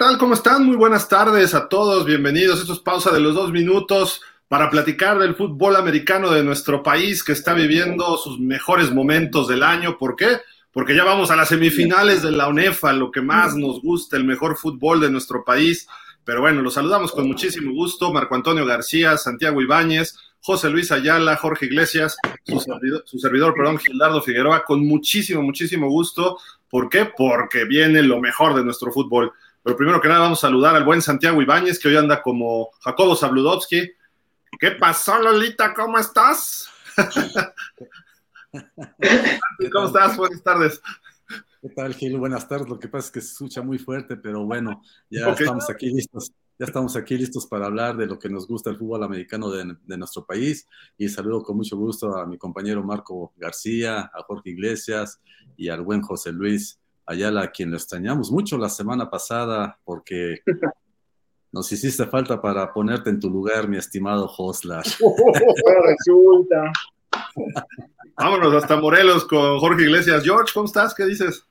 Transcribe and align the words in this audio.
Hola, 0.00 0.08
¿qué 0.08 0.12
tal? 0.12 0.18
¿Cómo 0.18 0.32
están? 0.32 0.64
Muy 0.64 0.76
buenas 0.76 1.10
tardes 1.10 1.52
a 1.52 1.68
todos. 1.68 2.06
Bienvenidos. 2.06 2.58
Esto 2.58 2.72
es 2.72 2.78
pausa 2.78 3.10
de 3.10 3.20
los 3.20 3.34
dos 3.34 3.52
minutos 3.52 4.22
para 4.48 4.70
platicar 4.70 5.18
del 5.18 5.34
fútbol 5.34 5.76
americano 5.76 6.30
de 6.30 6.42
nuestro 6.42 6.82
país 6.82 7.22
que 7.22 7.32
está 7.32 7.52
viviendo 7.52 8.16
sus 8.16 8.40
mejores 8.40 8.92
momentos 8.92 9.46
del 9.46 9.62
año. 9.62 9.98
¿Por 9.98 10.16
qué? 10.16 10.38
Porque 10.72 10.96
ya 10.96 11.04
vamos 11.04 11.30
a 11.30 11.36
las 11.36 11.50
semifinales 11.50 12.22
de 12.22 12.30
la 12.30 12.48
UNEFA, 12.48 12.94
lo 12.94 13.10
que 13.10 13.20
más 13.20 13.54
nos 13.56 13.82
gusta, 13.82 14.16
el 14.16 14.24
mejor 14.24 14.56
fútbol 14.56 15.00
de 15.00 15.10
nuestro 15.10 15.44
país. 15.44 15.86
Pero 16.24 16.40
bueno, 16.40 16.62
los 16.62 16.72
saludamos 16.72 17.12
con 17.12 17.28
muchísimo 17.28 17.70
gusto. 17.74 18.10
Marco 18.10 18.34
Antonio 18.34 18.64
García, 18.64 19.18
Santiago 19.18 19.60
Ibáñez, 19.60 20.16
José 20.40 20.70
Luis 20.70 20.90
Ayala, 20.92 21.36
Jorge 21.36 21.66
Iglesias, 21.66 22.16
su 22.46 22.58
servidor, 22.58 23.02
su 23.04 23.18
servidor, 23.18 23.52
perdón, 23.52 23.76
Gildardo 23.76 24.22
Figueroa, 24.22 24.64
con 24.64 24.82
muchísimo, 24.86 25.42
muchísimo 25.42 25.90
gusto. 25.90 26.38
¿Por 26.70 26.88
qué? 26.88 27.04
Porque 27.04 27.66
viene 27.66 28.02
lo 28.02 28.18
mejor 28.18 28.54
de 28.54 28.64
nuestro 28.64 28.90
fútbol. 28.92 29.34
Pero 29.62 29.76
primero 29.76 30.00
que 30.00 30.08
nada 30.08 30.20
vamos 30.20 30.38
a 30.38 30.48
saludar 30.48 30.74
al 30.74 30.84
buen 30.84 31.02
Santiago 31.02 31.42
Ibáñez, 31.42 31.78
que 31.78 31.88
hoy 31.88 31.96
anda 31.96 32.22
como 32.22 32.70
Jacobo 32.80 33.14
Zabludovsky. 33.14 33.92
¿Qué 34.58 34.70
pasó, 34.72 35.20
Lolita? 35.20 35.74
¿Cómo 35.74 35.98
estás? 35.98 36.68
¿Cómo 39.72 39.86
estás? 39.86 40.16
Buenas 40.16 40.42
tardes. 40.42 40.80
¿Qué 41.60 41.68
tal, 41.68 41.94
Gil? 41.94 42.18
Buenas 42.18 42.48
tardes. 42.48 42.68
Lo 42.68 42.78
que 42.78 42.88
pasa 42.88 43.06
es 43.06 43.12
que 43.12 43.20
se 43.20 43.32
escucha 43.32 43.62
muy 43.62 43.78
fuerte, 43.78 44.16
pero 44.16 44.44
bueno, 44.46 44.82
ya 45.10 45.30
estamos 45.30 45.68
aquí 45.68 45.90
listos. 45.90 46.32
Ya 46.58 46.66
estamos 46.66 46.96
aquí 46.96 47.16
listos 47.16 47.46
para 47.46 47.66
hablar 47.66 47.96
de 47.96 48.06
lo 48.06 48.18
que 48.18 48.28
nos 48.28 48.46
gusta 48.46 48.68
el 48.68 48.76
fútbol 48.76 49.02
americano 49.02 49.50
de, 49.50 49.76
de, 49.82 49.96
nuestro 49.96 50.26
país. 50.26 50.66
Y 50.98 51.08
saludo 51.08 51.42
con 51.42 51.56
mucho 51.56 51.76
gusto 51.76 52.16
a 52.16 52.26
mi 52.26 52.36
compañero 52.36 52.82
Marco 52.82 53.32
García, 53.36 54.10
a 54.12 54.22
Jorge 54.26 54.50
Iglesias 54.50 55.20
y 55.56 55.70
al 55.70 55.80
buen 55.80 56.02
José 56.02 56.32
Luis 56.32 56.79
Ayala, 57.10 57.42
a 57.42 57.50
quien 57.50 57.72
lo 57.72 57.76
extrañamos 57.76 58.30
mucho 58.30 58.56
la 58.56 58.68
semana 58.68 59.10
pasada, 59.10 59.80
porque 59.82 60.42
nos 61.50 61.72
hiciste 61.72 62.06
falta 62.06 62.40
para 62.40 62.72
ponerte 62.72 63.10
en 63.10 63.18
tu 63.18 63.28
lugar, 63.28 63.66
mi 63.66 63.76
estimado 63.76 64.30
Hoslar. 64.38 64.84
resulta. 65.84 66.72
Vámonos 68.16 68.54
hasta 68.54 68.80
Morelos 68.80 69.24
con 69.24 69.58
Jorge 69.58 69.82
Iglesias. 69.82 70.22
George, 70.22 70.52
¿cómo 70.54 70.66
estás? 70.66 70.94
¿Qué 70.94 71.04
dices? 71.04 71.44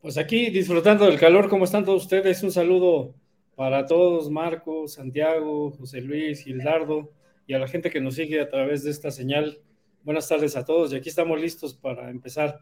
Pues 0.00 0.16
aquí 0.16 0.50
disfrutando 0.50 1.06
del 1.06 1.18
calor, 1.18 1.48
¿cómo 1.48 1.64
están 1.64 1.84
todos 1.84 2.04
ustedes? 2.04 2.40
Un 2.44 2.52
saludo 2.52 3.16
para 3.56 3.84
todos, 3.84 4.30
Marco, 4.30 4.86
Santiago, 4.86 5.72
José 5.72 6.02
Luis, 6.02 6.44
Gildardo 6.44 7.10
y 7.48 7.54
a 7.54 7.58
la 7.58 7.66
gente 7.66 7.90
que 7.90 8.00
nos 8.00 8.14
sigue 8.14 8.40
a 8.40 8.48
través 8.48 8.84
de 8.84 8.92
esta 8.92 9.10
señal. 9.10 9.58
Buenas 10.04 10.28
tardes 10.28 10.54
a 10.54 10.64
todos 10.64 10.92
y 10.92 10.96
aquí 10.96 11.08
estamos 11.08 11.40
listos 11.40 11.74
para 11.74 12.10
empezar. 12.10 12.60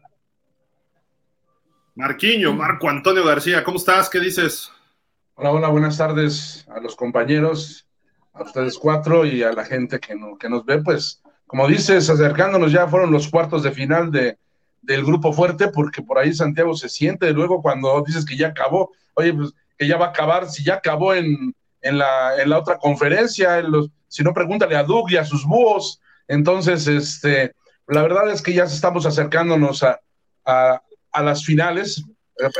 Marquiño, 1.99 2.53
Marco 2.53 2.87
Antonio 2.87 3.25
García, 3.25 3.61
¿cómo 3.61 3.75
estás? 3.75 4.09
¿Qué 4.09 4.21
dices? 4.21 4.71
Hola, 5.35 5.51
hola, 5.51 5.67
buenas 5.67 5.97
tardes 5.97 6.65
a 6.73 6.79
los 6.79 6.95
compañeros, 6.95 7.85
a 8.31 8.43
ustedes 8.43 8.77
cuatro 8.77 9.25
y 9.25 9.43
a 9.43 9.51
la 9.51 9.65
gente 9.65 9.99
que, 9.99 10.15
no, 10.15 10.37
que 10.37 10.47
nos 10.47 10.63
ve. 10.63 10.81
Pues, 10.81 11.21
como 11.45 11.67
dices, 11.67 12.09
acercándonos 12.09 12.71
ya 12.71 12.87
fueron 12.87 13.11
los 13.11 13.27
cuartos 13.27 13.63
de 13.63 13.73
final 13.73 14.13
de, 14.13 14.37
del 14.81 15.03
grupo 15.03 15.33
fuerte, 15.33 15.67
porque 15.67 16.01
por 16.01 16.17
ahí 16.17 16.33
Santiago 16.33 16.73
se 16.73 16.87
siente 16.87 17.33
luego 17.33 17.61
cuando 17.61 18.01
dices 18.07 18.23
que 18.23 18.37
ya 18.37 18.47
acabó. 18.47 18.93
Oye, 19.15 19.33
pues 19.33 19.51
que 19.77 19.85
ya 19.85 19.97
va 19.97 20.05
a 20.05 20.09
acabar, 20.11 20.49
si 20.49 20.63
ya 20.63 20.75
acabó 20.75 21.13
en, 21.13 21.53
en, 21.81 21.97
la, 21.97 22.41
en 22.41 22.49
la 22.49 22.59
otra 22.59 22.77
conferencia, 22.77 23.59
en 23.59 23.71
los, 23.71 23.89
si 24.07 24.23
no, 24.23 24.33
pregúntale 24.33 24.77
a 24.77 24.83
Doug 24.83 25.11
y 25.11 25.17
a 25.17 25.25
sus 25.25 25.43
búhos. 25.45 25.99
Entonces, 26.29 26.87
este, 26.87 27.55
la 27.87 28.01
verdad 28.03 28.31
es 28.31 28.41
que 28.41 28.53
ya 28.53 28.63
estamos 28.63 29.05
acercándonos 29.05 29.83
a, 29.83 29.99
a 30.45 30.81
a 31.19 31.23
las 31.23 31.45
finales, 31.45 32.03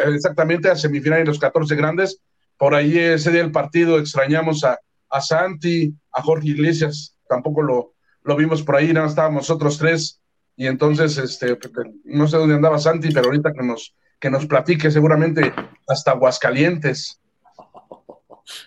exactamente 0.05 0.69
a 0.69 0.75
semifinales 0.75 1.27
los 1.27 1.39
14 1.39 1.75
grandes. 1.75 2.21
Por 2.57 2.75
ahí 2.75 2.97
ese 2.97 3.31
día 3.31 3.41
del 3.41 3.51
partido 3.51 3.97
extrañamos 3.97 4.65
a, 4.65 4.77
a 5.09 5.21
Santi, 5.21 5.93
a 6.11 6.21
Jorge 6.21 6.49
Iglesias, 6.49 7.15
tampoco 7.27 7.61
lo, 7.61 7.93
lo 8.23 8.35
vimos 8.35 8.63
por 8.63 8.75
ahí, 8.75 8.91
nada, 8.91 9.07
estábamos 9.07 9.43
nosotros 9.43 9.77
tres. 9.77 10.19
Y 10.57 10.67
entonces, 10.67 11.17
este, 11.17 11.57
no 12.03 12.27
sé 12.27 12.35
dónde 12.35 12.55
andaba 12.55 12.79
Santi, 12.79 13.11
pero 13.13 13.27
ahorita 13.27 13.53
que 13.53 13.65
nos, 13.65 13.95
que 14.19 14.29
nos 14.29 14.45
platique, 14.45 14.91
seguramente 14.91 15.53
hasta 15.87 16.11
Aguascalientes. 16.11 17.21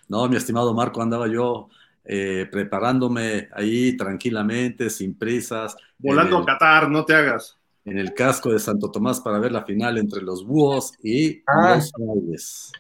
No, 0.09 0.27
mi 0.27 0.37
estimado 0.37 0.73
Marco, 0.73 1.03
andaba 1.03 1.29
yo 1.29 1.69
eh, 2.05 2.49
preparándome 2.51 3.51
ahí 3.53 3.95
tranquilamente, 3.95 4.89
sin 4.89 5.19
prisas. 5.19 5.77
Volando 5.99 6.39
el... 6.39 6.45
a 6.45 6.47
Qatar, 6.47 6.89
no 6.89 7.05
te 7.05 7.15
hagas 7.15 7.59
en 7.85 7.99
el 7.99 8.15
casco 8.15 8.53
de 8.53 8.59
Santo 8.59 8.91
Tomás 8.91 9.21
para 9.21 9.39
ver 9.39 9.53
la 9.53 9.65
final 9.65 9.99
entre 9.99 10.23
los 10.23 10.47
Búhos 10.47 10.93
y 11.03 11.43
ah. 11.47 11.77
los 11.77 11.93
Frailes. 11.93 12.73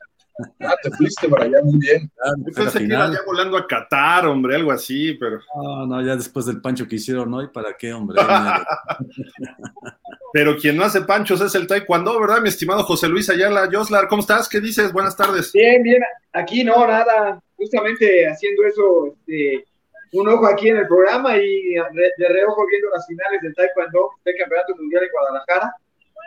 Ah, 0.60 0.74
te 0.82 0.90
fuiste 0.92 1.28
para 1.28 1.44
allá 1.44 1.58
muy 1.62 1.78
bien. 1.78 2.10
Ah, 2.24 2.32
pensé 2.54 2.78
que 2.78 2.84
iba 2.84 3.12
ya 3.12 3.20
volando 3.26 3.56
a 3.56 3.66
Qatar, 3.66 4.26
hombre, 4.26 4.56
algo 4.56 4.72
así, 4.72 5.14
pero. 5.14 5.41
No, 5.54 5.86
no, 5.86 6.02
ya 6.02 6.16
después 6.16 6.46
del 6.46 6.60
pancho 6.60 6.88
que 6.88 6.96
hicieron 6.96 7.30
¿no? 7.30 7.42
¿y 7.42 7.48
¿para 7.48 7.76
qué, 7.76 7.92
hombre? 7.92 8.18
pero 10.32 10.56
quien 10.56 10.76
no 10.76 10.84
hace 10.84 11.02
panchos 11.02 11.41
es 11.42 11.54
el 11.54 11.66
taekwondo, 11.66 12.18
¿verdad, 12.18 12.41
mi 12.41 12.48
estimado 12.48 12.82
José 12.84 13.08
Luis 13.08 13.28
Ayala? 13.28 13.68
Joslar, 13.70 14.08
¿cómo 14.08 14.20
estás? 14.20 14.48
¿Qué 14.48 14.60
dices? 14.60 14.92
Buenas 14.92 15.16
tardes. 15.16 15.52
Bien, 15.52 15.82
bien. 15.82 16.02
Aquí 16.32 16.64
no, 16.64 16.86
nada. 16.86 17.42
Justamente 17.56 18.26
haciendo 18.26 18.64
eso, 18.64 19.16
este, 19.18 19.64
un 20.12 20.28
ojo 20.28 20.46
aquí 20.46 20.68
en 20.68 20.76
el 20.76 20.86
programa 20.86 21.36
y 21.38 21.74
de 21.74 22.28
reojo 22.28 22.66
viendo 22.66 22.90
las 22.90 23.06
finales 23.06 23.40
del 23.40 23.54
Taekwondo 23.54 24.10
del 24.24 24.36
Campeonato 24.36 24.76
Mundial 24.76 25.04
en 25.04 25.10
Guadalajara. 25.10 25.74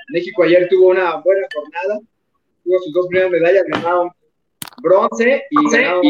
México 0.09 0.43
ayer 0.43 0.67
tuvo 0.69 0.89
una 0.89 1.17
buena 1.17 1.47
jornada, 1.53 1.99
tuvo 2.63 2.79
sus 2.79 2.93
dos 2.93 3.07
primeras 3.07 3.31
medallas, 3.31 3.63
ganaron 3.67 4.11
bronce 4.81 5.43
y 5.49 5.71
ganaron 5.71 6.01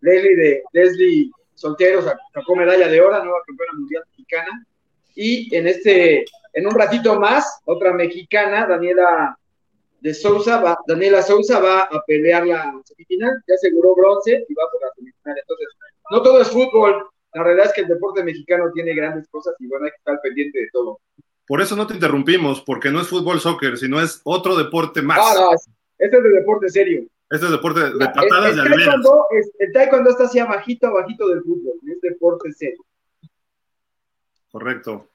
Leslie, 0.00 0.36
de, 0.36 0.62
Leslie 0.72 1.30
Soltero 1.54 2.02
sacó 2.02 2.56
medalla 2.56 2.88
de 2.88 3.00
oro, 3.00 3.22
nueva 3.24 3.40
campeona 3.46 3.72
mundial 3.74 4.04
mexicana. 4.10 4.66
Y 5.14 5.54
en 5.54 5.66
este, 5.66 6.24
en 6.52 6.66
un 6.66 6.74
ratito 6.74 7.18
más, 7.18 7.60
otra 7.64 7.92
mexicana, 7.92 8.66
Daniela 8.66 9.38
de 10.00 10.14
Sousa, 10.14 10.60
va, 10.60 10.78
Daniela 10.86 11.22
Sousa 11.22 11.58
va 11.58 11.82
a 11.82 12.02
pelear 12.06 12.46
la 12.46 12.80
semifinal, 12.84 13.42
ya 13.46 13.54
aseguró 13.54 13.94
bronce 13.94 14.44
y 14.46 14.54
va 14.54 14.70
por 14.70 14.82
la 14.82 14.92
semifinal. 14.94 15.38
Entonces, 15.38 15.68
no 16.10 16.22
todo 16.22 16.40
es 16.40 16.50
fútbol. 16.50 17.06
La 17.32 17.42
realidad 17.42 17.66
es 17.66 17.72
que 17.72 17.82
el 17.82 17.88
deporte 17.88 18.22
mexicano 18.22 18.70
tiene 18.72 18.94
grandes 18.94 19.28
cosas 19.28 19.54
y 19.58 19.66
bueno, 19.66 19.84
hay 19.84 19.90
que 19.90 19.98
estar 19.98 20.20
pendiente 20.22 20.58
de 20.58 20.68
todo. 20.72 21.00
Por 21.46 21.60
eso 21.60 21.76
no 21.76 21.86
te 21.86 21.94
interrumpimos, 21.94 22.60
porque 22.62 22.90
no 22.90 23.00
es 23.00 23.08
fútbol 23.08 23.40
soccer, 23.40 23.76
sino 23.78 24.00
es 24.00 24.20
otro 24.24 24.56
deporte 24.56 25.02
más. 25.02 25.18
No, 25.18 25.50
este 25.98 26.16
es 26.16 26.22
de 26.22 26.30
deporte 26.30 26.68
serio. 26.68 27.06
Este 27.30 27.46
es 27.46 27.52
deporte 27.52 27.80
de 27.80 28.06
patadas 28.06 28.52
el, 28.52 28.60
el, 28.60 28.64
de 28.64 28.76
taekwondo, 28.76 29.26
es, 29.30 29.50
el 29.58 29.72
taekwondo 29.72 30.10
está 30.10 30.24
así 30.24 30.38
abajito, 30.38 30.86
abajito 30.86 31.28
del 31.28 31.42
fútbol. 31.42 31.74
Es 31.86 32.00
deporte 32.00 32.52
serio. 32.52 32.84
Correcto. 34.50 35.08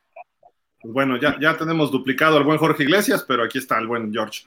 Pues 0.82 0.94
bueno, 0.94 1.18
ya, 1.18 1.38
ya 1.40 1.58
tenemos 1.58 1.92
duplicado 1.92 2.38
al 2.38 2.44
buen 2.44 2.58
Jorge 2.58 2.84
Iglesias, 2.84 3.24
pero 3.28 3.44
aquí 3.44 3.58
está 3.58 3.78
el 3.78 3.88
buen 3.88 4.12
George. 4.12 4.46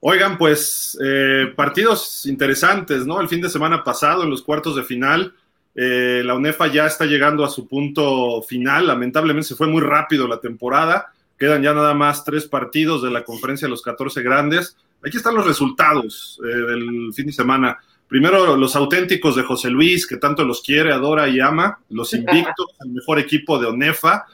Oigan, 0.00 0.36
pues 0.36 0.98
eh, 1.02 1.52
partidos 1.56 2.26
interesantes, 2.26 3.06
¿no? 3.06 3.20
El 3.20 3.28
fin 3.28 3.40
de 3.40 3.48
semana 3.48 3.82
pasado, 3.82 4.24
en 4.24 4.30
los 4.30 4.42
cuartos 4.42 4.76
de 4.76 4.82
final, 4.82 5.34
eh, 5.76 6.22
la 6.24 6.34
UNEFA 6.34 6.68
ya 6.68 6.86
está 6.86 7.04
llegando 7.04 7.44
a 7.44 7.50
su 7.50 7.68
punto 7.68 8.40
final. 8.42 8.86
Lamentablemente 8.86 9.48
se 9.48 9.54
fue 9.54 9.66
muy 9.66 9.82
rápido 9.82 10.26
la 10.26 10.40
temporada. 10.40 11.12
Quedan 11.38 11.62
ya 11.62 11.74
nada 11.74 11.92
más 11.92 12.24
tres 12.24 12.46
partidos 12.46 13.02
de 13.02 13.10
la 13.10 13.22
conferencia 13.22 13.66
de 13.66 13.70
los 13.70 13.82
14 13.82 14.22
grandes. 14.22 14.78
Aquí 15.06 15.18
están 15.18 15.34
los 15.34 15.46
resultados 15.46 16.40
eh, 16.42 16.48
del 16.48 17.12
fin 17.12 17.26
de 17.26 17.32
semana. 17.32 17.78
Primero, 18.08 18.56
los 18.56 18.74
auténticos 18.74 19.36
de 19.36 19.42
José 19.42 19.68
Luis, 19.68 20.06
que 20.06 20.16
tanto 20.16 20.44
los 20.44 20.62
quiere, 20.62 20.92
adora 20.92 21.28
y 21.28 21.40
ama. 21.40 21.78
Los 21.90 22.14
invictos, 22.14 22.66
el 22.80 22.92
mejor 22.92 23.18
equipo 23.18 23.58
de 23.58 23.66
ONEFA. 23.66 24.24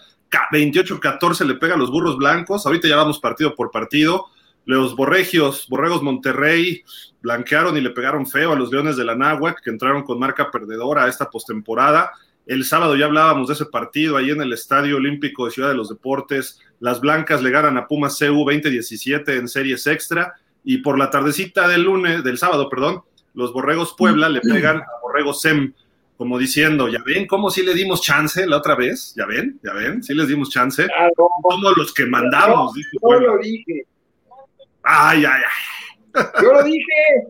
28-14 0.52 1.44
le 1.44 1.54
pega 1.56 1.74
a 1.74 1.78
los 1.78 1.90
burros 1.90 2.16
blancos. 2.16 2.64
Ahorita 2.66 2.86
ya 2.86 2.96
vamos 2.96 3.18
partido 3.18 3.54
por 3.54 3.70
partido. 3.70 4.26
Los 4.64 4.94
Borregios, 4.94 5.66
Borregos 5.68 6.02
Monterrey, 6.02 6.82
blanquearon 7.20 7.76
y 7.76 7.80
le 7.80 7.90
pegaron 7.90 8.26
feo 8.26 8.52
a 8.52 8.56
los 8.56 8.70
Leones 8.70 8.96
de 8.96 9.04
la 9.04 9.16
Náhuac, 9.16 9.62
que 9.62 9.70
entraron 9.70 10.02
con 10.02 10.18
marca 10.18 10.50
perdedora 10.50 11.04
a 11.04 11.08
esta 11.08 11.30
postemporada. 11.30 12.12
El 12.46 12.64
sábado 12.64 12.96
ya 12.96 13.06
hablábamos 13.06 13.48
de 13.48 13.54
ese 13.54 13.66
partido 13.66 14.16
ahí 14.16 14.30
en 14.30 14.42
el 14.42 14.52
Estadio 14.52 14.96
Olímpico 14.96 15.44
de 15.44 15.52
Ciudad 15.52 15.68
de 15.68 15.74
los 15.74 15.88
Deportes. 15.88 16.60
Las 16.80 17.00
Blancas 17.00 17.42
le 17.42 17.50
ganan 17.50 17.76
a 17.76 17.86
Pumas 17.86 18.18
CU 18.18 18.44
2017 18.44 19.36
en 19.36 19.48
series 19.48 19.86
extra. 19.86 20.34
Y 20.64 20.78
por 20.78 20.98
la 20.98 21.10
tardecita 21.10 21.68
del 21.68 21.82
lunes, 21.82 22.22
del 22.22 22.38
sábado, 22.38 22.68
perdón, 22.68 23.02
los 23.34 23.52
Borregos 23.52 23.94
Puebla 23.96 24.28
le 24.28 24.40
pegan 24.40 24.78
a 24.78 25.00
Borregos 25.02 25.40
SEM, 25.40 25.72
como 26.16 26.38
diciendo, 26.38 26.88
¿ya 26.88 27.02
ven 27.04 27.26
cómo 27.26 27.50
sí 27.50 27.62
le 27.62 27.74
dimos 27.74 28.02
chance 28.02 28.46
la 28.46 28.58
otra 28.58 28.76
vez? 28.76 29.14
¿Ya 29.16 29.26
ven? 29.26 29.58
¿Ya 29.62 29.72
ven? 29.72 30.02
Sí 30.02 30.14
les 30.14 30.28
dimos 30.28 30.50
chance. 30.50 30.86
Somos 31.16 31.76
los 31.76 31.92
que 31.92 32.06
mandamos. 32.06 32.72
Yo, 32.74 33.20
lo 33.20 33.38
dije. 33.38 33.86
Ay, 34.82 35.24
ay, 35.24 35.42
ay. 35.44 36.24
Yo 36.42 36.52
lo 36.52 36.62
dije, 36.62 37.24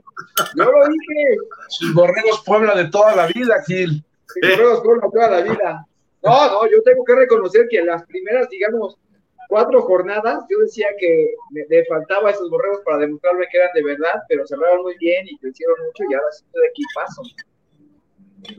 yo 0.56 0.64
lo 0.64 0.88
dije. 0.88 1.37
Sus 1.69 1.94
borregos 1.94 2.43
Puebla 2.44 2.75
de 2.75 2.90
toda 2.90 3.14
la 3.14 3.26
vida, 3.26 3.62
Gil. 3.66 4.04
Sus 4.26 4.50
borregos 4.50 4.81
Puebla 4.81 5.02
de 5.02 5.10
toda 5.10 5.31
la 5.31 5.40
vida. 5.43 5.87
No, 6.22 6.46
no, 6.49 6.70
yo 6.70 6.82
tengo 6.84 7.04
que 7.04 7.14
reconocer 7.14 7.66
que 7.69 7.82
las 7.82 8.04
primeras, 8.06 8.49
digamos, 8.49 8.96
cuatro 9.49 9.82
jornadas 9.82 10.44
yo 10.49 10.58
decía 10.60 10.87
que 10.99 11.34
le, 11.50 11.84
faltaba 11.84 12.31
esos 12.31 12.49
borregos 12.49 12.81
para 12.84 12.99
demostrarme 12.99 13.46
que 13.50 13.58
eran 13.58 13.70
de 13.75 13.82
verdad, 13.82 14.22
pero 14.28 14.46
cerraron 14.46 14.82
muy 14.82 14.96
bien 14.98 15.26
y 15.28 15.37
crecieron 15.38 15.76
mucho 15.84 16.05
y 16.08 16.14
ahora 16.14 16.32
sí 16.32 16.44
de 16.55 16.69
aquí 16.69 16.82
paso. 16.94 17.22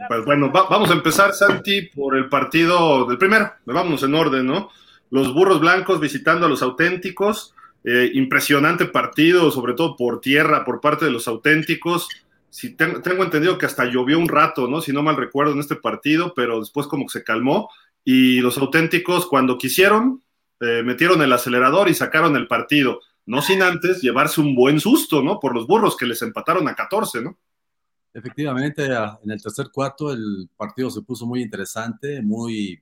Pues 0.08 0.26
bueno, 0.26 0.52
vamos 0.52 0.90
a 0.92 0.94
empezar, 0.94 1.34
Santi, 1.34 1.90
por 1.90 2.16
el 2.16 2.30
partido 2.30 3.06
del 3.06 3.18
primero. 3.18 3.52
Vamos 3.66 4.04
en 4.04 4.16
orden, 4.16 4.46
¿no? 4.46 4.70
Los 5.10 5.34
burros 5.34 5.60
blancos 5.60 6.00
visitando 6.00 6.46
a 6.46 6.50
los 6.50 6.62
auténticos. 6.62 7.56
Eh, 7.84 8.12
impresionante 8.14 8.86
partido, 8.86 9.52
sobre 9.52 9.74
todo 9.74 9.96
por 9.98 10.22
tierra, 10.22 10.64
por 10.64 10.80
parte 10.80 11.06
de 11.06 11.12
los 11.12 11.28
auténticos. 11.28 12.08
Si 12.50 12.76
tengo 12.76 13.24
entendido 13.24 13.58
que 13.58 13.66
hasta 13.66 13.86
llovió 13.86 14.18
un 14.20 14.30
rato, 14.30 14.68
¿no? 14.68 14.80
Si 14.82 14.94
no 14.94 15.04
mal 15.04 15.18
recuerdo 15.18 15.54
en 15.54 15.60
este 15.60 15.76
partido, 15.76 16.34
pero 16.36 16.60
después 16.60 16.88
como 16.88 17.06
que 17.06 17.20
se 17.20 17.24
calmó. 17.24 17.70
Y 18.06 18.40
los 18.42 18.58
auténticos, 18.58 19.26
cuando 19.26 19.58
quisieron, 19.58 20.22
eh, 20.60 20.82
metieron 20.84 21.22
el 21.22 21.34
acelerador 21.34 21.90
y 21.90 21.94
sacaron 21.94 22.36
el 22.36 22.48
partido. 22.48 23.02
No 23.26 23.42
sin 23.42 23.62
antes 23.62 24.02
llevarse 24.02 24.40
un 24.40 24.56
buen 24.56 24.80
susto, 24.80 25.22
¿no? 25.22 25.40
Por 25.40 25.54
los 25.54 25.68
burros 25.68 25.98
que 25.98 26.06
les 26.06 26.22
empataron 26.22 26.68
a 26.68 26.76
14, 26.76 27.22
¿no? 27.22 27.38
Efectivamente, 28.14 28.86
en 28.86 29.32
el 29.32 29.42
tercer 29.42 29.70
cuarto 29.74 30.14
el 30.14 30.48
partido 30.56 30.90
se 30.92 31.02
puso 31.02 31.26
muy 31.26 31.42
interesante, 31.42 32.22
muy, 32.22 32.80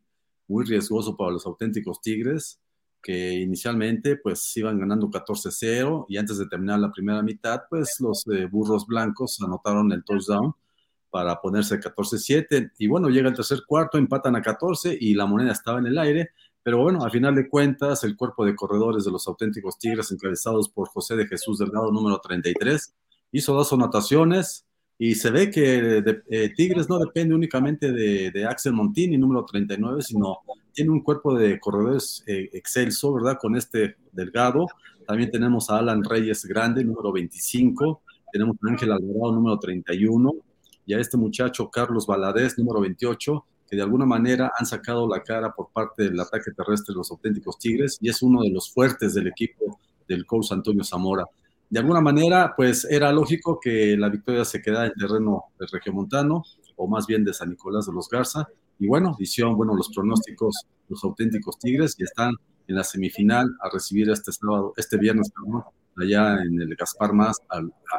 muy 0.48 0.66
riesgoso 0.66 1.16
para 1.16 1.32
los 1.32 1.46
auténticos 1.46 2.02
Tigres, 2.02 2.60
que 3.02 3.34
inicialmente 3.34 4.18
pues 4.18 4.56
iban 4.58 4.80
ganando 4.80 5.10
14-0 5.10 6.06
y 6.08 6.18
antes 6.18 6.38
de 6.38 6.48
terminar 6.48 6.80
la 6.80 6.92
primera 6.92 7.22
mitad, 7.22 7.62
pues 7.70 8.00
los 8.00 8.26
eh, 8.28 8.46
burros 8.46 8.86
blancos 8.86 9.42
anotaron 9.42 9.92
el 9.92 10.04
touchdown 10.04 10.54
para 11.10 11.42
ponerse 11.42 11.80
14-7 11.80 12.72
y 12.78 12.88
bueno, 12.88 13.10
llega 13.10 13.30
el 13.30 13.36
tercer 13.36 13.62
cuarto, 13.68 13.98
empatan 13.98 14.36
a 14.36 14.42
14 14.42 14.98
y 15.00 15.14
la 15.14 15.26
moneda 15.26 15.52
estaba 15.52 15.80
en 15.80 15.88
el 15.88 15.98
aire, 15.98 16.30
pero 16.64 16.82
bueno, 16.82 17.04
al 17.04 17.12
final 17.12 17.36
de 17.36 17.50
cuentas, 17.50 18.04
el 18.04 18.16
cuerpo 18.16 18.46
de 18.46 18.56
corredores 18.56 19.04
de 19.04 19.12
los 19.12 19.28
auténticos 19.28 19.78
Tigres, 19.78 20.12
encabezados 20.12 20.70
por 20.70 20.88
José 20.90 21.16
de 21.16 21.28
Jesús 21.28 21.58
Delgado, 21.58 21.92
número 21.92 22.20
33, 22.20 22.94
hizo 23.32 23.54
dos 23.54 23.74
anotaciones, 23.74 24.66
y 25.04 25.16
se 25.16 25.32
ve 25.32 25.50
que 25.50 26.04
eh, 26.30 26.54
Tigres 26.56 26.88
no 26.88 27.00
depende 27.00 27.34
únicamente 27.34 27.92
de, 27.92 28.46
Axel 28.46 28.74
Montini, 28.74 29.18
número 29.18 29.44
39, 29.44 30.04
sino 30.04 30.42
tiene 30.74 30.92
un 30.92 31.02
cuerpo 31.02 31.36
de 31.36 31.60
corredores 31.60 32.24
eh, 32.28 32.50
excelso, 32.54 33.14
¿verdad? 33.14 33.38
Con 33.40 33.56
este 33.56 33.98
delgado. 34.12 34.68
También 35.06 35.32
tenemos 35.32 35.70
a 35.70 35.78
Alan 35.78 36.04
Reyes 36.04 36.46
Grande, 36.46 36.84
número 36.84 37.12
25. 37.12 38.02
Tenemos 38.32 38.58
a 38.62 38.70
Ángel 38.70 38.92
Alvarado, 38.92 39.32
número 39.34 39.60
31. 39.60 40.34
Y 40.86 40.94
a 40.94 41.00
este 41.00 41.18
muchacho 41.18 41.70
Carlos 41.70 42.08
Valadez, 42.08 42.58
número 42.58 42.82
28, 42.82 43.46
que 43.70 43.76
de 43.76 43.82
alguna 43.82 44.06
manera 44.06 44.52
han 44.58 44.66
sacado 44.66 45.08
la 45.08 45.22
cara 45.24 45.54
por 45.54 45.70
parte 45.72 46.04
del 46.04 46.20
ataque 46.20 46.52
terrestre 46.52 46.94
de 46.94 46.98
los 46.98 47.12
auténticos 47.12 47.58
Tigres 47.58 47.98
y 48.02 48.10
es 48.10 48.22
uno 48.22 48.42
de 48.42 48.50
los 48.50 48.72
fuertes 48.72 49.14
del 49.14 49.28
equipo 49.28 49.80
del 50.08 50.26
coach 50.26 50.52
Antonio 50.52 50.84
Zamora 50.84 51.26
de 51.72 51.80
alguna 51.80 52.02
manera, 52.02 52.54
pues 52.54 52.84
era 52.84 53.14
lógico 53.14 53.58
que 53.58 53.96
la 53.96 54.10
victoria 54.10 54.44
se 54.44 54.62
quedara 54.62 54.88
en 54.88 54.94
terreno 54.94 55.46
del 55.58 55.70
Regiomontano, 55.70 56.44
o 56.76 56.86
más 56.86 57.08
bien 57.08 57.24
de 57.24 57.34
San 57.34 57.50
Nicolás 57.50 57.86
de 57.86 57.94
los 57.94 58.10
Garza. 58.10 58.46
Y 58.82 58.88
bueno, 58.88 59.16
hicieron 59.20 59.56
bueno 59.56 59.76
los 59.76 59.90
pronósticos, 59.90 60.66
los 60.90 61.04
auténticos 61.04 61.60
Tigres, 61.60 61.96
y 62.00 62.04
están 62.04 62.34
en 62.68 62.76
la 62.76 62.84
semifinal 62.84 63.48
a 63.62 63.70
recibir 63.70 64.10
este 64.10 64.32
sábado, 64.32 64.74
este 64.76 64.98
viernes, 64.98 65.32
allá 65.98 66.42
en 66.42 66.60
el 66.60 66.76
Gaspar 66.76 67.14
Más, 67.14 67.38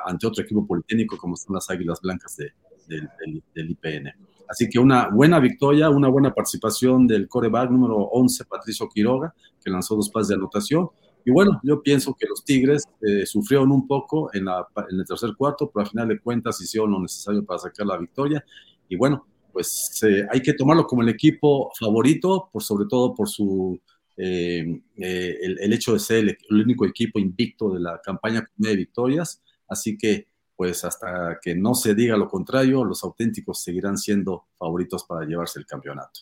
ante 0.05 0.27
otro 0.27 0.43
equipo 0.43 0.67
politécnico 0.67 1.17
como 1.17 1.37
son 1.37 1.55
las 1.55 1.71
Águilas 1.71 2.01
Blancas 2.03 2.37
del, 2.37 3.09
del 3.55 3.71
IPN. 3.71 4.11
Así 4.49 4.69
que 4.69 4.81
una 4.81 5.09
buena 5.09 5.39
victoria, 5.39 5.89
una 5.89 6.09
buena 6.09 6.35
participación 6.35 7.07
del 7.07 7.29
coreback 7.29 7.71
número 7.71 7.99
11, 7.99 8.45
Patricio 8.47 8.89
Quiroga, 8.89 9.33
que 9.65 9.71
lanzó 9.71 9.95
dos 9.95 10.11
pases 10.11 10.31
de 10.31 10.35
anotación, 10.35 10.89
y 11.25 11.31
bueno, 11.31 11.61
yo 11.63 11.81
pienso 11.81 12.17
que 12.19 12.27
los 12.27 12.45
Tigres 12.45 12.83
eh, 13.01 13.25
sufrieron 13.25 13.71
un 13.71 13.87
poco 13.87 14.31
en, 14.35 14.47
el 14.49 15.07
tercer 15.07 15.31
cuarto, 15.37 15.71
pero 15.73 15.85
al 15.85 15.91
final 15.91 16.09
de 16.09 16.19
cuentas 16.19 16.61
hicieron 16.61 16.91
lo 16.91 17.01
necesario 17.01 17.45
para 17.45 17.61
sacar 17.61 17.87
la 17.87 17.97
victoria. 17.97 18.45
Y 18.89 18.97
bueno, 18.97 19.25
pues 19.53 20.01
eh, 20.03 20.27
hay 20.31 20.41
que 20.41 20.55
tomarlo 20.55 20.87
como 20.87 21.03
el 21.03 21.09
equipo 21.09 21.71
favorito, 21.79 22.49
por 22.53 22.63
sobre 22.63 22.87
todo 22.89 23.15
por 23.15 23.29
su 23.29 23.81
eh, 24.17 24.81
el, 24.97 25.73
hecho 25.73 25.95
de 25.95 25.99
ser 25.99 26.39
el, 26.49 26.61
único 26.63 26.87
equipo 26.87 27.19
invicto 27.19 27.73
de 27.73 27.81
la 27.81 28.01
campaña 28.01 28.41
con 28.41 28.55
nueve 28.57 28.77
victorias. 28.77 29.43
Así 29.69 29.97
que, 29.97 30.27
pues 30.57 30.85
hasta 30.85 31.39
que 31.41 31.55
no 31.55 31.75
se 31.75 31.95
diga 31.95 32.17
lo 32.17 32.29
contrario, 32.29 32.85
los 32.85 33.03
auténticos 33.05 33.63
seguirán 33.63 33.99
siendo 33.99 34.47
favoritos 34.59 35.05
para 35.05 35.27
llevarse 35.27 35.59
el 35.59 35.67
campeonato. 35.67 36.21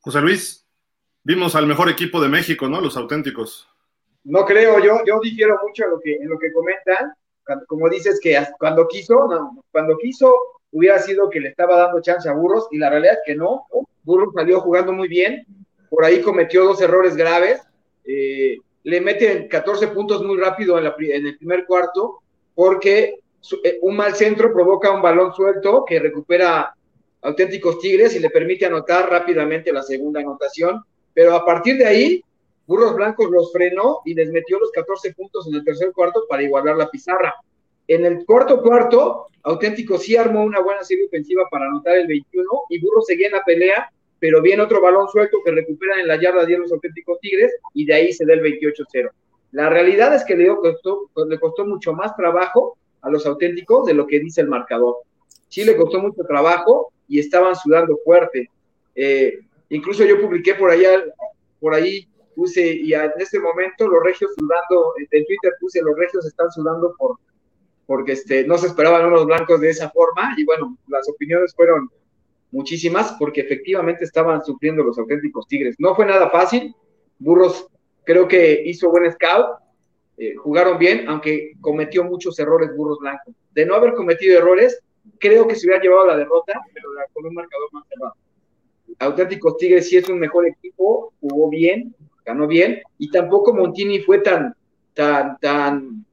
José 0.00 0.20
Luis, 0.20 0.68
Vimos 1.28 1.54
al 1.54 1.66
mejor 1.66 1.90
equipo 1.90 2.22
de 2.22 2.28
México, 2.30 2.68
¿no? 2.70 2.80
Los 2.80 2.96
auténticos. 2.96 3.68
No 4.24 4.46
creo, 4.46 4.82
yo, 4.82 5.00
yo 5.06 5.20
difiero 5.20 5.58
mucho 5.62 5.84
en 5.84 5.90
lo 5.90 6.00
que, 6.00 6.14
en 6.14 6.26
lo 6.26 6.38
que 6.38 6.50
comentan. 6.54 7.12
Como 7.66 7.86
dices 7.90 8.18
que 8.22 8.42
cuando 8.58 8.88
quiso, 8.88 9.26
no, 9.28 9.62
cuando 9.70 9.98
quiso 9.98 10.34
hubiera 10.72 10.98
sido 10.98 11.30
que 11.30 11.40
le 11.40 11.48
estaba 11.48 11.78
dando 11.78 12.00
chance 12.00 12.28
a 12.28 12.34
Burros 12.34 12.68
y 12.70 12.78
la 12.78 12.90
realidad 12.90 13.14
es 13.14 13.20
que 13.24 13.34
no. 13.34 13.66
Burros 14.02 14.34
salió 14.34 14.60
jugando 14.60 14.92
muy 14.92 15.08
bien, 15.08 15.46
por 15.90 16.04
ahí 16.04 16.20
cometió 16.20 16.64
dos 16.64 16.80
errores 16.80 17.16
graves. 17.16 17.60
Eh, 18.04 18.56
le 18.84 19.00
meten 19.00 19.48
14 19.48 19.88
puntos 19.88 20.22
muy 20.22 20.38
rápido 20.38 20.78
en, 20.78 20.86
en 20.86 21.26
el 21.26 21.36
primer 21.36 21.66
cuarto 21.66 22.20
porque 22.54 23.20
eh, 23.64 23.78
un 23.82 23.96
mal 23.96 24.14
centro 24.14 24.52
provoca 24.52 24.90
un 24.90 25.02
balón 25.02 25.34
suelto 25.34 25.84
que 25.84 25.98
recupera 25.98 26.74
auténticos 27.22 27.78
Tigres 27.80 28.14
y 28.14 28.20
le 28.20 28.30
permite 28.30 28.66
anotar 28.66 29.10
rápidamente 29.10 29.72
la 29.72 29.82
segunda 29.82 30.20
anotación 30.20 30.82
pero 31.18 31.34
a 31.34 31.44
partir 31.44 31.76
de 31.78 31.84
ahí, 31.84 32.24
Burros 32.64 32.94
Blancos 32.94 33.28
los 33.28 33.50
frenó 33.50 34.02
y 34.04 34.14
les 34.14 34.30
metió 34.30 34.56
los 34.60 34.70
14 34.70 35.14
puntos 35.14 35.48
en 35.48 35.54
el 35.56 35.64
tercer 35.64 35.90
cuarto 35.92 36.26
para 36.28 36.44
igualar 36.44 36.76
la 36.76 36.88
pizarra. 36.88 37.34
En 37.88 38.04
el 38.04 38.24
cuarto 38.24 38.62
cuarto, 38.62 39.26
Auténtico 39.42 39.98
sí 39.98 40.16
armó 40.16 40.44
una 40.44 40.60
buena 40.60 40.82
serie 40.84 41.06
ofensiva 41.06 41.44
para 41.50 41.66
anotar 41.66 41.96
el 41.96 42.06
21 42.06 42.48
y 42.70 42.80
Burros 42.80 43.06
seguía 43.06 43.26
en 43.26 43.32
la 43.32 43.44
pelea, 43.44 43.90
pero 44.20 44.40
viene 44.40 44.62
otro 44.62 44.80
balón 44.80 45.08
suelto 45.08 45.38
que 45.44 45.50
recuperan 45.50 46.00
en 46.00 46.08
la 46.08 46.20
yarda 46.20 46.44
10 46.44 46.60
los 46.60 46.72
Auténticos 46.72 47.18
Tigres 47.20 47.52
y 47.74 47.86
de 47.86 47.94
ahí 47.94 48.12
se 48.12 48.26
da 48.26 48.34
el 48.34 48.42
28-0. 48.42 49.10
La 49.52 49.68
realidad 49.70 50.14
es 50.14 50.24
que 50.24 50.36
le 50.36 50.48
costó, 50.48 51.10
le 51.26 51.40
costó 51.40 51.64
mucho 51.66 51.92
más 51.94 52.14
trabajo 52.14 52.76
a 53.00 53.10
los 53.10 53.26
Auténticos 53.26 53.86
de 53.86 53.94
lo 53.94 54.06
que 54.06 54.20
dice 54.20 54.42
el 54.42 54.48
marcador. 54.48 54.96
Sí 55.48 55.64
le 55.64 55.76
costó 55.76 56.00
mucho 56.00 56.22
trabajo 56.24 56.92
y 57.08 57.18
estaban 57.18 57.56
sudando 57.56 57.98
fuerte. 58.04 58.50
Eh, 58.94 59.40
Incluso 59.70 60.04
yo 60.04 60.20
publiqué 60.20 60.54
por 60.54 60.70
allá, 60.70 61.04
por 61.60 61.74
ahí 61.74 62.08
puse, 62.34 62.74
y 62.74 62.94
en 62.94 63.12
este 63.18 63.38
momento 63.38 63.86
los 63.86 64.02
regios 64.02 64.30
sudando, 64.36 64.94
en 64.98 65.26
Twitter 65.26 65.52
puse, 65.60 65.82
los 65.82 65.96
regios 65.96 66.24
están 66.24 66.50
sudando 66.52 66.94
por, 66.96 67.16
porque 67.88 68.12
este, 68.12 68.46
no 68.46 68.58
se 68.58 68.66
esperaban 68.66 69.06
unos 69.06 69.24
blancos 69.24 69.62
de 69.62 69.70
esa 69.70 69.88
forma, 69.88 70.34
y 70.36 70.44
bueno, 70.44 70.76
las 70.88 71.08
opiniones 71.08 71.54
fueron 71.54 71.88
muchísimas, 72.50 73.16
porque 73.18 73.40
efectivamente 73.40 74.04
estaban 74.04 74.44
sufriendo 74.44 74.82
los 74.82 74.98
auténticos 74.98 75.48
Tigres. 75.48 75.74
No 75.78 75.94
fue 75.94 76.04
nada 76.04 76.28
fácil, 76.28 76.74
Burros 77.18 77.66
creo 78.04 78.28
que 78.28 78.62
hizo 78.66 78.90
buen 78.90 79.10
scout, 79.10 79.46
eh, 80.18 80.34
jugaron 80.34 80.76
bien, 80.76 81.08
aunque 81.08 81.52
cometió 81.62 82.04
muchos 82.04 82.38
errores 82.38 82.76
Burros 82.76 82.98
Blancos. 82.98 83.34
De 83.52 83.64
no 83.64 83.74
haber 83.74 83.94
cometido 83.94 84.36
errores, 84.36 84.82
creo 85.18 85.48
que 85.48 85.54
se 85.54 85.66
hubiera 85.66 85.82
llevado 85.82 86.08
la 86.08 86.16
derrota, 86.18 86.60
pero 86.74 86.90
con 87.14 87.24
un 87.24 87.32
marcador 87.32 87.72
más 87.72 87.84
cerrado. 87.88 88.14
Auténticos 88.98 89.56
Tigres 89.56 89.88
sí 89.88 89.96
es 89.96 90.06
un 90.10 90.18
mejor 90.18 90.46
equipo, 90.46 91.14
jugó 91.22 91.48
bien, 91.48 91.94
ganó 92.26 92.46
bien, 92.46 92.82
y 92.98 93.10
tampoco 93.10 93.54
Montini 93.54 94.00
fue 94.00 94.18
tan, 94.18 94.54
tan, 94.92 95.38
tan 95.38 96.04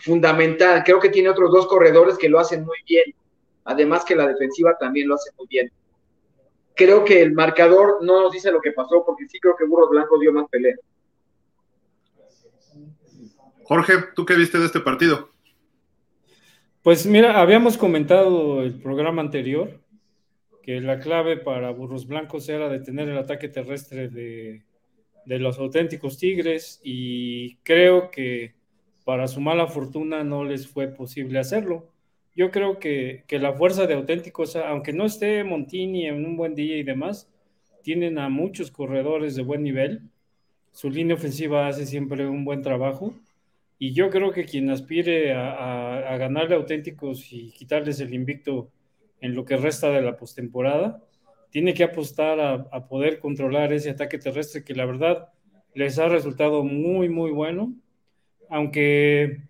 fundamental. 0.00 0.82
Creo 0.84 1.00
que 1.00 1.08
tiene 1.08 1.28
otros 1.28 1.50
dos 1.50 1.66
corredores 1.66 2.16
que 2.18 2.28
lo 2.28 2.38
hacen 2.38 2.64
muy 2.64 2.78
bien, 2.86 3.14
además 3.64 4.04
que 4.04 4.16
la 4.16 4.26
defensiva 4.26 4.76
también 4.78 5.08
lo 5.08 5.14
hace 5.14 5.30
muy 5.36 5.46
bien. 5.48 5.70
Creo 6.74 7.04
que 7.04 7.22
el 7.22 7.32
marcador 7.32 7.98
no 8.02 8.22
nos 8.22 8.32
dice 8.32 8.50
lo 8.50 8.60
que 8.60 8.72
pasó, 8.72 9.04
porque 9.04 9.26
sí 9.28 9.40
creo 9.40 9.56
que 9.56 9.64
Burros 9.64 9.90
Blancos 9.90 10.20
dio 10.20 10.32
más 10.32 10.48
pelea. 10.50 10.76
Jorge, 13.64 13.94
¿tú 14.14 14.24
qué 14.24 14.34
viste 14.34 14.58
de 14.58 14.66
este 14.66 14.80
partido? 14.80 15.30
Pues 16.82 17.04
mira, 17.04 17.40
habíamos 17.40 17.76
comentado 17.76 18.62
el 18.62 18.80
programa 18.80 19.20
anterior 19.20 19.80
que 20.66 20.80
la 20.80 20.98
clave 20.98 21.36
para 21.36 21.70
Burros 21.70 22.08
Blancos 22.08 22.48
era 22.48 22.68
detener 22.68 23.08
el 23.08 23.18
ataque 23.18 23.48
terrestre 23.48 24.08
de, 24.08 24.64
los 25.24 25.58
auténticos 25.60 26.18
Tigres 26.18 26.80
y 26.82 27.58
creo 27.58 28.10
que 28.10 28.55
para 29.06 29.28
su 29.28 29.40
mala 29.40 29.68
fortuna 29.68 30.24
no 30.24 30.44
les 30.44 30.66
fue 30.66 30.88
posible 30.88 31.38
hacerlo. 31.38 31.92
Yo 32.34 32.50
creo 32.50 32.80
que, 32.80 33.24
la 33.30 33.52
fuerza 33.52 33.86
de 33.86 33.94
auténticos, 33.94 34.56
aunque 34.56 34.92
no 34.92 35.06
esté 35.06 35.44
Montini 35.44 36.08
en 36.08 36.26
un 36.26 36.36
buen 36.36 36.56
día 36.56 36.76
y 36.76 36.82
demás, 36.82 37.30
tienen 37.84 38.18
a 38.18 38.28
muchos 38.28 38.72
corredores 38.72 39.36
de 39.36 39.44
buen 39.44 39.62
nivel. 39.62 40.02
Su 40.72 40.90
línea 40.90 41.14
ofensiva 41.14 41.68
hace 41.68 41.86
siempre 41.86 42.26
un 42.26 42.44
buen 42.44 42.62
trabajo. 42.62 43.14
Y 43.78 43.92
yo 43.92 44.10
creo 44.10 44.32
que 44.32 44.44
quien 44.44 44.70
aspire 44.70 45.34
a, 45.34 46.12
a 46.12 46.16
ganarle 46.16 46.56
auténticos 46.56 47.32
y 47.32 47.52
quitarles 47.52 48.00
el 48.00 48.12
invicto 48.12 48.72
en 49.20 49.36
lo 49.36 49.44
que 49.44 49.56
resta 49.56 49.88
de 49.90 50.02
la 50.02 50.16
postemporada. 50.16 51.00
Tiene 51.50 51.74
que 51.74 51.84
apostar 51.84 52.40
a, 52.40 52.88
poder 52.88 53.20
controlar 53.20 53.72
ese 53.72 53.90
ataque 53.90 54.18
terrestre 54.18 54.64
que 54.64 54.74
la 54.74 54.84
verdad 54.84 55.28
les 55.74 56.00
ha 56.00 56.08
resultado 56.08 56.64
muy, 56.64 57.08
muy 57.08 57.30
bueno, 57.30 57.72
aunque 58.48 59.42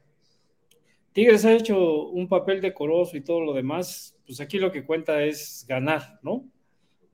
Tigres 1.13 1.45
ha 1.45 1.55
hecho 1.55 2.09
un 2.09 2.29
papel 2.29 2.61
decoroso 2.61 3.17
y 3.17 3.23
todo 3.23 3.41
lo 3.41 3.55
demás, 3.55 4.17
pues 4.27 4.41
aquí 4.41 4.59
lo 4.59 4.71
que 4.71 4.85
cuenta 4.85 5.23
es 5.25 5.65
ganar, 5.69 6.19
¿no? 6.23 6.45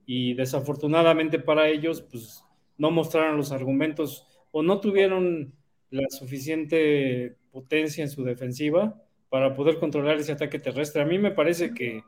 Y 0.05 0.33
desafortunadamente 0.33 1.39
para 1.39 1.69
ellos, 1.69 2.01
pues 2.01 2.43
no 2.77 2.91
mostraron 2.91 3.37
los 3.37 3.51
argumentos 3.51 4.27
o 4.51 4.61
no 4.61 4.79
tuvieron 4.81 5.53
la 5.89 6.09
suficiente 6.09 7.37
potencia 7.51 8.03
en 8.03 8.09
su 8.09 8.23
defensiva 8.23 9.01
para 9.29 9.53
poder 9.53 9.79
controlar 9.79 10.17
ese 10.17 10.31
ataque 10.31 10.59
terrestre. 10.59 11.01
A 11.01 11.05
mí 11.05 11.17
me 11.17 11.31
parece 11.31 11.73
que, 11.73 12.03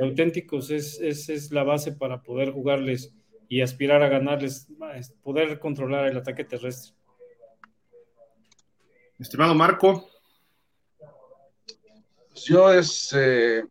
auténticos 0.00 0.70
es, 0.70 1.00
es, 1.00 1.50
la 1.50 1.64
base 1.64 1.92
para 1.92 2.22
poder 2.22 2.52
jugarles 2.52 3.14
y 3.48 3.60
aspirar 3.60 4.02
a 4.02 4.08
ganarles, 4.08 4.68
poder 5.22 5.58
controlar 5.58 6.06
el 6.06 6.16
ataque 6.16 6.44
terrestre. 6.44 6.97
Estimado 9.18 9.54
Marco. 9.54 10.08
Yo 12.46 12.72
es, 12.72 13.12
eh, 13.16 13.64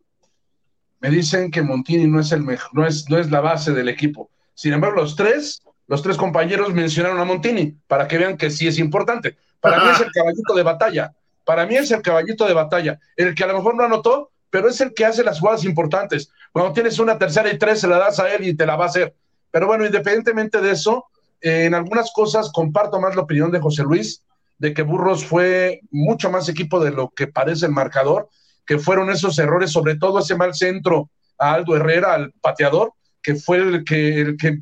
me 1.00 1.08
dicen 1.08 1.50
que 1.50 1.62
Montini 1.62 2.06
no 2.06 2.20
es 2.20 2.32
el 2.32 2.42
mejor, 2.42 2.74
no 2.74 2.86
es, 2.86 3.08
no 3.08 3.18
es 3.18 3.30
la 3.30 3.40
base 3.40 3.72
del 3.72 3.88
equipo. 3.88 4.30
Sin 4.54 4.74
embargo, 4.74 5.00
los 5.00 5.16
tres, 5.16 5.62
los 5.86 6.02
tres 6.02 6.18
compañeros 6.18 6.74
mencionaron 6.74 7.18
a 7.18 7.24
Montini 7.24 7.74
para 7.86 8.06
que 8.06 8.18
vean 8.18 8.36
que 8.36 8.50
sí 8.50 8.66
es 8.66 8.78
importante. 8.78 9.38
Para 9.60 9.82
mí 9.82 9.90
es 9.90 10.00
el 10.00 10.12
caballito 10.12 10.54
de 10.54 10.62
batalla. 10.62 11.14
Para 11.44 11.64
mí 11.64 11.76
es 11.76 11.90
el 11.90 12.02
caballito 12.02 12.46
de 12.46 12.52
batalla, 12.52 13.00
el 13.16 13.34
que 13.34 13.44
a 13.44 13.46
lo 13.46 13.54
mejor 13.54 13.74
no 13.74 13.84
anotó, 13.84 14.30
pero 14.50 14.68
es 14.68 14.82
el 14.82 14.92
que 14.92 15.06
hace 15.06 15.24
las 15.24 15.40
jugadas 15.40 15.64
importantes. 15.64 16.30
Cuando 16.52 16.74
tienes 16.74 16.98
una 16.98 17.16
tercera 17.16 17.50
y 17.50 17.56
tres, 17.56 17.80
se 17.80 17.88
la 17.88 17.96
das 17.96 18.20
a 18.20 18.32
él 18.34 18.46
y 18.46 18.54
te 18.54 18.66
la 18.66 18.76
va 18.76 18.84
a 18.84 18.88
hacer. 18.88 19.14
Pero 19.50 19.66
bueno, 19.66 19.86
independientemente 19.86 20.60
de 20.60 20.72
eso, 20.72 21.06
eh, 21.40 21.64
en 21.64 21.74
algunas 21.74 22.12
cosas 22.12 22.50
comparto 22.52 23.00
más 23.00 23.16
la 23.16 23.22
opinión 23.22 23.50
de 23.50 23.60
José 23.60 23.82
Luis, 23.82 24.22
de 24.58 24.74
que 24.74 24.82
Burros 24.82 25.24
fue 25.24 25.80
mucho 25.90 26.30
más 26.30 26.48
equipo 26.48 26.82
de 26.82 26.90
lo 26.90 27.10
que 27.10 27.26
parece 27.26 27.66
el 27.66 27.72
marcador, 27.72 28.28
que 28.66 28.78
fueron 28.78 29.10
esos 29.10 29.38
errores, 29.38 29.70
sobre 29.70 29.96
todo 29.96 30.18
ese 30.18 30.36
mal 30.36 30.54
centro 30.54 31.10
a 31.38 31.54
Aldo 31.54 31.76
Herrera, 31.76 32.14
al 32.14 32.32
pateador, 32.40 32.92
que 33.22 33.34
fue 33.34 33.58
el 33.58 33.84
que, 33.84 34.20
el 34.20 34.36
que 34.36 34.58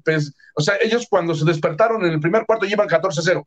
o 0.54 0.60
sea, 0.62 0.76
ellos 0.82 1.06
cuando 1.08 1.34
se 1.34 1.44
despertaron 1.44 2.04
en 2.04 2.12
el 2.12 2.20
primer 2.20 2.46
cuarto 2.46 2.66
llevan 2.66 2.88
14-0. 2.88 3.44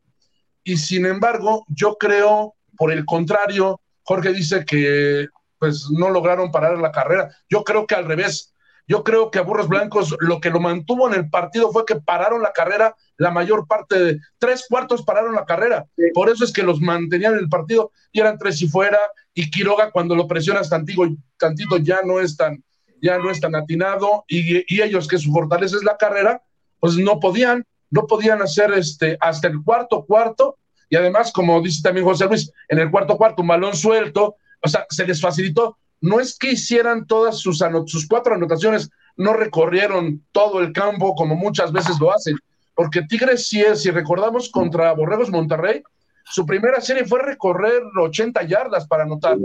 Y 0.63 0.77
sin 0.77 1.05
embargo, 1.05 1.65
yo 1.69 1.95
creo 1.97 2.55
por 2.79 2.91
el 2.91 3.05
contrario, 3.05 3.81
Jorge 4.03 4.31
dice 4.31 4.63
que 4.65 5.27
pues 5.59 5.89
no 5.91 6.09
lograron 6.09 6.51
parar 6.51 6.77
la 6.77 6.91
carrera. 6.91 7.29
Yo 7.49 7.63
creo 7.63 7.85
que 7.85 7.95
al 7.95 8.05
revés. 8.05 8.53
Yo 8.89 9.05
creo 9.05 9.31
que 9.31 9.39
a 9.39 9.43
Burros 9.43 9.69
Blancos 9.69 10.13
lo 10.19 10.41
que 10.41 10.49
lo 10.49 10.59
mantuvo 10.59 11.07
en 11.07 11.13
el 11.13 11.29
partido 11.29 11.71
fue 11.71 11.85
que 11.85 11.95
pararon 11.95 12.41
la 12.41 12.51
carrera 12.51 12.93
la 13.15 13.31
mayor 13.31 13.67
parte 13.67 13.97
de 13.97 14.19
tres 14.37 14.65
cuartos 14.67 15.03
pararon 15.03 15.35
la 15.35 15.45
carrera. 15.45 15.85
Por 16.13 16.29
eso 16.29 16.43
es 16.43 16.51
que 16.51 16.63
los 16.63 16.81
mantenían 16.81 17.33
en 17.33 17.39
el 17.39 17.49
partido 17.49 17.91
y 18.11 18.19
eran 18.19 18.37
tres 18.37 18.61
y 18.61 18.67
fuera. 18.67 18.99
Y 19.33 19.49
Quiroga 19.49 19.91
cuando 19.91 20.15
lo 20.15 20.27
presionas 20.27 20.69
tantito, 20.69 21.07
tantito 21.37 21.77
ya 21.77 22.01
no 22.03 22.19
es 22.19 22.35
tan, 22.35 22.61
ya 23.01 23.17
no 23.17 23.31
es 23.31 23.39
tan 23.39 23.55
atinado. 23.55 24.25
Y, 24.27 24.65
y 24.73 24.81
ellos 24.81 25.07
que 25.07 25.17
su 25.17 25.31
fortaleza 25.31 25.77
es 25.77 25.83
la 25.83 25.95
carrera, 25.95 26.41
pues 26.79 26.97
no 26.97 27.19
podían, 27.19 27.65
no 27.89 28.07
podían 28.07 28.41
hacer 28.41 28.73
este 28.73 29.17
hasta 29.21 29.47
el 29.47 29.63
cuarto 29.63 30.03
cuarto 30.05 30.57
y 30.89 30.95
además, 30.95 31.31
como 31.31 31.61
dice 31.61 31.81
también 31.83 32.05
José 32.05 32.25
Luis, 32.25 32.51
en 32.67 32.79
el 32.79 32.89
cuarto 32.89 33.15
cuarto, 33.15 33.43
un 33.43 33.47
balón 33.47 33.75
suelto, 33.75 34.35
o 34.61 34.67
sea, 34.67 34.85
se 34.89 35.05
les 35.05 35.21
facilitó. 35.21 35.77
No 36.01 36.19
es 36.19 36.37
que 36.37 36.51
hicieran 36.51 37.05
todas 37.05 37.39
sus, 37.39 37.63
sus 37.87 38.07
cuatro 38.07 38.35
anotaciones, 38.35 38.89
no 39.17 39.33
recorrieron 39.33 40.23
todo 40.31 40.61
el 40.61 40.71
campo 40.71 41.13
como 41.15 41.35
muchas 41.35 41.71
veces 41.71 41.99
lo 41.99 42.13
hacen, 42.13 42.37
porque 42.73 43.01
Tigres 43.01 43.47
sí 43.47 43.61
es, 43.61 43.83
si 43.83 43.91
recordamos 43.91 44.49
contra 44.49 44.93
Borregos 44.93 45.29
Monterrey, 45.29 45.83
su 46.23 46.45
primera 46.45 46.79
serie 46.79 47.05
fue 47.05 47.21
recorrer 47.21 47.81
80 47.99 48.43
yardas 48.43 48.87
para 48.87 49.03
anotar, 49.03 49.37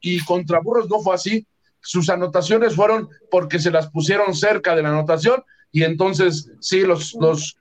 y 0.00 0.18
contra 0.24 0.60
Burros 0.60 0.88
no 0.88 1.00
fue 1.00 1.14
así. 1.14 1.46
Sus 1.80 2.08
anotaciones 2.08 2.74
fueron 2.74 3.08
porque 3.30 3.58
se 3.58 3.70
las 3.70 3.88
pusieron 3.90 4.34
cerca 4.34 4.74
de 4.74 4.82
la 4.82 4.88
anotación, 4.88 5.44
y 5.70 5.84
entonces 5.84 6.50
sí, 6.60 6.80
los, 6.80 7.14
los, 7.14 7.56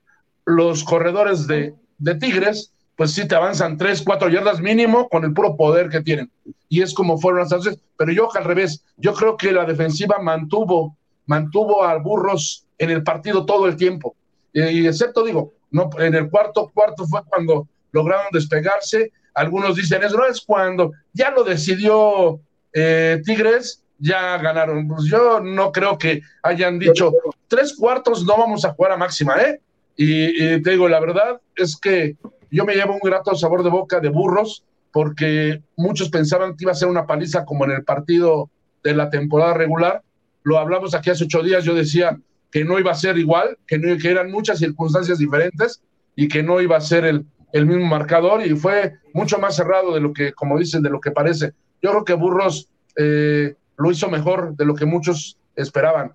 los 0.45 0.83
corredores 0.83 1.45
de, 1.45 1.75
de 1.97 2.15
Tigres 2.15 2.73
pues 2.99 3.13
sí 3.13 3.25
te 3.25 3.33
avanzan 3.33 3.77
tres, 3.77 4.01
cuatro 4.01 4.27
yardas 4.27 4.59
mínimo 4.59 5.07
con 5.07 5.23
el 5.23 5.31
puro 5.31 5.55
poder 5.55 5.87
que 5.87 6.01
tienen. 6.01 6.29
Y 6.67 6.81
es 6.81 6.93
como 6.93 7.17
fueron 7.17 7.47
las. 7.49 7.79
Pero 7.95 8.11
yo 8.11 8.27
al 8.35 8.43
revés, 8.43 8.83
yo 8.97 9.13
creo 9.13 9.37
que 9.37 9.53
la 9.53 9.63
defensiva 9.63 10.19
mantuvo, 10.19 10.97
mantuvo 11.25 11.85
a 11.85 11.95
Burros 11.95 12.65
en 12.77 12.89
el 12.89 13.01
partido 13.01 13.45
todo 13.45 13.67
el 13.67 13.77
tiempo. 13.77 14.17
Y 14.51 14.85
excepto, 14.85 15.23
digo, 15.23 15.53
no, 15.71 15.89
en 15.97 16.13
el 16.13 16.29
cuarto 16.29 16.69
cuarto 16.73 17.07
fue 17.07 17.21
cuando 17.23 17.69
lograron 17.93 18.25
despegarse. 18.33 19.13
Algunos 19.33 19.77
dicen 19.77 20.03
eso, 20.03 20.17
no 20.17 20.25
es 20.25 20.41
cuando 20.41 20.91
ya 21.13 21.31
lo 21.31 21.45
decidió 21.45 22.41
eh, 22.73 23.21
Tigres, 23.23 23.81
ya 23.97 24.37
ganaron. 24.39 24.89
Pues 24.89 25.05
yo 25.05 25.39
no 25.39 25.71
creo 25.71 25.97
que 25.97 26.21
hayan 26.43 26.77
dicho 26.77 27.13
tres 27.47 27.77
cuartos 27.79 28.25
no 28.25 28.37
vamos 28.37 28.65
a 28.65 28.73
jugar 28.73 28.91
a 28.91 28.97
máxima, 28.97 29.41
¿eh? 29.41 29.61
y 29.95 30.61
te 30.61 30.71
digo, 30.71 30.89
la 30.89 30.99
verdad 30.99 31.39
es 31.55 31.77
que 31.77 32.17
yo 32.51 32.65
me 32.65 32.75
llevo 32.75 32.93
un 32.93 32.99
grato 33.03 33.35
sabor 33.35 33.63
de 33.63 33.69
boca 33.69 33.99
de 33.99 34.09
burros, 34.09 34.63
porque 34.91 35.61
muchos 35.75 36.09
pensaban 36.09 36.55
que 36.55 36.65
iba 36.65 36.71
a 36.71 36.75
ser 36.75 36.87
una 36.87 37.05
paliza 37.05 37.45
como 37.45 37.65
en 37.65 37.71
el 37.71 37.83
partido 37.83 38.49
de 38.83 38.95
la 38.95 39.09
temporada 39.09 39.53
regular. 39.53 40.01
Lo 40.43 40.57
hablamos 40.57 40.95
aquí 40.95 41.09
hace 41.09 41.25
ocho 41.25 41.43
días, 41.43 41.63
yo 41.63 41.75
decía 41.75 42.17
que 42.51 42.65
no 42.65 42.79
iba 42.79 42.91
a 42.91 42.95
ser 42.95 43.17
igual, 43.17 43.57
que, 43.67 43.77
no, 43.77 43.95
que 43.97 44.09
eran 44.09 44.31
muchas 44.31 44.59
circunstancias 44.59 45.19
diferentes 45.19 45.81
y 46.15 46.27
que 46.27 46.41
no 46.41 46.59
iba 46.61 46.77
a 46.77 46.81
ser 46.81 47.05
el, 47.05 47.25
el 47.53 47.65
mismo 47.67 47.85
marcador 47.85 48.45
y 48.45 48.55
fue 48.55 48.95
mucho 49.13 49.37
más 49.37 49.55
cerrado 49.55 49.93
de 49.93 50.01
lo 50.01 50.13
que, 50.13 50.33
como 50.33 50.57
dicen, 50.57 50.81
de 50.81 50.89
lo 50.89 50.99
que 50.99 51.11
parece. 51.11 51.53
Yo 51.81 51.91
creo 51.91 52.05
que 52.05 52.13
Burros 52.13 52.69
eh, 52.95 53.55
lo 53.77 53.91
hizo 53.91 54.09
mejor 54.09 54.55
de 54.55 54.65
lo 54.65 54.73
que 54.73 54.85
muchos 54.85 55.37
esperaban 55.55 56.13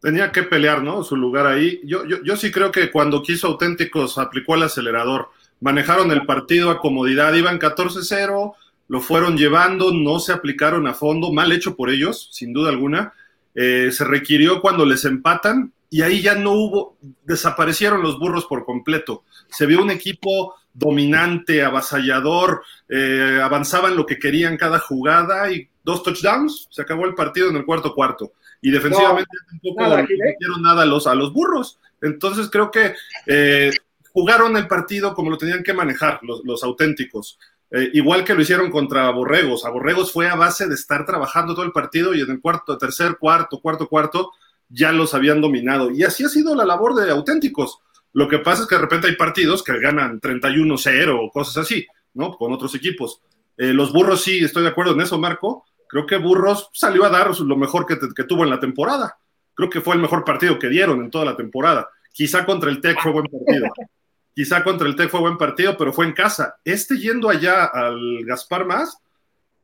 tenía 0.00 0.32
que 0.32 0.42
pelear, 0.42 0.82
¿no? 0.82 1.02
Su 1.02 1.16
lugar 1.16 1.46
ahí. 1.46 1.80
Yo, 1.84 2.04
yo, 2.04 2.22
yo 2.22 2.36
sí 2.36 2.50
creo 2.50 2.70
que 2.70 2.90
cuando 2.90 3.22
quiso 3.22 3.48
auténticos 3.48 4.18
aplicó 4.18 4.54
el 4.54 4.62
acelerador. 4.64 5.30
Manejaron 5.60 6.10
el 6.12 6.24
partido 6.24 6.70
a 6.70 6.78
comodidad, 6.78 7.34
iban 7.34 7.58
14-0, 7.58 8.54
lo 8.88 9.00
fueron 9.00 9.36
llevando, 9.36 9.92
no 9.92 10.20
se 10.20 10.32
aplicaron 10.32 10.86
a 10.86 10.94
fondo, 10.94 11.32
mal 11.32 11.50
hecho 11.50 11.74
por 11.74 11.90
ellos, 11.90 12.28
sin 12.32 12.52
duda 12.52 12.70
alguna. 12.70 13.12
Eh, 13.54 13.90
se 13.90 14.04
requirió 14.04 14.60
cuando 14.60 14.86
les 14.86 15.04
empatan 15.04 15.72
y 15.90 16.02
ahí 16.02 16.22
ya 16.22 16.34
no 16.34 16.52
hubo, 16.52 16.96
desaparecieron 17.24 18.02
los 18.02 18.20
burros 18.20 18.46
por 18.46 18.64
completo. 18.64 19.24
Se 19.48 19.66
vio 19.66 19.82
un 19.82 19.90
equipo 19.90 20.54
dominante, 20.72 21.64
avasallador, 21.64 22.62
eh, 22.88 23.40
avanzaban 23.42 23.96
lo 23.96 24.06
que 24.06 24.18
querían 24.18 24.56
cada 24.56 24.78
jugada 24.78 25.50
y 25.50 25.68
dos 25.82 26.04
touchdowns, 26.04 26.68
se 26.70 26.82
acabó 26.82 27.04
el 27.06 27.14
partido 27.14 27.48
en 27.50 27.56
el 27.56 27.64
cuarto 27.64 27.94
cuarto 27.94 28.32
y 28.60 28.70
defensivamente 28.70 29.30
tampoco 29.48 29.86
no 29.86 30.02
hicieron 30.02 30.62
nada 30.62 30.82
a 30.82 30.86
los, 30.86 31.06
a 31.06 31.14
los 31.14 31.32
burros. 31.32 31.78
Entonces 32.00 32.48
creo 32.50 32.70
que 32.70 32.94
eh, 33.26 33.70
jugaron 34.12 34.56
el 34.56 34.66
partido 34.66 35.14
como 35.14 35.30
lo 35.30 35.38
tenían 35.38 35.62
que 35.62 35.74
manejar 35.74 36.20
los, 36.22 36.62
auténticos. 36.62 37.38
Eh, 37.70 37.90
igual 37.94 38.24
que 38.24 38.34
lo 38.34 38.42
hicieron 38.42 38.70
contra 38.70 39.10
Borregos. 39.10 39.64
A 39.64 39.70
Borregos 39.70 40.12
fue 40.12 40.28
a 40.28 40.34
base 40.34 40.66
de 40.66 40.74
estar 40.74 41.04
trabajando 41.04 41.54
todo 41.54 41.64
el 41.64 41.72
partido 41.72 42.14
y 42.14 42.20
en 42.20 42.30
el 42.30 42.40
cuarto, 42.40 42.78
tercer, 42.78 43.18
cuarto, 43.18 43.60
cuarto, 43.60 43.88
cuarto, 43.88 44.32
ya 44.68 44.92
los 44.92 45.14
habían 45.14 45.40
dominado. 45.40 45.90
Y 45.90 46.02
así 46.02 46.24
ha 46.24 46.28
sido 46.28 46.54
la 46.54 46.64
labor 46.64 46.94
de 46.94 47.10
auténticos. 47.10 47.78
Lo 48.12 48.28
que 48.28 48.38
pasa 48.38 48.62
es 48.62 48.68
que 48.68 48.74
de 48.74 48.80
repente 48.80 49.06
hay 49.06 49.16
partidos 49.16 49.62
que 49.62 49.78
ganan 49.78 50.20
31-0 50.20 51.18
o 51.20 51.30
cosas 51.30 51.58
así, 51.58 51.86
¿no? 52.14 52.36
Con 52.36 52.52
otros 52.52 52.74
equipos. 52.74 53.20
Eh, 53.56 53.74
los 53.74 53.92
burros 53.92 54.22
sí, 54.22 54.38
estoy 54.38 54.62
de 54.62 54.70
acuerdo 54.70 54.94
en 54.94 55.02
eso, 55.02 55.18
Marco 55.18 55.64
creo 55.88 56.06
que 56.06 56.16
Burros 56.16 56.70
salió 56.72 57.04
a 57.04 57.10
dar 57.10 57.38
lo 57.40 57.56
mejor 57.56 57.86
que, 57.86 58.24
tuvo 58.24 58.44
en 58.44 58.50
la 58.50 58.60
temporada. 58.60 59.18
Creo 59.54 59.70
que 59.70 59.80
fue 59.80 59.94
el 59.94 60.00
mejor 60.00 60.24
partido 60.24 60.58
que 60.58 60.68
dieron 60.68 61.00
en 61.00 61.10
toda 61.10 61.24
la 61.24 61.36
temporada. 61.36 61.88
Quizá 62.12 62.44
contra 62.44 62.70
el 62.70 62.80
Tec 62.80 63.00
fue 63.02 63.12
buen 63.12 63.26
partido. 63.26 63.66
Quizá 64.34 64.62
contra 64.62 64.86
el 64.86 64.94
Tec 64.94 65.10
fue 65.10 65.20
buen 65.20 65.36
partido, 65.36 65.76
pero 65.76 65.92
fue 65.92 66.06
en 66.06 66.12
casa. 66.12 66.56
Este 66.64 66.96
yendo 66.96 67.28
allá 67.28 67.64
al 67.64 68.24
Gaspar 68.24 68.66
Más, 68.66 68.98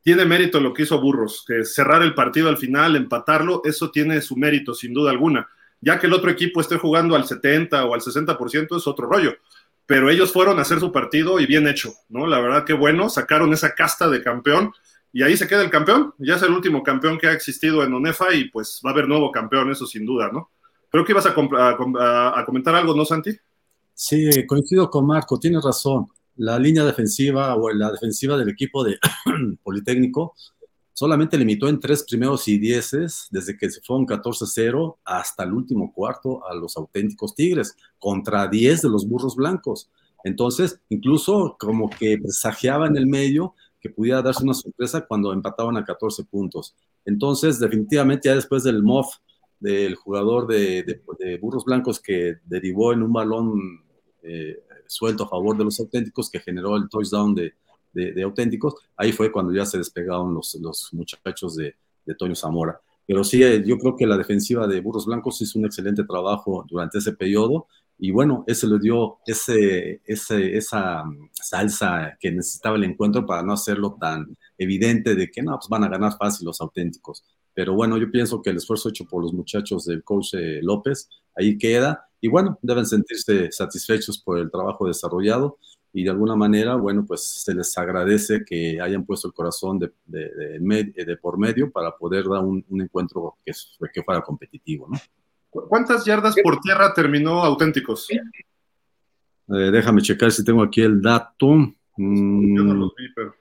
tiene 0.05 0.25
mérito 0.25 0.59
lo 0.59 0.73
que 0.73 0.83
hizo 0.83 0.99
Burros, 0.99 1.43
que 1.47 1.63
cerrar 1.63 2.03
el 2.03 2.13
partido 2.13 2.49
al 2.49 2.57
final, 2.57 2.95
empatarlo, 2.95 3.61
eso 3.63 3.89
tiene 3.89 4.21
su 4.21 4.35
mérito, 4.35 4.73
sin 4.73 4.93
duda 4.93 5.11
alguna. 5.11 5.47
Ya 5.81 5.97
que 5.97 6.07
el 6.07 6.13
otro 6.13 6.29
equipo 6.29 6.61
esté 6.61 6.77
jugando 6.77 7.15
al 7.15 7.25
70 7.25 7.85
o 7.85 7.93
al 7.93 8.01
60% 8.01 8.77
es 8.77 8.85
otro 8.85 9.07
rollo. 9.07 9.35
Pero 9.85 10.09
ellos 10.09 10.31
fueron 10.31 10.59
a 10.59 10.63
hacer 10.63 10.79
su 10.79 10.91
partido 10.91 11.39
y 11.39 11.45
bien 11.45 11.67
hecho, 11.67 11.93
¿no? 12.09 12.27
La 12.27 12.39
verdad 12.39 12.65
que 12.65 12.73
bueno, 12.73 13.09
sacaron 13.09 13.53
esa 13.53 13.73
casta 13.75 14.09
de 14.09 14.21
campeón 14.21 14.73
y 15.15 15.23
ahí 15.23 15.37
se 15.37 15.47
queda 15.47 15.61
el 15.61 15.69
campeón, 15.69 16.13
ya 16.17 16.35
es 16.35 16.41
el 16.41 16.51
último 16.51 16.83
campeón 16.83 17.17
que 17.17 17.27
ha 17.27 17.31
existido 17.31 17.81
en 17.85 17.93
ONEFA 17.93 18.33
y 18.33 18.49
pues 18.49 18.81
va 18.85 18.89
a 18.89 18.93
haber 18.93 19.07
nuevo 19.07 19.31
campeón, 19.31 19.71
eso 19.71 19.87
sin 19.87 20.05
duda, 20.05 20.29
¿no? 20.29 20.51
Creo 20.89 21.05
que 21.05 21.13
ibas 21.13 21.25
a, 21.25 21.33
comentar 21.33 22.75
algo, 22.75 22.93
¿no, 22.93 23.05
Santi? 23.05 23.31
Sí, 23.93 24.29
coincido 24.45 24.89
con 24.89 25.07
Marco, 25.07 25.39
tienes 25.39 25.63
razón. 25.63 26.07
La 26.35 26.59
línea 26.59 26.83
defensiva 26.83 27.55
o 27.55 27.69
la 27.69 27.93
defensiva 27.93 28.37
del 28.37 28.49
equipo 28.49 28.83
de 28.83 28.99
Politécnico 29.63 30.35
solamente 30.91 31.37
limitó 31.37 31.69
en 31.69 31.79
tres 31.79 32.03
primeros 32.03 32.45
y 32.49 32.59
dieces, 32.59 33.27
desde 33.31 33.55
que 33.57 33.69
se 33.69 33.79
fue 33.79 33.95
un 33.95 34.05
14-0 34.05 34.97
hasta 35.05 35.45
el 35.45 35.53
último 35.53 35.93
cuarto 35.93 36.45
a 36.45 36.53
los 36.53 36.75
auténticos 36.75 37.35
Tigres, 37.35 37.77
contra 37.99 38.49
10 38.49 38.81
de 38.81 38.89
los 38.89 39.07
burros 39.07 39.37
blancos. 39.37 39.89
Entonces, 40.25 40.81
incluso 40.89 41.55
como 41.57 41.89
que 41.89 42.17
presagiaba 42.17 42.87
en 42.87 42.97
el 42.97 43.07
medio 43.07 43.53
que 43.85 43.91
pudiera 43.91 44.19
darse 44.19 44.43
una 44.43 44.55
sorpresa 44.55 45.05
cuando 45.05 45.31
empataban 45.31 45.77
a 45.77 45.85
14 45.85 46.23
puntos. 46.23 46.73
Entonces, 47.05 47.59
definitivamente, 47.59 48.27
ya 48.27 48.33
después 48.33 48.63
del 48.63 48.81
MOF 48.81 49.17
del 49.59 49.93
jugador 49.93 50.47
de, 50.47 51.03
burros 51.39 51.63
blancos 51.65 51.99
que 51.99 52.37
derivó 52.45 52.93
en 52.93 53.03
un 53.03 53.13
balón 53.13 53.83
eh, 54.23 54.57
suelto 54.87 55.25
a 55.25 55.29
favor 55.29 55.55
de 55.55 55.65
los 55.65 55.79
auténticos 55.79 56.31
que 56.31 56.39
generó 56.39 56.75
el 56.77 56.89
touchdown 56.89 57.35
de, 57.35 57.53
de, 57.93 58.23
auténticos, 58.23 58.73
ahí 58.97 59.11
fue 59.11 59.31
cuando 59.31 59.53
ya 59.53 59.67
se 59.67 59.77
despegaron 59.77 60.33
los, 60.33 60.55
los 60.55 60.91
muchachos 60.91 61.55
de, 61.55 61.75
de 62.07 62.15
Toño 62.15 62.35
Zamora. 62.35 62.81
Pero 63.05 63.23
sí, 63.23 63.43
eh, 63.43 63.63
yo 63.63 63.77
creo 63.77 63.95
que 63.95 64.07
la 64.07 64.17
defensiva 64.17 64.65
de 64.65 64.81
Burros 64.81 65.05
Blancos 65.05 65.39
hizo 65.43 65.59
un 65.59 65.65
excelente 65.65 66.03
trabajo 66.05 66.65
durante 66.67 66.97
ese 66.97 67.13
periodo 67.13 67.67
y 67.97 68.11
bueno, 68.11 68.43
ese 68.47 68.67
le 68.67 68.79
dio 68.79 69.19
ese, 69.25 70.01
ese, 70.05 70.57
esa 70.57 71.03
salsa 71.31 72.17
que 72.19 72.31
necesitaba 72.31 72.75
el 72.75 72.83
encuentro 72.83 73.25
para 73.25 73.41
no 73.41 73.53
hacerlo 73.53 73.97
tan 73.99 74.37
evidente 74.57 75.15
de 75.15 75.31
que 75.31 75.41
no, 75.41 75.57
pues 75.57 75.69
van 75.69 75.83
a 75.83 75.89
ganar 75.89 76.13
fácil 76.17 76.45
los 76.45 76.59
auténticos. 76.61 77.23
Pero 77.53 77.73
bueno, 77.73 77.97
yo 77.97 78.11
pienso 78.11 78.41
que 78.41 78.49
el 78.49 78.57
esfuerzo 78.57 78.89
hecho 78.89 79.05
por 79.05 79.23
los 79.23 79.33
muchachos 79.33 79.85
del 79.85 80.03
coach 80.03 80.33
eh, 80.33 80.59
López 80.61 81.09
ahí 81.35 81.57
queda 81.57 82.07
y 82.19 82.27
bueno, 82.27 82.59
deben 82.61 82.85
sentirse 82.85 83.51
satisfechos 83.51 84.21
por 84.21 84.39
el 84.39 84.51
trabajo 84.51 84.87
desarrollado 84.87 85.57
y 85.93 86.03
de 86.03 86.09
alguna 86.09 86.35
manera, 86.35 86.75
bueno, 86.75 87.05
pues 87.07 87.23
se 87.23 87.53
les 87.55 87.77
agradece 87.77 88.43
que 88.45 88.81
hayan 88.81 89.05
puesto 89.05 89.29
el 89.29 89.33
corazón 89.33 89.79
de, 89.79 89.93
de, 90.05 90.59
de, 90.93 91.17
por 91.17 91.37
medio 91.37 91.71
para 91.71 91.95
poder 91.95 92.25
dar 92.27 92.43
un, 92.43 92.65
encuentro 92.81 93.37
que, 93.45 93.53
que, 93.93 94.03
fuera 94.03 94.21
competitivo, 94.21 94.89
¿no? 94.91 94.99
¿Cuántas 95.67 96.05
yardas 96.05 96.35
por 96.41 96.59
tierra 96.59 96.93
terminó 96.93 97.43
Auténticos? 97.43 98.07
Eh, 98.11 98.21
déjame 99.47 100.01
checar 100.01 100.31
si 100.31 100.43
tengo 100.43 100.63
aquí 100.63 100.81
el 100.81 101.01
dato. 101.01 101.47
Mm, 101.97 102.57
Yo 102.57 102.63
no 102.63 102.73
lo 102.73 102.93
vi, 102.97 103.07
pero... 103.15 103.35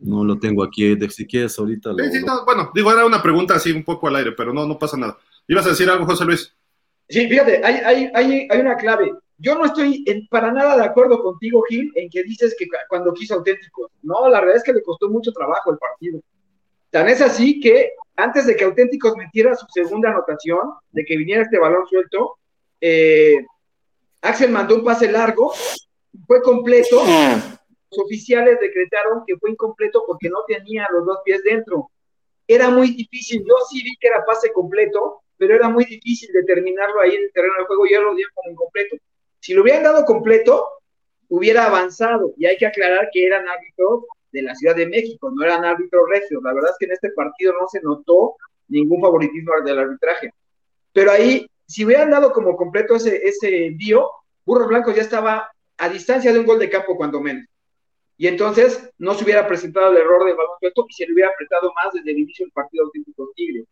No 0.00 0.24
lo 0.24 0.38
tengo 0.38 0.64
aquí, 0.64 0.96
de 0.96 1.08
si 1.10 1.26
quieres 1.26 1.56
ahorita. 1.58 1.92
bueno, 2.44 2.72
digo, 2.74 2.90
era 2.90 3.06
una 3.06 3.22
pregunta 3.22 3.54
así 3.54 3.70
un 3.70 3.84
poco 3.84 4.08
al 4.08 4.16
aire, 4.16 4.32
pero 4.32 4.52
no, 4.52 4.66
no 4.66 4.76
pasa 4.76 4.96
nada. 4.96 5.16
¿Ibas 5.46 5.66
a 5.66 5.70
decir 5.70 5.88
algo, 5.88 6.04
José 6.06 6.24
Luis? 6.24 6.56
Sí, 7.08 7.28
fíjate, 7.28 7.64
hay, 7.64 7.74
hay, 7.76 8.10
hay, 8.14 8.48
hay 8.50 8.60
una 8.60 8.76
clave 8.76 9.12
yo 9.42 9.56
no 9.56 9.64
estoy 9.64 10.04
para 10.30 10.52
nada 10.52 10.76
de 10.76 10.84
acuerdo 10.84 11.20
contigo, 11.20 11.64
Gil, 11.68 11.90
en 11.96 12.08
que 12.08 12.22
dices 12.22 12.54
que 12.56 12.66
cuando 12.88 13.12
quiso 13.12 13.34
auténtico. 13.34 13.90
No, 14.02 14.28
la 14.28 14.40
verdad 14.40 14.56
es 14.56 14.62
que 14.62 14.72
le 14.72 14.82
costó 14.82 15.10
mucho 15.10 15.32
trabajo 15.32 15.72
el 15.72 15.78
partido. 15.78 16.20
Tan 16.92 17.08
es 17.08 17.22
así 17.22 17.58
que 17.58 17.92
antes 18.16 18.46
de 18.46 18.54
que 18.54 18.64
Auténticos 18.64 19.16
metiera 19.16 19.56
su 19.56 19.66
segunda 19.72 20.10
anotación, 20.10 20.60
de 20.90 21.04
que 21.06 21.16
viniera 21.16 21.42
este 21.42 21.58
balón 21.58 21.86
suelto, 21.88 22.36
eh, 22.82 23.38
Axel 24.20 24.50
mandó 24.50 24.76
un 24.76 24.84
pase 24.84 25.10
largo, 25.10 25.54
fue 26.26 26.42
completo. 26.42 27.02
Los 27.02 28.04
oficiales 28.04 28.60
decretaron 28.60 29.24
que 29.26 29.38
fue 29.38 29.52
incompleto 29.52 30.04
porque 30.06 30.28
no 30.28 30.44
tenía 30.46 30.86
los 30.92 31.06
dos 31.06 31.20
pies 31.24 31.42
dentro. 31.42 31.90
Era 32.46 32.68
muy 32.68 32.90
difícil. 32.90 33.40
Yo 33.40 33.54
sí 33.70 33.82
vi 33.82 33.96
que 33.98 34.08
era 34.08 34.26
pase 34.26 34.52
completo, 34.52 35.22
pero 35.38 35.54
era 35.54 35.70
muy 35.70 35.86
difícil 35.86 36.30
determinarlo 36.34 37.00
ahí 37.00 37.14
en 37.14 37.22
el 37.22 37.32
terreno 37.32 37.54
del 37.56 37.66
juego 37.66 37.86
y 37.86 37.92
yo 37.94 38.02
lo 38.02 38.14
di 38.14 38.22
como 38.34 38.50
incompleto. 38.50 38.96
Si 39.40 39.54
lo 39.54 39.62
hubieran 39.62 39.82
dado 39.82 40.04
completo, 40.04 40.68
hubiera 41.28 41.64
avanzado. 41.64 42.34
Y 42.36 42.44
hay 42.44 42.58
que 42.58 42.66
aclarar 42.66 43.08
que 43.10 43.24
eran 43.24 43.48
árbitros 43.48 44.04
de 44.32 44.42
la 44.42 44.54
Ciudad 44.54 44.74
de 44.74 44.86
México, 44.86 45.30
no 45.34 45.44
eran 45.44 45.64
árbitros 45.64 46.02
regios. 46.10 46.42
La 46.42 46.52
verdad 46.52 46.70
es 46.70 46.76
que 46.78 46.86
en 46.86 46.92
este 46.92 47.10
partido 47.10 47.52
no 47.52 47.68
se 47.68 47.80
notó 47.82 48.36
ningún 48.68 49.00
favoritismo 49.00 49.52
del 49.64 49.78
arbitraje. 49.78 50.32
Pero 50.92 51.10
ahí, 51.10 51.46
si 51.66 51.84
hubieran 51.84 52.10
dado 52.10 52.32
como 52.32 52.56
completo 52.56 52.96
ese, 52.96 53.26
ese 53.26 53.66
envío, 53.66 54.10
Burros 54.44 54.68
Blancos 54.68 54.94
ya 54.94 55.02
estaba 55.02 55.50
a 55.78 55.88
distancia 55.88 56.32
de 56.32 56.40
un 56.40 56.46
gol 56.46 56.58
de 56.58 56.70
campo 56.70 56.96
cuando 56.96 57.20
menos. 57.20 57.44
Y 58.16 58.26
entonces 58.26 58.90
no 58.98 59.14
se 59.14 59.24
hubiera 59.24 59.46
presentado 59.46 59.90
el 59.90 59.98
error 59.98 60.24
del 60.24 60.36
balón 60.36 60.56
suelto 60.60 60.86
y 60.88 60.92
se 60.92 61.06
le 61.06 61.12
hubiera 61.12 61.30
apretado 61.30 61.72
más 61.74 61.92
desde 61.92 62.10
el 62.10 62.18
inicio 62.18 62.46
del 62.46 62.52
partido 62.52 62.84
auténtico 62.84 63.30
Tigre. 63.34 63.64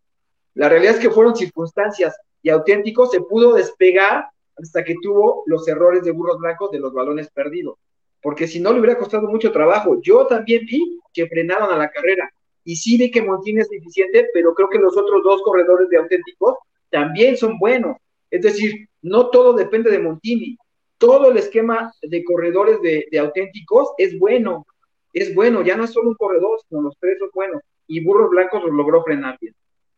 La 0.55 0.69
realidad 0.69 0.95
es 0.95 1.01
que 1.01 1.11
fueron 1.11 1.37
circunstancias 1.37 2.17
y 2.43 2.51
auténtico 2.51 3.07
se 3.07 3.21
pudo 3.21 3.55
despegar 3.55 4.27
hasta 4.57 4.83
que 4.85 4.95
tuvo 5.03 5.45
los 5.47 5.67
errores 5.69 6.03
de 6.03 6.11
burros 6.11 6.39
blancos 6.39 6.71
de 6.71 6.81
los 6.81 6.93
balones 6.93 7.31
perdidos. 7.31 7.79
Porque 8.23 8.47
si 8.47 8.61
no, 8.61 8.73
le 8.73 8.81
hubiera 8.81 8.99
costado 8.99 9.29
mucho 9.29 9.53
trabajo. 9.53 10.01
Yo 10.03 10.27
también 10.27 10.65
vi 10.67 11.01
que 11.13 11.27
frenaron 11.27 11.73
a 11.73 11.77
la 11.77 11.91
carrera. 11.91 12.31
Y 12.65 12.77
sí 12.77 12.99
vi 12.99 13.11
que 13.11 13.23
Montini 13.23 13.61
es 13.61 13.69
deficiente, 13.69 14.29
pero 14.35 14.55
creo 14.55 14.69
que 14.69 14.79
los 14.79 14.97
otros 14.97 15.23
dos 15.23 15.43
corredores 15.43 15.89
de 15.89 15.97
auténticos 15.97 16.57
también 16.91 17.37
son 17.37 17.59
buenos. 17.59 17.97
Es 18.31 18.43
decir, 18.43 18.89
no 19.03 19.31
todo 19.31 19.55
depende 19.55 19.91
de 19.91 19.99
Montini. 19.99 20.57
Todo 20.99 21.31
el 21.31 21.39
esquema 21.39 21.93
de 22.03 22.23
corredores 22.25 22.81
de, 22.83 23.07
de 23.11 23.19
auténticos 23.19 23.93
es 23.97 24.19
bueno. 24.19 24.67
Es 25.13 25.35
bueno, 25.35 25.63
ya 25.63 25.77
no 25.77 25.85
es 25.85 25.91
solo 25.91 26.11
un 26.11 26.15
corredor, 26.15 26.61
sino 26.69 26.83
los 26.83 26.97
tres 27.01 27.19
son 27.19 27.31
buenos. 27.33 27.63
Y 27.87 28.05
Burros 28.05 28.31
Blancos 28.31 28.63
los 28.63 28.73
logró 28.73 29.03
frenar 29.03 29.39
bien. 29.41 29.55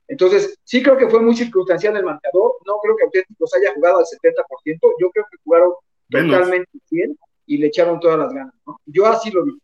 Entonces, 0.07 0.59
sí 0.65 0.83
creo 0.83 0.97
que 0.97 1.09
fue 1.09 1.21
muy 1.21 1.35
circunstancial 1.35 1.97
el 1.97 2.05
marcador. 2.05 2.53
No 2.67 2.79
creo 2.83 2.97
que 2.97 3.05
Auténticos 3.05 3.53
haya 3.55 3.75
jugado 3.75 3.99
al 3.99 4.05
70%. 4.05 4.79
Yo 5.01 5.11
creo 5.11 5.27
que 5.31 5.37
jugaron 5.45 5.73
totalmente 6.09 6.71
bien 6.91 7.19
y 7.47 7.59
le 7.59 7.69
echaron 7.69 8.01
todas 8.01 8.19
las 8.19 8.33
ganas. 8.33 8.55
Yo 8.87 9.07
así 9.07 9.31
lo 9.31 9.45
vi. 9.45 9.59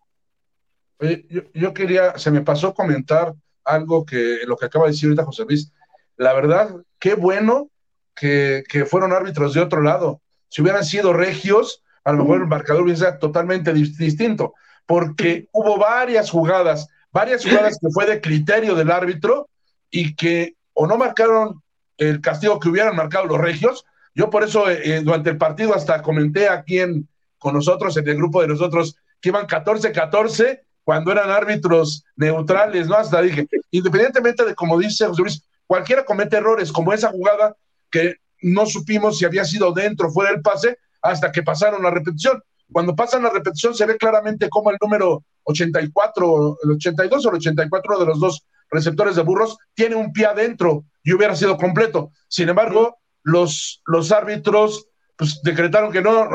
Oye, 1.01 1.27
yo, 1.55 1.73
quería, 1.73 2.19
se 2.19 2.31
me 2.31 2.41
pasó 2.41 2.75
comentar 2.75 3.33
algo 3.65 4.05
que 4.05 4.41
lo 4.47 4.57
que 4.57 4.67
acaba 4.67 4.87
de 4.87 4.93
decir 4.93 5.09
ahorita 5.09 5.25
José 5.25 5.45
Luis. 5.45 5.73
La 6.17 6.33
verdad, 6.33 6.75
qué 6.99 7.15
bueno 7.15 7.71
que, 8.15 8.65
fueron 8.89 9.13
árbitros 9.13 9.55
de 9.55 9.61
otro 9.61 9.81
lado. 9.81 10.21
Si 10.49 10.63
hubieran 10.63 10.85
sido 10.85 11.13
regios, 11.13 11.85
a 12.05 12.13
lo 12.13 12.19
mejor 12.19 12.41
el 12.41 12.49
marcador 12.49 12.83
hubiese 12.83 13.05
sido 13.05 13.19
totalmente 13.19 13.73
distinto, 13.73 14.55
porque 14.87 15.49
hubo 15.53 15.79
varias 15.79 16.31
jugadas, 16.31 16.89
varias 17.13 17.45
jugadas 17.45 17.79
que 17.81 17.91
fue 17.91 18.07
de 18.07 18.21
criterio 18.21 18.75
del 18.75 18.91
árbitro 18.91 19.49
y 19.91 20.17
que 20.17 20.57
o 20.73 20.87
no 20.87 20.97
marcaron 20.97 21.63
el 21.97 22.21
castigo 22.21 22.59
que 22.59 22.69
hubieran 22.69 22.97
marcado 22.97 23.27
los 23.27 23.39
regios. 23.39 23.85
Yo 24.15 24.31
por 24.31 24.43
eso 24.43 24.69
eh, 24.69 24.81
eh, 24.85 25.01
durante 25.03 25.31
el 25.31 25.39
partido 25.39 25.75
hasta 25.75 26.03
comenté 26.03 26.49
aquí 26.49 26.81
en, 26.81 27.09
con 27.39 27.55
nosotros, 27.55 27.97
en 27.97 28.09
el 28.09 28.17
grupo 28.17 28.41
de 28.41 28.49
nosotros, 28.49 28.97
que 29.21 29.31
iban 29.31 29.47
14-14 29.47 30.61
cuando 30.85 31.13
eran 31.13 31.31
árbitros 31.31 32.05
neutrales, 32.17 32.89
¿no? 32.89 32.97
Hasta 32.97 33.21
dije, 33.21 33.47
independientemente 33.71 34.45
de 34.45 34.55
como 34.55 34.79
dice 34.79 35.07
José 35.07 35.23
Luis, 35.23 35.43
cualquiera 35.67 36.05
comete 36.05 36.39
errores, 36.39 36.73
como 36.73 36.93
esa 36.93 37.11
jugada 37.11 37.55
que 37.91 38.17
no 38.43 38.67
supimos 38.67 39.19
si 39.19 39.25
había 39.25 39.45
sido 39.45 39.73
dentro 39.73 40.09
o 40.09 40.11
fuera 40.11 40.31
del 40.31 40.43
pase 40.43 40.79
hasta 41.03 41.31
que 41.31 41.43
pasaron 41.43 41.83
la 41.83 41.91
repetición. 41.91 42.43
Cuando 42.73 42.95
pasan 42.95 43.23
la 43.23 43.31
repetición 43.31 43.75
se 43.75 43.87
ve 43.87 43.97
claramente 43.97 44.49
cómo 44.49 44.71
el 44.71 44.77
número 44.81 45.25
84, 45.45 46.59
el 46.63 46.71
82 46.73 47.27
o 47.27 47.29
el 47.31 47.37
84 47.37 47.99
de 47.99 48.07
los 48.07 48.21
dos 48.21 48.47
receptores 48.71 49.17
de 49.17 49.23
burros 49.23 49.57
tiene 49.75 49.95
un 49.95 50.13
pie 50.13 50.27
adentro 50.27 50.85
y 51.03 51.13
hubiera 51.13 51.35
sido 51.35 51.57
completo. 51.57 52.13
Sin 52.29 52.49
embargo, 52.49 52.99
los, 53.23 53.83
los 53.87 54.13
árbitros 54.13 54.87
pues, 55.17 55.41
decretaron 55.43 55.93
que 55.93 56.03
no, 56.03 56.29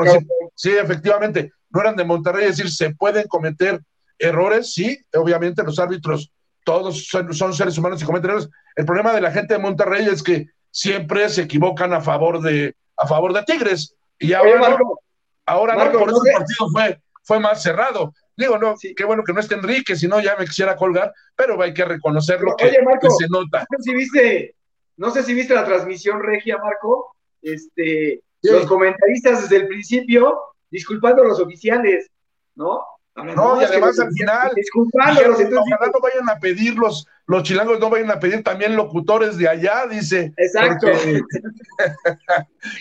sí, 0.54 0.70
efectivamente, 0.70 1.52
no 1.70 1.80
eran 1.80 1.96
de 1.96 2.04
Monterrey, 2.04 2.44
es 2.44 2.56
decir, 2.56 2.72
se 2.72 2.94
pueden 2.94 3.26
cometer 3.26 3.80
errores, 4.18 4.72
sí, 4.72 4.98
obviamente 5.14 5.62
los 5.62 5.78
árbitros, 5.78 6.32
todos 6.64 7.08
son, 7.08 7.52
seres 7.52 7.76
humanos 7.76 8.02
y 8.02 8.04
cometen 8.04 8.30
errores. 8.30 8.48
El 8.76 8.86
problema 8.86 9.12
de 9.12 9.20
la 9.20 9.30
gente 9.30 9.54
de 9.54 9.60
Monterrey 9.60 10.06
es 10.06 10.22
que 10.22 10.48
siempre 10.70 11.28
se 11.28 11.42
equivocan 11.42 11.92
a 11.92 12.00
favor 12.00 12.40
de, 12.40 12.74
a 12.96 13.06
favor 13.06 13.32
de 13.32 13.42
Tigres. 13.42 13.94
Y 14.18 14.32
ahora, 14.32 14.78
ahora 15.46 15.74
no, 15.74 15.98
por 15.98 16.10
ese 16.10 16.32
partido 16.32 16.70
fue, 16.72 17.00
fue 17.22 17.40
más 17.40 17.62
cerrado. 17.62 18.14
Digo, 18.36 18.58
no, 18.58 18.76
sí. 18.76 18.94
qué 18.94 19.04
bueno 19.04 19.22
que 19.24 19.32
no 19.32 19.40
esté 19.40 19.54
Enrique, 19.54 19.94
si 19.94 20.08
no 20.08 20.20
ya 20.20 20.36
me 20.36 20.46
quisiera 20.46 20.74
colgar, 20.74 21.12
pero 21.36 21.60
hay 21.62 21.72
que 21.72 21.84
reconocerlo 21.84 22.56
que, 22.56 22.70
se 22.70 23.28
nota. 23.28 23.64
No 23.70 23.78
sé 23.78 23.82
si 23.82 23.94
viste, 23.94 24.56
no 24.96 25.10
sé 25.10 25.22
si 25.22 25.34
viste 25.34 25.54
la 25.54 25.64
transmisión 25.64 26.20
regia, 26.20 26.58
Marco, 26.58 27.14
este, 27.42 28.22
los 28.52 28.66
comentaristas 28.66 29.42
desde 29.42 29.56
el 29.56 29.68
principio 29.68 30.38
disculpando 30.70 31.22
a 31.22 31.26
los 31.26 31.40
oficiales, 31.40 32.10
¿no? 32.54 32.80
No, 33.16 33.60
y 33.60 33.64
además 33.64 33.98
al 34.00 34.10
final, 34.12 34.50
entonces, 34.56 35.48
ojalá 35.56 35.86
no 35.86 36.00
vayan 36.00 36.28
a 36.28 36.40
pedir 36.40 36.74
los, 36.74 37.06
los 37.28 37.44
chilangos, 37.44 37.78
no 37.78 37.88
vayan 37.88 38.10
a 38.10 38.18
pedir 38.18 38.42
también 38.42 38.74
locutores 38.74 39.38
de 39.38 39.48
allá, 39.48 39.86
dice. 39.86 40.32
Exacto. 40.36 40.88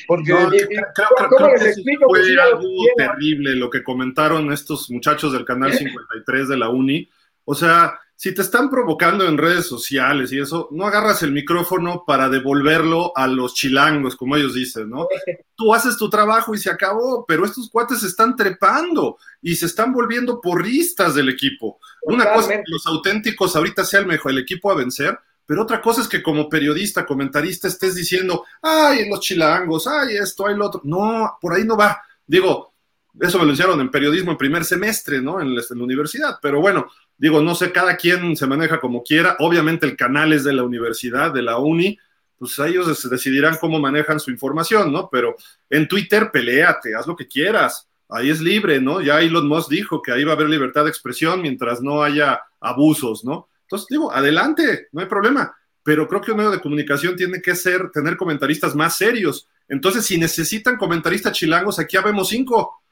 Porque, 0.08 0.34
creo, 0.34 0.50
que 0.50 1.74
fue 2.08 2.42
algo 2.42 2.64
terrible 2.98 3.56
lo 3.56 3.70
que 3.70 3.84
comentaron 3.84 4.52
estos 4.52 4.90
muchachos 4.90 5.34
del 5.34 5.46
canal 5.46 5.72
53 5.72 6.50
de 6.50 6.58
la 6.58 6.70
Uni. 6.70 7.08
O 7.46 7.54
sea, 7.54 8.00
si 8.16 8.34
te 8.34 8.42
están 8.42 8.70
provocando 8.70 9.28
en 9.28 9.38
redes 9.38 9.68
sociales 9.68 10.32
y 10.32 10.40
eso, 10.40 10.70
no 10.72 10.86
agarras 10.86 11.24
el 11.24 11.32
micrófono 11.32 12.04
para 12.06 12.30
devolverlo 12.30 13.12
a 13.16 13.28
los 13.28 13.54
chilangos, 13.54 14.16
como 14.16 14.36
ellos 14.36 14.54
dicen, 14.54 14.90
¿no? 14.90 15.08
Tú 15.56 15.74
haces 15.74 15.98
tu 15.98 16.10
trabajo 16.10 16.54
y 16.54 16.58
se 16.58 16.70
acabó, 16.70 17.26
pero 17.26 17.46
estos 17.46 17.70
cuates 17.70 18.00
se 18.00 18.08
están 18.08 18.36
trepando 18.36 19.18
y 19.42 19.56
se 19.56 19.66
están 19.66 19.92
volviendo 19.92 20.40
porristas 20.40 21.16
del 21.16 21.30
equipo. 21.30 21.80
una 22.04 22.32
cosa 22.32 22.54
es 22.54 22.60
que 22.60 22.72
los 22.72 22.86
auténticos 22.88 23.56
ahorita 23.56 23.84
sea 23.84 24.00
el 24.00 24.08
mejor, 24.08 24.32
el 24.32 24.40
equipo 24.40 24.72
a 24.72 24.76
vencer, 24.76 25.20
pero 25.46 25.64
otra 25.64 25.82
cosa 25.82 26.02
es 26.02 26.08
que 26.08 26.24
como 26.24 26.48
periodista, 26.48 27.06
comentarista, 27.06 27.68
estés 27.68 27.96
diciendo, 27.96 28.46
ay, 28.62 29.10
los 29.10 29.20
chilangos, 29.20 29.88
ay, 29.88 30.16
esto, 30.16 30.48
ay, 30.48 30.56
lo 30.56 30.68
otro. 30.68 30.82
No, 30.84 31.38
por 31.42 31.54
ahí 31.54 31.66
no 31.66 31.76
va. 31.76 32.02
Digo, 32.26 32.74
eso 33.20 33.40
me 33.40 33.46
lo 33.46 33.52
hicieron 33.52 33.80
en 33.82 33.92
periodismo 33.92 34.32
en 34.32 34.38
primer 34.38 34.66
semestre, 34.66 35.22
¿no? 35.22 35.42
En 35.42 35.54
la, 35.54 35.62
en 35.70 35.78
la, 35.78 35.84
universidad. 35.84 36.40
Pero 36.42 36.62
bueno, 36.62 36.88
digo, 37.18 37.42
no 37.42 37.56
sé, 37.56 37.72
cada 37.72 37.98
quien 37.98 38.36
se 38.36 38.48
maneja 38.48 38.80
como 38.80 39.04
quiera. 39.04 39.36
Obviamente 39.40 39.86
el 39.86 39.96
canal 39.96 40.34
es 40.34 40.44
de 40.44 40.54
la 40.54 40.64
universidad, 40.64 41.34
de 41.34 41.42
la 41.42 41.58
uni, 41.58 41.98
pues 42.38 42.60
ellos 42.60 43.10
decidirán 43.10 43.58
cómo 43.60 43.80
manejan 43.80 44.20
su 44.20 44.32
información, 44.32 44.92
¿no? 44.92 45.10
Pero 45.10 45.36
en 45.70 45.88
Twitter, 45.88 46.30
peleate, 46.32 46.96
haz 46.96 47.08
lo 47.08 47.16
que 47.16 47.28
quieras. 47.28 47.88
Ahí 48.10 48.30
es 48.30 48.42
libre, 48.42 48.82
¿no? 48.82 49.02
Ya 49.02 49.22
Elon 49.22 49.48
Musk 49.48 49.70
dijo 49.70 50.02
que 50.02 50.12
ahí 50.12 50.24
va 50.24 50.34
a 50.34 50.36
haber 50.36 50.50
libertad 50.50 50.84
de 50.84 50.90
expresión 50.90 51.42
mientras 51.42 51.82
no 51.82 52.04
haya 52.04 52.42
abusos, 52.60 53.24
¿no? 53.24 53.48
Entonces, 53.62 53.88
digo, 53.90 54.12
adelante, 54.12 54.88
no 54.92 55.02
hay 55.02 55.08
problema. 55.08 55.56
Pero 55.84 56.08
creo 56.08 56.22
que 56.22 56.32
un 56.32 56.38
medio 56.38 56.52
de 56.52 56.62
comunicación 56.62 57.16
tiene 57.16 57.42
que 57.42 57.56
ser, 57.56 57.90
tener 57.92 58.18
comentaristas 58.18 58.76
más 58.76 58.98
serios. 58.98 59.48
Entonces, 59.68 60.06
si 60.06 60.18
necesitan 60.18 60.78
comentaristas 60.78 61.34
chilangos, 61.34 61.80
aquí 61.80 61.98
habemos 61.98 62.30
cinco. 62.30 62.83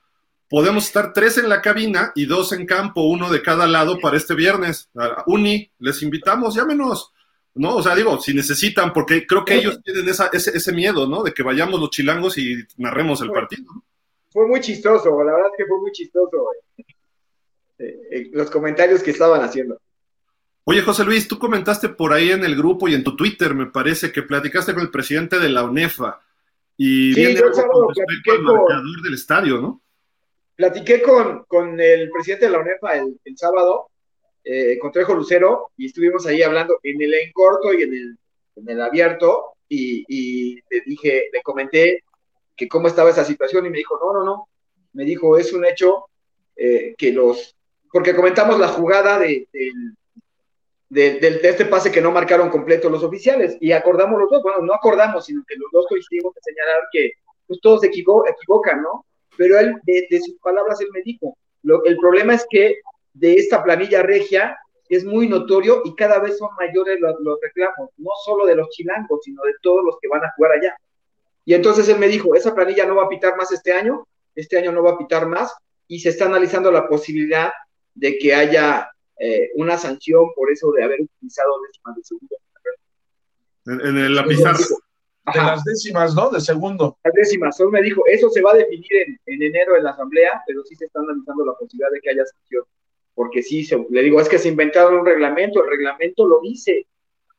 Podemos 0.52 0.88
estar 0.88 1.14
tres 1.14 1.38
en 1.38 1.48
la 1.48 1.62
cabina 1.62 2.12
y 2.14 2.26
dos 2.26 2.52
en 2.52 2.66
campo, 2.66 3.04
uno 3.04 3.30
de 3.30 3.42
cada 3.42 3.66
lado 3.68 3.98
para 4.00 4.18
este 4.18 4.36
viernes. 4.36 4.90
Uni, 5.26 5.72
les 5.80 6.04
invitamos, 6.04 6.56
llámenos. 6.56 7.14
¿no? 7.56 7.78
O 7.78 7.82
sea, 7.82 7.96
digo, 7.96 8.20
si 8.20 8.34
necesitan, 8.34 8.92
porque 8.92 9.26
creo 9.26 9.46
que 9.46 9.56
ellos 9.56 9.82
tienen 9.82 10.10
esa, 10.10 10.28
ese, 10.34 10.52
ese, 10.56 10.74
miedo, 10.74 11.08
¿no? 11.08 11.24
De 11.24 11.34
que 11.34 11.42
vayamos 11.42 11.80
los 11.80 11.90
chilangos 11.90 12.38
y 12.38 12.66
narremos 12.76 13.22
el 13.22 13.32
partido. 13.32 13.64
Fue 14.30 14.46
muy 14.46 14.60
chistoso, 14.60 15.10
la 15.24 15.34
verdad 15.34 15.52
es 15.52 15.58
que 15.58 15.66
fue 15.66 15.80
muy 15.80 15.92
chistoso 15.94 16.46
eh, 17.80 18.00
eh, 18.12 18.30
los 18.34 18.52
comentarios 18.52 19.02
que 19.02 19.12
estaban 19.12 19.42
haciendo. 19.42 19.80
Oye, 20.66 20.82
José 20.82 21.06
Luis, 21.06 21.30
tú 21.30 21.40
comentaste 21.40 21.88
por 21.88 22.12
ahí 22.12 22.32
en 22.32 22.44
el 22.44 22.58
grupo 22.58 22.90
y 22.90 22.94
en 22.94 23.06
tu 23.06 23.16
Twitter, 23.16 23.54
me 23.56 23.68
parece, 23.68 24.12
que 24.12 24.22
platicaste 24.22 24.74
con 24.74 24.84
el 24.84 24.92
presidente 24.92 25.40
de 25.40 25.48
la 25.48 25.64
UNEFA. 25.64 26.20
Y 26.76 27.14
sí, 27.14 27.36
yo 27.36 27.54
sábado 27.54 27.88
platiqué 27.88 28.44
con 28.44 28.60
el 28.70 29.02
del 29.02 29.14
estadio, 29.14 29.62
¿no? 29.62 29.82
Platiqué 30.62 31.02
con, 31.02 31.46
con 31.46 31.80
el 31.80 32.12
presidente 32.12 32.46
de 32.46 32.52
la 32.52 32.60
UNEFA 32.60 32.98
el, 32.98 33.36
sábado 33.36 33.90
eh, 34.44 34.78
con 34.78 34.92
Trejo 34.92 35.16
Lucero 35.16 35.72
y 35.76 35.88
estuvimos 35.88 36.28
ahí 36.28 36.44
hablando 36.44 36.78
en 36.84 37.02
el 37.02 37.12
en 37.16 37.32
corto 37.32 37.74
y 37.74 37.82
en 37.82 37.92
el, 37.92 38.18
en 38.58 38.70
el 38.70 38.80
abierto 38.80 39.56
y, 39.68 40.06
y, 40.08 40.58
le 40.70 40.82
dije, 40.86 41.32
le 41.34 41.42
comenté 41.42 42.04
que 42.56 42.68
cómo 42.68 42.88
estaba 42.88 43.10
esa 43.10 43.26
situación 43.26 43.66
y 43.66 43.72
me 43.72 43.80
dijo, 43.80 43.98
no, 44.00 44.14
no, 44.14 44.24
no, 44.24 44.50
me 44.94 45.04
dijo, 45.04 45.36
es 45.36 45.52
un 45.52 45.66
hecho 45.66 46.06
eh, 46.56 46.94
que 46.96 47.12
los, 47.12 47.56
porque 47.92 48.16
comentamos 48.16 48.60
la 48.60 48.68
jugada 48.68 49.18
de, 49.18 49.48
de, 50.90 51.14
de, 51.20 51.40
este 51.42 51.66
pase 51.66 51.92
que 51.92 52.02
no 52.02 52.12
marcaron 52.12 52.52
completo 52.52 52.88
los 52.88 53.02
oficiales 53.02 53.58
y 53.60 53.72
acordamos 53.72 54.20
los 54.20 54.30
dos, 54.30 54.44
bueno, 54.44 54.62
no 54.62 54.76
acordamos, 54.76 55.26
sino 55.26 55.44
que 55.48 55.56
los 55.56 55.72
dos 55.72 55.88
coincidimos 55.90 56.38
en 56.38 56.44
señalar 56.44 56.82
que 56.92 57.14
pues, 57.48 57.60
todos 57.62 57.82
se 57.82 57.88
equivo 57.88 58.28
equivocan, 58.28 58.84
¿no? 58.84 59.08
Pero 59.42 59.58
él, 59.58 59.76
de, 59.86 60.20
sus 60.20 60.36
palabras, 60.40 60.80
él 60.82 60.90
me 60.94 61.02
dijo, 61.02 61.36
lo, 61.64 61.84
el 61.86 61.98
problema 61.98 62.36
es 62.36 62.46
que 62.48 62.76
de 63.16 63.34
esta 63.34 63.64
planilla 63.64 64.04
regia 64.04 64.56
es 64.88 65.04
muy 65.04 65.28
notorio 65.28 65.82
y 65.84 65.96
cada 65.96 66.20
vez 66.20 66.38
son 66.38 66.50
mayores 66.60 67.00
los, 67.00 67.16
los, 67.22 67.40
reclamos, 67.42 67.90
no 67.98 68.12
solo 68.24 68.46
de 68.46 68.54
los 68.54 68.70
chilangos, 68.70 69.22
sino 69.24 69.42
de 69.42 69.54
todos 69.64 69.84
los 69.84 69.98
que 70.00 70.10
van 70.10 70.24
a 70.24 70.32
jugar 70.36 70.52
allá. 70.52 70.78
Y 71.44 71.56
entonces 71.56 71.90
él 71.90 71.98
me 71.98 72.08
dijo, 72.08 72.36
esa 72.36 72.54
planilla 72.54 72.86
no 72.86 72.98
va 72.98 73.06
a 73.06 73.10
pitar 73.10 73.36
más 73.36 73.52
este 73.52 73.74
año, 73.74 74.08
este 74.36 74.60
año 74.60 74.72
no 74.72 74.84
va 74.84 74.92
a 74.92 74.98
pitar 75.00 75.26
más, 75.26 75.52
y 75.88 76.00
se 76.02 76.10
está 76.10 76.26
analizando 76.26 76.72
la 76.72 76.88
posibilidad 76.88 77.52
de 77.96 78.20
que 78.20 78.36
haya 78.36 78.92
eh, 79.18 79.50
una 79.56 79.76
sanción 79.76 80.28
por 80.36 80.52
eso 80.52 80.72
de 80.72 80.84
haber 80.84 81.02
utilizado 81.02 81.52
décimas 81.66 81.96
de 81.96 82.04
segundo. 82.04 82.36
En, 83.66 83.98
en 83.98 84.14
la 84.14 84.24
pizarra. 84.24 84.60
De 85.34 85.40
las 85.40 85.64
décimas, 85.64 86.16
¿no? 86.16 86.30
De 86.30 86.42
segundo. 86.42 86.98
Las 87.04 87.14
décimas. 87.14 87.56
Solo 87.56 87.72
me 87.72 87.82
dijo, 87.82 88.02
eso 88.08 88.30
se 88.30 88.42
va 88.42 88.52
a 88.52 88.56
definir 88.56 88.92
en, 88.92 89.20
en 89.28 89.44
enero 89.44 89.78
en 89.78 89.84
la 89.84 89.92
asamblea, 89.92 90.42
pero 90.48 90.64
sí 90.64 90.76
se 90.76 90.86
está 90.86 91.00
analizando 91.00 91.46
la 91.46 91.54
posibilidad 91.54 91.92
de 91.92 92.02
que 92.02 92.10
haya 92.10 92.26
sanción 92.26 92.66
porque 93.14 93.44
sí, 93.44 93.64
se, 93.64 93.78
le 93.90 94.02
digo, 94.04 94.20
es 94.20 94.30
que 94.30 94.40
se 94.40 94.50
inventaron 94.50 94.96
un 94.96 95.06
reglamento, 95.06 95.64
el 95.64 95.70
reglamento 95.70 96.26
lo 96.26 96.40
dice, 96.42 96.88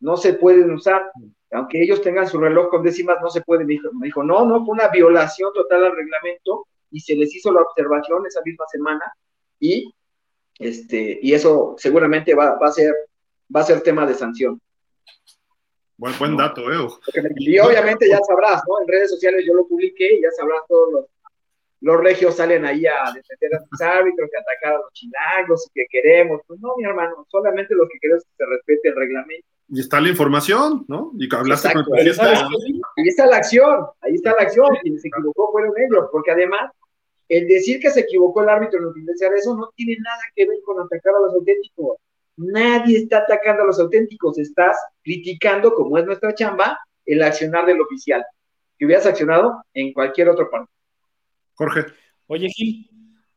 no 0.01 0.17
se 0.17 0.35
pueden 0.35 0.71
usar, 0.71 1.11
aunque 1.51 1.83
ellos 1.83 2.03
tengan 2.03 2.29
su 2.29 2.39
reloj 2.39 2.69
con 2.71 2.83
décimas, 2.83 3.19
no 3.23 3.31
se 3.31 3.41
pueden, 3.43 3.67
me 3.67 3.75
dijo, 3.75 3.89
me 3.93 4.07
dijo 4.07 4.23
no, 4.23 4.45
no, 4.47 4.65
fue 4.65 4.75
una 4.75 4.89
violación 4.89 5.53
total 5.53 5.85
al 5.85 5.97
reglamento 5.97 6.67
y 6.91 7.01
se 7.01 7.15
les 7.17 7.35
hizo 7.35 7.53
la 7.53 7.63
observación 7.63 8.25
esa 8.27 8.43
misma 8.45 8.65
semana 8.71 9.13
y, 9.59 9.93
este, 10.59 11.19
y 11.23 11.35
eso 11.35 11.75
seguramente 11.79 12.35
va, 12.35 12.59
va, 12.59 12.69
a 12.69 12.73
ser, 12.73 12.95
va 13.55 13.61
a 13.61 13.65
ser 13.65 13.81
tema 13.81 14.07
de 14.07 14.15
sanción. 14.15 14.61
Buen, 15.97 16.19
buen 16.19 16.37
dato, 16.37 16.73
eh. 16.73 16.89
Y 17.37 17.59
obviamente 17.59 18.09
ya 18.09 18.19
sabrás, 18.27 18.63
¿no? 18.69 18.81
En 18.81 18.89
redes 18.89 19.11
sociales 19.11 19.45
yo 19.47 19.55
lo 19.55 19.67
publiqué 19.67 20.15
y 20.15 20.23
ya 20.23 20.31
sabrás 20.33 20.63
todos 20.69 20.93
los 20.93 21.07
los 21.83 22.01
regios 22.01 22.37
salen 22.37 22.65
ahí 22.65 22.87
a 22.87 23.13
defender 23.13 23.57
a 23.57 23.65
sus 23.65 23.81
árbitros, 23.81 24.31
que 24.31 24.39
atacar 24.39 24.75
a 24.75 24.79
los 24.79 24.93
chilangos, 24.93 25.69
que 25.75 25.85
queremos. 25.91 26.41
Pues 26.47 26.61
no, 26.61 26.75
mi 26.77 26.85
hermano, 26.85 27.27
solamente 27.29 27.75
lo 27.75 27.89
que 27.89 27.99
queremos 28.01 28.23
es 28.23 28.29
que 28.31 28.45
se 28.45 28.51
respete 28.51 28.89
el 28.91 28.97
reglamento. 28.97 29.47
Y 29.69 29.81
está 29.81 30.01
la 30.01 30.09
información, 30.09 30.85
¿no? 30.87 31.13
Y 31.19 31.29
que 31.29 31.37
hablaste 31.37 31.69
Exacto, 31.69 31.91
con 31.91 31.99
el 31.99 32.07
ahí 32.07 33.09
está 33.09 33.27
la 33.27 33.37
acción, 33.37 33.87
ahí 34.01 34.15
está 34.15 34.31
la 34.31 34.43
acción. 34.43 34.69
Quien 34.81 34.99
se 35.01 35.09
equivocó 35.09 35.51
fueron 35.51 35.73
ellos, 35.77 36.09
porque 36.13 36.31
además, 36.31 36.71
el 37.29 37.49
decir 37.49 37.81
que 37.81 37.91
se 37.91 38.01
equivocó 38.01 38.43
el 38.43 38.51
árbitro 38.51 38.79
en 38.79 38.87
utilizar 38.87 39.33
eso 39.35 39.57
no 39.57 39.71
tiene 39.75 39.97
nada 40.01 40.21
que 40.37 40.47
ver 40.47 40.59
con 40.65 40.79
atacar 40.79 41.15
a 41.17 41.21
los 41.21 41.35
auténticos. 41.35 41.97
Nadie 42.37 42.99
está 42.99 43.19
atacando 43.19 43.63
a 43.63 43.67
los 43.67 43.79
auténticos, 43.79 44.39
estás 44.39 44.77
criticando, 45.03 45.75
como 45.75 45.99
es 45.99 46.07
nuestra 46.07 46.35
chamba, 46.35 46.79
el 47.05 47.23
accionar 47.23 47.67
del 47.67 47.81
oficial, 47.81 48.25
que 48.79 48.87
hubieras 48.87 49.07
accionado 49.07 49.63
en 49.75 49.93
cualquier 49.93 50.29
otro 50.29 50.51
partido. 50.51 50.73
Jorge. 51.55 51.87
Oye, 52.27 52.49
Gil, 52.49 52.91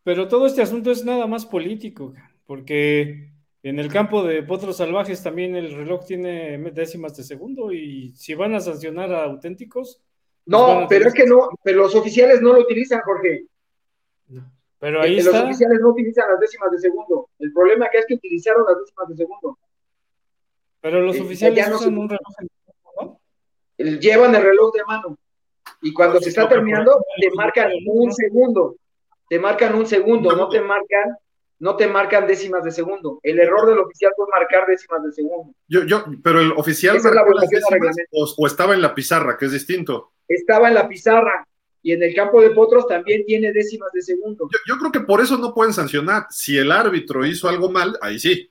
pero 0.03 0.27
todo 0.27 0.45
este 0.45 0.61
asunto 0.61 0.91
es 0.91 1.03
nada 1.03 1.27
más 1.27 1.45
político, 1.45 2.13
porque 2.45 3.31
en 3.63 3.79
el 3.79 3.91
campo 3.91 4.23
de 4.23 4.43
potros 4.43 4.77
salvajes 4.77 5.23
también 5.23 5.55
el 5.55 5.75
reloj 5.75 6.05
tiene 6.05 6.57
décimas 6.71 7.17
de 7.17 7.23
segundo 7.23 7.73
y 7.73 8.13
si 8.15 8.35
van 8.35 8.53
a 8.53 8.59
sancionar 8.59 9.11
a 9.11 9.23
auténticos. 9.23 10.01
No, 10.45 10.75
pues 10.75 10.87
pero 10.89 11.07
es 11.09 11.13
que 11.15 11.25
no, 11.25 11.49
pero 11.63 11.79
los 11.79 11.95
oficiales 11.95 12.41
no 12.41 12.53
lo 12.53 12.59
utilizan, 12.59 13.01
Jorge. 13.01 13.47
Pero 14.79 15.01
ahí 15.01 15.17
los 15.17 15.25
está. 15.25 15.39
Los 15.39 15.49
oficiales 15.49 15.79
no 15.81 15.89
utilizan 15.89 16.29
las 16.29 16.39
décimas 16.39 16.71
de 16.71 16.79
segundo. 16.79 17.29
El 17.39 17.53
problema 17.53 17.87
que 17.91 17.99
es 17.99 18.05
que 18.05 18.15
utilizaron 18.15 18.65
las 18.67 18.77
décimas 18.79 19.09
de 19.09 19.15
segundo. 19.15 19.57
Pero 20.81 21.01
los 21.01 21.19
oficiales 21.19 21.57
ya 21.57 21.69
no 21.69 21.77
usan 21.77 21.97
un 21.97 22.09
reloj, 22.09 22.33
¿no? 23.01 23.19
Llevan 23.77 24.35
el 24.35 24.43
reloj 24.43 24.73
de 24.73 24.83
mano 24.85 25.17
y 25.81 25.93
cuando 25.93 26.19
se 26.19 26.29
está 26.29 26.47
terminando 26.47 27.03
te 27.19 27.29
marcan 27.35 27.71
un 27.87 28.11
segundo, 28.11 28.75
te 29.29 29.39
marcan 29.39 29.75
un 29.75 29.85
segundo, 29.85 30.35
no 30.35 30.49
te 30.49 30.61
marcan, 30.61 31.15
no 31.59 31.75
te 31.75 31.87
marcan 31.87 32.27
décimas 32.27 32.63
de 32.63 32.71
segundo. 32.71 33.19
El 33.23 33.39
error 33.39 33.67
del 33.67 33.79
oficial 33.79 34.11
fue 34.15 34.25
marcar 34.31 34.65
décimas 34.67 35.03
de 35.03 35.11
segundo. 35.11 35.53
Yo, 35.67 35.83
yo, 35.83 36.05
pero 36.23 36.41
el 36.41 36.51
oficial 36.53 36.95
es 36.95 37.03
la 37.03 37.23
décimas, 37.49 37.95
o, 38.11 38.33
o, 38.37 38.47
estaba 38.47 38.73
en 38.73 38.81
la 38.81 38.95
pizarra, 38.95 39.37
que 39.37 39.45
es 39.45 39.51
distinto. 39.51 40.13
Estaba 40.27 40.69
en 40.69 40.75
la 40.75 40.87
pizarra. 40.87 41.47
Y 41.85 41.91
en 41.91 42.01
el 42.01 42.15
campo 42.15 42.41
de 42.41 42.49
potros 42.49 42.87
también 42.87 43.23
tiene 43.27 43.53
décimas 43.53 43.91
de 43.93 44.01
segundo. 44.01 44.49
Yo, 44.51 44.57
yo 44.73 44.79
creo 44.79 44.91
que 44.91 45.01
por 45.01 45.21
eso 45.21 45.37
no 45.37 45.53
pueden 45.53 45.71
sancionar. 45.71 46.25
Si 46.31 46.57
el 46.57 46.71
árbitro 46.71 47.23
hizo 47.23 47.47
algo 47.47 47.69
mal, 47.69 47.95
ahí 48.01 48.17
sí. 48.17 48.49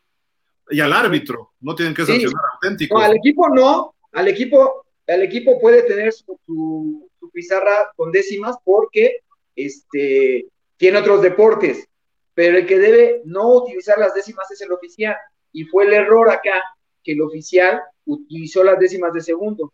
Y 0.71 0.79
al 0.79 0.93
árbitro, 0.93 1.51
no 1.61 1.75
tienen 1.75 1.95
que 1.95 2.07
sancionar 2.07 2.31
sí. 2.31 2.55
auténticos. 2.55 2.97
No, 2.97 3.05
al 3.05 3.17
equipo 3.17 3.49
no, 3.49 3.95
al 4.13 4.29
equipo, 4.29 4.87
al 5.09 5.23
equipo 5.25 5.61
puede 5.61 5.83
tener 5.83 6.13
su, 6.13 6.39
su, 6.47 7.11
su 7.19 7.31
pizarra 7.33 7.93
con 7.97 8.13
décimas 8.13 8.55
porque 8.63 9.17
este, 9.57 10.47
tiene 10.77 10.99
otros 10.99 11.21
deportes, 11.21 11.89
pero 12.35 12.59
el 12.59 12.67
que 12.67 12.79
debe 12.79 13.23
no 13.25 13.53
utilizar 13.53 13.99
las 13.99 14.15
décimas 14.15 14.49
es 14.53 14.61
el 14.61 14.71
oficial. 14.71 15.17
Y 15.51 15.65
fue 15.65 15.87
el 15.87 15.95
error 15.95 16.31
acá 16.31 16.63
que 17.03 17.15
el 17.15 17.21
oficial 17.21 17.83
utilizó 18.07 18.63
las 18.63 18.79
décimas 18.79 19.13
de 19.13 19.23
segundo. 19.23 19.73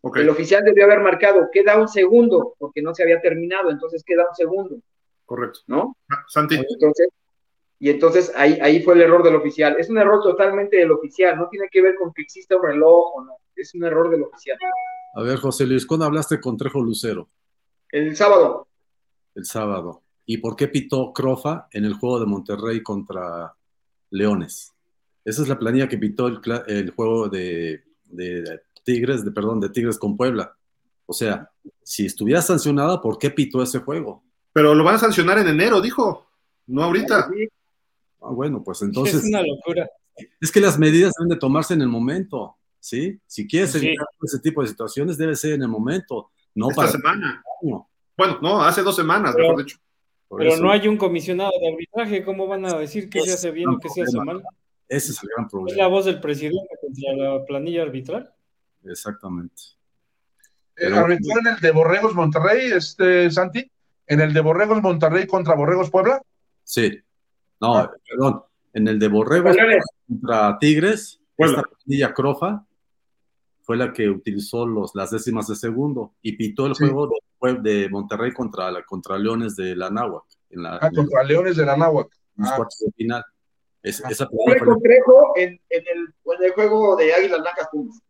Okay. 0.00 0.22
El 0.22 0.28
oficial 0.28 0.62
debió 0.64 0.84
haber 0.84 1.00
marcado, 1.00 1.48
queda 1.52 1.80
un 1.80 1.88
segundo, 1.88 2.54
porque 2.58 2.82
no 2.82 2.94
se 2.94 3.02
había 3.02 3.20
terminado, 3.20 3.70
entonces 3.70 4.04
queda 4.04 4.28
un 4.28 4.34
segundo. 4.34 4.76
Correcto. 5.24 5.60
¿No? 5.66 5.96
Santi. 6.28 6.56
Entonces, 6.56 7.08
y 7.78 7.90
entonces 7.90 8.32
ahí, 8.36 8.58
ahí 8.62 8.82
fue 8.82 8.94
el 8.94 9.02
error 9.02 9.22
del 9.22 9.34
oficial. 9.34 9.76
Es 9.78 9.90
un 9.90 9.98
error 9.98 10.22
totalmente 10.22 10.76
del 10.76 10.92
oficial, 10.92 11.36
no 11.36 11.48
tiene 11.48 11.68
que 11.70 11.82
ver 11.82 11.96
con 11.96 12.12
que 12.12 12.22
exista 12.22 12.56
un 12.56 12.62
reloj 12.62 13.16
o 13.16 13.24
no, 13.24 13.32
es 13.54 13.74
un 13.74 13.84
error 13.84 14.08
del 14.10 14.22
oficial. 14.22 14.56
A 15.14 15.22
ver, 15.22 15.38
José 15.38 15.66
Luis, 15.66 15.86
¿cuándo 15.86 16.06
hablaste 16.06 16.40
con 16.40 16.56
Trejo 16.56 16.82
Lucero? 16.82 17.28
El 17.90 18.16
sábado. 18.16 18.68
El 19.34 19.44
sábado. 19.44 20.02
¿Y 20.24 20.38
por 20.38 20.56
qué 20.56 20.68
pitó 20.68 21.12
Crofa 21.12 21.68
en 21.72 21.84
el 21.84 21.94
juego 21.94 22.20
de 22.20 22.26
Monterrey 22.26 22.82
contra 22.82 23.54
Leones? 24.10 24.74
Esa 25.24 25.42
es 25.42 25.48
la 25.48 25.58
planilla 25.58 25.88
que 25.88 25.98
pitó 25.98 26.28
el, 26.28 26.40
el 26.66 26.90
juego 26.90 27.28
de, 27.28 27.85
de, 28.06 28.60
Tigres, 28.84 29.24
de 29.24 29.30
perdón, 29.30 29.60
de 29.60 29.68
Tigres 29.68 29.98
con 29.98 30.16
Puebla. 30.16 30.56
O 31.06 31.12
sea, 31.12 31.50
si 31.82 32.06
estuviera 32.06 32.42
sancionada, 32.42 33.00
¿por 33.00 33.18
qué 33.18 33.30
pitó 33.30 33.62
ese 33.62 33.78
juego? 33.78 34.22
Pero 34.52 34.74
lo 34.74 34.84
van 34.84 34.96
a 34.96 34.98
sancionar 34.98 35.38
en 35.38 35.48
enero, 35.48 35.80
dijo. 35.80 36.26
No 36.66 36.82
ahorita. 36.82 37.28
Sí. 37.30 37.48
Ah, 38.22 38.30
bueno, 38.30 38.62
pues 38.62 38.82
entonces. 38.82 39.16
Es 39.16 39.28
una 39.28 39.42
locura. 39.42 39.88
Es 40.40 40.50
que 40.50 40.60
las 40.60 40.78
medidas 40.78 41.12
deben 41.18 41.28
de 41.28 41.36
tomarse 41.36 41.74
en 41.74 41.82
el 41.82 41.88
momento, 41.88 42.56
¿sí? 42.80 43.20
Si 43.26 43.46
quieres 43.46 43.74
evitar 43.74 44.06
ese 44.22 44.38
tipo 44.40 44.62
de 44.62 44.68
situaciones, 44.68 45.18
debe 45.18 45.36
ser 45.36 45.52
en 45.52 45.62
el 45.62 45.68
momento, 45.68 46.30
no 46.54 46.70
Esta 46.70 46.88
semana. 46.88 47.44
Bueno, 48.16 48.38
no, 48.40 48.62
hace 48.62 48.82
dos 48.82 48.96
semanas, 48.96 49.34
pero, 49.34 49.48
mejor 49.48 49.64
dicho. 49.64 49.78
pero 50.30 50.56
no 50.56 50.70
hay 50.70 50.88
un 50.88 50.96
comisionado 50.96 51.52
de 51.60 51.68
arbitraje, 51.68 52.24
¿cómo 52.24 52.46
van 52.46 52.64
a 52.64 52.78
decir 52.78 53.10
que 53.10 53.20
se 53.20 53.34
hace 53.34 53.50
bien 53.50 53.68
o 53.68 53.78
que 53.78 53.90
se 53.90 54.02
hace 54.02 54.18
mal? 54.18 54.42
Ese 54.88 55.12
es 55.12 55.22
el 55.22 55.28
gran 55.34 55.48
problema. 55.48 55.70
¿Es 55.70 55.76
la 55.76 55.86
voz 55.88 56.04
del 56.04 56.20
presidente 56.20 56.68
contra 56.80 57.12
la 57.14 57.44
planilla 57.44 57.82
arbitral? 57.82 58.32
Exactamente. 58.84 59.62
¿El 60.76 60.94
arbitral 60.94 61.38
en 61.40 61.54
el 61.54 61.60
de 61.60 61.70
Borregos 61.70 62.14
Monterrey, 62.14 62.70
este, 62.70 63.30
Santi? 63.30 63.70
¿En 64.06 64.20
el 64.20 64.32
de 64.32 64.40
Borregos 64.40 64.82
Monterrey 64.82 65.26
contra 65.26 65.54
Borregos 65.54 65.90
Puebla? 65.90 66.20
Sí. 66.62 67.00
No, 67.60 67.76
ah. 67.76 67.92
perdón. 68.08 68.42
En 68.72 68.86
el 68.88 68.98
de 68.98 69.08
Borregos 69.08 69.56
contra 70.06 70.58
Tigres, 70.58 71.20
esta 71.36 71.62
planilla 71.62 72.12
Crofa 72.12 72.66
fue 73.62 73.76
la 73.76 73.92
que 73.92 74.08
utilizó 74.08 74.66
los, 74.66 74.94
las 74.94 75.10
décimas 75.10 75.48
de 75.48 75.56
segundo 75.56 76.14
y 76.22 76.36
pitó 76.36 76.66
el 76.66 76.74
juego 76.74 77.08
de, 77.08 77.54
de, 77.62 77.88
Monterrey 77.88 78.32
contra, 78.32 78.70
la, 78.70 78.84
contra 78.84 79.18
Leones 79.18 79.56
de 79.56 79.74
la 79.74 79.90
Náhuac. 79.90 80.24
En 80.50 80.62
la, 80.62 80.78
ah, 80.80 80.90
contra 80.94 81.24
Leones 81.24 81.56
de 81.56 81.66
la 81.66 81.76
Náhuac. 81.76 82.08
En 82.36 82.44
los 82.44 82.52
ah. 82.52 82.56
cuartos 82.56 82.78
de 82.78 82.92
final. 82.92 83.24
Es, 83.86 84.02
esa 84.10 84.26
fue 84.26 84.58
complejo 84.58 85.32
en, 85.36 85.60
en, 85.70 85.84
el, 85.86 86.14
en 86.38 86.44
el 86.44 86.52
juego 86.54 86.96
de 86.96 87.14
Águilas 87.14 87.40
Blancas 87.40 87.68
Pumas. 87.70 88.02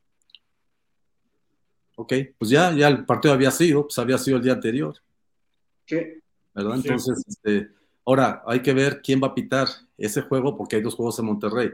Ok, 1.96 2.14
pues 2.38 2.50
ya, 2.50 2.72
ya 2.72 2.88
el 2.88 3.04
partido 3.04 3.34
había 3.34 3.50
sido, 3.50 3.82
pues 3.82 3.98
había 3.98 4.16
sido 4.16 4.38
el 4.38 4.42
día 4.42 4.54
anterior. 4.54 4.96
Sí. 5.84 5.98
¿Verdad? 6.54 6.76
Entonces, 6.76 7.22
este, 7.28 7.68
ahora 8.06 8.42
hay 8.46 8.62
que 8.62 8.72
ver 8.72 9.02
quién 9.02 9.20
va 9.22 9.28
a 9.28 9.34
pitar 9.34 9.68
ese 9.98 10.22
juego 10.22 10.56
porque 10.56 10.76
hay 10.76 10.82
dos 10.82 10.94
juegos 10.94 11.18
en 11.18 11.26
Monterrey. 11.26 11.70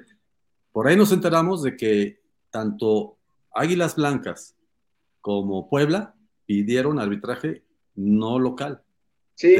Por 0.73 0.89
ahí 0.89 0.97
nos 0.97 1.13
enteramos 1.13 1.63
de 1.63 1.77
que 1.77 2.21
tanto 2.51 3.19
Águilas 3.53 3.95
Blancas 3.95 4.57
como 5.21 5.69
Puebla 5.69 6.17
pidieron 6.45 6.99
arbitraje 6.99 7.63
no 7.95 8.41
local. 8.41 8.83
Sí, 9.37 9.57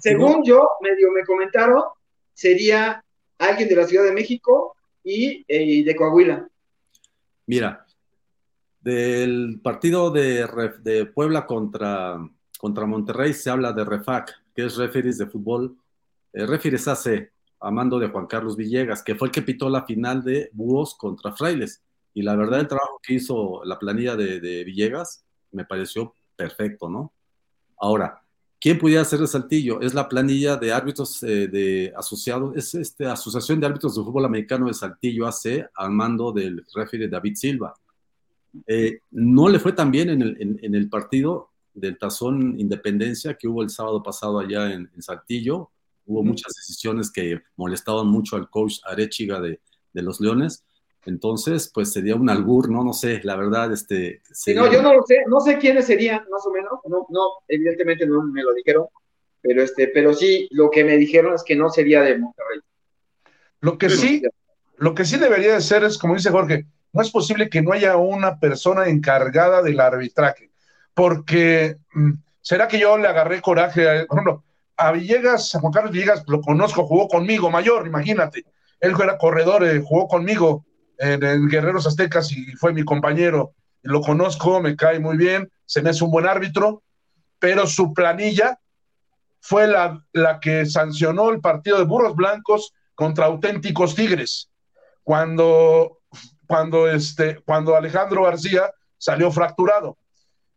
según 0.00 0.44
yo, 0.44 0.68
medio 0.80 1.10
me 1.10 1.24
comentaron, 1.24 1.82
sería 2.34 3.04
alguien 3.40 3.68
de 3.68 3.76
la 3.76 3.86
Ciudad 3.86 4.04
de 4.04 4.12
México 4.12 4.76
y, 5.02 5.44
eh, 5.48 5.82
de 5.84 5.96
Coahuila. 5.96 6.48
Mira, 7.46 7.86
del 8.80 9.60
partido 9.62 10.10
de, 10.10 11.10
Puebla 11.14 11.46
contra, 11.46 12.18
contra, 12.58 12.86
Monterrey 12.86 13.32
se 13.32 13.50
habla 13.50 13.72
de 13.72 13.84
REFAC, 13.84 14.32
que 14.54 14.66
es 14.66 14.76
Referees 14.76 15.18
de 15.18 15.26
Fútbol, 15.26 15.76
eh, 16.32 16.44
AC, 16.44 17.32
a 17.60 17.70
mando 17.70 17.98
de 17.98 18.08
Juan 18.08 18.26
Carlos 18.26 18.56
Villegas, 18.56 19.02
que 19.02 19.14
fue 19.14 19.28
el 19.28 19.32
que 19.32 19.42
pitó 19.42 19.68
la 19.68 19.84
final 19.84 20.22
de 20.22 20.50
Búhos 20.52 20.94
contra 20.94 21.32
Frailes. 21.32 21.82
Y 22.14 22.22
la 22.22 22.36
verdad, 22.36 22.60
el 22.60 22.68
trabajo 22.68 23.00
que 23.02 23.14
hizo 23.14 23.62
la 23.64 23.78
planilla 23.78 24.16
de 24.16 24.64
Villegas 24.64 25.24
me 25.52 25.64
pareció 25.64 26.14
perfecto, 26.36 26.88
¿no? 26.88 27.12
Ahora, 27.78 28.22
¿quién 28.60 28.78
pudiera 28.78 29.02
hacer 29.02 29.20
el 29.20 29.28
saltillo? 29.28 29.80
Es 29.80 29.94
la 29.94 30.08
planilla 30.08 30.56
de 30.56 30.72
árbitros 30.72 31.22
eh, 31.22 31.48
de 31.48 31.92
asociados, 31.96 32.56
es 32.56 32.74
esta 32.74 33.12
Asociación 33.12 33.58
de 33.58 33.66
Árbitros 33.66 33.96
de 33.96 34.04
Fútbol 34.04 34.26
Americano 34.26 34.66
de 34.66 34.74
Saltillo 34.74 35.26
AC, 35.26 35.70
al 35.74 35.90
mando 35.90 36.30
del 36.32 36.64
referee 36.74 37.08
David 37.08 37.34
Silva. 37.34 37.74
Eh, 38.66 39.00
no 39.12 39.48
le 39.48 39.58
fue 39.58 39.72
tan 39.72 39.90
bien 39.90 40.10
en 40.10 40.22
el, 40.22 40.58
en, 40.62 40.74
el, 40.74 40.88
partido 40.88 41.50
del 41.72 41.96
Tazón 41.98 42.58
Independencia 42.58 43.34
que 43.34 43.46
hubo 43.46 43.62
el 43.62 43.70
sábado 43.70 44.02
pasado 44.02 44.38
allá 44.38 44.72
en, 44.72 44.90
Saltillo. 45.00 45.70
Hubo 46.04 46.24
muchas 46.24 46.52
decisiones 46.54 47.10
que 47.10 47.40
molestaban 47.56 48.08
mucho 48.08 48.36
al 48.36 48.50
coach 48.50 48.78
Arechiga 48.84 49.40
de, 49.40 49.60
de, 49.92 50.02
los 50.02 50.20
Leones. 50.20 50.64
Entonces, 51.06 51.70
pues 51.72 51.92
sería 51.92 52.14
un 52.14 52.28
albur, 52.28 52.70
¿no? 52.70 52.84
No 52.84 52.92
sé, 52.92 53.20
la 53.24 53.36
verdad, 53.36 53.72
este... 53.72 54.20
no, 54.54 54.70
yo 54.70 54.82
no 54.82 54.94
lo 54.94 55.02
sé, 55.02 55.16
no 55.28 55.40
sé 55.40 55.56
quiénes 55.58 55.86
serían, 55.86 56.22
más 56.30 56.46
o 56.46 56.50
menos, 56.50 56.72
no, 56.86 57.06
no, 57.08 57.28
evidentemente 57.48 58.06
no 58.06 58.22
me 58.22 58.42
lo 58.42 58.52
dijeron, 58.52 58.86
pero 59.40 59.62
este, 59.62 59.88
pero 59.88 60.12
sí, 60.12 60.46
lo 60.50 60.70
que 60.70 60.84
me 60.84 60.98
dijeron 60.98 61.34
es 61.34 61.42
que 61.42 61.56
no 61.56 61.70
sería 61.70 62.02
de 62.02 62.18
Monterrey. 62.18 62.60
Lo 63.60 63.78
que 63.78 63.88
sí, 63.88 64.22
lo 64.76 64.94
que 64.94 65.04
sí 65.04 65.18
debería 65.18 65.54
de 65.54 65.60
ser 65.62 65.84
es, 65.84 65.96
como 65.96 66.14
dice 66.14 66.30
Jorge, 66.30 66.66
no 66.92 67.02
es 67.02 67.10
posible 67.10 67.48
que 67.48 67.62
no 67.62 67.72
haya 67.72 67.96
una 67.96 68.38
persona 68.38 68.88
encargada 68.88 69.62
del 69.62 69.80
arbitraje, 69.80 70.50
porque 70.92 71.76
mm, 71.94 72.12
será 72.42 72.68
que 72.68 72.78
yo 72.78 72.98
le 72.98 73.08
agarré 73.08 73.40
coraje, 73.40 73.88
a, 73.88 74.06
por 74.06 74.18
ejemplo, 74.18 74.44
a 74.76 74.92
Villegas, 74.92 75.54
a 75.54 75.60
Juan 75.60 75.72
Carlos 75.72 75.92
Villegas, 75.92 76.24
lo 76.26 76.40
conozco, 76.42 76.86
jugó 76.86 77.08
conmigo, 77.08 77.50
mayor, 77.50 77.86
imagínate, 77.86 78.44
él 78.80 78.94
era 79.02 79.18
corredor, 79.18 79.64
eh, 79.64 79.82
jugó 79.84 80.08
conmigo 80.08 80.64
en, 81.00 81.48
Guerreros 81.48 81.86
Aztecas 81.86 82.32
y 82.32 82.52
fue 82.52 82.72
mi 82.72 82.84
compañero, 82.84 83.54
lo 83.82 84.00
conozco, 84.00 84.60
me 84.60 84.76
cae 84.76 85.00
muy 85.00 85.16
bien, 85.16 85.50
se 85.66 85.82
me 85.82 85.90
hace 85.90 86.04
un 86.04 86.10
buen 86.10 86.26
árbitro, 86.26 86.82
pero 87.38 87.66
su 87.66 87.92
planilla 87.94 88.58
fue 89.40 89.66
la, 89.66 90.04
la 90.12 90.38
que 90.38 90.66
sancionó 90.66 91.30
el 91.30 91.40
partido 91.40 91.78
de 91.78 91.84
Burros 91.84 92.14
Blancos 92.14 92.74
contra 92.94 93.26
auténticos 93.26 93.94
Tigres. 93.94 94.50
Cuando 95.02 96.00
cuando, 96.50 96.90
este, 96.90 97.40
cuando 97.44 97.76
Alejandro 97.76 98.24
García 98.24 98.72
salió 98.98 99.30
fracturado. 99.30 99.96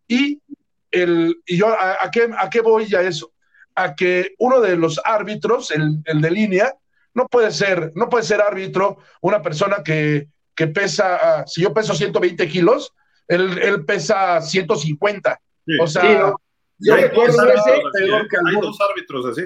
Y, 0.07 0.41
el, 0.89 1.39
y 1.45 1.57
yo, 1.57 1.67
¿a, 1.67 2.09
qué, 2.09 2.31
¿a 2.35 2.49
qué 2.49 2.61
voy 2.61 2.87
ya 2.87 3.01
eso? 3.01 3.31
A 3.75 3.93
que 3.93 4.33
uno 4.39 4.59
de 4.59 4.75
los 4.75 4.99
árbitros, 5.05 5.69
el, 5.69 6.01
el 6.05 6.19
de 6.19 6.31
línea, 6.31 6.73
no 7.13 7.27
puede 7.27 7.51
ser, 7.51 7.91
no 7.93 8.09
puede 8.09 8.23
ser 8.23 8.41
árbitro 8.41 8.97
una 9.21 9.43
persona 9.43 9.83
que, 9.83 10.29
que 10.55 10.67
pesa, 10.67 11.45
si 11.47 11.61
yo 11.61 11.73
peso 11.73 11.93
120 11.93 12.47
kilos, 12.47 12.93
él, 13.27 13.57
él 13.61 13.85
pesa 13.85 14.41
150. 14.41 15.39
O 15.81 15.87
sea, 15.87 16.33
yo 16.79 16.95
recuerdo 16.95 17.45
ese, 17.49 17.71
hay 17.71 18.61
dos 18.61 18.77
árbitros 18.89 19.25
así. 19.27 19.43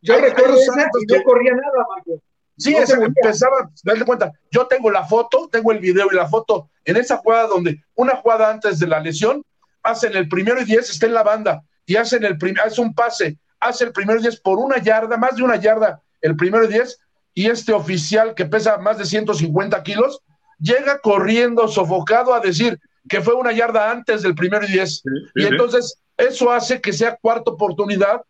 Yo, 0.00 0.18
recuerdo 0.18 0.54
ese 0.54 0.70
y 1.00 1.12
no 1.12 1.22
corría 1.22 1.52
nada, 1.52 1.86
Marco. 1.94 2.22
Sí, 2.56 2.74
empezaba, 2.76 3.70
dale 3.82 4.04
cuenta, 4.04 4.30
yo 4.50 4.66
tengo 4.66 4.90
la 4.90 5.04
foto, 5.04 5.48
tengo 5.50 5.72
el 5.72 5.78
video 5.78 6.08
y 6.12 6.14
la 6.14 6.28
foto 6.28 6.70
en 6.84 6.96
esa 6.96 7.16
jugada 7.16 7.46
donde 7.48 7.82
una 7.94 8.16
jugada 8.16 8.50
antes 8.50 8.78
de 8.78 8.86
la 8.86 9.00
lesión, 9.00 9.42
hacen 9.82 10.14
el 10.16 10.28
primero 10.28 10.60
y 10.60 10.64
diez, 10.64 10.90
está 10.90 11.06
en 11.06 11.14
la 11.14 11.22
banda 11.22 11.64
y 11.86 11.96
hacen 11.96 12.24
el 12.24 12.38
primer, 12.38 12.62
hace 12.62 12.80
un 12.80 12.94
pase, 12.94 13.38
hace 13.58 13.84
el 13.84 13.92
primero 13.92 14.20
y 14.20 14.22
diez 14.22 14.40
por 14.40 14.58
una 14.58 14.78
yarda, 14.78 15.16
más 15.16 15.36
de 15.36 15.42
una 15.42 15.56
yarda, 15.56 16.02
el 16.20 16.36
primero 16.36 16.64
y 16.64 16.68
diez, 16.68 17.00
y 17.34 17.46
este 17.46 17.72
oficial 17.72 18.34
que 18.34 18.44
pesa 18.44 18.78
más 18.78 18.98
de 18.98 19.06
150 19.06 19.82
kilos, 19.82 20.20
llega 20.62 21.00
corriendo 21.00 21.66
sofocado 21.68 22.32
a 22.32 22.40
decir 22.40 22.78
que 23.08 23.20
fue 23.20 23.34
una 23.34 23.52
yarda 23.52 23.90
antes 23.90 24.22
del 24.22 24.34
primero 24.34 24.64
y 24.64 24.72
diez. 24.72 25.02
y 25.34 25.44
entonces 25.44 25.98
eso 26.16 26.52
hace 26.52 26.80
que 26.80 26.92
sea 26.92 27.18
cuarta 27.20 27.50
oportunidad 27.50 28.22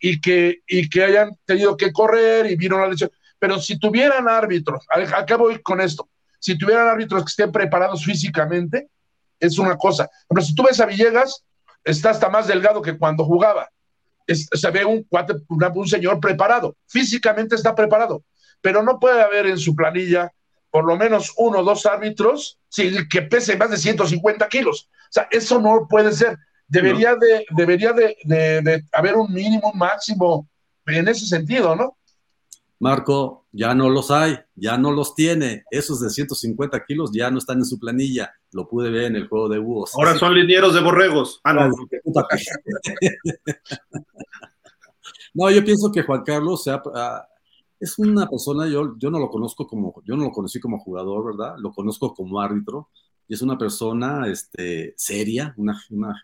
y 0.00 0.20
que, 0.20 0.60
y 0.66 0.88
que 0.88 1.04
hayan 1.04 1.36
tenido 1.44 1.76
que 1.76 1.92
correr 1.92 2.50
y 2.50 2.56
vino 2.56 2.78
la 2.78 2.88
lesión. 2.88 3.10
Pero 3.38 3.58
si 3.60 3.78
tuvieran 3.78 4.28
árbitros, 4.28 4.86
acá 4.88 5.36
voy 5.36 5.60
con 5.60 5.80
esto, 5.80 6.08
si 6.38 6.56
tuvieran 6.56 6.88
árbitros 6.88 7.24
que 7.24 7.30
estén 7.30 7.52
preparados 7.52 8.04
físicamente, 8.04 8.88
es 9.40 9.58
una 9.58 9.76
cosa. 9.76 10.08
Pero 10.28 10.40
si 10.40 10.54
tú 10.54 10.62
ves 10.62 10.80
a 10.80 10.86
Villegas, 10.86 11.44
está 11.84 12.10
hasta 12.10 12.28
más 12.28 12.46
delgado 12.46 12.80
que 12.80 12.96
cuando 12.96 13.24
jugaba. 13.24 13.68
se 14.28 14.70
ve 14.70 14.84
un, 14.84 15.04
un 15.74 15.88
señor 15.88 16.20
preparado, 16.20 16.76
físicamente 16.86 17.56
está 17.56 17.74
preparado, 17.74 18.22
pero 18.60 18.82
no 18.84 19.00
puede 19.00 19.20
haber 19.20 19.46
en 19.46 19.58
su 19.58 19.74
planilla 19.74 20.32
por 20.72 20.86
lo 20.86 20.96
menos 20.96 21.32
uno 21.36 21.58
o 21.58 21.62
dos 21.62 21.84
árbitros 21.84 22.58
que 23.10 23.22
pesen 23.22 23.58
más 23.58 23.70
de 23.70 23.76
150 23.76 24.48
kilos. 24.48 24.88
O 24.90 25.12
sea, 25.12 25.28
eso 25.30 25.60
no 25.60 25.86
puede 25.88 26.12
ser. 26.12 26.38
Debería, 26.66 27.14
de, 27.14 27.44
debería 27.50 27.92
de, 27.92 28.16
de 28.24 28.82
haber 28.92 29.16
un 29.16 29.30
mínimo, 29.32 29.70
un 29.70 29.78
máximo 29.78 30.48
en 30.86 31.06
ese 31.06 31.26
sentido, 31.26 31.76
¿no? 31.76 31.98
Marco, 32.80 33.46
ya 33.52 33.74
no 33.74 33.90
los 33.90 34.10
hay, 34.10 34.38
ya 34.56 34.78
no 34.78 34.90
los 34.90 35.14
tiene. 35.14 35.62
Esos 35.70 36.00
de 36.00 36.08
150 36.08 36.84
kilos 36.84 37.12
ya 37.12 37.30
no 37.30 37.36
están 37.38 37.58
en 37.58 37.66
su 37.66 37.78
planilla. 37.78 38.32
Lo 38.50 38.66
pude 38.66 38.90
ver 38.90 39.04
en 39.04 39.16
el 39.16 39.28
juego 39.28 39.48
de 39.50 39.58
búhos. 39.58 39.92
Ahora 39.94 40.18
son 40.18 40.34
linieros 40.34 40.74
de 40.74 40.80
borregos. 40.80 41.40
Ah, 41.44 41.52
no. 41.52 41.70
no, 45.34 45.50
yo 45.50 45.64
pienso 45.64 45.92
que 45.92 46.02
Juan 46.02 46.24
Carlos 46.24 46.66
ah, 46.66 47.28
es 47.82 47.98
una 47.98 48.28
persona, 48.28 48.66
yo, 48.68 48.96
yo 48.98 49.10
no 49.10 49.18
lo 49.18 49.28
conozco 49.28 49.66
como, 49.66 50.02
yo 50.04 50.16
no 50.16 50.24
lo 50.24 50.30
conocí 50.30 50.60
como 50.60 50.78
jugador, 50.78 51.36
¿verdad? 51.36 51.56
Lo 51.58 51.72
conozco 51.72 52.14
como 52.14 52.40
árbitro. 52.40 52.88
Y 53.28 53.34
es 53.34 53.42
una 53.42 53.56
persona 53.56 54.26
este, 54.26 54.94
seria, 54.96 55.54
una, 55.56 55.80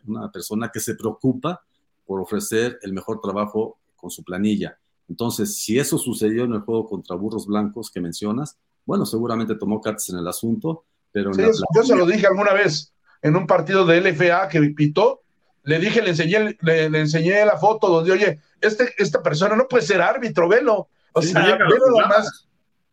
una 0.07 0.31
persona 0.33 0.71
que 0.73 0.81
se 0.81 0.94
preocupa 0.94 1.62
por 2.07 2.21
ofrecer 2.21 2.79
el 2.83 2.92
mejor 2.92 3.21
trabajo 3.21 3.79
con 3.97 4.11
su 4.11 4.23
planilla 4.25 4.79
entonces, 5.09 5.57
si 5.57 5.79
eso 5.79 5.97
sucedió 5.99 6.44
en 6.44 6.53
el 6.53 6.61
juego 6.61 6.87
contra 6.87 7.16
Burros 7.16 7.47
Blancos 7.47 7.90
que 7.90 8.01
mencionas, 8.01 8.59
bueno, 8.85 9.07
seguramente 9.07 9.55
tomó 9.55 9.81
cartas 9.81 10.09
en 10.11 10.18
el 10.18 10.29
asunto, 10.29 10.85
pero... 11.12 11.33
yo 11.35 11.83
se 11.83 11.97
lo 11.97 12.07
dije 12.07 12.27
alguna 12.27 12.53
vez 12.53 12.92
en 13.23 13.35
un 13.35 13.47
partido 13.47 13.87
de 13.87 14.01
LFA 14.01 14.49
que 14.49 14.61
pitó, 14.77 15.23
le 15.64 15.79
dije, 15.79 16.03
le 16.03 16.11
enseñé, 16.11 16.57
le, 16.61 16.85
enseñé 16.85 17.44
la 17.44 17.59
foto 17.59 17.88
donde, 17.88 18.12
oye, 18.12 18.40
este, 18.61 18.94
esta 18.99 19.23
persona 19.23 19.57
no 19.57 19.66
puede 19.66 19.85
ser 19.85 20.01
árbitro, 20.01 20.49
velo. 20.49 20.88
O 21.12 21.23
sea, 21.23 21.59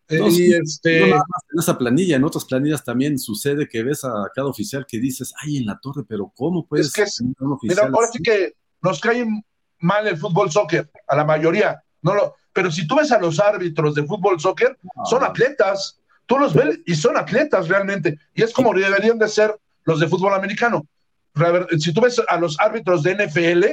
Eh, 0.08 0.19
y 0.30 0.54
este... 0.54 1.10
en 1.10 1.19
esa 1.58 1.78
planilla, 1.78 2.15
en 2.15 2.23
otras 2.23 2.45
planillas 2.45 2.84
también 2.84 3.17
sucede 3.17 3.67
que 3.67 3.82
ves 3.82 4.06
a 4.06 4.30
cada 4.36 4.47
oficial 4.47 4.86
que 4.88 4.99
dices, 4.99 5.34
ay, 5.41 5.58
en 5.58 5.65
la 5.65 5.80
torre, 5.80 6.04
pero 6.08 6.32
¿cómo 6.36 6.65
puedes 6.67 6.88
es 6.88 6.93
que 6.93 7.06
Mira, 7.63 7.89
ahora 7.91 8.08
sí 8.13 8.21
que 8.21 8.54
nos 8.84 8.99
cae 8.99 9.25
mal 9.80 10.08
el 10.08 10.17
fútbol 10.17 10.51
soccer, 10.51 10.89
a 11.08 11.15
la 11.15 11.25
mayoría. 11.25 11.82
No 12.04 12.13
lo, 12.13 12.36
pero 12.54 12.71
si 12.71 12.88
tú 12.88 12.97
ves 12.97 13.12
a 13.12 13.19
los 13.19 13.39
árbitros 13.39 13.95
de 13.95 14.04
fútbol 14.04 14.39
soccer, 14.39 14.78
son 15.06 15.23
atletas. 15.23 15.99
Tú 16.25 16.38
los 16.38 16.54
ves 16.54 16.80
y 16.86 16.95
son 16.95 17.17
atletas 17.17 17.67
realmente. 17.67 18.17
Y 18.34 18.43
es 18.43 18.54
como 18.54 18.73
deberían 18.73 19.17
de 19.17 19.28
ser 19.28 19.60
los 19.84 19.99
de 19.99 20.08
fútbol 20.08 20.34
americano. 20.34 20.88
Si 21.80 21.93
tú 21.93 22.01
ves 22.01 22.21
a 22.28 22.38
los 22.38 22.60
árbitros 22.60 23.04
de 23.04 23.15
NFL, 23.15 23.65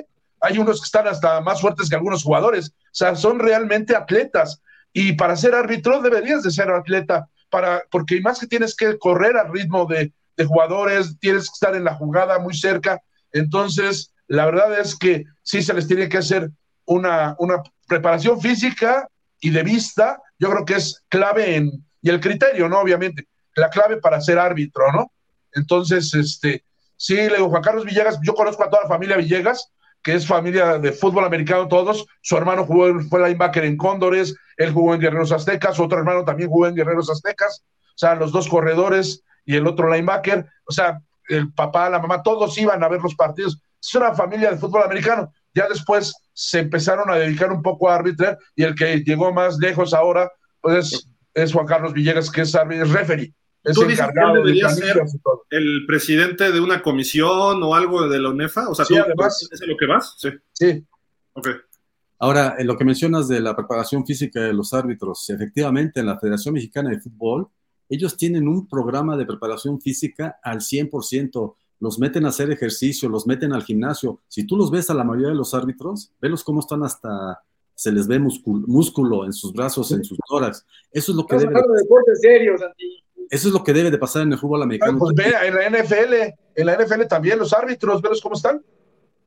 hay 0.42 0.58
unos 0.58 0.80
que 0.80 0.86
están 0.86 1.06
hasta 1.06 1.40
más 1.40 1.60
fuertes 1.60 1.88
que 1.88 1.94
algunos 1.94 2.22
jugadores. 2.22 2.70
O 2.70 2.94
sea, 2.94 3.14
son 3.14 3.38
realmente 3.38 3.96
atletas. 3.96 4.60
Y 4.92 5.12
para 5.14 5.36
ser 5.36 5.54
árbitro 5.54 6.02
deberías 6.02 6.42
de 6.42 6.50
ser 6.50 6.70
atleta, 6.70 7.28
para, 7.48 7.84
porque 7.90 8.20
más 8.20 8.40
que 8.40 8.46
tienes 8.46 8.74
que 8.74 8.98
correr 8.98 9.36
al 9.36 9.52
ritmo 9.52 9.86
de, 9.86 10.12
de 10.36 10.44
jugadores, 10.44 11.18
tienes 11.18 11.44
que 11.44 11.54
estar 11.54 11.74
en 11.74 11.84
la 11.84 11.94
jugada 11.94 12.38
muy 12.38 12.54
cerca. 12.54 13.00
Entonces, 13.32 14.12
la 14.26 14.46
verdad 14.46 14.78
es 14.78 14.96
que 14.96 15.24
sí 15.42 15.62
se 15.62 15.74
les 15.74 15.86
tiene 15.86 16.08
que 16.08 16.18
hacer 16.18 16.50
una, 16.84 17.36
una 17.38 17.62
preparación 17.86 18.40
física 18.40 19.08
y 19.40 19.50
de 19.50 19.62
vista, 19.62 20.20
yo 20.38 20.50
creo 20.50 20.64
que 20.64 20.74
es 20.74 21.02
clave 21.08 21.56
en, 21.56 21.84
y 22.00 22.10
el 22.10 22.20
criterio, 22.20 22.68
¿no? 22.68 22.80
Obviamente, 22.80 23.26
la 23.54 23.70
clave 23.70 23.98
para 23.98 24.20
ser 24.20 24.38
árbitro, 24.38 24.90
¿no? 24.92 25.12
Entonces, 25.52 26.12
este, 26.14 26.64
sí, 26.96 27.16
le 27.16 27.36
digo, 27.36 27.50
Juan 27.50 27.62
Carlos 27.62 27.84
Villegas, 27.84 28.18
yo 28.22 28.34
conozco 28.34 28.64
a 28.64 28.70
toda 28.70 28.82
la 28.82 28.88
familia 28.88 29.16
Villegas, 29.16 29.70
que 30.02 30.14
es 30.14 30.26
familia 30.26 30.78
de 30.78 30.92
fútbol 30.92 31.24
americano 31.24 31.68
todos, 31.68 32.06
su 32.20 32.36
hermano 32.36 32.64
jugó, 32.64 33.00
fue 33.08 33.20
linebacker 33.20 33.64
en 33.64 33.76
Cóndores, 33.76 34.34
él 34.56 34.72
jugó 34.72 34.94
en 34.94 35.00
Guerreros 35.00 35.32
Aztecas, 35.32 35.78
otro 35.78 35.98
hermano 35.98 36.24
también 36.24 36.50
jugó 36.50 36.66
en 36.66 36.74
Guerreros 36.74 37.10
Aztecas, 37.10 37.62
o 37.64 37.98
sea, 37.98 38.14
los 38.14 38.32
dos 38.32 38.48
corredores 38.48 39.22
y 39.44 39.56
el 39.56 39.66
otro 39.66 39.92
linebacker, 39.92 40.46
o 40.66 40.72
sea, 40.72 41.00
el 41.28 41.52
papá, 41.52 41.88
la 41.88 42.00
mamá, 42.00 42.22
todos 42.22 42.56
iban 42.58 42.82
a 42.82 42.88
ver 42.88 43.00
los 43.00 43.14
partidos, 43.14 43.60
es 43.80 43.94
una 43.94 44.14
familia 44.14 44.50
de 44.50 44.58
fútbol 44.58 44.82
americano, 44.82 45.32
ya 45.54 45.68
después 45.68 46.14
se 46.32 46.60
empezaron 46.60 47.10
a 47.10 47.16
dedicar 47.16 47.52
un 47.52 47.62
poco 47.62 47.88
a 47.88 47.96
arbitrar 47.96 48.38
y 48.56 48.64
el 48.64 48.74
que 48.74 48.98
llegó 49.04 49.32
más 49.32 49.58
lejos 49.58 49.94
ahora, 49.94 50.30
pues 50.60 51.06
es, 51.34 51.52
Juan 51.52 51.66
Carlos 51.66 51.92
Villegas, 51.92 52.30
que 52.30 52.42
es, 52.42 52.54
es 52.54 52.90
referee 52.90 53.32
es 53.64 53.74
¿Tú 53.74 53.82
encargado 53.82 54.34
debería 54.34 54.68
ser 54.68 55.00
el 55.50 55.84
presidente 55.86 56.50
de 56.50 56.60
una 56.60 56.82
comisión 56.82 57.62
o 57.62 57.74
algo 57.74 58.08
de 58.08 58.18
la 58.18 58.30
UNEFA? 58.30 58.68
O 58.68 58.74
sea, 58.74 58.84
sí, 58.84 58.96
además, 58.96 59.48
¿es 59.50 59.60
lo 59.66 59.76
que 59.76 59.86
vas? 59.86 60.16
Sí. 60.18 60.30
Sí. 60.52 60.84
Ok. 61.34 61.48
Ahora, 62.18 62.56
en 62.58 62.66
lo 62.66 62.76
que 62.76 62.84
mencionas 62.84 63.28
de 63.28 63.40
la 63.40 63.56
preparación 63.56 64.06
física 64.06 64.40
de 64.40 64.52
los 64.52 64.72
árbitros, 64.72 65.28
efectivamente 65.30 66.00
en 66.00 66.06
la 66.06 66.18
Federación 66.18 66.54
Mexicana 66.54 66.90
de 66.90 67.00
Fútbol, 67.00 67.48
ellos 67.88 68.16
tienen 68.16 68.48
un 68.48 68.68
programa 68.68 69.16
de 69.16 69.26
preparación 69.26 69.80
física 69.80 70.38
al 70.42 70.60
100%. 70.60 71.54
Los 71.80 71.98
meten 71.98 72.24
a 72.24 72.28
hacer 72.28 72.50
ejercicio, 72.50 73.08
los 73.08 73.26
meten 73.26 73.52
al 73.52 73.64
gimnasio. 73.64 74.20
Si 74.28 74.46
tú 74.46 74.56
los 74.56 74.70
ves 74.70 74.88
a 74.90 74.94
la 74.94 75.04
mayoría 75.04 75.28
de 75.28 75.34
los 75.34 75.52
árbitros, 75.52 76.12
velos 76.20 76.44
cómo 76.44 76.60
están 76.60 76.84
hasta 76.84 77.42
se 77.74 77.90
les 77.90 78.06
ve 78.06 78.18
músculo, 78.18 79.24
en 79.24 79.32
sus 79.32 79.52
brazos, 79.52 79.90
en 79.90 80.04
sus 80.04 80.16
tórax. 80.28 80.64
Eso 80.92 81.12
es 81.12 81.16
lo 81.16 81.26
que 81.26 81.36
debe. 81.36 81.52
De 81.54 81.82
deportes 81.82 82.20
serios, 82.20 82.60
Santi. 82.60 83.02
Eso 83.30 83.48
es 83.48 83.54
lo 83.54 83.64
que 83.64 83.72
debe 83.72 83.90
de 83.90 83.98
pasar 83.98 84.22
en 84.22 84.32
el 84.32 84.38
fútbol 84.38 84.62
americano. 84.62 84.98
pues 84.98 85.14
ve, 85.14 85.32
en 85.46 85.54
la 85.54 85.82
NFL, 85.82 86.14
en 86.54 86.66
la 86.66 86.76
NFL 86.76 87.06
también 87.08 87.38
los 87.38 87.52
árbitros, 87.52 88.02
¿ves 88.02 88.20
cómo 88.20 88.34
están? 88.34 88.62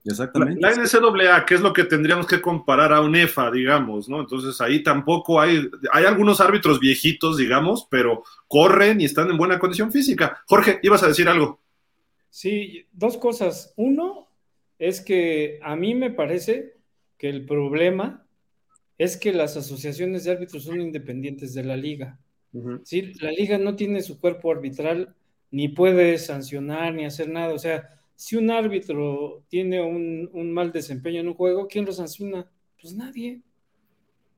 Exactamente. 0.05 0.62
La, 0.62 0.71
NCAA, 0.71 1.45
¿qué 1.45 1.55
es 1.55 1.62
lo 1.62 1.73
que 1.73 1.84
tendríamos 1.84 2.27
que 2.27 2.39
comparar 2.39 2.93
a 2.93 3.01
UNEFA, 3.01 3.49
digamos, 3.49 4.08
¿no? 4.08 4.19
Entonces 4.19 4.62
ahí 4.62 4.84
tampoco 4.84 5.41
hay, 5.41 5.67
hay 5.91 6.05
algunos 6.05 6.39
árbitros 6.39 6.79
viejitos, 6.79 7.38
digamos, 7.38 7.88
pero 7.89 8.23
corren 8.47 9.01
y 9.01 9.05
están 9.05 9.31
en 9.31 9.38
buena 9.38 9.58
condición 9.58 9.91
física. 9.91 10.43
Jorge, 10.47 10.79
ibas 10.84 11.01
a 11.01 11.08
decir 11.08 11.27
algo. 11.27 11.60
Sí, 12.29 12.86
dos 12.91 13.17
cosas. 13.17 13.73
Uno 13.77 14.27
es 14.77 15.01
que 15.01 15.60
a 15.63 15.75
mí 15.75 15.95
me 15.95 16.12
parece 16.12 16.75
que 17.17 17.29
el 17.29 17.45
problema 17.45 18.27
es 18.97 19.17
que 19.17 19.34
las 19.34 19.58
asociaciones 19.58 20.23
de 20.23 20.31
árbitros 20.31 20.63
son 20.63 20.81
independientes 20.81 21.53
de 21.53 21.63
la 21.63 21.77
liga. 21.77 22.19
¿Sí? 22.84 23.13
La 23.22 23.32
liga 23.32 23.58
no 23.58 23.76
tiene 23.76 24.02
su 24.02 24.20
cuerpo 24.20 24.52
arbitral, 24.52 25.15
ni 25.52 25.70
puede 25.70 26.18
sancionar, 26.18 26.94
ni 26.94 27.06
hacer 27.06 27.30
nada. 27.30 27.54
O 27.54 27.60
sea, 27.60 27.89
si 28.15 28.36
un 28.36 28.50
árbitro 28.52 29.44
tiene 29.50 29.82
un, 29.82 30.54
mal 30.54 30.72
desempeño 30.72 31.22
en 31.22 31.28
un 31.28 31.34
juego, 31.34 31.68
¿quién 31.68 31.86
lo 31.86 31.91
sanciona? 31.91 32.50
Pues 32.82 32.94
nadie. 32.94 33.41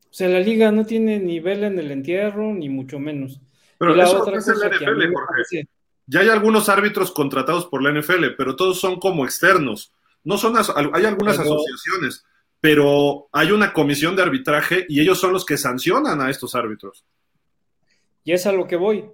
O 0.09 0.13
sea, 0.13 0.29
la 0.29 0.39
liga 0.39 0.71
no 0.71 0.85
tiene 0.85 1.19
ni 1.19 1.39
vela 1.39 1.67
en 1.67 1.77
el 1.77 1.91
entierro, 1.91 2.53
ni 2.53 2.69
mucho 2.69 2.99
menos. 2.99 3.39
Pero 3.77 3.93
la 3.95 4.09
otra 4.09 4.33
cosa 4.33 4.53
es 4.53 4.57
la 4.59 4.69
NFL, 4.69 5.13
Jorge. 5.13 5.67
Ya 6.07 6.21
hay 6.21 6.29
algunos 6.29 6.69
árbitros 6.69 7.11
contratados 7.11 7.65
por 7.65 7.83
la 7.83 7.91
NFL, 7.91 8.35
pero 8.37 8.55
todos 8.55 8.79
son 8.79 8.97
como 8.97 9.25
externos. 9.25 9.93
No 10.23 10.37
son 10.37 10.55
hay 10.57 11.05
algunas 11.05 11.37
asociaciones, 11.37 12.25
pero 12.61 13.27
hay 13.31 13.51
una 13.51 13.73
comisión 13.73 14.15
de 14.15 14.23
arbitraje 14.23 14.85
y 14.87 15.01
ellos 15.01 15.19
son 15.19 15.33
los 15.33 15.45
que 15.45 15.57
sancionan 15.57 16.21
a 16.21 16.29
estos 16.29 16.55
árbitros. 16.55 17.05
Y 18.27 18.33
es 18.33 18.45
a 18.45 18.51
lo 18.51 18.67
que 18.67 18.75
voy. 18.75 19.05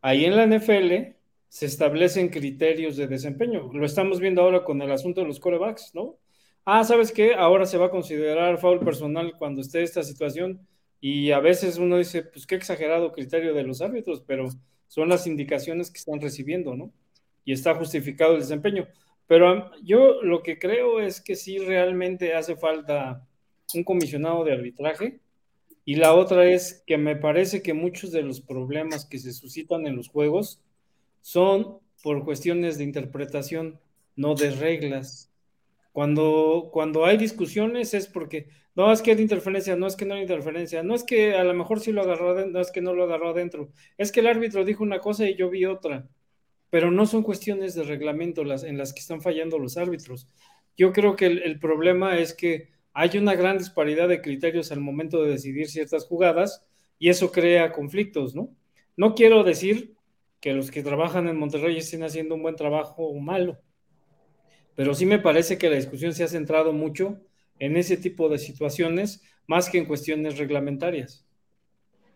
Ahí 0.00 0.24
en 0.24 0.36
la 0.36 0.46
NFL 0.46 1.18
se 1.48 1.66
establecen 1.66 2.30
criterios 2.30 2.96
de 2.96 3.06
desempeño. 3.06 3.70
Lo 3.74 3.84
estamos 3.84 4.20
viendo 4.20 4.40
ahora 4.40 4.64
con 4.64 4.80
el 4.80 4.90
asunto 4.90 5.20
de 5.20 5.26
los 5.26 5.38
corebacks, 5.38 5.94
¿no? 5.94 6.16
Ah, 6.64 6.82
¿sabes 6.82 7.12
qué? 7.12 7.34
Ahora 7.34 7.66
se 7.66 7.76
va 7.76 7.86
a 7.86 7.90
considerar 7.90 8.56
foul 8.56 8.80
personal 8.80 9.34
cuando 9.36 9.60
esté 9.60 9.82
esta 9.82 10.02
situación 10.02 10.66
y 10.98 11.30
a 11.32 11.40
veces 11.40 11.76
uno 11.76 11.98
dice, 11.98 12.22
pues 12.22 12.46
qué 12.46 12.54
exagerado 12.54 13.12
criterio 13.12 13.52
de 13.52 13.64
los 13.64 13.82
árbitros, 13.82 14.22
pero 14.26 14.48
son 14.88 15.10
las 15.10 15.26
indicaciones 15.26 15.90
que 15.90 15.98
están 15.98 16.22
recibiendo, 16.22 16.74
¿no? 16.74 16.90
Y 17.44 17.52
está 17.52 17.74
justificado 17.74 18.32
el 18.32 18.40
desempeño. 18.40 18.88
Pero 19.26 19.72
yo 19.82 20.22
lo 20.22 20.42
que 20.42 20.58
creo 20.58 21.00
es 21.00 21.20
que 21.20 21.36
sí 21.36 21.58
realmente 21.58 22.32
hace 22.32 22.56
falta 22.56 23.28
un 23.74 23.84
comisionado 23.84 24.42
de 24.42 24.54
arbitraje 24.54 25.20
y 25.84 25.96
la 25.96 26.14
otra 26.14 26.46
es 26.46 26.82
que 26.86 26.96
me 26.96 27.16
parece 27.16 27.62
que 27.62 27.74
muchos 27.74 28.10
de 28.10 28.22
los 28.22 28.40
problemas 28.40 29.04
que 29.04 29.18
se 29.18 29.32
suscitan 29.32 29.86
en 29.86 29.96
los 29.96 30.08
juegos 30.08 30.62
son 31.20 31.78
por 32.02 32.24
cuestiones 32.24 32.78
de 32.78 32.84
interpretación, 32.84 33.80
no 34.16 34.34
de 34.34 34.50
reglas. 34.50 35.30
Cuando, 35.92 36.70
cuando 36.72 37.04
hay 37.04 37.18
discusiones 37.18 37.94
es 37.94 38.06
porque, 38.06 38.48
no 38.74 38.90
es 38.92 39.02
que 39.02 39.12
hay 39.12 39.20
interferencia, 39.20 39.76
no 39.76 39.86
es 39.86 39.94
que 39.94 40.06
no 40.06 40.14
hay 40.14 40.22
interferencia, 40.22 40.82
no 40.82 40.94
es 40.94 41.04
que 41.04 41.34
a 41.34 41.44
lo 41.44 41.54
mejor 41.54 41.80
sí 41.80 41.92
lo 41.92 42.02
agarró, 42.02 42.46
no 42.46 42.60
es 42.60 42.70
que 42.70 42.80
no 42.80 42.94
lo 42.94 43.04
agarró 43.04 43.30
adentro, 43.30 43.70
es 43.98 44.10
que 44.10 44.20
el 44.20 44.26
árbitro 44.26 44.64
dijo 44.64 44.82
una 44.82 45.00
cosa 45.00 45.28
y 45.28 45.36
yo 45.36 45.50
vi 45.50 45.66
otra, 45.66 46.08
pero 46.70 46.90
no 46.90 47.06
son 47.06 47.22
cuestiones 47.22 47.74
de 47.74 47.84
reglamento 47.84 48.42
las, 48.42 48.64
en 48.64 48.78
las 48.78 48.92
que 48.92 49.00
están 49.00 49.20
fallando 49.20 49.58
los 49.58 49.76
árbitros. 49.76 50.28
Yo 50.76 50.92
creo 50.92 51.14
que 51.14 51.26
el 51.26 51.60
problema 51.60 52.18
es 52.18 52.34
que 52.34 52.73
hay 52.94 53.18
una 53.18 53.34
gran 53.34 53.58
disparidad 53.58 54.08
de 54.08 54.22
criterios 54.22 54.70
al 54.70 54.80
momento 54.80 55.22
de 55.22 55.32
decidir 55.32 55.68
ciertas 55.68 56.06
jugadas 56.06 56.64
y 56.98 57.08
eso 57.08 57.32
crea 57.32 57.72
conflictos, 57.72 58.34
¿no? 58.34 58.56
No 58.96 59.16
quiero 59.16 59.42
decir 59.42 59.94
que 60.40 60.54
los 60.54 60.70
que 60.70 60.84
trabajan 60.84 61.26
en 61.26 61.36
Monterrey 61.36 61.76
estén 61.76 62.04
haciendo 62.04 62.36
un 62.36 62.42
buen 62.42 62.54
trabajo 62.54 63.04
o 63.04 63.18
malo, 63.18 63.58
pero 64.76 64.94
sí 64.94 65.06
me 65.06 65.18
parece 65.18 65.58
que 65.58 65.68
la 65.68 65.76
discusión 65.76 66.14
se 66.14 66.22
ha 66.22 66.28
centrado 66.28 66.72
mucho 66.72 67.18
en 67.58 67.76
ese 67.76 67.96
tipo 67.96 68.28
de 68.28 68.38
situaciones 68.38 69.22
más 69.46 69.68
que 69.68 69.78
en 69.78 69.86
cuestiones 69.86 70.38
reglamentarias. 70.38 71.26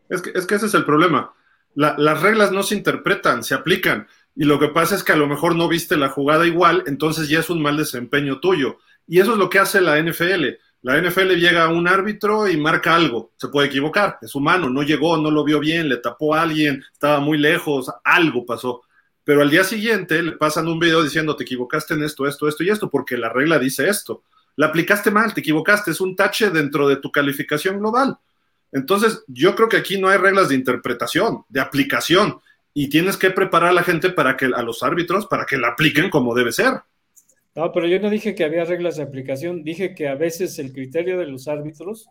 Es 0.08 0.22
que, 0.22 0.30
es 0.34 0.46
que 0.46 0.54
ese 0.54 0.66
es 0.66 0.74
el 0.74 0.84
problema. 0.84 1.34
las 1.74 2.22
reglas 2.22 2.52
no 2.52 2.62
se 2.62 2.76
interpretan, 2.76 3.42
se 3.42 3.54
aplican. 3.54 4.06
Y 4.34 4.44
lo 4.44 4.58
que 4.58 4.68
pasa 4.68 4.94
es 4.94 5.02
que 5.02 5.12
a 5.12 5.16
lo 5.16 5.26
mejor 5.26 5.56
no 5.56 5.68
viste 5.68 5.96
la 5.96 6.08
jugada 6.08 6.46
igual, 6.46 6.84
entonces 6.86 7.28
ya 7.28 7.40
es 7.40 7.50
un 7.50 7.60
mal 7.60 7.76
desempeño 7.76 8.40
tuyo. 8.40 8.78
Y 9.06 9.20
eso 9.20 9.32
es 9.32 9.38
lo 9.38 9.50
que 9.50 9.58
hace 9.58 9.80
la 9.80 10.00
NFL. 10.00 10.44
La 10.82 11.00
NFL 11.00 11.34
llega 11.34 11.64
a 11.64 11.68
un 11.68 11.88
árbitro 11.88 12.48
y 12.48 12.56
marca 12.56 12.94
algo, 12.94 13.32
se 13.36 13.48
puede 13.48 13.66
equivocar, 13.66 14.18
es 14.22 14.34
humano, 14.34 14.70
no 14.70 14.82
llegó, 14.82 15.16
no 15.16 15.30
lo 15.30 15.42
vio 15.42 15.58
bien, 15.58 15.88
le 15.88 15.96
tapó 15.96 16.34
a 16.34 16.42
alguien, 16.42 16.84
estaba 16.92 17.18
muy 17.18 17.36
lejos, 17.36 17.90
algo 18.04 18.46
pasó. 18.46 18.82
Pero 19.24 19.42
al 19.42 19.50
día 19.50 19.64
siguiente 19.64 20.22
le 20.22 20.32
pasan 20.32 20.68
un 20.68 20.78
video 20.78 21.02
diciendo 21.02 21.36
te 21.36 21.44
equivocaste 21.44 21.94
en 21.94 22.04
esto, 22.04 22.26
esto, 22.26 22.48
esto 22.48 22.62
y 22.62 22.70
esto, 22.70 22.88
porque 22.88 23.16
la 23.16 23.28
regla 23.28 23.58
dice 23.58 23.88
esto. 23.88 24.22
La 24.56 24.66
aplicaste 24.66 25.10
mal, 25.10 25.34
te 25.34 25.40
equivocaste, 25.40 25.90
es 25.90 26.00
un 26.00 26.16
tache 26.16 26.50
dentro 26.50 26.88
de 26.88 26.96
tu 26.96 27.10
calificación 27.10 27.78
global. 27.78 28.16
Entonces, 28.72 29.24
yo 29.26 29.54
creo 29.54 29.68
que 29.68 29.76
aquí 29.76 30.00
no 30.00 30.08
hay 30.08 30.18
reglas 30.18 30.48
de 30.48 30.54
interpretación, 30.54 31.44
de 31.48 31.60
aplicación, 31.60 32.40
y 32.74 32.88
tienes 32.88 33.16
que 33.16 33.30
preparar 33.30 33.70
a 33.70 33.72
la 33.72 33.82
gente 33.82 34.10
para 34.10 34.36
que 34.36 34.46
a 34.46 34.62
los 34.62 34.82
árbitros 34.84 35.26
para 35.26 35.44
que 35.46 35.56
la 35.56 35.68
apliquen 35.68 36.10
como 36.10 36.34
debe 36.34 36.52
ser. 36.52 36.74
No, 37.58 37.72
pero 37.72 37.88
yo 37.88 37.98
no 37.98 38.08
dije 38.08 38.36
que 38.36 38.44
había 38.44 38.64
reglas 38.64 38.98
de 38.98 39.02
aplicación, 39.02 39.64
dije 39.64 39.92
que 39.92 40.06
a 40.06 40.14
veces 40.14 40.60
el 40.60 40.72
criterio 40.72 41.18
de 41.18 41.26
los 41.26 41.48
árbitros 41.48 42.08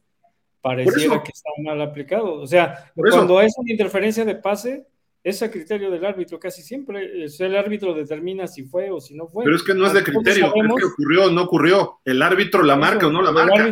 pareciera 0.59 1.23
que 1.23 1.31
está 1.33 1.49
mal 1.63 1.81
aplicado. 1.81 2.33
O 2.33 2.45
sea, 2.45 2.91
cuando 2.93 3.39
hay 3.39 3.47
una 3.57 3.71
interferencia 3.71 4.25
de 4.25 4.35
pase, 4.35 4.85
es 5.23 5.41
a 5.41 5.49
criterio 5.49 5.89
del 5.89 6.03
árbitro 6.03 6.37
casi 6.37 6.61
siempre. 6.61 7.23
El 7.39 7.55
árbitro 7.55 7.93
determina 7.93 8.45
si 8.45 8.63
fue 8.63 8.91
o 8.91 8.99
si 8.99 9.15
no 9.15 9.29
fue. 9.29 9.45
Pero 9.45 9.55
es 9.55 9.63
que 9.63 9.73
no 9.73 9.87
es 9.87 9.93
de 9.93 10.03
criterio, 10.03 10.47
es 10.47 10.53
que 10.53 10.85
ocurrió 10.85 11.27
o 11.27 11.31
no 11.31 11.43
ocurrió. 11.43 11.99
El 12.03 12.21
árbitro 12.21 12.61
la 12.61 12.75
marca 12.75 13.07
o 13.07 13.09
no 13.09 13.21
la 13.21 13.31
marca. 13.31 13.71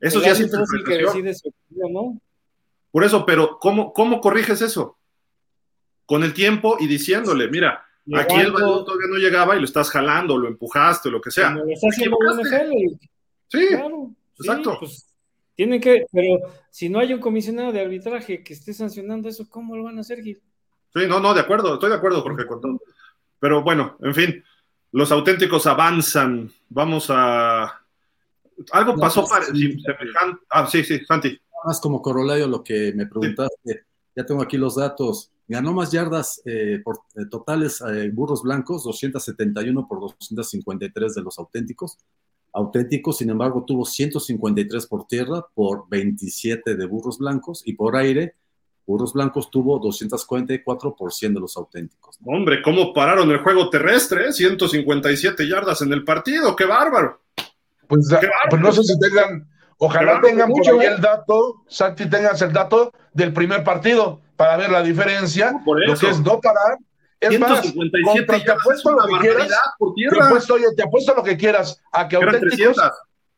Eso 0.00 0.22
ya 0.22 0.30
es 0.30 0.40
interpretación. 0.40 1.12
decide 1.12 1.34
si 1.34 1.48
ocurrió 1.50 1.86
o 1.88 1.90
no. 1.90 2.20
Por 2.90 3.04
eso, 3.04 3.26
pero 3.26 3.58
¿cómo, 3.60 3.92
cómo 3.92 4.22
corriges 4.22 4.62
eso? 4.62 4.96
Con 6.06 6.24
el 6.24 6.32
tiempo 6.32 6.78
y 6.80 6.86
diciéndole, 6.86 7.48
mira, 7.48 7.84
aquí 8.14 8.36
el 8.36 8.52
balón 8.52 8.84
todavía 8.84 9.08
no 9.08 9.16
llegaba 9.16 9.56
y 9.56 9.60
lo 9.60 9.64
estás 9.64 9.90
jalando, 9.90 10.38
lo 10.38 10.48
empujaste, 10.48 11.08
o 11.08 11.12
lo 11.12 11.20
que 11.20 11.30
sea. 11.30 11.50
Lo 11.50 11.64
haciendo 11.64 12.16
Sí, 13.48 13.66
claro, 13.68 14.10
exacto. 14.38 14.76
Pues, 14.80 15.06
tienen 15.54 15.80
que, 15.80 16.06
pero 16.10 16.40
si 16.70 16.88
no 16.88 16.98
hay 16.98 17.12
un 17.12 17.20
comisionado 17.20 17.70
de 17.72 17.82
arbitraje 17.82 18.42
que 18.42 18.54
esté 18.54 18.72
sancionando 18.72 19.28
eso, 19.28 19.48
¿cómo 19.48 19.76
lo 19.76 19.84
van 19.84 19.98
a 19.98 20.00
hacer, 20.00 20.22
Gil? 20.22 20.40
Sí, 20.94 21.00
no, 21.06 21.20
no, 21.20 21.34
de 21.34 21.40
acuerdo, 21.40 21.74
estoy 21.74 21.90
de 21.90 21.96
acuerdo, 21.96 22.22
Jorge, 22.22 22.46
con 22.46 22.60
todo. 22.60 22.80
Pero 23.38 23.62
bueno, 23.62 23.96
en 24.00 24.14
fin, 24.14 24.44
los 24.92 25.10
auténticos 25.10 25.66
avanzan. 25.66 26.52
Vamos 26.68 27.06
a. 27.08 27.82
Algo 28.70 28.96
pasó 28.96 29.26
para. 29.26 29.46
Ah, 30.50 30.66
sí, 30.66 30.84
sí, 30.84 31.04
Santi. 31.04 31.38
Más 31.64 31.80
como 31.80 32.00
corolario 32.00 32.46
lo 32.46 32.62
que 32.62 32.92
me 32.94 33.06
preguntaste. 33.06 33.86
Ya 34.14 34.24
tengo 34.24 34.42
aquí 34.42 34.56
los 34.56 34.76
datos. 34.76 35.31
Ganó 35.48 35.72
más 35.72 35.92
yardas 35.92 36.40
eh, 36.44 36.80
por, 36.82 37.00
eh, 37.16 37.26
totales 37.30 37.82
eh, 37.82 38.10
burros 38.12 38.42
blancos, 38.42 38.84
271 38.84 39.86
por 39.86 40.00
253 40.00 41.14
de 41.14 41.22
los 41.22 41.38
auténticos. 41.38 41.98
Auténticos, 42.52 43.18
sin 43.18 43.30
embargo, 43.30 43.64
tuvo 43.66 43.84
153 43.84 44.86
por 44.86 45.06
tierra 45.06 45.46
por 45.54 45.88
27 45.88 46.76
de 46.76 46.86
burros 46.86 47.18
blancos 47.18 47.62
y 47.64 47.74
por 47.74 47.96
aire 47.96 48.36
Burros 48.86 49.12
Blancos 49.12 49.50
tuvo 49.50 49.78
244 49.78 50.96
por 50.96 51.12
100 51.12 51.34
de 51.34 51.40
los 51.40 51.56
auténticos. 51.56 52.18
Hombre, 52.24 52.60
¿cómo 52.62 52.92
pararon 52.92 53.30
el 53.30 53.38
juego 53.38 53.70
terrestre? 53.70 54.32
157 54.32 55.48
yardas 55.48 55.82
en 55.82 55.92
el 55.92 56.04
partido, 56.04 56.56
qué 56.56 56.64
bárbaro. 56.64 57.20
Pues, 57.86 58.08
pues 58.50 58.62
no 58.62 58.72
sé 58.72 58.82
si 58.82 58.98
tengan, 58.98 59.48
ojalá 59.84 60.20
tengan 60.20 60.48
por 60.48 60.66
ahí 60.68 60.86
el 60.86 61.00
dato, 61.00 61.62
Santi, 61.66 62.08
tengas 62.08 62.40
el 62.42 62.52
dato 62.52 62.92
del 63.12 63.32
primer 63.32 63.64
partido 63.64 64.20
para 64.36 64.56
ver 64.56 64.70
la 64.70 64.82
diferencia, 64.82 65.54
lo 65.66 65.96
que 65.96 66.10
es 66.10 66.20
no 66.20 66.40
parar. 66.40 66.78
Es 67.20 67.38
más, 67.38 67.62
te 67.62 68.50
apuesto 68.50 68.90
lo 68.92 69.06
que 69.06 69.18
quieras, 69.20 69.48
te 69.48 70.24
apuesto, 70.24 70.56
te 70.76 70.82
apuesto 70.82 71.14
lo 71.14 71.22
que 71.22 71.36
quieras 71.36 71.80
a 71.92 72.08
que 72.08 72.16
Auténticos 72.16 72.76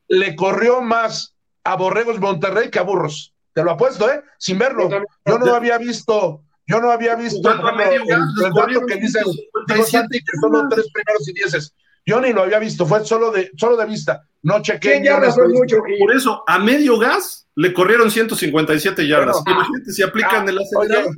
le 0.08 0.36
corrió 0.36 0.80
más 0.80 1.34
a 1.64 1.76
Borregos 1.76 2.20
Monterrey 2.20 2.70
que 2.70 2.78
a 2.78 2.82
Burros. 2.82 3.34
Te 3.52 3.62
lo 3.62 3.70
apuesto, 3.70 4.10
¿eh? 4.10 4.22
Sin 4.38 4.58
verlo. 4.58 4.88
Yo 5.24 5.38
no 5.38 5.54
había 5.54 5.78
visto, 5.78 6.42
yo 6.66 6.80
no 6.80 6.90
había 6.90 7.14
visto 7.14 7.50
el, 7.50 7.58
dato 7.58 8.86
que 8.86 8.96
dice 8.96 9.20
que 9.66 9.84
son 10.40 10.52
los 10.52 10.68
tres 10.68 10.90
primeros 10.92 11.28
y 11.28 11.32
dieces. 11.32 11.74
Yo 12.06 12.20
ni 12.20 12.32
lo 12.32 12.42
había 12.42 12.58
visto, 12.58 12.86
fue 12.86 13.04
solo 13.04 13.30
de, 13.30 13.50
solo 13.56 13.76
de 13.76 13.86
vista. 13.86 14.26
No 14.42 14.60
chequé. 14.60 15.02
yardas 15.02 15.36
mucho. 15.48 15.78
Por 15.98 16.14
eso, 16.14 16.44
a 16.46 16.58
medio 16.58 16.98
gas 16.98 17.46
le 17.56 17.72
corrieron 17.72 18.10
157 18.10 19.06
yardas. 19.08 19.42
Imagínate 19.46 19.90
si 19.90 20.02
aplican 20.02 20.46
ah, 20.46 20.50
el 20.50 20.58
acelerado. 20.58 21.10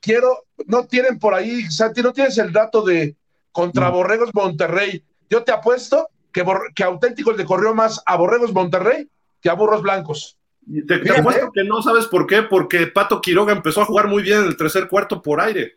quiero, 0.00 0.44
no 0.66 0.86
tienen 0.86 1.18
por 1.18 1.34
ahí, 1.34 1.70
Santi, 1.70 2.02
no 2.02 2.12
tienes 2.12 2.38
el 2.38 2.52
dato 2.52 2.82
de 2.82 3.16
contra 3.52 3.90
Borregos 3.90 4.30
Monterrey. 4.32 5.04
Yo 5.28 5.44
te 5.44 5.52
apuesto 5.52 6.08
que, 6.32 6.44
que 6.74 6.84
Auténticos 6.84 7.36
le 7.36 7.44
corrió 7.44 7.74
más 7.74 8.02
a 8.06 8.16
Borregos 8.16 8.52
Monterrey 8.52 9.08
que 9.40 9.50
a 9.50 9.54
Burros 9.54 9.82
Blancos. 9.82 10.38
Te, 10.86 10.98
te 10.98 11.18
apuesto 11.18 11.52
que 11.52 11.64
no 11.64 11.82
sabes 11.82 12.06
por 12.06 12.26
qué, 12.26 12.42
porque 12.42 12.86
Pato 12.86 13.20
Quiroga 13.20 13.52
empezó 13.52 13.82
a 13.82 13.84
jugar 13.84 14.08
muy 14.08 14.22
bien 14.22 14.40
en 14.40 14.46
el 14.46 14.56
tercer 14.56 14.88
cuarto 14.88 15.20
por 15.20 15.40
aire. 15.40 15.74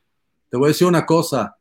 Te 0.50 0.56
voy 0.56 0.68
a 0.68 0.70
decir 0.70 0.88
una 0.88 1.06
cosa. 1.06 1.58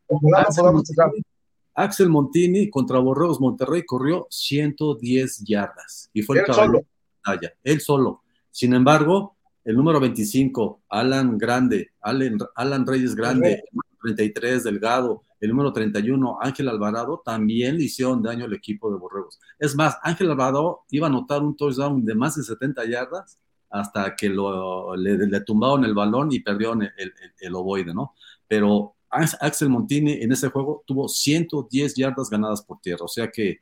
Axel, 1.76 2.08
Montini, 2.08 2.70
contra 2.70 2.98
Borreos 2.98 3.40
Monterrey 3.40 3.84
corrió 3.84 4.26
110 4.30 5.44
yardas 5.44 6.10
y 6.12 6.22
fue 6.22 6.38
el 6.38 6.44
caballo 6.46 6.86
de 7.34 7.52
él 7.64 7.80
solo. 7.80 8.22
Sin 8.50 8.72
embargo, 8.72 9.36
el 9.64 9.76
número 9.76 10.00
25, 10.00 10.82
Alan 10.88 11.36
Grande, 11.36 11.90
Alan, 12.00 12.38
Alan 12.54 12.86
Reyes 12.86 13.14
Grande, 13.14 13.64
33, 14.02 14.64
Delgado, 14.64 15.24
el 15.40 15.50
número 15.50 15.72
31, 15.72 16.38
Ángel 16.40 16.68
Alvarado, 16.68 17.20
también 17.24 17.76
le 17.76 17.84
hicieron 17.84 18.22
daño 18.22 18.46
al 18.46 18.54
equipo 18.54 18.90
de 18.90 18.98
Borregos. 18.98 19.38
Es 19.58 19.74
más, 19.74 19.98
Ángel 20.02 20.30
Alvarado 20.30 20.84
iba 20.90 21.06
a 21.06 21.10
anotar 21.10 21.42
un 21.42 21.56
touchdown 21.56 22.04
de 22.04 22.14
más 22.14 22.36
de 22.36 22.42
70 22.42 22.84
yardas 22.86 23.38
hasta 23.70 24.14
que 24.14 24.28
lo, 24.28 24.96
le, 24.96 25.40
tumbaron 25.40 25.84
el 25.84 25.94
balón 25.94 26.32
y 26.32 26.40
perdieron 26.40 26.82
el, 26.82 27.12
el, 27.38 27.54
ovoide, 27.54 27.92
¿no? 27.92 28.14
Pero 28.48 28.95
Axel 29.10 29.68
Montini 29.68 30.12
en 30.22 30.32
ese 30.32 30.48
juego 30.48 30.82
tuvo 30.86 31.08
110 31.08 31.94
yardas 31.94 32.28
ganadas 32.30 32.62
por 32.62 32.80
tierra, 32.80 33.04
o 33.04 33.08
sea 33.08 33.30
que... 33.30 33.60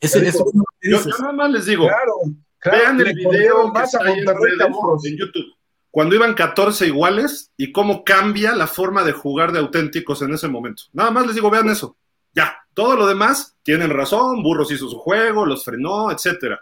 Ese, 0.00 0.26
eso, 0.28 0.44
yo, 0.80 1.00
nada 1.18 1.32
más 1.32 1.50
les 1.50 1.66
digo, 1.66 1.88
vean 2.64 3.00
el 3.00 3.14
video 3.14 3.66
más 3.72 3.92
a 3.96 4.08
en 4.08 5.16
YouTube 5.16 5.58
cuando 5.90 6.14
iban 6.14 6.34
14 6.34 6.86
iguales 6.86 7.52
y 7.56 7.72
cómo 7.72 8.04
cambia 8.04 8.54
la 8.54 8.66
forma 8.66 9.04
de 9.04 9.12
jugar 9.12 9.52
de 9.52 9.58
auténticos 9.58 10.22
en 10.22 10.32
ese 10.32 10.48
momento. 10.48 10.84
Nada 10.92 11.10
más 11.10 11.26
les 11.26 11.34
digo, 11.34 11.50
vean 11.50 11.68
eso. 11.70 11.96
Ya, 12.32 12.56
todo 12.74 12.94
lo 12.94 13.06
demás 13.06 13.56
tienen 13.62 13.90
razón, 13.90 14.42
Burros 14.42 14.70
hizo 14.70 14.88
su 14.88 14.98
juego, 14.98 15.46
los 15.46 15.64
frenó, 15.64 16.10
etcétera. 16.10 16.60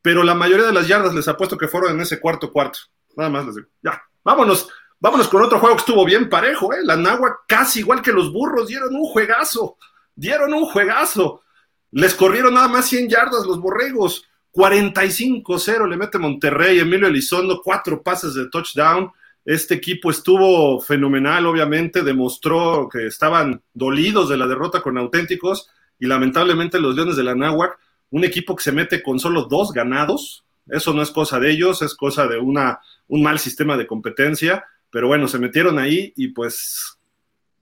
Pero 0.00 0.22
la 0.22 0.34
mayoría 0.34 0.66
de 0.66 0.72
las 0.72 0.86
yardas 0.86 1.14
les 1.14 1.28
apuesto 1.28 1.58
que 1.58 1.68
fueron 1.68 1.92
en 1.92 2.00
ese 2.00 2.20
cuarto 2.20 2.52
cuarto. 2.52 2.78
Nada 3.16 3.28
más 3.30 3.46
les 3.46 3.56
digo, 3.56 3.68
ya, 3.82 4.00
vámonos, 4.22 4.68
vámonos 5.00 5.28
con 5.28 5.42
otro 5.42 5.58
juego 5.58 5.76
que 5.76 5.80
estuvo 5.80 6.04
bien 6.04 6.28
parejo, 6.28 6.72
¿eh? 6.72 6.78
La 6.82 6.96
Nagua 6.96 7.40
casi 7.46 7.80
igual 7.80 8.02
que 8.02 8.12
los 8.12 8.32
Burros, 8.32 8.68
dieron 8.68 8.94
un 8.94 9.04
juegazo, 9.04 9.76
dieron 10.14 10.52
un 10.54 10.64
juegazo. 10.66 11.42
Les 11.90 12.14
corrieron 12.14 12.54
nada 12.54 12.68
más 12.68 12.86
100 12.86 13.08
yardas 13.08 13.46
los 13.46 13.60
Borregos. 13.60 14.24
45-0 14.52 15.88
le 15.88 15.96
mete 15.96 16.18
Monterrey, 16.18 16.78
Emilio 16.78 17.06
Elizondo, 17.06 17.62
cuatro 17.62 18.02
pases 18.02 18.34
de 18.34 18.48
touchdown. 18.48 19.10
Este 19.44 19.74
equipo 19.74 20.10
estuvo 20.10 20.80
fenomenal, 20.80 21.46
obviamente, 21.46 22.02
demostró 22.02 22.88
que 22.92 23.06
estaban 23.06 23.62
dolidos 23.72 24.28
de 24.28 24.36
la 24.36 24.46
derrota 24.46 24.82
con 24.82 24.98
auténticos 24.98 25.70
y 25.98 26.06
lamentablemente 26.06 26.78
los 26.78 26.94
Leones 26.94 27.16
de 27.16 27.24
la 27.24 27.34
Náhuac, 27.34 27.78
un 28.10 28.24
equipo 28.24 28.56
que 28.56 28.64
se 28.64 28.72
mete 28.72 29.02
con 29.02 29.18
solo 29.18 29.44
dos 29.44 29.72
ganados, 29.72 30.44
eso 30.68 30.92
no 30.92 31.02
es 31.02 31.10
cosa 31.10 31.38
de 31.40 31.50
ellos, 31.50 31.82
es 31.82 31.94
cosa 31.94 32.26
de 32.26 32.38
una, 32.38 32.80
un 33.08 33.22
mal 33.22 33.38
sistema 33.38 33.76
de 33.76 33.86
competencia, 33.86 34.64
pero 34.90 35.08
bueno, 35.08 35.28
se 35.28 35.38
metieron 35.38 35.78
ahí 35.78 36.12
y 36.16 36.28
pues 36.28 36.98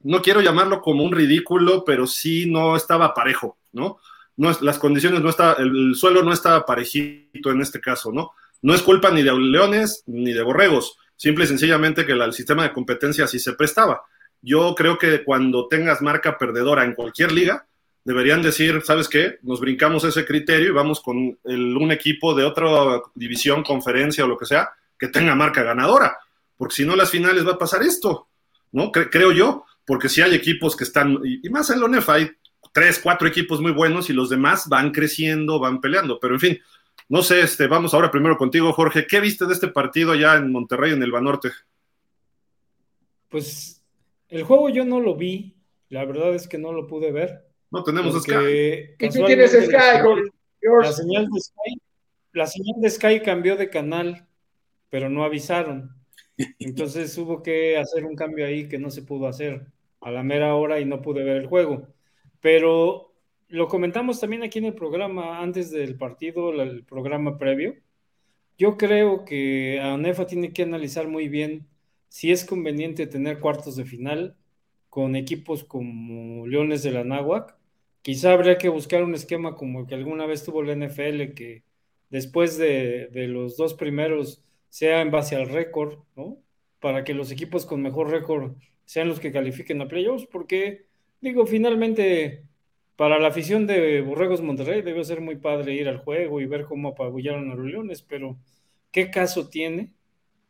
no 0.02 0.22
quiero 0.22 0.40
llamarlo 0.40 0.80
como 0.80 1.04
un 1.04 1.12
ridículo, 1.12 1.84
pero 1.84 2.06
sí 2.06 2.50
no 2.50 2.76
estaba 2.76 3.14
parejo, 3.14 3.56
¿no? 3.72 3.98
no 4.36 4.56
las 4.60 4.78
condiciones 4.78 5.20
no 5.20 5.30
está, 5.30 5.54
el, 5.54 5.94
suelo 5.94 6.22
no 6.22 6.32
estaba 6.32 6.66
parejito 6.66 7.50
en 7.50 7.62
este 7.62 7.80
caso, 7.80 8.12
¿no? 8.12 8.32
No 8.62 8.74
es 8.74 8.82
culpa 8.82 9.10
ni 9.10 9.22
de 9.22 9.32
leones 9.32 10.02
ni 10.06 10.32
de 10.32 10.42
borregos, 10.42 10.98
simple 11.16 11.44
y 11.44 11.48
sencillamente 11.48 12.06
que 12.06 12.12
el 12.12 12.32
sistema 12.32 12.62
de 12.62 12.72
competencia 12.72 13.24
así 13.24 13.38
se 13.38 13.54
prestaba. 13.54 14.02
Yo 14.42 14.74
creo 14.74 14.98
que 14.98 15.24
cuando 15.24 15.68
tengas 15.68 16.02
marca 16.02 16.38
perdedora 16.38 16.84
en 16.84 16.94
cualquier 16.94 17.32
liga, 17.32 17.66
deberían 18.04 18.42
decir, 18.42 18.82
¿sabes 18.84 19.08
qué? 19.08 19.38
Nos 19.42 19.60
brincamos 19.60 20.04
ese 20.04 20.24
criterio 20.24 20.68
y 20.68 20.72
vamos 20.72 21.00
con 21.00 21.38
un 21.44 21.92
equipo 21.92 22.34
de 22.34 22.44
otra 22.44 23.00
división, 23.14 23.62
conferencia 23.62 24.24
o 24.24 24.28
lo 24.28 24.38
que 24.38 24.46
sea, 24.46 24.70
que 24.98 25.08
tenga 25.08 25.34
marca 25.34 25.62
ganadora, 25.62 26.16
porque 26.56 26.74
si 26.74 26.84
no 26.84 26.96
las 26.96 27.10
finales 27.10 27.46
va 27.46 27.52
a 27.52 27.58
pasar 27.58 27.82
esto, 27.82 28.28
¿no? 28.72 28.90
creo 28.90 29.32
yo, 29.32 29.64
porque 29.84 30.08
si 30.08 30.20
hay 30.20 30.34
equipos 30.34 30.76
que 30.76 30.84
están, 30.84 31.20
y, 31.24 31.48
más 31.48 31.70
en 31.70 31.80
la 31.80 31.86
ONEF 31.86 32.08
hay 32.08 32.30
tres, 32.72 33.00
cuatro 33.02 33.28
equipos 33.28 33.60
muy 33.60 33.72
buenos 33.72 34.10
y 34.10 34.12
los 34.12 34.28
demás 34.28 34.68
van 34.68 34.90
creciendo, 34.90 35.58
van 35.58 35.80
peleando. 35.80 36.18
Pero 36.20 36.34
en 36.34 36.40
fin, 36.40 36.58
no 37.08 37.22
sé, 37.22 37.40
este, 37.40 37.68
vamos 37.68 37.94
ahora 37.94 38.10
primero 38.10 38.36
contigo, 38.36 38.72
Jorge. 38.72 39.06
¿Qué 39.06 39.20
viste 39.20 39.46
de 39.46 39.54
este 39.54 39.68
partido 39.68 40.12
allá 40.12 40.36
en 40.36 40.50
Monterrey, 40.50 40.92
en 40.92 41.02
el 41.02 41.12
Banorte? 41.12 41.50
Pues 43.28 43.82
el 44.28 44.42
juego 44.42 44.68
yo 44.68 44.84
no 44.84 45.00
lo 45.00 45.14
vi, 45.14 45.56
la 45.88 46.04
verdad 46.04 46.34
es 46.34 46.48
que 46.48 46.58
no 46.58 46.72
lo 46.72 46.86
pude 46.86 47.12
ver. 47.12 47.46
No 47.70 47.82
tenemos 47.82 48.22
Sky. 48.22 48.96
¿Y 48.98 49.08
tú 49.08 49.24
tienes 49.24 49.52
Sky, 49.52 50.02
La 50.82 50.92
señal 50.92 51.28
de 51.30 51.40
Sky, 51.40 51.80
la 52.32 52.46
señal 52.46 52.80
de 52.80 52.90
Sky 52.90 53.20
cambió 53.20 53.56
de 53.56 53.70
canal, 53.70 54.26
pero 54.90 55.08
no 55.08 55.24
avisaron. 55.24 55.95
Entonces 56.58 57.16
hubo 57.18 57.42
que 57.42 57.78
hacer 57.78 58.04
un 58.04 58.14
cambio 58.16 58.46
ahí 58.46 58.68
que 58.68 58.78
no 58.78 58.90
se 58.90 59.02
pudo 59.02 59.28
hacer 59.28 59.66
a 60.00 60.10
la 60.10 60.22
mera 60.22 60.54
hora 60.54 60.80
y 60.80 60.84
no 60.84 61.02
pude 61.02 61.24
ver 61.24 61.36
el 61.38 61.46
juego. 61.46 61.88
Pero 62.40 63.14
lo 63.48 63.68
comentamos 63.68 64.20
también 64.20 64.42
aquí 64.42 64.58
en 64.58 64.66
el 64.66 64.74
programa 64.74 65.40
antes 65.40 65.70
del 65.70 65.96
partido, 65.96 66.52
el 66.62 66.84
programa 66.84 67.38
previo. 67.38 67.74
Yo 68.58 68.76
creo 68.76 69.24
que 69.24 69.80
ANEFA 69.80 70.26
tiene 70.26 70.52
que 70.52 70.62
analizar 70.62 71.08
muy 71.08 71.28
bien 71.28 71.68
si 72.08 72.32
es 72.32 72.44
conveniente 72.44 73.06
tener 73.06 73.40
cuartos 73.40 73.76
de 73.76 73.84
final 73.84 74.36
con 74.88 75.16
equipos 75.16 75.64
como 75.64 76.46
Leones 76.46 76.82
de 76.82 76.92
la 76.92 77.04
Náhuac. 77.04 77.56
Quizá 78.02 78.32
habría 78.32 78.58
que 78.58 78.68
buscar 78.68 79.02
un 79.04 79.14
esquema 79.14 79.56
como 79.56 79.80
el 79.80 79.86
que 79.86 79.94
alguna 79.94 80.26
vez 80.26 80.44
tuvo 80.44 80.62
la 80.62 80.72
NFL, 80.72 81.34
que 81.34 81.64
después 82.10 82.56
de, 82.58 83.08
de 83.12 83.28
los 83.28 83.56
dos 83.56 83.74
primeros 83.74 84.42
sea 84.76 85.00
en 85.00 85.10
base 85.10 85.36
al 85.36 85.48
récord, 85.48 85.98
¿no? 86.16 86.38
Para 86.80 87.04
que 87.04 87.14
los 87.14 87.30
equipos 87.30 87.66
con 87.66 87.82
mejor 87.82 88.10
récord 88.10 88.56
sean 88.84 89.08
los 89.08 89.20
que 89.20 89.32
califiquen 89.32 89.80
a 89.80 89.88
playoffs, 89.88 90.26
porque 90.26 90.86
Digo, 91.20 91.46
finalmente, 91.46 92.44
para 92.96 93.18
la 93.18 93.28
afición 93.28 93.66
de 93.66 94.00
Borregos 94.02 94.42
Monterrey 94.42 94.82
debe 94.82 95.02
ser 95.04 95.20
muy 95.20 95.36
padre 95.36 95.74
ir 95.74 95.88
al 95.88 95.98
juego 95.98 96.40
y 96.40 96.46
ver 96.46 96.64
cómo 96.66 96.88
apabullaron 96.90 97.50
a 97.50 97.54
los 97.54 97.66
Leones, 97.66 98.02
pero 98.02 98.38
¿qué 98.92 99.10
caso 99.10 99.48
tiene 99.48 99.94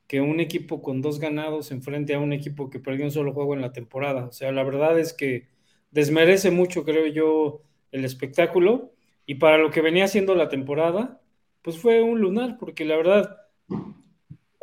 que 0.08 0.20
un 0.20 0.40
equipo 0.40 0.82
con 0.82 1.02
dos 1.02 1.20
ganados 1.20 1.72
enfrente 1.72 2.14
a 2.14 2.20
un 2.20 2.32
equipo 2.32 2.70
que 2.70 2.80
perdió 2.80 3.04
un 3.06 3.12
solo 3.12 3.32
juego 3.32 3.54
en 3.54 3.62
la 3.62 3.72
temporada. 3.72 4.26
O 4.26 4.32
sea, 4.32 4.52
la 4.52 4.64
verdad 4.64 4.98
es 4.98 5.12
que 5.14 5.48
desmerece 5.90 6.50
mucho, 6.50 6.84
creo 6.84 7.06
yo, 7.08 7.62
el 7.92 8.04
espectáculo. 8.04 8.92
Y 9.26 9.36
para 9.36 9.58
lo 9.58 9.70
que 9.70 9.82
venía 9.82 10.04
haciendo 10.04 10.34
la 10.34 10.48
temporada, 10.48 11.20
pues 11.62 11.78
fue 11.78 12.02
un 12.02 12.20
lunar, 12.20 12.58
porque 12.58 12.84
la 12.84 12.96
verdad, 12.96 13.36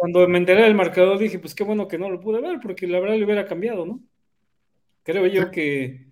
cuando 0.04 0.28
me 0.28 0.38
enteré 0.38 0.64
del 0.64 0.76
marcador 0.76 1.18
dije, 1.18 1.40
pues 1.40 1.56
qué 1.56 1.64
bueno 1.64 1.88
que 1.88 1.98
no 1.98 2.10
lo 2.10 2.20
pude 2.20 2.42
ver, 2.42 2.60
porque 2.62 2.88
la 2.88 3.00
verdad 3.00 3.16
le 3.16 3.24
hubiera 3.24 3.46
cambiado, 3.48 3.86
¿no? 3.86 4.02
Creo 5.04 5.28
yo 5.28 5.50
que 5.50 6.08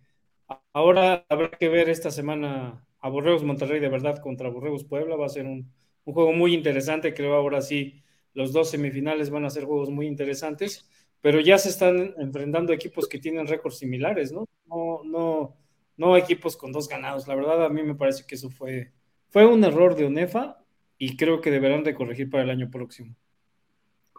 ahora 0.71 1.25
habrá 1.27 1.51
que 1.51 1.67
ver 1.67 1.89
esta 1.89 2.09
semana 2.09 2.87
a 3.01 3.09
Borregos 3.09 3.43
Monterrey 3.43 3.81
de 3.81 3.89
verdad 3.89 4.19
contra 4.21 4.47
Borregos 4.49 4.85
Puebla, 4.85 5.17
va 5.17 5.25
a 5.25 5.29
ser 5.29 5.45
un, 5.45 5.69
un 6.05 6.13
juego 6.13 6.31
muy 6.31 6.53
interesante, 6.53 7.13
creo 7.13 7.35
ahora 7.35 7.61
sí 7.61 8.01
los 8.33 8.53
dos 8.53 8.69
semifinales 8.69 9.29
van 9.29 9.43
a 9.43 9.49
ser 9.49 9.65
juegos 9.65 9.89
muy 9.89 10.07
interesantes, 10.07 10.89
pero 11.19 11.41
ya 11.41 11.57
se 11.57 11.67
están 11.67 12.13
enfrentando 12.17 12.71
equipos 12.71 13.09
que 13.09 13.19
tienen 13.19 13.45
récords 13.45 13.79
similares, 13.79 14.31
¿no? 14.31 14.47
No, 14.67 15.01
no, 15.03 15.57
no 15.97 16.15
equipos 16.15 16.55
con 16.55 16.71
dos 16.71 16.87
ganados. 16.87 17.27
La 17.27 17.35
verdad, 17.35 17.65
a 17.65 17.69
mí 17.69 17.83
me 17.83 17.95
parece 17.95 18.23
que 18.25 18.35
eso 18.35 18.49
fue, 18.49 18.93
fue 19.31 19.45
un 19.45 19.65
error 19.65 19.95
de 19.97 20.05
ONEFA 20.05 20.63
y 20.97 21.17
creo 21.17 21.41
que 21.41 21.51
deberán 21.51 21.83
de 21.83 21.93
corregir 21.93 22.29
para 22.29 22.43
el 22.43 22.51
año 22.51 22.71
próximo. 22.71 23.17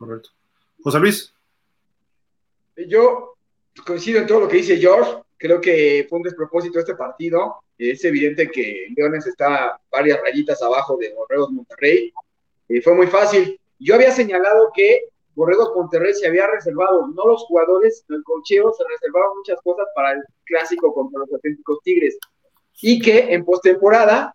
Correcto. 0.02 0.30
José 0.82 0.98
Luis. 0.98 1.34
Yo 2.88 3.36
coincido 3.86 4.20
en 4.20 4.26
todo 4.26 4.40
lo 4.40 4.48
que 4.48 4.56
dice 4.56 4.78
George. 4.78 5.22
Creo 5.36 5.60
que 5.60 6.06
fue 6.08 6.18
un 6.18 6.24
despropósito 6.24 6.80
este 6.80 6.96
partido. 6.96 7.62
Es 7.78 8.04
evidente 8.04 8.50
que 8.50 8.88
Leones 8.96 9.26
está 9.26 9.80
varias 9.90 10.20
rayitas 10.20 10.60
abajo 10.62 10.96
de 10.96 11.14
Borregos 11.14 11.52
Monterrey. 11.52 12.12
Eh, 12.68 12.80
fue 12.80 12.94
muy 12.94 13.06
fácil 13.06 13.60
yo 13.78 13.94
había 13.94 14.10
señalado 14.10 14.70
que 14.74 15.08
Borregos 15.34 15.72
Monterrey 15.74 16.14
se 16.14 16.26
había 16.26 16.46
reservado, 16.46 17.06
no 17.08 17.26
los 17.26 17.42
jugadores, 17.44 18.04
el 18.08 18.22
cocheo, 18.22 18.72
se 18.72 18.84
reservaron 18.88 19.36
muchas 19.38 19.60
cosas 19.62 19.86
para 19.94 20.12
el 20.12 20.22
clásico 20.44 20.92
contra 20.92 21.20
los 21.20 21.32
auténticos 21.32 21.80
Tigres. 21.82 22.18
Y 22.80 23.00
que 23.00 23.32
en 23.32 23.44
postemporada 23.44 24.34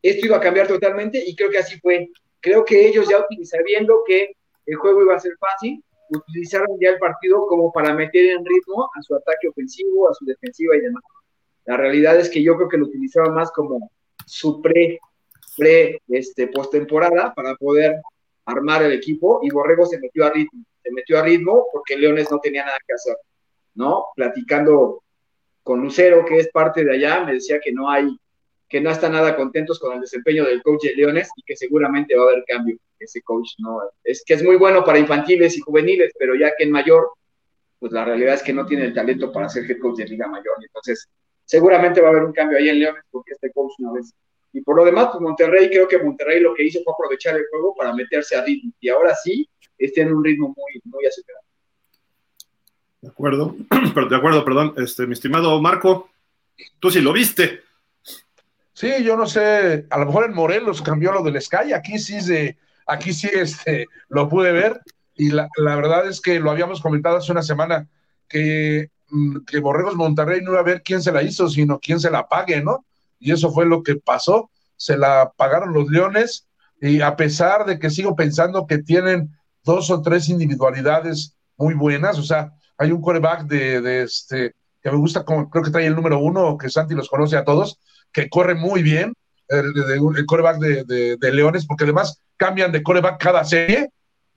esto 0.00 0.26
iba 0.26 0.38
a 0.38 0.40
cambiar 0.40 0.68
totalmente 0.68 1.22
y 1.24 1.34
creo 1.34 1.50
que 1.50 1.58
así 1.58 1.78
fue. 1.80 2.10
Creo 2.40 2.64
que 2.64 2.88
ellos 2.88 3.08
ya 3.08 3.20
utilizaron, 3.20 3.64
viendo 3.64 4.02
que 4.06 4.36
el 4.66 4.76
juego 4.76 5.02
iba 5.02 5.14
a 5.14 5.20
ser 5.20 5.36
fácil, 5.38 5.82
utilizaron 6.10 6.78
ya 6.80 6.90
el 6.90 6.98
partido 6.98 7.46
como 7.46 7.72
para 7.72 7.94
meter 7.94 8.26
en 8.26 8.44
ritmo 8.44 8.90
a 8.94 9.02
su 9.02 9.14
ataque 9.14 9.48
ofensivo, 9.48 10.08
a 10.08 10.14
su 10.14 10.24
defensiva 10.24 10.76
y 10.76 10.80
demás. 10.80 11.02
La 11.64 11.76
realidad 11.76 12.18
es 12.18 12.28
que 12.28 12.42
yo 12.42 12.56
creo 12.56 12.68
que 12.68 12.78
lo 12.78 12.86
utilizaban 12.86 13.34
más 13.34 13.50
como 13.52 13.90
su 14.26 14.60
pre, 14.60 14.98
pre 15.56 16.00
este, 16.08 16.48
postemporada 16.48 17.32
para 17.34 17.54
poder 17.56 18.00
armar 18.44 18.82
el 18.82 18.92
equipo 18.92 19.40
y 19.42 19.50
Borrego 19.50 19.86
se 19.86 19.98
metió 19.98 20.24
a 20.24 20.30
ritmo, 20.30 20.64
se 20.82 20.90
metió 20.90 21.18
a 21.18 21.22
ritmo 21.22 21.66
porque 21.72 21.96
Leones 21.96 22.30
no 22.30 22.40
tenía 22.40 22.64
nada 22.64 22.78
que 22.86 22.94
hacer, 22.94 23.16
¿no? 23.74 24.06
Platicando 24.16 25.02
con 25.62 25.80
Lucero, 25.80 26.24
que 26.24 26.38
es 26.38 26.48
parte 26.48 26.84
de 26.84 26.92
allá, 26.92 27.24
me 27.24 27.34
decía 27.34 27.60
que 27.60 27.72
no 27.72 27.88
hay, 27.88 28.16
que 28.68 28.80
no 28.80 28.90
están 28.90 29.12
nada 29.12 29.36
contentos 29.36 29.78
con 29.78 29.94
el 29.94 30.00
desempeño 30.00 30.44
del 30.44 30.62
coach 30.62 30.82
de 30.82 30.94
Leones 30.96 31.30
y 31.36 31.42
que 31.42 31.56
seguramente 31.56 32.16
va 32.16 32.24
a 32.24 32.26
haber 32.32 32.44
cambio. 32.46 32.76
Ese 33.04 33.22
coach 33.22 33.50
no, 33.58 33.80
es 34.04 34.22
que 34.24 34.34
es 34.34 34.42
muy 34.42 34.56
bueno 34.56 34.84
para 34.84 34.98
infantiles 34.98 35.56
y 35.56 35.60
juveniles, 35.60 36.12
pero 36.18 36.34
ya 36.34 36.52
que 36.56 36.64
en 36.64 36.70
mayor, 36.70 37.10
pues 37.78 37.92
la 37.92 38.04
realidad 38.04 38.34
es 38.34 38.42
que 38.42 38.52
no 38.52 38.66
tiene 38.66 38.84
el 38.84 38.94
talento 38.94 39.32
para 39.32 39.48
ser 39.48 39.70
head 39.70 39.78
coach 39.78 39.98
de 39.98 40.06
Liga 40.06 40.28
Mayor. 40.28 40.56
Entonces, 40.62 41.08
seguramente 41.44 42.00
va 42.00 42.08
a 42.08 42.10
haber 42.10 42.24
un 42.24 42.32
cambio 42.32 42.58
ahí 42.58 42.68
en 42.68 42.78
Leones 42.78 43.04
porque 43.10 43.32
este 43.32 43.50
coach 43.50 43.72
no 43.78 43.96
es 43.96 44.14
y 44.52 44.60
por 44.60 44.76
lo 44.76 44.84
demás, 44.84 45.08
pues 45.10 45.22
Monterrey, 45.22 45.70
creo 45.70 45.88
que 45.88 45.98
Monterrey 45.98 46.40
lo 46.40 46.54
que 46.54 46.64
hizo 46.64 46.80
fue 46.84 46.92
aprovechar 46.92 47.36
el 47.36 47.46
juego 47.50 47.74
para 47.74 47.94
meterse 47.94 48.36
a 48.36 48.44
ritmo. 48.44 48.72
Y 48.80 48.90
ahora 48.90 49.14
sí, 49.14 49.48
está 49.78 50.02
en 50.02 50.12
un 50.12 50.22
ritmo 50.22 50.48
muy, 50.48 50.80
muy 50.84 51.06
acelerado. 51.06 51.44
De 53.00 53.08
acuerdo, 53.08 53.56
de 54.10 54.16
acuerdo, 54.16 54.44
perdón. 54.44 54.74
Este, 54.76 55.06
mi 55.06 55.14
estimado 55.14 55.60
Marco, 55.60 56.10
tú 56.78 56.90
sí 56.90 57.00
lo 57.00 57.12
viste. 57.12 57.60
Sí, 58.74 59.02
yo 59.02 59.16
no 59.16 59.26
sé, 59.26 59.86
a 59.88 59.98
lo 59.98 60.06
mejor 60.06 60.24
en 60.24 60.34
Morelos 60.34 60.82
cambió 60.82 61.12
lo 61.12 61.22
del 61.22 61.40
Sky, 61.40 61.72
aquí 61.72 61.98
sí 61.98 62.20
se, 62.20 62.56
aquí 62.86 63.12
sí 63.12 63.28
este, 63.32 63.86
lo 64.08 64.28
pude 64.28 64.52
ver, 64.52 64.80
y 65.14 65.30
la, 65.30 65.48
la 65.56 65.76
verdad 65.76 66.08
es 66.08 66.20
que 66.20 66.40
lo 66.40 66.50
habíamos 66.50 66.80
comentado 66.80 67.16
hace 67.18 67.32
una 67.32 67.42
semana, 67.42 67.88
que, 68.28 68.90
mm, 69.10 69.44
que 69.46 69.60
Borregos 69.60 69.96
Monterrey 69.96 70.40
no 70.42 70.52
iba 70.52 70.60
a 70.60 70.64
ver 70.64 70.82
quién 70.82 71.02
se 71.02 71.12
la 71.12 71.22
hizo, 71.22 71.48
sino 71.48 71.78
quién 71.78 72.00
se 72.00 72.10
la 72.10 72.28
pague, 72.28 72.62
¿no? 72.62 72.84
y 73.22 73.30
eso 73.30 73.52
fue 73.52 73.64
lo 73.64 73.82
que 73.82 73.96
pasó. 73.96 74.50
Se 74.76 74.98
la 74.98 75.32
pagaron 75.36 75.72
los 75.72 75.88
Leones 75.88 76.48
y 76.80 77.00
a 77.00 77.16
pesar 77.16 77.64
de 77.64 77.78
que 77.78 77.88
sigo 77.88 78.16
pensando 78.16 78.66
que 78.66 78.78
tienen 78.78 79.30
dos 79.64 79.90
o 79.90 80.02
tres 80.02 80.28
individualidades 80.28 81.36
muy 81.56 81.74
buenas, 81.74 82.18
o 82.18 82.24
sea, 82.24 82.52
hay 82.76 82.90
un 82.90 83.00
coreback 83.00 83.42
de, 83.44 84.02
este 84.02 84.54
que 84.82 84.90
me 84.90 84.96
gusta, 84.96 85.24
como, 85.24 85.48
creo 85.48 85.62
que 85.62 85.70
trae 85.70 85.86
el 85.86 85.94
número 85.94 86.18
uno, 86.18 86.58
que 86.58 86.68
Santi 86.68 86.94
los 86.96 87.08
conoce 87.08 87.36
a 87.36 87.44
todos, 87.44 87.78
que 88.12 88.28
corre 88.28 88.56
muy 88.56 88.82
bien, 88.82 89.14
el, 89.52 90.16
el 90.16 90.26
coreback 90.26 90.58
de, 90.58 91.16
de, 91.18 91.32
Leones, 91.32 91.66
porque 91.66 91.84
además 91.84 92.20
cambian 92.36 92.72
de 92.72 92.82
coreback 92.82 93.20
cada 93.20 93.44
serie, 93.44 93.90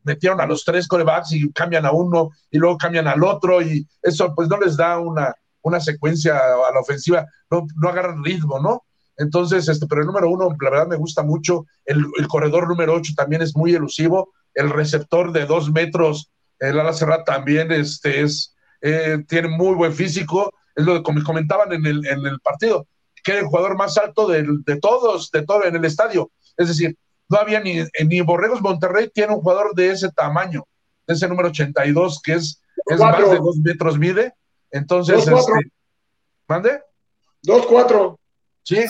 metieron 0.03 0.39
a 0.41 0.45
los 0.45 0.63
tres 0.63 0.87
corebacks 0.87 1.31
y 1.31 1.51
cambian 1.51 1.85
a 1.85 1.91
uno 1.91 2.29
y 2.51 2.57
luego 2.57 2.77
cambian 2.77 3.07
al 3.07 3.23
otro 3.23 3.61
y 3.61 3.87
eso 4.01 4.33
pues 4.35 4.47
no 4.47 4.59
les 4.59 4.77
da 4.77 4.99
una, 4.99 5.33
una 5.61 5.79
secuencia 5.79 6.37
a 6.37 6.71
la 6.73 6.79
ofensiva, 6.79 7.25
no, 7.49 7.65
no 7.75 7.89
agarran 7.89 8.23
ritmo, 8.23 8.59
¿no? 8.59 8.83
Entonces, 9.17 9.67
este, 9.67 9.87
pero 9.87 10.01
el 10.01 10.07
número 10.07 10.29
uno, 10.29 10.55
la 10.59 10.69
verdad 10.69 10.87
me 10.87 10.97
gusta 10.97 11.23
mucho. 11.23 11.65
El, 11.85 12.05
corredor 12.27 12.67
número 12.67 12.93
ocho 12.93 13.13
también 13.15 13.41
es 13.41 13.55
muy 13.55 13.73
elusivo. 13.73 14.33
El 14.53 14.69
receptor 14.69 15.31
de 15.31 15.45
dos 15.45 15.71
metros, 15.71 16.31
el 16.59 16.79
ala 16.79 16.93
cerrada 16.93 17.23
también 17.23 17.71
este, 17.71 18.21
es, 18.21 18.55
eh, 18.81 19.23
tiene 19.27 19.47
muy 19.47 19.75
buen 19.75 19.93
físico. 19.93 20.53
Es 20.75 20.85
lo 20.85 21.01
que 21.01 21.23
comentaban 21.23 21.71
en 21.71 21.85
el, 21.85 22.05
en 22.05 22.25
el 22.25 22.39
partido, 22.41 22.87
que 23.25 23.31
era 23.31 23.41
el 23.41 23.47
jugador 23.47 23.75
más 23.75 23.97
alto 23.97 24.27
de, 24.27 24.45
de 24.65 24.79
todos, 24.79 25.31
de 25.31 25.41
todo 25.41 25.65
en 25.65 25.75
el 25.75 25.83
estadio. 25.83 26.31
Es 26.55 26.67
decir, 26.67 26.95
no 27.27 27.39
había 27.39 27.59
ni, 27.59 27.79
ni 28.05 28.21
Borregos 28.21 28.61
Monterrey 28.61 29.09
tiene 29.11 29.33
un 29.33 29.41
jugador 29.41 29.73
de 29.73 29.89
ese 29.89 30.11
tamaño, 30.11 30.67
de 31.07 31.15
ese 31.15 31.27
número 31.27 31.49
82, 31.49 32.21
que 32.21 32.33
es, 32.33 32.61
es 32.85 32.99
más 32.99 33.17
de 33.17 33.37
dos 33.39 33.57
metros 33.57 33.97
mide. 33.97 34.33
Entonces, 34.69 35.25
dos, 35.25 35.47
este, 35.49 35.71
¿mande? 36.47 36.81
Dos, 37.41 37.65
cuatro. 37.65 38.19
Sí, 38.61 38.85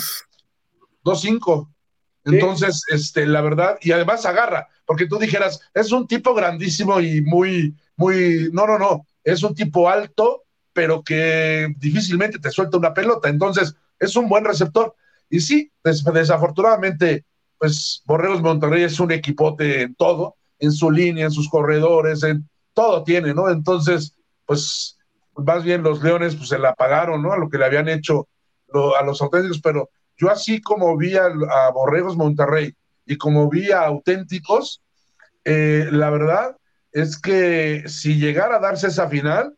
dos, 1.01 1.21
cinco. 1.21 1.71
Entonces, 2.25 2.83
este, 2.89 3.25
la 3.25 3.39
verdad, 3.39 3.77
y 3.81 3.93
además 3.93 4.25
agarra, 4.25 4.67
porque 4.85 5.07
tú 5.07 5.17
dijeras, 5.17 5.61
es 5.73 5.93
un 5.93 6.07
tipo 6.07 6.33
grandísimo 6.33 6.99
y 6.99 7.21
muy, 7.21 7.73
muy, 7.95 8.49
no, 8.51 8.67
no, 8.67 8.77
no, 8.77 9.05
es 9.23 9.43
un 9.43 9.55
tipo 9.55 9.87
alto, 9.87 10.43
pero 10.73 11.03
que 11.03 11.73
difícilmente 11.77 12.37
te 12.39 12.51
suelta 12.51 12.77
una 12.77 12.93
pelota. 12.93 13.29
Entonces, 13.29 13.75
es 13.99 14.15
un 14.15 14.27
buen 14.27 14.45
receptor. 14.45 14.95
Y 15.29 15.39
sí, 15.39 15.71
desafortunadamente, 15.83 17.25
pues 17.57 18.01
Borreos 18.05 18.41
Monterrey 18.41 18.83
es 18.83 18.99
un 18.99 19.11
equipote 19.11 19.83
en 19.83 19.95
todo, 19.95 20.35
en 20.59 20.71
su 20.71 20.91
línea, 20.91 21.25
en 21.25 21.31
sus 21.31 21.49
corredores, 21.49 22.23
en 22.23 22.47
todo 22.73 23.03
tiene, 23.03 23.33
¿no? 23.33 23.49
Entonces, 23.49 24.17
pues 24.45 24.97
más 25.37 25.63
bien 25.63 25.83
los 25.83 26.01
Leones 26.01 26.35
pues 26.35 26.49
se 26.49 26.59
la 26.59 26.73
pagaron, 26.75 27.21
¿no? 27.21 27.33
A 27.33 27.37
lo 27.37 27.49
que 27.49 27.57
le 27.57 27.65
habían 27.65 27.89
hecho 27.89 28.27
a 28.99 29.03
los 29.03 29.21
auténticos, 29.21 29.61
pero 29.61 29.89
yo 30.17 30.29
así 30.29 30.61
como 30.61 30.97
vi 30.97 31.15
a, 31.15 31.29
Borregos 31.73 32.17
Monterrey 32.17 32.73
y 33.05 33.17
como 33.17 33.49
vi 33.49 33.71
a 33.71 33.85
auténticos, 33.85 34.81
eh, 35.43 35.87
la 35.91 36.09
verdad 36.09 36.57
es 36.91 37.19
que 37.19 37.83
si 37.87 38.17
llegara 38.17 38.57
a 38.57 38.59
darse 38.59 38.87
esa 38.87 39.07
final, 39.07 39.55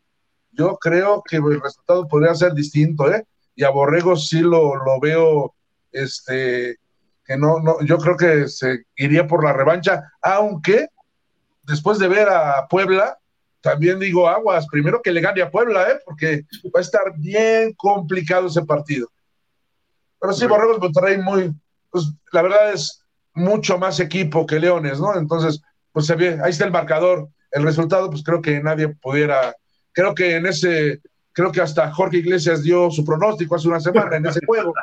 yo 0.52 0.78
creo 0.78 1.24
que 1.28 1.38
el 1.38 1.62
resultado 1.62 2.08
podría 2.08 2.34
ser 2.36 2.54
distinto, 2.54 3.12
¿eh? 3.12 3.26
Y 3.58 3.66
a 3.66 3.72
Borregos 3.72 4.30
sí 4.30 4.40
lo, 4.40 4.76
lo 4.76 5.00
veo, 5.02 5.54
este, 5.92 6.78
que 7.26 7.38
no, 7.38 7.60
no, 7.60 7.82
yo 7.82 7.98
creo 7.98 8.16
que 8.16 8.48
se 8.48 8.86
iría 8.96 9.28
por 9.28 9.44
la 9.44 9.52
revancha, 9.52 10.14
aunque 10.22 10.88
después 11.64 11.98
de 11.98 12.08
ver 12.08 12.30
a 12.30 12.68
Puebla, 12.70 13.18
también 13.62 14.00
digo 14.00 14.30
aguas, 14.30 14.68
primero 14.68 15.02
que 15.02 15.12
le 15.12 15.22
gane 15.22 15.42
a 15.42 15.50
Puebla, 15.52 15.90
¿eh? 15.92 16.00
porque 16.06 16.46
va 16.74 16.80
a 16.80 16.82
estar 16.82 17.18
bien 17.18 17.74
complicado 17.74 18.48
ese 18.48 18.64
partido. 18.64 19.10
Pero 20.22 20.34
sí, 20.34 20.46
Borregos 20.46 20.80
Monterrey 20.80 21.18
muy, 21.18 21.54
pues 21.90 22.06
la 22.32 22.44
verdad 22.44 22.74
es 22.74 23.04
mucho 23.34 23.78
más 23.80 24.00
equipo 24.00 24.46
que 24.46 24.60
Leones, 24.60 25.00
¿no? 25.00 25.18
Entonces, 25.18 25.62
pues 25.92 26.06
se 26.06 26.16
ve, 26.16 26.40
ahí 26.44 26.52
está 26.52 26.66
el 26.66 26.72
marcador, 26.72 27.28
el 27.52 27.64
resultado, 27.64 28.10
pues 28.10 28.24
creo 28.24 28.40
que 28.40 28.62
nadie 28.62 28.88
pudiera, 28.90 29.56
creo 29.94 30.14
que 30.14 30.36
en 30.36 30.46
ese, 30.46 31.02
creo 31.38 31.52
que 31.52 31.62
hasta 31.62 31.94
Jorge 31.94 32.18
Iglesias 32.18 32.64
dio 32.64 32.90
su 32.90 33.06
pronóstico 33.06 33.54
hace 33.54 33.68
una 33.68 33.80
semana 33.80 34.18
en 34.18 34.26
ese 34.26 34.40
juego. 34.44 34.74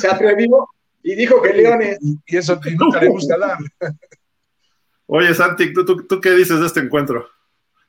se 0.00 0.08
atrevió 0.08 0.70
y 1.02 1.14
dijo 1.16 1.42
que 1.42 1.52
Leones. 1.52 1.98
Y, 2.00 2.18
eso 2.34 2.58
nunca 2.78 2.98
le 2.98 3.10
gusta 3.10 3.36
dar. 3.36 3.58
Oye, 5.04 5.34
Santi, 5.34 5.74
¿tú, 5.74 6.18
qué 6.22 6.30
dices 6.30 6.60
de 6.60 6.66
este 6.66 6.80
encuentro? 6.80 7.26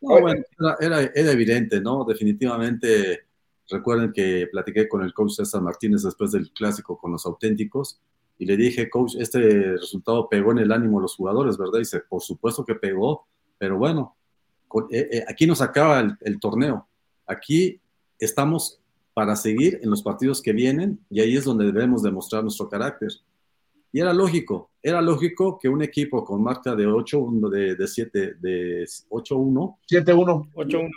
bueno, 0.01 0.43
era, 0.81 1.01
evidente, 1.13 1.79
¿no? 1.79 2.03
Definitivamente, 2.03 3.21
recuerden 3.69 4.11
que 4.11 4.49
platiqué 4.51 4.89
con 4.89 5.01
el 5.01 5.13
coach 5.13 5.35
César 5.35 5.61
Martínez 5.61 6.03
después 6.03 6.33
del 6.33 6.51
clásico 6.51 6.97
con 6.97 7.13
los 7.13 7.25
auténticos 7.25 8.01
y 8.37 8.45
le 8.45 8.57
dije, 8.57 8.89
coach, 8.89 9.15
este 9.17 9.77
resultado 9.77 10.27
pegó 10.27 10.51
en 10.51 10.59
el 10.59 10.73
ánimo 10.73 10.97
de 10.97 11.03
los 11.03 11.15
jugadores, 11.15 11.57
¿verdad? 11.57 11.75
Y 11.75 11.83
dice, 11.83 12.01
por 12.01 12.21
supuesto 12.21 12.65
que 12.65 12.75
pegó, 12.75 13.27
pero 13.57 13.77
bueno, 13.77 14.17
aquí 15.27 15.47
nos 15.47 15.61
acaba 15.61 15.99
el, 16.21 16.39
torneo. 16.39 16.87
Aquí 17.25 17.79
estamos 18.19 18.79
para 19.13 19.35
seguir 19.35 19.79
en 19.81 19.89
los 19.89 20.01
partidos 20.01 20.41
que 20.41 20.53
vienen 20.53 20.99
y 21.09 21.19
ahí 21.19 21.35
es 21.35 21.43
donde 21.43 21.65
debemos 21.65 22.03
demostrar 22.03 22.43
nuestro 22.43 22.69
carácter. 22.69 23.11
Y 23.93 23.99
era 23.99 24.13
lógico, 24.13 24.71
era 24.81 25.01
lógico 25.01 25.59
que 25.59 25.67
un 25.67 25.81
equipo 25.81 26.23
con 26.23 26.41
marca 26.41 26.75
de 26.75 26.87
8-1, 26.87 27.49
de, 27.49 27.75
de 27.75 27.87
7, 27.87 28.35
de 28.39 28.83
8-1, 29.09 29.77
7-1, 29.89 30.51
8-1, 30.53 30.89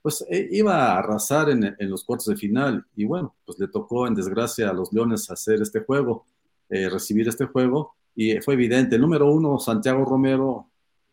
pues 0.00 0.24
eh, 0.30 0.48
iba 0.50 0.74
a 0.74 0.98
arrasar 0.98 1.50
en, 1.50 1.76
en, 1.78 1.90
los 1.90 2.04
cuartos 2.04 2.26
de 2.26 2.36
final. 2.36 2.84
Y 2.96 3.04
bueno, 3.04 3.34
pues 3.44 3.58
le 3.58 3.68
tocó 3.68 4.06
en 4.06 4.14
desgracia 4.14 4.70
a 4.70 4.72
los 4.72 4.92
Leones 4.92 5.30
hacer 5.30 5.60
este 5.60 5.80
juego, 5.80 6.24
eh, 6.70 6.88
recibir 6.88 7.28
este 7.28 7.44
juego. 7.44 7.94
Y 8.14 8.40
fue 8.40 8.54
evidente, 8.54 8.96
el 8.96 9.02
número 9.02 9.30
uno, 9.30 9.58
Santiago 9.58 10.04
Romero, 10.04 10.69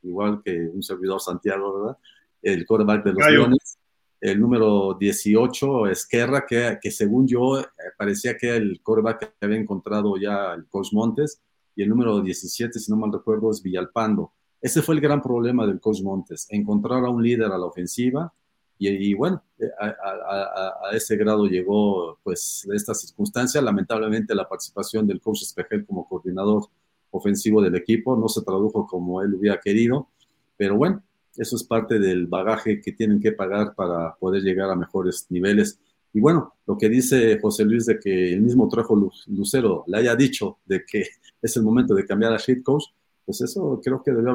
igual 0.07 0.41
que 0.43 0.69
un 0.73 0.81
servidor 0.83 1.19
Santiago, 1.19 1.79
¿verdad? 1.79 1.97
El 2.41 2.65
quarterback 2.65 3.03
de 3.03 3.13
los 3.13 3.29
Leones. 3.29 3.77
El 4.19 4.39
número 4.39 4.95
18, 4.99 5.87
Esquerra, 5.87 6.45
que, 6.47 6.79
que 6.81 6.89
según 6.89 7.27
yo 7.27 7.59
eh, 7.59 7.65
parecía 7.97 8.35
que 8.35 8.55
el 8.55 8.81
quarterback 8.81 9.35
que 9.39 9.45
había 9.45 9.57
encontrado 9.57 10.17
ya 10.17 10.53
el 10.53 10.65
coach 10.67 10.91
Montes. 10.93 11.41
Y 11.75 11.83
el 11.83 11.89
número 11.89 12.21
17, 12.21 12.79
si 12.79 12.91
no 12.91 12.97
mal 12.97 13.11
recuerdo, 13.13 13.51
es 13.51 13.61
Villalpando. 13.61 14.33
Ese 14.59 14.81
fue 14.81 14.95
el 14.95 15.01
gran 15.01 15.21
problema 15.21 15.67
del 15.67 15.79
coach 15.79 16.01
Montes, 16.01 16.47
encontrar 16.49 17.05
a 17.05 17.09
un 17.09 17.21
líder 17.21 17.51
a 17.51 17.57
la 17.57 17.65
ofensiva 17.65 18.33
y, 18.79 19.13
bueno, 19.15 19.43
eh, 19.57 19.65
a, 19.79 20.91
ese 20.93 21.17
grado 21.17 21.47
llegó 21.47 22.19
pues 22.23 22.67
esta 22.71 22.93
circunstancia. 22.93 23.61
Lamentablemente 23.61 24.35
la 24.35 24.47
participación 24.47 25.07
del 25.07 25.19
coach 25.19 25.41
Espejel 25.41 25.85
como 25.85 26.07
coordinador 26.07 26.67
ofensivo 27.17 27.61
del 27.61 27.75
equipo 27.75 28.15
no 28.15 28.27
se 28.27 28.41
tradujo 28.41 28.87
como 28.87 29.21
él 29.21 29.35
hubiera 29.35 29.59
querido, 29.59 30.07
pero 30.55 30.77
bueno, 30.77 31.03
eso 31.35 31.55
es 31.55 31.63
parte 31.63 31.99
del 31.99 32.27
bagaje 32.27 32.81
que 32.81 32.91
tienen 32.91 33.19
que 33.19 33.31
pagar 33.31 33.75
para 33.75 34.15
poder 34.15 34.41
llegar 34.41 34.69
a 34.71 34.75
mejores 34.75 35.27
niveles. 35.29 35.79
Y 36.13 36.19
bueno, 36.19 36.53
lo 36.65 36.77
que 36.77 36.89
dice 36.89 37.39
José 37.39 37.65
Luis 37.65 37.85
de 37.85 37.99
que 37.99 38.33
el 38.33 38.41
mismo 38.41 38.67
Trejo 38.69 39.11
Lucero 39.27 39.83
le 39.87 39.97
haya 39.97 40.15
dicho 40.15 40.57
de 40.65 40.83
que 40.85 41.05
es 41.41 41.57
el 41.57 41.63
momento 41.63 41.93
de 41.93 42.05
cambiar 42.05 42.33
a 42.33 42.39
head 42.45 42.63
coach, 42.63 42.85
pues 43.25 43.41
eso 43.41 43.79
creo 43.83 44.01
que 44.01 44.11
debe 44.11 44.31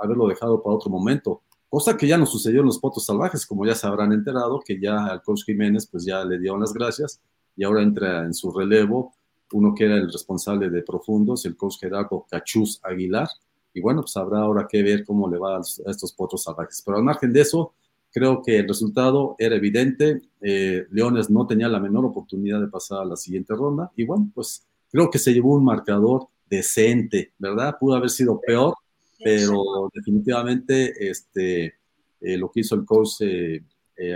haberlo 0.00 0.28
dejado 0.28 0.62
para 0.62 0.74
otro 0.74 0.90
momento 0.90 1.42
cosa 1.74 1.96
que 1.96 2.06
ya 2.06 2.16
no 2.16 2.24
sucedió 2.24 2.60
en 2.60 2.66
los 2.66 2.78
Potos 2.78 3.04
Salvajes, 3.04 3.44
como 3.44 3.66
ya 3.66 3.74
se 3.74 3.84
habrán 3.84 4.12
enterado, 4.12 4.60
que 4.64 4.78
ya 4.78 5.06
al 5.06 5.22
coach 5.22 5.42
Jiménez 5.44 5.88
pues 5.88 6.04
ya 6.04 6.24
le 6.24 6.38
dieron 6.38 6.60
las 6.60 6.72
gracias 6.72 7.20
y 7.56 7.64
ahora 7.64 7.82
entra 7.82 8.24
en 8.24 8.32
su 8.32 8.52
relevo 8.52 9.12
uno 9.54 9.72
que 9.72 9.84
era 9.84 9.96
el 9.96 10.10
responsable 10.10 10.68
de 10.68 10.82
Profundos, 10.82 11.46
el 11.46 11.56
coach 11.56 11.78
Gerardo 11.80 12.26
Cachuz 12.28 12.80
Aguilar, 12.82 13.28
y 13.72 13.80
bueno, 13.80 14.02
pues 14.02 14.16
habrá 14.16 14.40
ahora 14.40 14.66
que 14.68 14.82
ver 14.82 15.04
cómo 15.04 15.30
le 15.30 15.38
va 15.38 15.56
a 15.56 15.60
estos 15.60 16.12
Potos 16.12 16.42
Salvajes. 16.42 16.82
Pero 16.84 16.98
al 16.98 17.04
margen 17.04 17.32
de 17.32 17.40
eso, 17.40 17.72
creo 18.12 18.42
que 18.42 18.58
el 18.58 18.68
resultado 18.68 19.36
era 19.38 19.54
evidente, 19.54 20.22
eh, 20.40 20.86
Leones 20.90 21.30
no 21.30 21.46
tenía 21.46 21.68
la 21.68 21.78
menor 21.78 22.04
oportunidad 22.04 22.60
de 22.60 22.68
pasar 22.68 23.02
a 23.02 23.04
la 23.04 23.16
siguiente 23.16 23.54
ronda, 23.54 23.92
y 23.96 24.04
bueno, 24.04 24.28
pues 24.34 24.66
creo 24.90 25.08
que 25.08 25.18
se 25.18 25.32
llevó 25.32 25.54
un 25.54 25.64
marcador 25.64 26.26
decente, 26.50 27.32
¿verdad? 27.38 27.76
Pudo 27.78 27.94
haber 27.94 28.10
sido 28.10 28.40
peor, 28.40 28.74
pero 29.22 29.88
definitivamente 29.94 31.08
este, 31.08 31.74
eh, 32.20 32.36
lo 32.36 32.50
que 32.50 32.60
hizo 32.60 32.74
el 32.74 32.84
coach 32.84 33.20
eh, 33.20 33.62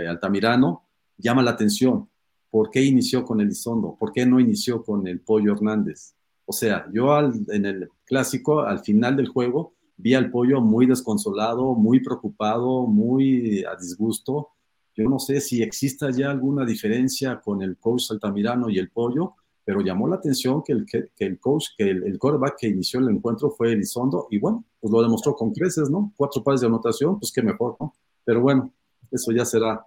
Altamirano 0.07 0.83
llama 1.17 1.41
la 1.41 1.51
atención. 1.51 2.09
¿Por 2.49 2.69
qué 2.69 2.83
inició 2.83 3.23
con 3.23 3.41
Elizondo? 3.41 3.95
¿Por 3.99 4.11
qué 4.11 4.25
no 4.25 4.39
inició 4.39 4.83
con 4.83 5.07
el 5.07 5.19
Pollo 5.19 5.53
Hernández? 5.53 6.15
O 6.45 6.53
sea, 6.53 6.87
yo 6.91 7.17
en 7.19 7.65
el 7.65 7.89
clásico, 8.05 8.61
al 8.61 8.79
final 8.79 9.15
del 9.15 9.27
juego, 9.27 9.73
vi 9.97 10.15
al 10.15 10.31
Pollo 10.31 10.61
muy 10.61 10.87
desconsolado, 10.87 11.75
muy 11.75 11.99
preocupado, 11.99 12.87
muy 12.87 13.63
a 13.65 13.75
disgusto. 13.75 14.49
Yo 14.95 15.07
no 15.07 15.19
sé 15.19 15.41
si 15.41 15.61
exista 15.61 16.09
ya 16.09 16.31
alguna 16.31 16.65
diferencia 16.65 17.39
con 17.39 17.61
el 17.61 17.77
coach 17.77 18.11
Altamirano 18.11 18.69
y 18.69 18.79
el 18.79 18.89
Pollo, 18.89 19.35
pero 19.63 19.81
llamó 19.81 20.07
la 20.07 20.15
atención 20.15 20.63
que 20.63 20.71
el, 20.73 20.85
que, 20.87 21.11
el 21.19 21.39
coach, 21.39 21.67
que 21.77 21.91
el, 21.91 22.03
el 22.03 22.19
que 22.59 22.67
inició 22.67 22.99
el 22.99 23.09
encuentro 23.09 23.51
fue 23.51 23.73
Elizondo, 23.73 24.27
y 24.31 24.39
bueno, 24.39 24.65
pues 24.79 24.91
lo 24.91 25.03
demostró 25.03 25.35
con 25.35 25.51
creces, 25.51 25.91
¿no? 25.91 26.11
Cuatro 26.17 26.43
pares 26.43 26.61
de 26.61 26.67
anotación, 26.67 27.19
pues 27.19 27.31
qué 27.31 27.43
mejor, 27.43 27.77
¿no? 27.79 27.93
Pero 28.25 28.41
bueno, 28.41 28.73
eso 29.11 29.31
ya 29.31 29.45
será 29.45 29.85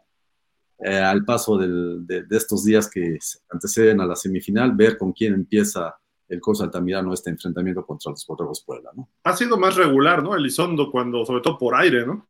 eh, 0.85 0.97
al 0.97 1.25
paso 1.25 1.57
del, 1.57 2.07
de, 2.07 2.25
estos 2.31 2.65
días 2.65 2.89
que 2.91 3.19
anteceden 3.51 4.01
a 4.01 4.07
la 4.07 4.17
semifinal, 4.17 4.73
ver 4.73 4.99
con 4.99 5.13
quién 5.13 5.35
empieza 5.35 5.97
el 6.29 6.41
coach 6.41 6.63
Altamirano 6.63 7.13
este 7.13 7.31
enfrentamiento 7.31 7.85
contra 7.85 8.11
los 8.11 8.27
Borregos 8.27 8.63
Puebla, 8.65 8.91
¿no? 8.95 9.09
Ha 9.25 9.37
sido 9.37 9.59
más 9.59 9.77
regular, 9.77 10.23
¿no? 10.23 10.35
Elizondo, 10.35 10.91
cuando, 10.91 11.27
sobre 11.27 11.43
todo 11.43 11.59
por 11.59 11.75
aire, 11.75 12.07
¿no? 12.07 12.27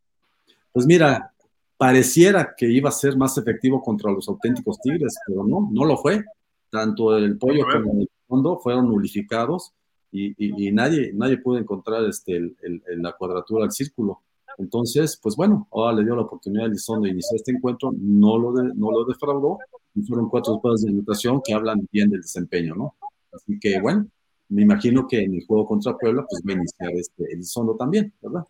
Pues 0.72 0.86
mira, 0.86 1.32
pareciera 1.76 2.54
que 2.56 2.66
iba 2.66 2.88
a 2.88 2.92
ser 2.92 3.16
más 3.16 3.38
efectivo 3.38 3.80
contra 3.80 4.10
los 4.10 4.28
auténticos 4.28 4.80
Tigres, 4.80 5.16
pero 5.26 5.44
no, 5.44 5.68
no 5.70 5.84
lo 5.84 5.96
fue 5.96 6.24
tanto 6.72 7.14
el 7.18 7.36
pollo 7.36 7.66
como 7.70 8.00
el 8.00 8.10
fondo 8.26 8.58
fueron 8.58 8.88
nulificados 8.88 9.74
y, 10.10 10.72
nadie, 10.72 11.12
nadie 11.14 11.38
pudo 11.38 11.58
encontrar 11.58 12.04
este, 12.04 12.36
el, 12.36 12.82
la 12.96 13.12
cuadratura 13.12 13.62
del 13.62 13.72
círculo. 13.72 14.20
Entonces, 14.58 15.18
pues 15.22 15.36
bueno, 15.36 15.68
ahora 15.72 15.96
le 15.96 16.04
dio 16.04 16.14
la 16.14 16.22
oportunidad 16.22 16.64
a 16.64 16.68
Elizondo 16.68 17.04
de 17.04 17.10
iniciar 17.10 17.36
este 17.36 17.52
encuentro, 17.52 17.92
no 17.96 18.38
lo, 18.38 18.52
no 18.52 18.90
lo 18.90 19.04
defraudó 19.04 19.58
y 19.94 20.02
fueron 20.02 20.28
cuatro 20.28 20.56
espadas 20.56 20.82
de 20.82 20.90
anotación 20.90 21.40
que 21.44 21.54
hablan 21.54 21.86
bien 21.90 22.10
del 22.10 22.22
desempeño, 22.22 22.74
¿no? 22.74 22.96
Así 23.32 23.58
que 23.58 23.80
bueno, 23.80 24.06
me 24.48 24.62
imagino 24.62 25.06
que 25.08 25.22
en 25.22 25.34
el 25.34 25.46
juego 25.46 25.66
contra 25.66 25.96
Puebla, 25.96 26.26
pues 26.28 26.42
va 26.46 26.52
a 26.52 26.56
iniciar 26.56 26.92
este 26.92 27.32
Elizondo 27.32 27.76
también, 27.76 28.12
¿verdad? 28.20 28.44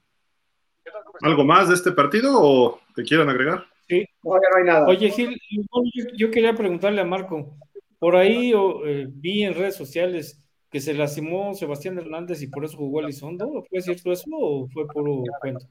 ¿Algo 1.20 1.44
más 1.44 1.68
de 1.68 1.74
este 1.74 1.92
partido 1.92 2.32
o 2.34 2.80
te 2.94 3.04
quieren 3.04 3.28
agregar? 3.28 3.64
Sí. 3.88 4.04
No, 4.24 4.34
ya 4.34 4.48
no 4.50 4.56
hay 4.58 4.64
nada. 4.64 4.86
Oye, 4.88 5.10
Gil, 5.10 5.40
yo 6.16 6.30
quería 6.30 6.54
preguntarle 6.54 7.00
a 7.00 7.04
Marco, 7.04 7.56
por 7.98 8.16
ahí 8.16 8.52
eh, 8.84 9.06
vi 9.10 9.44
en 9.44 9.54
redes 9.54 9.76
sociales 9.76 10.42
que 10.70 10.80
se 10.80 10.94
lastimó 10.94 11.54
Sebastián 11.54 11.98
Hernández 11.98 12.42
y 12.42 12.48
por 12.48 12.64
eso 12.64 12.78
jugó 12.78 13.00
Elizondo. 13.00 13.62
¿Fue 13.68 13.80
cierto 13.82 14.10
eso 14.10 14.30
o 14.32 14.66
fue 14.68 14.86
puro 14.88 15.22
cuento? 15.40 15.66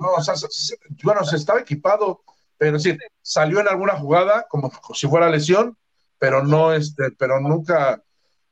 No, 0.00 0.12
o 0.16 0.22
sea, 0.22 0.34
bueno, 1.02 1.24
se 1.24 1.36
estaba 1.36 1.60
equipado, 1.60 2.22
pero 2.56 2.78
sí, 2.78 2.96
salió 3.22 3.60
en 3.60 3.68
alguna 3.68 3.96
jugada 3.96 4.46
como 4.48 4.70
si 4.94 5.06
fuera 5.06 5.30
lesión, 5.30 5.76
pero 6.18 6.42
no, 6.42 6.72
este, 6.72 7.10
pero 7.12 7.40
nunca, 7.40 8.02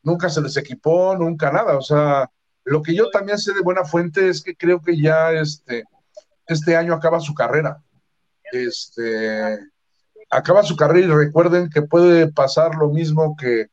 nunca 0.02 0.28
se 0.28 0.40
les 0.40 0.56
equipó, 0.56 1.16
nunca 1.16 1.50
nada. 1.50 1.76
O 1.76 1.82
sea, 1.82 2.30
lo 2.64 2.82
que 2.82 2.94
yo 2.94 3.10
también 3.10 3.38
sé 3.38 3.52
de 3.52 3.60
buena 3.60 3.84
fuente 3.84 4.28
es 4.28 4.42
que 4.42 4.56
creo 4.56 4.80
que 4.80 5.00
ya 5.00 5.32
este, 5.32 5.84
este 6.46 6.76
año 6.76 6.94
acaba 6.94 7.20
su 7.20 7.34
carrera. 7.34 7.82
Este, 8.52 9.58
acaba 10.30 10.62
su 10.62 10.76
carrera 10.76 11.06
y 11.06 11.10
recuerden 11.10 11.70
que 11.70 11.82
puede 11.82 12.32
pasar 12.32 12.74
lo 12.76 12.88
mismo 12.88 13.36
que, 13.36 13.68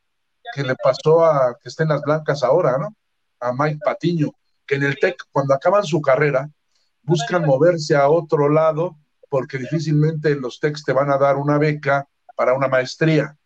le 0.56 0.76
pasó 0.76 1.24
a 1.24 1.56
que 1.60 1.68
estén 1.68 1.88
las 1.88 2.02
blancas 2.02 2.44
ahora, 2.44 2.78
¿no? 2.78 2.94
A 3.40 3.52
Mike 3.52 3.80
Patiño, 3.84 4.30
que 4.66 4.76
en 4.76 4.84
el 4.84 4.96
TEC, 4.98 5.16
cuando 5.32 5.54
acaban 5.54 5.84
su 5.84 6.00
carrera, 6.00 6.48
buscan 7.04 7.44
moverse 7.44 7.94
a 7.94 8.08
otro 8.08 8.48
lado 8.48 8.96
porque 9.28 9.58
difícilmente 9.58 10.34
los 10.36 10.60
TECs 10.60 10.84
te 10.84 10.92
van 10.92 11.10
a 11.10 11.18
dar 11.18 11.36
una 11.36 11.58
beca 11.58 12.08
para 12.36 12.54
una 12.54 12.68
maestría. 12.68 13.36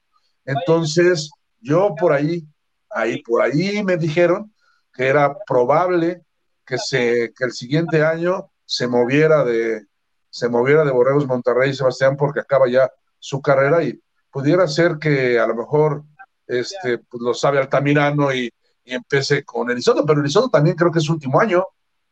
Entonces, 0.44 1.30
yo 1.60 1.94
por 1.98 2.12
ahí, 2.12 2.46
ahí 2.90 3.22
por 3.22 3.42
ahí 3.42 3.82
me 3.84 3.96
dijeron 3.96 4.52
que 4.92 5.06
era 5.06 5.36
probable 5.46 6.22
que, 6.64 6.78
se, 6.78 7.32
que 7.36 7.44
el 7.44 7.52
siguiente 7.52 8.02
año 8.04 8.50
se 8.64 8.86
moviera 8.86 9.44
de, 9.44 9.86
se 10.30 10.48
moviera 10.48 10.84
de 10.84 10.90
Borregos 10.90 11.26
Monterrey 11.26 11.74
Sebastián 11.74 12.16
porque 12.16 12.40
acaba 12.40 12.68
ya 12.68 12.90
su 13.18 13.40
carrera 13.40 13.82
y 13.82 14.00
pudiera 14.30 14.68
ser 14.68 14.98
que 14.98 15.38
a 15.38 15.46
lo 15.46 15.54
mejor 15.54 16.04
este, 16.46 16.98
pues 16.98 17.22
lo 17.22 17.34
sabe 17.34 17.58
Altamirano 17.58 18.32
y, 18.32 18.50
y 18.84 18.94
empiece 18.94 19.44
con 19.44 19.70
Elizondo, 19.70 20.04
pero 20.04 20.20
Elizondo 20.20 20.48
también 20.48 20.76
creo 20.76 20.90
que 20.90 20.98
es 20.98 21.04
su 21.04 21.12
último 21.12 21.40
año, 21.40 21.64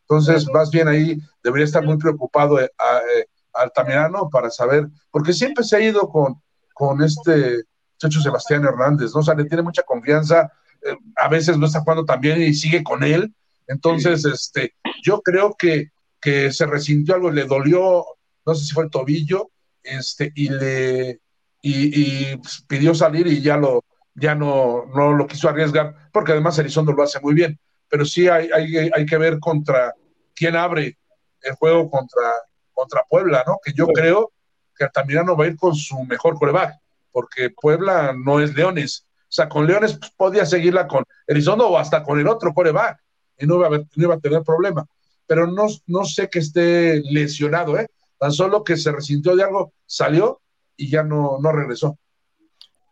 entonces 0.08 0.46
más 0.52 0.70
bien 0.70 0.88
ahí 0.88 1.18
debería 1.42 1.64
estar 1.64 1.84
muy 1.84 1.96
preocupado 1.96 2.60
eh, 2.60 2.70
a, 2.78 2.98
eh, 2.98 3.26
Altamirano 3.52 4.28
para 4.30 4.50
saber, 4.50 4.86
porque 5.10 5.32
siempre 5.32 5.64
se 5.64 5.76
ha 5.76 5.80
ido 5.80 6.08
con, 6.08 6.40
con 6.74 7.02
este 7.02 7.64
muchacho 7.94 8.20
Sebastián 8.20 8.64
Hernández, 8.64 9.12
¿no? 9.14 9.20
O 9.20 9.22
sea, 9.22 9.34
le 9.34 9.46
tiene 9.46 9.62
mucha 9.62 9.82
confianza, 9.82 10.52
eh, 10.82 10.96
a 11.16 11.28
veces 11.28 11.56
no 11.56 11.66
está 11.66 11.80
jugando 11.80 12.04
también 12.04 12.42
y 12.42 12.52
sigue 12.52 12.84
con 12.84 13.02
él, 13.02 13.34
entonces, 13.66 14.24
este, 14.24 14.74
yo 15.02 15.20
creo 15.22 15.54
que, 15.58 15.90
que 16.20 16.52
se 16.52 16.66
resintió 16.66 17.14
algo, 17.14 17.30
le 17.30 17.44
dolió, 17.44 18.04
no 18.44 18.54
sé 18.54 18.64
si 18.64 18.74
fue 18.74 18.84
el 18.84 18.90
tobillo, 18.90 19.50
este, 19.82 20.32
y 20.34 20.48
le 20.48 21.20
y, 21.62 22.36
pues, 22.36 22.64
pidió 22.68 22.94
salir 22.94 23.26
y 23.26 23.40
ya 23.40 23.56
lo 23.56 23.84
ya 24.14 24.34
no, 24.34 24.86
no 24.94 25.12
lo 25.12 25.26
quiso 25.26 25.48
arriesgar, 25.48 26.08
porque 26.12 26.32
además 26.32 26.58
Elizondo 26.58 26.92
lo 26.92 27.02
hace 27.02 27.20
muy 27.20 27.34
bien. 27.34 27.58
Pero 27.88 28.04
sí 28.04 28.28
hay, 28.28 28.48
hay, 28.52 28.90
hay 28.92 29.06
que 29.06 29.18
ver 29.18 29.38
contra 29.38 29.94
quién 30.34 30.56
abre 30.56 30.98
el 31.42 31.54
juego 31.54 31.90
contra, 31.90 32.32
contra 32.72 33.02
Puebla, 33.08 33.44
¿no? 33.46 33.58
Que 33.62 33.72
yo 33.72 33.86
creo 33.88 34.32
que 34.76 34.84
Altamirano 34.84 35.36
va 35.36 35.44
a 35.44 35.48
ir 35.48 35.56
con 35.56 35.74
su 35.74 35.98
mejor 36.04 36.38
coreback, 36.38 36.74
porque 37.10 37.50
Puebla 37.50 38.12
no 38.12 38.40
es 38.40 38.54
Leones. 38.54 39.06
sea, 39.28 39.48
con 39.48 39.66
Leones 39.66 39.98
pues, 39.98 40.12
podía 40.16 40.44
seguirla 40.44 40.86
con 40.86 41.04
Elizondo 41.26 41.68
o 41.68 41.78
hasta 41.78 42.02
con 42.02 42.20
el 42.20 42.28
otro 42.28 42.52
coreback 42.52 43.00
y 43.38 43.46
no 43.46 43.56
iba 43.56 43.68
a, 43.68 43.70
no 43.70 43.86
iba 43.96 44.14
a 44.14 44.20
tener 44.20 44.42
problema. 44.42 44.86
Pero 45.26 45.46
no, 45.46 45.66
no 45.86 46.04
sé 46.04 46.28
que 46.28 46.38
esté 46.38 47.02
lesionado, 47.10 47.78
¿eh? 47.78 47.88
Tan 48.18 48.32
solo 48.32 48.62
que 48.62 48.76
se 48.76 48.92
resintió 48.92 49.34
de 49.34 49.42
algo, 49.42 49.72
salió 49.84 50.40
y 50.76 50.90
ya 50.90 51.02
no, 51.02 51.38
no 51.40 51.52
regresó. 51.52 51.98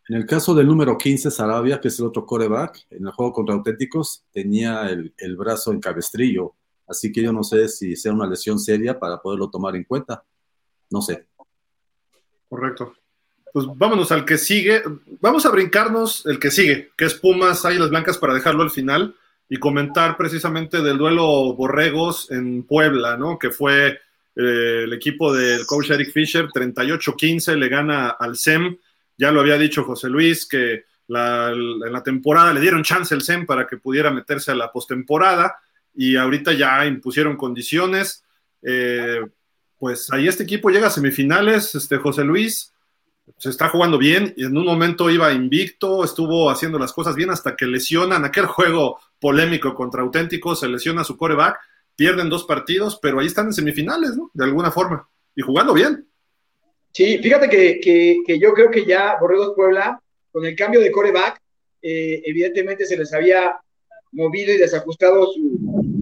En 0.09 0.17
el 0.17 0.27
caso 0.27 0.55
del 0.55 0.67
número 0.67 0.99
15, 0.99 1.31
Sarabia, 1.31 1.81
que 1.81 1.89
es 1.89 1.99
el 1.99 2.07
otro 2.07 2.27
coreback, 2.27 2.87
en 2.91 3.07
el 3.07 3.13
juego 3.13 3.33
contra 3.33 3.55
Auténticos, 3.55 4.25
tenía 4.33 4.91
el, 4.91 5.37
brazo 5.37 5.73
en 5.73 5.81
cabestrillo. 5.81 6.55
Así 6.87 7.11
que 7.11 7.23
yo 7.23 7.33
no 7.33 7.43
sé 7.43 7.69
si 7.69 7.97
sea 7.97 8.13
una 8.13 8.27
lesión 8.27 8.59
seria 8.59 8.99
para 8.99 9.23
poderlo 9.23 9.49
tomar 9.49 9.75
en 9.77 9.85
cuenta. 9.85 10.23
No 10.91 11.01
sé. 11.01 11.27
Correcto. 12.51 12.93
Pues 13.51 13.67
vámonos 13.75 14.13
al 14.13 14.27
que 14.27 14.37
sigue. 14.37 14.83
Vamos 15.21 15.47
a 15.47 15.51
brincarnos 15.51 16.27
el 16.27 16.39
que 16.39 16.51
sigue, 16.51 16.91
que 16.99 17.07
es 17.07 17.15
Pumas 17.15 17.65
Águilas 17.65 17.89
Blancas 17.89 18.19
para 18.19 18.35
dejarlo 18.35 18.63
al 18.63 18.71
final 18.71 19.17
y 19.49 19.57
comentar 19.57 20.19
precisamente 20.19 20.83
del 20.83 20.99
duelo 20.99 21.55
Borregos 21.55 22.31
en 22.31 22.65
Puebla, 22.65 23.17
¿no? 23.17 23.39
Que 23.39 23.51
fue 23.51 23.89
eh, 24.37 24.83
el 24.85 24.93
equipo 24.93 25.33
del 25.33 25.65
coach 25.65 25.91
Eric 25.91 26.13
Fisher, 26.13 26.49
38-15, 26.49 27.57
le 27.57 27.69
gana 27.69 28.11
al 28.11 28.37
SEM 28.37 28.77
ya 29.17 29.31
lo 29.31 29.41
había 29.41 29.59
dicho 29.59 29.85
José 29.85 30.09
Luis, 30.09 30.47
que 30.47 30.85
en 31.09 31.93
la 31.93 32.03
temporada 32.03 32.53
le 32.53 32.61
dieron 32.61 32.83
chance 32.83 33.15
al 33.15 33.23
SEM 33.23 33.47
para 33.47 33.67
que 33.67 33.77
pudiera 33.77 34.11
meterse 34.11 34.53
a 34.53 34.55
la 34.55 34.73
postemporada 34.73 35.57
y 35.95 36.17
ahorita 36.17 36.53
ya 36.53 36.85
impusieron 36.87 37.37
condiciones. 37.37 38.25
Eh, 38.63 39.21
pues 39.79 40.11
ahí 40.13 40.27
este 40.27 40.45
equipo 40.45 40.71
llega 40.71 40.87
a 40.87 40.91
semifinales, 40.91 41.75
este 41.75 41.99
José 41.99 42.25
Luis 42.25 42.75
se 43.39 43.51
está 43.51 43.69
jugando 43.69 43.99
bien 43.99 44.35
y 44.37 44.45
en 44.45 44.57
un 44.57 44.67
momento 44.67 45.09
iba 45.11 45.33
invicto, 45.33 46.05
estuvo 46.05 46.51
haciendo 46.51 46.79
las 46.79 46.93
cosas 46.93 47.15
bien 47.15 47.31
hasta 47.31 47.57
que 47.57 47.67
lesionan 47.67 48.25
aquel 48.25 48.47
juego 48.47 48.99
polémico 49.19 49.75
contra 49.75 50.03
Auténtico, 50.03 50.55
se 50.55 50.69
lesiona 50.69 51.05
su 51.05 51.17
coreback, 51.17 51.59
pierden 51.97 52.29
dos 52.29 52.45
partidos, 52.45 52.99
pero 53.01 53.21
ahí 53.21 53.27
están 53.27 53.47
en 53.47 53.53
semifinales, 53.53 54.17
¿no? 54.17 54.31
De 54.35 54.45
alguna 54.45 54.71
forma 54.71 55.09
y 55.35 55.43
jugando 55.43 55.75
bien. 55.75 56.07
Sí, 56.95 57.19
fíjate 57.19 57.49
que, 57.49 57.81
que, 58.25 58.39
yo 58.39 58.53
creo 58.53 58.71
que 58.71 58.87
ya 58.87 59.17
Borregos 59.21 59.55
Puebla, 59.57 60.01
con 60.31 60.47
el 60.47 60.55
cambio 60.55 60.81
de 60.81 60.93
coreback, 60.93 61.41
eh, 61.83 62.23
evidentemente 62.25 62.87
se 62.87 62.97
les 62.97 63.13
había 63.13 63.59
movido 64.13 64.53
y 64.53 64.59
desajustado 64.59 65.27
su, 65.27 66.01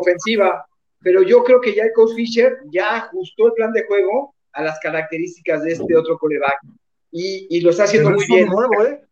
ofensiva, 0.00 0.64
pero 1.00 1.22
yo 1.22 1.44
creo 1.44 1.60
que 1.60 1.74
ya 1.74 1.82
el 1.82 1.92
coach 1.92 2.14
Fisher 2.14 2.58
ya 2.70 2.96
ajustó 2.96 3.48
el 3.48 3.52
plan 3.52 3.72
de 3.72 3.84
juego 3.84 4.34
a 4.52 4.62
las 4.62 4.78
características 4.80 5.62
de 5.62 5.72
este 5.72 5.94
otro 5.94 6.16
coreback 6.16 6.58
y, 7.10 7.46
y 7.50 7.60
lo 7.60 7.70
está 7.70 7.84
haciendo 7.84 8.10
muy 8.10 8.24
bien. 8.26 8.46
Nuevo, 8.46 8.84
¿eh? 8.84 9.02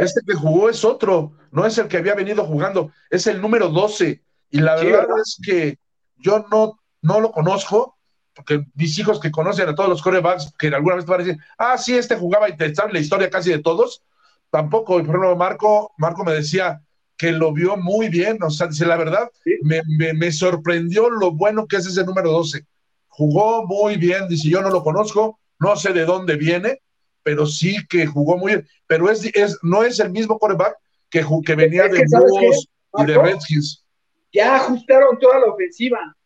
Este 0.00 0.20
que 0.26 0.34
jugó 0.34 0.68
es 0.68 0.84
otro, 0.84 1.32
no 1.52 1.64
es 1.64 1.78
el 1.78 1.86
que 1.86 1.98
había 1.98 2.14
venido 2.14 2.44
jugando, 2.44 2.90
es 3.08 3.28
el 3.28 3.40
número 3.40 3.68
12. 3.68 4.20
Y 4.50 4.58
la 4.58 4.74
verdad 4.74 5.06
es 5.24 5.38
que 5.44 5.78
yo 6.16 6.44
no, 6.50 6.80
no 7.02 7.20
lo 7.20 7.30
conozco, 7.30 7.96
porque 8.40 8.64
mis 8.74 8.98
hijos 8.98 9.20
que 9.20 9.30
conocen 9.30 9.68
a 9.68 9.74
todos 9.74 9.88
los 9.88 10.02
corebacks, 10.02 10.52
que 10.58 10.68
alguna 10.68 10.96
vez 10.96 11.04
te 11.04 11.10
van 11.10 11.20
a 11.20 11.24
decir, 11.24 11.40
ah, 11.58 11.76
sí, 11.76 11.96
este 11.96 12.16
jugaba 12.16 12.48
y 12.48 12.56
te 12.56 12.74
saben 12.74 12.94
la 12.94 13.00
historia 13.00 13.28
casi 13.28 13.50
de 13.50 13.58
todos, 13.58 14.02
tampoco, 14.50 14.94
por 14.94 15.02
ejemplo, 15.02 15.36
Marco, 15.36 15.92
Marco 15.98 16.24
me 16.24 16.32
decía 16.32 16.80
que 17.16 17.32
lo 17.32 17.52
vio 17.52 17.76
muy 17.76 18.08
bien, 18.08 18.42
o 18.42 18.48
sea, 18.48 18.68
dice, 18.68 18.86
la 18.86 18.96
verdad, 18.96 19.30
me, 19.62 19.82
me, 20.14 20.32
sorprendió 20.32 21.10
lo 21.10 21.32
bueno 21.32 21.66
que 21.66 21.76
es 21.76 21.86
ese 21.86 22.02
número 22.04 22.32
12. 22.32 22.64
Jugó 23.08 23.66
muy 23.66 23.96
bien, 23.96 24.26
dice, 24.26 24.48
yo 24.48 24.62
no 24.62 24.70
lo 24.70 24.82
conozco, 24.82 25.38
no 25.58 25.76
sé 25.76 25.92
de 25.92 26.06
dónde 26.06 26.36
viene, 26.36 26.80
pero 27.22 27.44
sí 27.44 27.76
que 27.90 28.06
jugó 28.06 28.38
muy 28.38 28.52
bien, 28.52 28.68
pero 28.86 29.10
es, 29.10 29.22
es 29.34 29.58
no 29.62 29.82
es 29.82 30.00
el 30.00 30.10
mismo 30.10 30.38
coreback 30.38 30.76
que, 31.10 31.22
que 31.44 31.54
venía 31.54 31.88
de 31.88 32.04
Búhos 32.08 32.68
y 32.96 33.04
de 33.04 33.18
Redskins. 33.18 33.84
Ya 34.32 34.56
ajustaron 34.56 35.18
toda 35.18 35.40
la 35.40 35.46
ofensiva 35.46 36.16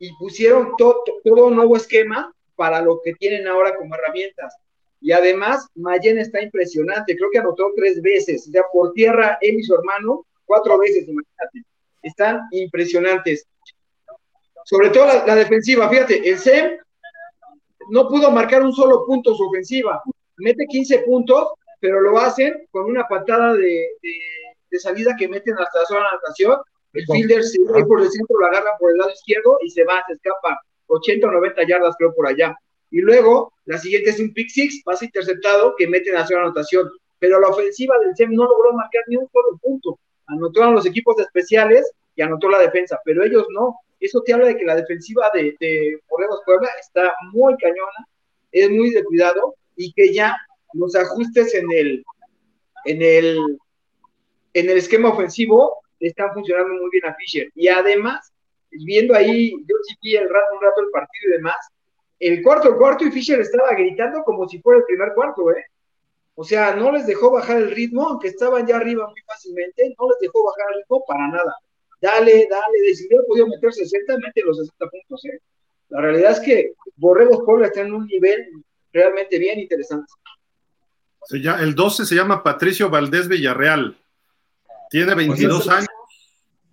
y 0.00 0.12
pusieron 0.16 0.74
todo, 0.76 1.04
todo 1.22 1.46
un 1.46 1.56
nuevo 1.56 1.76
esquema 1.76 2.34
para 2.56 2.80
lo 2.80 3.00
que 3.04 3.14
tienen 3.14 3.46
ahora 3.46 3.76
como 3.76 3.94
herramientas. 3.94 4.56
Y 5.00 5.12
además, 5.12 5.68
Mayen 5.74 6.18
está 6.18 6.42
impresionante, 6.42 7.16
creo 7.16 7.30
que 7.30 7.38
anotó 7.38 7.70
tres 7.76 8.02
veces, 8.02 8.46
o 8.48 8.50
sea, 8.50 8.62
por 8.72 8.92
tierra 8.92 9.38
él 9.40 9.60
y 9.60 9.62
su 9.62 9.74
hermano, 9.74 10.26
cuatro 10.44 10.78
veces, 10.78 11.06
imagínate. 11.06 11.62
Están 12.02 12.40
impresionantes. 12.50 13.46
Sobre 14.64 14.88
todo 14.88 15.06
la, 15.06 15.34
defensiva, 15.34 15.88
fíjate, 15.88 16.28
el 16.28 16.38
SEM 16.38 16.78
no 17.90 18.08
pudo 18.08 18.30
marcar 18.30 18.62
un 18.62 18.72
solo 18.72 19.04
punto 19.06 19.34
su 19.34 19.44
ofensiva. 19.48 20.02
Mete 20.38 20.66
15 20.66 21.00
puntos, 21.00 21.52
pero 21.78 22.00
lo 22.00 22.18
hacen 22.18 22.66
con 22.70 22.86
una 22.86 23.06
patada 23.06 23.54
de, 23.54 23.86
de 24.70 24.78
salida 24.78 25.14
que 25.18 25.28
meten 25.28 25.58
hasta 25.58 25.80
la 25.80 25.86
zona 25.86 26.00
de 26.00 26.16
natación 26.16 26.58
el 26.92 27.06
fielder 27.06 27.44
se 27.44 27.58
va 27.64 27.84
por 27.86 28.00
el 28.00 28.10
centro, 28.10 28.38
lo 28.38 28.46
agarra 28.46 28.76
por 28.78 28.90
el 28.90 28.98
lado 28.98 29.10
izquierdo 29.10 29.58
y 29.62 29.70
se 29.70 29.84
va, 29.84 30.02
se 30.06 30.14
escapa 30.14 30.60
80 30.86 31.26
o 31.26 31.30
90 31.30 31.66
yardas, 31.66 31.94
creo, 31.96 32.14
por 32.14 32.26
allá. 32.26 32.56
Y 32.90 33.00
luego, 33.00 33.52
la 33.66 33.78
siguiente 33.78 34.10
es 34.10 34.18
un 34.18 34.32
pick 34.32 34.48
six, 34.48 34.82
pase 34.84 35.04
interceptado, 35.04 35.74
que 35.76 35.86
mete 35.86 36.08
en 36.10 36.16
la 36.16 36.26
zona 36.26 36.42
anotación. 36.42 36.90
Pero 37.20 37.38
la 37.38 37.48
ofensiva 37.48 37.96
del 37.98 38.16
SEM 38.16 38.32
no 38.32 38.44
logró 38.44 38.72
marcar 38.72 39.04
ni 39.06 39.16
un 39.16 39.28
solo 39.30 39.56
punto. 39.62 39.98
Anotaron 40.26 40.74
los 40.74 40.86
equipos 40.86 41.18
especiales 41.20 41.90
y 42.16 42.22
anotó 42.22 42.48
la 42.48 42.58
defensa, 42.58 42.98
pero 43.04 43.22
ellos 43.22 43.46
no. 43.50 43.76
Eso 44.00 44.22
te 44.22 44.32
habla 44.32 44.46
de 44.46 44.56
que 44.56 44.64
la 44.64 44.74
defensiva 44.74 45.30
de, 45.32 45.54
de 45.60 46.00
Puebla 46.08 46.68
está 46.80 47.14
muy 47.32 47.54
cañona, 47.58 48.08
es 48.50 48.70
muy 48.70 48.90
de 48.90 49.04
cuidado 49.04 49.54
y 49.76 49.92
que 49.92 50.12
ya 50.12 50.36
los 50.72 50.94
ajustes 50.96 51.54
en 51.54 51.70
el, 51.70 52.04
en 52.86 53.02
el, 53.02 53.38
en 54.54 54.70
el 54.70 54.78
esquema 54.78 55.10
ofensivo 55.10 55.79
están 56.08 56.32
funcionando 56.32 56.74
muy 56.74 56.90
bien 56.90 57.06
a 57.06 57.14
Fisher. 57.14 57.50
Y 57.54 57.68
además, 57.68 58.32
viendo 58.70 59.14
ahí, 59.14 59.50
yo 59.50 59.76
sí 59.82 59.94
vi 60.02 60.16
el 60.16 60.28
rato, 60.28 60.54
un 60.54 60.62
rato 60.62 60.80
el 60.80 60.90
partido 60.90 61.28
y 61.28 61.36
demás, 61.36 61.56
el 62.18 62.42
cuarto 62.42 62.76
cuarto 62.76 63.04
y 63.04 63.10
Fisher 63.10 63.40
estaba 63.40 63.72
gritando 63.72 64.22
como 64.24 64.48
si 64.48 64.60
fuera 64.60 64.80
el 64.80 64.84
primer 64.84 65.12
cuarto, 65.14 65.50
¿eh? 65.52 65.64
O 66.34 66.44
sea, 66.44 66.74
no 66.74 66.92
les 66.92 67.06
dejó 67.06 67.30
bajar 67.30 67.58
el 67.58 67.70
ritmo, 67.70 68.08
aunque 68.08 68.28
estaban 68.28 68.66
ya 68.66 68.76
arriba 68.76 69.06
muy 69.06 69.20
fácilmente, 69.26 69.94
no 69.98 70.08
les 70.08 70.18
dejó 70.20 70.44
bajar 70.44 70.66
el 70.72 70.78
ritmo 70.80 71.04
para 71.06 71.28
nada. 71.28 71.54
Dale, 72.00 72.46
dale, 72.50 72.80
de 72.82 72.94
si 72.94 73.06
hubiera 73.06 73.24
podido 73.24 73.46
meter 73.46 73.72
60, 73.72 74.18
mete 74.18 74.42
los 74.42 74.56
60 74.56 74.88
puntos, 74.88 75.24
¿eh? 75.26 75.40
La 75.90 76.00
realidad 76.00 76.32
es 76.32 76.40
que 76.40 76.72
Borregos 76.96 77.42
Puebla 77.44 77.66
está 77.66 77.82
en 77.82 77.92
un 77.92 78.06
nivel 78.06 78.52
realmente 78.92 79.38
bien 79.38 79.58
interesante. 79.58 80.10
el 81.30 81.74
12 81.74 82.06
se 82.06 82.14
llama 82.14 82.42
Patricio 82.42 82.88
Valdés 82.90 83.28
Villarreal. 83.28 83.99
Tiene 84.90 85.14
22 85.14 85.68
años. 85.68 85.88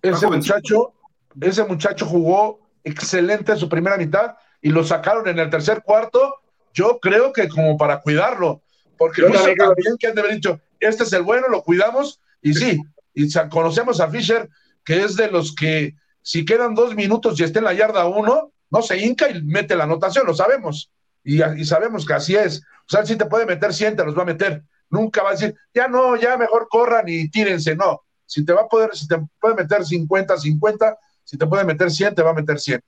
Ese 0.02 0.26
muchacho, 0.26 0.92
ese 1.40 1.64
muchacho 1.64 2.04
jugó 2.04 2.60
excelente 2.84 3.52
en 3.52 3.58
su 3.58 3.68
primera 3.68 3.96
mitad 3.96 4.36
y 4.60 4.70
lo 4.70 4.84
sacaron 4.84 5.26
en 5.28 5.38
el 5.38 5.48
tercer 5.48 5.82
cuarto. 5.82 6.34
Yo 6.74 6.98
creo 7.00 7.32
que 7.32 7.48
como 7.48 7.78
para 7.78 8.00
cuidarlo, 8.00 8.62
porque 8.96 9.22
no 9.22 9.28
también 9.32 9.96
que 9.98 10.08
han 10.08 10.14
de 10.14 10.20
haber 10.20 10.34
dicho, 10.34 10.60
este 10.80 11.04
es 11.04 11.12
el 11.12 11.22
bueno, 11.22 11.48
lo 11.48 11.62
cuidamos, 11.62 12.20
y 12.42 12.54
sí, 12.54 12.80
y 13.14 13.32
conocemos 13.48 14.00
a 14.00 14.08
Fisher, 14.08 14.48
que 14.84 15.04
es 15.04 15.16
de 15.16 15.30
los 15.30 15.54
que 15.54 15.94
si 16.22 16.44
quedan 16.44 16.74
dos 16.74 16.94
minutos 16.94 17.38
y 17.38 17.44
está 17.44 17.60
en 17.60 17.64
la 17.64 17.72
yarda 17.72 18.06
uno, 18.06 18.52
no 18.70 18.82
se 18.82 18.98
hinca 18.98 19.30
y 19.30 19.42
mete 19.42 19.76
la 19.76 19.84
anotación, 19.84 20.26
lo 20.26 20.34
sabemos. 20.34 20.90
Y, 21.24 21.42
y 21.42 21.64
sabemos 21.64 22.06
que 22.06 22.14
así 22.14 22.36
es. 22.36 22.62
O 22.62 22.90
sea, 22.90 23.04
si 23.04 23.16
te 23.16 23.26
puede 23.26 23.46
meter 23.46 23.72
100, 23.72 23.96
te 23.96 24.04
los 24.04 24.16
va 24.16 24.22
a 24.22 24.26
meter. 24.26 24.62
Nunca 24.90 25.22
va 25.22 25.30
a 25.30 25.32
decir, 25.32 25.54
ya 25.74 25.88
no, 25.88 26.16
ya 26.16 26.36
mejor 26.36 26.68
corran 26.68 27.04
y 27.08 27.28
tírense. 27.30 27.76
No, 27.76 28.02
si 28.28 28.44
te 28.44 28.52
va 28.52 28.60
a 28.60 28.68
poder, 28.68 28.94
si 28.94 29.08
te 29.08 29.16
puede 29.40 29.54
meter 29.54 29.84
50, 29.84 30.36
50, 30.36 30.98
si 31.24 31.38
te 31.38 31.46
puede 31.46 31.64
meter 31.64 31.90
100, 31.90 32.14
te 32.14 32.22
va 32.22 32.30
a 32.30 32.34
meter 32.34 32.60
100. 32.60 32.80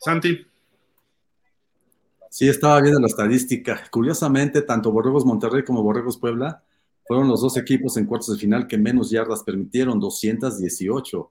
Santi. 0.00 0.46
Sí, 2.30 2.48
estaba 2.48 2.80
viendo 2.80 2.98
la 2.98 3.08
estadística. 3.08 3.78
Curiosamente, 3.90 4.62
tanto 4.62 4.90
Borregos 4.90 5.26
Monterrey 5.26 5.62
como 5.64 5.82
Borregos 5.82 6.16
Puebla 6.16 6.62
fueron 7.06 7.28
los 7.28 7.42
dos 7.42 7.58
equipos 7.58 7.98
en 7.98 8.06
cuartos 8.06 8.34
de 8.34 8.40
final 8.40 8.66
que 8.66 8.78
menos 8.78 9.10
yardas 9.10 9.42
permitieron, 9.42 10.00
218. 10.00 11.30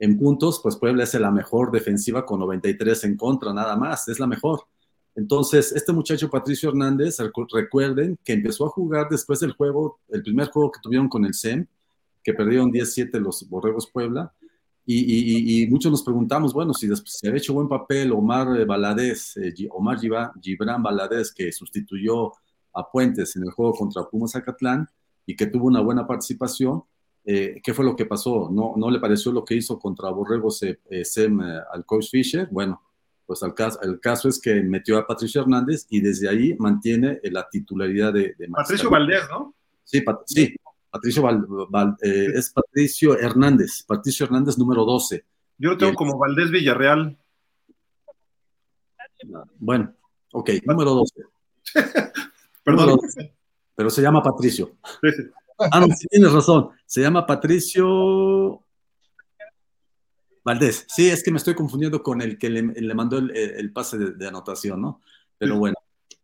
En 0.00 0.18
puntos, 0.18 0.60
pues 0.62 0.76
Puebla 0.76 1.04
es 1.04 1.14
la 1.14 1.30
mejor 1.30 1.72
defensiva 1.72 2.26
con 2.26 2.40
93 2.40 3.04
en 3.04 3.16
contra, 3.16 3.54
nada 3.54 3.74
más, 3.74 4.06
es 4.08 4.20
la 4.20 4.26
mejor. 4.26 4.66
Entonces, 5.18 5.72
este 5.72 5.92
muchacho 5.92 6.30
Patricio 6.30 6.68
Hernández, 6.68 7.18
recuerden 7.52 8.16
que 8.22 8.34
empezó 8.34 8.66
a 8.66 8.68
jugar 8.68 9.08
después 9.10 9.40
del 9.40 9.50
juego, 9.50 9.98
el 10.10 10.22
primer 10.22 10.48
juego 10.48 10.70
que 10.70 10.78
tuvieron 10.80 11.08
con 11.08 11.24
el 11.24 11.34
SEM, 11.34 11.66
que 12.22 12.32
perdieron 12.32 12.70
10-7 12.70 13.18
los 13.18 13.48
Borregos 13.48 13.90
Puebla, 13.90 14.32
y, 14.86 15.66
muchos 15.68 15.90
nos 15.90 16.04
preguntamos, 16.04 16.54
bueno, 16.54 16.72
si 16.72 16.86
después 16.86 17.18
había 17.24 17.38
hecho 17.38 17.52
buen 17.52 17.68
papel 17.68 18.12
Omar 18.12 18.64
Baladés, 18.64 19.36
eh, 19.36 19.52
Omar 19.72 19.98
Gibran 19.98 20.82
Baladés, 20.84 21.32
que 21.32 21.50
sustituyó 21.50 22.32
a 22.72 22.88
Puentes 22.88 23.34
en 23.34 23.42
el 23.42 23.50
juego 23.50 23.72
contra 23.72 24.04
Pumas 24.04 24.30
Zacatlán 24.30 24.86
y 25.26 25.34
que 25.34 25.46
tuvo 25.46 25.66
una 25.66 25.80
buena 25.80 26.06
participación, 26.06 26.84
eh, 27.24 27.60
¿qué 27.60 27.74
fue 27.74 27.84
lo 27.84 27.96
que 27.96 28.06
pasó? 28.06 28.50
¿No, 28.52 28.74
¿No 28.76 28.88
le 28.88 29.00
pareció 29.00 29.32
lo 29.32 29.44
que 29.44 29.56
hizo 29.56 29.80
contra 29.80 30.10
Borregos 30.10 30.62
eh, 30.62 30.78
SEM 31.04 31.40
al 31.40 31.84
coach 31.84 32.08
Fisher? 32.08 32.48
Bueno, 32.52 32.80
pues 33.28 33.42
el 33.42 33.52
caso, 33.52 33.78
el 33.82 34.00
caso 34.00 34.26
es 34.30 34.40
que 34.40 34.62
metió 34.62 34.96
a 34.96 35.06
Patricio 35.06 35.42
Hernández 35.42 35.86
y 35.90 36.00
desde 36.00 36.30
ahí 36.30 36.56
mantiene 36.58 37.20
la 37.24 37.46
titularidad 37.46 38.10
de, 38.10 38.34
Patricio 38.50 38.88
Valdés, 38.88 39.20
¿no? 39.28 39.54
Sí, 39.84 40.02
sí, 40.24 40.56
Patricio 40.90 41.28
eh, 42.00 42.26
es 42.34 42.48
Patricio 42.48 43.18
Hernández, 43.18 43.82
Patricio 43.86 44.24
Hernández 44.24 44.56
número 44.56 44.86
12. 44.86 45.22
Yo 45.58 45.70
lo 45.72 45.76
tengo 45.76 45.92
como 45.92 46.16
Valdés 46.16 46.50
Villarreal. 46.50 47.18
Bueno, 49.58 49.94
ok, 50.32 50.50
número 50.64 50.94
12. 50.94 51.22
Perdón. 52.64 52.98
pero 53.74 53.90
se 53.90 54.00
llama 54.00 54.22
Patricio. 54.22 54.72
Ah, 55.58 55.80
no, 55.80 55.88
tienes 56.08 56.32
razón. 56.32 56.70
Se 56.86 57.02
llama 57.02 57.26
Patricio 57.26 58.62
Valdés. 60.48 60.86
Sí, 60.88 61.10
es 61.10 61.22
que 61.22 61.30
me 61.30 61.36
estoy 61.36 61.54
confundiendo 61.54 62.02
con 62.02 62.22
el 62.22 62.38
que 62.38 62.48
le, 62.48 62.62
mandó 62.94 63.18
el, 63.18 63.70
pase 63.70 63.98
de, 63.98 64.26
anotación, 64.26 64.80
¿no? 64.80 65.02
Pero 65.36 65.58
bueno, 65.58 65.76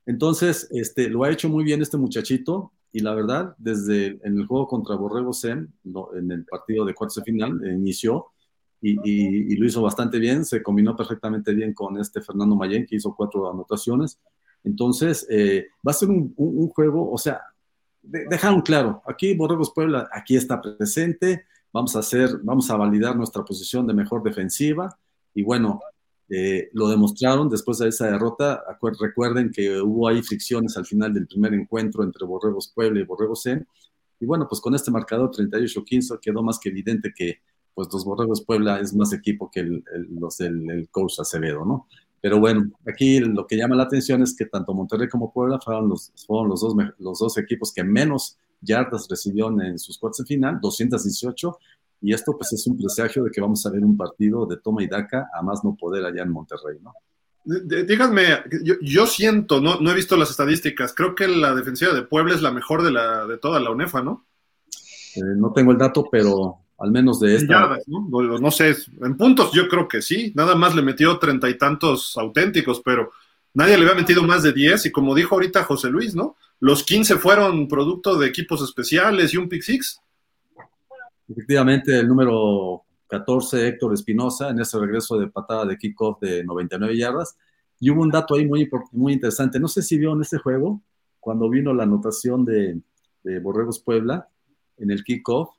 entonces, 0.06 0.66
este, 0.70 1.10
lo 1.10 1.24
ha 1.24 1.30
hecho 1.30 1.50
muy 1.50 1.62
bien 1.62 1.82
este 1.82 1.98
muchachito 1.98 2.72
y 2.90 3.00
la 3.00 3.14
verdad, 3.14 3.54
desde 3.58 4.18
en 4.22 4.38
el 4.38 4.46
juego 4.46 4.66
contra 4.66 4.96
Borrego 4.96 5.34
Sem, 5.34 5.68
en 6.16 6.30
el 6.32 6.46
partido 6.46 6.86
de 6.86 6.94
cuartos 6.94 7.16
de 7.16 7.22
final, 7.22 7.60
inició 7.70 8.28
y, 8.80 9.56
lo 9.56 9.66
hizo 9.66 9.82
bastante 9.82 10.18
bien, 10.18 10.46
se 10.46 10.62
combinó 10.62 10.96
perfectamente 10.96 11.52
bien 11.52 11.74
con 11.74 11.98
este 11.98 12.22
Fernando 12.22 12.56
Mayen, 12.56 12.86
que 12.86 12.96
hizo 12.96 13.14
cuatro 13.14 13.50
anotaciones. 13.50 14.18
Entonces, 14.62 15.26
eh, 15.28 15.66
va 15.86 15.90
a 15.90 15.94
ser 15.94 16.08
un, 16.08 16.34
juego, 16.70 17.12
o 17.12 17.18
sea, 17.18 17.42
dejaron 18.00 18.62
claro, 18.62 19.02
aquí 19.06 19.34
Borregos 19.34 19.70
Puebla, 19.74 20.08
aquí 20.10 20.34
está 20.34 20.62
presente, 20.62 21.44
vamos 21.74 21.96
a 21.96 21.98
hacer, 21.98 22.38
vamos 22.44 22.70
a 22.70 22.76
validar 22.76 23.16
nuestra 23.16 23.44
posición 23.44 23.84
de 23.88 23.94
mejor 23.94 24.22
defensiva 24.22 24.96
y 25.34 25.42
bueno, 25.42 25.80
eh, 26.30 26.68
lo 26.72 26.86
demostraron 26.88 27.50
después 27.50 27.78
de 27.78 27.88
esa 27.88 28.06
derrota. 28.06 28.62
Recuerden 29.00 29.50
que 29.50 29.80
hubo 29.80 30.06
ahí 30.06 30.22
fricciones 30.22 30.76
al 30.76 30.86
final 30.86 31.12
del 31.12 31.26
primer 31.26 31.52
encuentro 31.52 32.04
entre 32.04 32.24
Borregos 32.24 32.72
Puebla 32.72 33.00
y 33.00 33.04
Borregos 33.04 33.42
Zen. 33.42 33.66
Y 34.20 34.24
bueno, 34.24 34.46
pues 34.48 34.60
con 34.60 34.76
este 34.76 34.92
marcador 34.92 35.32
38-15 35.32 36.20
quedó 36.20 36.44
más 36.44 36.60
que 36.60 36.68
evidente 36.68 37.12
que 37.12 37.40
pues 37.74 37.88
los 37.92 38.04
Borregos 38.04 38.44
Puebla 38.44 38.78
es 38.78 38.94
más 38.94 39.12
equipo 39.12 39.50
que 39.50 39.82
los 40.10 40.38
del 40.38 40.88
coach 40.92 41.18
Acevedo, 41.18 41.64
¿no? 41.64 41.88
Pero 42.20 42.38
bueno, 42.38 42.70
aquí 42.86 43.18
lo 43.18 43.48
que 43.48 43.56
llama 43.56 43.74
la 43.74 43.82
atención 43.82 44.22
es 44.22 44.36
que 44.36 44.46
tanto 44.46 44.72
Monterrey 44.72 45.08
como 45.08 45.32
Puebla 45.32 45.58
fueron 45.60 45.88
los 45.88 47.18
dos 47.18 47.36
equipos 47.36 47.72
que 47.74 47.82
menos 47.82 48.38
yardas 48.64 49.06
recibieron 49.08 49.60
en 49.60 49.78
sus 49.78 49.98
cuartos 49.98 50.18
de 50.18 50.34
final, 50.34 50.58
218, 50.60 51.58
y 52.00 52.12
esto 52.12 52.36
pues 52.36 52.52
es 52.52 52.66
un 52.66 52.76
presagio 52.76 53.24
de 53.24 53.30
que 53.30 53.40
vamos 53.40 53.64
a 53.64 53.70
ver 53.70 53.84
un 53.84 53.96
partido 53.96 54.46
de 54.46 54.56
toma 54.58 54.82
y 54.82 54.88
daca 54.88 55.28
a 55.32 55.42
más 55.42 55.64
no 55.64 55.76
poder 55.76 56.04
allá 56.04 56.22
en 56.22 56.30
Monterrey, 56.30 56.78
¿no? 56.82 56.92
Díganme, 57.46 58.24
yo, 58.80 59.06
siento, 59.06 59.60
no, 59.60 59.78
no 59.78 59.90
he 59.90 59.94
visto 59.94 60.16
las 60.16 60.30
estadísticas, 60.30 60.94
creo 60.94 61.14
que 61.14 61.28
la 61.28 61.54
defensiva 61.54 61.92
de 61.92 62.02
Puebla 62.02 62.34
es 62.34 62.40
la 62.40 62.50
mejor 62.50 62.82
de, 62.82 62.90
la, 62.90 63.26
de 63.26 63.36
toda 63.36 63.60
la 63.60 63.70
UNEFA, 63.70 64.02
¿no? 64.02 64.26
Eh, 65.16 65.20
no 65.36 65.52
tengo 65.52 65.70
el 65.72 65.78
dato, 65.78 66.08
pero 66.10 66.64
al 66.78 66.90
menos 66.90 67.20
de 67.20 67.36
esta. 67.36 67.78
¿no? 67.86 68.38
¿no? 68.38 68.50
sé, 68.50 68.74
en 69.02 69.16
puntos 69.16 69.52
yo 69.52 69.68
creo 69.68 69.86
que 69.86 70.02
sí, 70.02 70.32
nada 70.34 70.54
más 70.54 70.74
le 70.74 70.82
metió 70.82 71.18
treinta 71.18 71.48
y 71.48 71.58
tantos 71.58 72.16
auténticos, 72.16 72.80
pero 72.84 73.10
nadie 73.54 73.78
le 73.78 73.84
había 73.84 74.00
metido 74.00 74.22
más 74.22 74.42
de 74.42 74.52
diez, 74.52 74.84
y 74.86 74.92
como 74.92 75.14
dijo 75.14 75.34
ahorita 75.34 75.64
José 75.64 75.88
Luis, 75.88 76.14
¿no? 76.14 76.36
Los 76.60 76.82
quince 76.84 77.16
fueron 77.16 77.68
producto 77.68 78.16
de 78.16 78.26
equipos 78.26 78.62
especiales 78.62 79.32
y 79.32 79.36
un 79.36 79.48
pick 79.48 79.62
six. 79.62 80.00
Efectivamente, 81.28 81.98
el 81.98 82.06
número 82.06 82.82
14, 83.08 83.68
Héctor 83.68 83.94
Espinosa, 83.94 84.50
en 84.50 84.60
ese 84.60 84.78
regreso 84.78 85.18
de 85.18 85.28
patada 85.28 85.64
de 85.64 85.78
kickoff 85.78 86.20
de 86.20 86.44
99 86.44 86.96
yardas. 86.96 87.36
Y 87.80 87.90
hubo 87.90 88.02
un 88.02 88.10
dato 88.10 88.34
ahí 88.34 88.46
muy, 88.46 88.68
muy 88.92 89.14
interesante. 89.14 89.58
No 89.58 89.68
sé 89.68 89.82
si 89.82 89.98
vio 89.98 90.12
en 90.12 90.20
ese 90.20 90.38
juego, 90.38 90.80
cuando 91.20 91.48
vino 91.48 91.72
la 91.72 91.84
anotación 91.84 92.44
de, 92.44 92.80
de 93.22 93.38
Borregos 93.40 93.80
Puebla 93.80 94.28
en 94.76 94.90
el 94.90 95.02
kickoff, 95.04 95.50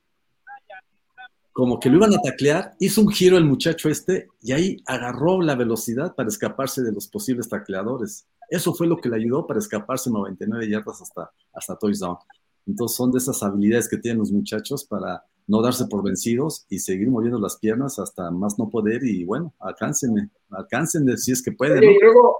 como 1.56 1.80
que 1.80 1.88
lo 1.88 1.96
iban 1.96 2.12
a 2.12 2.20
taclear, 2.20 2.74
hizo 2.80 3.00
un 3.00 3.08
giro 3.08 3.38
el 3.38 3.46
muchacho 3.46 3.88
este 3.88 4.28
y 4.42 4.52
ahí 4.52 4.76
agarró 4.84 5.40
la 5.40 5.54
velocidad 5.54 6.14
para 6.14 6.28
escaparse 6.28 6.82
de 6.82 6.92
los 6.92 7.08
posibles 7.08 7.48
tacleadores. 7.48 8.28
Eso 8.50 8.74
fue 8.74 8.86
lo 8.86 8.98
que 8.98 9.08
le 9.08 9.16
ayudó 9.16 9.46
para 9.46 9.58
escaparse 9.58 10.10
99 10.10 10.68
yardas 10.68 11.00
hasta, 11.00 11.32
hasta 11.54 11.78
touchdown. 11.78 12.18
Entonces 12.66 12.94
son 12.94 13.10
de 13.10 13.16
esas 13.16 13.42
habilidades 13.42 13.88
que 13.88 13.96
tienen 13.96 14.18
los 14.18 14.30
muchachos 14.32 14.84
para 14.84 15.24
no 15.46 15.62
darse 15.62 15.86
por 15.86 16.04
vencidos 16.04 16.66
y 16.68 16.78
seguir 16.78 17.08
moviendo 17.08 17.40
las 17.40 17.56
piernas 17.56 17.98
hasta 17.98 18.30
más 18.30 18.58
no 18.58 18.68
poder 18.68 19.02
y 19.02 19.24
bueno, 19.24 19.54
alcáncenme, 19.58 20.28
alcáncenme 20.50 21.16
si 21.16 21.32
es 21.32 21.42
que 21.42 21.52
pueden. 21.52 21.82
Y 21.82 21.98
luego, 21.98 22.36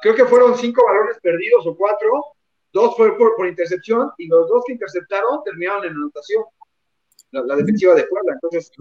creo 0.00 0.14
que 0.14 0.24
fueron 0.24 0.56
cinco 0.56 0.86
balones 0.86 1.18
perdidos 1.20 1.66
o 1.66 1.76
cuatro, 1.76 2.08
dos 2.72 2.96
fue 2.96 3.14
por, 3.18 3.46
intercepción 3.46 4.10
y 4.16 4.26
los 4.26 4.48
dos 4.48 4.62
que 4.66 4.72
interceptaron 4.72 5.44
terminaron 5.44 5.84
en 5.84 5.90
anotación. 5.90 6.44
La, 7.30 7.56
defensiva 7.56 7.94
de 7.94 8.04
Puebla, 8.04 8.34
entonces. 8.34 8.72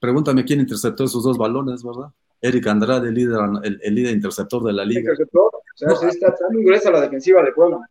Pregúntame, 0.00 0.44
quién 0.44 0.60
interceptó 0.60 1.04
esos 1.04 1.22
dos 1.22 1.38
balones, 1.38 1.82
¿verdad? 1.84 2.08
Eric 2.40 2.66
Andrade, 2.66 3.08
el 3.08 3.14
líder, 3.14 3.38
el, 3.62 3.94
líder 3.94 4.12
interceptor 4.12 4.62
de 4.64 4.72
la 4.72 4.84
liga. 4.84 5.00
Interceptor, 5.00 5.50
o 5.54 5.62
sea, 5.74 5.94
sí 5.96 6.06
está 6.06 6.34
muy 6.50 6.64
gruesa 6.64 6.90
la 6.90 7.00
defensiva 7.00 7.42
de 7.42 7.52
Puebla. 7.52 7.88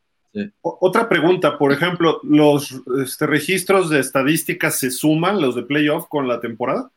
Otra 0.62 1.08
pregunta, 1.08 1.58
por 1.58 1.72
ejemplo, 1.72 2.20
¿los 2.24 2.82
este, 3.04 3.28
registros 3.28 3.90
de 3.90 4.00
estadísticas 4.00 4.80
se 4.80 4.90
suman, 4.90 5.40
los 5.40 5.56
de 5.56 5.64
playoff, 5.64 6.08
con 6.08 6.28
la 6.28 6.40
temporada? 6.40 6.92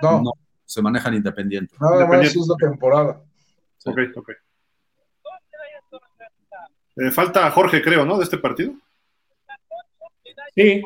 No, 0.00 0.32
se 0.64 0.82
manejan 0.82 1.14
independientes. 1.14 1.80
Nada 1.80 2.06
más 2.06 2.26
es 2.26 2.36
la 2.36 2.56
temporada. 2.56 3.22
Ok, 3.84 3.98
ok. 4.16 4.30
Eh, 6.96 7.10
falta 7.10 7.50
Jorge, 7.50 7.82
creo, 7.82 8.04
¿no? 8.04 8.18
De 8.18 8.24
este 8.24 8.38
partido. 8.38 8.74
Sí. 10.54 10.82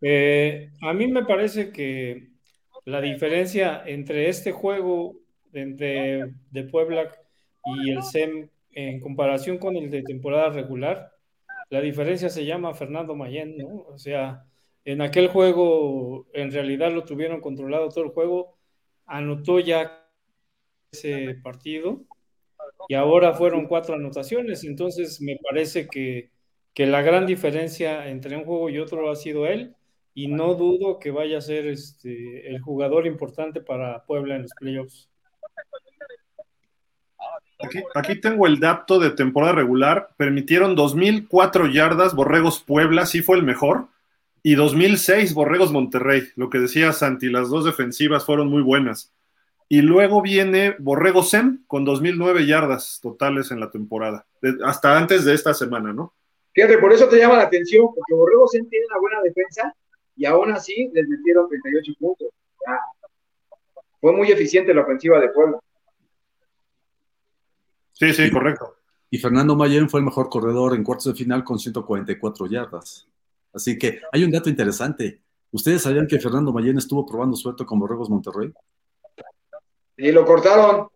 Eh, 0.00 0.70
a 0.82 0.92
mí 0.92 1.08
me 1.08 1.24
parece 1.24 1.72
que 1.72 2.28
la 2.84 3.00
diferencia 3.00 3.82
entre 3.86 4.28
este 4.28 4.52
juego 4.52 5.16
entre 5.52 6.34
de 6.50 6.64
Puebla 6.64 7.10
y 7.64 7.90
el 7.90 8.02
SEM 8.02 8.48
en 8.72 9.00
comparación 9.00 9.58
con 9.58 9.76
el 9.76 9.90
de 9.90 10.02
temporada 10.02 10.50
regular 10.50 11.18
la 11.70 11.80
diferencia 11.80 12.30
se 12.30 12.44
llama 12.44 12.74
Fernando 12.74 13.14
Mayen, 13.14 13.58
¿no? 13.58 13.84
O 13.88 13.98
sea, 13.98 14.44
en 14.84 15.02
aquel 15.02 15.28
juego 15.28 16.26
en 16.32 16.50
realidad 16.50 16.92
lo 16.92 17.04
tuvieron 17.04 17.40
controlado 17.40 17.88
todo 17.90 18.04
el 18.04 18.10
juego, 18.10 18.56
anotó 19.06 19.60
ya 19.60 20.06
ese 20.90 21.34
partido 21.42 22.04
y 22.88 22.94
ahora 22.94 23.34
fueron 23.34 23.66
cuatro 23.66 23.94
anotaciones, 23.96 24.64
entonces 24.64 25.20
me 25.20 25.36
parece 25.36 25.88
que, 25.88 26.30
la 26.76 27.02
gran 27.02 27.26
diferencia 27.26 28.08
entre 28.08 28.36
un 28.36 28.44
juego 28.44 28.70
y 28.70 28.78
otro 28.78 29.10
ha 29.10 29.16
sido 29.16 29.46
él 29.46 29.74
y 30.18 30.26
no 30.26 30.54
dudo 30.54 30.98
que 30.98 31.12
vaya 31.12 31.38
a 31.38 31.40
ser 31.40 31.68
este, 31.68 32.50
el 32.50 32.60
jugador 32.60 33.06
importante 33.06 33.60
para 33.60 34.04
Puebla 34.04 34.34
en 34.34 34.42
los 34.42 34.50
playoffs. 34.58 35.08
Aquí, 37.94 38.20
tengo 38.20 38.48
el 38.48 38.58
dato 38.58 38.98
de 38.98 39.10
temporada 39.10 39.52
regular. 39.52 40.08
Permitieron 40.16 40.74
2004 40.74 41.68
yardas 41.68 42.16
Borregos 42.16 42.60
Puebla, 42.60 43.06
sí 43.06 43.22
fue 43.22 43.36
el 43.36 43.44
mejor. 43.44 43.86
Y 44.42 44.56
2006 44.56 45.34
Borregos 45.34 45.70
Monterrey. 45.70 46.24
Lo 46.34 46.50
que 46.50 46.58
decía 46.58 46.92
Santi, 46.92 47.28
las 47.30 47.48
dos 47.48 47.64
defensivas 47.64 48.24
fueron 48.24 48.48
muy 48.48 48.62
buenas. 48.62 49.14
Y 49.68 49.82
luego 49.82 50.20
viene 50.20 50.74
Borrego 50.80 51.22
Sem 51.22 51.62
con 51.68 51.84
2009 51.84 52.44
yardas 52.44 52.98
totales 53.00 53.52
en 53.52 53.60
la 53.60 53.70
temporada. 53.70 54.26
hasta 54.64 54.98
antes 54.98 55.24
de 55.24 55.34
esta 55.34 55.54
semana, 55.54 55.92
¿no? 55.92 56.12
Fíjate, 56.54 56.78
por 56.78 56.92
eso 56.92 57.08
te 57.08 57.18
llama 57.18 57.36
la 57.36 57.44
atención, 57.44 57.86
porque 57.94 58.14
Borrego 58.14 58.48
Sem 58.48 58.68
tiene 58.68 58.86
una 58.86 58.98
buena 58.98 59.22
defensa 59.22 59.72
y 60.18 60.26
aún 60.26 60.50
así 60.50 60.90
les 60.92 61.08
metieron 61.08 61.48
38 61.48 61.92
puntos. 61.98 62.28
fue 64.00 64.12
muy 64.12 64.30
eficiente 64.30 64.74
la 64.74 64.82
ofensiva 64.82 65.20
de 65.20 65.28
Puebla. 65.28 65.58
Sí, 67.92 68.12
sí, 68.12 68.30
correcto. 68.30 68.76
Y 69.10 69.18
Fernando 69.18 69.54
Mayen 69.54 69.88
fue 69.88 70.00
el 70.00 70.06
mejor 70.06 70.28
corredor 70.28 70.74
en 70.74 70.82
cuartos 70.82 71.06
de 71.06 71.14
final 71.14 71.44
con 71.44 71.58
144 71.58 72.46
yardas. 72.46 73.08
Así 73.54 73.78
que 73.78 74.00
hay 74.12 74.24
un 74.24 74.30
dato 74.30 74.50
interesante. 74.50 75.22
¿Ustedes 75.52 75.82
sabían 75.82 76.06
que 76.06 76.18
Fernando 76.18 76.52
Mayen 76.52 76.78
estuvo 76.78 77.06
probando 77.06 77.36
suerte 77.36 77.64
con 77.64 77.78
Borregos 77.78 78.10
Monterrey? 78.10 78.52
Y 79.96 80.12
lo 80.12 80.24
cortaron. 80.24 80.88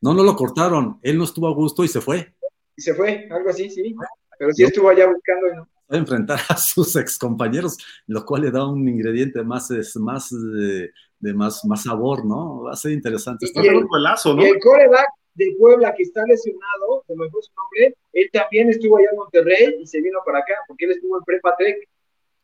No, 0.00 0.14
no 0.14 0.22
lo 0.22 0.34
cortaron. 0.34 0.98
Él 1.02 1.18
no 1.18 1.24
estuvo 1.24 1.46
a 1.46 1.54
gusto 1.54 1.84
y 1.84 1.88
se 1.88 2.00
fue. 2.00 2.34
Y 2.74 2.82
se 2.82 2.94
fue, 2.94 3.28
algo 3.30 3.50
así, 3.50 3.70
sí. 3.70 3.94
Pero 4.38 4.52
sí 4.52 4.64
estuvo 4.64 4.88
allá 4.88 5.06
buscando 5.06 5.48
y 5.48 5.56
no. 5.56 5.68
A 5.92 5.96
enfrentar 5.98 6.40
a 6.48 6.56
sus 6.56 6.96
excompañeros, 6.96 7.76
lo 8.06 8.24
cual 8.24 8.42
le 8.42 8.50
da 8.50 8.66
un 8.66 8.88
ingrediente 8.88 9.42
más, 9.42 9.70
es, 9.70 9.94
más 9.96 10.30
de, 10.30 10.90
más, 11.34 11.64
más 11.66 11.82
sabor, 11.82 12.24
¿no? 12.24 12.62
Va 12.62 12.72
a 12.72 12.76
ser 12.76 12.92
interesante. 12.92 13.46
Y, 13.46 13.58
el, 13.58 13.74
¿no? 13.74 14.42
y 14.42 14.44
el 14.46 14.58
coreback 14.58 15.08
de 15.34 15.54
Puebla 15.58 15.94
que 15.94 16.02
está 16.02 16.24
lesionado, 16.26 17.04
se 17.06 17.14
me 17.14 17.28
fue 17.30 17.42
su 17.42 17.50
nombre, 17.54 17.96
él 18.12 18.30
también 18.32 18.70
estuvo 18.70 18.96
allá 18.96 19.08
en 19.10 19.16
Monterrey 19.16 19.76
y 19.80 19.86
se 19.86 20.00
vino 20.00 20.18
para 20.24 20.38
acá, 20.38 20.54
porque 20.66 20.86
él 20.86 20.92
estuvo 20.92 21.18
en 21.18 21.24
Prepa 21.24 21.54
Tech. 21.56 21.88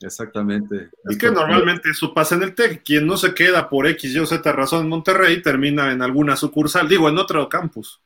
Exactamente. 0.01 0.91
Es 1.09 1.19
que 1.19 1.31
normalmente 1.31 1.91
eso 1.91 2.15
pasa 2.15 2.37
en 2.37 2.45
el 2.45 2.55
TEC. 2.55 2.85
Quien 2.85 3.07
no 3.07 3.17
se 3.17 3.35
queda 3.35 3.69
por 3.69 3.87
X, 3.89 4.15
Y 4.15 4.19
o 4.21 4.27
Z 4.27 4.53
razón 4.53 4.83
en 4.83 4.89
Monterrey 4.89 5.43
termina 5.43 5.93
en 5.93 6.03
alguna 6.03 6.37
sucursal, 6.37 6.89
digo, 6.89 7.09
en 7.09 7.19
otro 7.19 7.49
campus. 7.49 8.01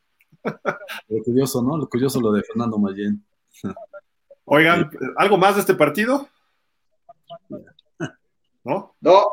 Lo 1.09 1.23
curioso, 1.23 1.63
¿no? 1.63 1.77
Lo 1.77 1.89
curioso 1.89 2.21
lo 2.21 2.33
de 2.33 2.43
Fernando 2.43 2.79
Mayen. 2.79 3.23
Oigan, 4.45 4.91
¿algo 5.17 5.39
más 5.39 5.55
de 5.55 5.61
este 5.61 5.75
partido? 5.75 6.29
¿no? 8.65 8.95
No. 9.01 9.25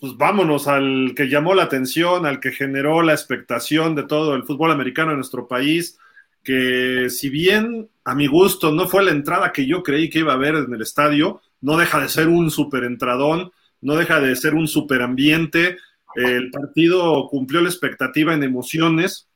Pues 0.00 0.16
vámonos 0.16 0.68
al 0.68 1.12
que 1.14 1.28
llamó 1.28 1.54
la 1.54 1.64
atención, 1.64 2.24
al 2.24 2.40
que 2.40 2.52
generó 2.52 3.02
la 3.02 3.12
expectación 3.12 3.94
de 3.94 4.04
todo 4.04 4.34
el 4.34 4.44
fútbol 4.44 4.70
americano 4.70 5.10
en 5.10 5.18
nuestro 5.18 5.46
país, 5.46 5.98
que 6.42 7.10
si 7.10 7.28
bien 7.28 7.90
a 8.04 8.14
mi 8.14 8.26
gusto 8.26 8.72
no 8.72 8.88
fue 8.88 9.04
la 9.04 9.10
entrada 9.10 9.52
que 9.52 9.66
yo 9.66 9.82
creí 9.82 10.08
que 10.08 10.20
iba 10.20 10.32
a 10.32 10.36
haber 10.36 10.54
en 10.54 10.72
el 10.72 10.80
estadio, 10.80 11.42
no 11.60 11.76
deja 11.76 12.00
de 12.00 12.08
ser 12.08 12.28
un 12.28 12.50
super 12.50 12.84
entradón, 12.84 13.52
no 13.82 13.96
deja 13.96 14.20
de 14.20 14.34
ser 14.36 14.54
un 14.54 14.66
super 14.66 15.02
ambiente. 15.02 15.76
El 16.14 16.50
partido 16.50 17.28
cumplió 17.28 17.60
la 17.60 17.68
expectativa 17.68 18.32
en 18.32 18.42
emociones. 18.42 19.28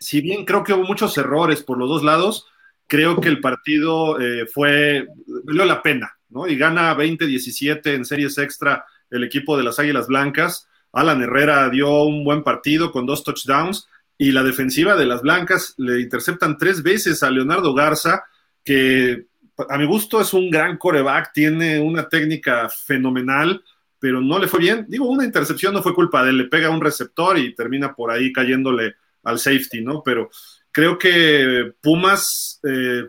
Si 0.00 0.20
bien 0.20 0.44
creo 0.44 0.64
que 0.64 0.72
hubo 0.72 0.82
muchos 0.82 1.16
errores 1.16 1.62
por 1.62 1.78
los 1.78 1.88
dos 1.88 2.02
lados, 2.02 2.48
creo 2.86 3.20
que 3.20 3.28
el 3.28 3.40
partido 3.40 4.20
eh, 4.20 4.46
fue, 4.46 5.06
valió 5.44 5.64
la 5.64 5.82
pena, 5.82 6.16
¿no? 6.28 6.46
Y 6.46 6.56
gana 6.56 6.96
20-17 6.96 7.94
en 7.94 8.04
series 8.04 8.38
extra 8.38 8.84
el 9.10 9.24
equipo 9.24 9.56
de 9.56 9.64
las 9.64 9.78
Águilas 9.78 10.06
Blancas. 10.08 10.68
Alan 10.92 11.22
Herrera 11.22 11.68
dio 11.70 12.04
un 12.04 12.24
buen 12.24 12.42
partido 12.42 12.92
con 12.92 13.06
dos 13.06 13.24
touchdowns 13.24 13.88
y 14.18 14.32
la 14.32 14.42
defensiva 14.42 14.96
de 14.96 15.06
las 15.06 15.22
Blancas 15.22 15.74
le 15.76 16.00
interceptan 16.00 16.56
tres 16.56 16.82
veces 16.82 17.22
a 17.22 17.30
Leonardo 17.30 17.74
Garza, 17.74 18.24
que 18.64 19.26
a 19.68 19.78
mi 19.78 19.86
gusto 19.86 20.20
es 20.20 20.32
un 20.32 20.50
gran 20.50 20.76
coreback, 20.78 21.32
tiene 21.32 21.80
una 21.80 22.08
técnica 22.08 22.68
fenomenal, 22.68 23.62
pero 23.98 24.20
no 24.20 24.38
le 24.38 24.48
fue 24.48 24.60
bien. 24.60 24.86
Digo, 24.88 25.08
una 25.08 25.24
intercepción 25.24 25.74
no 25.74 25.82
fue 25.82 25.94
culpa 25.94 26.22
de 26.22 26.30
él, 26.30 26.38
le 26.38 26.44
pega 26.44 26.68
a 26.68 26.70
un 26.70 26.80
receptor 26.80 27.38
y 27.38 27.54
termina 27.54 27.94
por 27.94 28.10
ahí 28.10 28.32
cayéndole 28.32 28.94
al 29.24 29.38
safety, 29.38 29.82
¿no? 29.82 30.02
Pero 30.02 30.30
creo 30.76 30.98
que 30.98 31.72
Pumas, 31.80 32.60
eh, 32.62 33.06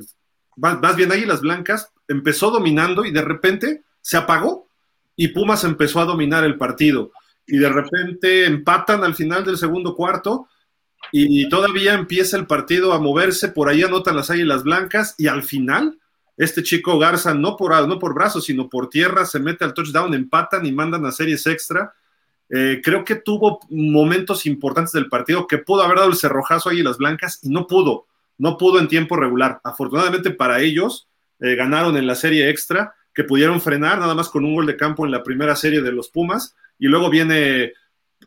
más 0.55 0.95
bien 0.95 1.11
Águilas 1.11 1.41
Blancas, 1.41 1.91
empezó 2.07 2.49
dominando 2.49 3.03
y 3.03 3.11
de 3.11 3.21
repente 3.21 3.83
se 3.99 4.15
apagó 4.15 4.69
y 5.17 5.27
Pumas 5.27 5.65
empezó 5.65 5.99
a 5.99 6.05
dominar 6.05 6.45
el 6.45 6.57
partido. 6.57 7.11
Y 7.45 7.57
de 7.57 7.67
repente 7.67 8.45
empatan 8.45 9.03
al 9.03 9.15
final 9.15 9.43
del 9.43 9.57
segundo 9.57 9.97
cuarto 9.97 10.47
y 11.11 11.49
todavía 11.49 11.93
empieza 11.93 12.37
el 12.37 12.47
partido 12.47 12.93
a 12.93 12.99
moverse, 12.99 13.49
por 13.49 13.67
ahí 13.67 13.83
anotan 13.83 14.15
las 14.15 14.29
Águilas 14.29 14.63
Blancas 14.63 15.15
y 15.17 15.27
al 15.27 15.43
final 15.43 15.99
este 16.37 16.63
chico 16.63 16.97
Garza, 16.97 17.33
no 17.33 17.57
por, 17.57 17.85
no 17.85 17.99
por 17.99 18.13
brazos, 18.13 18.45
sino 18.45 18.69
por 18.69 18.89
tierra, 18.89 19.25
se 19.25 19.41
mete 19.41 19.65
al 19.65 19.73
touchdown, 19.73 20.13
empatan 20.13 20.65
y 20.65 20.71
mandan 20.71 21.05
a 21.05 21.11
series 21.11 21.45
extra. 21.45 21.93
Eh, 22.49 22.81
creo 22.83 23.03
que 23.03 23.15
tuvo 23.15 23.59
momentos 23.69 24.45
importantes 24.45 24.93
del 24.93 25.09
partido 25.09 25.47
que 25.47 25.57
pudo 25.57 25.81
haber 25.81 25.97
dado 25.97 26.09
el 26.09 26.15
cerrojazo 26.15 26.69
a 26.69 26.71
Águilas 26.71 26.97
Blancas 26.97 27.39
y 27.43 27.49
no 27.49 27.67
pudo, 27.67 28.05
no 28.37 28.57
pudo 28.57 28.79
en 28.79 28.87
tiempo 28.87 29.15
regular. 29.15 29.59
Afortunadamente 29.63 30.31
para 30.31 30.61
ellos, 30.61 31.07
eh, 31.39 31.55
ganaron 31.55 31.97
en 31.97 32.07
la 32.07 32.15
serie 32.15 32.49
extra, 32.49 32.93
que 33.13 33.23
pudieron 33.23 33.59
frenar 33.59 33.99
nada 33.99 34.13
más 34.13 34.29
con 34.29 34.45
un 34.45 34.55
gol 34.55 34.67
de 34.67 34.77
campo 34.77 35.05
en 35.05 35.11
la 35.11 35.23
primera 35.23 35.55
serie 35.55 35.81
de 35.81 35.91
los 35.91 36.09
Pumas, 36.09 36.55
y 36.79 36.87
luego 36.87 37.09
viene 37.09 37.73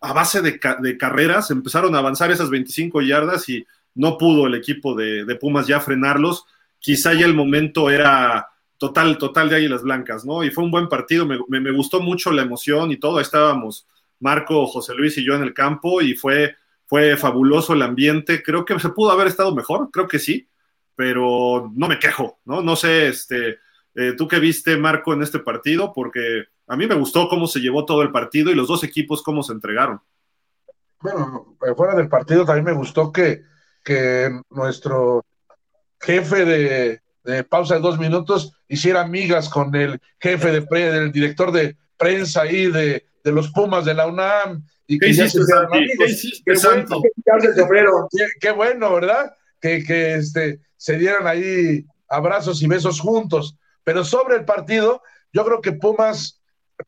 a 0.01 0.13
base 0.13 0.41
de, 0.41 0.59
carreras, 0.99 1.51
empezaron 1.51 1.95
a 1.95 1.99
avanzar 1.99 2.31
esas 2.31 2.51
25 2.51 3.03
yardas 3.03 3.49
y 3.49 3.67
no 3.95 4.19
pudo 4.19 4.47
el 4.47 4.55
equipo 4.55 4.95
de, 4.95 5.37
Pumas 5.41 5.67
ya 5.67 5.81
frenarlos. 5.81 6.45
Quizá 6.79 7.13
ya 7.15 7.27
el 7.27 7.35
momento 7.35 7.91
era 7.91 8.49
total, 8.79 9.19
total 9.19 9.51
de 9.51 9.57
Águilas 9.57 9.83
Blancas, 9.83 10.25
¿no? 10.25 10.43
Y 10.43 10.51
fue 10.51 10.65
un 10.65 10.71
buen 10.71 10.89
partido, 10.89 11.27
me, 11.27 11.71
gustó 11.73 12.01
mucho 12.01 12.31
la 12.33 12.43
emoción 12.43 12.91
y 12.91 12.97
todo. 12.97 13.21
estábamos 13.21 13.87
Marco, 14.21 14.67
José 14.67 14.95
Luis 14.95 15.17
y 15.19 15.25
yo 15.25 15.35
en 15.35 15.43
el 15.43 15.55
campo 15.55 16.01
y 16.01 16.15
fue, 16.15 16.57
fue 16.87 17.17
fabuloso 17.17 17.73
el 17.73 17.83
ambiente. 17.83 18.43
Creo 18.43 18.65
que 18.65 18.79
se 18.79 18.91
pudo 18.91 19.11
haber 19.11 19.27
estado 19.27 19.55
mejor, 19.55 19.91
creo 19.91 20.07
que 20.07 20.19
sí, 20.19 20.49
pero 20.95 21.73
no 21.75 21.89
me 21.89 21.99
quejo, 21.99 22.39
¿no? 22.45 22.63
No 22.63 22.77
sé, 22.77 23.09
este, 23.09 23.59
eh, 23.95 24.15
¿tú 24.17 24.29
qué 24.29 24.39
viste, 24.39 24.77
Marco, 24.77 25.13
en 25.13 25.23
este 25.23 25.39
partido? 25.41 25.93
Porque 25.93 26.45
a 26.67 26.77
mí 26.77 26.87
me 26.87 26.95
gustó 26.95 27.29
cómo 27.29 27.47
se 27.47 27.61
llevó 27.61 27.85
todo 27.85 28.03
el 28.03 28.13
partido 28.13 28.51
y 28.51 28.55
los 28.55 28.69
dos 28.69 28.85
equipos 28.85 29.23
cómo 29.23 29.43
se 29.43 29.53
entregaron. 29.53 30.01
Bueno, 31.01 31.57
eh, 31.67 31.75
fuera 31.75 31.95
del 31.95 32.09
partido 32.09 32.45
también 32.45 32.67
me 32.67 32.73
gustó 32.73 33.11
que, 33.11 33.43
que 33.83 34.31
nuestro 34.51 35.25
jefe 36.01 36.45
de, 36.45 37.45
pausa 37.45 37.75
de 37.75 37.81
dos 37.81 37.99
minutos 37.99 38.53
hiciera 38.69 39.01
amigas 39.01 39.49
con 39.49 39.75
el 39.75 40.01
jefe 40.19 40.53
de 40.53 40.63
pre, 40.63 40.93
del 40.93 41.13
director 41.13 41.53
de 41.53 41.77
prensa 41.97 42.43
ahí 42.43 42.71
de, 42.71 43.07
los 43.25 43.51
Pumas 43.51 43.85
de 43.85 43.95
la 43.95 44.07
UNAM. 44.07 44.65
Y 44.87 44.99
que 44.99 45.13
ya 45.13 45.29
se 45.29 45.39
qué, 48.41 48.51
bueno, 48.51 48.93
¿verdad? 48.95 49.33
Que, 49.61 49.85
que 49.85 50.15
este, 50.15 50.61
se 50.77 50.99
dieran 50.99 51.27
ahí 51.27 51.85
abrazos 52.09 52.63
y 52.63 52.67
besos 52.67 53.01
juntos. 53.01 53.57
Pero 53.85 54.05
sobre 54.05 54.37
el 54.37 54.45
partido, 54.45 55.03
yo 55.33 55.45
creo 55.45 55.61
que 55.61 55.73
Pumas 55.73 56.41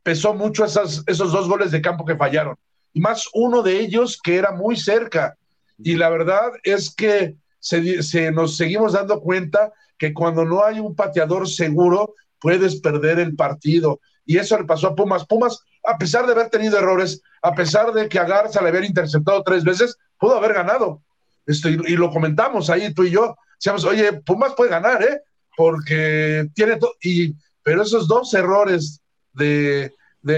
pesó 0.03 0.35
mucho 0.35 0.65
esas, 0.65 1.03
esos 1.07 1.33
dos 1.33 1.49
goles 1.49 1.71
de 1.71 1.83
campo 1.83 2.05
que 2.05 2.17
fallaron. 2.17 2.57
Y 2.93 3.01
más 3.01 3.29
uno 3.35 3.63
de 3.63 3.81
ellos 3.81 4.21
que 4.23 4.37
era 4.37 4.53
muy 4.53 4.77
cerca. 4.77 5.37
Y 5.79 5.95
la 5.95 6.11
verdad 6.11 6.53
es 6.63 6.95
que 6.95 7.37
se, 7.59 8.33
nos 8.33 8.57
seguimos 8.57 8.93
dando 8.93 9.21
cuenta 9.21 9.73
que 9.97 10.13
cuando 10.13 10.45
no 10.45 10.65
hay 10.65 10.81
un 10.81 10.95
pateador 10.95 11.49
seguro, 11.49 12.15
puedes 12.41 12.81
perder 12.81 13.19
el 13.19 13.37
partido. 13.37 14.01
Y 14.25 14.39
eso 14.39 14.59
le 14.59 14.65
pasó 14.65 14.89
a 14.89 14.95
Pumas. 14.95 15.27
Pumas, 15.27 15.61
a 15.85 15.99
pesar 15.99 16.27
de 16.27 16.33
haber 16.33 16.49
tenido 16.49 16.79
errores, 16.79 17.21
a 17.43 17.55
pesar 17.55 17.93
de 17.93 18.09
que 18.09 18.19
a 18.19 18.25
Garza 18.25 18.63
le 18.63 18.69
habían 18.69 18.85
interceptado 18.85 19.43
tres 19.43 19.65
veces, 19.65 19.97
pudo 20.19 20.37
haber 20.37 20.55
ganado. 20.55 21.03
Esto, 21.47 21.69
y, 21.69 21.97
lo 21.97 22.11
comentamos 22.11 22.71
ahí 22.71 22.95
tú 22.95 23.05
y 23.05 23.11
yo. 23.11 23.37
Decíamos, 23.59 23.85
oye, 23.85 24.13
Pumas 24.13 24.55
puede 24.55 24.71
ganar, 24.71 25.03
¿eh? 25.03 25.21
Porque 25.57 26.49
tiene 26.55 26.77
todo. 26.77 26.95
Y, 27.03 27.35
pero 27.63 27.83
esos 27.83 28.09
dos 28.09 28.33
errores 28.35 29.01
de, 29.33 29.93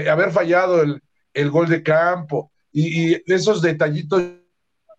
haber 0.09 0.31
fallado 0.31 0.81
el, 0.81 1.51
gol 1.51 1.67
de 1.69 1.83
campo 1.83 2.51
y, 2.71 3.15
esos 3.31 3.61
detallitos 3.61 4.23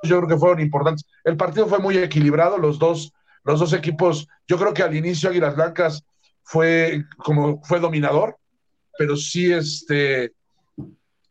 yo 0.03 0.19
creo 0.19 0.29
que 0.29 0.37
fueron 0.37 0.61
importantes. 0.61 1.07
El 1.25 1.37
partido 1.37 1.67
fue 1.67 1.79
muy 1.79 1.97
equilibrado, 1.99 2.59
los 2.59 2.79
dos, 2.79 3.13
los 3.45 3.59
dos 3.59 3.73
equipos, 3.73 4.29
yo 4.47 4.59
creo 4.59 4.75
que 4.75 4.83
al 4.83 4.95
inicio 4.95 5.31
Águilas 5.31 5.57
Blancas 5.57 6.05
fue 6.43 7.05
como 7.17 7.63
fue 7.63 7.81
dominador, 7.81 8.37
pero 8.99 9.17
sí 9.17 9.53
este, 9.53 10.33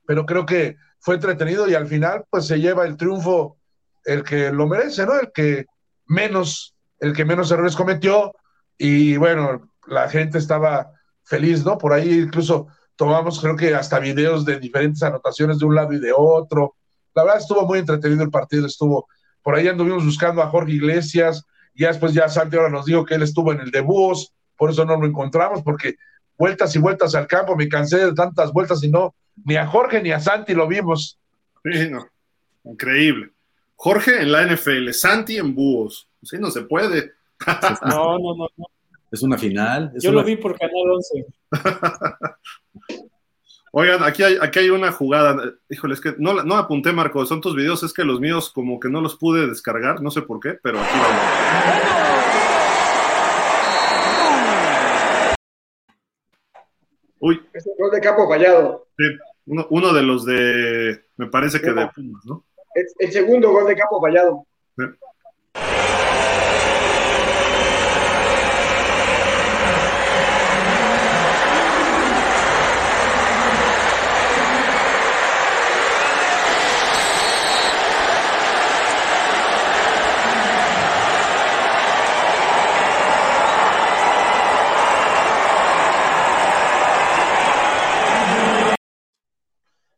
pero 0.05 0.26
creo 0.26 0.45
que 0.45 0.78
fue 0.99 1.16
entretenido 1.16 1.68
y 1.68 1.76
al 1.76 1.88
final 1.88 2.26
pues 2.30 2.47
se 2.47 2.59
lleva 2.59 2.86
el 2.86 2.97
triunfo 2.97 3.57
el 4.03 4.24
que 4.24 4.51
lo 4.51 4.68
merece, 4.68 5.05
¿no? 5.05 5.20
El 5.20 5.32
que 5.32 5.66
menos, 6.07 6.76
el 6.99 7.13
que 7.13 7.26
menos 7.26 7.51
errores 7.51 7.76
cometió 7.76 8.34
y 8.78 9.18
bueno, 9.18 9.70
la 9.88 10.09
gente 10.09 10.38
estaba 10.38 10.91
feliz, 11.24 11.66
¿no? 11.66 11.78
Por 11.78 11.93
ahí 11.93 12.20
incluso 12.20 12.68
tomamos, 12.95 13.39
creo 13.39 13.55
que 13.55 13.74
hasta 13.76 13.99
videos 13.99 14.45
de 14.45 14.59
diferentes 14.59 15.03
anotaciones 15.03 15.59
de 15.59 15.66
un 15.66 15.76
lado 15.76 15.93
y 15.93 15.99
de 15.99 16.13
otro. 16.16 16.76
La 17.13 17.24
verdad 17.24 17.39
estuvo 17.39 17.66
muy 17.66 17.80
entretenido 17.80 18.24
el 18.24 18.30
partido, 18.30 18.66
estuvo, 18.66 19.07
por 19.41 19.55
ahí 19.55 19.68
anduvimos 19.68 20.05
buscando 20.05 20.41
a 20.41 20.47
Jorge 20.47 20.74
Iglesias, 20.74 21.45
y 21.74 21.84
ya 21.84 21.89
después 21.89 22.13
ya 22.13 22.30
Santi 22.30 22.57
ahora 22.57 22.70
nos 22.70 22.86
dijo 22.86 23.05
que 23.05 23.16
él 23.16 23.24
estuvo 23.24 23.51
en 23.51 23.59
el 23.59 23.72
de 23.72 23.82
búhos, 23.82 24.34
por 24.57 24.70
eso 24.70 24.86
no 24.86 24.95
lo 24.97 25.05
encontramos, 25.05 25.61
porque 25.63 25.95
vueltas 26.38 26.75
y 26.75 26.79
vueltas 26.79 27.15
al 27.15 27.27
campo, 27.27 27.55
me 27.55 27.69
cansé 27.69 28.05
de 28.05 28.13
tantas 28.13 28.51
vueltas 28.51 28.83
y 28.83 28.89
no, 28.89 29.15
ni 29.43 29.55
a 29.55 29.67
Jorge 29.67 30.01
ni 30.01 30.11
a 30.11 30.19
Santi 30.19 30.53
lo 30.53 30.67
vimos. 30.67 31.17
Sí, 31.63 31.89
no, 31.89 32.07
increíble. 32.63 33.31
Jorge 33.75 34.21
en 34.21 34.31
la 34.31 34.45
NFL, 34.45 34.91
Santi 34.91 35.38
en 35.38 35.53
búhos, 35.53 36.07
sí, 36.23 36.38
no 36.39 36.49
se 36.51 36.61
puede. 36.63 37.13
no, 37.86 38.19
no, 38.19 38.36
no, 38.36 38.47
no. 38.55 38.65
Es 39.11 39.21
una 39.21 39.38
final. 39.38 39.93
Yo 39.99 40.11
lo 40.11 40.23
vi 40.23 40.36
por 40.36 40.57
Canal 40.57 40.91
11. 40.93 41.25
Oigan, 43.71 44.03
aquí 44.03 44.23
hay, 44.23 44.38
aquí 44.41 44.59
hay 44.59 44.69
una 44.69 44.91
jugada. 44.91 45.53
Híjole, 45.69 45.95
es 45.95 46.01
que 46.01 46.15
no, 46.17 46.43
no 46.43 46.55
apunté, 46.55 46.93
Marco. 46.93 47.25
Son 47.25 47.41
tus 47.41 47.55
videos, 47.55 47.83
es 47.83 47.93
que 47.93 48.05
los 48.05 48.19
míos 48.21 48.49
como 48.49 48.79
que 48.79 48.89
no 48.89 49.01
los 49.01 49.17
pude 49.17 49.47
descargar, 49.47 50.01
no 50.01 50.11
sé 50.11 50.21
por 50.21 50.39
qué, 50.39 50.57
pero 50.61 50.79
aquí 50.79 50.97
vamos. 50.97 52.55
Uy. 57.26 57.41
Es 57.53 57.65
el 57.65 57.73
gol 57.80 57.89
de 57.89 58.01
campo 58.01 58.28
fallado. 58.30 58.86
Sí, 58.95 59.03
uno, 59.47 59.93
de 59.93 60.03
los 60.03 60.26
de. 60.26 61.05
Me 61.17 61.26
parece 61.26 61.59
que 61.59 61.71
de 61.71 61.88
Pumas, 61.88 62.23
¿no? 62.26 62.45
Es 62.76 62.93
el 62.99 63.11
segundo 63.11 63.51
gol 63.51 63.65
de 63.65 63.76
campo 63.76 63.99
fallado. 63.99 64.45
Sí. 64.78 64.84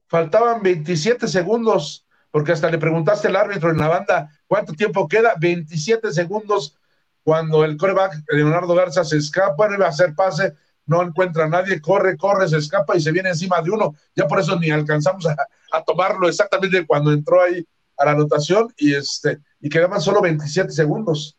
Faltaban 0.07 0.61
27 0.61 1.27
segundos, 1.27 2.05
porque 2.31 2.51
hasta 2.51 2.69
le 2.69 2.77
preguntaste 2.77 3.27
al 3.27 3.35
árbitro 3.35 3.71
en 3.71 3.77
la 3.77 3.87
banda 3.87 4.29
cuánto 4.47 4.73
tiempo 4.73 5.07
queda, 5.07 5.33
27 5.39 6.11
segundos 6.11 6.77
cuando 7.23 7.65
el 7.65 7.75
coreback 7.75 8.23
Leonardo 8.29 8.73
Garza 8.73 9.03
se 9.03 9.17
escapa, 9.17 9.67
no 9.67 9.75
iba 9.75 9.85
a 9.85 9.89
hacer 9.89 10.15
pase, 10.15 10.53
no 10.85 11.03
encuentra 11.03 11.43
a 11.43 11.49
nadie, 11.49 11.81
corre, 11.81 12.15
corre, 12.15 12.47
se 12.47 12.57
escapa 12.57 12.95
y 12.95 13.01
se 13.01 13.11
viene 13.11 13.29
encima 13.29 13.61
de 13.61 13.69
uno. 13.69 13.95
Ya 14.15 14.27
por 14.27 14.39
eso 14.39 14.57
ni 14.57 14.71
alcanzamos 14.71 15.25
a, 15.25 15.83
tomarlo 15.85 16.29
exactamente 16.29 16.85
cuando 16.85 17.11
entró 17.11 17.43
ahí 17.43 17.67
a 17.97 18.05
la 18.05 18.11
anotación 18.11 18.73
y 18.77 18.93
este 18.93 19.39
y 19.59 19.67
quedaban 19.67 19.99
solo 19.99 20.21
27 20.21 20.71
segundos. 20.71 21.37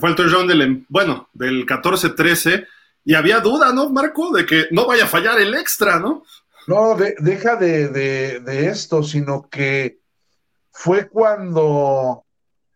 Fue 0.00 0.08
el 0.08 0.14
touchdown 0.14 0.46
del, 0.46 0.86
bueno, 0.88 1.28
del 1.34 1.66
14-13 1.66 2.66
y 3.04 3.14
había 3.14 3.40
duda, 3.40 3.72
¿no, 3.74 3.90
Marco? 3.90 4.32
De 4.32 4.46
que 4.46 4.68
no 4.70 4.86
vaya 4.86 5.04
a 5.04 5.08
fallar 5.08 5.38
el 5.38 5.54
extra, 5.54 5.98
¿no? 5.98 6.24
No, 6.68 6.94
deja 6.96 7.56
de, 7.56 7.88
de, 7.88 8.68
esto, 8.68 9.02
sino 9.02 9.48
que 9.48 10.00
fue 10.70 11.08
cuando 11.08 12.26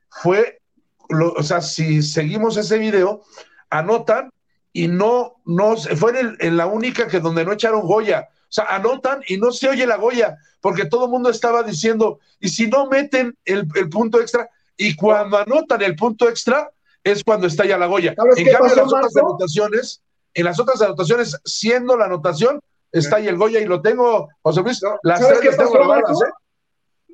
fue, 0.09 0.63
o 1.11 1.43
sea, 1.43 1.61
si 1.61 2.01
seguimos 2.01 2.57
ese 2.57 2.79
video, 2.79 3.23
anotan 3.69 4.31
y 4.73 4.89
no, 4.89 5.35
no, 5.45 5.77
fue 5.77 6.15
en, 6.39 6.57
la 6.57 6.65
única 6.65 7.07
que 7.07 7.21
donde 7.21 7.45
no 7.45 7.53
echaron 7.53 7.83
Goya. 7.83 8.31
O 8.31 8.47
sea, 8.49 8.65
anotan 8.65 9.23
y 9.29 9.37
no 9.37 9.53
se 9.53 9.69
oye 9.69 9.87
la 9.87 9.97
Goya, 9.97 10.39
porque 10.63 10.87
todo 10.87 11.05
el 11.05 11.11
mundo 11.11 11.29
estaba 11.29 11.63
diciendo, 11.63 12.19
y 12.41 12.49
si 12.49 12.69
no 12.69 12.87
meten 12.87 13.37
el, 13.45 13.69
punto 13.91 14.23
extra, 14.23 14.49
y 14.75 14.97
cuando 14.97 15.37
anotan 15.37 15.83
el 15.83 15.97
punto 15.97 16.31
extra, 16.31 16.71
es 17.05 17.23
cuando 17.23 17.47
está 17.47 17.67
ya 17.67 17.77
la 17.77 17.89
Goya. 17.89 18.15
En 18.37 18.47
cambio, 18.47 18.75
las 18.75 18.91
otras 18.91 19.17
anotaciones, 19.17 20.01
en 20.33 20.47
las 20.47 20.59
otras 20.59 20.81
anotaciones, 20.81 21.39
siendo 21.45 21.95
la 21.95 22.07
anotación, 22.07 22.63
está 22.93 23.17
ahí 23.17 23.29
el 23.29 23.37
Goya, 23.37 23.61
y 23.61 23.65
lo 23.65 23.81
tengo, 23.81 24.29
José 24.43 24.63
Luis, 24.63 24.81
las 25.03 25.21
¿Sabes 25.21 25.41
qué 25.41 25.51
pasó, 25.53 26.27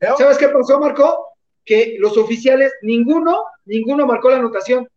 ¿eh? 0.00 0.08
¿Sabes 0.16 0.38
qué 0.38 0.48
pasó, 0.48 0.78
Marco? 0.78 1.28
Que 1.64 1.96
los 1.98 2.16
oficiales, 2.16 2.72
ninguno, 2.82 3.44
ninguno 3.64 4.06
marcó 4.06 4.30
la 4.30 4.36
anotación. 4.36 4.88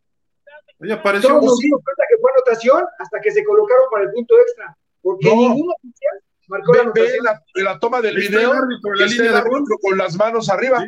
Oye, 0.79 0.93
apareció 0.93 1.29
Todos 1.29 1.45
nos 1.45 1.57
dimos 1.59 1.81
cuenta 1.83 2.03
que 2.09 2.17
fue 2.19 2.31
anotación 2.31 2.85
hasta 2.97 3.21
que 3.21 3.31
se 3.31 3.43
colocaron 3.43 3.85
para 3.91 4.03
el 4.05 4.11
punto 4.11 4.35
extra. 4.39 4.75
Porque 5.01 5.35
ninguno 5.35 5.73
oficial 5.77 6.21
marcó 6.47 6.73
la 6.73 6.81
anotación. 6.81 7.25
Ve 7.55 7.63
la, 7.63 7.79
toma 7.79 8.01
del 8.01 8.15
video, 8.15 8.53
la 8.53 9.05
línea 9.05 9.31
de 9.31 9.49
con 9.81 9.97
las 9.97 10.15
manos 10.15 10.49
arriba. 10.49 10.83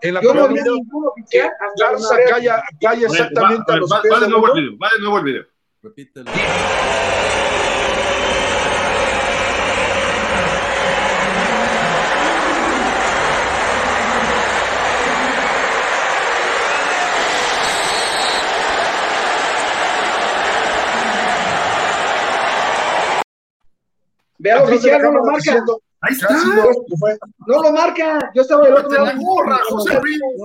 En 0.00 0.14
la 0.14 0.20
Yo 0.20 0.34
no 0.34 0.48
vi 0.48 0.54
ningún 0.54 1.06
oficial 1.06 1.50
Garza 1.76 2.16
calla, 2.28 2.62
calla 2.80 3.06
exactamente 3.06 3.64
va, 3.68 3.74
a 3.74 3.78
los 3.78 3.90
va, 3.90 4.02
va, 4.12 4.20
de 4.20 4.28
nuevo 4.28 4.46
el 4.46 4.62
video, 4.62 4.78
va 4.78 4.88
de 4.94 5.00
nuevo 5.00 5.18
el 5.18 5.24
video. 5.24 5.44
Repítelo. 5.82 6.30
Vea 24.38 24.62
oficial, 24.62 25.02
no 25.02 25.12
lo 25.12 25.24
marca. 25.24 25.64
Ahí 26.00 26.14
está. 26.14 26.28
No 27.46 27.62
lo 27.62 27.72
marca. 27.72 28.30
Yo 28.34 28.42
estaba 28.42 28.64
del 28.64 28.74
otro 28.74 29.04
lado. 29.04 29.18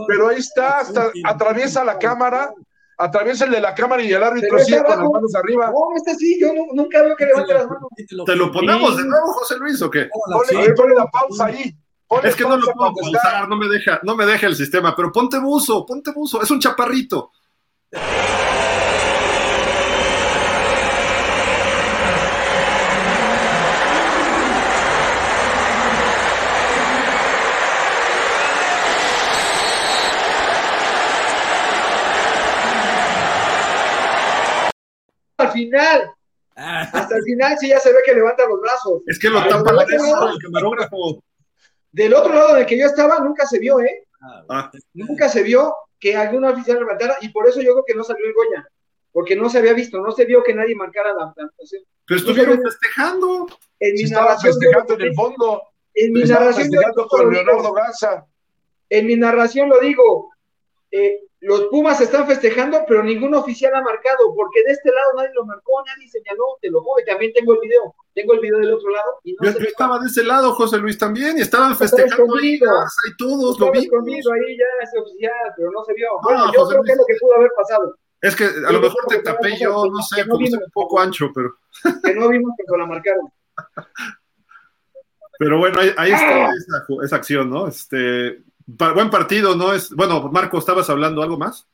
Pero 0.08 0.30
ahí 0.30 0.38
está, 0.38 0.80
hasta 0.80 1.12
atraviesa 1.24 1.84
la 1.84 2.00
cámara, 2.00 2.54
atraviesa 2.98 3.46
el 3.46 3.52
de 3.52 3.62
la 3.62 3.76
cámara 3.76 4.02
y 4.02 4.12
el 4.12 4.24
árbitro 4.24 4.60
sigue 4.60 4.84
con 4.84 5.00
las 5.00 5.10
manos 5.10 5.36
arriba. 5.36 5.68
No, 5.68 5.96
este 5.96 6.16
sí, 6.16 6.40
yo 6.40 6.52
nunca 6.74 7.02
veo 7.04 7.16
que 7.16 7.26
levante 7.26 7.54
las 7.54 7.68
manos. 7.68 7.88
¿Te 8.26 8.36
lo 8.36 8.52
ponemos 8.52 8.98
de 8.98 9.06
nuevo, 9.06 9.28
José 9.34 9.58
Luis, 9.58 9.82
o 9.82 9.90
qué? 9.90 10.10
Ponle, 10.76 10.96
la 10.96 11.06
pausa 11.06 11.46
ahí. 11.46 11.76
es 12.24 12.36
que 12.36 12.44
no 12.44 12.58
lo 12.58 12.74
puedo 12.74 12.94
pausar, 12.94 13.48
no 13.48 13.56
me 13.56 13.68
deja, 13.68 14.00
no 14.04 14.16
me 14.16 14.26
deja 14.26 14.48
el 14.48 14.56
sistema, 14.56 14.96
pero 14.96 15.12
ponte 15.12 15.38
buzo, 15.38 15.86
ponte 15.86 16.12
buzo, 16.12 16.42
es 16.42 16.50
un 16.50 16.60
chaparrito. 16.60 17.32
Final. 35.54 36.12
Ah. 36.56 36.82
Hasta 36.92 37.18
el 37.18 37.24
final 37.24 37.58
sí 37.60 37.70
ya 37.70 37.80
se 37.80 37.92
ve 37.92 38.00
que 38.06 38.14
levanta 38.14 38.48
los 38.48 38.62
brazos. 38.62 39.02
Es 39.08 39.18
que 39.18 39.30
lo 39.30 39.40
tapa 39.48 39.72
la 39.72 39.86
del 39.86 40.00
camarógrafo. 40.44 41.24
Del 41.92 42.14
otro 42.14 42.34
lado 42.34 42.56
en 42.56 42.62
el 42.62 42.66
que 42.66 42.78
yo 42.78 42.88
estaba 42.88 43.20
nunca 43.20 43.46
se 43.46 43.60
vio, 43.60 43.80
¿eh? 43.80 44.06
Ah. 44.50 44.72
Nunca 44.94 45.30
se 45.30 45.44
vio 45.44 45.74
que 46.00 46.16
algún 46.16 46.44
oficial 46.46 46.80
levantara 46.80 47.18
y 47.22 47.30
por 47.30 47.48
eso 47.48 47.62
yo 47.62 47.72
creo 47.74 47.86
que 47.86 47.96
no 47.96 48.04
salió 48.04 48.26
el 48.26 48.34
Goya. 48.34 48.68
Porque 49.12 49.36
no 49.36 49.50
se 49.50 49.60
había 49.60 49.74
visto, 49.74 50.00
no 50.00 50.12
se 50.12 50.26
vio 50.26 50.44
que 50.44 50.56
nadie 50.56 50.76
marcara 50.76 51.14
la 51.14 51.32
plantación. 51.34 51.84
Pero 52.06 52.20
estuvieron 52.20 52.62
festejando. 52.62 53.48
En 53.80 53.94
mi 53.94 54.04
narración. 54.04 54.54
Festejando 54.54 54.94
en 54.96 55.02
el 55.02 55.14
fondo. 55.14 55.62
En 55.94 56.14
mi 56.14 56.24
narración. 56.24 56.70
con 57.10 57.32
Leonardo 57.32 57.72
Garza. 57.74 58.26
En 58.90 59.06
mi 59.06 59.16
narración 59.16 59.70
lo 59.70 59.80
digo. 59.80 60.33
Eh, 60.96 61.22
los 61.40 61.64
Pumas 61.72 62.00
están 62.00 62.28
festejando, 62.28 62.86
pero 62.88 63.04
ningún 63.04 63.34
oficial 63.34 63.74
ha 63.74 63.82
marcado, 63.82 64.34
porque 64.36 64.62
de 64.64 64.74
este 64.74 64.92
lado 64.92 65.14
nadie 65.18 65.32
lo 65.34 65.44
marcó, 65.44 65.84
nadie 65.88 66.08
señaló, 66.08 66.60
te 66.62 66.70
lo 66.70 66.82
juro, 66.82 67.02
y 67.02 67.06
también 67.06 67.34
tengo 67.34 67.54
el 67.56 67.60
video, 67.62 67.96
tengo 68.14 68.34
el 68.34 68.40
video 68.40 68.60
del 68.60 68.74
otro 68.74 68.92
lado. 68.92 69.20
Y 69.24 69.34
no 69.34 69.52
yo, 69.52 69.58
estaba 69.58 69.98
de 69.98 70.06
ese 70.06 70.24
lado, 70.24 70.54
José 70.54 70.78
Luis, 70.78 71.00
también, 71.00 71.40
y 71.40 71.42
estaban 71.42 71.76
festejando 71.76 72.36
ahí, 72.36 72.60
y 72.60 73.18
todos 73.18 73.60
lo 73.60 73.72
vimos. 73.72 73.88
ahí 74.06 74.58
ya 74.58 74.66
ese 74.84 75.00
oficial, 75.00 75.54
pero 75.58 75.72
no 75.72 75.84
se 75.84 75.94
vio. 75.96 76.10
Bueno, 76.22 76.46
yo 76.54 76.68
creo 76.68 76.84
que 76.84 76.92
es 76.92 76.98
lo 76.98 77.06
que 77.08 77.16
pudo 77.20 77.36
haber 77.38 77.52
pasado. 77.58 77.96
Es 78.22 78.36
que 78.36 78.46
a 78.46 78.72
lo 78.72 78.80
mejor 78.80 79.04
te 79.10 79.20
tapé 79.24 79.58
yo, 79.60 79.88
no 79.88 80.02
sé, 80.04 80.28
como 80.28 80.46
un 80.46 80.72
poco 80.72 81.00
ancho, 81.00 81.32
pero... 81.34 81.56
Que 82.04 82.14
no 82.14 82.30
vimos 82.30 82.54
que 82.56 82.78
la 82.78 82.86
marcaron. 82.86 83.28
Pero 85.40 85.58
bueno, 85.58 85.80
ahí, 85.80 85.92
ahí 85.98 86.12
está 86.12 86.52
esa, 86.52 86.86
esa 87.04 87.16
acción, 87.16 87.50
¿no? 87.50 87.68
Este, 87.68 88.44
buen 88.66 89.10
partido, 89.10 89.56
¿no? 89.56 89.74
es 89.74 89.90
Bueno, 89.92 90.30
Marco, 90.32 90.58
¿estabas 90.58 90.90
hablando 90.90 91.22
algo 91.22 91.38
más? 91.38 91.68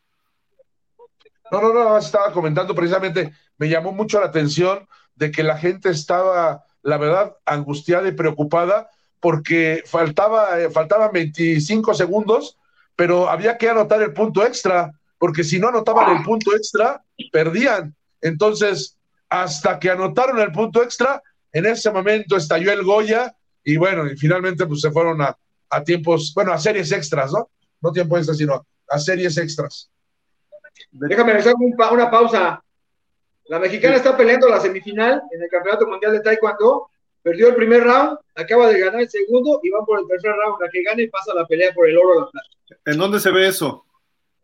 No, 1.51 1.61
no, 1.61 1.73
no, 1.73 1.97
estaba 1.97 2.31
comentando 2.31 2.75
precisamente, 2.75 3.33
me 3.57 3.69
llamó 3.69 3.91
mucho 3.91 4.19
la 4.19 4.27
atención 4.27 4.87
de 5.15 5.31
que 5.31 5.43
la 5.43 5.57
gente 5.57 5.89
estaba, 5.89 6.63
la 6.83 6.97
verdad, 6.97 7.35
angustiada 7.45 8.07
y 8.07 8.11
preocupada 8.11 8.89
porque 9.19 9.83
faltaba, 9.85 10.59
eh, 10.59 10.69
faltaban 10.69 11.11
25 11.11 11.93
segundos, 11.93 12.57
pero 12.95 13.29
había 13.29 13.57
que 13.57 13.69
anotar 13.69 14.01
el 14.01 14.13
punto 14.13 14.45
extra, 14.45 14.91
porque 15.17 15.43
si 15.43 15.59
no 15.59 15.69
anotaban 15.69 16.17
el 16.17 16.23
punto 16.23 16.55
extra, 16.55 17.03
perdían. 17.31 17.95
Entonces, 18.21 18.97
hasta 19.29 19.79
que 19.79 19.89
anotaron 19.89 20.39
el 20.39 20.51
punto 20.51 20.83
extra, 20.83 21.21
en 21.51 21.65
ese 21.65 21.91
momento 21.91 22.37
estalló 22.37 22.71
el 22.71 22.83
Goya 22.83 23.35
y 23.63 23.77
bueno, 23.77 24.07
y 24.07 24.15
finalmente 24.15 24.65
pues 24.65 24.81
se 24.81 24.91
fueron 24.91 25.21
a, 25.21 25.37
a 25.69 25.83
tiempos, 25.83 26.33
bueno, 26.33 26.51
a 26.51 26.57
series 26.57 26.91
extras, 26.91 27.31
¿no? 27.31 27.49
No 27.81 27.91
tiempo 27.91 28.17
extra, 28.17 28.35
sino 28.35 28.65
a 28.87 28.99
series 28.99 29.37
extras. 29.37 29.89
Déjame 30.91 31.33
hacer 31.33 31.53
una 31.91 32.09
pausa. 32.09 32.63
La 33.45 33.59
mexicana 33.59 33.95
está 33.95 34.15
peleando 34.15 34.47
la 34.47 34.59
semifinal 34.59 35.21
en 35.31 35.41
el 35.41 35.49
Campeonato 35.49 35.87
Mundial 35.87 36.13
de 36.13 36.21
Taekwondo. 36.21 36.89
Perdió 37.21 37.49
el 37.49 37.55
primer 37.55 37.83
round, 37.83 38.17
acaba 38.35 38.67
de 38.67 38.79
ganar 38.79 39.01
el 39.01 39.09
segundo 39.09 39.59
y 39.61 39.69
van 39.69 39.85
por 39.85 39.99
el 39.99 40.07
tercer 40.07 40.31
round. 40.31 40.61
La 40.61 40.69
que 40.69 40.83
gane 40.83 41.07
pasa 41.09 41.33
la 41.33 41.45
pelea 41.45 41.73
por 41.73 41.89
el 41.89 41.97
oro. 41.97 42.21
La 42.21 42.29
plata. 42.31 42.81
¿En 42.85 42.97
dónde 42.97 43.19
se 43.19 43.31
ve 43.31 43.47
eso? 43.47 43.85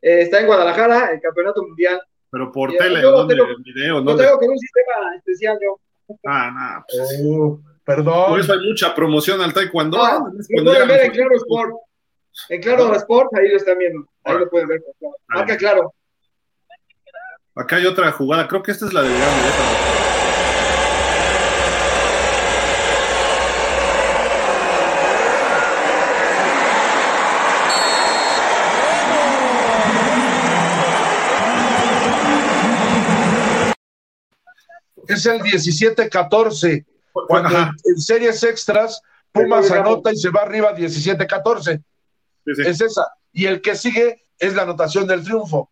Eh, 0.01 0.21
está 0.21 0.41
en 0.41 0.47
Guadalajara, 0.47 1.11
el 1.11 1.21
Campeonato 1.21 1.63
Mundial. 1.63 2.01
Pero 2.29 2.51
por 2.51 2.73
tele, 2.75 3.01
¿dónde? 3.01 3.33
¿En 3.35 3.63
video? 3.63 4.01
No 4.01 4.15
tengo 4.15 4.37
con 4.37 4.49
un 4.49 4.59
sistema 4.59 5.15
especial 5.15 5.57
yo. 5.61 5.79
Ah, 6.25 6.51
nada. 6.53 6.85
Pues, 6.89 7.21
oh. 7.23 7.59
Perdón. 7.85 8.29
Por 8.29 8.39
eso 8.39 8.53
hay 8.53 8.59
mucha 8.59 8.95
promoción 8.95 9.41
al 9.41 9.53
taekwondo. 9.53 9.97
No, 9.97 10.27
lo 10.49 10.63
pueden 10.63 10.87
ver 10.87 11.01
en 11.05 11.11
Claro 11.11 11.35
Sport. 11.35 11.71
En 12.49 12.61
Claro 12.61 12.95
Sport, 12.95 13.29
ahí 13.35 13.49
lo 13.49 13.57
están 13.57 13.77
viendo. 13.77 14.07
Ahí 14.23 14.39
lo 14.39 14.49
pueden 14.49 14.67
ver. 14.67 14.83
Marca 15.27 15.55
claro. 15.55 15.93
Acá 17.53 17.75
hay 17.77 17.85
otra 17.85 18.11
jugada. 18.11 18.47
Creo 18.47 18.63
que 18.63 18.71
esta 18.71 18.85
es 18.85 18.93
la 18.93 19.03
de 19.03 19.09
Es 35.07 35.25
el 35.27 35.39
17-14 35.41 36.83
cuando 37.27 37.49
en, 37.85 37.97
series 37.97 38.43
extras, 38.43 39.01
Pumas 39.31 39.69
anota 39.71 40.13
y 40.13 40.17
se 40.17 40.29
va 40.29 40.41
arriba 40.41 40.75
17-14. 40.75 41.83
Es 42.45 42.81
esa. 42.81 43.05
Y 43.33 43.45
el 43.45 43.61
que 43.61 43.75
sigue 43.75 44.23
es 44.39 44.55
la 44.55 44.63
anotación 44.63 45.07
del 45.07 45.23
triunfo. 45.23 45.69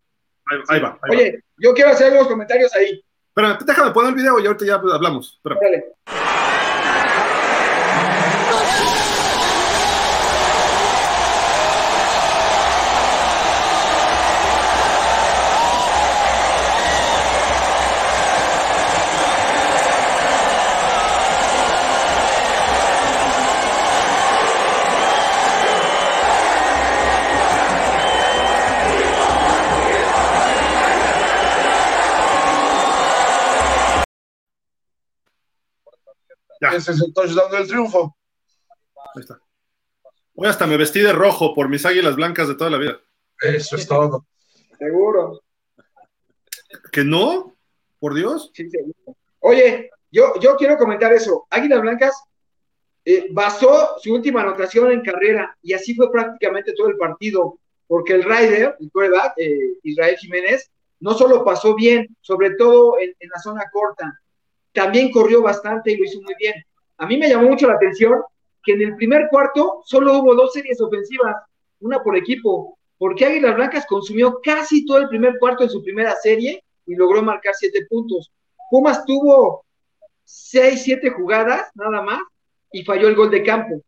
Ahí, 0.68 0.80
va. 0.80 0.98
Oye, 1.10 1.42
yo 1.56 1.72
quiero 1.72 1.90
hacer 1.90 2.08
algunos 2.08 2.28
comentarios 2.28 2.74
ahí. 2.74 3.02
Pero 3.32 3.56
déjame 3.64 3.90
poner 3.92 4.10
el 4.10 4.16
video 4.16 4.38
y 4.38 4.46
ahorita 4.46 4.66
ya 4.66 4.74
hablamos. 4.74 5.40
Dale. 5.42 5.94
Ese 36.72 36.92
es 36.92 37.02
el 37.02 37.12
touchdown 37.12 37.50
del 37.50 37.66
triunfo. 37.66 38.16
Ahí 39.14 39.20
está. 39.20 39.40
Hoy 40.34 40.48
hasta 40.48 40.66
me 40.66 40.76
vestí 40.76 41.00
de 41.00 41.12
rojo 41.12 41.54
por 41.54 41.68
mis 41.68 41.86
águilas 41.86 42.16
blancas 42.16 42.48
de 42.48 42.54
toda 42.54 42.70
la 42.70 42.78
vida. 42.78 43.00
Eso 43.40 43.76
es 43.76 43.86
todo. 43.86 44.26
Seguro. 44.78 45.40
¿Que 46.90 47.04
no? 47.04 47.54
¿Por 47.98 48.14
Dios? 48.14 48.50
Sí, 48.52 48.68
seguro. 48.68 48.94
Oye, 49.40 49.90
yo, 50.10 50.34
yo 50.40 50.56
quiero 50.56 50.76
comentar 50.76 51.12
eso. 51.12 51.46
Águilas 51.50 51.80
Blancas 51.80 52.14
eh, 53.04 53.28
basó 53.30 53.98
su 53.98 54.14
última 54.14 54.42
anotación 54.42 54.90
en 54.90 55.02
carrera 55.02 55.56
y 55.62 55.72
así 55.72 55.94
fue 55.94 56.10
prácticamente 56.10 56.72
todo 56.72 56.88
el 56.88 56.96
partido, 56.96 57.58
porque 57.86 58.14
el 58.14 58.24
rider, 58.24 58.76
el 58.80 58.90
quarterback, 58.90 59.34
eh, 59.36 59.78
Israel 59.82 60.16
Jiménez, 60.16 60.70
no 61.00 61.14
solo 61.14 61.44
pasó 61.44 61.74
bien, 61.74 62.16
sobre 62.20 62.54
todo 62.54 62.98
en, 62.98 63.14
en 63.20 63.28
la 63.28 63.40
zona 63.40 63.64
corta, 63.70 64.20
también 64.74 65.10
corrió 65.10 65.40
bastante 65.40 65.92
y 65.92 65.96
lo 65.96 66.04
hizo 66.04 66.20
muy 66.20 66.34
bien. 66.38 66.54
A 66.98 67.06
mí 67.06 67.16
me 67.16 67.28
llamó 67.28 67.48
mucho 67.48 67.66
la 67.66 67.74
atención 67.74 68.20
que 68.62 68.72
en 68.72 68.82
el 68.82 68.96
primer 68.96 69.28
cuarto 69.30 69.82
solo 69.84 70.18
hubo 70.18 70.34
dos 70.34 70.52
series 70.52 70.80
ofensivas, 70.80 71.36
una 71.80 72.02
por 72.02 72.16
equipo, 72.16 72.76
porque 72.98 73.24
Águilas 73.24 73.54
Blancas 73.54 73.86
consumió 73.86 74.40
casi 74.42 74.84
todo 74.84 74.98
el 74.98 75.08
primer 75.08 75.38
cuarto 75.38 75.64
en 75.64 75.70
su 75.70 75.82
primera 75.82 76.14
serie 76.16 76.62
y 76.86 76.94
logró 76.94 77.22
marcar 77.22 77.54
siete 77.54 77.86
puntos. 77.88 78.32
Pumas 78.70 79.04
tuvo 79.04 79.64
seis, 80.24 80.82
siete 80.82 81.10
jugadas, 81.10 81.70
nada 81.74 82.02
más, 82.02 82.20
y 82.72 82.84
falló 82.84 83.08
el 83.08 83.14
gol 83.14 83.30
de 83.30 83.42
campo. 83.42 83.80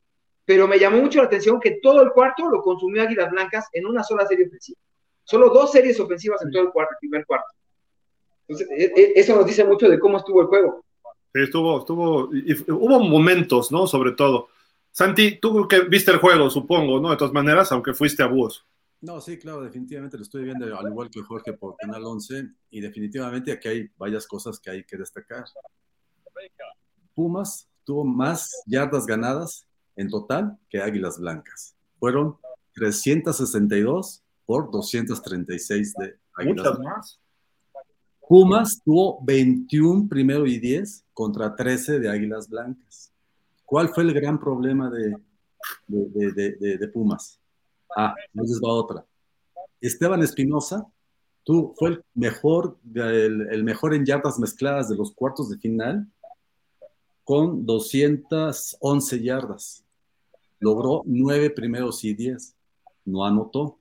Pero 0.44 0.68
me 0.68 0.78
llamó 0.78 0.98
mucho 0.98 1.18
la 1.18 1.26
atención 1.26 1.58
que 1.58 1.78
todo 1.82 2.02
el 2.02 2.12
cuarto 2.12 2.48
lo 2.48 2.62
consumió 2.62 3.02
Águilas 3.02 3.30
Blancas 3.30 3.66
en 3.72 3.86
una 3.86 4.04
sola 4.04 4.26
serie 4.26 4.46
ofensiva. 4.46 4.78
Solo 5.24 5.48
dos 5.48 5.72
series 5.72 5.98
ofensivas 5.98 6.42
en 6.42 6.52
todo 6.52 6.62
el 6.62 6.70
cuarto, 6.70 6.92
el 6.94 6.98
primer 7.00 7.26
cuarto. 7.26 7.48
Entonces, 8.48 8.68
e, 8.70 8.92
e, 9.00 9.12
eso 9.16 9.34
nos 9.36 9.46
dice 9.46 9.64
mucho 9.64 9.88
de 9.88 9.98
cómo 9.98 10.18
estuvo 10.18 10.40
el 10.42 10.46
juego. 10.46 10.84
Sí, 11.34 11.42
estuvo, 11.42 11.78
estuvo, 11.80 12.34
y, 12.34 12.52
y 12.52 12.70
hubo 12.70 13.00
momentos, 13.00 13.70
¿no? 13.72 13.86
Sobre 13.86 14.12
todo. 14.12 14.48
Santi, 14.90 15.38
tú 15.38 15.68
que 15.68 15.80
viste 15.80 16.10
el 16.10 16.18
juego, 16.18 16.48
supongo, 16.48 17.00
¿no? 17.00 17.10
De 17.10 17.16
todas 17.16 17.34
maneras, 17.34 17.70
aunque 17.72 17.92
fuiste 17.92 18.22
a 18.22 18.26
búhos. 18.26 18.64
No, 19.00 19.20
sí, 19.20 19.38
claro, 19.38 19.62
definitivamente 19.62 20.16
lo 20.16 20.22
estoy 20.22 20.44
viendo 20.44 20.76
al 20.76 20.88
igual 20.88 21.10
que 21.10 21.20
Jorge 21.20 21.52
por 21.52 21.76
Canal 21.76 22.02
11 22.04 22.48
y 22.70 22.80
definitivamente 22.80 23.52
aquí 23.52 23.68
hay 23.68 23.90
varias 23.96 24.26
cosas 24.26 24.58
que 24.58 24.70
hay 24.70 24.84
que 24.84 24.96
destacar. 24.96 25.44
Pumas 27.14 27.68
tuvo 27.84 28.04
más 28.04 28.62
yardas 28.66 29.06
ganadas 29.06 29.66
en 29.96 30.08
total 30.08 30.58
que 30.68 30.80
Águilas 30.80 31.18
Blancas. 31.18 31.76
Fueron 31.98 32.36
362 32.74 34.22
por 34.44 34.70
236 34.70 35.94
de 35.94 36.18
Águilas 36.34 36.56
Muchas 36.56 36.78
Blancas. 36.78 36.96
más. 36.96 37.20
Pumas 38.28 38.80
tuvo 38.84 39.20
21 39.24 40.08
primero 40.08 40.46
y 40.46 40.58
10 40.58 41.04
contra 41.12 41.54
13 41.54 42.00
de 42.00 42.08
Águilas 42.08 42.48
Blancas. 42.48 43.12
¿Cuál 43.64 43.88
fue 43.90 44.02
el 44.04 44.12
gran 44.12 44.38
problema 44.38 44.90
de, 44.90 45.16
de, 45.86 46.76
de- 46.78 46.88
Pumas? 46.88 47.40
Ah, 47.96 48.14
entonces 48.32 48.60
va 48.64 48.72
otra. 48.72 49.06
Esteban 49.80 50.22
Espinosa 50.22 50.86
tú, 51.44 51.72
fue 51.78 51.90
el 51.90 52.04
mejor, 52.14 52.78
el, 52.94 53.48
el 53.50 53.64
mejor 53.64 53.94
en 53.94 54.04
yardas 54.04 54.38
mezcladas 54.38 54.88
de 54.88 54.96
los 54.96 55.12
cuartos 55.12 55.48
de 55.50 55.58
final 55.58 56.06
con 57.24 57.64
211 57.64 59.22
yardas. 59.22 59.84
Logró 60.58 61.02
9 61.06 61.50
primeros 61.50 62.02
y 62.04 62.14
10. 62.14 62.54
No 63.04 63.24
anotó. 63.24 63.78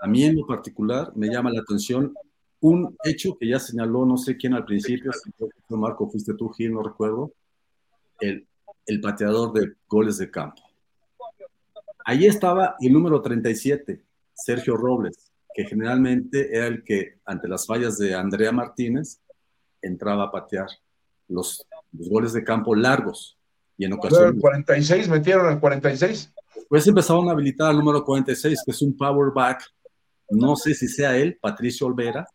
A 0.00 0.06
mí 0.06 0.24
en 0.24 0.36
lo 0.36 0.46
particular 0.46 1.12
me 1.16 1.28
llama 1.28 1.50
la 1.50 1.60
atención 1.60 2.14
un 2.60 2.96
hecho 3.04 3.36
que 3.38 3.48
ya 3.48 3.58
señaló 3.58 4.04
no 4.04 4.16
sé 4.16 4.36
quién 4.36 4.54
al 4.54 4.64
principio, 4.64 5.12
si 5.12 5.30
Marco, 5.76 6.10
fuiste 6.10 6.34
tú, 6.34 6.48
Gil, 6.50 6.72
no 6.72 6.82
recuerdo, 6.82 7.32
el, 8.20 8.46
el 8.86 9.00
pateador 9.00 9.52
de 9.52 9.74
goles 9.86 10.18
de 10.18 10.30
campo. 10.30 10.62
Ahí 12.04 12.26
estaba 12.26 12.76
el 12.80 12.92
número 12.92 13.20
37, 13.20 14.02
Sergio 14.34 14.76
Robles, 14.76 15.30
que 15.54 15.64
generalmente 15.64 16.56
era 16.56 16.66
el 16.66 16.82
que, 16.82 17.18
ante 17.24 17.48
las 17.48 17.66
fallas 17.66 17.98
de 17.98 18.14
Andrea 18.14 18.50
Martínez, 18.50 19.20
entraba 19.82 20.24
a 20.24 20.30
patear 20.30 20.68
los, 21.28 21.66
los 21.92 22.08
goles 22.08 22.32
de 22.32 22.42
campo 22.42 22.74
largos. 22.74 23.36
Y 23.76 23.84
en 23.84 23.92
ocasiones, 23.92 24.34
el 24.34 24.40
46, 24.40 25.08
metieron 25.08 25.46
al 25.46 25.60
46. 25.60 26.32
pues 26.68 26.86
empezaron 26.86 27.28
a 27.28 27.32
habilitar 27.32 27.70
al 27.70 27.76
número 27.76 28.04
46, 28.04 28.62
que 28.64 28.70
es 28.70 28.82
un 28.82 28.96
power 28.96 29.32
back. 29.32 29.62
No 30.30 30.56
sé 30.56 30.74
si 30.74 30.88
sea 30.88 31.16
él, 31.16 31.38
Patricio 31.40 31.86
Olvera. 31.86 32.26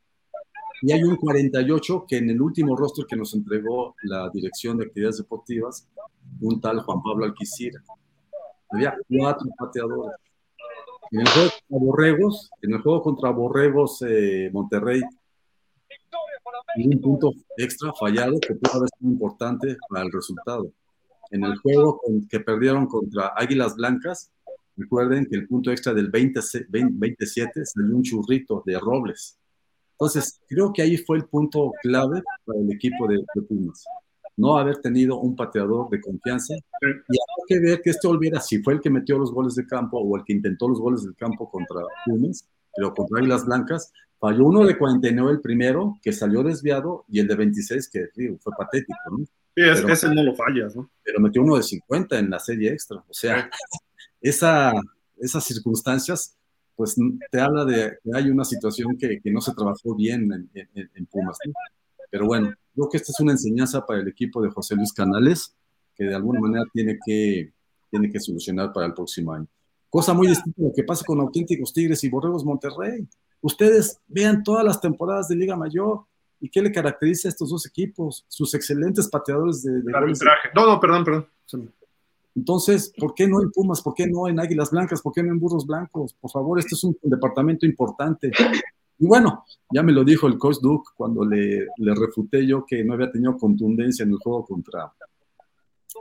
Y 0.86 0.92
hay 0.92 1.02
un 1.02 1.16
48 1.16 2.06
que 2.06 2.18
en 2.18 2.30
el 2.30 2.42
último 2.42 2.76
rostro 2.76 3.06
que 3.08 3.16
nos 3.16 3.34
entregó 3.34 3.96
la 4.04 4.30
Dirección 4.34 4.78
de 4.78 4.84
Actividades 4.84 5.18
Deportivas, 5.20 5.88
un 6.42 6.60
tal 6.60 6.82
Juan 6.82 7.02
Pablo 7.02 7.24
Alquicira. 7.24 7.82
Había 8.70 8.94
cuatro 9.08 9.48
pateadores. 9.58 10.18
En 11.12 11.22
el 11.22 11.28
juego 11.30 11.52
contra 11.52 11.80
Borregos, 11.80 12.50
en 12.62 12.74
el 12.74 12.82
juego 12.82 13.02
contra 13.02 13.30
Borregos 13.30 14.02
eh, 14.06 14.50
Monterrey, 14.52 15.00
un 16.76 17.00
punto 17.00 17.32
extra 17.56 17.94
fallado 17.98 18.38
que 18.42 18.54
pudo 18.54 18.80
haber 18.80 18.90
sido 19.00 19.10
importante 19.10 19.78
para 19.88 20.04
el 20.04 20.12
resultado. 20.12 20.70
En 21.32 21.46
el 21.46 21.58
juego 21.60 22.02
que 22.30 22.42
perdieron 22.42 22.88
contra 22.88 23.32
Águilas 23.38 23.78
Blancas, 23.78 24.34
recuerden 24.76 25.28
que 25.28 25.38
el 25.38 25.48
punto 25.48 25.72
extra 25.72 25.94
del 25.94 26.10
20 26.10 26.42
20 26.68 26.94
27 26.98 27.66
salió 27.68 27.96
un 27.96 28.04
churrito 28.04 28.62
de 28.66 28.78
Robles. 28.78 29.40
Entonces, 29.94 30.40
creo 30.48 30.74
que 30.74 30.82
ahí 30.82 30.98
fue 30.98 31.18
el 31.18 31.26
punto 31.26 31.72
clave 31.82 32.22
para 32.46 32.60
el 32.60 32.72
equipo 32.72 33.08
de, 33.08 33.18
de 33.36 33.42
Pumas. 33.42 33.84
No 34.36 34.58
haber 34.58 34.78
tenido 34.78 35.20
un 35.20 35.36
pateador 35.36 35.90
de 35.90 36.02
confianza. 36.02 36.56
Y 36.56 36.58
hay 36.88 37.44
que 37.48 37.60
ver 37.60 37.82
que 37.82 37.92
este 37.92 38.08
Olvera, 38.08 38.42
si 38.42 38.62
fue 38.64 38.74
el 38.74 38.82
que 38.82 38.90
metió 38.90 39.18
los 39.20 39.32
goles 39.32 39.56
de 39.56 39.66
campo 39.68 40.00
o 40.00 40.18
el 40.18 40.24
que 40.26 40.34
intentó 40.34 40.68
los 40.68 40.80
goles 40.80 41.04
del 41.04 41.16
campo 41.16 41.50
contra 41.50 41.82
Pumas, 42.06 42.48
pero 42.76 42.94
contra 42.94 43.20
Águilas 43.20 43.46
Blancas, 43.46 43.92
falló 44.20 44.46
uno 44.46 44.66
de 44.66 44.78
49 44.78 45.32
el 45.34 45.42
primero, 45.42 46.00
que 46.02 46.12
salió 46.12 46.42
desviado, 46.44 47.06
y 47.08 47.20
el 47.20 47.28
de 47.28 47.36
26, 47.36 47.88
que 47.90 48.08
digo, 48.16 48.38
fue 48.40 48.54
patético, 48.58 48.98
¿no? 49.12 49.18
Sí, 49.18 49.28
es- 49.58 49.82
Pero- 49.82 49.94
ese 49.94 50.16
no 50.16 50.24
lo 50.24 50.34
fallas, 50.34 50.76
¿no? 50.76 50.90
pero 51.04 51.20
metió 51.20 51.44
uno 51.44 51.56
de 51.58 51.62
50 51.64 52.18
en 52.18 52.32
la 52.32 52.40
serie 52.40 52.72
extra. 52.72 52.98
O 53.08 53.14
sea, 53.14 53.52
esa, 54.22 54.74
esas 55.18 55.44
circunstancias, 55.44 56.36
pues 56.76 56.96
te 57.32 57.40
habla 57.40 57.66
de 57.66 57.98
que 58.04 58.10
hay 58.16 58.30
una 58.30 58.44
situación 58.46 58.98
que, 58.98 59.20
que 59.22 59.32
no 59.32 59.42
se 59.42 59.54
trabajó 59.54 59.96
bien 59.96 60.32
en, 60.34 60.50
en- 60.54 60.90
en 60.96 61.06
Pumas. 61.06 61.38
¿no? 61.46 61.54
Pero 62.10 62.26
bueno, 62.26 62.52
creo 62.74 62.90
que 62.90 62.98
esta 62.98 63.12
es 63.12 63.20
una 63.20 63.32
enseñanza 63.34 63.86
para 63.86 64.00
el 64.02 64.08
equipo 64.08 64.42
de 64.42 64.50
José 64.50 64.76
Luis 64.76 64.92
Canales, 64.94 65.56
que 65.96 66.06
de 66.06 66.16
alguna 66.16 66.40
manera 66.40 66.64
tiene 66.74 66.98
que, 67.06 67.52
tiene 67.92 68.12
que 68.12 68.20
solucionar 68.20 68.72
para 68.74 68.88
el 68.88 68.94
próximo 68.94 69.34
año. 69.34 69.48
Cosa 69.90 70.14
muy 70.14 70.28
distinta 70.28 70.62
a 70.62 70.66
lo 70.66 70.74
que 70.74 70.84
pasa 70.84 71.06
con 71.06 71.20
auténticos 71.20 71.72
Tigres 71.74 72.04
y 72.04 72.10
Borregos 72.10 72.44
Monterrey. 72.44 73.08
Ustedes 73.42 74.00
vean 74.08 74.42
todas 74.44 74.66
las 74.66 74.82
temporadas 74.82 75.28
de 75.28 75.36
Liga 75.36 75.56
Mayor 75.56 76.06
y 76.40 76.50
qué 76.50 76.62
le 76.62 76.72
caracteriza 76.72 77.28
a 77.28 77.32
estos 77.32 77.50
dos 77.50 77.66
equipos, 77.68 78.26
sus 78.28 78.54
excelentes 78.56 79.08
pateadores 79.08 79.62
de, 79.64 79.72
de 79.72 79.78
El 79.78 79.84
goles 79.84 80.20
de 80.20 80.28
arbitraje. 80.30 80.50
No, 80.56 80.66
no, 80.66 80.80
perdón, 80.80 81.04
perdón. 81.04 81.28
Entonces, 82.36 82.92
¿por 82.98 83.14
qué 83.14 83.28
no 83.28 83.42
en 83.42 83.52
Pumas? 83.52 83.82
¿Por 83.82 83.94
qué 83.94 84.08
no 84.08 84.28
en 84.28 84.40
Águilas 84.40 84.72
Blancas? 84.72 85.02
¿Por 85.02 85.14
qué 85.14 85.22
no 85.24 85.32
en 85.32 85.40
Burros 85.40 85.66
Blancos? 85.68 86.14
Por 86.20 86.32
favor, 86.32 86.58
este 86.60 86.76
es 86.76 86.84
un 86.84 86.98
departamento 87.04 87.66
importante. 87.66 88.32
Y 88.98 89.06
bueno, 89.06 89.44
ya 89.72 89.84
me 89.84 89.92
lo 89.92 90.04
dijo 90.04 90.28
el 90.28 90.38
coach 90.38 90.58
Duke 90.62 90.92
cuando 90.96 91.26
le, 91.26 91.68
le 91.78 91.96
refuté 91.96 92.46
yo 92.48 92.66
que 92.66 92.84
no 92.84 92.94
había 92.94 93.12
tenido 93.12 93.38
contundencia 93.38 94.04
en 94.04 94.12
el 94.12 94.18
juego 94.18 94.46
contra, 94.46 94.92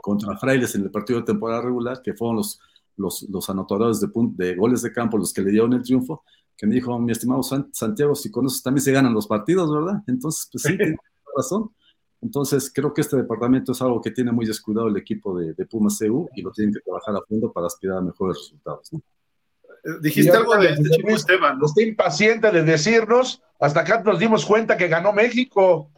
contra 0.01 0.37
Frailes 0.37 0.73
en 0.75 0.83
el 0.83 0.91
partido 0.91 1.19
de 1.19 1.25
temporada 1.25 1.61
regular, 1.61 2.01
que 2.01 2.13
fueron 2.13 2.37
los, 2.37 2.59
los, 2.97 3.23
los 3.29 3.49
anotadores 3.49 3.99
de, 3.99 4.07
de 4.35 4.55
goles 4.55 4.81
de 4.81 4.91
campo 4.91 5.17
los 5.17 5.33
que 5.33 5.41
le 5.41 5.51
dieron 5.51 5.73
el 5.73 5.83
triunfo, 5.83 6.23
que 6.57 6.67
me 6.67 6.75
dijo, 6.75 6.97
mi 6.99 7.11
estimado 7.11 7.43
San- 7.43 7.69
Santiago, 7.73 8.15
si 8.15 8.31
con 8.31 8.45
eso 8.45 8.59
también 8.63 8.83
se 8.83 8.91
ganan 8.91 9.13
los 9.13 9.27
partidos, 9.27 9.71
¿verdad? 9.71 10.01
Entonces, 10.07 10.49
pues 10.51 10.63
sí, 10.63 10.77
tiene 10.77 10.97
razón. 11.35 11.71
Entonces, 12.23 12.71
creo 12.73 12.93
que 12.93 13.01
este 13.01 13.17
departamento 13.17 13.73
es 13.73 13.81
algo 13.81 14.01
que 14.01 14.11
tiene 14.11 14.31
muy 14.31 14.45
descuidado 14.45 14.87
el 14.87 14.97
equipo 14.97 15.37
de, 15.37 15.53
de 15.53 15.65
Pumas 15.65 15.99
CU 15.99 16.29
y 16.35 16.41
lo 16.41 16.51
tienen 16.51 16.73
que 16.73 16.79
trabajar 16.79 17.15
a 17.15 17.21
fondo 17.27 17.51
para 17.51 17.67
aspirar 17.67 17.97
a 17.97 18.01
mejores 18.01 18.37
resultados. 18.37 18.93
¿no? 18.93 18.99
Eh, 19.83 19.99
Dijiste 20.01 20.31
algo 20.31 20.55
de 20.55 20.69
este 20.69 20.89
chico 20.89 21.09
Esteban, 21.09 21.59
¿no? 21.59 21.65
Está 21.65 21.81
impaciente 21.81 22.49
de 22.49 22.63
decirnos, 22.63 23.41
hasta 23.59 23.81
acá 23.81 24.01
nos 24.01 24.19
dimos 24.19 24.45
cuenta 24.45 24.77
que 24.77 24.87
ganó 24.87 25.11
México. 25.11 25.89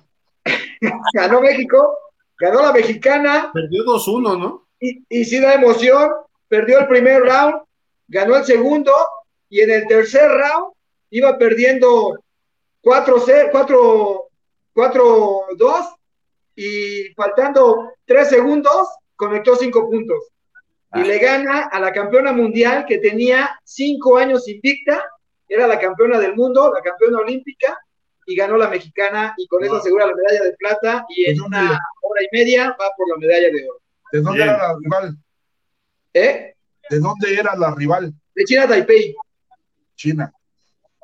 Ganó 1.13 1.41
México, 1.41 1.97
ganó 2.37 2.61
la 2.61 2.71
mexicana, 2.71 3.49
Perdió 3.51 3.83
2-1, 3.85 4.39
¿no? 4.39 4.67
y, 4.79 5.03
y 5.09 5.25
sí 5.25 5.39
da 5.39 5.55
emoción, 5.55 6.11
perdió 6.47 6.79
el 6.79 6.87
primer 6.87 7.23
round, 7.23 7.63
ganó 8.07 8.35
el 8.35 8.43
segundo, 8.43 8.91
y 9.49 9.61
en 9.61 9.71
el 9.71 9.87
tercer 9.87 10.29
round 10.29 10.73
iba 11.09 11.35
perdiendo 11.39 12.19
4-0, 12.83 13.49
4 13.51 14.25
4-2, 14.75 15.95
y 16.55 17.13
faltando 17.15 17.93
3 18.05 18.29
segundos, 18.29 18.87
conectó 19.15 19.55
5 19.55 19.89
puntos. 19.89 20.19
Y 20.93 21.03
le 21.03 21.19
gana 21.19 21.67
a 21.71 21.79
la 21.79 21.91
campeona 21.91 22.31
mundial 22.31 22.85
que 22.87 22.99
tenía 22.99 23.59
5 23.63 24.17
años 24.17 24.47
invicta, 24.47 25.03
era 25.47 25.67
la 25.67 25.77
campeona 25.79 26.19
del 26.19 26.35
mundo, 26.35 26.71
la 26.73 26.81
campeona 26.81 27.19
olímpica, 27.19 27.77
y 28.25 28.35
ganó 28.35 28.57
la 28.57 28.69
mexicana, 28.69 29.33
y 29.37 29.45
con 29.47 29.63
eso 29.63 29.75
asegura 29.75 30.07
la 30.07 30.15
medalla 30.15 30.43
de 30.45 30.53
plata, 30.53 31.05
y 31.09 31.29
en 31.29 31.41
una 31.41 31.79
hora 32.01 32.23
y 32.23 32.27
media 32.31 32.69
va 32.69 32.89
por 32.97 33.09
la 33.09 33.17
medalla 33.17 33.49
de 33.49 33.69
oro. 33.69 33.81
¿De 34.11 34.21
dónde 34.21 34.43
era 34.43 34.57
la 34.57 34.75
rival? 34.79 35.17
¿Eh? 36.13 36.55
¿De 36.89 36.99
dónde 36.99 37.33
era 37.33 37.55
la 37.55 37.75
rival? 37.75 38.13
De 38.33 38.43
China 38.45 38.67
Taipei. 38.67 39.15
China. 39.95 40.33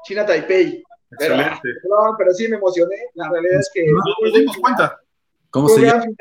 China 0.06 0.26
Taipei. 0.26 0.84
Excelente. 1.11 1.60
Pero, 1.61 2.15
pero 2.18 2.34
sí 2.34 2.48
me 2.48 2.56
emocioné. 2.56 2.95
La 3.15 3.30
realidad 3.30 3.60
es 3.60 3.69
que. 3.73 3.86
No 3.86 4.02
nos 4.22 4.34
dimos 4.34 4.57
cuenta. 4.57 4.99
¿Cómo 5.52 5.69
se 5.69 5.82
llama? 5.82 6.02
final, 6.02 6.15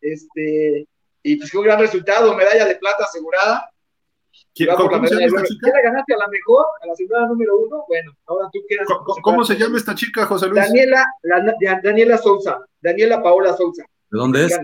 este, 0.00 0.86
y 1.22 1.36
pues 1.36 1.50
fue 1.50 1.60
un 1.60 1.66
gran 1.66 1.80
resultado, 1.80 2.34
medalla 2.34 2.64
de 2.66 2.76
plata 2.76 3.04
asegurada. 3.04 3.70
¿Quién- 4.54 4.68
la 4.68 4.76
¿Cómo 4.76 4.90
se 4.90 5.00
medalla 5.00 5.10
llama 5.10 5.20
de 5.20 5.26
esta 5.26 5.38
oro. 5.40 5.46
chica? 5.48 5.66
¿Ya 5.68 5.72
la 5.74 5.82
ganaste 5.82 6.14
a 6.14 6.16
la 6.18 6.28
mejor? 6.28 6.64
A 6.82 6.86
la 6.86 6.92
asegurada 6.92 7.26
número 7.26 7.56
uno. 7.58 7.84
Bueno, 7.88 8.12
ahora 8.26 8.48
tú 8.52 8.60
quedas. 8.68 8.86
¿Cómo- 8.86 9.22
¿Cómo 9.22 9.44
se 9.44 9.56
llama 9.56 9.76
esta 9.76 9.94
chica, 9.94 10.24
José 10.26 10.46
Luis? 10.48 10.62
Daniela, 10.64 11.04
la- 11.22 11.38
la- 11.60 11.80
Daniela 11.82 12.16
Souza. 12.18 12.58
Daniela 12.80 13.22
Paola 13.22 13.54
Souza. 13.56 13.82
¿De 14.10 14.18
dónde 14.18 14.44
es? 14.46 14.58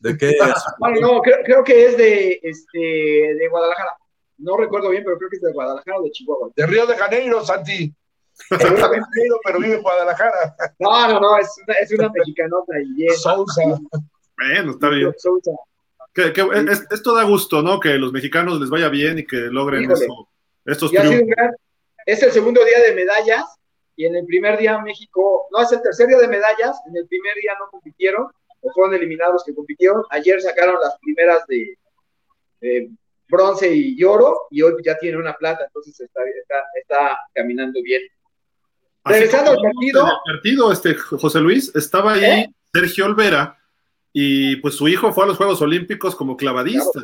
¿De 0.00 0.16
qué? 0.16 0.32
Bueno, 0.78 1.00
no, 1.00 1.20
creo, 1.22 1.38
creo 1.44 1.64
que 1.64 1.86
es 1.86 1.96
de, 1.96 2.38
este, 2.42 2.78
de 2.78 3.48
Guadalajara. 3.50 3.96
No 4.38 4.56
recuerdo 4.56 4.90
bien, 4.90 5.02
pero 5.04 5.16
creo 5.16 5.30
que 5.30 5.36
es 5.36 5.42
de 5.42 5.52
Guadalajara 5.52 5.98
o 5.98 6.02
de 6.02 6.10
Chihuahua. 6.10 6.50
De 6.54 6.66
Río 6.66 6.86
de 6.86 6.96
Janeiro, 6.96 7.44
Santi. 7.44 7.92
Río 8.50 8.70
de 8.70 8.76
Janeiro, 8.80 9.40
pero 9.44 9.58
vive 9.58 9.74
en 9.76 9.82
Guadalajara. 9.82 10.56
No, 10.78 11.08
no, 11.08 11.20
no, 11.20 11.38
es 11.38 11.48
una, 11.66 11.74
es 11.78 11.92
una 11.92 12.08
mexicanota 12.10 12.78
y 12.80 12.92
bien. 12.94 13.14
Sousa. 13.16 13.62
Bueno, 14.36 14.72
está 14.72 14.88
bien. 14.90 15.12
Souza. 15.18 15.52
Que- 16.12 16.32
que- 16.32 16.48
es- 16.70 16.86
esto 16.90 17.14
da 17.14 17.24
gusto, 17.24 17.62
¿no? 17.62 17.78
Que 17.80 17.94
los 17.94 18.12
mexicanos 18.12 18.60
les 18.60 18.70
vaya 18.70 18.88
bien 18.88 19.18
y 19.18 19.26
que 19.26 19.36
logren 19.36 19.90
eso- 19.90 20.28
estos 20.64 20.92
Y 20.92 20.96
ha 20.96 21.00
sido 21.02 21.12
un 21.12 21.18
triunfos. 21.18 21.36
gran, 21.36 21.54
es 22.06 22.22
el 22.22 22.30
segundo 22.32 22.64
día 22.64 22.80
de 22.86 22.94
medallas 22.94 23.44
y 23.96 24.04
en 24.06 24.16
el 24.16 24.24
primer 24.26 24.58
día 24.58 24.78
México, 24.78 25.46
no, 25.50 25.62
es 25.62 25.72
el 25.72 25.82
tercer 25.82 26.06
día 26.08 26.18
de 26.18 26.28
medallas, 26.28 26.76
en 26.88 26.96
el 26.96 27.06
primer 27.06 27.34
día 27.36 27.52
no 27.58 27.68
compitieron, 27.70 28.28
o 28.60 28.72
fueron 28.72 28.94
eliminados 28.94 29.34
los 29.34 29.44
que 29.44 29.54
compitieron, 29.54 30.02
ayer 30.10 30.40
sacaron 30.40 30.76
las 30.82 30.98
primeras 31.00 31.46
de, 31.46 31.78
de 32.60 32.90
bronce 33.28 33.72
y 33.74 34.02
oro 34.04 34.46
y 34.50 34.62
hoy 34.62 34.74
ya 34.84 34.96
tiene 34.98 35.16
una 35.18 35.34
plata, 35.34 35.64
entonces 35.66 35.98
está, 36.00 36.20
está, 36.24 36.54
está 36.80 37.18
caminando 37.34 37.80
bien. 37.82 38.02
Así 39.06 39.14
Regresando 39.20 39.54
como 39.54 39.68
al 39.68 39.72
partido. 39.74 40.02
en 40.02 40.08
el 40.08 40.16
partido, 40.36 40.72
este, 40.72 40.94
José 40.96 41.40
Luis, 41.40 41.72
estaba 41.74 42.14
ahí 42.14 42.24
¿Eh? 42.24 42.54
Sergio 42.72 43.06
Olvera 43.06 43.56
y 44.12 44.56
pues 44.56 44.74
su 44.74 44.88
hijo 44.88 45.12
fue 45.12 45.24
a 45.24 45.26
los 45.28 45.36
Juegos 45.36 45.62
Olímpicos 45.62 46.16
como 46.16 46.36
clavadista. 46.36 47.00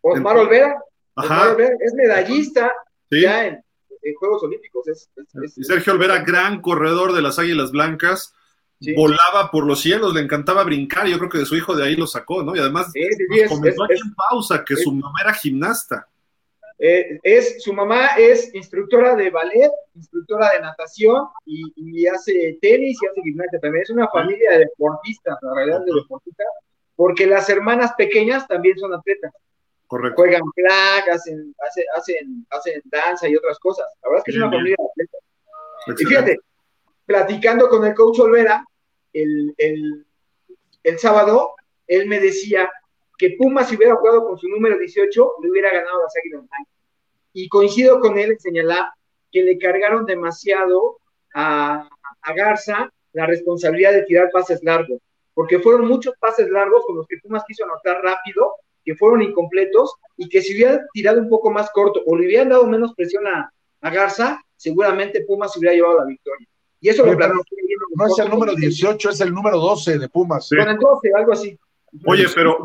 Osmar 0.00 0.36
Olvera, 0.36 0.74
Osmar 1.14 1.38
Ajá, 1.40 1.52
Olvera 1.52 1.74
es 1.80 1.94
medallista 1.94 2.72
sí. 3.10 3.20
ya 3.22 3.46
en, 3.46 3.54
en 4.02 4.14
Juegos 4.16 4.42
Olímpicos. 4.42 4.88
Es, 4.88 5.08
es- 5.16 5.34
es- 5.44 5.58
Y 5.58 5.64
Sergio 5.64 5.92
Olvera, 5.92 6.18
gran 6.24 6.60
corredor 6.60 7.12
de 7.12 7.22
las 7.22 7.38
Águilas 7.38 7.70
Blancas, 7.70 8.34
Sí. 8.80 8.92
volaba 8.96 9.50
por 9.52 9.64
los 9.64 9.80
cielos, 9.80 10.12
le 10.12 10.20
encantaba 10.20 10.64
brincar, 10.64 11.06
yo 11.06 11.16
creo 11.18 11.30
que 11.30 11.38
de 11.38 11.46
su 11.46 11.54
hijo 11.56 11.74
de 11.76 11.84
ahí 11.86 11.94
lo 11.96 12.06
sacó, 12.08 12.42
¿no? 12.42 12.54
Y 12.54 12.58
además 12.58 12.90
sí, 12.92 13.00
sí, 13.02 13.08
sí, 13.16 13.26
nos 13.28 13.38
es- 13.38 13.48
comentó 13.48 13.84
es- 13.84 13.90
aquí 13.92 14.00
en 14.08 14.14
pausa 14.14 14.64
que 14.64 14.76
su 14.76 14.92
mamá 14.92 15.18
era 15.22 15.32
gimnasta. 15.32 16.08
Eh, 16.78 17.20
es, 17.22 17.62
su 17.62 17.72
mamá 17.72 18.08
es 18.18 18.52
instructora 18.54 19.14
de 19.14 19.30
ballet, 19.30 19.70
instructora 19.94 20.50
de 20.52 20.60
natación 20.60 21.24
y, 21.46 21.72
y 21.76 22.06
hace 22.06 22.58
tenis 22.60 22.98
y 23.00 23.06
hace 23.06 23.22
gimnasia 23.22 23.60
también. 23.60 23.82
Es 23.82 23.90
una 23.90 24.08
familia 24.08 24.50
de 24.52 24.58
deportistas, 24.58 25.38
la 25.40 25.54
realidad 25.54 25.80
de 25.84 25.92
deportistas, 25.94 26.46
porque 26.96 27.26
las 27.26 27.48
hermanas 27.48 27.92
pequeñas 27.96 28.46
también 28.48 28.76
son 28.78 28.92
atletas. 28.92 29.32
Correcto. 29.86 30.16
Juegan 30.16 30.42
flag, 30.54 31.10
hacen, 31.10 31.54
hacen, 31.60 31.84
hacen, 31.94 32.46
hacen 32.50 32.82
danza 32.86 33.28
y 33.28 33.36
otras 33.36 33.58
cosas. 33.58 33.86
La 34.02 34.08
verdad 34.08 34.18
es 34.18 34.24
que 34.24 34.30
es 34.32 34.36
una 34.38 34.48
bien. 34.48 34.58
familia 34.58 34.76
de 34.78 34.88
atletas. 34.90 35.20
Y 36.00 36.04
fíjate, 36.06 36.38
platicando 37.06 37.68
con 37.68 37.84
el 37.86 37.94
coach 37.94 38.18
Olvera 38.20 38.64
el, 39.12 39.54
el, 39.58 40.06
el 40.82 40.98
sábado, 40.98 41.54
él 41.86 42.06
me 42.06 42.18
decía 42.18 42.70
que 43.18 43.36
Pumas 43.38 43.68
si 43.68 43.76
hubiera 43.76 43.94
jugado 43.96 44.26
con 44.26 44.38
su 44.38 44.48
número 44.48 44.78
18, 44.78 45.32
le 45.42 45.50
hubiera 45.50 45.72
ganado 45.72 46.00
a 46.00 46.02
las 46.04 46.16
Águilas 46.16 46.40
Blancas. 46.48 46.74
Y 47.32 47.48
coincido 47.48 48.00
con 48.00 48.18
él 48.18 48.32
en 48.32 48.38
señalar 48.40 48.88
que 49.30 49.42
le 49.42 49.58
cargaron 49.58 50.06
demasiado 50.06 50.98
a, 51.34 51.88
a 52.22 52.32
Garza 52.34 52.92
la 53.12 53.26
responsabilidad 53.26 53.92
de 53.92 54.02
tirar 54.02 54.30
pases 54.32 54.62
largos, 54.62 55.00
porque 55.34 55.58
fueron 55.58 55.86
muchos 55.86 56.14
pases 56.18 56.48
largos 56.50 56.84
con 56.86 56.96
los 56.96 57.06
que 57.06 57.16
Pumas 57.18 57.44
quiso 57.46 57.64
anotar 57.64 58.02
rápido, 58.02 58.54
que 58.84 58.94
fueron 58.96 59.22
incompletos, 59.22 59.94
y 60.16 60.28
que 60.28 60.42
si 60.42 60.54
hubiera 60.54 60.80
tirado 60.92 61.20
un 61.20 61.28
poco 61.28 61.50
más 61.50 61.70
corto 61.70 62.02
o 62.06 62.16
le 62.16 62.26
hubieran 62.26 62.48
dado 62.50 62.66
menos 62.66 62.94
presión 62.94 63.26
a, 63.26 63.50
a 63.80 63.90
Garza, 63.90 64.40
seguramente 64.56 65.24
Pumas 65.24 65.52
se 65.52 65.58
hubiera 65.58 65.74
llevado 65.74 65.98
la 65.98 66.04
victoria. 66.06 66.46
Y 66.80 66.88
eso 66.88 67.02
Oye, 67.04 67.12
lo 67.12 67.28
No 67.94 68.06
es 68.06 68.18
el 68.18 68.28
número 68.28 68.52
con- 68.52 68.60
18, 68.60 69.10
es 69.10 69.20
el 69.20 69.32
número 69.32 69.58
12 69.58 69.98
de 69.98 70.08
Pumas. 70.08 70.48
Sí. 70.48 70.56
Con 70.56 70.68
el 70.68 70.76
12, 70.78 71.10
algo 71.16 71.32
así. 71.32 71.58
Oye, 72.06 72.26
pero 72.34 72.64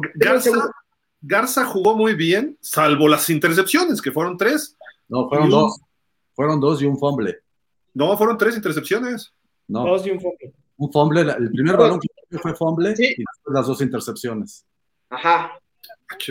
Garza, 1.21 1.65
jugó 1.65 1.95
muy 1.95 2.13
bien, 2.15 2.57
salvo 2.61 3.07
las 3.07 3.29
intercepciones, 3.29 4.01
que 4.01 4.11
fueron 4.11 4.37
tres. 4.37 4.77
No, 5.07 5.27
fueron 5.27 5.45
un- 5.45 5.51
dos. 5.51 5.81
Fueron 6.33 6.59
dos 6.59 6.81
y 6.81 6.85
un 6.85 6.97
fumble. 6.97 7.39
No, 7.93 8.17
fueron 8.17 8.37
tres 8.37 8.55
intercepciones. 8.55 9.33
No, 9.67 9.85
Dos 9.85 10.05
y 10.07 10.11
un 10.11 10.21
fumble. 10.21 10.53
un 10.77 10.91
fumble. 10.91 11.21
El 11.21 11.51
primer 11.51 11.75
balón 11.77 11.99
que 11.99 12.37
fue 12.39 12.55
fumble 12.55 12.95
Sí. 12.95 13.03
y 13.03 13.07
después 13.17 13.53
las 13.53 13.67
dos 13.67 13.81
intercepciones. 13.81 14.65
Ajá, 15.09 15.51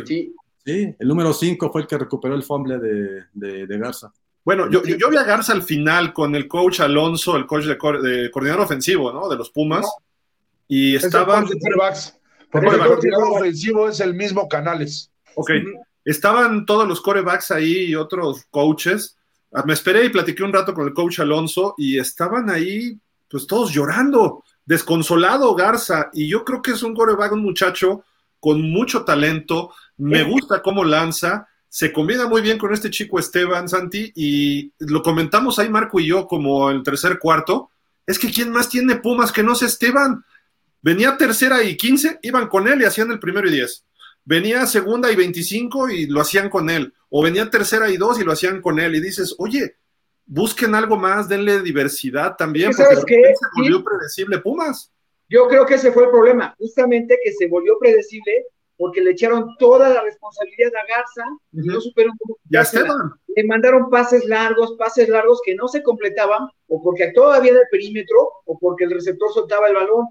sí. 0.07 0.35
Sí, 0.65 0.95
el 0.99 1.09
número 1.09 1.33
5 1.33 1.71
fue 1.71 1.83
el 1.83 1.87
que 1.87 1.99
recuperó 1.99 2.35
el 2.35 2.43
fumble 2.43 2.79
de, 2.79 3.25
de, 3.33 3.67
de 3.67 3.79
Garza. 3.79 4.13
Bueno, 4.45 4.71
yo, 4.71 4.83
yo, 4.85 4.97
yo 4.97 5.11
vi 5.11 5.17
a 5.17 5.25
Garza 5.25 5.53
al 5.53 5.63
final 5.63 6.13
con 6.13 6.35
el 6.35 6.47
coach 6.49 6.81
Alonso, 6.81 7.37
el 7.37 7.47
coach 7.47 7.65
de, 7.65 7.77
coordinador 7.79 8.61
ofensivo, 8.65 9.13
¿no? 9.13 9.29
De 9.29 9.37
los 9.37 9.51
Pumas. 9.51 9.87
Y 10.67 10.97
Es 10.97 11.05
Porque 12.51 12.69
Es 12.69 12.75
el 12.75 12.81
coordinador 12.81 13.39
ofensivo 13.39 13.89
es 13.89 14.01
el 14.01 14.15
mismo 14.15 14.49
Canales. 14.49 15.11
ok, 15.35 15.51
estaban 16.05 16.65
todos 16.67 16.89
los 16.89 17.01
corebacks 17.01 17.51
ahí 17.51 17.85
y 17.87 17.95
otros 17.95 18.45
coaches. 18.51 19.17
Ah, 19.53 19.63
Me 19.67 19.75
esperé 19.75 20.05
y 20.05 20.09
platiqué 20.11 20.43
un 20.43 20.53
rato 20.53 20.75
con 20.75 20.87
el 20.87 20.95
coach 20.95 21.21
Alonso 21.21 21.75
y 21.79 21.99
estaban 21.99 22.51
ahí, 22.51 22.99
pues 23.31 23.47
todos 23.47 23.73
llorando, 23.73 24.45
desconsolado 24.65 25.55
Garza. 25.55 26.11
Y 26.13 26.29
yo 26.29 26.45
creo 26.45 26.63
que 26.63 26.73
es 26.73 26.83
un 26.83 26.95
coreback, 26.95 27.33
un 27.33 27.43
muchacho 27.43 28.05
con 28.41 28.63
mucho 28.71 29.05
talento. 29.05 29.73
Me 29.97 30.23
gusta 30.23 30.63
cómo 30.63 30.85
lanza. 30.85 31.49
Se 31.69 31.93
combina 31.93 32.27
muy 32.27 32.41
bien 32.41 32.57
con 32.57 32.73
este 32.73 32.89
chico 32.89 33.19
Esteban 33.19 33.69
Santi 33.69 34.11
y 34.15 34.73
lo 34.79 35.03
comentamos 35.03 35.59
ahí 35.59 35.69
Marco 35.69 36.01
y 36.01 36.07
yo 36.07 36.27
como 36.27 36.71
el 36.71 36.83
tercer 36.83 37.19
cuarto. 37.19 37.71
Es 38.07 38.19
que 38.19 38.31
¿quién 38.31 38.51
más 38.51 38.71
tiene 38.71 38.97
Pumas 38.97 39.33
que 39.33 39.43
no 39.43 39.55
sea 39.55 39.69
Esteban? 39.69 40.25
Venía 40.81 41.17
tercera 41.17 41.63
y 41.63 41.77
15, 41.77 42.21
iban 42.23 42.49
con 42.49 42.69
él 42.69 42.81
y 42.81 42.85
hacían 42.85 43.11
el 43.11 43.19
primero 43.19 43.49
y 43.49 43.53
10. 43.53 43.85
Venía 44.25 44.67
segunda 44.67 45.11
y 45.11 45.17
25 45.17 45.91
y 45.91 46.07
lo 46.07 46.21
hacían 46.21 46.51
con 46.51 46.71
él. 46.71 46.93
O 47.09 47.23
venía 47.23 47.49
tercera 47.51 47.91
y 47.91 47.97
2 47.97 48.21
y 48.21 48.25
lo 48.25 48.33
hacían 48.33 48.61
con 48.61 48.79
él. 48.79 48.95
Y 48.95 49.01
dices, 49.01 49.35
oye, 49.39 49.77
busquen 50.27 50.75
algo 50.75 50.97
más, 50.97 51.29
denle 51.29 51.63
diversidad 51.63 52.37
también. 52.37 52.73
¿sabes 52.75 53.05
qué? 53.07 53.17
se 53.17 53.47
volvió 53.57 53.83
predecible 53.83 54.39
Pumas. 54.39 54.93
Yo 55.29 55.49
creo 55.49 55.67
que 55.67 55.75
ese 55.75 55.93
fue 55.93 56.05
el 56.05 56.11
problema, 56.11 56.55
justamente 56.59 57.19
que 57.23 57.33
se 57.33 57.49
volvió 57.49 57.79
predecible 57.79 58.47
porque 58.79 59.03
le 59.03 59.11
echaron 59.11 59.57
toda 59.59 59.89
la 59.91 60.03
responsabilidad 60.03 60.73
a 60.77 60.87
Garza 60.87 61.25
y 61.53 61.67
no 61.67 61.81
supieron 61.81 62.15
cómo 62.17 62.37
Y 62.49 62.57
a 62.57 62.61
quitársela. 62.61 62.83
Esteban. 62.83 63.13
Le 63.35 63.45
mandaron 63.45 63.91
pases 63.91 64.25
largos, 64.25 64.77
pases 64.79 65.09
largos 65.09 65.41
que 65.45 65.55
no 65.57 65.67
se 65.69 65.83
completaban, 65.83 66.49
o 66.69 66.83
porque 66.83 67.05
actuaba 67.05 67.41
bien 67.41 67.57
el 67.57 67.63
perímetro, 67.71 68.17
o 68.45 68.59
porque 68.59 68.85
el 68.85 68.93
receptor 68.93 69.33
soltaba 69.33 69.67
el 69.67 69.75
balón, 69.75 70.07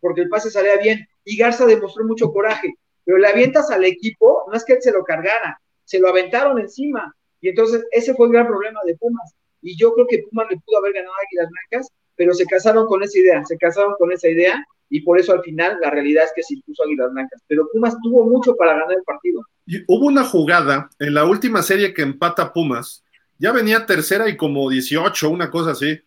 porque 0.00 0.22
el 0.22 0.28
pase 0.28 0.50
salía 0.50 0.76
bien. 0.76 1.06
Y 1.24 1.36
Garza 1.36 1.66
demostró 1.66 2.04
mucho 2.04 2.32
coraje, 2.32 2.74
pero 3.04 3.18
le 3.18 3.28
avientas 3.28 3.70
al 3.70 3.84
equipo, 3.84 4.44
no 4.48 4.56
es 4.56 4.64
que 4.64 4.74
él 4.74 4.82
se 4.82 4.92
lo 4.92 5.04
cargara, 5.04 5.60
se 5.84 5.98
lo 5.98 6.08
aventaron 6.08 6.58
encima. 6.58 7.14
Y 7.40 7.48
entonces 7.48 7.84
ese 7.90 8.14
fue 8.14 8.26
el 8.26 8.32
gran 8.32 8.46
problema 8.46 8.80
de 8.84 8.96
Pumas. 8.96 9.34
Y 9.62 9.76
yo 9.76 9.92
creo 9.94 10.06
que 10.06 10.24
Pumas 10.28 10.46
le 10.50 10.56
pudo 10.58 10.78
haber 10.78 10.94
ganado 10.94 11.14
a 11.14 11.24
Águilas 11.26 11.50
Blancas, 11.50 11.88
pero 12.16 12.34
se 12.34 12.46
casaron 12.46 12.86
con 12.86 13.02
esa 13.02 13.18
idea, 13.18 13.44
se 13.44 13.56
casaron 13.56 13.94
con 13.98 14.12
esa 14.12 14.28
idea, 14.28 14.64
y 14.88 15.02
por 15.02 15.18
eso 15.18 15.32
al 15.32 15.42
final 15.42 15.78
la 15.80 15.90
realidad 15.90 16.24
es 16.24 16.32
que 16.34 16.42
se 16.42 16.54
impuso 16.54 16.82
Águilas 16.82 17.12
Blancas. 17.12 17.40
Pero 17.46 17.68
Pumas 17.72 17.96
tuvo 18.02 18.28
mucho 18.28 18.56
para 18.56 18.72
ganar 18.72 18.92
el 18.92 19.02
partido. 19.04 19.42
Y 19.66 19.82
hubo 19.86 20.06
una 20.06 20.24
jugada 20.24 20.90
en 20.98 21.14
la 21.14 21.24
última 21.24 21.62
serie 21.62 21.94
que 21.94 22.02
empata 22.02 22.52
Pumas. 22.52 23.04
Ya 23.38 23.52
venía 23.52 23.86
tercera 23.86 24.28
y 24.28 24.36
como 24.36 24.68
18, 24.68 25.30
una 25.30 25.50
cosa 25.50 25.70
así. 25.70 26.00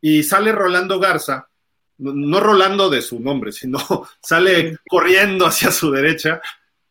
Y 0.00 0.22
sale 0.22 0.50
Rolando 0.50 0.98
Garza, 0.98 1.48
no, 1.98 2.12
no 2.12 2.40
Rolando 2.40 2.90
de 2.90 3.02
su 3.02 3.20
nombre, 3.20 3.52
sino 3.52 3.78
sale 4.22 4.78
corriendo 4.88 5.46
hacia 5.46 5.70
su 5.70 5.90
derecha 5.90 6.40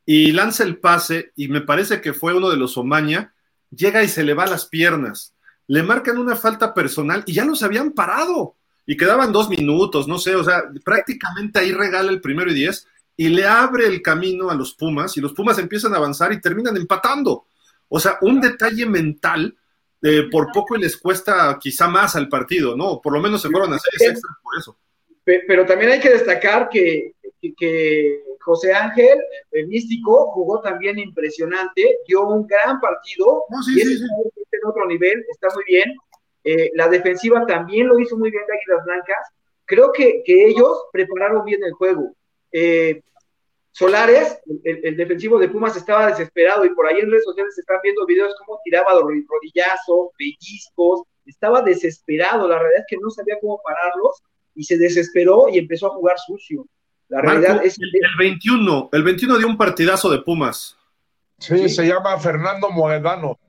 y 0.06 0.32
lanza 0.32 0.64
el 0.64 0.78
pase. 0.78 1.32
Y 1.36 1.48
me 1.48 1.62
parece 1.62 2.02
que 2.02 2.14
fue 2.14 2.34
uno 2.34 2.50
de 2.50 2.58
los 2.58 2.78
Omaña. 2.78 3.34
Llega 3.70 4.04
y 4.04 4.08
se 4.10 4.24
le 4.24 4.34
va 4.34 4.46
las 4.46 4.66
piernas. 4.66 5.34
Le 5.68 5.84
marcan 5.84 6.18
una 6.18 6.36
falta 6.36 6.74
personal 6.74 7.24
y 7.26 7.34
ya 7.34 7.46
los 7.46 7.64
habían 7.64 7.92
parado. 7.92 8.56
Y 8.86 8.98
quedaban 8.98 9.32
dos 9.32 9.48
minutos, 9.48 10.08
no 10.08 10.18
sé, 10.18 10.36
o 10.36 10.44
sea, 10.44 10.64
prácticamente 10.84 11.60
ahí 11.60 11.72
regala 11.72 12.10
el 12.10 12.20
primero 12.20 12.52
y 12.52 12.56
diez 12.56 12.88
y 13.16 13.30
le 13.30 13.46
abre 13.46 13.86
el 13.86 14.02
camino 14.02 14.50
a 14.50 14.56
los 14.56 14.74
Pumas 14.74 15.16
y 15.16 15.22
los 15.22 15.34
Pumas 15.34 15.60
empiezan 15.60 15.94
a 15.94 15.98
avanzar 15.98 16.34
y 16.34 16.42
terminan 16.42 16.76
empatando. 16.76 17.46
O 17.88 18.00
sea, 18.00 18.18
un 18.22 18.42
detalle 18.42 18.86
mental, 18.86 19.56
eh, 20.02 20.24
por 20.32 20.52
poco 20.52 20.76
y 20.76 20.82
les 20.82 20.98
cuesta 20.98 21.58
quizá 21.62 21.88
más 21.88 22.16
al 22.16 22.28
partido, 22.28 22.76
¿no? 22.76 23.00
Por 23.00 23.14
lo 23.14 23.22
menos 23.22 23.42
se 23.42 23.50
fueron 23.50 23.74
a 23.74 23.80
series 23.80 24.14
extras 24.14 24.36
por 24.42 24.58
eso. 24.58 24.78
Pero 25.24 25.66
también 25.66 25.92
hay 25.92 26.00
que 26.00 26.10
destacar 26.10 26.70
que, 26.70 27.14
que, 27.58 28.24
José 28.42 28.74
Ángel, 28.74 29.20
el 29.52 29.68
místico, 29.68 30.32
jugó 30.32 30.62
también 30.62 30.98
impresionante, 30.98 32.00
dio 32.08 32.28
un 32.28 32.48
gran 32.48 32.80
partido, 32.80 33.44
y 33.76 33.82
sí, 33.82 34.04
en 34.52 34.68
otro 34.68 34.88
nivel, 34.88 35.24
está 35.30 35.48
muy 35.54 35.64
bien. 35.68 35.96
Eh, 36.44 36.72
la 36.74 36.88
defensiva 36.88 37.46
también 37.46 37.88
lo 37.88 38.00
hizo 38.00 38.18
muy 38.18 38.32
bien 38.32 38.44
de 38.48 38.54
Águilas 38.54 38.86
Blancas. 38.86 39.30
Creo 39.66 39.92
que, 39.92 40.24
que 40.26 40.48
ellos 40.48 40.86
prepararon 40.92 41.46
bien 41.46 41.64
el 41.64 41.74
juego. 41.74 42.16
Eh, 42.52 43.02
Solares, 43.74 44.42
el, 44.64 44.98
defensivo 44.98 45.40
de 45.40 45.48
Pumas, 45.48 45.78
estaba 45.78 46.08
desesperado 46.08 46.66
y 46.66 46.76
por 46.76 46.88
ahí 46.88 47.00
en 47.00 47.10
redes 47.10 47.24
sociales 47.24 47.58
están 47.58 47.78
viendo 47.82 48.06
videos 48.06 48.36
cómo 48.46 48.60
tiraba 48.66 48.92
rodillazos, 49.00 50.10
pellizcos, 50.18 51.04
estaba 51.26 51.62
desesperado. 51.62 52.48
La 52.50 52.60
realidad 52.60 52.82
es 52.82 52.86
que 52.90 52.98
no 53.02 53.10
sabía 53.10 53.38
cómo 53.40 53.62
pararlos 53.64 54.22
y 54.56 54.64
se 54.64 54.78
desesperó 54.78 55.48
y 55.52 55.58
empezó 55.58 55.88
a 55.88 55.96
jugar 55.96 56.18
sucio. 56.18 56.68
La 57.10 57.22
realidad 57.22 57.64
es 57.64 57.78
el, 57.80 57.90
el 57.94 58.18
21, 58.18 58.90
el 58.94 59.04
21 59.04 59.38
dio 59.38 59.48
un 59.48 59.58
partidazo 59.58 60.10
de 60.10 60.20
Pumas. 60.20 60.78
Sí, 61.40 61.68
se 61.70 61.86
llama 61.86 62.18
Fernando 62.20 62.70
Moedano. 62.70 63.40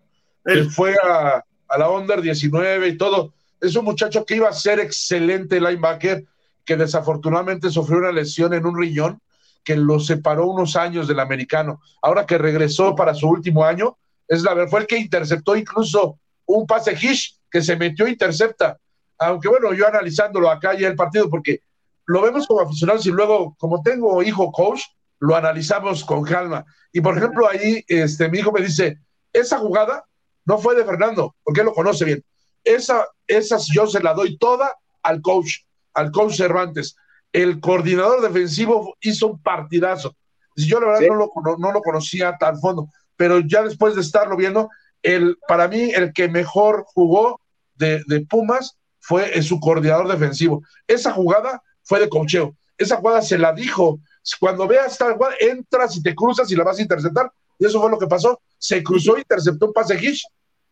Él 0.44 0.70
fue 0.70 0.94
a, 1.02 1.44
a 1.68 1.78
la 1.78 1.90
Under 1.90 2.20
19 2.20 2.88
y 2.88 2.96
todo. 2.96 3.34
Es 3.60 3.76
un 3.76 3.84
muchacho 3.84 4.24
que 4.24 4.36
iba 4.36 4.48
a 4.48 4.52
ser 4.52 4.80
excelente 4.80 5.60
linebacker, 5.60 6.24
que 6.64 6.76
desafortunadamente 6.76 7.70
sufrió 7.70 7.98
una 7.98 8.12
lesión 8.12 8.54
en 8.54 8.66
un 8.66 8.78
riñón 8.78 9.20
que 9.64 9.76
lo 9.76 10.00
separó 10.00 10.46
unos 10.48 10.76
años 10.76 11.06
del 11.06 11.20
americano. 11.20 11.80
Ahora 12.00 12.26
que 12.26 12.38
regresó 12.38 12.94
para 12.94 13.14
su 13.14 13.28
último 13.28 13.64
año, 13.64 13.96
es 14.26 14.42
la 14.42 14.54
verdad, 14.54 14.70
fue 14.70 14.80
el 14.80 14.86
que 14.86 14.98
interceptó 14.98 15.56
incluso 15.56 16.18
un 16.46 16.66
pase 16.66 16.92
Hish 16.92 17.36
que 17.50 17.62
se 17.62 17.76
metió 17.76 18.08
intercepta. 18.08 18.78
Aunque 19.24 19.48
bueno, 19.48 19.72
yo 19.72 19.86
analizándolo 19.86 20.50
acá 20.50 20.74
ya 20.74 20.88
el 20.88 20.96
partido, 20.96 21.28
porque 21.28 21.60
lo 22.06 22.22
vemos 22.22 22.46
como 22.46 22.60
aficionados 22.60 23.06
y 23.06 23.10
luego, 23.10 23.54
como 23.58 23.82
tengo 23.82 24.22
hijo 24.22 24.50
coach, 24.52 24.82
lo 25.18 25.36
analizamos 25.36 26.04
con 26.04 26.22
calma. 26.22 26.64
Y 26.92 27.00
por 27.00 27.16
ejemplo, 27.16 27.48
ahí 27.48 27.84
este, 27.86 28.28
mi 28.28 28.38
hijo 28.38 28.52
me 28.52 28.60
dice, 28.60 28.98
esa 29.32 29.58
jugada 29.58 30.04
no 30.44 30.58
fue 30.58 30.74
de 30.74 30.84
Fernando, 30.84 31.34
porque 31.44 31.60
él 31.60 31.66
lo 31.66 31.74
conoce 31.74 32.04
bien. 32.04 32.24
Esa, 32.64 33.06
esa 33.26 33.58
yo 33.72 33.86
se 33.86 34.02
la 34.02 34.14
doy 34.14 34.36
toda 34.38 34.76
al 35.02 35.20
coach, 35.22 35.58
al 35.94 36.10
coach 36.10 36.36
Cervantes 36.36 36.96
el 37.32 37.60
coordinador 37.60 38.20
defensivo 38.20 38.96
hizo 39.00 39.28
un 39.28 39.42
partidazo. 39.42 40.14
Yo 40.54 40.80
la 40.80 40.88
verdad 40.88 41.08
no, 41.08 41.14
lo, 41.14 41.56
no, 41.58 41.72
lo, 41.72 41.80
conocía 41.80 42.36
tan 42.38 42.60
fondo, 42.60 42.88
pero 43.16 43.40
ya 43.40 43.62
después 43.62 43.94
de 43.94 44.02
estarlo 44.02 44.36
viendo, 44.36 44.68
el, 45.02 45.38
para 45.48 45.66
mí 45.66 45.90
el 45.94 46.12
que 46.12 46.28
mejor 46.28 46.84
jugó 46.86 47.40
de, 47.74 48.26
Pumas 48.28 48.78
fue 49.02 49.42
su 49.42 49.60
coordinador 49.60 50.08
defensivo. 50.08 50.62
Esa 50.86 51.12
jugada 51.12 51.62
fue 51.82 52.00
de 52.00 52.08
cocheo. 52.08 52.56
Esa 52.78 52.96
jugada 52.96 53.20
se 53.20 53.36
la 53.36 53.52
dijo. 53.52 54.00
Cuando 54.40 54.66
veas 54.66 54.96
tal 54.96 55.16
cual, 55.16 55.34
entras 55.38 55.96
y 55.96 56.02
te 56.02 56.14
cruzas 56.14 56.50
y 56.50 56.56
la 56.56 56.64
vas 56.64 56.78
a 56.78 56.82
interceptar. 56.82 57.30
Y 57.58 57.66
eso 57.66 57.80
fue 57.80 57.90
lo 57.90 57.98
que 57.98 58.06
pasó. 58.06 58.40
Se 58.56 58.82
cruzó, 58.82 59.18
interceptó 59.18 59.66
un 59.66 59.72
pase 59.72 59.98
Hitch. 60.02 60.24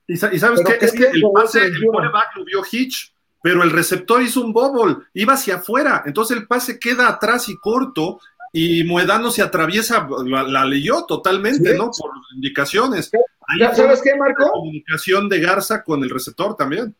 Y, 0.07 0.17
sabes 0.17 0.63
qué? 0.65 0.79
Es 0.81 0.93
que 0.93 1.09
el 1.09 1.23
pase, 1.35 1.61
el 1.67 1.85
quarterback 1.85 2.37
lo 2.37 2.45
vio 2.45 2.63
Hitch 2.71 3.13
pero 3.43 3.63
el 3.63 3.71
receptor 3.71 4.23
hizo 4.23 4.43
un 4.43 4.53
bobble, 4.53 4.97
iba 5.15 5.35
hacia 5.35 5.57
afuera, 5.57 6.03
entonces 6.07 6.37
el 6.37 6.47
pase 6.47 6.79
queda 6.79 7.09
atrás 7.09 7.49
y 7.49 7.57
corto 7.57 8.21
y 8.53 8.85
Moedano 8.85 9.31
se 9.31 9.43
atraviesa, 9.43 10.09
la, 10.25 10.65
leyó 10.65 11.05
totalmente, 11.07 11.77
¿no? 11.77 11.91
Por 11.97 12.11
indicaciones. 12.35 13.11
¿Sabes 13.75 14.03
qué, 14.03 14.17
Marco? 14.17 14.51
comunicación 14.51 15.29
de 15.29 15.41
Garza 15.41 15.85
con 15.85 16.03
el 16.03 16.11
receptor 16.11 16.57
también. 16.57 16.95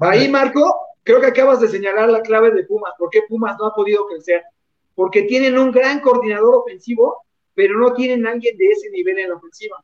Ahí, 0.00 0.28
Marco, 0.28 0.74
creo 1.02 1.20
que 1.20 1.26
acabas 1.26 1.60
de 1.60 1.68
señalar 1.68 2.08
la 2.08 2.22
clave 2.22 2.50
de 2.50 2.64
Pumas. 2.64 2.94
¿Por 2.98 3.10
qué 3.10 3.22
Pumas 3.28 3.56
no 3.58 3.66
ha 3.66 3.74
podido 3.74 4.06
crecer? 4.06 4.42
Porque 4.94 5.22
tienen 5.22 5.58
un 5.58 5.70
gran 5.70 6.00
coordinador 6.00 6.54
ofensivo, 6.54 7.24
pero 7.54 7.78
no 7.78 7.92
tienen 7.92 8.26
a 8.26 8.30
alguien 8.30 8.56
de 8.56 8.66
ese 8.66 8.90
nivel 8.90 9.18
en 9.18 9.28
la 9.28 9.36
ofensiva. 9.36 9.76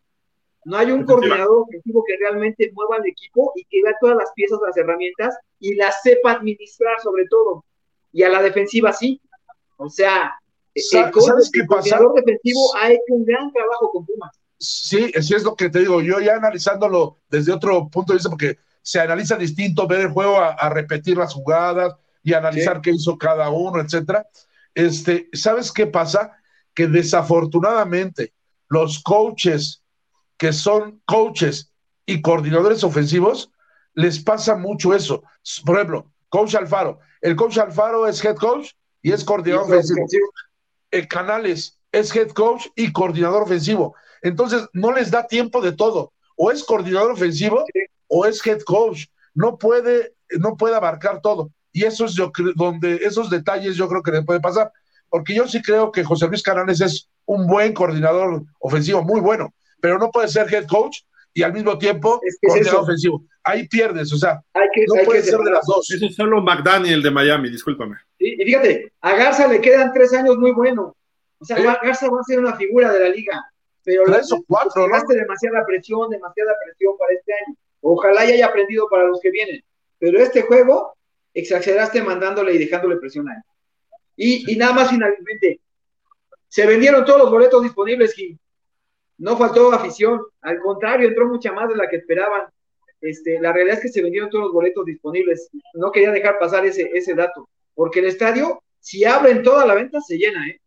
No 0.65 0.77
hay 0.77 0.91
un 0.91 1.05
coordinador 1.05 1.61
ofensivo 1.61 2.03
que 2.05 2.17
realmente 2.17 2.73
mueva 2.75 2.97
el 2.97 3.07
equipo 3.07 3.53
y 3.55 3.65
que 3.67 3.83
vea 3.85 3.95
todas 4.01 4.17
las 4.17 4.33
piezas, 4.35 4.59
las 4.67 4.77
herramientas 4.77 5.37
y 5.61 5.75
las 5.75 6.03
sepa 6.03 6.33
administrar 6.33 7.01
sobre 7.01 7.27
todo. 7.27 7.65
Y 8.13 8.23
a 8.23 8.29
la 8.29 8.43
defensiva 8.43 8.93
sí. 8.93 9.21
O 9.77 9.89
sea, 9.89 10.35
el, 10.75 11.11
coordinador 11.13 12.15
defensivo 12.15 12.75
ha 12.77 12.91
hecho 12.91 13.03
un 13.09 13.25
gran 13.25 13.53
trabajo 13.53 13.91
con 13.93 14.07
Pumas. 14.07 14.41
Sí, 14.59 15.11
eso 15.15 15.37
es 15.37 15.45
lo 15.45 15.55
que 15.55 15.69
te 15.69 15.81
digo. 15.81 16.01
Yo 16.01 16.19
ya 16.21 16.37
analizándolo 16.37 17.19
desde 17.31 17.53
otro 17.53 17.89
punto 17.89 18.13
de 18.13 18.17
vista, 18.17 18.31
porque 18.31 18.59
se 18.87 19.01
analiza 19.01 19.37
distinto 19.37 19.89
ver 19.89 20.03
el 20.03 20.11
juego 20.11 20.39
a, 20.39 20.69
repetir 20.69 21.17
las 21.17 21.35
jugadas 21.35 21.97
y 22.23 22.35
analizar 22.35 22.81
qué 22.81 22.93
hizo 22.93 23.19
cada 23.19 23.51
uno, 23.51 23.81
etcétera. 23.81 24.29
Este, 24.77 25.29
¿sabes 25.33 25.73
qué 25.73 25.89
pasa? 25.89 26.41
Que 26.73 26.87
desafortunadamente 26.87 28.33
los 28.69 29.03
coaches 29.03 29.83
que 30.37 30.53
son 30.53 31.03
coaches 31.05 31.73
y 32.07 32.23
coordinadores 32.23 32.85
ofensivos, 32.85 33.51
les 33.95 34.21
pasa 34.21 34.55
mucho 34.55 34.95
eso. 34.95 35.25
Por 35.65 35.75
ejemplo, 35.75 36.13
coach 36.29 36.55
Alfaro. 36.55 37.01
El 37.21 37.35
coach 37.35 37.59
Alfaro 37.59 38.07
es 38.07 38.25
head 38.25 38.37
coach 38.37 38.71
y 39.03 39.11
es 39.11 39.25
coordinador 39.25 39.65
ofensivo. 39.65 40.07
El 40.93 41.09
Canales 41.09 41.81
es 41.91 42.15
head 42.15 42.29
coach 42.29 42.69
y 42.77 42.93
coordinador 42.93 43.43
ofensivo. 43.43 43.97
Entonces, 44.23 44.69
no 44.73 44.93
les 44.93 45.11
da 45.11 45.27
tiempo 45.27 45.61
de 45.61 45.73
todo. 45.73 46.13
O 46.37 46.53
es 46.53 46.63
coordinador 46.63 47.11
ofensivo 47.11 47.65
o 48.09 48.27
es 48.27 48.45
head 48.47 48.61
coach. 48.63 49.07
No 49.35 49.59
puede, 49.59 50.15
no 50.39 50.57
puede 50.57 50.77
abarcar 50.77 51.21
todo. 51.21 51.51
Y 51.73 51.85
eso 51.85 52.07
es 52.07 52.15
yo, 52.15 52.33
donde 52.55 52.97
esos 52.97 53.29
detalles 53.31 53.77
yo 53.77 53.89
creo 53.89 54.03
que 54.03 54.13
le 54.13 54.23
puede 54.23 54.41
pasar. 54.41 54.73
Porque 55.09 55.35
yo 55.35 55.47
sí 55.47 55.63
creo 55.63 55.93
que 55.93 56.05
José 56.05 56.27
Luis 56.27 56.43
Canales 56.43 56.81
es 56.81 57.09
un 57.27 57.47
buen 57.47 57.73
coordinador 57.73 58.45
ofensivo, 58.61 59.03
muy 59.03 59.21
bueno 59.21 59.53
pero 59.81 59.99
no 59.99 60.11
puede 60.11 60.29
ser 60.29 60.53
head 60.53 60.67
coach 60.67 60.99
y 61.35 61.43
al 61.43 61.53
mismo 61.53 61.79
tiempo 61.79 62.21
es 62.23 62.73
ofensivo. 62.73 63.25
Ahí 63.45 63.69
pierdes, 63.69 64.13
o 64.13 64.17
sea, 64.17 64.43
no 64.55 65.05
puede 65.05 65.23
ser 65.23 65.39
de 65.39 65.51
las 65.51 65.67
dos. 65.67 65.89
Eso 65.91 66.07
es 66.07 66.17
solo 66.17 66.43
McDaniel 66.43 67.03
de 67.03 67.11
Miami, 67.11 67.51
discúlpame. 67.51 67.97
Y, 68.19 68.45
fíjate, 68.45 68.93
a 69.03 69.15
Garza 69.15 69.47
le 69.47 69.61
quedan 69.61 69.93
tres 69.93 70.13
años 70.15 70.39
muy 70.39 70.53
buenos. 70.53 70.93
O 71.39 71.45
sea, 71.45 71.61
Garza 71.61 72.09
va 72.11 72.21
a 72.21 72.25
ser 72.25 72.41
una 72.41 72.57
figura 72.57 72.91
de 72.93 73.01
la 73.01 73.09
liga, 73.11 73.45
pero 73.85 74.05
tres 74.07 74.33
o 74.33 74.43
cuatro, 74.47 74.89
¿no? 74.89 75.03
demasiada 75.07 75.65
presión, 75.67 76.11
demasiada 76.11 76.53
presión 76.65 76.95
para 76.99 77.13
este 77.13 77.33
año. 77.33 77.57
Ojalá 77.81 78.25
ya 78.25 78.35
haya 78.35 78.47
aprendido 78.47 78.89
para 78.89 79.05
los 79.05 79.21
que 79.21 79.31
vienen. 79.31 79.63
Pero 79.99 80.19
este 80.19 80.43
juego, 80.43 80.97
exageraste 81.35 82.03
mandándole 82.03 82.55
y 82.55 82.59
dejándole 82.59 82.97
presión 82.97 83.29
a 83.29 83.35
él. 83.35 83.43
Y, 84.17 84.53
y 84.53 84.57
nada 84.57 84.73
más 84.73 84.91
finalmente, 84.91 85.61
se 86.49 86.67
vendieron 86.67 87.05
todos 87.05 87.21
los 87.21 87.31
boletos 87.31 87.63
disponibles, 87.63 88.15
no 89.19 89.37
faltó 89.37 89.73
afición, 89.73 90.23
al 90.43 90.61
contrario, 90.61 91.09
entró 91.09 91.27
mucha 91.27 91.53
más 91.53 91.69
de 91.69 91.77
la 91.77 91.89
que 91.89 91.97
esperaban. 91.97 92.43
Este, 93.01 93.41
la 93.41 93.53
realidad 93.53 93.77
es 93.77 93.83
que 93.83 93.89
se 93.89 94.03
vendieron 94.03 94.31
todos 94.31 94.45
los 94.45 94.53
boletos 94.53 94.85
disponibles. 94.85 95.49
No 95.75 95.91
quería 95.91 96.11
dejar 96.11 96.39
pasar 96.39 96.65
ese, 96.67 96.91
ese 96.93 97.15
dato, 97.15 97.49
porque 97.75 98.01
el 98.01 98.07
estadio, 98.07 98.63
si 98.81 99.05
abren 99.05 99.43
toda 99.43 99.67
la 99.67 99.75
venta, 99.75 100.01
se 100.01 100.19
llena, 100.19 100.49
¿eh? 100.49 100.61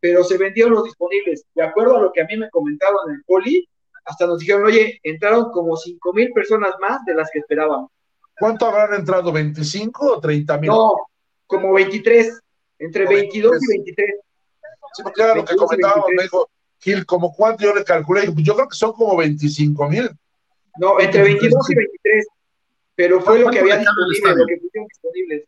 Pero 0.00 0.24
se 0.24 0.38
vendieron 0.38 0.72
los 0.72 0.84
disponibles. 0.84 1.44
De 1.54 1.62
acuerdo 1.62 1.96
a 1.96 2.02
lo 2.02 2.12
que 2.12 2.22
a 2.22 2.26
mí 2.26 2.36
me 2.36 2.50
comentaron 2.50 2.98
en 3.08 3.16
el 3.16 3.24
poli, 3.24 3.68
hasta 4.10 4.26
nos 4.26 4.40
dijeron, 4.40 4.64
oye, 4.64 5.00
entraron 5.04 5.50
como 5.52 5.76
5 5.76 6.12
mil 6.12 6.32
personas 6.32 6.74
más 6.80 7.04
de 7.04 7.14
las 7.14 7.30
que 7.30 7.38
esperaban. 7.38 7.86
¿Cuánto 8.38 8.66
habrán 8.66 8.98
entrado? 8.98 9.32
¿25 9.32 9.90
o 10.00 10.20
30 10.20 10.58
mil? 10.58 10.70
No, 10.70 10.94
como 11.46 11.72
23, 11.74 12.40
entre 12.80 13.06
22 13.06 13.62
y 13.62 13.66
23. 13.68 14.14
Sí, 14.94 15.02
porque 15.04 15.22
era 15.22 15.34
lo 15.36 15.44
que 15.44 15.54
comentábamos, 15.54 16.06
me 16.16 16.24
dijo, 16.24 16.50
Gil, 16.80 17.06
¿como 17.06 17.32
cuánto 17.32 17.64
yo 17.64 17.74
le 17.74 17.84
calculé? 17.84 18.22
Yo 18.36 18.54
creo 18.56 18.68
que 18.68 18.76
son 18.76 18.92
como 18.94 19.16
25 19.16 19.88
mil. 19.88 20.10
No, 20.78 20.98
entre 20.98 21.22
22 21.22 21.70
y 21.70 21.74
23. 21.74 22.26
Pero 22.96 23.20
fue 23.20 23.38
lo 23.38 23.50
que 23.50 23.60
había 23.60 23.78
disponible, 23.78 24.34
lo 24.34 24.46
que 24.46 24.56
pusieron 24.56 24.88
disponibles. 24.88 25.44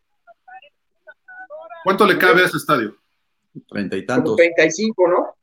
¿Cuánto 1.84 2.06
le 2.06 2.16
cabe 2.16 2.42
a 2.42 2.46
ese 2.46 2.58
estadio? 2.58 2.94
Treinta 3.68 3.96
y 3.96 4.06
tantos. 4.06 4.36
Como 4.36 4.36
35, 4.36 5.08
¿no? 5.08 5.34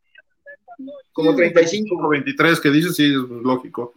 Como 1.24 1.36
35. 1.36 1.96
Como 1.96 2.10
23 2.10 2.60
que 2.60 2.70
dices, 2.70 2.96
sí, 2.96 3.06
es 3.06 3.44
lógico. 3.44 3.94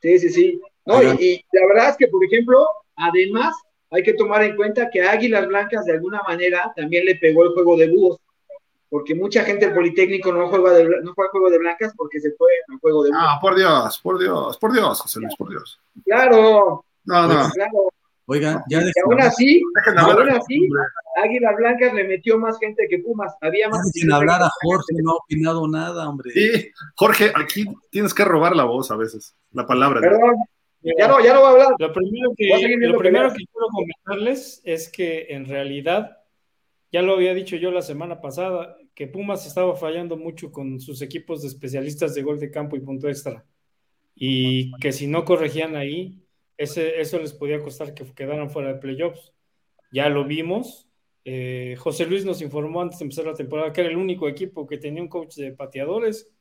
Sí, 0.00 0.18
sí, 0.18 0.30
sí. 0.30 0.60
No, 0.86 1.02
y, 1.02 1.44
la 1.52 1.66
verdad 1.66 1.90
es 1.90 1.96
que, 1.96 2.08
por 2.08 2.24
ejemplo, 2.24 2.66
además, 2.96 3.54
hay 3.90 4.02
que 4.02 4.14
tomar 4.14 4.42
en 4.42 4.56
cuenta 4.56 4.88
que 4.90 5.02
Águilas 5.02 5.46
Blancas 5.46 5.84
de 5.84 5.92
alguna 5.92 6.22
manera 6.22 6.72
también 6.76 7.04
le 7.04 7.16
pegó 7.16 7.44
el 7.44 7.50
juego 7.50 7.76
de 7.76 7.88
búhos 7.88 8.18
porque 8.90 9.14
mucha 9.14 9.44
gente 9.44 9.66
del 9.66 9.74
Politécnico 9.74 10.32
no 10.32 10.48
juega, 10.48 10.72
de, 10.72 10.84
no 11.02 11.14
juega 11.14 11.30
juego 11.30 11.48
de 11.48 11.58
blancas 11.58 11.94
porque 11.96 12.20
se 12.20 12.32
fue 12.32 12.50
al 12.68 12.78
juego 12.80 13.04
de 13.04 13.10
Ah, 13.14 13.38
por 13.40 13.54
Dios, 13.54 13.98
por 14.02 14.18
Dios, 14.18 14.58
por 14.58 14.72
Dios, 14.72 15.00
José 15.00 15.20
Luis, 15.20 15.36
por 15.36 15.48
Dios. 15.48 15.80
Claro. 16.04 16.84
No, 17.04 17.26
no. 17.28 17.50
Claro. 17.50 17.92
Oigan, 18.32 18.62
ya 18.68 18.80
y 18.80 18.92
aún 19.04 19.20
así, 19.20 19.60
aún 19.96 20.30
así, 20.30 20.68
Águilas 21.16 21.56
Blancas 21.56 21.92
le 21.92 22.04
metió 22.04 22.38
más 22.38 22.60
gente 22.60 22.86
que 22.88 23.00
Pumas. 23.00 23.34
Había 23.40 23.68
más. 23.68 23.90
Sin 23.90 24.12
hablar 24.12 24.40
a 24.40 24.48
Jorge, 24.62 24.94
no 25.02 25.10
ha 25.10 25.16
opinado 25.16 25.66
nada, 25.66 26.08
hombre. 26.08 26.30
Sí, 26.30 26.70
Jorge, 26.94 27.32
aquí 27.34 27.64
tienes 27.90 28.14
que 28.14 28.24
robar 28.24 28.54
la 28.54 28.62
voz 28.62 28.92
a 28.92 28.96
veces, 28.96 29.34
la 29.50 29.66
palabra. 29.66 30.00
Perdón, 30.00 30.36
ya 30.80 31.08
no, 31.08 31.18
ya 31.18 31.34
no 31.34 31.40
voy 31.40 31.48
a 31.48 31.50
hablar. 31.50 31.74
Lo 31.76 31.92
primero 31.92 32.30
que, 32.36 32.86
lo 32.86 32.98
primero 32.98 33.30
que 33.30 33.38
quiero 33.38 33.66
comentarles 33.72 34.62
es 34.64 34.88
que 34.88 35.26
en 35.30 35.46
realidad 35.46 36.18
ya 36.92 37.02
lo 37.02 37.14
había 37.14 37.34
dicho 37.34 37.56
yo 37.56 37.72
la 37.72 37.82
semana 37.82 38.20
pasada, 38.20 38.76
que 38.94 39.08
Pumas 39.08 39.44
estaba 39.44 39.74
fallando 39.74 40.16
mucho 40.16 40.52
con 40.52 40.78
sus 40.78 41.02
equipos 41.02 41.42
de 41.42 41.48
especialistas 41.48 42.14
de 42.14 42.22
gol 42.22 42.38
de 42.38 42.52
campo 42.52 42.76
y 42.76 42.80
punto 42.80 43.08
extra. 43.08 43.44
Y 44.14 44.70
que 44.78 44.92
si 44.92 45.08
no 45.08 45.24
corregían 45.24 45.74
ahí, 45.74 46.19
eso 46.60 47.18
les 47.18 47.32
podía 47.32 47.60
costar 47.60 47.94
que 47.94 48.04
quedaran 48.14 48.50
fuera 48.50 48.72
de 48.74 48.80
playoffs. 48.80 49.32
Ya 49.92 50.08
lo 50.08 50.24
vimos. 50.24 50.88
Eh, 51.24 51.76
José 51.78 52.06
Luis 52.06 52.24
nos 52.24 52.42
informó 52.42 52.80
antes 52.80 52.98
de 52.98 53.04
empezar 53.04 53.26
la 53.26 53.34
temporada 53.34 53.72
que 53.72 53.80
era 53.82 53.90
el 53.90 53.96
único 53.96 54.28
equipo 54.28 54.66
que 54.66 54.78
tenía 54.78 55.02
un 55.02 55.08
coach 55.08 55.36
de 55.36 55.52
pateadores, 55.52 56.32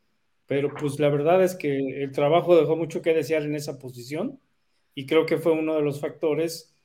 pero 0.46 0.74
pues 0.74 1.00
la 1.00 1.10
verdad 1.10 1.44
es 1.44 1.56
que 1.56 2.04
el 2.04 2.12
trabajo 2.12 2.56
dejó 2.58 2.76
mucho 2.76 3.02
que 3.02 3.14
desear 3.14 3.44
en 3.44 3.56
esa 3.56 3.78
posición 3.78 4.40
y 4.96 5.06
creo 5.06 5.26
que 5.26 5.38
fue 5.38 5.52
uno 5.54 5.76
de 5.76 5.82
los 5.82 6.00
factores 6.00 6.76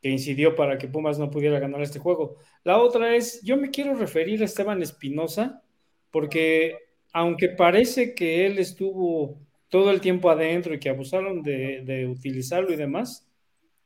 que 0.00 0.10
incidió 0.10 0.54
para 0.54 0.78
que 0.78 0.88
Pumas 0.88 1.18
no 1.18 1.30
pudiera 1.30 1.58
ganar 1.58 1.82
este 1.82 1.98
juego. 1.98 2.36
La 2.64 2.78
otra 2.78 3.16
es, 3.16 3.42
yo 3.42 3.56
me 3.56 3.70
quiero 3.70 3.94
referir 3.94 4.42
a 4.42 4.44
Esteban 4.44 4.82
Espinosa, 4.82 5.62
porque 6.10 6.76
aunque 7.12 7.48
parece 7.48 8.14
que 8.14 8.46
él 8.46 8.58
estuvo 8.58 9.40
todo 9.68 9.90
el 9.90 10.00
tiempo 10.00 10.30
adentro 10.30 10.74
y 10.74 10.80
que 10.80 10.88
abusaron 10.88 11.42
de, 11.42 12.06
utilizarlo 12.10 12.72
y 12.72 12.76
demás, 12.76 13.26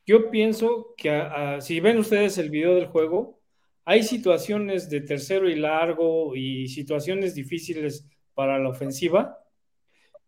yo 0.06 0.30
pienso 0.30 0.94
que 0.96 1.10
si 1.60 1.80
ven 1.80 1.98
ustedes 1.98 2.38
el 2.38 2.50
video 2.50 2.74
del 2.74 2.86
juego, 2.86 3.40
hay 3.84 4.02
situaciones 4.02 4.88
de 4.90 5.00
tercero 5.00 5.48
y 5.48 5.56
largo 5.56 6.36
y 6.36 6.68
situaciones 6.68 7.34
difíciles 7.34 8.06
para 8.34 8.58
la 8.58 8.68
ofensiva, 8.68 9.38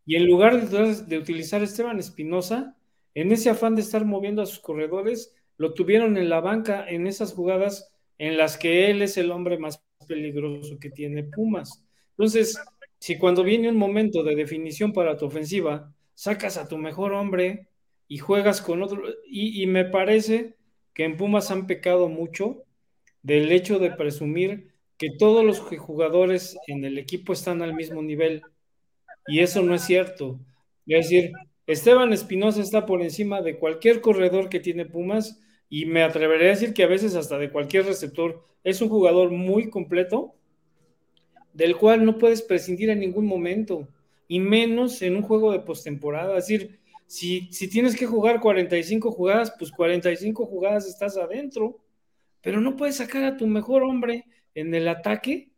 y 0.07 0.17
en 0.17 0.27
lugar 0.27 0.69
de, 0.69 1.03
de 1.03 1.19
utilizar 1.19 1.63
a 1.63 1.65
Esteban 1.65 1.99
Espinosa, 1.99 2.77
en 3.15 3.33
ese 3.33 3.49
afán 3.49 3.75
de 3.75 3.83
estar 3.83 4.05
moviendo 4.05 4.43
a 4.43 4.47
sus 4.47 4.59
corredores, 4.59 5.35
lo 5.57 5.73
tuvieron 5.73 6.17
en 6.17 6.29
la 6.29 6.41
banca 6.41 6.85
en 6.89 7.07
esas 7.07 7.33
jugadas 7.33 7.93
en 8.19 8.37
las 8.37 8.57
que 8.57 8.91
él 8.91 9.03
es 9.03 9.17
el 9.17 9.31
hombre 9.31 9.59
más 9.59 9.83
peligroso 10.07 10.79
que 10.79 10.91
tiene 10.91 11.25
Pumas. 11.25 11.83
Entonces, 12.11 12.59
si 13.05 13.19
cuando 13.19 13.45
viene 13.45 13.69
un 13.69 13.77
momento 13.77 14.23
de 14.23 14.35
definición 14.35 14.95
para 14.95 15.19
tu 15.19 15.27
ofensiva, 15.27 15.93
sacas 16.15 16.57
a 16.57 16.69
tu 16.69 16.79
mejor 16.79 17.13
hombre 17.13 17.69
y 18.09 18.17
juegas 18.17 18.63
con 18.63 18.83
otro, 18.83 19.03
y, 19.29 19.67
me 19.67 19.85
parece 19.85 20.55
que 20.95 21.05
en 21.05 21.19
Pumas 21.19 21.51
han 21.51 21.67
pecado 21.67 22.09
mucho 22.09 22.65
del 23.21 23.53
hecho 23.53 23.79
de 23.79 23.91
presumir 23.91 24.73
que 24.97 25.11
todos 25.19 25.45
los 25.45 25.61
jugadores 25.61 26.57
en 26.67 26.83
el 26.87 26.97
equipo 26.97 27.35
están 27.35 27.61
al 27.61 27.75
mismo 27.75 28.01
nivel, 28.01 28.41
y 29.27 29.41
eso 29.41 29.61
no 29.61 29.75
es 29.75 29.83
cierto. 29.83 30.41
Es 30.87 31.11
decir, 31.11 31.33
Esteban 31.67 32.11
Espinosa 32.15 32.63
está 32.63 32.87
por 32.87 33.03
encima 33.03 33.43
de 33.43 33.59
cualquier 33.59 34.01
corredor 34.01 34.49
que 34.49 34.61
tiene 34.61 34.87
Pumas 34.87 35.43
y 35.69 35.85
me 35.85 36.03
atreveré 36.03 36.47
a 36.47 36.53
decir 36.53 36.73
que 36.73 36.85
a 36.85 36.89
veces 36.89 37.17
hasta 37.17 37.37
de 37.37 37.51
cualquier 37.51 37.85
receptor 37.85 38.47
es 38.63 38.81
un 38.81 38.89
jugador 38.89 39.31
muy 39.31 39.69
completo 39.69 40.37
del 41.55 41.77
cual 41.77 42.05
no 42.05 42.19
puedes 42.19 42.43
prescindir 42.43 42.91
en 42.91 43.01
ningún 43.01 43.27
momento 43.27 43.89
y 44.29 44.41
menos 44.41 45.01
en 45.01 45.17
un 45.17 45.23
juego 45.23 45.53
de 45.53 45.61
postemporada. 45.61 46.37
Es 46.37 46.47
decir, 46.47 46.79
si, 47.07 47.53
si 47.53 47.69
tienes 47.69 47.97
que 47.97 48.07
jugar 48.07 48.41
45 48.41 49.11
jugadas, 49.13 49.55
pues 49.59 49.71
45 49.71 50.45
jugadas 50.45 50.87
estás 50.87 51.17
adentro, 51.17 51.79
pero 52.43 52.61
no 52.61 52.77
puedes 52.77 52.97
sacar 52.97 53.25
a 53.25 53.37
tu 53.37 53.47
mejor 53.47 53.83
hombre 53.83 54.27
en 54.55 54.75
el 54.75 54.89
ataque 54.89 55.51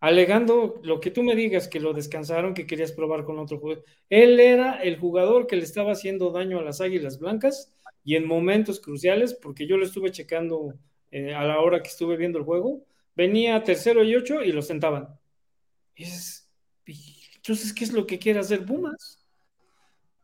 alegando 0.00 0.80
lo 0.82 1.00
que 1.00 1.10
tú 1.10 1.22
me 1.22 1.34
digas, 1.34 1.68
que 1.68 1.80
lo 1.80 1.92
descansaron, 1.92 2.54
que 2.54 2.66
querías 2.66 2.92
probar 2.92 3.24
con 3.24 3.38
otro 3.38 3.58
jugador. 3.58 3.84
Él 4.10 4.38
era 4.40 4.82
el 4.82 4.98
jugador 4.98 5.46
que 5.46 5.56
le 5.56 5.62
estaba 5.62 5.92
haciendo 5.92 6.30
daño 6.30 6.58
a 6.58 6.62
las 6.62 6.80
Águilas 6.80 7.18
Blancas 7.18 7.72
y 8.04 8.16
en 8.16 8.26
momentos 8.26 8.80
cruciales, 8.80 9.34
porque 9.34 9.66
yo 9.66 9.76
lo 9.76 9.84
estuve 9.84 10.10
checando 10.10 10.74
eh, 11.10 11.34
a 11.34 11.44
la 11.44 11.60
hora 11.60 11.82
que 11.82 11.88
estuve 11.88 12.16
viendo 12.16 12.38
el 12.38 12.44
juego, 12.44 12.84
venía 13.16 13.62
tercero 13.64 14.04
y 14.04 14.14
ocho 14.14 14.42
y 14.42 14.52
lo 14.52 14.62
sentaban. 14.62 15.08
Entonces, 15.96 17.72
¿qué 17.72 17.84
es 17.84 17.92
lo 17.92 18.06
que 18.06 18.18
quiere 18.18 18.38
hacer 18.38 18.64
Pumas? 18.64 19.18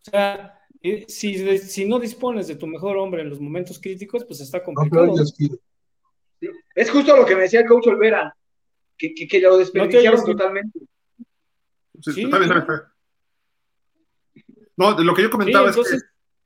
O 0.07 0.11
sea, 0.11 0.59
eh, 0.83 1.05
si, 1.09 1.59
si 1.59 1.85
no 1.85 1.99
dispones 1.99 2.49
de 2.49 2.57
tu 2.57 2.67
mejor 2.67 2.97
hombre 2.97 3.23
en 3.23 3.31
los 3.31 3.41
momentos 3.41 3.79
críticos, 3.81 4.25
pues 4.25 4.41
está 4.41 4.63
complicado. 4.63 5.15
es 6.75 6.91
justo 6.91 7.17
lo 7.17 7.25
que 7.25 7.37
me 7.37 7.43
decía 7.43 7.61
el 7.61 7.67
coach 7.67 7.87
Olvera 7.87 8.37
que, 8.97 9.41
lo 9.41 9.57
desperdiciaron 9.57 10.25
totalmente. 10.25 10.81
Sí, 12.01 12.25
totalmente. 12.25 12.73
No, 14.77 14.99
lo 14.99 15.15
que 15.15 15.23
yo 15.23 15.31
comentaba 15.31 15.71
es 15.71 15.77
que 15.77 15.99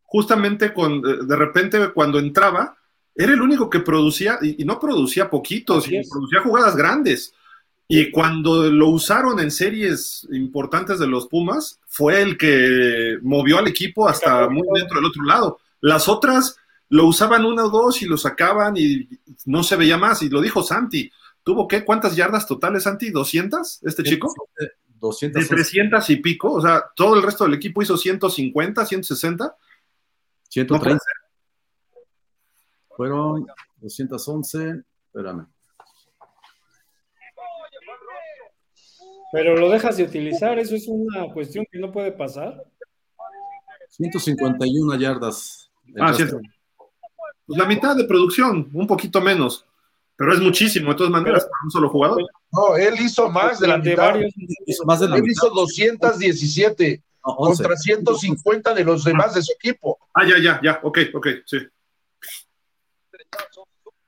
justamente 0.02 0.72
con, 0.72 1.00
de 1.02 1.36
repente 1.36 1.92
cuando 1.92 2.18
entraba, 2.18 2.76
era 3.14 3.32
el 3.32 3.40
único 3.40 3.70
que 3.70 3.80
producía, 3.80 4.38
y, 4.42 4.64
no 4.64 4.78
producía 4.78 5.30
poquitos, 5.30 5.84
sino 5.84 6.02
producía 6.10 6.42
jugadas 6.42 6.76
grandes. 6.76 7.32
Y 7.88 8.10
cuando 8.10 8.70
lo 8.70 8.88
usaron 8.88 9.38
en 9.38 9.50
series 9.50 10.26
importantes 10.32 10.98
de 10.98 11.06
los 11.06 11.28
Pumas, 11.28 11.80
fue 11.86 12.20
el 12.20 12.36
que 12.36 13.18
movió 13.22 13.58
al 13.58 13.68
equipo 13.68 14.08
hasta 14.08 14.48
muy 14.48 14.66
dentro 14.74 14.96
del 14.96 15.06
otro 15.06 15.22
lado. 15.22 15.60
Las 15.80 16.08
otras 16.08 16.56
lo 16.88 17.06
usaban 17.06 17.44
una 17.44 17.64
o 17.64 17.70
dos 17.70 18.02
y 18.02 18.06
lo 18.06 18.16
sacaban 18.16 18.76
y 18.76 19.08
no 19.44 19.62
se 19.62 19.76
veía 19.76 19.98
más. 19.98 20.22
Y 20.22 20.28
lo 20.28 20.40
dijo 20.40 20.62
Santi, 20.62 21.10
¿Tuvo 21.46 21.68
qué? 21.68 21.84
¿Cuántas 21.84 22.16
yardas 22.16 22.44
totales, 22.44 22.82
Santi? 22.82 23.12
¿200 23.12 23.78
este 23.82 24.02
chico? 24.02 24.34
200. 24.98 25.40
De 25.40 25.48
300 25.48 26.10
y 26.10 26.16
pico, 26.16 26.54
o 26.54 26.60
sea, 26.60 26.84
todo 26.96 27.14
el 27.14 27.22
resto 27.22 27.44
del 27.44 27.54
equipo 27.54 27.80
hizo 27.82 27.96
150, 27.96 28.84
160. 28.84 29.56
130. 30.48 31.04
Fueron 32.96 33.46
211, 33.76 34.82
espérame. 35.06 35.46
Pero 39.32 39.56
lo 39.56 39.70
dejas 39.70 39.96
de 39.96 40.04
utilizar, 40.04 40.58
eso 40.58 40.74
es 40.74 40.86
una 40.88 41.32
cuestión 41.32 41.66
que 41.70 41.78
no 41.78 41.90
puede 41.92 42.12
pasar. 42.12 42.64
151 43.90 44.96
yardas. 44.96 45.70
Ah, 45.98 46.12
cierto. 46.12 46.40
Pues 47.46 47.58
la 47.58 47.66
mitad 47.66 47.96
de 47.96 48.04
producción, 48.04 48.68
un 48.72 48.86
poquito 48.86 49.20
menos. 49.20 49.64
Pero 50.16 50.32
es 50.32 50.40
muchísimo, 50.40 50.90
de 50.90 50.96
todas 50.96 51.12
maneras, 51.12 51.44
para 51.44 51.64
un 51.64 51.70
solo 51.70 51.88
jugador. 51.90 52.22
No, 52.50 52.76
él 52.76 52.94
hizo 53.00 53.30
más 53.30 53.60
de 53.60 53.68
la 53.68 53.78
mitad. 53.78 54.14
Hizo 54.66 54.84
más 54.84 55.00
de 55.00 55.08
la 55.08 55.16
él 55.16 55.24
hizo 55.28 55.50
217 55.50 57.02
contra 57.20 57.76
150 57.76 58.74
de 58.74 58.84
los 58.84 59.04
demás 59.04 59.34
de 59.34 59.42
su 59.42 59.52
equipo. 59.52 59.98
Ah, 60.14 60.26
ya, 60.26 60.38
ya, 60.42 60.60
ya, 60.62 60.80
ok, 60.82 60.98
ok, 61.14 61.26
sí. 61.44 61.58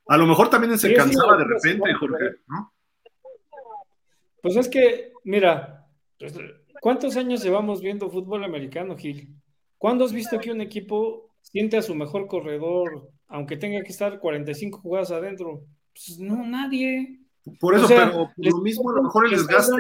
A 0.07 0.17
lo 0.17 0.27
mejor 0.27 0.49
también 0.49 0.79
se 0.79 0.95
cansaba 0.95 1.37
de 1.37 1.45
repente, 1.45 1.93
Jorge, 1.95 2.37
¿no? 2.47 2.73
Pues 4.43 4.57
es 4.57 4.69
que, 4.69 5.13
mira, 5.25 5.87
pues, 6.19 6.35
¿cuántos 6.81 7.17
años 7.17 7.43
llevamos 7.43 7.81
viendo 7.81 8.11
fútbol 8.11 8.45
americano, 8.45 8.97
Gil? 8.97 9.35
¿Cuándo 9.77 10.05
has 10.05 10.13
visto 10.13 10.39
que 10.39 10.53
un 10.53 10.61
equipo 10.61 11.31
siente 11.41 11.77
a 11.77 11.83
su 11.83 11.95
mejor 11.95 12.27
corredor, 12.27 13.11
aunque 13.29 13.57
tenga 13.57 13.83
que 13.83 13.93
estar 13.93 14.19
45 14.19 14.81
jugadas 14.81 15.11
adentro? 15.11 15.65
Pues 15.93 16.19
no, 16.19 16.45
nadie. 16.45 17.21
Por 17.61 17.75
eso, 17.75 17.89
pero 17.89 18.31
lo 18.37 18.59
mismo 18.59 18.91
a 18.91 18.95
lo 18.95 19.03
mejor 19.05 19.27
el 19.27 19.31
desgaste. 19.33 19.73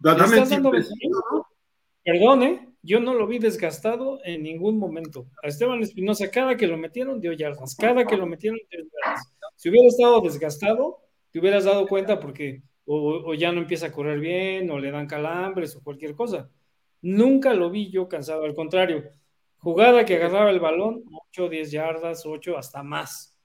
Dando, 0.00 0.72
Perdón, 2.04 2.42
¿eh? 2.42 2.68
Yo 2.82 3.00
no 3.00 3.12
lo 3.12 3.26
vi 3.26 3.38
desgastado 3.38 4.20
en 4.24 4.42
ningún 4.42 4.78
momento. 4.78 5.26
A 5.42 5.48
Esteban 5.48 5.82
Espinosa, 5.82 6.30
cada 6.30 6.56
que 6.56 6.66
lo 6.66 6.78
metieron, 6.78 7.20
dio 7.20 7.32
yardas. 7.32 7.76
Cada 7.76 8.06
que 8.06 8.16
lo 8.16 8.26
metieron, 8.26 8.58
dio 8.70 8.80
yardas. 8.80 9.34
Si 9.56 9.68
hubiera 9.68 9.88
estado 9.88 10.20
desgastado, 10.20 10.98
te 11.30 11.40
hubieras 11.40 11.64
dado 11.64 11.86
cuenta 11.86 12.20
porque 12.20 12.62
o, 12.90 13.34
ya 13.34 13.52
no 13.52 13.60
empieza 13.60 13.86
a 13.86 13.92
correr 13.92 14.18
bien, 14.18 14.70
o 14.70 14.78
le 14.78 14.90
dan 14.90 15.06
calambres, 15.06 15.76
o 15.76 15.82
cualquier 15.82 16.14
cosa. 16.14 16.50
Nunca 17.02 17.52
lo 17.52 17.70
vi 17.70 17.90
yo 17.90 18.08
cansado. 18.08 18.44
Al 18.44 18.54
contrario, 18.54 19.04
jugada 19.58 20.04
que 20.06 20.16
agarraba 20.16 20.50
el 20.50 20.58
balón, 20.58 21.04
8, 21.30 21.50
10 21.50 21.70
yardas, 21.70 22.24
8, 22.24 22.56
hasta 22.56 22.82
más. 22.82 23.38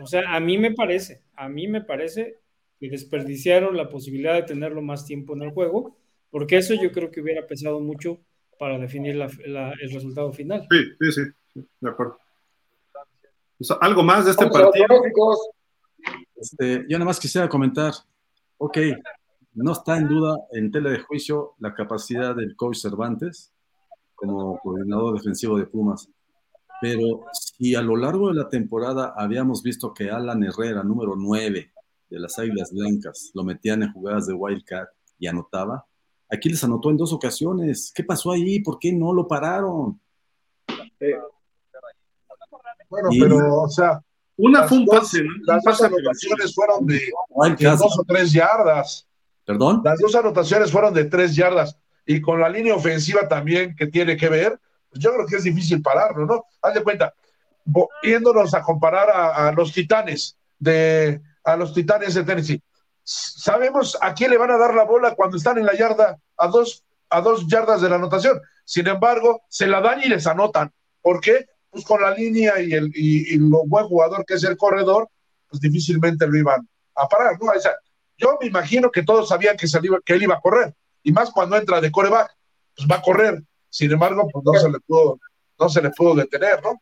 O 0.00 0.06
sea, 0.06 0.34
a 0.34 0.40
mí 0.40 0.56
me 0.56 0.72
parece, 0.72 1.22
a 1.36 1.50
mí 1.50 1.68
me 1.68 1.82
parece 1.82 2.38
que 2.80 2.88
desperdiciaron 2.88 3.76
la 3.76 3.90
posibilidad 3.90 4.34
de 4.34 4.44
tenerlo 4.44 4.80
más 4.80 5.04
tiempo 5.04 5.34
en 5.36 5.42
el 5.42 5.50
juego, 5.50 5.98
porque 6.30 6.56
eso 6.56 6.74
yo 6.74 6.90
creo 6.92 7.10
que 7.10 7.20
hubiera 7.20 7.46
pesado 7.46 7.78
mucho 7.80 8.20
para 8.58 8.78
definir 8.78 9.20
el 9.20 9.92
resultado 9.92 10.32
final. 10.32 10.66
Sí, 10.70 10.78
sí, 10.98 11.12
sí, 11.52 11.66
de 11.78 11.90
acuerdo. 11.90 12.18
algo 13.80 14.02
más 14.02 14.24
de 14.24 14.30
este 14.30 14.46
partido. 14.46 14.86
Este, 16.34 16.84
yo 16.88 16.98
nada 16.98 17.04
más 17.04 17.20
quisiera 17.20 17.48
comentar, 17.48 17.92
ok, 18.64 18.78
no 19.54 19.72
está 19.72 19.98
en 19.98 20.06
duda 20.06 20.38
en 20.52 20.70
tela 20.70 20.90
de 20.90 21.00
juicio 21.00 21.54
la 21.58 21.74
capacidad 21.74 22.36
del 22.36 22.54
coach 22.54 22.76
Cervantes 22.76 23.52
como 24.14 24.56
coordinador 24.60 25.16
defensivo 25.16 25.58
de 25.58 25.66
Pumas. 25.66 26.08
Pero 26.80 27.24
si 27.32 27.74
a 27.74 27.82
lo 27.82 27.96
largo 27.96 28.28
de 28.28 28.34
la 28.34 28.48
temporada 28.48 29.14
habíamos 29.16 29.64
visto 29.64 29.92
que 29.92 30.10
Alan 30.10 30.44
Herrera, 30.44 30.84
número 30.84 31.16
9 31.16 31.72
de 32.08 32.18
las 32.20 32.38
Águilas 32.38 32.72
Blancas, 32.72 33.32
lo 33.34 33.42
metían 33.42 33.82
en 33.82 33.92
jugadas 33.92 34.28
de 34.28 34.34
Wildcat 34.34 34.88
y 35.18 35.26
anotaba, 35.26 35.84
aquí 36.30 36.48
les 36.48 36.62
anotó 36.62 36.90
en 36.90 36.98
dos 36.98 37.12
ocasiones. 37.12 37.92
¿Qué 37.92 38.04
pasó 38.04 38.30
ahí? 38.30 38.60
¿Por 38.60 38.78
qué 38.78 38.92
no 38.92 39.12
lo 39.12 39.26
pararon? 39.26 40.00
Bueno, 42.88 43.08
pero, 43.18 43.62
o 43.62 43.68
sea, 43.68 44.00
Una 44.42 44.64
fue 44.64 44.78
un 44.78 44.86
pase, 44.86 45.22
Las 45.46 45.62
dos 45.62 45.80
anotaciones 45.82 46.52
fueron 46.52 46.84
de, 46.84 47.00
dos 47.60 47.96
o 47.96 48.04
tres 48.04 48.32
yardas. 48.32 49.06
¿Perdón? 49.46 49.82
Las 49.84 50.00
dos 50.00 50.16
anotaciones 50.16 50.72
fueron 50.72 50.92
de 50.92 51.04
tres 51.04 51.36
yardas. 51.36 51.78
Y 52.04 52.20
con 52.20 52.40
la 52.40 52.48
línea 52.48 52.74
ofensiva 52.74 53.28
también 53.28 53.76
que 53.76 53.86
tiene 53.86 54.16
que 54.16 54.28
ver, 54.28 54.58
pues 54.90 55.00
yo 55.00 55.14
creo 55.14 55.26
que 55.26 55.36
es 55.36 55.44
difícil 55.44 55.80
pararlo, 55.80 56.26
¿no? 56.26 56.44
Haz 56.60 56.74
de 56.74 56.82
cuenta, 56.82 57.14
yéndonos 58.02 58.52
a 58.54 58.62
comparar 58.62 59.10
a, 59.10 59.52
los 59.52 59.72
titanes 59.72 60.36
de 60.58 61.22
a 61.44 61.56
los 61.56 61.72
titanes 61.72 62.14
de 62.14 62.24
Tennessee. 62.24 62.60
Sabemos 63.04 63.96
a 64.00 64.12
quién 64.12 64.32
le 64.32 64.38
van 64.38 64.50
a 64.50 64.58
dar 64.58 64.74
la 64.74 64.82
bola 64.82 65.14
cuando 65.14 65.36
están 65.36 65.58
en 65.58 65.66
la 65.66 65.76
yarda 65.76 66.18
a 66.36 66.48
dos, 66.48 66.82
a 67.10 67.20
dos 67.20 67.46
yardas 67.46 67.80
de 67.80 67.88
la 67.88 67.94
anotación. 67.94 68.40
Sin 68.64 68.88
embargo, 68.88 69.42
se 69.48 69.68
la 69.68 69.80
dan 69.80 70.02
y 70.02 70.08
les 70.08 70.26
anotan. 70.26 70.72
¿Por 71.00 71.20
qué? 71.20 71.46
Pues 71.72 71.84
con 71.84 72.02
la 72.02 72.12
línea 72.14 72.60
y 72.60 72.72
el 72.74 72.92
y, 72.94 73.38
lo 73.38 73.64
buen 73.66 73.86
jugador 73.86 74.24
que 74.26 74.34
es 74.34 74.44
el 74.44 74.56
corredor, 74.56 75.08
pues 75.48 75.60
difícilmente 75.60 76.26
lo 76.26 76.36
iban 76.36 76.68
a 76.94 77.08
parar, 77.08 77.38
¿no? 77.40 77.50
yo 78.18 78.38
me 78.40 78.46
imagino 78.46 78.90
que 78.90 79.02
todos 79.02 79.28
sabían 79.28 79.56
que, 79.56 79.66
que 80.04 80.12
él 80.12 80.22
iba 80.22 80.34
a 80.34 80.40
correr, 80.40 80.74
y 81.02 81.10
más 81.12 81.30
cuando 81.30 81.56
entra 81.56 81.80
de 81.80 81.90
coreback, 81.90 82.30
pues 82.76 82.86
va 82.88 82.96
a 82.96 83.02
correr. 83.02 83.42
Sin 83.68 83.90
embargo, 83.90 84.28
pues 84.30 84.44
no 84.44 84.52
se 84.52 84.70
le 84.70 84.78
pudo, 84.80 85.18
no 85.58 85.68
se 85.70 85.80
le 85.80 85.90
pudo 85.90 86.14
detener, 86.14 86.62
¿no? 86.62 86.80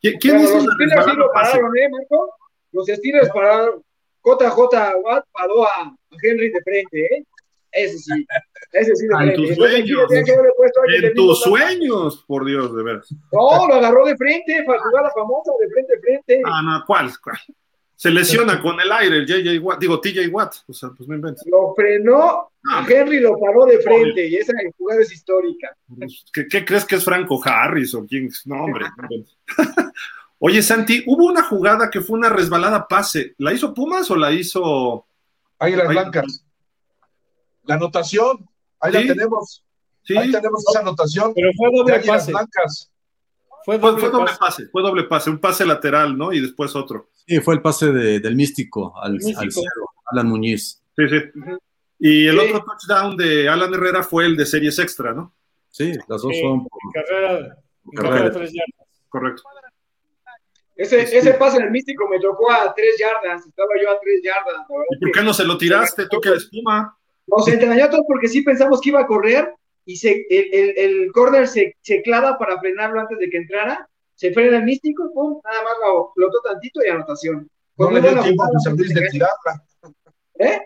¿Quién 0.00 0.42
los 0.42 0.50
Steelers 0.50 1.04
sí 1.04 1.16
lo 1.16 1.32
pararon, 1.32 1.78
¿eh, 1.78 1.88
Marco? 1.88 2.34
Los 2.72 2.86
Steelers 2.86 3.28
pararon. 3.30 3.82
JJ 4.24 4.58
Watt 5.02 5.24
paró 5.32 5.64
a 5.64 5.94
Henry 6.20 6.50
de 6.50 6.60
frente, 6.62 7.04
¿eh? 7.06 7.24
Ese 7.72 7.98
sí. 7.98 8.26
Ese 8.72 8.96
sí 8.96 9.06
frente. 9.06 9.34
En 9.34 9.46
tus 9.46 9.56
sueños. 9.56 10.12
En 10.12 11.14
tus 11.14 11.40
sueños, 11.42 12.24
por 12.26 12.44
Dios, 12.44 12.74
de 12.74 12.82
veras. 12.82 13.14
No, 13.32 13.68
lo 13.68 13.74
agarró 13.74 14.06
de 14.06 14.16
frente, 14.16 14.62
para 14.66 14.80
jugar 14.80 15.04
la 15.04 15.10
famosa, 15.10 15.52
de 15.60 15.68
frente, 15.68 15.94
de 15.94 16.00
frente. 16.00 16.42
Ah, 16.44 16.62
no, 16.62 16.84
¿cuál? 16.86 17.10
¿Cuál? 17.22 17.38
Se 18.02 18.10
lesiona 18.10 18.60
con 18.60 18.80
el 18.80 18.90
aire 18.90 19.18
el 19.18 19.26
JJ 19.26 19.60
Watt, 19.60 19.78
digo 19.78 20.00
TJ 20.00 20.26
Watt, 20.26 20.54
o 20.66 20.72
sea, 20.72 20.90
pues 20.90 21.08
me 21.08 21.14
invento. 21.14 21.40
Lo 21.46 21.72
frenó, 21.72 22.50
a 22.68 22.84
Henry 22.88 23.20
lo 23.20 23.38
paró 23.38 23.64
de 23.64 23.78
frente 23.78 24.26
y 24.26 24.34
esa 24.34 24.54
jugada 24.76 25.02
es 25.02 25.12
histórica. 25.12 25.76
¿Qué, 26.32 26.48
¿Qué, 26.48 26.64
crees 26.64 26.84
que 26.84 26.96
es 26.96 27.04
Franco 27.04 27.40
Harris 27.44 27.94
o 27.94 28.04
quién? 28.04 28.28
No, 28.46 28.64
hombre. 28.64 28.86
Oye, 30.40 30.62
Santi, 30.62 31.04
hubo 31.06 31.26
una 31.26 31.44
jugada 31.44 31.88
que 31.88 32.00
fue 32.00 32.18
una 32.18 32.28
resbalada 32.28 32.88
pase. 32.88 33.36
¿La 33.38 33.52
hizo 33.52 33.72
Pumas 33.72 34.10
o 34.10 34.16
la 34.16 34.32
hizo 34.32 35.06
Águilas 35.60 35.86
Blancas? 35.86 36.44
La 37.64 37.76
anotación, 37.76 38.48
ahí 38.80 38.92
la 38.92 39.00
tenemos. 39.00 39.64
Sí. 40.02 40.16
Ahí 40.16 40.30
tenemos 40.32 40.64
esa 40.68 40.80
anotación. 40.80 41.32
Pero 41.34 41.50
fue 41.56 41.70
doble 41.72 42.00
pase. 42.00 42.32
Fue 43.64 43.78
doble, 43.78 44.10
pase. 44.38 44.66
fue 44.68 44.82
doble 44.82 45.04
pase, 45.04 45.30
un 45.30 45.38
pase 45.38 45.64
lateral, 45.64 46.18
¿no? 46.18 46.32
Y 46.32 46.40
después 46.40 46.74
otro. 46.74 47.10
Sí, 47.26 47.40
fue 47.40 47.54
el 47.54 47.62
pase 47.62 47.92
del 47.92 48.34
místico 48.34 48.92
al, 49.00 49.18
Alan 50.06 50.26
Muñiz. 50.26 50.82
Sí, 50.96 51.08
sí. 51.08 51.16
Y 52.00 52.26
el 52.26 52.38
otro 52.38 52.64
touchdown 52.64 53.16
de 53.16 53.48
Alan 53.48 53.72
Herrera 53.72 54.02
fue 54.02 54.26
el 54.26 54.36
de 54.36 54.44
series 54.44 54.78
extra, 54.80 55.12
¿no? 55.12 55.32
Sí, 55.70 55.92
las 56.08 56.20
dos 56.20 56.34
son 56.42 56.66
carrera, 56.92 57.56
carrera 57.94 58.24
de 58.24 58.30
tres 58.30 58.52
yardas. 58.52 58.88
Correcto. 59.08 59.42
Ese, 60.74 61.02
ese 61.16 61.34
pase 61.34 61.58
del 61.60 61.70
místico 61.70 62.08
me 62.08 62.18
tocó 62.18 62.50
a 62.50 62.74
tres 62.74 62.98
yardas, 62.98 63.46
estaba 63.46 63.70
yo 63.80 63.90
a 63.90 64.00
tres 64.00 64.20
yardas. 64.24 64.66
¿Y 64.90 64.96
por 64.98 65.12
qué 65.12 65.22
no 65.22 65.32
se 65.32 65.44
lo 65.44 65.56
tiraste? 65.56 66.08
¿Tú 66.08 66.20
que 66.20 66.30
eres 66.30 66.46
Puma? 66.46 66.98
Nos 67.26 67.48
entrañó 67.48 67.88
todos 67.88 68.04
porque 68.06 68.28
sí 68.28 68.42
pensamos 68.42 68.80
que 68.80 68.90
iba 68.90 69.00
a 69.00 69.06
correr 69.06 69.54
y 69.84 69.96
se, 69.96 70.26
el, 70.28 70.48
el, 70.52 70.78
el 70.78 71.12
corner 71.12 71.48
se, 71.48 71.76
se, 71.80 72.02
clava 72.02 72.38
para 72.38 72.58
frenarlo 72.58 73.00
antes 73.00 73.18
de 73.18 73.30
que 73.30 73.38
entrara, 73.38 73.88
se 74.14 74.32
frena 74.32 74.58
el 74.58 74.64
místico, 74.64 75.10
pum, 75.12 75.40
nada 75.44 75.62
más 75.62 75.72
lo 75.84 76.12
flotó 76.14 76.40
tantito 76.42 76.80
y 76.84 76.88
anotación. 76.88 77.48
No 77.76 77.90
le 77.90 78.00
dio 78.00 78.22
tiempo 78.22 78.44
a 78.44 78.48
José 78.48 78.70
Luis 78.70 78.94
de 78.94 79.08
tirarla. 79.08 79.64
¿Eh? 80.38 80.60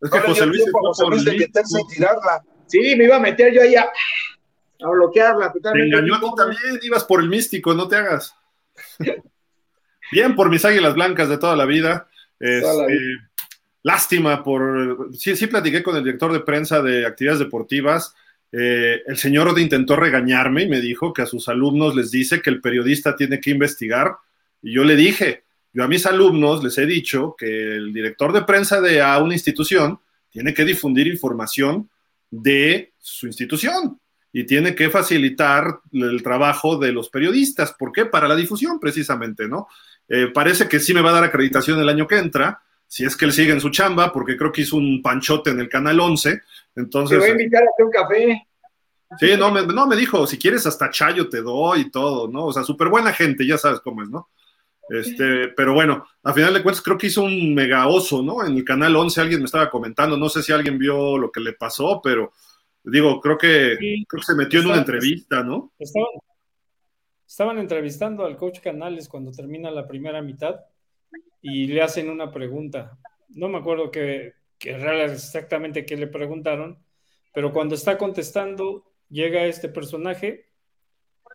Es 0.00 0.10
que 0.10 0.18
José 0.18 0.46
Luis, 0.46 0.64
José 0.72 1.06
Luis 1.06 1.24
de 1.24 1.32
meterse 1.38 1.80
y 1.80 1.94
tirarla. 1.94 2.44
Sí, 2.66 2.96
me 2.96 3.04
iba 3.04 3.16
a 3.16 3.20
meter 3.20 3.52
yo 3.52 3.62
ahí 3.62 3.76
a, 3.76 3.82
a 4.82 4.90
bloquearla. 4.90 5.52
Totalmente. 5.52 5.90
Te 5.90 5.98
engañó 5.98 6.16
a 6.16 6.20
ti 6.20 6.26
también, 6.36 6.80
ibas 6.82 7.04
por 7.04 7.20
el 7.20 7.28
místico, 7.28 7.74
no 7.74 7.88
te 7.88 7.96
hagas. 7.96 8.34
Bien 10.12 10.34
por 10.34 10.50
mis 10.50 10.64
águilas 10.64 10.94
blancas 10.94 11.28
de 11.28 11.38
toda 11.38 11.56
la 11.56 11.64
vida. 11.64 12.08
Este, 12.38 12.98
lástima 13.82 14.42
por. 14.42 15.10
Sí, 15.14 15.36
sí, 15.36 15.46
platiqué 15.46 15.82
con 15.82 15.96
el 15.96 16.04
director 16.04 16.32
de 16.32 16.40
prensa 16.40 16.82
de 16.82 17.06
actividades 17.06 17.40
deportivas. 17.40 18.14
Eh, 18.52 19.02
el 19.06 19.16
señor 19.16 19.58
intentó 19.58 19.96
regañarme 19.96 20.62
y 20.62 20.68
me 20.68 20.80
dijo 20.80 21.12
que 21.12 21.22
a 21.22 21.26
sus 21.26 21.48
alumnos 21.48 21.96
les 21.96 22.10
dice 22.10 22.42
que 22.42 22.50
el 22.50 22.60
periodista 22.60 23.16
tiene 23.16 23.40
que 23.40 23.50
investigar. 23.50 24.16
Y 24.62 24.74
yo 24.74 24.84
le 24.84 24.94
dije, 24.94 25.44
yo 25.72 25.84
a 25.84 25.88
mis 25.88 26.04
alumnos 26.06 26.62
les 26.62 26.76
he 26.78 26.86
dicho 26.86 27.34
que 27.36 27.76
el 27.76 27.92
director 27.92 28.32
de 28.32 28.42
prensa 28.42 28.80
de 28.80 29.00
a 29.00 29.18
una 29.18 29.34
institución 29.34 29.98
tiene 30.30 30.54
que 30.54 30.64
difundir 30.64 31.06
información 31.06 31.88
de 32.30 32.92
su 32.98 33.26
institución 33.26 33.98
y 34.32 34.44
tiene 34.44 34.74
que 34.74 34.88
facilitar 34.88 35.80
el 35.92 36.22
trabajo 36.22 36.78
de 36.78 36.92
los 36.92 37.10
periodistas. 37.10 37.72
¿Por 37.72 37.92
qué? 37.92 38.06
Para 38.06 38.28
la 38.28 38.36
difusión, 38.36 38.80
precisamente, 38.80 39.46
¿no? 39.46 39.68
Eh, 40.08 40.28
parece 40.32 40.68
que 40.68 40.80
sí 40.80 40.94
me 40.94 41.02
va 41.02 41.10
a 41.10 41.14
dar 41.14 41.24
acreditación 41.24 41.78
el 41.80 41.88
año 41.88 42.06
que 42.06 42.18
entra, 42.18 42.62
si 42.92 43.06
es 43.06 43.16
que 43.16 43.24
él 43.24 43.32
sigue 43.32 43.52
en 43.52 43.60
su 43.62 43.70
chamba, 43.70 44.12
porque 44.12 44.36
creo 44.36 44.52
que 44.52 44.60
hizo 44.60 44.76
un 44.76 45.00
panchote 45.00 45.48
en 45.48 45.60
el 45.60 45.70
Canal 45.70 45.98
11. 45.98 46.42
Entonces, 46.76 47.16
te 47.16 47.20
voy 47.20 47.30
a 47.30 47.32
invitar 47.32 47.62
a 47.62 47.66
hacer 47.72 47.86
un 47.86 47.90
café. 47.90 48.46
Sí, 49.18 49.30
no 49.38 49.50
me, 49.50 49.66
no, 49.66 49.86
me 49.86 49.96
dijo, 49.96 50.26
si 50.26 50.38
quieres 50.38 50.66
hasta 50.66 50.90
chayo 50.90 51.26
te 51.30 51.40
doy 51.40 51.80
y 51.80 51.90
todo, 51.90 52.28
¿no? 52.28 52.44
O 52.44 52.52
sea, 52.52 52.64
súper 52.64 52.90
buena 52.90 53.10
gente, 53.14 53.46
ya 53.46 53.56
sabes 53.56 53.80
cómo 53.80 54.02
es, 54.02 54.10
¿no? 54.10 54.28
Este, 54.90 55.48
pero 55.56 55.72
bueno, 55.72 56.04
a 56.22 56.34
final 56.34 56.52
de 56.52 56.62
cuentas 56.62 56.82
creo 56.82 56.98
que 56.98 57.06
hizo 57.06 57.22
un 57.22 57.54
mega 57.54 57.86
oso, 57.86 58.22
¿no? 58.22 58.44
En 58.44 58.58
el 58.58 58.64
Canal 58.64 58.94
11 58.94 59.22
alguien 59.22 59.40
me 59.40 59.46
estaba 59.46 59.70
comentando, 59.70 60.18
no 60.18 60.28
sé 60.28 60.42
si 60.42 60.52
alguien 60.52 60.76
vio 60.76 61.16
lo 61.16 61.32
que 61.32 61.40
le 61.40 61.54
pasó, 61.54 61.98
pero 62.04 62.30
digo, 62.84 63.22
creo 63.22 63.38
que, 63.38 63.78
creo 64.06 64.20
que 64.20 64.26
se 64.26 64.34
metió 64.34 64.60
en 64.60 64.66
una 64.66 64.76
entrevista, 64.76 65.42
¿no? 65.42 65.72
Estaban, 65.78 66.08
estaban 67.26 67.58
entrevistando 67.58 68.26
al 68.26 68.36
coach 68.36 68.60
Canales 68.60 69.08
cuando 69.08 69.30
termina 69.30 69.70
la 69.70 69.88
primera 69.88 70.20
mitad 70.20 70.56
y 71.42 71.66
le 71.66 71.82
hacen 71.82 72.08
una 72.08 72.30
pregunta. 72.30 72.98
No 73.28 73.48
me 73.48 73.58
acuerdo 73.58 73.90
que, 73.90 74.34
exactamente 74.60 75.84
qué 75.84 75.96
le 75.96 76.06
preguntaron, 76.06 76.78
pero 77.34 77.52
cuando 77.52 77.74
está 77.74 77.98
contestando, 77.98 78.84
llega 79.10 79.44
este 79.44 79.68
personaje 79.68 80.46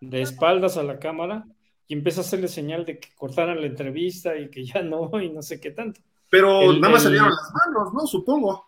de 0.02 0.22
espaldas 0.22 0.78
a 0.78 0.84
la 0.84 1.00
cámara 1.00 1.46
y 1.88 1.94
empieza 1.94 2.22
a 2.22 2.24
hacerle 2.24 2.48
señal 2.48 2.86
de 2.86 3.00
que 3.00 3.14
cortaran 3.16 3.60
la 3.60 3.68
entrevista 3.68 4.38
y 4.38 4.50
que 4.50 4.66
ya 4.66 4.82
no, 4.84 5.12
y 5.22 5.30
no 5.30 5.42
sé 5.42 5.60
qué 5.60 5.72
tanto. 5.72 6.02
Pero 6.30 6.74
nada 6.74 6.90
más 6.90 7.04
se 7.04 7.10
dieron 7.10 7.30
las 7.30 7.54
manos, 7.54 7.94
¿no? 7.94 8.06
Supongo. 8.06 8.68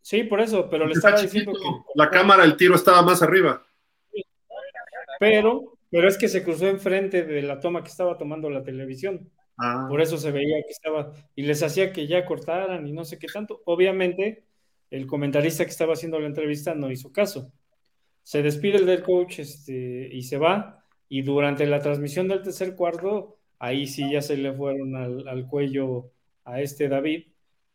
Sí, 0.00 0.24
por 0.24 0.40
eso, 0.40 0.68
pero 0.68 0.86
le 0.86 0.94
estaba 0.94 1.20
diciendo 1.20 1.52
que. 1.52 1.68
La 1.94 2.10
cámara, 2.10 2.44
el 2.44 2.56
tiro 2.56 2.74
estaba 2.74 3.02
más 3.02 3.22
arriba. 3.22 3.64
Pero 5.20 5.72
pero 5.92 6.08
es 6.08 6.16
que 6.16 6.26
se 6.26 6.42
cruzó 6.42 6.68
enfrente 6.68 7.22
de 7.22 7.42
la 7.42 7.60
toma 7.60 7.82
que 7.82 7.90
estaba 7.90 8.16
tomando 8.16 8.48
la 8.48 8.64
televisión. 8.64 9.30
Ah. 9.58 9.86
Por 9.88 10.00
eso 10.00 10.18
se 10.18 10.30
veía 10.30 10.62
que 10.62 10.72
estaba, 10.72 11.12
y 11.34 11.42
les 11.42 11.62
hacía 11.62 11.92
que 11.92 12.06
ya 12.06 12.24
cortaran 12.24 12.86
y 12.86 12.92
no 12.92 13.04
sé 13.04 13.18
qué 13.18 13.26
tanto. 13.28 13.62
Obviamente, 13.64 14.44
el 14.90 15.06
comentarista 15.06 15.64
que 15.64 15.70
estaba 15.70 15.94
haciendo 15.94 16.20
la 16.20 16.26
entrevista 16.26 16.74
no 16.74 16.90
hizo 16.90 17.12
caso. 17.12 17.52
Se 18.22 18.42
despide 18.42 18.78
el 18.78 18.86
del 18.86 19.02
coach 19.02 19.40
este, 19.40 20.08
y 20.12 20.22
se 20.22 20.38
va, 20.38 20.84
y 21.08 21.22
durante 21.22 21.66
la 21.66 21.80
transmisión 21.80 22.28
del 22.28 22.42
tercer 22.42 22.74
cuarto, 22.76 23.38
ahí 23.58 23.86
sí 23.86 24.10
ya 24.12 24.22
se 24.22 24.36
le 24.36 24.52
fueron 24.52 24.96
al, 24.96 25.46
cuello 25.46 26.12
a 26.44 26.60
este 26.60 26.88
David 26.88 27.26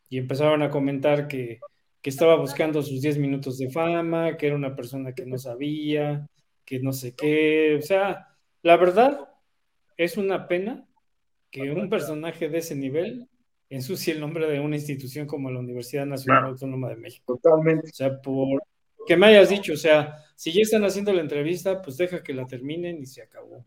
y 0.08 0.18
empezaron 0.18 0.62
a 0.62 0.70
comentar 0.70 1.28
que, 1.28 1.60
que 2.02 2.10
estaba 2.10 2.36
buscando 2.36 2.82
sus 2.82 3.00
10 3.02 3.18
minutos 3.18 3.58
de 3.58 3.70
fama, 3.70 4.36
que 4.36 4.46
era 4.46 4.56
una 4.56 4.74
persona 4.74 5.12
que 5.14 5.26
no 5.26 5.38
sabía, 5.38 6.26
que 6.64 6.80
no 6.80 6.92
sé 6.92 7.14
qué. 7.14 7.76
O 7.78 7.82
sea, 7.82 8.28
la 8.62 8.76
verdad 8.76 9.28
es 9.96 10.16
una 10.16 10.48
pena 10.48 10.87
que 11.50 11.70
un 11.70 11.88
personaje 11.88 12.48
de 12.48 12.58
ese 12.58 12.74
nivel 12.74 13.28
ensucie 13.70 14.14
el 14.14 14.20
nombre 14.20 14.46
de 14.46 14.60
una 14.60 14.76
institución 14.76 15.26
como 15.26 15.50
la 15.50 15.60
Universidad 15.60 16.06
Nacional 16.06 16.46
Autónoma 16.46 16.88
de 16.88 16.96
México. 16.96 17.38
Totalmente. 17.40 17.88
O 17.88 17.94
sea, 17.94 18.20
por 18.20 18.62
que 19.08 19.16
me 19.16 19.26
hayas 19.26 19.48
dicho, 19.48 19.72
o 19.72 19.76
sea, 19.76 20.16
si 20.36 20.52
ya 20.52 20.60
están 20.60 20.84
haciendo 20.84 21.14
la 21.14 21.22
entrevista, 21.22 21.80
pues 21.80 21.96
deja 21.96 22.22
que 22.22 22.34
la 22.34 22.44
terminen 22.44 23.00
y 23.00 23.06
se 23.06 23.22
acabó. 23.22 23.64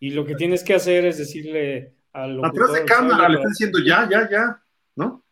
Y 0.00 0.10
lo 0.10 0.24
que 0.24 0.34
tienes 0.34 0.64
que 0.64 0.74
hacer 0.74 1.04
es 1.04 1.18
decirle 1.18 1.92
al 2.12 2.42
Atrás 2.42 2.72
de 2.72 2.84
cámara, 2.86 3.28
le 3.28 3.36
están 3.36 3.50
diciendo 3.50 3.78
ya, 3.86 4.08
ya, 4.10 4.28
ya, 4.30 4.62
¿no? 4.96 5.24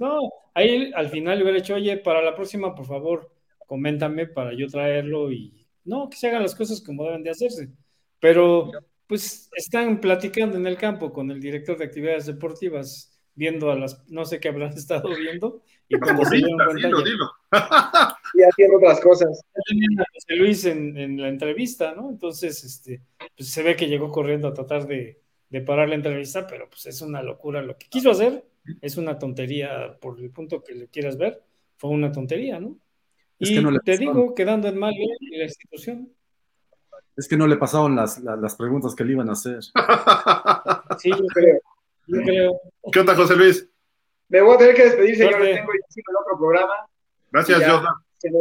No, 0.00 0.18
ahí 0.54 0.90
al 0.94 1.08
final 1.08 1.38
le 1.38 1.44
hubiera 1.44 1.60
dicho, 1.60 1.74
oye, 1.74 1.96
para 1.98 2.20
la 2.20 2.34
próxima, 2.34 2.74
por 2.74 2.86
favor, 2.86 3.30
coméntame 3.66 4.26
para 4.26 4.52
yo 4.54 4.66
traerlo 4.66 5.30
y 5.30 5.64
no, 5.84 6.10
que 6.10 6.16
se 6.16 6.26
hagan 6.26 6.42
las 6.42 6.56
cosas 6.56 6.80
como 6.80 7.04
deben 7.04 7.22
de 7.22 7.30
hacerse. 7.30 7.70
Pero, 8.18 8.72
pues, 9.06 9.50
están 9.54 10.00
platicando 10.00 10.56
en 10.56 10.66
el 10.66 10.76
campo 10.76 11.12
con 11.12 11.30
el 11.30 11.40
director 11.40 11.78
de 11.78 11.84
actividades 11.84 12.26
deportivas, 12.26 13.18
viendo 13.34 13.70
a 13.70 13.76
las, 13.76 14.08
no 14.08 14.24
sé 14.24 14.40
qué 14.40 14.48
habrán 14.48 14.72
estado 14.76 15.08
viendo, 15.16 15.62
y 15.88 15.98
cuando 15.98 16.24
se 16.24 16.36
dieron 16.36 16.58
cuenta. 16.58 16.88
y 18.34 18.42
haciendo 18.42 18.76
otras 18.78 19.00
cosas. 19.00 19.40
José 19.54 20.36
Luis 20.36 20.64
en, 20.64 20.96
en, 20.96 21.20
la 21.20 21.28
entrevista, 21.28 21.94
¿no? 21.94 22.10
Entonces, 22.10 22.64
este, 22.64 23.02
pues 23.36 23.50
se 23.50 23.62
ve 23.62 23.76
que 23.76 23.88
llegó 23.88 24.10
corriendo 24.10 24.48
a 24.48 24.54
tratar 24.54 24.86
de, 24.86 25.20
de 25.48 25.60
parar 25.60 25.88
la 25.88 25.94
entrevista, 25.94 26.46
pero 26.46 26.68
pues 26.68 26.86
es 26.86 27.00
una 27.02 27.22
locura 27.22 27.62
lo 27.62 27.76
que 27.76 27.86
quiso 27.88 28.10
hacer, 28.10 28.44
es 28.80 28.96
una 28.96 29.18
tontería 29.18 29.96
por 30.00 30.18
el 30.18 30.30
punto 30.30 30.62
que 30.62 30.74
le 30.74 30.88
quieras 30.88 31.16
ver, 31.16 31.42
fue 31.76 31.90
una 31.90 32.10
tontería, 32.10 32.58
¿no? 32.58 32.78
y 33.38 33.60
te 33.84 33.98
digo, 33.98 34.34
quedando 34.34 34.68
en 34.68 34.78
mal 34.78 34.94
la 35.32 35.44
institución. 35.44 36.10
Es 37.16 37.26
que 37.28 37.36
no 37.36 37.46
le 37.46 37.56
pasaron 37.56 37.96
las, 37.96 38.54
preguntas 38.56 38.94
que 38.94 39.04
le 39.04 39.12
iban 39.12 39.30
a 39.30 39.32
hacer. 39.32 39.60
sí, 40.98 41.10
yo 41.10 41.26
creo. 41.32 41.60
Yo 42.06 42.22
creo. 42.22 42.60
¿Qué 42.92 43.00
onda, 43.00 43.16
José 43.16 43.36
Luis? 43.36 43.68
Me 44.28 44.42
voy 44.42 44.54
a 44.54 44.58
tener 44.58 44.74
que 44.74 44.84
despedir, 44.84 45.16
señor. 45.16 45.40
Tengo 45.40 45.72
el 45.72 46.16
otro 46.20 46.38
programa. 46.38 46.74
Gracias, 47.32 47.58
Jordan. 47.58 47.94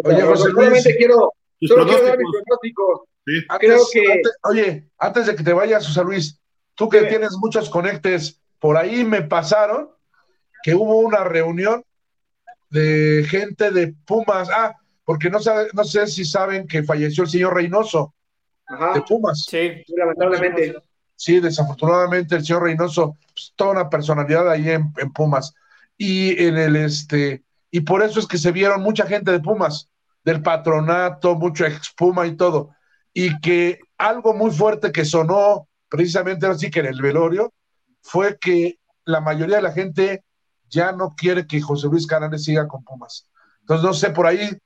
Oye, 0.03 0.21
José 0.21 0.49
Luis. 0.49 0.83
quiero, 0.97 1.31
solo 1.61 1.85
quiero 1.85 2.05
dar 2.05 2.17
mis 2.17 2.27
pronósticos. 2.31 3.01
Sí. 3.25 3.47
Creo 3.59 3.81
que... 3.91 4.21
oye, 4.43 4.89
antes 4.97 5.25
de 5.27 5.35
que 5.35 5.43
te 5.43 5.53
vayas, 5.53 5.87
José 5.87 6.03
Luis, 6.03 6.39
tú 6.75 6.89
que 6.89 7.03
tienes 7.03 7.31
muchos 7.37 7.69
conectes, 7.69 8.41
por 8.59 8.77
ahí 8.77 9.03
me 9.03 9.21
pasaron 9.21 9.89
que 10.63 10.75
hubo 10.75 10.99
una 10.99 11.23
reunión 11.23 11.83
de 12.69 13.25
gente 13.27 13.71
de 13.71 13.95
Pumas. 14.05 14.49
Ah, 14.51 14.75
porque 15.05 15.29
no, 15.29 15.39
sabe, 15.39 15.69
no 15.73 15.83
sé 15.85 16.07
si 16.07 16.25
saben 16.25 16.67
que 16.67 16.83
falleció 16.83 17.23
el 17.23 17.29
señor 17.29 17.55
Reynoso 17.55 18.15
de 18.93 19.01
Pumas. 19.01 19.45
Sí, 19.47 19.83
lamentablemente. 19.95 20.75
Sí, 21.15 21.39
desafortunadamente 21.39 22.35
el 22.35 22.45
señor 22.45 22.63
Reynoso, 22.63 23.17
pues, 23.33 23.53
toda 23.55 23.71
una 23.71 23.89
personalidad 23.89 24.49
ahí 24.49 24.69
en, 24.69 24.91
Pumas. 25.13 25.53
Y 25.97 26.43
en 26.43 26.57
el 26.57 26.75
este, 26.75 27.43
y 27.71 27.81
por 27.81 28.03
eso 28.03 28.19
es 28.19 28.27
que 28.27 28.37
se 28.37 28.51
vieron 28.51 28.81
mucha 28.81 29.05
gente 29.05 29.31
de 29.31 29.39
Pumas, 29.39 29.89
del 30.23 30.41
patronato, 30.41 31.35
mucho 31.35 31.65
ex 31.65 31.93
Puma 31.95 32.27
y 32.27 32.35
todo. 32.35 32.71
Y 33.13 33.39
que 33.39 33.79
algo 33.97 34.33
muy 34.33 34.51
fuerte 34.51 34.91
que 34.91 35.05
sonó 35.05 35.69
precisamente 35.87 36.45
así 36.47 36.69
que 36.69 36.81
en 36.81 36.87
el 36.87 37.01
velorio 37.01 37.53
fue 38.01 38.37
que 38.37 38.79
la 39.05 39.21
mayoría 39.21 39.57
de 39.57 39.61
la 39.61 39.71
gente 39.71 40.25
ya 40.69 40.91
no 40.91 41.15
quiere 41.15 41.47
que 41.47 41.61
José 41.61 41.87
Luis 41.87 42.07
Canales 42.07 42.43
siga 42.43 42.67
con 42.67 42.83
Pumas. 42.83 43.29
Entonces, 43.61 43.85
no 43.85 43.93
sé, 43.93 44.09
por 44.09 44.27
ahí 44.27 44.57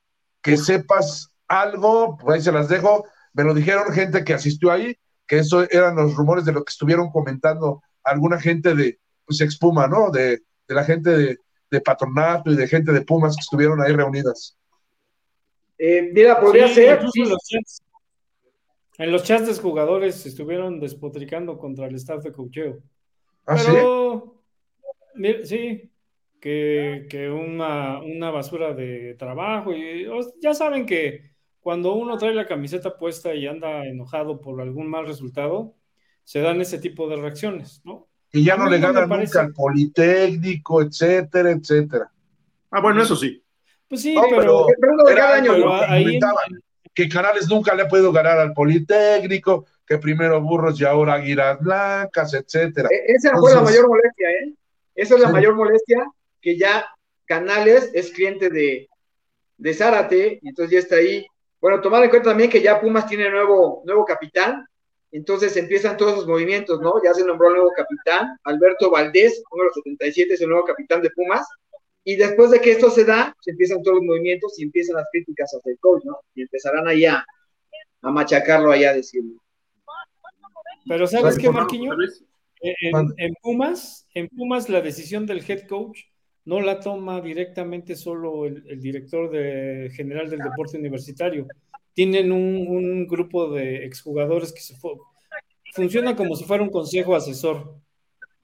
que 0.41 0.57
sepas 0.57 1.30
algo, 1.47 2.17
por 2.17 2.34
ahí 2.34 2.41
se 2.41 2.51
las 2.51 2.69
dejo. 2.69 3.05
Me 3.40 3.45
lo 3.45 3.53
dijeron 3.53 3.94
gente 3.94 4.26
que 4.26 4.34
asistió 4.34 4.70
ahí, 4.70 4.94
que 5.26 5.38
eso 5.38 5.64
eran 5.72 5.95
los 5.95 6.14
rumores 6.14 6.44
de 6.44 6.52
lo 6.52 6.61
que 6.61 6.72
estuvieron 6.72 7.10
comentando 7.10 7.82
alguna 8.03 8.38
gente 8.38 8.76
de 8.76 8.99
pues 9.26 9.40
expuma, 9.40 9.88
¿no? 9.88 10.11
De, 10.11 10.41
la 10.68 10.84
gente 10.84 11.38
de, 11.70 11.82
patronato 11.82 12.52
y 12.52 12.57
de 12.57 12.68
gente 12.68 12.91
de 12.91 12.99
Pumas 12.99 13.38
que 13.38 13.40
estuvieron 13.40 13.82
ahí 13.82 13.94
reunidas. 13.94 14.57
Eh, 15.78 16.10
mira, 16.14 16.38
podría 16.38 16.68
ser. 16.68 16.99
En 18.98 19.10
los, 19.10 19.24
chats, 19.24 19.48
de 19.48 19.53
jugadores 19.53 20.26
estuvieron 20.26 20.82
despotricando 20.82 21.57
contra 21.57 21.88
el 21.88 21.95
staff 21.95 22.22
de 22.22 22.34
cocheo. 22.34 22.80
¿Ah, 23.45 23.56
Pero, 23.66 24.44
sí? 25.16 25.45
sí, 25.45 25.91
que, 26.41 27.30
una, 27.32 28.32
basura 28.32 28.74
de 28.74 29.16
trabajo. 29.18 29.72
Y 29.72 30.10
ya 30.41 30.53
saben 30.53 30.86
que 30.86 31.39
cuando 31.60 31.94
uno 31.94 32.18
trae 32.18 32.34
la 32.34 32.48
camiseta 32.48 32.98
puesta 32.98 33.34
y 33.34 33.48
anda 33.48 33.86
enojado 33.86 34.40
por 34.40 34.61
algún 34.61 34.90
mal 34.90 35.06
resultado, 35.06 35.76
se 36.23 36.41
dan 36.41 36.61
ese 36.61 36.80
tipo 36.80 37.10
de 37.10 37.18
reacciones, 37.18 37.81
¿no? 37.84 38.07
Y 38.31 38.44
ya 38.44 38.56
no 38.56 38.69
le 38.69 38.80
ganan 38.80 39.10
nunca 39.10 39.41
al 39.41 39.53
Politécnico, 39.53 40.81
etcétera, 40.81 41.52
etcétera. 41.52 42.11
Ah, 42.69 42.81
bueno, 42.81 43.02
eso 43.02 43.15
sí. 43.15 43.44
Pues 43.88 44.02
sí, 44.03 44.15
pero, 44.30 44.68
que 46.94 47.10
Canales 47.10 47.49
nunca 47.49 47.73
le 47.73 47.84
ha 47.84 47.88
podido 47.88 48.11
ganar 48.11 48.38
al 48.38 48.53
Politécnico, 48.53 49.65
que 49.86 49.98
primero 49.98 50.40
Burros 50.41 50.80
y 50.80 50.86
ahora 50.86 51.15
Águilas 51.15 51.60
Blancas, 51.60 52.34
etcétera. 52.34 52.90
E-, 52.91 53.14
esa 53.14 53.36
fue 53.38 53.53
la 53.53 53.61
mayor 53.61 53.88
molestia, 53.88 54.30
¿eh? 54.30 54.53
Esa 54.94 55.15
es 55.15 55.22
la 55.22 55.30
mayor 55.30 55.56
molestia, 55.56 56.06
que 56.41 56.57
ya 56.57 56.86
Canales 57.26 57.90
es 57.94 58.11
cliente 58.11 58.49
de, 58.49 58.90
de 59.57 59.73
Zárate, 59.73 60.40
y 60.41 60.49
entonces 60.49 60.73
ya 60.73 60.80
está 60.80 60.98
ahí. 60.98 61.26
Bueno, 61.61 61.81
tomar 61.81 62.03
en 62.03 62.10
cuenta 62.10 62.30
también 62.30 62.49
que 62.49 62.61
ya 62.61 62.80
Pumas 62.80 63.06
tiene 63.07 63.30
nuevo, 63.30 63.84
nuevo 63.86 64.06
capitán, 64.06 64.65
entonces 65.11 65.56
empiezan 65.57 65.98
todos 65.98 66.15
los 66.15 66.27
movimientos, 66.27 66.80
¿no? 66.81 66.94
Ya 67.03 67.14
se 67.14 67.26
nombró 67.26 67.48
el 67.48 67.56
nuevo 67.56 67.72
capitán, 67.76 68.38
Alberto 68.44 68.91
Valdés, 68.91 69.44
número 69.52 69.72
77, 69.73 70.34
es 70.34 70.41
el 70.41 70.49
nuevo 70.49 70.65
capitán 70.65 71.02
de 71.02 71.10
Pumas, 71.10 71.48
y 72.03 72.15
después 72.15 72.52
de 72.52 72.61
que 72.61 72.72
esto 72.72 72.90
se 72.90 73.03
da, 73.03 73.36
se 73.41 73.52
empiezan 73.52 73.84
todos 73.84 73.98
los 73.98 74.06
movimientos 74.06 74.57
y 74.57 74.64
empiezan 74.64 74.95
las 74.95 75.07
críticas 75.11 75.52
hacia 75.53 75.72
el 75.72 75.80
coach, 75.80 76.03
¿no? 76.06 76.19
Y 76.34 76.44
empezarán 76.44 76.88
allá 76.88 77.26
a 78.02 78.11
machacarlo 78.11 78.72
allá, 78.72 78.94
decirlo. 78.94 79.41
Pero 80.88 81.07
¿sabes 81.07 81.38
qué, 81.38 81.49
Marquiño? 81.49 81.94
En, 82.61 83.14
en, 83.18 83.34
Pumas, 83.41 84.07
en 84.14 84.27
Pumas 84.30 84.69
la 84.69 84.81
decisión 84.81 85.26
del 85.26 85.44
head 85.48 85.68
coach 85.68 85.99
no 86.49 86.59
la 86.61 86.80
toma 86.80 87.21
directamente 87.21 87.95
solo 87.95 88.47
el, 88.47 88.81
director 88.81 89.30
de, 89.30 89.91
general 89.93 90.31
del 90.31 90.39
deporte 90.39 90.80
universitario. 90.80 91.45
Tienen 91.93 92.31
un, 92.31 93.05
grupo 93.05 93.51
de 93.53 93.85
exjugadores 93.85 94.51
que 94.51 94.61
se 94.61 94.76
funciona 95.76 96.15
como 96.15 96.35
si 96.35 96.45
fuera 96.45 96.63
un 96.63 96.71
consejo 96.71 97.15
asesor. 97.15 97.76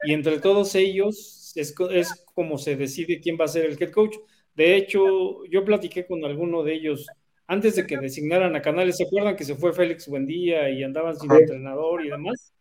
Y 0.04 0.14
entre 0.14 0.40
todos 0.40 0.76
ellos 0.76 1.52
es, 1.56 1.74
es 1.90 2.26
como 2.36 2.60
se 2.60 2.76
decide 2.76 3.20
quién 3.20 3.38
va 3.42 3.46
a 3.46 3.48
ser 3.48 3.66
el 3.66 3.82
head 3.82 3.90
coach. 3.90 4.16
De 4.54 4.76
hecho, 4.76 5.44
yo 5.46 5.66
platiqué 5.66 6.06
con 6.06 6.24
alguno 6.26 6.62
de 6.62 6.76
ellos 6.76 7.08
antes 7.48 7.76
de 7.76 7.88
que 7.88 7.98
designaran 7.98 8.56
a 8.56 8.62
Canales. 8.62 8.98
¿Se 8.98 9.06
acuerdan 9.06 9.36
que 9.36 9.46
se 9.46 9.56
fue 9.56 9.74
Félix 9.74 10.08
Buendía 10.08 10.70
y 10.70 10.84
andaban 10.84 11.16
sin 11.16 11.32
entrenador 11.32 12.06
y 12.06 12.12
demás? 12.12 12.54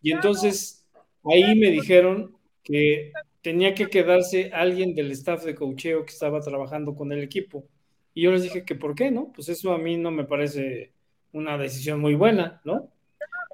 Y 0.00 0.12
entonces 0.12 0.88
ahí 1.24 1.54
me 1.58 1.70
dijeron 1.72 2.34
que 2.64 3.12
tenía 3.42 3.74
que 3.74 3.88
quedarse 3.88 4.50
alguien 4.52 4.94
del 4.94 5.10
staff 5.12 5.44
de 5.44 5.54
cocheo 5.54 6.04
que 6.04 6.12
estaba 6.12 6.40
trabajando 6.40 6.94
con 6.94 7.12
el 7.12 7.22
equipo. 7.22 7.66
Y 8.14 8.22
yo 8.22 8.32
les 8.32 8.42
dije 8.42 8.64
que 8.64 8.74
por 8.74 8.94
qué, 8.94 9.10
¿no? 9.10 9.32
Pues 9.32 9.48
eso 9.48 9.72
a 9.72 9.78
mí 9.78 9.96
no 9.96 10.10
me 10.10 10.24
parece 10.24 10.92
una 11.32 11.56
decisión 11.56 12.00
muy 12.00 12.14
buena, 12.14 12.60
¿no? 12.64 12.90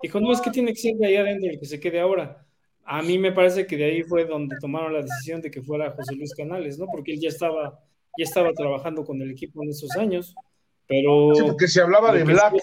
Dijo, 0.02 0.20
no, 0.20 0.32
es 0.32 0.40
que 0.40 0.50
tiene 0.50 0.72
que 0.72 0.80
ser 0.80 0.96
de 0.96 1.06
ahí 1.06 1.16
adentro 1.16 1.50
el 1.50 1.58
que 1.58 1.66
se 1.66 1.80
quede 1.80 2.00
ahora. 2.00 2.46
A 2.84 3.02
mí 3.02 3.18
me 3.18 3.32
parece 3.32 3.66
que 3.66 3.76
de 3.76 3.84
ahí 3.84 4.02
fue 4.02 4.26
donde 4.26 4.56
tomaron 4.60 4.92
la 4.92 5.02
decisión 5.02 5.40
de 5.40 5.50
que 5.50 5.62
fuera 5.62 5.92
José 5.92 6.14
Luis 6.14 6.34
Canales, 6.34 6.78
¿no? 6.78 6.86
Porque 6.92 7.12
él 7.12 7.20
ya 7.20 7.28
estaba, 7.28 7.80
ya 8.18 8.24
estaba 8.24 8.52
trabajando 8.52 9.04
con 9.04 9.20
el 9.22 9.30
equipo 9.30 9.62
en 9.62 9.70
esos 9.70 9.90
años, 9.96 10.34
pero... 10.86 11.34
Sí, 11.34 11.42
porque 11.46 11.68
se 11.68 11.80
hablaba 11.80 12.12
de 12.12 12.24
Black. 12.24 12.54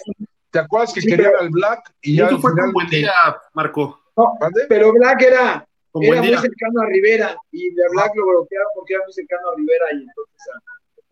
¿Te 0.50 0.58
acuerdas 0.58 0.92
que 0.92 1.00
quería 1.00 1.30
al 1.40 1.50
Black? 1.50 1.94
Y 2.02 2.16
ya 2.16 2.28
fue 2.28 2.52
final... 2.52 2.72
buen 2.72 2.88
día, 2.88 3.12
Marco. 3.54 4.00
No, 4.16 4.38
pero 4.68 4.92
Black 4.92 5.22
era 5.22 5.66
era 6.00 6.22
muy 6.22 6.36
cercano 6.36 6.80
a 6.80 6.86
Rivera 6.86 7.36
y 7.50 7.70
de 7.74 7.82
Black 7.92 8.12
lo 8.16 8.26
bloquearon 8.26 8.68
porque 8.74 8.94
era 8.94 9.02
muy 9.04 9.12
cercano 9.12 9.50
a 9.50 9.56
Rivera 9.56 9.86
y 9.92 9.96
entonces. 10.02 10.36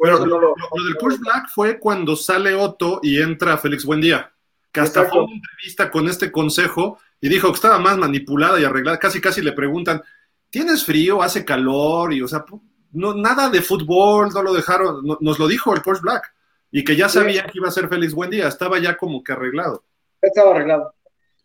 Ah, 0.02 0.27
lo, 0.27 0.40
lo, 0.40 0.55
del 0.85 0.97
Coach 0.98 1.19
Black 1.19 1.48
fue 1.55 1.78
cuando 1.78 2.16
sale 2.16 2.55
Otto 2.55 3.01
y 3.02 3.20
entra 3.20 3.59
Félix 3.59 3.85
Buendía, 3.85 4.32
que 4.73 4.81
hasta 4.81 5.05
fue 5.05 5.24
una 5.24 5.35
entrevista 5.35 5.90
con 5.90 6.09
este 6.09 6.32
consejo 6.32 6.98
y 7.20 7.28
dijo 7.28 7.48
que 7.48 7.57
estaba 7.57 7.78
más 7.78 7.98
manipulada 7.98 8.59
y 8.59 8.65
arreglada. 8.65 8.98
Casi, 8.98 9.20
casi 9.20 9.43
le 9.43 9.52
preguntan: 9.52 10.02
¿Tienes 10.48 10.85
frío? 10.85 11.23
¿Hace 11.23 11.44
calor? 11.44 12.15
Y, 12.15 12.23
o 12.23 12.28
sea, 12.28 12.47
no, 12.93 13.15
nada 13.15 13.51
de 13.51 13.61
fútbol, 13.61 14.31
no 14.32 14.43
lo 14.43 14.55
dejaron. 14.55 15.05
nos 15.20 15.39
lo 15.39 15.47
dijo 15.47 15.74
el 15.74 15.82
Coach 15.82 16.01
Black 16.01 16.35
y 16.70 16.85
que 16.85 16.97
ya 16.97 17.09
sabía 17.09 17.44
que 17.44 17.59
iba 17.59 17.69
a 17.69 17.73
ser 17.73 17.89
Félix 17.89 18.15
Buendía, 18.15 18.48
estaba 18.48 18.78
ya 18.78 18.97
como 18.97 19.23
que 19.23 19.32
arreglado. 19.32 19.85
Estaba 20.23 20.52
arreglado. 20.52 20.94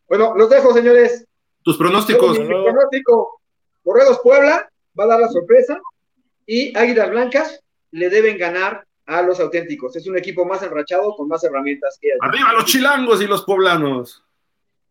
Bueno, 0.08 0.36
los 0.36 0.50
dejo, 0.50 0.74
señores. 0.74 1.26
Tus 1.66 1.78
pronósticos. 1.78 2.38
Mi 2.40 2.46
pronóstico, 2.46 3.42
Corredos 3.84 4.20
Puebla 4.22 4.70
va 4.98 5.04
a 5.06 5.08
dar 5.08 5.20
la 5.20 5.30
sorpresa 5.30 5.82
y 6.46 6.78
Águilas 6.78 7.10
Blancas 7.10 7.60
le 7.90 8.12
deben 8.12 8.38
ganar 8.38 8.86
a 9.08 9.24
los 9.24 9.40
auténticos. 9.40 9.96
Es 9.96 10.06
un 10.06 10.16
equipo 10.16 10.46
más 10.46 10.62
enrachado 10.62 11.16
con 11.16 11.28
más 11.28 11.44
herramientas 11.44 11.98
que 12.00 12.10
Arriba 12.22 12.54
los 12.54 12.66
chilangos 12.66 13.20
y 13.20 13.26
los 13.26 13.42
poblanos. 13.42 14.24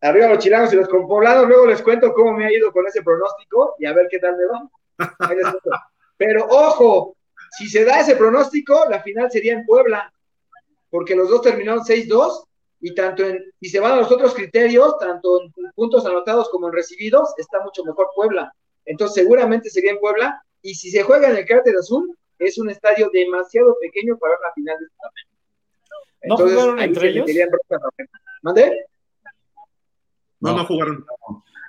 Arriba 0.01 0.27
los 0.27 0.39
chilangos 0.39 0.73
y 0.73 0.75
los 0.75 0.89
poblanos. 0.89 1.47
Luego 1.47 1.65
les 1.65 1.81
cuento 1.81 2.13
cómo 2.13 2.33
me 2.33 2.45
ha 2.45 2.51
ido 2.51 2.73
con 2.73 2.85
ese 2.85 3.01
pronóstico 3.03 3.75
y 3.79 3.85
a 3.85 3.93
ver 3.93 4.07
qué 4.11 4.19
tal 4.19 4.35
me 4.35 4.45
va. 4.45 5.89
Pero 6.17 6.45
ojo, 6.49 7.15
si 7.57 7.69
se 7.69 7.85
da 7.85 8.01
ese 8.01 8.17
pronóstico, 8.17 8.85
la 8.89 9.01
final 9.01 9.31
sería 9.31 9.53
en 9.53 9.65
Puebla, 9.65 10.11
porque 10.89 11.15
los 11.15 11.29
dos 11.29 11.41
terminaron 11.41 11.85
6-2 11.85 12.44
y 12.79 12.93
tanto 12.93 13.23
en, 13.23 13.43
si 13.61 13.69
se 13.69 13.79
van 13.79 13.93
a 13.93 13.95
los 13.97 14.11
otros 14.11 14.33
criterios, 14.33 14.97
tanto 14.99 15.41
en 15.41 15.51
puntos 15.73 16.05
anotados 16.05 16.49
como 16.49 16.67
en 16.67 16.73
recibidos, 16.73 17.33
está 17.37 17.63
mucho 17.63 17.83
mejor 17.83 18.07
Puebla. 18.15 18.53
Entonces 18.85 19.23
seguramente 19.23 19.69
sería 19.69 19.91
en 19.91 19.99
Puebla, 19.99 20.41
y 20.61 20.75
si 20.75 20.91
se 20.91 21.03
juega 21.03 21.29
en 21.29 21.37
el 21.37 21.45
Cárter 21.45 21.75
Azul, 21.77 22.15
es 22.39 22.57
un 22.57 22.69
estadio 22.69 23.09
demasiado 23.13 23.75
pequeño 23.79 24.17
para 24.17 24.33
la 24.33 24.53
final 24.53 24.77
de 24.79 24.85
este 24.85 26.27
¿No 26.27 26.37
jugaron 26.37 26.79
entre 26.79 27.09
ellos? 27.09 27.29
¿Mande? 28.41 28.85
No, 30.39 30.57
no, 30.57 30.65
jugaron. 30.65 31.05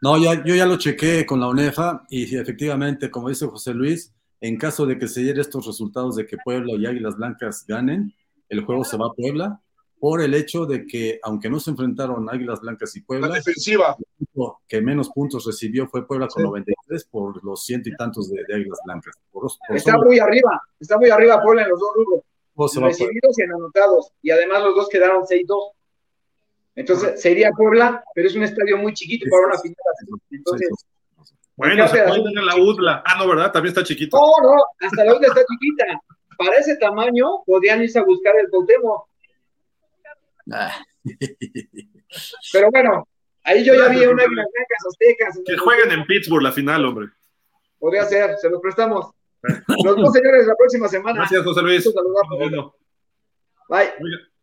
No, 0.03 0.19
ya, 0.19 0.45
yo 0.45 0.55
ya 0.55 0.67
lo 0.67 0.77
chequé 0.77 1.25
con 1.25 1.41
la 1.41 1.49
UNEFA 1.49 2.05
y 2.09 2.37
efectivamente, 2.37 3.11
como 3.11 3.29
dice 3.29 3.47
José 3.47 3.73
Luis, 3.75 4.15
en 4.41 4.59
caso 4.59 4.87
de 4.87 4.99
que 4.99 5.09
se 5.09 5.21
dieran 5.21 5.41
estos 5.41 5.67
resultados 5.67 6.17
de 6.17 6.27
que 6.27 6.37
Puebla 6.45 6.75
y 6.75 6.87
Águilas 6.87 7.17
Blancas 7.17 7.65
ganen, 7.67 8.15
el 8.49 8.65
juego 8.65 8.85
se 8.85 8.97
va 8.97 9.07
a 9.07 9.13
Puebla 9.13 9.61
por 9.99 10.21
el 10.21 10.35
hecho 10.35 10.67
de 10.67 10.87
que, 10.87 11.19
aunque 11.23 11.49
no 11.49 11.59
se 11.59 11.71
enfrentaron 11.71 12.29
Águilas 12.29 12.61
Blancas 12.61 12.95
y 12.97 13.03
Puebla, 13.03 13.29
la 13.29 13.35
defensiva. 13.37 13.97
El 14.19 14.27
que 14.69 14.81
menos 14.81 15.11
puntos 15.11 15.45
recibió 15.47 15.87
fue 15.89 16.07
Puebla 16.07 16.29
con 16.29 16.43
sí. 16.43 16.47
93 16.49 17.05
por 17.07 17.43
los 17.45 17.65
ciento 17.65 17.89
y 17.89 17.97
tantos 17.97 18.31
de, 18.31 18.45
de 18.47 18.55
Águilas 18.55 18.79
Blancas. 18.85 19.15
Por, 19.31 19.43
por 19.67 19.77
está 19.77 19.93
solo... 19.93 20.07
muy 20.07 20.19
arriba, 20.19 20.61
está 20.79 20.99
muy 20.99 21.11
arriba 21.11 21.43
Puebla 21.43 21.63
en 21.63 21.71
los 21.71 21.81
dos 21.81 21.91
rubros. 21.95 22.23
En 22.77 22.83
recibidos 22.83 23.39
y 23.39 23.43
en 23.43 23.53
anotados. 23.53 24.13
Y 24.23 24.31
además 24.31 24.63
los 24.63 24.75
dos 24.75 24.89
quedaron 24.89 25.25
6-2. 25.25 25.73
Entonces 26.77 27.21
sería 27.21 27.51
Puebla, 27.53 28.05
pero 28.15 28.29
es 28.29 28.35
un 28.35 28.43
estadio 28.43 28.77
muy 28.79 28.93
chiquito 28.93 29.25
sí, 29.25 29.31
para 29.31 29.47
una 29.47 29.59
final 29.59 29.77
así. 29.93 30.07
Entonces. 30.31 30.69
Bueno, 31.57 31.89
se 31.89 32.03
puede 32.03 32.23
tener 32.23 32.45
la 32.45 32.57
UDLA. 32.57 33.03
Ah, 33.05 33.17
no, 33.19 33.29
¿verdad? 33.29 33.51
También 33.51 33.71
está 33.71 33.83
chiquito. 33.83 34.19
No, 34.19 34.27
no, 34.43 34.63
hasta 34.81 35.05
la 35.05 35.15
UDLA 35.15 35.29
está 35.29 35.41
chiquita. 35.51 35.85
Para 36.37 36.57
ese 36.57 36.77
tamaño 36.77 37.43
podrían 37.47 37.83
irse 37.83 37.99
a 37.99 38.05
buscar 38.05 38.35
el 38.39 38.51
Cuauhtémoc. 38.51 39.09
Ah. 40.53 40.73
Pero 42.53 42.71
bueno, 42.71 43.09
ahí 43.45 43.65
yo 43.65 43.75
ya 43.75 43.89
vi 43.89 44.05
una 44.05 44.25
Aztecas. 44.25 45.41
Que 45.45 45.57
jueguen 45.57 45.93
en 45.93 46.07
Pittsburgh 46.07 46.43
la 46.43 46.53
final, 46.53 46.85
hombre. 46.85 47.09
Podría 47.79 48.05
ser, 48.05 48.37
se 48.39 48.49
los 48.51 48.61
prestamos. 48.61 49.11
Nos 49.43 49.97
vemos, 49.97 50.13
señores, 50.13 50.47
la 50.47 50.57
próxima 50.57 50.89
semana. 50.89 51.21
Gracias, 51.21 51.43
José 51.43 51.63
Luis. 51.63 51.93
Bueno. 52.39 52.75
Bye. 53.69 53.93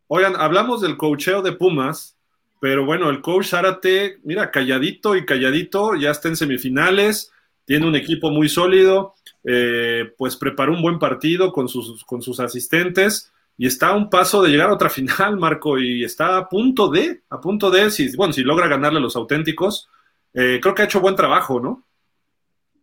Oigan, 0.07 0.35
hablamos 0.35 0.81
del 0.81 0.97
cocheo 0.97 1.41
de 1.41 1.53
Pumas, 1.53 2.17
pero 2.59 2.85
bueno, 2.85 3.09
el 3.09 3.21
coach 3.21 3.47
Zárate, 3.47 4.19
mira, 4.23 4.51
calladito 4.51 5.15
y 5.15 5.25
calladito, 5.25 5.95
ya 5.95 6.11
está 6.11 6.27
en 6.27 6.35
semifinales, 6.35 7.31
tiene 7.65 7.87
un 7.87 7.95
equipo 7.95 8.29
muy 8.29 8.49
sólido, 8.49 9.15
eh, 9.43 10.13
pues 10.17 10.35
preparó 10.35 10.73
un 10.73 10.81
buen 10.81 10.99
partido 10.99 11.51
con 11.51 11.67
sus, 11.67 12.03
con 12.05 12.21
sus 12.21 12.39
asistentes 12.39 13.33
y 13.57 13.67
está 13.67 13.89
a 13.89 13.95
un 13.95 14.09
paso 14.09 14.41
de 14.41 14.49
llegar 14.49 14.69
a 14.69 14.73
otra 14.73 14.89
final, 14.89 15.37
Marco, 15.37 15.77
y 15.77 16.03
está 16.03 16.37
a 16.37 16.49
punto 16.49 16.89
de, 16.89 17.21
a 17.29 17.39
punto 17.39 17.69
de, 17.69 17.91
si, 17.91 18.15
bueno, 18.15 18.33
si 18.33 18.41
logra 18.41 18.67
ganarle 18.67 18.99
los 18.99 19.15
auténticos, 19.15 19.89
eh, 20.33 20.59
creo 20.61 20.73
que 20.73 20.81
ha 20.81 20.85
hecho 20.85 21.01
buen 21.01 21.15
trabajo, 21.15 21.59
¿no? 21.59 21.85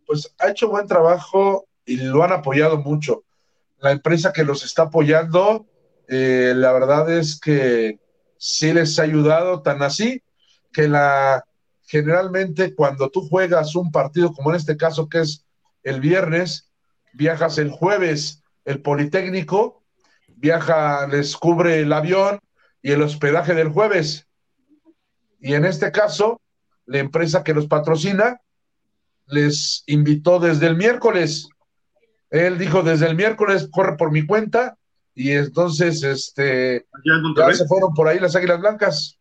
Pues 0.07 0.35
ha 0.39 0.51
hecho 0.51 0.69
buen 0.69 0.87
trabajo 0.87 1.67
y 1.85 1.97
lo 1.97 2.23
han 2.23 2.33
apoyado 2.33 2.79
mucho. 2.79 3.25
La 3.79 3.91
empresa 3.91 4.33
que 4.33 4.45
los 4.45 4.65
está 4.65 4.83
apoyando, 4.83 5.67
eh, 6.09 6.53
la 6.57 6.73
verdad 6.73 7.11
es 7.11 7.39
que 7.39 7.99
sí 8.39 8.73
les 8.73 8.99
ha 8.99 9.03
ayudado, 9.03 9.63
tan 9.63 9.83
así 9.83 10.23
que 10.73 10.89
la 10.89 11.45
generalmente 11.91 12.75
cuando 12.77 13.11
tú 13.11 13.29
juegas 13.29 13.75
un 13.75 13.91
partido 13.91 14.33
como 14.33 14.51
en 14.51 14.57
este 14.57 14.77
caso 14.77 15.09
que 15.09 15.21
es 15.21 15.45
el 15.83 16.01
viernes, 16.01 16.71
viajas 17.13 17.59
el 17.59 17.71
jueves, 17.71 18.45
el 18.65 18.81
Politécnico, 18.81 19.80
viaja, 20.41 21.07
les 21.07 21.37
cubre 21.37 21.81
el 21.81 21.93
avión 21.93 22.41
y 22.83 22.93
el 22.93 23.03
hospedaje 23.03 23.55
del 23.55 23.69
jueves. 23.69 24.27
Y 25.39 25.55
en 25.55 25.65
este 25.65 25.93
caso, 25.93 26.41
la 26.87 26.99
empresa 26.99 27.45
que 27.45 27.55
los 27.55 27.67
patrocina 27.67 28.41
les 29.27 29.85
invitó 29.87 30.41
desde 30.41 30.67
el 30.67 30.77
miércoles. 30.77 31.49
Él 32.31 32.59
dijo 32.59 32.83
desde 32.83 33.07
el 33.07 33.17
miércoles, 33.17 33.69
corre 33.71 33.97
por 33.97 34.11
mi 34.11 34.27
cuenta, 34.27 34.77
y 35.15 35.33
entonces 35.33 36.03
este 36.03 36.87
ya 37.37 37.55
se 37.55 37.67
fueron 37.67 37.93
por 37.95 38.09
ahí 38.09 38.19
las 38.19 38.35
águilas 38.35 38.61
blancas. 38.61 39.19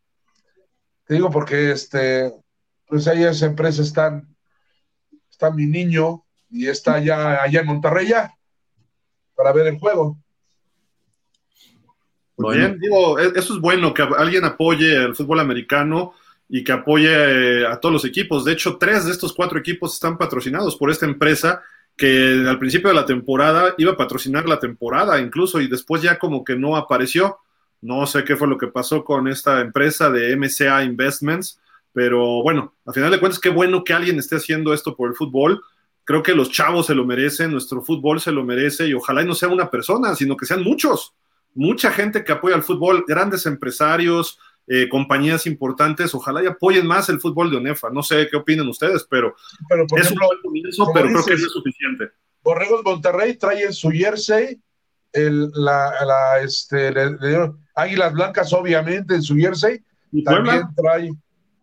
Te 1.06 1.16
digo 1.16 1.30
porque 1.30 1.72
este, 1.72 2.34
pues 2.88 3.08
ahí 3.08 3.24
esa 3.24 3.48
empresa 3.48 3.82
están, 3.82 4.36
está 5.30 5.52
mi 5.52 5.66
niño 5.66 6.24
y 6.50 6.68
está 6.68 6.96
allá, 6.96 7.42
allá 7.42 7.62
en 7.62 7.68
Monterrey 7.68 8.08
ya, 8.08 8.34
para 9.36 9.52
ver 9.52 9.68
el 9.68 9.80
juego. 9.80 10.18
Muy 12.40 12.58
bien, 12.58 12.80
digo, 12.80 13.20
eso 13.20 13.54
es 13.54 13.60
bueno, 13.60 13.94
que 13.94 14.02
alguien 14.02 14.46
apoye 14.46 14.98
al 14.98 15.16
fútbol 15.16 15.42
americano 15.42 16.14
y 16.48 16.64
que 16.64 16.72
apoye 16.72 17.68
a 17.68 17.80
todos 17.82 17.92
los 17.92 18.06
equipos. 18.06 18.46
De 18.46 18.54
hecho, 18.54 18.78
tres 18.78 19.06
de 19.06 19.12
estos 19.12 19.34
cuatro 19.34 19.60
equipos 19.60 19.94
están 19.94 20.18
patrocinados 20.18 20.78
por 20.78 20.90
esta 20.90 21.06
empresa 21.06 21.62
que 21.98 22.46
al 22.48 22.58
principio 22.58 22.90
de 22.90 22.96
la 22.96 23.06
temporada 23.06 23.76
iba 23.78 23.92
a 23.92 23.98
patrocinar 23.98 24.48
la 24.48 24.58
temporada 24.58 25.20
incluso 25.20 25.60
y 25.60 25.68
después 25.68 26.02
ya 26.02 26.18
como 26.18 26.46
que 26.46 26.56
no 26.56 26.78
apareció. 26.78 27.40
No 27.82 28.08
sé 28.08 28.24
qué 28.24 28.38
fue 28.38 28.48
lo 28.48 28.58
que 28.58 28.68
pasó 28.68 29.04
con 29.04 29.28
esta 29.28 29.60
empresa 29.60 30.10
de 30.10 30.36
MCA 30.38 30.84
Investments, 30.86 31.60
pero 31.92 32.42
bueno, 32.42 32.74
a 32.86 32.94
final 32.94 33.12
de 33.12 33.20
cuentas, 33.20 33.40
qué 33.40 33.50
bueno 33.50 33.84
que 33.84 33.94
alguien 33.94 34.18
esté 34.18 34.38
haciendo 34.38 34.74
esto 34.74 34.96
por 34.96 35.10
el 35.10 35.16
fútbol. 35.16 35.62
Creo 36.06 36.24
que 36.24 36.34
los 36.34 36.50
chavos 36.52 36.86
se 36.86 36.96
lo 36.96 37.06
merecen, 37.06 37.52
nuestro 37.52 37.82
fútbol 37.82 38.22
se 38.22 38.32
lo 38.32 38.46
merece 38.46 38.88
y 38.88 38.94
ojalá 38.94 39.24
y 39.24 39.26
no 39.26 39.36
sea 39.36 39.50
una 39.50 39.70
persona, 39.70 40.16
sino 40.16 40.38
que 40.38 40.46
sean 40.46 40.64
muchos 40.64 41.14
mucha 41.54 41.92
gente 41.92 42.24
que 42.24 42.32
apoya 42.32 42.56
al 42.56 42.64
fútbol, 42.64 43.06
grandes 43.08 43.46
empresarios, 43.46 44.40
eh, 44.68 44.88
compañías 44.88 45.48
importantes, 45.48 46.14
ojalá 46.14 46.44
y 46.44 46.48
apoyen 46.48 46.86
más 46.86 47.10
el 47.10 47.20
fútbol 47.20 47.50
de 47.50 47.58
ONEFA. 47.58 47.90
No 47.90 48.04
sé 48.04 48.28
qué 48.30 48.38
opinan 48.38 48.68
ustedes, 48.68 49.06
pero, 49.10 49.36
pero 49.68 49.88
por 49.88 50.00
es 50.00 50.06
ejemplo, 50.06 50.28
un 50.28 50.30
buen 50.30 50.42
comienzo, 50.44 50.92
pero 50.94 51.08
dices, 51.08 51.26
creo 51.26 51.36
que 51.36 51.42
no 51.42 51.48
es 51.48 51.54
suficiente. 51.54 52.12
Borregos 52.44 52.84
Monterrey 52.84 53.36
trae 53.36 53.64
en 53.64 53.74
su 53.74 53.90
jersey 53.90 54.62
el, 55.12 55.50
la, 55.54 55.92
la, 56.06 56.42
este, 56.42 56.92
le, 56.92 57.18
le 57.18 57.28
dieron 57.28 57.66
Águilas 57.76 58.14
Blancas, 58.14 58.54
obviamente, 58.54 59.16
en 59.16 59.24
su 59.24 59.36
jersey, 59.36 59.84
y 60.12 60.24
también 60.24 60.64
trae, 60.76 61.10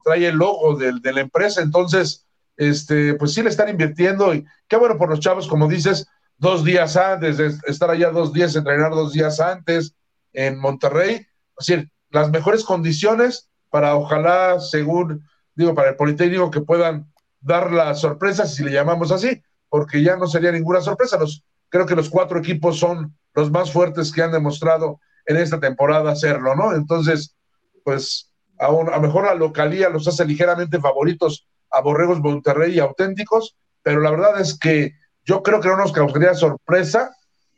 trae 0.04 0.26
el 0.26 0.36
logo 0.36 0.76
del, 0.76 1.00
de 1.00 1.12
la 1.12 1.20
empresa, 1.20 1.62
entonces, 1.62 2.26
este, 2.56 3.14
pues 3.14 3.32
sí 3.34 3.42
le 3.42 3.50
están 3.50 3.68
invirtiendo, 3.68 4.34
y 4.34 4.44
qué 4.66 4.76
bueno 4.76 4.98
por 4.98 5.10
los 5.10 5.20
chavos, 5.20 5.46
como 5.46 5.68
dices, 5.68 6.08
dos 6.38 6.64
días 6.64 6.96
antes, 6.96 7.36
de 7.36 7.52
estar 7.66 7.90
allá 7.90 8.10
dos 8.10 8.32
días, 8.32 8.54
entrenar 8.56 8.90
dos 8.90 9.12
días 9.12 9.40
antes 9.40 9.94
en 10.32 10.58
Monterrey. 10.58 11.26
Es 11.58 11.66
decir, 11.66 11.90
las 12.10 12.30
mejores 12.30 12.64
condiciones 12.64 13.48
para 13.70 13.96
ojalá, 13.96 14.60
según 14.60 15.24
digo, 15.56 15.74
para 15.74 15.90
el 15.90 15.96
Politécnico 15.96 16.50
que 16.50 16.60
puedan 16.60 17.10
dar 17.40 17.72
las 17.72 18.00
sorpresas, 18.00 18.54
si 18.54 18.62
le 18.62 18.72
llamamos 18.72 19.10
así, 19.10 19.42
porque 19.68 20.02
ya 20.02 20.16
no 20.16 20.26
sería 20.26 20.52
ninguna 20.52 20.80
sorpresa. 20.80 21.18
Los, 21.18 21.42
creo 21.68 21.86
que 21.86 21.96
los 21.96 22.10
cuatro 22.10 22.38
equipos 22.38 22.78
son 22.78 23.16
los 23.34 23.50
más 23.50 23.72
fuertes 23.72 24.12
que 24.12 24.22
han 24.22 24.32
demostrado 24.32 25.00
en 25.24 25.38
esta 25.38 25.58
temporada 25.58 26.12
hacerlo, 26.12 26.54
¿no? 26.54 26.74
Entonces, 26.74 27.34
pues 27.82 28.32
a, 28.58 28.70
un, 28.70 28.92
a 28.92 28.98
mejor 28.98 29.24
la 29.24 29.34
localía 29.34 29.88
los 29.88 30.06
hace 30.06 30.24
ligeramente 30.24 30.78
favoritos 30.78 31.48
a 31.70 31.80
Borregos 31.80 32.20
Monterrey 32.20 32.74
y 32.74 32.78
auténticos, 32.78 33.56
pero 33.82 34.00
la 34.00 34.10
verdad 34.10 34.40
es 34.40 34.58
que 34.58 34.92
yo 35.26 35.42
creo 35.42 35.60
que 35.60 35.68
no 35.68 35.76
nos 35.76 35.92
causaría 35.92 36.34
sorpresa 36.34 37.14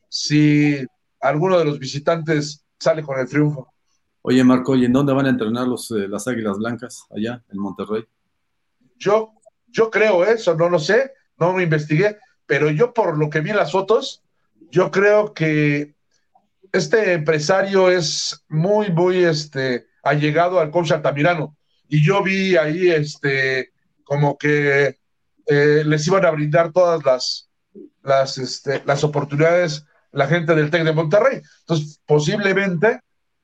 si 0.09 0.85
alguno 1.20 1.59
de 1.59 1.66
los 1.66 1.78
visitantes 1.78 2.65
sale 2.78 3.03
con 3.03 3.20
el 3.20 3.28
triunfo. 3.28 3.73
Oye, 4.23 4.43
Marco, 4.43 4.74
¿y 4.74 4.86
en 4.86 4.93
dónde 4.93 5.12
van 5.12 5.27
a 5.27 5.31
entrenar 5.31 5.69
los, 5.69 5.90
eh, 5.90 6.09
las 6.09 6.27
Águilas 6.27 6.57
Blancas? 6.57 7.05
Allá, 7.15 7.45
en 7.51 7.59
Monterrey. 7.59 8.07
Yo, 8.97 9.35
yo 9.69 9.90
creo 9.90 10.24
eso, 10.24 10.55
no 10.55 10.70
lo 10.70 10.78
sé, 10.78 11.12
no 11.36 11.53
me 11.53 11.65
investigué, 11.65 12.16
pero 12.47 12.70
yo 12.70 12.95
por 12.95 13.19
lo 13.19 13.28
que 13.28 13.40
vi 13.40 13.51
en 13.51 13.57
las 13.57 13.70
fotos, 13.70 14.23
yo 14.70 14.90
creo 14.90 15.35
que 15.35 15.95
este 16.73 17.12
empresario 17.12 17.90
es 17.90 18.45
muy, 18.49 18.90
muy 18.90 19.24
este, 19.24 19.86
allegado 20.03 20.59
al 20.59 20.70
coach 20.70 20.93
Altamirano. 20.93 21.55
Y 21.86 22.03
yo 22.03 22.23
vi 22.23 22.57
ahí 22.57 22.89
este, 22.89 23.73
como 24.05 24.39
que 24.39 24.97
eh, 25.47 25.82
les 25.85 26.07
iban 26.07 26.24
a 26.24 26.31
brindar 26.31 26.73
todas 26.73 27.05
las, 27.05 27.48
las, 28.09 28.39
este, 28.39 28.82
las 28.86 29.05
oportunidades 29.05 29.85
la 30.12 30.26
gente 30.26 30.55
del 30.55 30.70
TEC 30.70 30.85
de 30.85 30.93
Monterrey. 30.93 31.43
Entonces, 31.60 32.01
posiblemente 32.06 33.01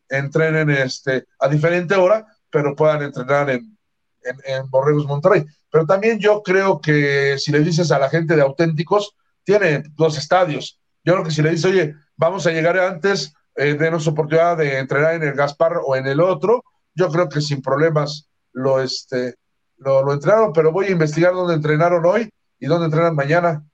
entrenen 0.09 0.71
este, 0.71 1.27
a 1.39 1.49
diferente 1.49 1.95
hora, 1.95 2.27
pero 2.51 2.75
puedan 2.75 3.03
entrenar 3.03 3.51
en, 3.51 3.77
en, 4.23 4.71
Borregos 4.71 5.07
Monterrey. 5.07 5.45
Pero 5.71 5.87
también 5.87 6.19
yo 6.19 6.43
creo 6.43 6.81
que 6.81 7.37
si 7.39 7.53
le 7.53 7.61
dices 7.61 7.91
a 7.91 7.99
la 7.99 8.09
gente 8.09 8.37
de 8.37 8.43
auténticos, 8.43 9.15
tiene 9.45 9.83
dos 9.97 10.17
estadios. 10.17 10.81
Yo 11.05 11.15
creo 11.15 11.25
que 11.25 11.31
si 11.31 11.43
le 11.43 11.51
dices, 11.51 11.67
oye, 11.67 11.95
vamos 12.17 12.47
a 12.47 12.51
llegar 12.51 12.79
antes, 12.79 13.35
eh, 13.57 13.75
denos 13.75 14.07
oportunidad 14.07 14.57
de 14.57 14.79
entrenar 14.79 15.15
en 15.15 15.25
el 15.25 15.35
Gaspar 15.35 15.75
o 15.85 15.97
en 15.97 16.07
el 16.07 16.21
otro, 16.21 16.65
yo 16.95 17.09
creo 17.11 17.29
que 17.29 17.41
sin 17.41 17.61
problemas 17.61 18.29
lo, 18.53 18.81
este, 18.81 19.35
lo, 19.79 20.03
lo 20.03 20.13
entrenaron, 20.13 20.53
pero 20.53 20.73
voy 20.73 20.87
a 20.87 20.93
investigar 20.93 21.35
dónde 21.35 21.55
entrenaron 21.55 22.07
hoy 22.07 22.31
y 22.59 22.67
dónde 22.67 22.87
entrenan 22.87 23.17
mañana. 23.17 23.65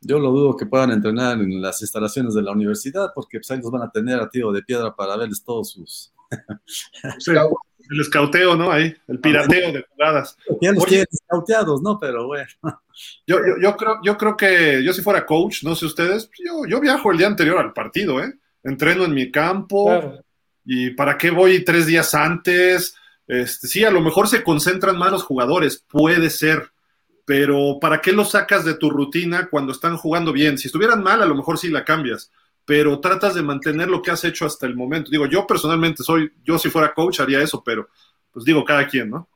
Yo 0.00 0.18
lo 0.18 0.30
dudo 0.30 0.56
que 0.56 0.66
puedan 0.66 0.92
entrenar 0.92 1.40
en 1.40 1.60
las 1.60 1.80
instalaciones 1.82 2.34
de 2.34 2.42
la 2.42 2.52
universidad, 2.52 3.12
porque 3.14 3.38
pues, 3.38 3.50
ahí 3.50 3.58
los 3.60 3.70
van 3.70 3.82
a 3.82 3.90
tener 3.90 4.18
a 4.18 4.30
tiro 4.30 4.50
de 4.52 4.62
piedra 4.62 4.94
para 4.94 5.16
verles 5.16 5.44
todos 5.44 5.70
sus. 5.70 6.12
sí, 7.18 7.32
el 7.90 8.00
escauteo, 8.00 8.56
¿no? 8.56 8.70
Ahí, 8.70 8.94
el 9.08 9.18
pirateo 9.18 9.72
de 9.72 9.84
jugadas. 9.90 10.36
Ya 10.60 10.72
los 10.72 10.86
tienen 10.86 11.06
escauteados, 11.10 11.82
¿no? 11.82 11.98
Pero 11.98 12.26
bueno. 12.26 12.48
Yo, 13.26 13.38
yo, 13.38 13.54
yo, 13.62 13.76
creo, 13.78 13.98
yo 14.04 14.18
creo 14.18 14.36
que 14.36 14.84
yo 14.84 14.92
si 14.92 15.00
fuera 15.00 15.24
coach, 15.24 15.62
no 15.62 15.74
sé 15.74 15.86
ustedes, 15.86 16.28
yo, 16.44 16.66
yo 16.68 16.80
viajo 16.80 17.10
el 17.10 17.16
día 17.16 17.28
anterior 17.28 17.58
al 17.58 17.72
partido, 17.72 18.22
¿eh? 18.22 18.34
Entreno 18.62 19.06
en 19.06 19.14
mi 19.14 19.30
campo. 19.30 19.86
Claro. 19.86 20.22
¿Y 20.66 20.90
para 20.90 21.16
qué 21.16 21.30
voy 21.30 21.64
tres 21.64 21.86
días 21.86 22.14
antes? 22.14 22.94
Este, 23.26 23.68
sí, 23.68 23.84
a 23.84 23.90
lo 23.90 24.02
mejor 24.02 24.28
se 24.28 24.42
concentran 24.42 24.98
más 24.98 25.12
los 25.12 25.22
jugadores, 25.22 25.82
puede 25.88 26.28
ser 26.28 26.70
pero 27.30 27.78
¿para 27.80 28.00
qué 28.00 28.10
lo 28.10 28.24
sacas 28.24 28.64
de 28.64 28.74
tu 28.74 28.90
rutina 28.90 29.48
cuando 29.48 29.70
están 29.70 29.96
jugando 29.96 30.32
bien? 30.32 30.58
Si 30.58 30.66
estuvieran 30.66 31.00
mal, 31.00 31.22
a 31.22 31.26
lo 31.26 31.36
mejor 31.36 31.58
sí 31.58 31.70
la 31.70 31.84
cambias, 31.84 32.32
pero 32.64 32.98
tratas 32.98 33.36
de 33.36 33.42
mantener 33.42 33.86
lo 33.86 34.02
que 34.02 34.10
has 34.10 34.24
hecho 34.24 34.46
hasta 34.46 34.66
el 34.66 34.74
momento. 34.74 35.12
Digo, 35.12 35.26
yo 35.26 35.46
personalmente 35.46 36.02
soy, 36.02 36.32
yo 36.42 36.58
si 36.58 36.70
fuera 36.70 36.92
coach 36.92 37.20
haría 37.20 37.40
eso, 37.40 37.62
pero 37.64 37.88
pues 38.32 38.44
digo, 38.44 38.64
cada 38.64 38.84
quien, 38.88 39.10
¿no? 39.10 39.28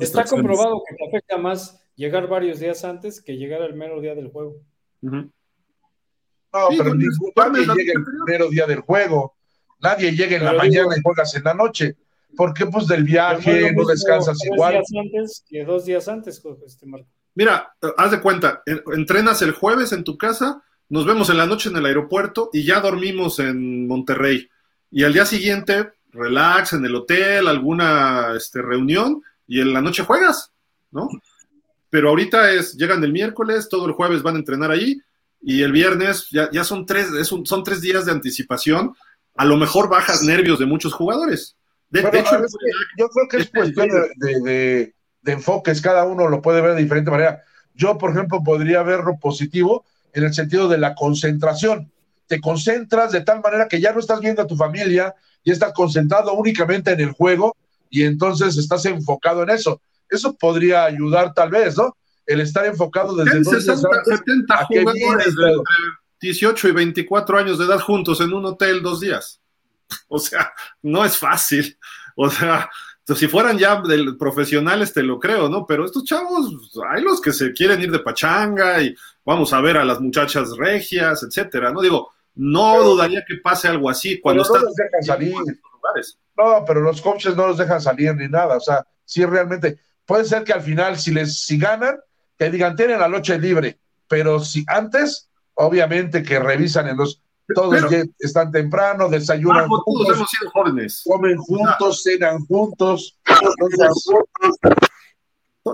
Está 0.00 0.24
comprobado 0.24 0.82
que 0.88 0.96
te 0.96 1.06
afecta 1.06 1.36
más 1.36 1.78
llegar 1.94 2.26
varios 2.26 2.58
días 2.58 2.82
antes 2.84 3.20
que 3.20 3.36
llegar 3.36 3.60
al 3.60 3.74
mero 3.74 4.00
día 4.00 4.14
del 4.14 4.30
juego. 4.30 4.56
No, 5.02 5.20
pero 6.50 6.94
nadie 6.94 7.66
llega 7.66 7.92
el 7.92 8.04
mero 8.26 8.48
día 8.48 8.66
del 8.66 8.80
juego. 8.80 9.34
Nadie 9.78 10.12
llega 10.12 10.38
en 10.38 10.44
la 10.46 10.54
mañana 10.54 10.96
y 10.96 11.02
juegas 11.02 11.34
en 11.34 11.44
la 11.44 11.52
noche. 11.52 11.98
Porque 12.36 12.66
pues 12.66 12.86
del 12.86 13.04
viaje 13.04 13.72
no, 13.72 13.84
descansas 13.84 14.38
igual. 14.44 14.72
Días 14.72 14.86
antes 14.98 15.44
que 15.48 15.64
dos 15.64 15.84
días 15.84 16.08
antes, 16.08 16.42
este 16.66 16.86
Marco. 16.86 17.08
Mira, 17.34 17.74
haz 17.96 18.10
de 18.10 18.20
cuenta, 18.20 18.62
entrenas 18.92 19.40
el 19.42 19.52
jueves 19.52 19.92
en 19.92 20.04
tu 20.04 20.18
casa, 20.18 20.62
nos 20.88 21.06
vemos 21.06 21.30
en 21.30 21.38
la 21.38 21.46
noche 21.46 21.70
en 21.70 21.76
el 21.76 21.86
aeropuerto 21.86 22.50
y 22.52 22.64
ya 22.64 22.80
dormimos 22.80 23.38
en 23.38 23.86
Monterrey. 23.86 24.48
Y 24.90 25.04
al 25.04 25.14
día 25.14 25.24
siguiente, 25.24 25.92
relax 26.10 26.74
en 26.74 26.84
el 26.84 26.94
hotel, 26.94 27.48
alguna 27.48 28.34
este, 28.36 28.60
reunión 28.60 29.22
y 29.46 29.60
en 29.60 29.72
la 29.72 29.80
noche 29.80 30.02
juegas, 30.02 30.52
¿no? 30.90 31.08
Pero 31.88 32.10
ahorita 32.10 32.52
es, 32.52 32.74
llegan 32.76 33.02
el 33.04 33.12
miércoles, 33.12 33.68
todo 33.70 33.86
el 33.86 33.92
jueves 33.92 34.22
van 34.22 34.36
a 34.36 34.38
entrenar 34.38 34.70
ahí 34.70 35.00
y 35.40 35.62
el 35.62 35.72
viernes 35.72 36.28
ya, 36.30 36.50
ya 36.52 36.64
son, 36.64 36.84
tres, 36.86 37.08
son 37.26 37.64
tres 37.64 37.80
días 37.80 38.04
de 38.04 38.12
anticipación. 38.12 38.94
A 39.34 39.46
lo 39.46 39.56
mejor 39.56 39.88
bajas 39.88 40.22
nervios 40.22 40.58
de 40.58 40.66
muchos 40.66 40.92
jugadores. 40.92 41.56
De, 41.92 42.00
hecho, 42.00 42.38
yo 42.98 43.08
creo 43.08 43.28
que 43.28 43.36
es 43.36 43.50
cuestión 43.50 43.88
de 44.16 44.94
de 45.22 45.32
enfoques, 45.32 45.80
cada 45.80 46.04
uno 46.04 46.28
lo 46.28 46.42
puede 46.42 46.60
ver 46.60 46.74
de 46.74 46.82
diferente 46.82 47.10
manera. 47.10 47.42
Yo, 47.74 47.96
por 47.96 48.10
ejemplo, 48.10 48.42
podría 48.44 48.82
verlo 48.82 49.18
positivo 49.18 49.84
en 50.12 50.24
el 50.24 50.34
sentido 50.34 50.68
de 50.68 50.78
la 50.78 50.94
concentración. 50.94 51.90
Te 52.26 52.40
concentras 52.40 53.12
de 53.12 53.22
tal 53.22 53.40
manera 53.40 53.68
que 53.68 53.80
ya 53.80 53.92
no 53.92 54.00
estás 54.00 54.20
viendo 54.20 54.42
a 54.42 54.46
tu 54.46 54.56
familia 54.56 55.14
y 55.42 55.52
estás 55.52 55.72
concentrado 55.72 56.34
únicamente 56.34 56.90
en 56.90 57.00
el 57.00 57.12
juego 57.12 57.56
y 57.88 58.02
entonces 58.02 58.56
estás 58.56 58.84
enfocado 58.84 59.42
en 59.42 59.50
eso. 59.50 59.80
Eso 60.08 60.34
podría 60.34 60.84
ayudar 60.84 61.32
tal 61.32 61.50
vez, 61.50 61.76
¿no? 61.76 61.96
El 62.26 62.40
estar 62.40 62.66
enfocado 62.66 63.16
desde 63.16 63.44
60, 63.44 64.04
70 64.04 64.64
jugadores 64.66 65.34
de 65.34 65.56
18 66.20 66.68
y 66.68 66.72
24 66.72 67.38
años 67.38 67.58
de 67.58 67.64
edad 67.64 67.80
juntos 67.80 68.20
en 68.20 68.32
un 68.32 68.44
hotel 68.44 68.82
dos 68.82 69.00
días. 69.00 69.41
O 70.08 70.18
sea, 70.18 70.52
no 70.82 71.04
es 71.04 71.16
fácil. 71.16 71.78
O 72.16 72.28
sea, 72.28 72.68
entonces, 72.98 73.20
si 73.20 73.28
fueran 73.28 73.58
ya 73.58 73.82
profesionales, 74.18 74.92
te 74.92 75.02
lo 75.02 75.18
creo, 75.18 75.48
¿no? 75.48 75.66
Pero 75.66 75.84
estos 75.84 76.04
chavos, 76.04 76.54
hay 76.88 77.02
los 77.02 77.20
que 77.20 77.32
se 77.32 77.52
quieren 77.52 77.80
ir 77.80 77.90
de 77.90 77.98
pachanga 77.98 78.80
y 78.80 78.94
vamos 79.24 79.52
a 79.52 79.60
ver 79.60 79.76
a 79.76 79.84
las 79.84 80.00
muchachas 80.00 80.56
regias, 80.56 81.22
etcétera, 81.24 81.72
¿no? 81.72 81.80
Digo, 81.80 82.12
no 82.34 82.82
dudaría 82.82 83.24
que 83.26 83.36
pase 83.42 83.68
algo 83.68 83.90
así 83.90 84.20
cuando 84.20 84.44
no 84.44 84.56
los 84.56 84.74
dejan 84.74 85.02
salir. 85.02 85.34
No, 86.36 86.64
pero 86.66 86.80
los 86.80 87.00
coaches 87.02 87.36
no 87.36 87.48
los 87.48 87.58
dejan 87.58 87.80
salir 87.80 88.14
ni 88.14 88.28
nada. 88.28 88.56
O 88.56 88.60
sea, 88.60 88.86
si 89.04 89.24
realmente 89.24 89.78
puede 90.06 90.24
ser 90.24 90.44
que 90.44 90.52
al 90.52 90.62
final, 90.62 90.98
si 90.98 91.12
les 91.12 91.40
si 91.40 91.58
ganan, 91.58 91.98
que 92.38 92.50
digan 92.50 92.76
tienen 92.76 93.00
la 93.00 93.08
noche 93.08 93.38
libre, 93.38 93.78
pero 94.08 94.40
si 94.40 94.64
antes, 94.68 95.28
obviamente 95.54 96.22
que 96.22 96.38
revisan 96.38 96.88
en 96.88 96.96
los 96.96 97.21
todos 97.54 97.92
están 98.18 98.50
temprano, 98.50 99.08
desayunan 99.08 99.68
juntos, 99.68 99.84
todos 100.06 100.16
hemos 100.16 100.30
sido 100.30 100.50
jóvenes. 100.50 101.02
comen 101.04 101.36
juntos, 101.38 102.02
cenan 102.02 102.44
juntos. 102.46 103.18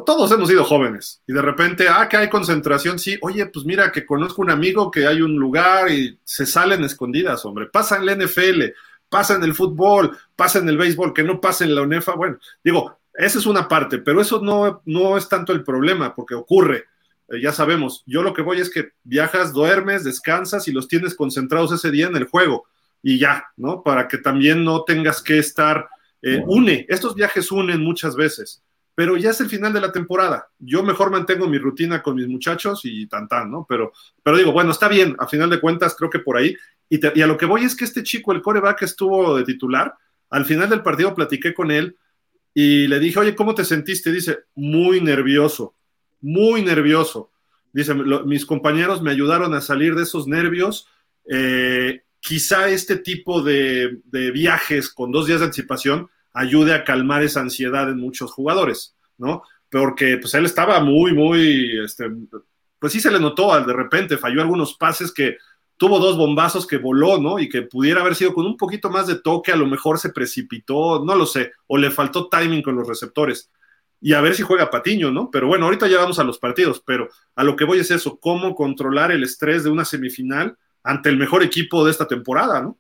Todos 0.05 0.31
hemos 0.33 0.49
sido 0.49 0.65
jóvenes 0.65 1.23
y 1.27 1.33
de 1.33 1.41
repente, 1.41 1.87
ah, 1.89 2.09
que 2.09 2.19
hay 2.19 2.29
concentración, 2.29 2.99
sí, 2.99 3.19
oye, 3.23 3.47
pues 3.47 3.65
mira 3.65 3.91
que 3.91 4.05
conozco 4.05 4.43
un 4.43 4.51
amigo 4.51 4.91
que 4.91 5.07
hay 5.07 5.23
un 5.23 5.37
lugar 5.37 5.91
y 5.91 6.19
se 6.25 6.45
salen 6.45 6.85
escondidas, 6.85 7.45
hombre, 7.47 7.67
pasa 7.67 7.97
en 7.97 8.05
la 8.05 8.15
NFL, 8.15 8.65
pasa 9.09 9.37
en 9.37 9.45
el 9.45 9.55
fútbol, 9.55 10.17
pasa 10.37 10.59
en 10.59 10.69
el 10.69 10.77
béisbol, 10.77 11.15
que 11.15 11.23
no 11.23 11.41
pasa 11.41 11.65
en 11.65 11.75
la 11.75 11.81
UNEFA, 11.81 12.17
bueno, 12.17 12.39
digo, 12.63 12.99
esa 13.15 13.39
es 13.39 13.47
una 13.47 13.67
parte, 13.67 13.99
pero 13.99 14.21
eso 14.21 14.41
no, 14.41 14.83
no 14.85 15.17
es 15.17 15.29
tanto 15.29 15.53
el 15.53 15.65
problema, 15.65 16.15
porque 16.15 16.35
ocurre. 16.35 16.85
Eh, 17.29 17.41
ya 17.41 17.53
sabemos, 17.53 18.03
yo 18.07 18.23
lo 18.23 18.33
que 18.33 18.43
voy 18.43 18.61
es 18.61 18.71
que 18.71 18.91
viajas, 19.05 19.53
duermes, 19.53 20.05
descansas 20.05 20.67
y 20.69 20.73
los 20.73 20.89
tienes 20.89 21.15
concentrados 21.15 21.73
ese 21.73 21.91
día 21.91 22.07
en 22.07 22.17
el 22.17 22.25
juego 22.25 22.67
y 23.03 23.19
ya, 23.19 23.47
¿no? 23.57 23.83
Para 23.83 24.09
que 24.09 24.19
también 24.19 24.65
no 24.65 24.85
tengas 24.85 25.23
que 25.23 25.39
estar, 25.39 25.89
eh, 26.23 26.43
une, 26.47 26.87
estos 26.89 27.15
viajes 27.15 27.53
unen 27.53 27.83
muchas 27.83 28.17
veces, 28.17 28.63
pero 28.95 29.17
ya 29.17 29.31
es 29.31 29.41
el 29.41 29.49
final 29.49 29.73
de 29.73 29.81
la 29.81 29.93
temporada. 29.93 30.49
Yo 30.59 30.83
mejor 30.83 31.11
mantengo 31.11 31.47
mi 31.47 31.59
rutina 31.59 32.03
con 32.03 32.17
mis 32.17 32.27
muchachos 32.27 32.81
y 32.85 33.07
tan 33.07 33.29
tan, 33.29 33.51
¿no? 33.51 33.65
Pero, 33.69 33.93
pero 34.23 34.37
digo, 34.37 34.51
bueno, 34.51 34.73
está 34.73 34.89
bien, 34.89 35.15
a 35.19 35.29
final 35.29 35.51
de 35.51 35.61
cuentas 35.61 35.95
creo 35.97 36.11
que 36.11 36.19
por 36.19 36.37
ahí. 36.37 36.57
Y, 36.89 36.99
y 37.19 37.23
a 37.23 37.27
lo 37.27 37.37
que 37.37 37.47
voy 37.47 37.63
es 37.63 37.77
que 37.77 37.85
este 37.85 38.03
chico, 38.03 38.33
el 38.33 38.43
coreback, 38.43 38.83
estuvo 38.83 39.37
de 39.37 39.45
titular. 39.45 39.95
Al 40.31 40.45
final 40.45 40.69
del 40.69 40.83
partido 40.83 41.15
platiqué 41.15 41.55
con 41.55 41.71
él 41.71 41.97
y 42.53 42.89
le 42.89 42.99
dije, 42.99 43.21
oye, 43.21 43.37
¿cómo 43.37 43.55
te 43.55 43.65
sentiste? 43.65 44.11
Dice, 44.11 44.41
muy 44.57 45.01
nervioso 45.01 45.75
muy 46.21 46.63
nervioso. 46.63 47.31
Dice, 47.73 47.95
mis 47.95 48.47
compañeros 48.47 49.03
me 49.03 49.11
ayudaron 49.11 49.55
a 49.55 49.61
salir 49.61 49.95
de 49.95 50.03
esos 50.03 50.27
nervios. 50.27 50.89
Eh, 51.31 52.03
quizá 52.21 52.69
este 52.69 52.97
tipo 52.97 53.43
de, 53.43 54.01
viajes 54.33 54.91
con 54.91 55.13
dos 55.13 55.27
días 55.27 55.41
de 55.41 55.47
anticipación 55.47 56.09
ayude 56.33 56.75
a 56.75 56.85
calmar 56.85 57.23
esa 57.23 57.41
ansiedad 57.41 57.89
en 57.89 57.99
muchos 57.99 58.33
jugadores, 58.33 58.97
¿no? 59.17 59.43
Porque 59.71 60.19
pues 60.19 60.35
él 60.35 60.45
estaba 60.45 60.81
muy, 60.81 61.13
muy, 61.13 61.79
este, 61.85 62.11
pues 62.79 62.93
sí 62.93 63.01
se 63.01 63.11
le 63.11 63.21
notó, 63.21 63.59
de 63.65 63.73
repente 63.73 64.17
falló 64.17 64.41
algunos 64.41 64.75
pases 64.75 65.13
que 65.13 65.37
tuvo 65.77 65.99
dos 65.99 66.17
bombazos 66.17 66.67
que 66.67 66.79
voló, 66.79 67.19
¿no? 67.19 67.39
Y 67.39 67.49
que 67.49 67.63
pudiera 67.63 68.01
haber 68.01 68.15
sido 68.15 68.35
con 68.35 68.47
un 68.47 68.57
poquito 68.57 68.91
más 68.91 69.07
de 69.07 69.21
toque, 69.21 69.53
a 69.53 69.57
lo 69.57 69.67
mejor 69.67 69.99
se 69.99 70.11
precipitó, 70.11 71.05
no 71.05 71.15
lo 71.15 71.27
sé, 71.27 71.53
o 71.67 71.77
le 71.77 71.91
faltó 71.91 72.29
timing 72.29 72.63
con 72.63 72.77
los 72.77 72.87
receptores 72.87 73.51
y 74.01 74.13
a 74.13 74.21
ver 74.21 74.35
si 74.35 74.43
juega 74.43 74.71
Patiño, 74.71 75.11
¿no? 75.11 75.31
Pero 75.31 75.49
bueno, 75.49 75.65
ahorita 75.65 75.89
ya 75.89 75.99
vamos 75.99 76.19
a 76.19 76.25
los 76.25 76.39
partidos, 76.39 76.83
pero 76.85 77.09
a 77.35 77.45
lo 77.45 77.57
que 77.57 77.65
voy 77.65 77.81
es 77.81 77.91
eso, 77.91 78.19
cómo 78.21 78.55
controlar 78.55 79.11
el 79.11 79.25
estrés 79.25 79.65
de 79.65 79.71
una 79.71 79.85
semifinal 79.85 80.57
ante 80.83 81.09
el 81.09 81.17
mejor 81.17 81.43
equipo 81.43 81.85
de 81.85 81.91
esta 81.91 82.07
temporada, 82.07 82.63
¿no? 82.63 82.79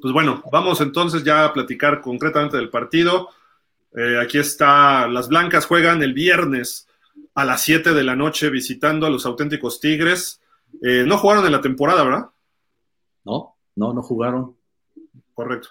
Pues 0.00 0.12
bueno, 0.12 0.44
vamos 0.52 0.80
entonces 0.80 1.24
ya 1.24 1.44
a 1.44 1.52
platicar 1.52 2.00
concretamente 2.00 2.56
del 2.56 2.70
partido. 2.70 3.30
Eh, 3.96 4.16
aquí 4.22 4.38
está, 4.38 5.08
las 5.08 5.28
Blancas 5.28 5.66
juegan 5.66 6.02
el 6.02 6.14
viernes 6.14 6.86
a 7.34 7.44
las 7.44 7.62
7 7.62 7.92
de 7.92 8.04
la 8.04 8.14
noche 8.14 8.48
visitando 8.48 9.06
a 9.06 9.10
los 9.10 9.26
auténticos 9.26 9.80
Tigres. 9.80 10.40
Eh, 10.82 11.02
no 11.04 11.18
jugaron 11.18 11.44
en 11.46 11.52
la 11.52 11.60
temporada, 11.60 12.04
¿verdad? 12.04 12.26
No, 13.24 13.56
no, 13.74 13.92
no 13.92 14.02
jugaron 14.02 14.57
correcto. 15.38 15.68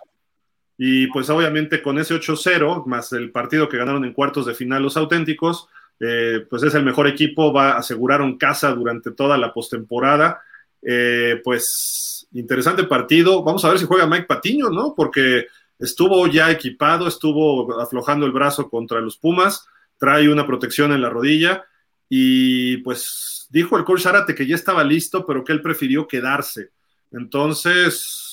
Y 0.78 1.08
pues 1.08 1.30
obviamente 1.30 1.82
con 1.82 2.00
ese 2.00 2.16
8-0, 2.16 2.86
más 2.86 3.12
el 3.12 3.32
partido 3.32 3.68
que 3.68 3.76
ganaron 3.76 4.06
en 4.06 4.14
cuartos 4.14 4.46
de 4.46 4.54
final 4.54 4.82
los 4.82 4.96
auténticos, 4.96 5.68
eh, 6.00 6.46
pues 6.50 6.64
es 6.64 6.74
el 6.74 6.86
mejor 6.86 7.06
equipo, 7.06 7.52
va 7.52 7.72
a 7.72 7.80
asegurar 7.80 8.22
un 8.22 8.38
casa 8.38 8.72
durante 8.72 9.12
toda 9.12 9.38
la 9.38 9.54
postemporada. 9.54 10.42
Eh, 10.82 11.42
pues 11.44 12.30
interesante 12.32 12.86
partido. 12.86 13.44
Vamos 13.44 13.66
a 13.66 13.70
ver 13.70 13.80
si 13.80 13.86
juega 13.86 14.08
Mike 14.08 14.26
Patiño, 14.26 14.70
¿no? 14.70 14.94
Porque 14.96 15.48
estuvo 15.80 16.26
ya 16.28 16.50
equipado, 16.50 17.06
estuvo 17.06 17.82
aflojando 17.82 18.26
el 18.26 18.32
brazo 18.32 18.70
contra 18.70 19.02
los 19.02 19.18
Pumas, 19.18 19.68
trae 19.98 20.30
una 20.30 20.48
protección 20.48 20.94
en 20.94 21.02
la 21.02 21.10
rodilla 21.10 21.66
y 22.08 22.78
pues 22.78 23.48
dijo 23.50 23.78
el 23.78 23.84
coach 23.84 24.04
Zárate 24.04 24.34
que 24.34 24.48
ya 24.48 24.56
estaba 24.56 24.86
listo, 24.86 25.26
pero 25.26 25.44
que 25.44 25.52
él 25.52 25.62
prefirió 25.62 26.08
quedarse. 26.08 26.70
Entonces, 27.12 28.27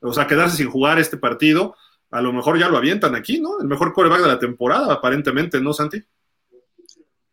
o 0.00 0.12
sea, 0.12 0.26
quedarse 0.26 0.56
sin 0.56 0.70
jugar 0.70 0.98
este 0.98 1.16
partido, 1.16 1.74
a 2.10 2.20
lo 2.20 2.32
mejor 2.32 2.58
ya 2.58 2.68
lo 2.68 2.76
avientan 2.76 3.14
aquí, 3.14 3.40
¿no? 3.40 3.60
El 3.60 3.66
mejor 3.66 3.92
coreback 3.92 4.22
de 4.22 4.28
la 4.28 4.38
temporada, 4.38 4.92
aparentemente, 4.92 5.60
¿no, 5.60 5.72
Santi? 5.72 6.02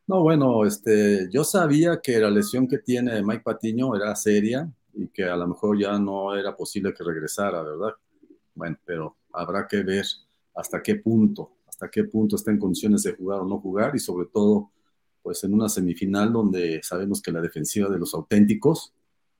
No, 0.07 0.21
bueno, 0.23 0.65
este, 0.65 1.29
yo 1.31 1.43
sabía 1.43 1.99
que 2.01 2.17
la 2.17 2.31
lesión 2.31 2.67
que 2.67 2.79
tiene 2.79 3.21
Mike 3.21 3.43
Patiño 3.43 3.95
era 3.95 4.15
seria 4.15 4.67
y 4.93 5.07
que 5.09 5.25
a 5.25 5.35
lo 5.35 5.47
mejor 5.47 5.79
ya 5.79 5.99
no 5.99 6.35
era 6.35 6.55
posible 6.55 6.93
que 6.93 7.03
regresara, 7.03 7.61
¿verdad? 7.61 7.93
Bueno, 8.55 8.77
pero 8.85 9.17
habrá 9.33 9.67
que 9.67 9.83
ver 9.83 10.05
hasta 10.55 10.81
qué 10.81 10.95
punto, 10.95 11.57
hasta 11.67 11.89
qué 11.89 12.05
punto 12.05 12.37
está 12.37 12.49
en 12.49 12.57
condiciones 12.57 13.03
de 13.03 13.13
jugar 13.13 13.41
o 13.41 13.45
no 13.45 13.59
jugar 13.59 13.95
y 13.95 13.99
sobre 13.99 14.27
todo, 14.27 14.71
pues 15.21 15.43
en 15.43 15.53
una 15.53 15.69
semifinal 15.69 16.33
donde 16.33 16.79
sabemos 16.81 17.21
que 17.21 17.31
la 17.31 17.41
defensiva 17.41 17.87
de 17.89 17.99
los 17.99 18.13
auténticos 18.13 18.93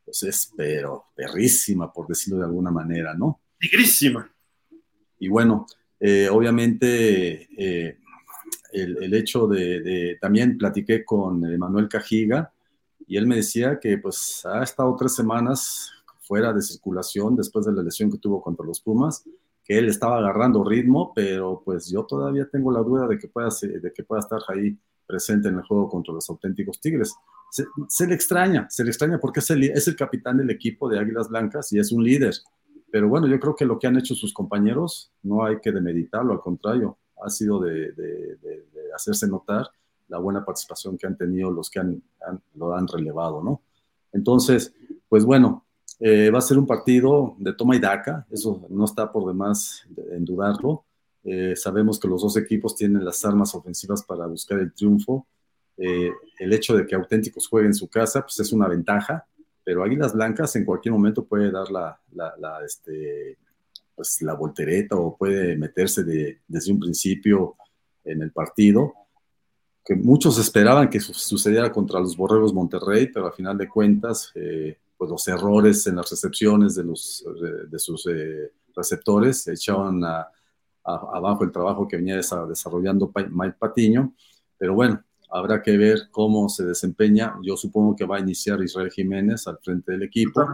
pues 0.10 0.24
es, 0.24 0.52
pero 0.58 1.06
perrísima, 1.16 1.94
por 1.94 2.08
decirlo 2.08 2.40
de 2.40 2.46
alguna 2.46 2.72
manera, 2.72 3.14
¿no? 3.14 3.42
Tigrísima. 3.60 4.28
Y 5.20 5.28
bueno, 5.28 5.68
eh, 6.00 6.28
obviamente 6.32 7.48
eh, 7.56 8.00
el, 8.74 9.14
hecho 9.14 9.46
de, 9.48 10.18
también 10.20 10.58
platiqué 10.58 11.06
con 11.06 11.42
Manuel 11.60 11.88
Cajiga 11.88 12.52
y 13.06 13.18
él 13.18 13.28
me 13.28 13.36
decía 13.36 13.80
que 13.80 14.00
pues 14.00 14.44
ha 14.46 14.64
estado 14.64 14.96
tres 14.96 15.14
semanas 15.14 15.92
fuera 16.22 16.54
de 16.54 16.64
circulación 16.64 17.36
después 17.36 17.68
de 17.68 17.74
la 17.74 17.84
lesión 17.84 18.10
que 18.12 18.18
tuvo 18.18 18.42
contra 18.42 18.66
los 18.66 18.82
Pumas, 18.82 19.24
que 19.64 19.78
él 19.78 19.90
estaba 19.90 20.18
agarrando 20.18 20.64
ritmo, 20.64 21.14
pero 21.14 21.62
pues 21.64 21.92
yo 21.92 22.04
todavía 22.06 22.50
tengo 22.52 22.72
la 22.72 22.80
duda 22.80 23.08
de 23.08 23.20
que 23.20 23.28
pueda, 23.28 23.50
de 23.62 23.94
que 23.94 24.04
pueda 24.04 24.22
estar 24.22 24.42
ahí 24.48 24.76
presente 25.10 25.50
en 25.50 25.56
el 25.56 25.64
juego 25.64 25.90
contra 25.90 26.14
los 26.14 26.30
auténticos 26.30 26.80
Tigres. 26.80 27.16
Se, 27.50 28.06
le 28.06 28.14
extraña, 28.14 28.68
se 28.70 28.84
le 28.84 28.92
extraña 28.92 29.20
porque 29.20 29.40
es 29.40 29.50
el, 29.50 29.96
capitán 29.96 30.38
del 30.38 30.52
equipo 30.52 30.88
de 30.88 31.00
Águilas 31.00 31.30
Blancas 31.30 31.74
y 31.74 31.80
es 31.80 31.92
un 31.92 32.04
líder. 32.04 32.36
Pero 32.92 33.10
bueno, 33.10 33.26
yo 33.26 33.40
creo 33.40 33.56
que 33.56 33.66
lo 33.66 33.80
que 33.80 33.88
han 33.88 33.98
hecho 33.98 34.14
sus 34.14 34.32
compañeros 34.32 35.12
no 35.24 35.44
hay 35.44 35.60
que 35.60 35.72
demeditarlo, 35.72 36.32
al 36.32 36.42
contrario, 36.42 37.00
ha 37.26 37.30
sido 37.30 37.60
de, 37.60 37.92
hacerse 38.96 39.28
notar 39.28 39.68
la 40.10 40.20
buena 40.20 40.46
participación 40.46 40.98
que 40.98 41.08
han 41.08 41.18
tenido 41.18 41.50
los 41.50 41.72
que 41.72 41.80
han, 41.80 42.04
lo 42.54 42.76
han 42.76 42.88
relevado, 42.88 43.44
¿no? 43.44 43.62
Entonces, 44.12 44.74
pues 45.08 45.26
bueno, 45.26 45.66
eh, 46.00 46.30
va 46.30 46.38
a 46.38 46.42
ser 46.42 46.58
un 46.58 46.68
partido 46.68 47.36
de 47.40 47.54
toma 47.54 47.76
y 47.76 47.80
daca, 47.80 48.26
eso 48.30 48.66
no 48.70 48.86
está 48.86 49.12
por 49.12 49.28
demás 49.28 49.86
en 50.12 50.24
dudarlo. 50.24 50.86
Eh, 51.32 51.56
sabemos 51.56 52.00
que 52.00 52.08
los 52.08 52.24
dos 52.24 52.38
equipos 52.38 52.76
tienen 52.76 53.06
las 53.06 53.24
armas 53.24 53.54
ofensivas 53.54 54.02
para 54.02 54.26
buscar 54.26 54.58
el 54.58 54.74
triunfo. 54.74 55.28
Eh, 55.78 56.12
el 56.40 56.54
hecho 56.54 56.76
de 56.76 56.88
que 56.88 56.96
Auténticos 56.96 57.48
juegue 57.48 57.68
en 57.68 57.76
su 57.76 57.88
casa, 57.88 58.24
pues 58.24 58.40
es 58.40 58.52
una 58.52 58.68
ventaja, 58.68 59.28
pero 59.64 59.84
Águilas 59.84 60.14
Blancas 60.14 60.56
en 60.56 60.66
cualquier 60.66 60.92
momento 60.92 61.24
puede 61.24 61.52
dar 61.52 61.70
la, 61.70 62.02
la, 62.16 62.66
este, 62.66 63.38
pues 63.96 64.24
la 64.24 64.34
voltereta 64.34 64.96
o 64.96 65.16
puede 65.16 65.56
meterse 65.56 66.04
de, 66.04 66.40
desde 66.48 66.72
un 66.72 66.80
principio 66.80 67.58
en 68.06 68.24
el 68.24 68.32
partido, 68.32 68.96
que 69.86 69.94
muchos 69.94 70.40
esperaban 70.40 70.90
que 70.90 71.00
sucediera 71.00 71.72
contra 71.72 72.00
los 72.00 72.18
Borregos 72.18 72.56
Monterrey, 72.56 73.06
pero 73.14 73.28
al 73.28 73.34
final 73.34 73.56
de 73.56 73.70
cuentas, 73.70 74.32
eh, 74.34 74.80
pues 74.98 75.12
los 75.12 75.28
errores 75.28 75.86
en 75.86 75.98
las 75.98 76.10
recepciones 76.10 76.74
de, 76.74 76.86
los, 76.86 77.24
de, 77.70 77.78
sus 77.78 78.10
receptores 78.76 79.48
echaban 79.48 80.04
a, 80.04 80.28
abajo 80.96 81.44
el 81.44 81.52
trabajo 81.52 81.88
que 81.88 81.98
venía 81.98 82.16
desarrollando 82.16 83.12
Mike 83.32 83.56
Patiño, 83.60 84.14
pero 84.58 84.74
bueno, 84.74 85.04
habrá 85.30 85.62
que 85.62 85.78
ver 85.78 86.10
cómo 86.12 86.50
se 86.50 86.66
desempeña. 86.66 87.36
Yo 87.44 87.56
supongo 87.56 87.96
que 87.96 88.06
va 88.06 88.18
a 88.18 88.20
iniciar 88.20 88.62
Israel 88.62 88.92
Jiménez 88.92 89.48
al 89.48 89.60
frente 89.60 89.92
del 89.92 90.04
equipo 90.04 90.46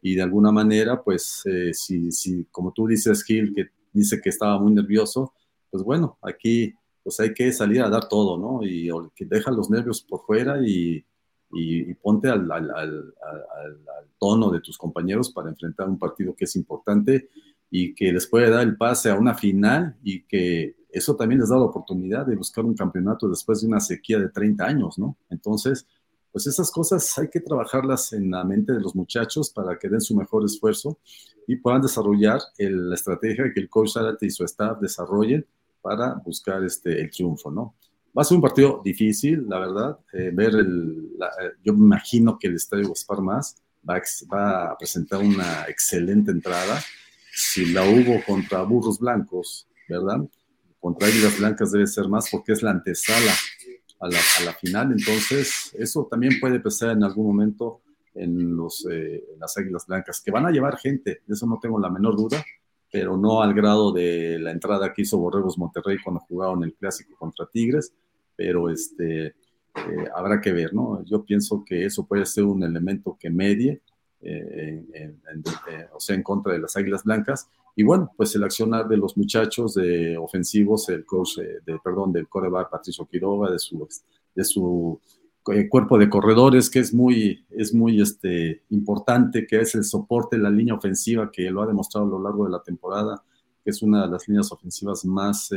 y 0.00 0.14
de 0.14 0.22
alguna 0.22 0.52
manera, 0.52 1.02
pues, 1.02 1.42
eh, 1.46 1.72
si, 1.72 2.10
si, 2.10 2.44
como 2.50 2.72
tú 2.72 2.86
dices, 2.86 3.22
Gil, 3.24 3.54
que 3.54 3.70
dice 3.92 4.20
que 4.20 4.30
estaba 4.30 4.58
muy 4.58 4.72
nervioso, 4.72 5.32
pues 5.70 5.82
bueno, 5.82 6.18
aquí 6.22 6.74
pues 7.02 7.18
hay 7.20 7.34
que 7.34 7.52
salir 7.52 7.82
a 7.82 7.90
dar 7.90 8.08
todo, 8.08 8.38
¿no? 8.38 8.64
Y 8.64 8.88
que 9.14 9.24
deja 9.24 9.50
los 9.50 9.70
nervios 9.70 10.02
por 10.02 10.24
fuera 10.24 10.58
y, 10.64 11.04
y, 11.52 11.94
ponte 11.94 12.28
al, 12.28 12.50
al, 12.50 12.70
al, 12.70 13.14
al, 13.26 14.08
tono 14.18 14.50
de 14.50 14.60
tus 14.60 14.78
compañeros 14.78 15.30
para 15.32 15.48
enfrentar 15.48 15.88
un 15.88 15.98
partido 15.98 16.34
que 16.34 16.44
es 16.44 16.54
importante 16.54 17.28
y 17.74 17.94
que 17.94 18.12
les 18.12 18.26
puede 18.26 18.50
dar 18.50 18.62
el 18.64 18.76
pase 18.76 19.08
a 19.08 19.14
una 19.14 19.34
final 19.34 19.96
y 20.04 20.24
que 20.24 20.76
eso 20.90 21.16
también 21.16 21.40
les 21.40 21.48
da 21.48 21.56
la 21.56 21.62
oportunidad 21.62 22.26
de 22.26 22.36
buscar 22.36 22.66
un 22.66 22.74
campeonato 22.74 23.26
después 23.26 23.62
de 23.62 23.66
una 23.66 23.80
sequía 23.80 24.18
de 24.18 24.28
30 24.28 24.62
años, 24.62 24.98
¿no? 24.98 25.16
Entonces, 25.30 25.86
pues 26.30 26.46
esas 26.46 26.70
cosas 26.70 27.16
hay 27.18 27.30
que 27.30 27.40
trabajarlas 27.40 28.12
en 28.12 28.30
la 28.30 28.44
mente 28.44 28.74
de 28.74 28.80
los 28.80 28.94
muchachos 28.94 29.48
para 29.48 29.78
que 29.78 29.88
den 29.88 30.02
su 30.02 30.14
mejor 30.14 30.44
esfuerzo 30.44 30.98
y 31.46 31.56
puedan 31.56 31.80
desarrollar 31.80 32.40
la 32.58 32.94
estrategia 32.94 33.50
que 33.54 33.60
el 33.60 33.70
coach 33.70 33.94
Zárate 33.94 34.26
y 34.26 34.30
su 34.30 34.44
staff 34.44 34.78
desarrollen 34.78 35.46
para 35.80 36.16
buscar 36.26 36.62
este, 36.64 37.00
el 37.00 37.10
triunfo, 37.10 37.50
¿no? 37.50 37.74
Va 38.16 38.20
a 38.20 38.24
ser 38.26 38.36
un 38.36 38.42
partido 38.42 38.82
difícil, 38.84 39.48
la 39.48 39.58
verdad. 39.58 39.98
Eh, 40.12 40.30
ver 40.34 40.56
el, 40.56 41.16
eh, 41.18 41.52
yo 41.64 41.72
me 41.72 41.86
imagino 41.86 42.38
que 42.38 42.48
el 42.48 42.56
Estadio 42.56 42.90
Gaspar 42.90 43.22
Más 43.22 43.56
va, 43.88 43.98
va 44.30 44.72
a 44.72 44.76
presentar 44.76 45.20
una 45.20 45.64
excelente 45.68 46.30
entrada 46.30 46.78
si 47.34 47.66
la 47.72 47.84
hubo 47.84 48.22
contra 48.24 48.62
Burros 48.62 48.98
Blancos, 48.98 49.66
¿verdad? 49.88 50.18
Contra 50.78 51.08
Águilas 51.08 51.38
Blancas 51.38 51.72
debe 51.72 51.86
ser 51.86 52.08
más 52.08 52.28
porque 52.30 52.52
es 52.52 52.62
la 52.62 52.72
antesala 52.72 53.32
a 54.00 54.08
la, 54.08 54.18
a 54.40 54.44
la 54.44 54.52
final, 54.52 54.92
entonces 54.92 55.72
eso 55.78 56.06
también 56.10 56.38
puede 56.40 56.60
pesar 56.60 56.90
en 56.90 57.04
algún 57.04 57.26
momento 57.26 57.80
en, 58.14 58.56
los, 58.56 58.86
eh, 58.90 59.24
las 59.38 59.56
Águilas 59.56 59.86
Blancas, 59.86 60.20
que 60.20 60.30
van 60.30 60.44
a 60.44 60.50
llevar 60.50 60.76
gente, 60.76 61.22
de 61.26 61.34
eso 61.34 61.46
no 61.46 61.58
tengo 61.60 61.78
la 61.80 61.88
menor 61.88 62.16
duda, 62.16 62.44
pero 62.90 63.16
no 63.16 63.40
al 63.40 63.54
grado 63.54 63.92
de 63.92 64.38
la 64.38 64.50
entrada 64.50 64.92
que 64.92 65.02
hizo 65.02 65.18
Borregos 65.18 65.56
Monterrey 65.56 65.96
cuando 66.02 66.20
jugaron 66.20 66.62
el 66.64 66.74
clásico 66.74 67.16
contra 67.16 67.46
Tigres, 67.46 67.94
pero 68.36 68.68
este, 68.68 69.26
eh, 69.26 69.34
habrá 70.14 70.40
que 70.40 70.52
ver, 70.52 70.74
¿no? 70.74 71.02
Yo 71.04 71.24
pienso 71.24 71.64
que 71.64 71.86
eso 71.86 72.06
puede 72.06 72.26
ser 72.26 72.44
un 72.44 72.62
elemento 72.62 73.16
que 73.18 73.30
medie 73.30 73.80
eh, 74.24 74.84
eh, 74.94 75.88
o 75.92 75.98
sea, 75.98 76.14
en 76.14 76.22
contra 76.22 76.52
de 76.52 76.60
las 76.60 76.76
Águilas 76.76 77.04
Blancas. 77.04 77.48
Y 77.74 77.82
bueno, 77.82 78.12
pues 78.16 78.34
el 78.36 78.44
accionar 78.44 78.86
de 78.86 78.96
los 78.96 79.16
muchachos 79.16 79.74
de 79.74 80.16
ofensivos, 80.16 80.88
el 80.90 81.04
coach, 81.04 81.38
eh, 81.38 81.60
de, 81.64 81.78
perdón, 81.82 82.12
del 82.12 82.28
coreback 82.28 82.70
Patricio 82.70 83.06
Quiroga, 83.06 83.50
de 83.50 83.58
su, 83.58 83.88
de 84.34 84.44
su 84.44 85.00
cuerpo 85.68 85.98
de 85.98 86.08
corredores, 86.08 86.70
que 86.70 86.78
es 86.78 86.94
muy, 86.94 87.44
es 87.50 87.74
muy 87.74 88.00
este, 88.00 88.62
importante, 88.70 89.46
que 89.46 89.60
es 89.60 89.74
el 89.74 89.82
soporte 89.82 90.38
la 90.38 90.50
línea 90.50 90.74
ofensiva, 90.74 91.30
que 91.32 91.50
lo 91.50 91.62
ha 91.62 91.66
demostrado 91.66 92.06
a 92.06 92.10
lo 92.10 92.22
largo 92.22 92.44
de 92.44 92.52
la 92.52 92.62
temporada, 92.62 93.24
que 93.64 93.70
es 93.70 93.82
una 93.82 94.02
de 94.02 94.12
las 94.12 94.28
líneas 94.28 94.52
ofensivas 94.52 95.04
más 95.04 95.50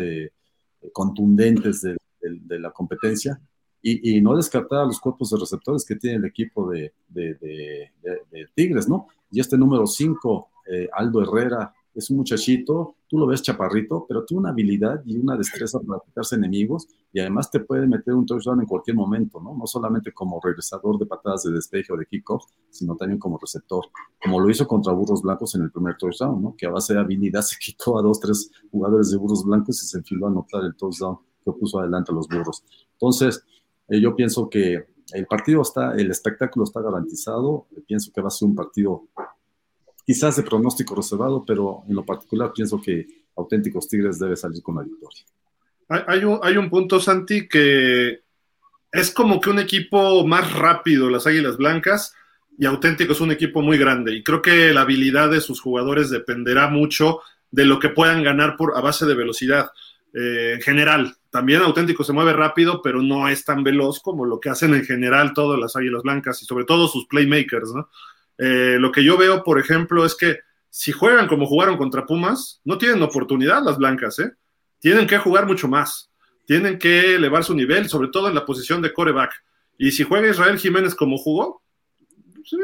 contundentes 0.92 1.82
de, 1.82 1.98
de, 2.20 2.60
la 2.60 2.72
competencia 2.72 3.40
y, 3.88 4.20
no 4.20 4.36
descartar 4.36 4.88
los 4.88 5.00
cuerpos 5.00 5.30
de 5.30 5.38
receptores 5.38 5.86
que 5.86 5.96
tiene 5.96 6.18
el 6.18 6.26
equipo 6.26 6.70
de, 6.72 6.92
Tigres, 8.56 8.90
¿no? 8.90 9.08
Y 9.30 9.40
este 9.40 9.58
número 9.58 9.86
5, 9.86 10.50
eh, 10.72 10.90
Aldo 10.92 11.22
Herrera, 11.22 11.72
es 11.94 12.10
un 12.10 12.18
muchachito, 12.18 12.96
tú 13.08 13.18
lo 13.18 13.28
ves 13.28 13.42
chaparrito, 13.42 14.06
pero 14.08 14.26
tiene 14.26 14.42
una 14.42 14.50
habilidad 14.50 15.02
y 15.06 15.18
una 15.18 15.38
destreza 15.38 15.80
para 15.80 16.02
quitarse 16.04 16.36
enemigos 16.36 16.88
y 17.14 17.20
además 17.20 17.50
te 17.50 17.62
puede 17.62 17.88
meter 17.88 18.14
un 18.16 18.26
touchdown 18.26 18.60
en 18.60 18.66
cualquier 18.66 18.98
momento, 18.98 19.40
¿no? 19.40 19.56
No 19.56 19.66
solamente 19.66 20.12
como 20.12 20.42
regresador 20.42 20.98
de 20.98 21.06
patadas 21.06 21.44
de 21.44 21.54
despeje 21.54 21.94
o 21.94 21.98
de 21.98 22.06
kickoff, 22.06 22.44
sino 22.70 22.96
también 22.98 23.20
como 23.20 23.38
receptor, 23.38 23.86
como 24.22 24.42
lo 24.42 24.50
hizo 24.50 24.68
contra 24.68 24.92
Burros 24.92 25.22
Blancos 25.22 25.56
en 25.56 25.62
el 25.62 25.72
primer 25.72 25.96
touchdown, 25.96 26.42
¿no? 26.42 26.56
Que 26.58 26.66
a 26.66 26.72
base 26.72 26.94
de 26.94 27.00
habilidad 27.00 27.42
se 27.42 27.56
quitó 27.58 27.98
a 27.98 28.02
dos, 28.02 28.20
tres 28.20 28.52
jugadores 28.72 29.12
de 29.12 29.18
Burros 29.18 29.46
Blancos 29.46 29.82
y 29.82 29.86
se 29.86 30.00
enfiló 30.00 30.26
a 30.26 30.30
anotar 30.32 30.64
el 30.66 30.76
touchdown 30.76 31.20
que 31.46 31.52
puso 31.54 31.80
adelante 31.80 32.12
a 32.12 32.16
los 32.16 32.28
Burros. 32.28 32.64
Entonces, 32.94 33.46
eh, 33.88 34.00
yo 34.00 34.16
pienso 34.16 34.50
que 34.50 34.86
el 35.14 35.26
partido 35.28 35.62
está, 35.62 35.94
el 35.96 36.10
espectáculo 36.12 36.66
está 36.66 36.82
garantizado. 36.82 37.68
Pienso 37.88 38.12
que 38.14 38.22
va 38.22 38.28
a 38.28 38.32
ser 38.32 38.48
un 38.48 38.56
partido 38.56 39.08
quizás 40.06 40.36
de 40.36 40.44
pronóstico 40.44 40.96
reservado, 40.96 41.44
pero 41.46 41.84
en 41.88 41.96
lo 41.96 42.06
particular 42.06 42.52
pienso 42.54 42.82
que 42.82 43.08
Auténticos 43.36 43.88
Tigres 43.88 44.20
debe 44.20 44.36
salir 44.36 44.62
con 44.62 44.76
la 44.76 44.84
victoria. 44.84 45.24
Hay, 45.88 46.24
un, 46.24 46.40
hay 46.42 46.58
un 46.58 46.70
punto, 46.70 47.00
Santi, 47.00 47.48
que 47.48 48.22
es 48.92 49.12
como 49.12 49.40
que 49.40 49.50
un 49.50 49.60
equipo 49.60 50.26
más 50.26 50.54
rápido, 50.54 51.10
las 51.10 51.28
Águilas 51.28 51.58
Blancas, 51.58 52.14
y 52.58 52.66
Auténtico 52.66 53.12
es 53.12 53.22
un 53.22 53.32
equipo 53.32 53.62
muy 53.62 53.78
grande. 53.78 54.16
Y 54.16 54.24
creo 54.24 54.42
que 54.42 54.74
la 54.74 54.82
habilidad 54.82 55.30
de 55.30 55.42
sus 55.42 55.60
jugadores 55.60 56.10
dependerá 56.10 56.70
mucho 56.70 57.20
de 57.52 57.66
lo 57.66 57.80
que 57.80 57.90
puedan 57.90 58.24
ganar 58.24 58.56
por, 58.58 58.78
a 58.78 58.82
base 58.82 59.06
de 59.06 59.16
velocidad. 59.16 59.70
Eh, 60.18 60.54
en 60.54 60.62
general. 60.62 61.14
También 61.30 61.62
auténtico 61.62 62.06
se 62.06 62.14
mueve 62.14 62.32
rápido, 62.32 62.82
pero 62.82 63.02
no 63.02 63.28
es 63.28 63.44
tan 63.44 63.66
veloz 63.66 64.00
como 64.00 64.24
lo 64.24 64.40
que 64.40 64.50
hacen 64.50 64.74
en 64.74 64.86
general 64.86 65.34
todas 65.34 65.60
las 65.60 65.76
Águilas 65.76 66.04
Blancas 66.04 66.42
y 66.42 66.46
sobre 66.46 66.64
todo 66.64 66.88
sus 66.88 67.06
playmakers, 67.08 67.74
eh, 68.38 68.78
lo 68.80 68.94
que 68.94 69.04
yo 69.04 69.18
veo, 69.18 69.44
por 69.44 69.60
ejemplo, 69.60 70.06
es 70.06 70.16
que 70.16 70.40
si 70.70 70.94
juegan 70.94 71.28
como 71.28 71.46
jugaron 71.46 71.76
contra 71.76 72.06
Pumas, 72.06 72.62
no 72.64 72.78
tienen 72.78 73.04
oportunidad 73.04 73.62
las 73.62 73.78
Blancas, 73.78 74.20
¿eh? 74.20 74.32
Tienen 74.80 75.06
que 75.06 75.18
jugar 75.18 75.46
mucho 75.48 75.68
más, 75.68 76.10
tienen 76.46 76.80
que 76.80 77.16
elevar 77.16 77.44
su 77.44 77.54
nivel, 77.54 77.90
sobre 77.90 78.08
todo 78.08 78.30
en 78.30 78.36
la 78.36 78.46
posición 78.46 78.82
de 78.82 78.94
coreback. 78.94 79.44
Y 79.78 79.92
si 79.92 80.04
juega 80.04 80.30
Israel 80.30 80.58
Jiménez 80.58 80.96
como 80.96 81.18
jugó, 81.18 81.62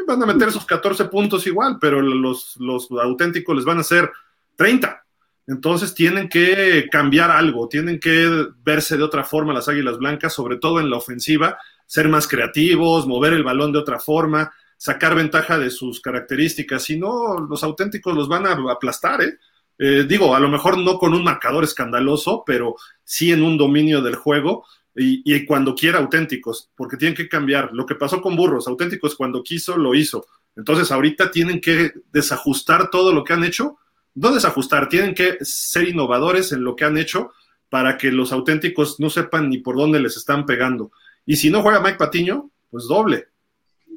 van 0.07 0.23
a 0.23 0.25
meter 0.25 0.47
esos 0.47 0.65
14 0.65 1.03
puntos 1.05 1.45
igual, 1.47 1.79
pero 1.81 2.01
los, 2.01 2.55
los 2.61 2.89
auténticos 2.91 3.57
les 3.57 3.65
van 3.65 3.79
a 3.79 3.81
hacer 3.81 4.09
30. 4.55 5.03
Entonces 5.47 5.93
tienen 5.93 6.29
que 6.29 6.87
cambiar 6.91 7.31
algo, 7.31 7.67
tienen 7.67 7.99
que 7.99 8.47
verse 8.63 8.97
de 8.97 9.03
otra 9.03 9.23
forma 9.23 9.53
las 9.53 9.67
Águilas 9.67 9.97
Blancas, 9.97 10.33
sobre 10.33 10.57
todo 10.57 10.79
en 10.79 10.89
la 10.89 10.97
ofensiva, 10.97 11.57
ser 11.85 12.07
más 12.09 12.27
creativos, 12.27 13.07
mover 13.07 13.33
el 13.33 13.43
balón 13.43 13.71
de 13.71 13.79
otra 13.79 13.99
forma, 13.99 14.51
sacar 14.77 15.13
ventaja 15.13 15.59
de 15.59 15.69
sus 15.69 15.99
características, 15.99 16.83
si 16.83 16.97
no, 16.97 17.37
los 17.37 17.63
auténticos 17.63 18.15
los 18.15 18.27
van 18.27 18.45
a 18.45 18.53
aplastar, 18.71 19.21
¿eh? 19.21 19.37
¿eh? 19.77 20.05
digo, 20.07 20.33
a 20.35 20.39
lo 20.39 20.49
mejor 20.49 20.77
no 20.77 20.97
con 20.97 21.13
un 21.13 21.23
marcador 21.23 21.63
escandaloso, 21.63 22.43
pero 22.45 22.75
sí 23.03 23.31
en 23.31 23.43
un 23.43 23.57
dominio 23.57 24.01
del 24.01 24.15
juego 24.15 24.65
y, 24.95 25.21
y, 25.23 25.45
cuando 25.45 25.75
quiera 25.75 25.99
auténticos, 25.99 26.69
porque 26.75 26.97
tienen 26.97 27.15
que 27.15 27.29
cambiar. 27.29 27.71
Lo 27.73 27.85
que 27.85 27.95
pasó 27.95 28.21
con 28.21 28.35
Burros, 28.35 28.67
auténticos 28.67 29.15
cuando 29.15 29.43
quiso, 29.43 29.77
lo 29.77 29.95
hizo. 29.95 30.25
Entonces 30.55 30.91
ahorita 30.91 31.31
tienen 31.31 31.61
que 31.61 31.91
desajustar 32.11 32.89
todo 32.89 33.13
lo 33.13 33.23
que 33.23 33.33
han 33.33 33.43
hecho 33.43 33.77
no 34.15 34.31
desajustar, 34.31 34.89
tienen 34.89 35.13
que 35.13 35.37
ser 35.41 35.87
innovadores 35.87 36.51
en 36.51 36.63
lo 36.63 36.75
que 36.75 36.85
han 36.85 36.97
hecho 36.97 37.31
para 37.69 37.97
que 37.97 38.11
los 38.11 38.33
auténticos 38.33 38.99
no 38.99 39.09
sepan 39.09 39.49
ni 39.49 39.59
por 39.59 39.77
dónde 39.77 39.99
les 39.99 40.17
están 40.17 40.45
pegando. 40.45 40.91
Y 41.25 41.37
si 41.37 41.49
no 41.49 41.61
juega 41.61 41.79
Mike 41.79 41.97
Patiño, 41.97 42.51
pues 42.69 42.85
doble, 42.85 43.29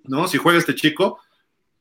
¿no? 0.04 0.28
Si 0.28 0.38
juega 0.38 0.58
este 0.58 0.74
chico, 0.74 1.18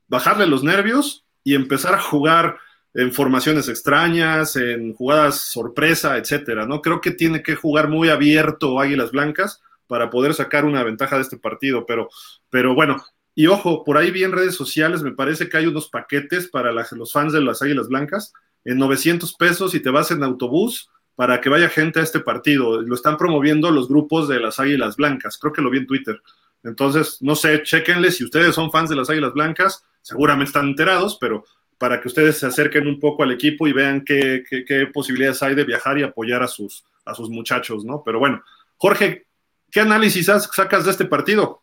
bajarle 0.08 0.48
los 0.48 0.64
nervios 0.64 1.26
y 1.44 1.56
empezar 1.56 1.94
a 1.94 2.02
jugar 2.02 2.58
en 2.94 3.12
formaciones 3.12 3.68
extrañas, 3.70 4.56
en 4.56 4.94
jugadas 4.94 5.42
sorpresa, 5.42 6.18
etcétera, 6.18 6.66
¿no? 6.66 6.82
Creo 6.82 7.02
que 7.02 7.12
tiene 7.12 7.42
que 7.44 7.56
jugar 7.56 7.90
muy 7.90 8.10
abierto 8.10 8.80
Águilas 8.80 9.12
Blancas 9.12 9.62
para 9.88 10.10
poder 10.10 10.34
sacar 10.34 10.66
una 10.66 10.84
ventaja 10.84 11.18
de 11.18 11.24
este 11.24 11.38
partido, 11.38 11.86
pero, 11.86 12.10
pero 12.50 12.74
bueno, 12.76 13.04
y 13.36 13.48
ojo, 13.48 13.84
por 13.84 13.98
ahí 13.98 14.12
vi 14.12 14.24
en 14.24 14.32
redes 14.32 14.56
sociales, 14.56 15.02
me 15.02 15.12
parece 15.12 15.50
que 15.50 15.58
hay 15.58 15.66
unos 15.66 15.90
paquetes 15.90 16.48
para 16.48 16.72
los 16.72 17.12
fans 17.12 17.34
de 17.34 17.42
las 17.42 17.62
Águilas 17.62 17.88
Blancas 17.88 18.34
en 18.64 18.78
900 18.78 19.34
pesos 19.34 19.74
y 19.74 19.80
te 19.80 19.90
vas 19.90 20.12
en 20.12 20.24
autobús 20.24 20.90
para 21.16 21.42
que 21.42 21.50
vaya 21.50 21.70
gente 21.70 22.00
a 22.00 22.04
este 22.04 22.20
partido. 22.20 22.82
Lo 22.82 22.96
están 22.96 23.18
promoviendo 23.18 23.72
los 23.72 23.88
grupos 23.88 24.28
de 24.28 24.40
las 24.40 24.60
Águilas 24.60 24.98
Blancas, 24.98 25.38
creo 25.38 25.52
que 25.52 25.62
lo 25.62 25.72
vi 25.72 25.80
en 25.80 25.88
Twitter. 25.88 26.22
Entonces, 26.64 27.18
no 27.22 27.36
sé, 27.36 27.64
chequenle 27.64 28.12
si 28.12 28.24
ustedes 28.24 28.56
son 28.56 28.72
fans 28.72 28.90
de 28.90 28.96
las 28.96 29.10
Águilas 29.10 29.34
Blancas, 29.34 29.84
seguramente 30.02 30.50
están 30.50 30.68
enterados, 30.68 31.18
pero 31.20 31.44
para 31.78 32.00
que 32.00 32.08
ustedes 32.08 32.38
se 32.38 32.46
acerquen 32.46 32.88
un 32.88 33.00
poco 33.00 33.24
al 33.24 33.32
equipo 33.32 33.68
y 33.68 33.74
vean 33.74 34.06
qué, 34.06 34.44
qué 34.48 34.88
posibilidades 34.94 35.42
hay 35.44 35.56
de 35.56 35.66
viajar 35.66 35.98
y 35.98 36.04
apoyar 36.04 36.44
a 36.44 36.48
sus, 36.48 36.86
a 37.04 37.14
sus 37.16 37.30
muchachos, 37.30 37.84
¿no? 37.84 38.04
Pero 38.06 38.20
bueno, 38.20 38.44
Jorge, 38.78 39.26
¿qué 39.72 39.82
análisis 39.82 40.28
sacas 40.28 40.86
de 40.86 40.92
este 40.92 41.06
partido? 41.06 41.63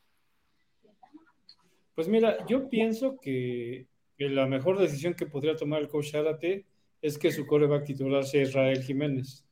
Pues 1.94 2.08
mira, 2.08 2.46
yo 2.46 2.68
pienso 2.68 3.18
que, 3.20 3.86
la 4.18 4.46
mejor 4.46 4.78
decisión 4.78 5.14
que 5.14 5.26
podría 5.26 5.56
tomar 5.56 5.80
el 5.80 5.88
coach 5.88 6.14
Arate 6.14 6.66
es 7.00 7.18
que 7.18 7.32
su 7.32 7.46
coreback 7.46 7.84
titular 7.84 8.24
sea 8.24 8.42
Israel 8.42 8.82
Jiménez, 8.82 9.46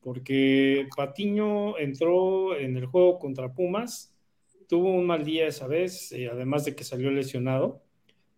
porque 0.00 0.86
Patiño 0.96 1.76
entró 1.78 2.56
en 2.56 2.76
el 2.76 2.86
juego 2.86 3.18
contra 3.18 3.52
Pumas, 3.52 4.14
tuvo 4.68 4.92
un 4.92 5.06
mal 5.06 5.24
día 5.24 5.46
esa 5.48 5.66
vez, 5.66 6.12
eh, 6.12 6.28
además 6.30 6.64
de 6.64 6.76
que 6.76 6.84
salió 6.84 7.10
lesionado, 7.10 7.82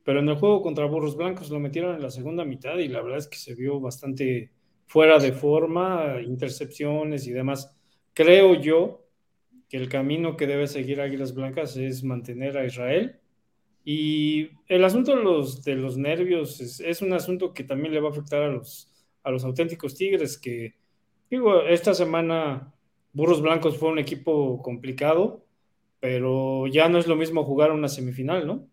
pero 0.05 0.21
en 0.21 0.29
el 0.31 0.37
juego 0.37 0.63
contra 0.63 0.87
Burros 0.87 1.17
Blancos 1.17 1.51
lo 1.51 1.61
metieron 1.61 1.95
en 1.95 2.03
la 2.03 2.11
segunda 2.11 2.45
mitad 2.45 2.79
y 2.79 2.89
la 2.89 3.03
verdad 3.03 3.19
es 3.19 3.29
que 3.29 3.37
se 3.37 3.55
vio 3.55 3.79
bastante 3.79 4.51
fuera 4.87 5.19
de 5.19 5.33
forma, 5.33 6.21
intercepciones 6.25 7.27
y 7.27 7.33
demás. 7.33 7.77
Creo 8.15 8.55
yo 8.55 9.07
que 9.69 9.77
el 9.77 9.89
camino 9.91 10.37
que 10.37 10.47
debe 10.47 10.67
seguir 10.67 11.01
Águilas 11.03 11.35
Blancas 11.35 11.77
es 11.77 12.03
mantener 12.03 12.57
a 12.57 12.65
Israel 12.65 13.21
y 13.91 14.51
el 14.67 14.85
asunto 14.85 15.17
de 15.17 15.23
los, 15.23 15.65
de 15.65 15.75
los 15.75 15.97
nervios 15.97 16.61
es, 16.61 17.01
un 17.01 17.15
asunto 17.15 17.55
que 17.55 17.65
también 17.65 17.95
le 17.95 18.01
va 18.01 18.09
a 18.09 18.11
afectar 18.11 18.43
a 18.43 18.49
los, 18.49 18.93
a 19.23 19.31
los 19.31 19.45
auténticos 19.45 19.95
Tigres, 19.95 20.37
que 20.37 20.75
digo, 21.31 21.63
esta 21.63 21.95
semana 21.95 22.75
Burros 23.15 23.41
Blancos 23.41 23.79
fue 23.79 23.89
un 23.89 23.99
equipo 23.99 24.61
complicado, 24.61 25.47
pero 26.01 26.67
ya 26.67 26.91
no 26.91 26.99
es 26.99 27.07
lo 27.07 27.17
mismo 27.17 27.45
jugar 27.45 27.73
una 27.73 27.89
semifinal, 27.89 28.47
¿no? 28.47 28.69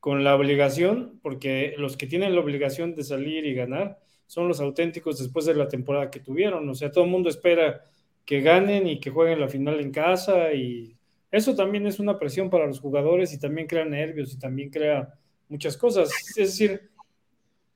Con 0.00 0.24
la 0.24 0.34
obligación, 0.34 1.20
porque 1.22 1.76
los 1.78 1.96
que 1.96 2.08
tienen 2.08 2.34
la 2.34 2.40
obligación 2.40 2.96
de 2.96 3.04
salir 3.04 3.46
y 3.46 3.54
ganar 3.54 4.00
son 4.26 4.48
los 4.48 4.60
auténticos 4.60 5.20
después 5.20 5.46
de 5.46 5.54
la 5.54 5.68
temporada 5.68 6.10
que 6.10 6.18
tuvieron. 6.18 6.68
O 6.68 6.74
sea, 6.74 6.90
todo 6.90 7.04
el 7.04 7.10
mundo 7.10 7.28
espera 7.28 7.84
que 8.24 8.40
ganen 8.40 8.88
y 8.88 8.98
que 8.98 9.10
jueguen 9.10 9.38
la 9.38 9.46
final 9.46 9.78
en 9.78 9.92
casa 9.92 10.52
y 10.52 10.97
eso 11.30 11.54
también 11.54 11.86
es 11.86 12.00
una 12.00 12.18
presión 12.18 12.48
para 12.48 12.66
los 12.66 12.80
jugadores 12.80 13.32
y 13.32 13.38
también 13.38 13.66
crea 13.66 13.84
nervios 13.84 14.32
y 14.32 14.38
también 14.38 14.70
crea 14.70 15.14
muchas 15.48 15.76
cosas. 15.76 16.10
Es 16.30 16.34
decir, 16.36 16.90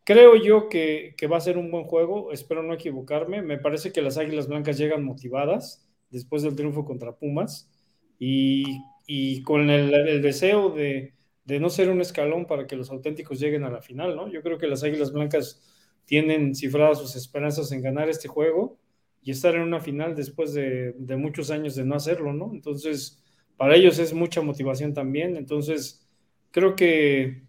creo 0.04 0.36
yo 0.36 0.68
que, 0.68 1.14
va 1.30 1.36
a 1.36 1.40
ser 1.40 1.58
un 1.58 1.70
buen 1.70 1.84
juego, 1.84 2.32
espero 2.32 2.62
no 2.62 2.74
equivocarme. 2.74 3.42
Me 3.42 3.58
parece 3.58 3.92
que 3.92 4.02
las 4.02 4.16
Águilas 4.16 4.48
Blancas 4.48 4.78
llegan 4.78 5.04
motivadas 5.04 5.86
después 6.10 6.42
del 6.42 6.56
triunfo 6.56 6.84
contra 6.84 7.16
Pumas 7.16 7.70
y, 8.18 9.42
con 9.42 9.68
el, 9.68 10.22
deseo 10.22 10.70
de, 10.70 11.14
de, 11.44 11.60
no 11.60 11.68
ser 11.68 11.90
un 11.90 12.00
escalón 12.00 12.46
para 12.46 12.66
que 12.66 12.76
los 12.76 12.90
auténticos 12.90 13.38
lleguen 13.38 13.64
a 13.64 13.70
la 13.70 13.82
final, 13.82 14.16
¿no? 14.16 14.28
Yo 14.28 14.42
creo 14.42 14.58
que 14.58 14.66
las 14.66 14.82
Águilas 14.82 15.12
Blancas 15.12 15.60
tienen 16.06 16.54
cifradas 16.54 16.98
sus 16.98 17.16
esperanzas 17.16 17.70
en 17.72 17.82
ganar 17.82 18.08
este 18.08 18.28
juego 18.28 18.78
y 19.22 19.30
estar 19.30 19.54
en 19.54 19.62
una 19.62 19.80
final 19.80 20.14
después 20.14 20.52
de, 20.54 20.94
de 20.98 21.16
muchos 21.16 21.50
años 21.50 21.74
de 21.74 21.84
no 21.84 21.94
hacerlo, 21.94 22.32
¿no? 22.32 22.50
Entonces 22.52 23.22
para 23.56 23.76
ellos 23.76 23.98
es 23.98 24.12
mucha 24.12 24.42
motivación 24.42 24.94
también. 24.94 25.36
Entonces, 25.36 26.06
creo 26.50 26.76
que, 26.76 27.42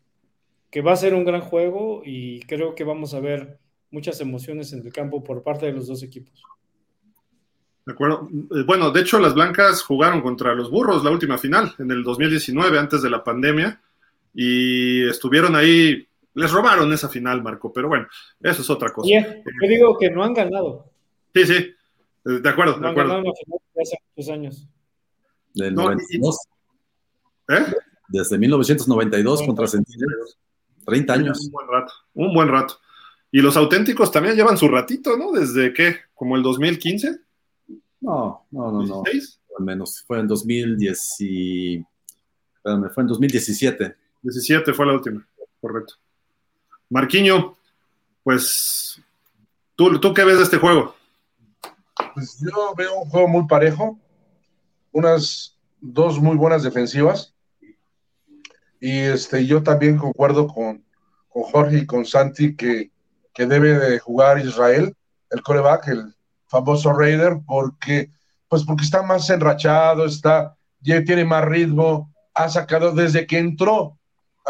que 0.69 0.81
va 0.81 0.93
a 0.93 0.97
ser 0.97 1.13
un 1.13 1.25
gran 1.25 1.41
juego 1.41 2.01
y 2.05 2.41
creo 2.41 2.75
que 2.75 2.83
vamos 2.83 3.13
a 3.13 3.19
ver 3.19 3.59
muchas 3.91 4.19
emociones 4.21 4.73
en 4.73 4.85
el 4.85 4.91
campo 4.91 5.23
por 5.23 5.43
parte 5.43 5.67
de 5.67 5.73
los 5.73 5.87
dos 5.87 6.01
equipos. 6.03 6.43
De 7.85 7.93
acuerdo. 7.93 8.29
Eh, 8.31 8.63
bueno, 8.65 8.91
de 8.91 9.01
hecho, 9.01 9.19
las 9.19 9.33
Blancas 9.33 9.83
jugaron 9.83 10.21
contra 10.21 10.55
los 10.55 10.71
Burros 10.71 11.03
la 11.03 11.11
última 11.11 11.37
final 11.37 11.75
en 11.79 11.91
el 11.91 12.03
2019, 12.03 12.79
antes 12.79 13.01
de 13.01 13.09
la 13.09 13.23
pandemia, 13.23 13.81
y 14.33 15.07
estuvieron 15.07 15.55
ahí. 15.55 16.07
Les 16.35 16.51
robaron 16.51 16.91
esa 16.91 17.09
final, 17.09 17.43
Marco, 17.43 17.71
pero 17.71 17.87
bueno, 17.87 18.07
eso 18.41 18.63
es 18.63 18.69
otra 18.69 18.91
cosa. 18.91 19.07
yo 19.07 19.67
digo 19.67 19.97
que 19.99 20.09
no 20.09 20.23
han 20.23 20.33
ganado. 20.33 20.89
Sí, 21.35 21.45
sí, 21.45 21.53
eh, 21.53 21.75
de 22.41 22.49
acuerdo, 22.49 22.79
de 22.79 22.87
acuerdo. 22.87 23.13
Han 23.13 23.23
ganado 23.23 23.33
hace 23.79 23.97
muchos 24.15 24.31
años. 24.31 24.67
Del 25.53 25.75
92. 25.75 26.37
¿Eh? 27.49 27.65
Desde 28.07 28.37
1992 28.37 29.43
contra 29.43 29.67
Centinelas. 29.67 30.37
30 30.85 31.13
años. 31.13 31.45
Un 31.45 31.51
buen 31.51 31.67
rato, 31.67 31.93
un 32.13 32.33
buen 32.33 32.47
rato. 32.49 32.75
Y 33.31 33.41
los 33.41 33.57
auténticos 33.57 34.11
también 34.11 34.35
llevan 34.35 34.57
su 34.57 34.67
ratito, 34.67 35.17
¿no? 35.17 35.31
¿Desde 35.31 35.73
qué? 35.73 35.97
¿Como 36.13 36.35
el 36.35 36.43
2015? 36.43 37.19
No, 38.01 38.45
no, 38.51 38.71
no, 38.71 38.83
no. 38.83 39.03
Al 39.57 39.65
menos. 39.65 40.03
Fue 40.05 40.19
en 40.19 40.27
2010 40.27 41.15
y... 41.21 41.85
Espérame, 42.55 42.89
fue 42.93 43.01
en 43.01 43.07
2017. 43.07 43.95
17 44.21 44.73
fue 44.73 44.85
la 44.85 44.93
última, 44.93 45.27
correcto. 45.59 45.95
Marquiño, 46.89 47.55
pues, 48.23 49.01
¿tú, 49.75 49.99
¿tú 49.99 50.13
qué 50.13 50.23
ves 50.23 50.37
de 50.37 50.43
este 50.43 50.57
juego? 50.57 50.95
Pues 52.13 52.39
yo 52.39 52.73
veo 52.77 53.01
un 53.01 53.09
juego 53.09 53.27
muy 53.27 53.47
parejo 53.47 53.99
unas 54.93 55.59
dos 55.81 56.19
muy 56.21 56.37
buenas 56.37 56.63
defensivas. 56.63 57.35
Y 58.79 58.99
este, 58.99 59.45
yo 59.45 59.63
también 59.63 59.97
concuerdo 59.97 60.47
con, 60.47 60.85
con 61.27 61.43
Jorge 61.43 61.79
y 61.79 61.85
con 61.85 62.05
Santi 62.05 62.55
que, 62.55 62.91
que 63.33 63.45
debe 63.45 63.77
de 63.77 63.99
jugar 63.99 64.39
Israel, 64.39 64.95
el 65.29 65.41
coreback, 65.41 65.87
el 65.89 66.15
famoso 66.47 66.93
Raider, 66.93 67.39
porque, 67.45 68.11
pues 68.47 68.63
porque 68.63 68.83
está 68.83 69.01
más 69.01 69.29
enrachado, 69.29 70.05
está, 70.05 70.55
ya 70.79 71.03
tiene 71.03 71.25
más 71.25 71.43
ritmo, 71.45 72.13
ha 72.33 72.49
sacado 72.49 72.91
desde 72.91 73.25
que 73.25 73.39
entró, 73.39 73.97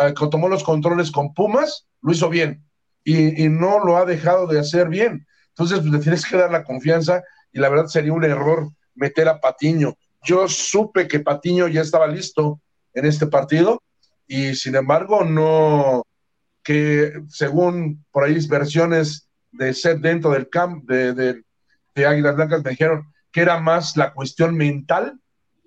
eh, 0.02 0.14
tomó 0.30 0.50
los 0.50 0.64
controles 0.64 1.12
con 1.12 1.34
Pumas, 1.34 1.88
lo 2.02 2.12
hizo 2.12 2.30
bien 2.30 2.64
y, 3.04 3.44
y, 3.44 3.50
no 3.50 3.84
lo 3.84 3.98
ha 3.98 4.06
dejado 4.06 4.48
de 4.48 4.60
hacer 4.60 4.90
bien. 4.90 5.26
Entonces, 5.50 5.80
pues, 5.80 5.92
le 5.92 6.00
tienes 6.00 6.26
que 6.26 6.38
dar 6.38 6.52
la 6.52 6.64
confianza 6.64 7.24
y 7.52 7.60
la 7.60 7.70
verdad 7.70 7.88
sería 7.88 8.14
un 8.14 8.24
error 8.24 8.70
meter 8.96 9.28
a 9.28 9.40
Patiño. 9.40 9.96
Yo 10.24 10.48
supe 10.48 11.08
que 11.08 11.20
Patiño 11.20 11.68
ya 11.68 11.82
estaba 11.82 12.08
listo 12.08 12.62
en 12.94 13.06
este 13.06 13.28
partido 13.28 13.82
y 14.28 14.56
sin 14.56 14.76
embargo 14.76 15.24
no, 15.24 16.04
que 16.64 17.22
según 17.28 18.06
por 18.12 18.24
ahí 18.24 18.38
versiones 18.48 19.28
de 19.52 19.74
ser 19.74 20.00
dentro 20.00 20.32
del 20.32 20.50
camp 20.50 20.86
de, 20.86 21.14
de, 21.14 22.06
Águilas 22.06 22.36
Blancas 22.36 22.64
me 22.64 22.72
dijeron 22.72 23.14
que 23.32 23.42
era 23.42 23.60
más 23.60 23.98
la 23.98 24.14
cuestión 24.14 24.56
mental 24.56 25.20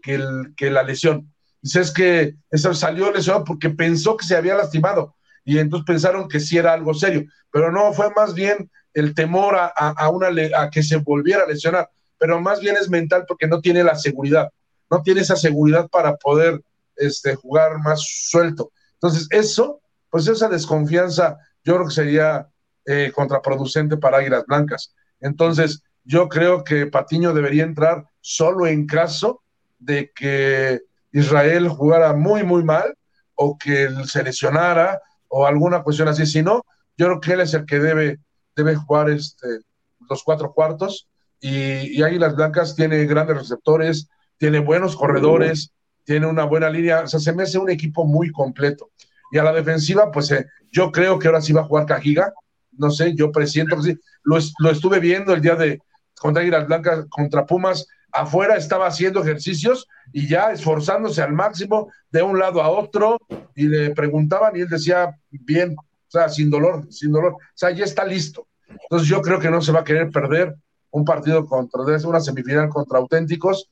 que, 0.03 0.15
el, 0.15 0.55
que 0.57 0.71
la 0.71 0.83
lesión. 0.83 1.33
Dice, 1.61 1.81
es 1.81 1.93
que 1.93 2.35
eso 2.51 2.75
salió 2.75 3.13
lesionado 3.13 3.45
porque 3.45 3.71
pensó 3.71 4.17
que 4.17 4.25
se 4.25 4.37
había 4.37 4.57
lastimado 4.57 5.15
y 5.45 5.59
entonces 5.59 5.87
pensaron 5.87 6.29
que 6.29 6.41
sí 6.41 6.59
era 6.59 6.73
algo 6.73 6.95
serio, 6.95 7.25
pero 7.53 7.71
no, 7.71 7.93
fue 7.93 8.11
más 8.17 8.35
bien 8.35 8.71
el 8.95 9.15
temor 9.15 9.57
a, 9.57 9.67
a, 9.67 10.11
una, 10.11 10.29
a 10.59 10.71
que 10.71 10.83
se 10.83 10.97
volviera 10.97 11.45
a 11.45 11.47
lesionar 11.47 11.89
pero 12.19 12.41
más 12.41 12.61
bien 12.61 12.77
es 12.77 12.89
mental 12.89 13.25
porque 13.27 13.47
no 13.47 13.61
tiene 13.61 13.85
la 13.85 13.95
seguridad, 13.97 14.51
no 14.91 15.03
tiene 15.03 15.21
esa 15.21 15.37
seguridad 15.37 15.89
para 15.89 16.17
poder 16.17 16.61
este, 16.97 17.35
jugar 17.35 17.79
más 17.79 18.01
suelto. 18.01 18.73
Entonces, 18.95 19.29
eso, 19.31 19.81
pues 20.11 20.27
esa 20.27 20.49
desconfianza, 20.49 21.37
yo 21.65 21.75
creo 21.75 21.87
que 21.87 21.95
sería 21.95 22.49
eh, 22.85 23.13
contraproducente 23.15 23.97
para 23.97 24.19
Águilas 24.19 24.45
Blancas. 24.47 24.95
Entonces, 25.21 25.83
yo 26.05 26.29
creo 26.29 26.65
que 26.65 26.87
Patiño 26.87 27.35
debería 27.35 27.65
entrar 27.65 28.07
solo 28.21 28.67
en 28.67 28.87
caso 28.87 29.43
de 29.79 30.13
que 30.15 30.81
Israel 31.13 31.69
jugara 31.69 32.13
muy, 32.15 32.45
muy 32.45 32.63
mal 32.63 32.97
o 33.35 33.59
que 33.59 33.89
se 34.05 34.23
lesionara 34.23 35.01
o 35.29 35.47
alguna 35.47 35.83
cuestión 35.83 36.09
así. 36.09 36.27
Si 36.27 36.43
no, 36.43 36.63
yo 36.97 37.07
creo 37.07 37.21
que 37.21 37.33
él 37.33 37.41
es 37.41 37.55
el 37.55 37.67
que 37.67 37.79
debe, 37.79 38.21
debe 38.55 38.77
jugar 38.77 39.11
este, 39.11 39.61
los 40.09 40.23
cuatro 40.23 40.53
cuartos 40.53 41.09
y, 41.41 42.03
Águilas 42.03 42.35
Blancas 42.35 42.75
tiene 42.75 43.05
grandes 43.05 43.37
receptores, 43.37 44.09
tiene 44.39 44.59
buenos 44.59 44.97
corredores, 44.97 45.73
tiene 46.05 46.27
una 46.27 46.45
buena 46.45 46.71
línea, 46.71 47.01
o 47.01 47.07
sea, 47.07 47.21
se 47.21 47.33
me 47.33 47.45
hace 47.45 47.59
un 47.59 47.71
equipo 47.71 48.05
muy 48.05 48.31
completo. 48.31 48.91
Y 49.33 49.39
a 49.39 49.43
la 49.43 49.53
defensiva, 49.53 50.11
pues 50.11 50.31
eh, 50.31 50.47
yo 50.71 50.93
creo 50.93 51.19
que 51.19 51.29
ahora 51.29 51.41
sí 51.41 51.53
va 51.53 51.63
a 51.63 51.65
jugar 51.65 51.87
Cajiga, 51.87 52.33
no 52.73 52.91
sé, 52.91 53.15
yo 53.15 53.33
presiento 53.33 53.77
que 53.77 53.83
sí, 53.83 53.99
lo, 54.23 54.39
lo 54.59 54.71
estuve 54.71 55.01
viendo 55.01 55.33
el 55.33 55.41
día 55.41 55.57
de 55.57 55.81
contra 56.19 56.43
Águilas 56.43 56.67
Blancas, 56.67 57.07
contra 57.11 57.47
Pumas, 57.47 57.87
afuera 58.13 58.57
estaba 58.57 58.87
haciendo 58.87 59.21
ejercicios 59.23 59.89
y 60.13 60.29
ya 60.29 60.51
esforzándose 60.51 61.23
al 61.23 61.33
máximo 61.33 61.93
de 62.11 62.23
un 62.23 62.39
lado 62.39 62.63
a 62.63 62.71
otro 62.71 63.19
y 63.55 63.65
le 63.65 63.91
preguntaban 63.91 64.57
y 64.57 64.61
él 64.61 64.69
decía, 64.69 65.19
bien, 65.31 65.77
o 65.79 66.11
sea, 66.11 66.29
sin 66.29 66.51
dolor, 66.51 66.91
sin 66.91 67.13
dolor, 67.13 67.33
o 67.33 67.39
sea, 67.55 67.71
ya 67.71 67.85
está 67.85 68.05
listo. 68.05 68.47
Entonces 68.69 69.09
yo 69.09 69.21
creo 69.23 69.39
que 69.39 69.51
no 69.51 69.61
se 69.61 69.73
va 69.73 69.81
a 69.81 69.85
querer 69.85 70.11
perder 70.11 70.57
un 70.97 71.05
partido 71.05 71.47
contra, 71.47 71.83
una 71.83 72.21
semifinal 72.21 72.69
contra 72.71 72.99
auténticos. 72.99 73.69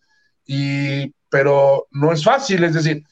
y, 0.47 1.15
pero 1.31 1.87
no 1.91 2.13
es 2.13 2.23
fácil, 2.23 2.63
es 2.65 2.75
decir, 2.75 3.03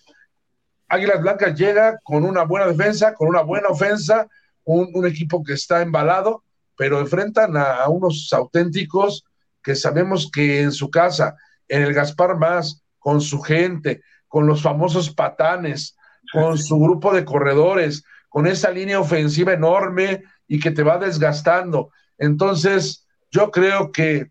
Águilas 0.87 1.23
Blancas 1.23 1.59
llega 1.59 1.99
con 2.05 2.23
una 2.23 2.43
buena 2.45 2.67
defensa, 2.67 3.15
con 3.15 3.29
una 3.29 3.41
buena 3.41 3.69
ofensa, 3.69 4.29
un, 4.65 5.07
equipo 5.07 5.43
que 5.43 5.55
está 5.55 5.81
embalado, 5.81 6.45
pero 6.77 7.01
enfrentan 7.01 7.57
a, 7.57 7.89
unos 7.89 8.31
auténticos 8.33 9.25
que 9.63 9.75
sabemos 9.75 10.31
que 10.31 10.61
en 10.61 10.71
su 10.71 10.91
casa, 10.91 11.35
en 11.67 11.83
el 11.83 11.95
Gaspar 11.95 12.37
Más, 12.37 12.83
con 12.99 13.23
su 13.23 13.41
gente, 13.41 14.03
con 14.29 14.47
los 14.47 14.61
famosos 14.61 15.09
patanes, 15.15 15.97
con 16.33 16.59
su 16.59 16.79
grupo 16.79 17.15
de 17.15 17.25
corredores, 17.25 18.05
con 18.29 18.47
esa 18.47 18.71
línea 18.71 19.01
ofensiva 19.01 19.55
enorme 19.55 20.23
y 20.47 20.61
que 20.61 20.71
te 20.71 20.83
va 20.83 20.99
desgastando. 20.99 21.91
Entonces, 22.19 23.02
yo 23.33 23.51
creo 23.51 23.91
que 23.91 24.31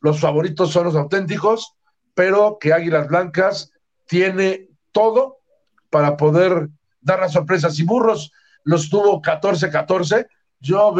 los 0.00 0.20
favoritos 0.20 0.70
son 0.70 0.84
los 0.84 0.96
auténticos, 0.96 1.74
pero 2.14 2.58
que 2.60 2.72
Águilas 2.72 3.08
Blancas 3.08 3.72
tiene 4.06 4.68
todo 4.90 5.38
para 5.88 6.16
poder 6.16 6.68
dar 7.00 7.20
las 7.20 7.32
sorpresas. 7.32 7.76
Si 7.76 7.84
Burros 7.84 8.32
los 8.64 8.90
tuvo 8.90 9.22
14-14, 9.22 10.26
yo, 10.60 10.94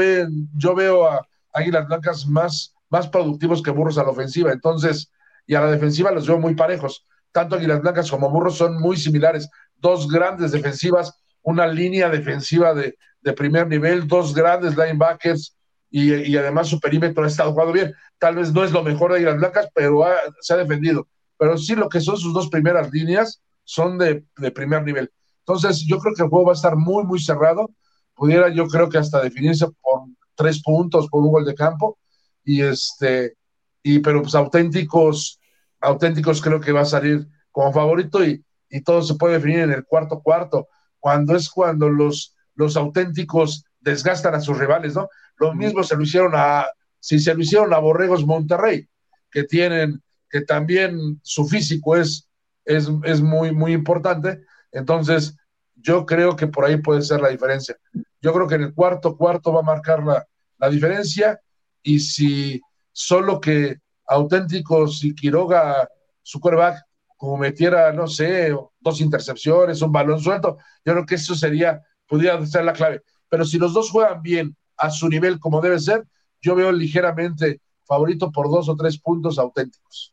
yo 0.56 0.74
veo 0.74 1.08
a 1.08 1.26
Águilas 1.52 1.86
Blancas 1.88 2.26
más, 2.26 2.74
más 2.88 3.08
productivos 3.08 3.62
que 3.62 3.70
Burros 3.70 3.98
a 3.98 4.04
la 4.04 4.10
ofensiva. 4.10 4.52
Entonces, 4.52 5.10
y 5.46 5.54
a 5.54 5.60
la 5.60 5.70
defensiva 5.70 6.12
los 6.12 6.26
veo 6.26 6.38
muy 6.38 6.54
parejos. 6.54 7.06
Tanto 7.32 7.56
Águilas 7.56 7.80
Blancas 7.80 8.10
como 8.10 8.30
Burros 8.30 8.56
son 8.56 8.80
muy 8.80 8.96
similares. 8.96 9.48
Dos 9.76 10.08
grandes 10.08 10.52
defensivas, 10.52 11.12
una 11.42 11.66
línea 11.66 12.08
defensiva 12.08 12.72
de, 12.72 12.96
primer 13.34 13.66
nivel, 13.66 14.06
dos 14.06 14.34
grandes 14.34 14.76
linebackers 14.76 15.56
y, 15.92 16.36
además 16.36 16.68
su 16.68 16.80
perímetro 16.80 17.22
ha 17.22 17.26
estado 17.26 17.52
jugando 17.52 17.74
bien. 17.74 17.92
Tal 18.18 18.36
vez 18.36 18.52
no 18.52 18.64
es 18.64 18.72
lo 18.72 18.82
mejor 18.82 19.10
de 19.10 19.18
Águilas 19.18 19.36
Blancas, 19.36 19.68
pero 19.74 20.04
se 20.40 20.54
ha 20.54 20.56
defendido. 20.56 21.06
Pero 21.36 21.58
sí 21.58 21.74
lo 21.74 21.88
que 21.88 22.00
son 22.00 22.16
sus 22.16 22.32
dos 22.32 22.48
primeras 22.48 22.90
líneas 22.90 23.42
son 23.64 23.98
de, 23.98 24.24
de 24.38 24.50
primer 24.50 24.82
nivel. 24.84 25.12
Entonces, 25.40 25.84
yo 25.86 25.98
creo 25.98 26.14
que 26.14 26.22
el 26.22 26.30
juego 26.30 26.46
va 26.46 26.52
a 26.52 26.54
estar 26.54 26.76
muy, 26.76 27.04
muy 27.04 27.20
cerrado. 27.20 27.70
Pudiera, 28.14 28.48
yo 28.48 28.66
creo 28.68 28.88
que 28.88 28.96
hasta 28.96 29.20
definirse 29.20 29.66
por 29.82 30.04
tres 30.34 30.62
puntos, 30.62 31.08
por 31.08 31.22
un 31.22 31.32
gol 31.32 31.44
de 31.44 31.54
campo. 31.54 31.98
Y 32.42 32.62
este, 32.62 33.36
y 33.82 33.98
pero 33.98 34.22
pues 34.22 34.34
auténticos, 34.34 35.40
auténticos 35.80 36.40
creo 36.40 36.60
que 36.60 36.72
va 36.72 36.80
a 36.80 36.86
salir 36.86 37.28
como 37.50 37.72
favorito 37.72 38.24
y, 38.24 38.42
y 38.70 38.80
todo 38.80 39.02
se 39.02 39.14
puede 39.14 39.34
definir 39.34 39.58
en 39.58 39.72
el 39.72 39.84
cuarto 39.84 40.22
cuarto, 40.22 40.68
cuando 40.98 41.36
es 41.36 41.50
cuando 41.50 41.90
los, 41.90 42.34
los 42.54 42.76
auténticos 42.76 43.64
desgastan 43.80 44.34
a 44.34 44.40
sus 44.40 44.58
rivales, 44.58 44.94
¿no? 44.94 45.08
Lo 45.42 45.54
mismo 45.54 45.82
se 45.82 45.96
lo 45.96 46.02
hicieron 46.02 46.32
a, 46.34 46.66
si 47.00 47.18
se 47.18 47.34
lo 47.34 47.40
hicieron 47.40 47.72
a 47.74 47.78
Borregos 47.78 48.24
Monterrey, 48.24 48.88
que 49.30 49.44
tienen, 49.44 50.02
que 50.30 50.42
también 50.42 51.20
su 51.22 51.46
físico 51.46 51.96
es, 51.96 52.28
es, 52.64 52.88
es 53.04 53.20
muy, 53.20 53.52
muy 53.52 53.72
importante, 53.72 54.42
entonces, 54.72 55.36
yo 55.76 56.06
creo 56.06 56.34
que 56.34 56.46
por 56.46 56.64
ahí 56.64 56.78
puede 56.78 57.02
ser 57.02 57.20
la 57.20 57.28
diferencia. 57.28 57.76
Yo 58.20 58.32
creo 58.32 58.48
que 58.48 58.54
en 58.56 58.62
el 58.62 58.74
cuarto 58.74 59.16
cuarto 59.16 59.52
va 59.52 59.60
a 59.60 59.64
marcar 59.64 60.02
la, 60.02 60.26
diferencia 60.70 61.40
y 61.82 61.98
si 61.98 62.60
solo 62.92 63.40
que 63.40 63.78
auténticos 64.06 65.02
y 65.02 65.12
Quiroga, 65.14 65.88
su 66.22 66.38
quarterback, 66.38 66.84
cometiera, 67.16 67.92
no 67.92 68.06
sé, 68.06 68.54
dos 68.80 69.00
intercepciones, 69.00 69.82
un 69.82 69.90
balón 69.90 70.20
suelto, 70.20 70.58
yo 70.84 70.92
creo 70.92 71.06
que 71.06 71.16
eso 71.16 71.34
sería, 71.34 71.82
pudiera 72.06 72.44
ser 72.46 72.64
la 72.64 72.72
clave. 72.72 73.02
Pero 73.28 73.44
si 73.44 73.58
los 73.58 73.74
dos 73.74 73.90
juegan 73.90 74.22
bien 74.22 74.56
a 74.82 74.90
su 74.90 75.08
nivel 75.08 75.38
como 75.38 75.60
debe 75.60 75.78
ser, 75.78 76.04
yo 76.40 76.54
veo 76.54 76.72
ligeramente 76.72 77.60
favorito 77.86 78.32
por 78.32 78.50
dos 78.50 78.68
o 78.68 78.76
tres 78.76 78.98
puntos 78.98 79.38
auténticos. 79.38 80.12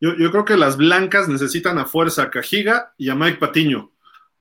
Yo, 0.00 0.30
creo 0.30 0.44
que 0.44 0.56
las 0.56 0.76
blancas 0.76 1.28
necesitan 1.28 1.78
a 1.78 1.86
fuerza 1.86 2.24
a 2.24 2.30
Cajiga 2.30 2.92
y 2.98 3.08
a 3.08 3.14
Mike 3.14 3.38
Patiño. 3.38 3.90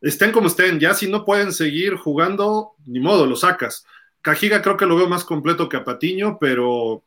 Estén 0.02 0.32
como 0.32 0.48
estén, 0.48 0.80
ya 0.80 0.94
si 0.94 1.10
no 1.10 1.24
pueden 1.24 1.54
seguir 1.54 1.96
jugando, 1.96 2.74
ni 2.86 3.00
modo, 3.00 3.26
lo 3.26 3.36
sacas. 3.36 3.86
Cajiga 4.22 4.62
creo 4.62 4.76
que 4.76 4.86
lo 4.86 4.98
veo 4.98 5.08
más 5.08 5.24
completo 5.24 5.70
que 5.70 5.78
a 5.78 5.86
Patiño, 5.86 6.38
pero 6.40 7.04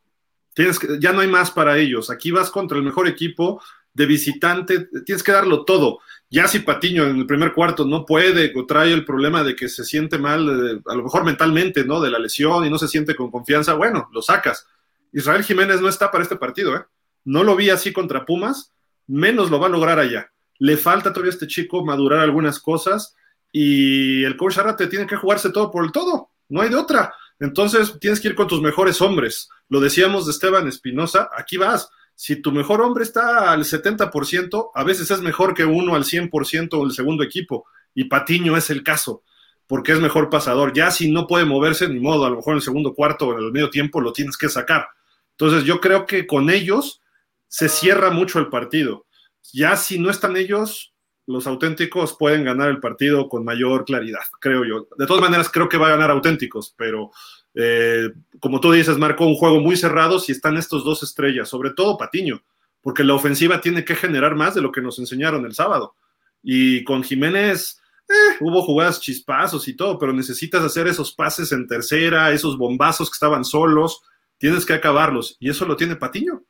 tienes 0.55 0.79
que, 0.79 0.99
ya 0.99 1.13
no 1.13 1.21
hay 1.21 1.27
más 1.27 1.51
para 1.51 1.77
ellos. 1.77 2.09
Aquí 2.09 2.31
vas 2.31 2.49
contra 2.49 2.77
el 2.77 2.83
mejor 2.83 3.07
equipo 3.07 3.61
de 3.93 4.05
visitante, 4.05 4.89
tienes 5.05 5.23
que 5.23 5.31
darlo 5.31 5.63
todo. 5.63 5.99
Ya 6.29 6.47
si 6.47 6.59
Patiño 6.59 7.05
en 7.05 7.17
el 7.17 7.25
primer 7.25 7.53
cuarto 7.53 7.85
no 7.85 8.05
puede 8.05 8.51
o 8.55 8.65
trae 8.65 8.91
el 8.91 9.05
problema 9.05 9.43
de 9.43 9.55
que 9.55 9.69
se 9.69 9.85
siente 9.85 10.17
mal, 10.17 10.81
a 10.85 10.95
lo 10.95 11.03
mejor 11.03 11.23
mentalmente, 11.23 11.85
¿no? 11.85 12.01
De 12.01 12.11
la 12.11 12.19
lesión 12.19 12.65
y 12.65 12.69
no 12.69 12.77
se 12.77 12.89
siente 12.89 13.15
con 13.15 13.31
confianza, 13.31 13.75
bueno, 13.75 14.09
lo 14.11 14.21
sacas. 14.21 14.67
Israel 15.13 15.43
Jiménez 15.43 15.79
no 15.79 15.87
está 15.87 16.11
para 16.11 16.23
este 16.23 16.35
partido, 16.35 16.75
¿eh? 16.75 16.81
No 17.23 17.43
lo 17.43 17.55
vi 17.55 17.69
así 17.69 17.93
contra 17.93 18.25
Pumas, 18.25 18.73
menos 19.07 19.49
lo 19.49 19.59
va 19.59 19.67
a 19.67 19.69
lograr 19.69 19.99
allá. 19.99 20.31
Le 20.59 20.75
falta 20.75 21.13
todavía 21.13 21.31
a 21.31 21.33
este 21.33 21.47
chico 21.47 21.85
madurar 21.85 22.19
algunas 22.19 22.59
cosas 22.59 23.15
y 23.51 24.23
el 24.23 24.35
coach 24.35 24.57
Arate 24.57 24.87
tiene 24.87 25.07
que 25.07 25.15
jugarse 25.15 25.51
todo 25.51 25.71
por 25.71 25.85
el 25.85 25.91
todo, 25.91 26.31
no 26.49 26.61
hay 26.61 26.69
de 26.69 26.75
otra. 26.75 27.13
Entonces 27.39 27.97
tienes 27.99 28.19
que 28.19 28.29
ir 28.29 28.35
con 28.35 28.47
tus 28.47 28.61
mejores 28.61 29.01
hombres. 29.01 29.49
Lo 29.69 29.79
decíamos 29.79 30.25
de 30.25 30.31
Esteban 30.31 30.67
Espinosa, 30.67 31.29
aquí 31.35 31.57
vas. 31.57 31.89
Si 32.19 32.41
tu 32.41 32.51
mejor 32.51 32.81
hombre 32.81 33.03
está 33.03 33.51
al 33.51 33.63
70%, 33.63 34.71
a 34.73 34.83
veces 34.83 35.11
es 35.11 35.21
mejor 35.21 35.53
que 35.53 35.65
uno 35.65 35.93
al 35.93 36.03
100% 36.03 36.83
el 36.83 36.91
segundo 36.91 37.23
equipo. 37.23 37.67
Y 37.93 38.05
Patiño 38.05 38.57
es 38.57 38.71
el 38.71 38.81
caso, 38.81 39.21
porque 39.67 39.91
es 39.91 39.99
mejor 39.99 40.31
pasador. 40.31 40.73
Ya 40.73 40.89
si 40.89 41.11
no 41.11 41.27
puede 41.27 41.45
moverse, 41.45 41.87
ni 41.87 41.99
modo, 41.99 42.25
a 42.25 42.31
lo 42.31 42.37
mejor 42.37 42.53
en 42.53 42.57
el 42.57 42.63
segundo 42.63 42.95
cuarto 42.95 43.27
o 43.27 43.33
en 43.33 43.45
el 43.45 43.51
medio 43.51 43.69
tiempo 43.69 44.01
lo 44.01 44.13
tienes 44.13 44.35
que 44.35 44.49
sacar. 44.49 44.87
Entonces 45.33 45.63
yo 45.63 45.79
creo 45.79 46.07
que 46.07 46.25
con 46.25 46.49
ellos 46.49 47.03
se 47.47 47.69
cierra 47.69 48.09
mucho 48.09 48.39
el 48.39 48.49
partido. 48.49 49.05
Ya 49.53 49.77
si 49.77 49.99
no 49.99 50.09
están 50.09 50.37
ellos, 50.37 50.95
los 51.27 51.45
auténticos 51.45 52.15
pueden 52.17 52.45
ganar 52.45 52.69
el 52.69 52.79
partido 52.79 53.27
con 53.27 53.43
mayor 53.43 53.83
claridad, 53.83 54.21
creo 54.39 54.63
yo. 54.63 54.87
De 54.97 55.05
todas 55.05 55.21
maneras, 55.21 55.49
creo 55.49 55.67
que 55.67 55.77
va 55.77 55.87
a 55.87 55.91
ganar 55.91 56.09
auténticos, 56.09 56.73
pero 56.77 57.11
eh, 57.53 58.09
como 58.39 58.61
tú 58.61 58.71
dices, 58.71 58.97
Marco, 58.97 59.25
un 59.25 59.35
juego 59.35 59.59
muy 59.59 59.75
cerrado 59.75 60.19
si 60.19 60.31
están 60.31 60.55
estos 60.57 60.85
dos 60.85 61.03
estrellas, 61.03 61.49
sobre 61.49 61.71
todo 61.71 61.97
Patiño, 61.97 62.41
porque 62.81 63.03
la 63.03 63.13
ofensiva 63.13 63.59
tiene 63.59 63.83
que 63.83 63.95
generar 63.95 64.35
más 64.35 64.55
de 64.55 64.61
lo 64.61 64.71
que 64.71 64.81
nos 64.81 64.99
enseñaron 64.99 65.45
el 65.45 65.53
sábado. 65.53 65.95
Y 66.41 66.85
con 66.85 67.03
Jiménez, 67.03 67.81
eh, 68.07 68.37
hubo 68.39 68.61
jugadas 68.61 69.01
chispazos 69.01 69.67
y 69.67 69.75
todo, 69.75 69.99
pero 69.99 70.13
necesitas 70.13 70.63
hacer 70.63 70.87
esos 70.87 71.11
pases 71.13 71.51
en 71.51 71.67
tercera, 71.67 72.31
esos 72.31 72.57
bombazos 72.57 73.09
que 73.09 73.15
estaban 73.15 73.43
solos, 73.43 74.01
tienes 74.37 74.65
que 74.65 74.73
acabarlos, 74.73 75.35
y 75.41 75.49
eso 75.49 75.65
lo 75.65 75.75
tiene 75.75 75.97
Patiño 75.97 76.43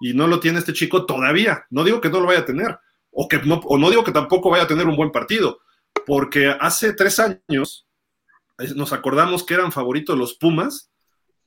y 0.00 0.14
no 0.14 0.26
lo 0.26 0.40
tiene 0.40 0.58
este 0.58 0.72
chico 0.72 1.04
todavía. 1.04 1.66
No 1.68 1.84
digo 1.84 2.00
que 2.00 2.08
no 2.08 2.20
lo 2.20 2.26
vaya 2.26 2.40
a 2.40 2.46
tener, 2.46 2.78
o, 3.12 3.28
que 3.28 3.38
no, 3.38 3.60
o 3.64 3.78
no 3.78 3.90
digo 3.90 4.02
que 4.02 4.12
tampoco 4.12 4.50
vaya 4.50 4.64
a 4.64 4.68
tener 4.68 4.86
un 4.88 4.96
buen 4.96 5.12
partido, 5.12 5.60
porque 6.06 6.48
hace 6.48 6.94
tres 6.94 7.20
años 7.20 7.86
eh, 8.58 8.72
nos 8.74 8.92
acordamos 8.92 9.44
que 9.44 9.54
eran 9.54 9.70
favoritos 9.70 10.18
los 10.18 10.34
Pumas 10.34 10.90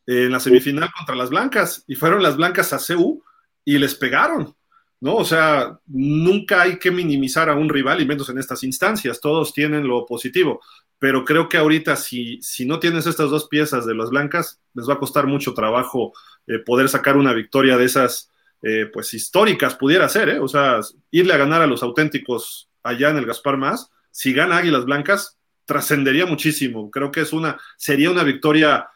en 0.07 0.31
la 0.31 0.39
semifinal 0.39 0.91
contra 0.95 1.15
las 1.15 1.31
Blancas, 1.31 1.83
y 1.87 1.95
fueron 1.95 2.21
las 2.21 2.37
Blancas 2.37 2.71
a 2.73 2.79
CU 2.79 3.23
y 3.65 3.77
les 3.79 3.95
pegaron. 3.95 4.55
¿no? 5.01 5.15
O 5.15 5.25
sea, 5.25 5.79
nunca 5.87 6.61
hay 6.61 6.77
que 6.77 6.91
minimizar 6.91 7.49
a 7.49 7.55
un 7.55 7.69
rival, 7.69 8.01
y 8.01 8.05
menos 8.05 8.29
en 8.29 8.37
estas 8.37 8.63
instancias, 8.63 9.19
todos 9.19 9.53
tienen 9.53 9.87
lo 9.87 10.05
positivo, 10.05 10.61
pero 10.99 11.25
creo 11.25 11.49
que 11.49 11.57
ahorita 11.57 11.95
si, 11.95 12.39
si 12.41 12.65
no 12.65 12.79
tienes 12.79 13.07
estas 13.07 13.29
dos 13.29 13.47
piezas 13.47 13.85
de 13.85 13.95
las 13.95 14.09
blancas, 14.09 14.61
les 14.73 14.87
va 14.87 14.93
a 14.93 14.99
costar 14.99 15.27
mucho 15.27 15.53
trabajo 15.53 16.13
eh, 16.47 16.59
poder 16.59 16.87
sacar 16.89 17.17
una 17.17 17.33
victoria 17.33 17.77
de 17.77 17.85
esas 17.85 18.31
eh, 18.67 18.89
pues 18.91 19.13
históricas 19.13 19.75
pudiera 19.75 20.09
ser, 20.09 20.29
¿eh? 20.29 20.39
O 20.39 20.47
sea, 20.47 20.79
irle 21.11 21.33
a 21.35 21.37
ganar 21.37 21.61
a 21.61 21.67
los 21.67 21.83
auténticos 21.83 22.67
allá 22.81 23.11
en 23.11 23.17
el 23.17 23.27
Gaspar 23.27 23.57
Más, 23.57 23.91
si 24.09 24.33
gana 24.33 24.57
Águilas 24.57 24.85
Blancas, 24.85 25.37
trascendería 25.65 26.25
muchísimo. 26.25 26.89
Creo 26.89 27.11
que 27.11 27.21
es 27.21 27.31
una, 27.31 27.59
sería 27.77 28.09
una 28.09 28.23
victoria 28.23 28.87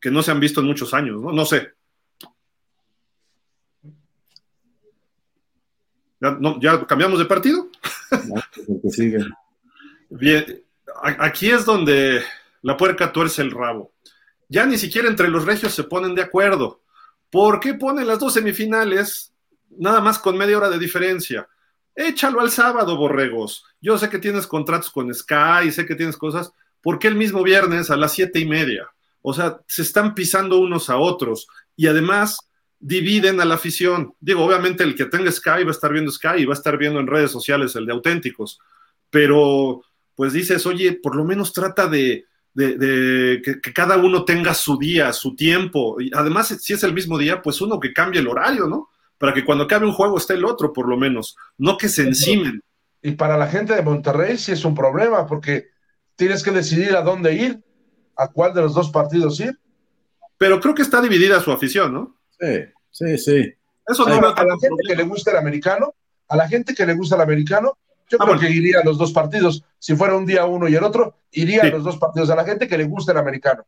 que 0.00 0.12
no 0.12 0.22
se 0.22 0.30
han 0.30 0.38
visto 0.38 0.60
en 0.60 0.68
muchos 0.68 0.94
años, 0.94 1.20
¿no? 1.20 1.32
No 1.32 1.44
sé. 1.44 1.72
¿Ya, 6.60 6.86
cambiamos 6.86 7.18
de 7.18 7.24
partido? 7.24 7.68
Bien, 10.08 10.62
aquí 11.02 11.50
es 11.50 11.64
donde 11.64 12.22
la 12.62 12.76
puerca 12.76 13.10
tuerce 13.10 13.42
el 13.42 13.50
rabo. 13.50 13.92
Ya 14.48 14.66
ni 14.66 14.78
siquiera 14.78 15.08
entre 15.08 15.26
los 15.26 15.44
regios 15.44 15.74
se 15.74 15.82
ponen 15.82 16.14
de 16.14 16.22
acuerdo. 16.22 16.85
¿Por 17.36 17.60
qué 17.60 17.74
ponen 17.74 18.06
las 18.06 18.18
dos 18.18 18.32
semifinales 18.32 19.30
nada 19.68 20.00
más 20.00 20.18
con 20.18 20.38
media 20.38 20.56
hora 20.56 20.70
de 20.70 20.78
diferencia? 20.78 21.46
Échalo 21.94 22.40
al 22.40 22.50
sábado, 22.50 22.96
borregos. 22.96 23.62
Yo 23.78 23.98
sé 23.98 24.08
que 24.08 24.18
tienes 24.18 24.46
contratos 24.46 24.88
con 24.88 25.12
Sky, 25.12 25.70
sé 25.70 25.84
que 25.84 25.96
tienes 25.96 26.16
cosas. 26.16 26.50
¿Por 26.80 26.98
qué 26.98 27.08
el 27.08 27.14
mismo 27.14 27.42
viernes 27.42 27.90
a 27.90 27.96
las 27.98 28.14
siete 28.14 28.38
y 28.38 28.46
media? 28.46 28.88
O 29.20 29.34
sea, 29.34 29.60
se 29.66 29.82
están 29.82 30.14
pisando 30.14 30.58
unos 30.58 30.88
a 30.88 30.96
otros 30.96 31.46
y 31.76 31.88
además 31.88 32.38
dividen 32.78 33.38
a 33.38 33.44
la 33.44 33.56
afición. 33.56 34.14
Digo, 34.18 34.42
obviamente 34.42 34.82
el 34.82 34.94
que 34.94 35.04
tenga 35.04 35.30
Sky 35.30 35.62
va 35.62 35.68
a 35.68 35.72
estar 35.72 35.92
viendo 35.92 36.10
Sky 36.10 36.38
y 36.38 36.46
va 36.46 36.54
a 36.54 36.56
estar 36.56 36.78
viendo 36.78 37.00
en 37.00 37.06
redes 37.06 37.32
sociales 37.32 37.76
el 37.76 37.84
de 37.84 37.92
auténticos, 37.92 38.60
pero 39.10 39.82
pues 40.14 40.32
dices, 40.32 40.64
oye, 40.64 40.94
por 40.94 41.14
lo 41.14 41.26
menos 41.26 41.52
trata 41.52 41.86
de, 41.86 42.24
de, 42.56 43.42
que, 43.42 43.72
cada 43.72 43.96
uno 43.96 44.24
tenga 44.24 44.54
su 44.54 44.78
día, 44.78 45.12
su 45.12 45.36
tiempo. 45.36 46.00
Y 46.00 46.10
además, 46.14 46.48
si 46.60 46.72
es 46.72 46.82
el 46.82 46.92
mismo 46.92 47.18
día, 47.18 47.42
pues 47.42 47.60
uno 47.60 47.78
que 47.78 47.92
cambie 47.92 48.20
el 48.20 48.28
horario, 48.28 48.66
¿no? 48.66 48.88
para 49.18 49.32
que 49.32 49.44
cuando 49.44 49.64
acabe 49.64 49.86
un 49.86 49.92
juego 49.92 50.18
esté 50.18 50.34
el 50.34 50.44
otro, 50.44 50.72
por 50.72 50.88
lo 50.88 50.96
menos, 50.96 51.36
no 51.58 51.76
que 51.76 51.88
se 51.88 52.02
encimen. 52.02 52.62
Y 53.02 53.12
para 53.12 53.36
la 53.36 53.46
gente 53.46 53.74
de 53.74 53.82
Monterrey 53.82 54.36
sí 54.36 54.52
es 54.52 54.64
un 54.64 54.74
problema, 54.74 55.26
porque 55.26 55.68
tienes 56.16 56.42
que 56.42 56.50
decidir 56.50 56.96
a 56.96 57.02
dónde 57.02 57.34
ir, 57.34 57.62
a 58.16 58.28
cuál 58.28 58.52
de 58.52 58.62
los 58.62 58.74
dos 58.74 58.90
partidos 58.90 59.40
ir. 59.40 59.58
Pero 60.38 60.60
creo 60.60 60.74
que 60.74 60.82
está 60.82 61.00
dividida 61.00 61.40
su 61.40 61.50
afición, 61.50 61.94
¿no? 61.94 62.16
Sí, 62.38 62.64
sí, 62.90 63.18
sí. 63.18 63.54
Eso 63.86 64.06
no, 64.06 64.16
a 64.16 64.44
la 64.44 64.56
gente 64.60 64.82
que 64.86 64.96
le 64.96 65.04
gusta 65.04 65.30
el 65.30 65.38
americano, 65.38 65.94
a 66.28 66.36
la 66.36 66.48
gente 66.48 66.74
que 66.74 66.84
le 66.84 66.94
gusta 66.94 67.14
el 67.14 67.22
americano, 67.22 67.78
yo 68.08 68.18
creo 68.18 68.38
que 68.38 68.50
iría 68.50 68.80
a 68.80 68.84
los 68.84 68.98
dos 68.98 69.12
partidos. 69.12 69.64
Si 69.78 69.96
fuera 69.96 70.16
un 70.16 70.26
día 70.26 70.44
uno 70.44 70.68
y 70.68 70.74
el 70.74 70.84
otro, 70.84 71.16
iría 71.30 71.62
a 71.62 71.66
los 71.66 71.84
dos 71.84 71.96
partidos. 71.98 72.30
A 72.30 72.36
la 72.36 72.44
gente 72.44 72.68
que 72.68 72.78
le 72.78 72.84
gusta 72.84 73.12
el 73.12 73.18
americano. 73.18 73.64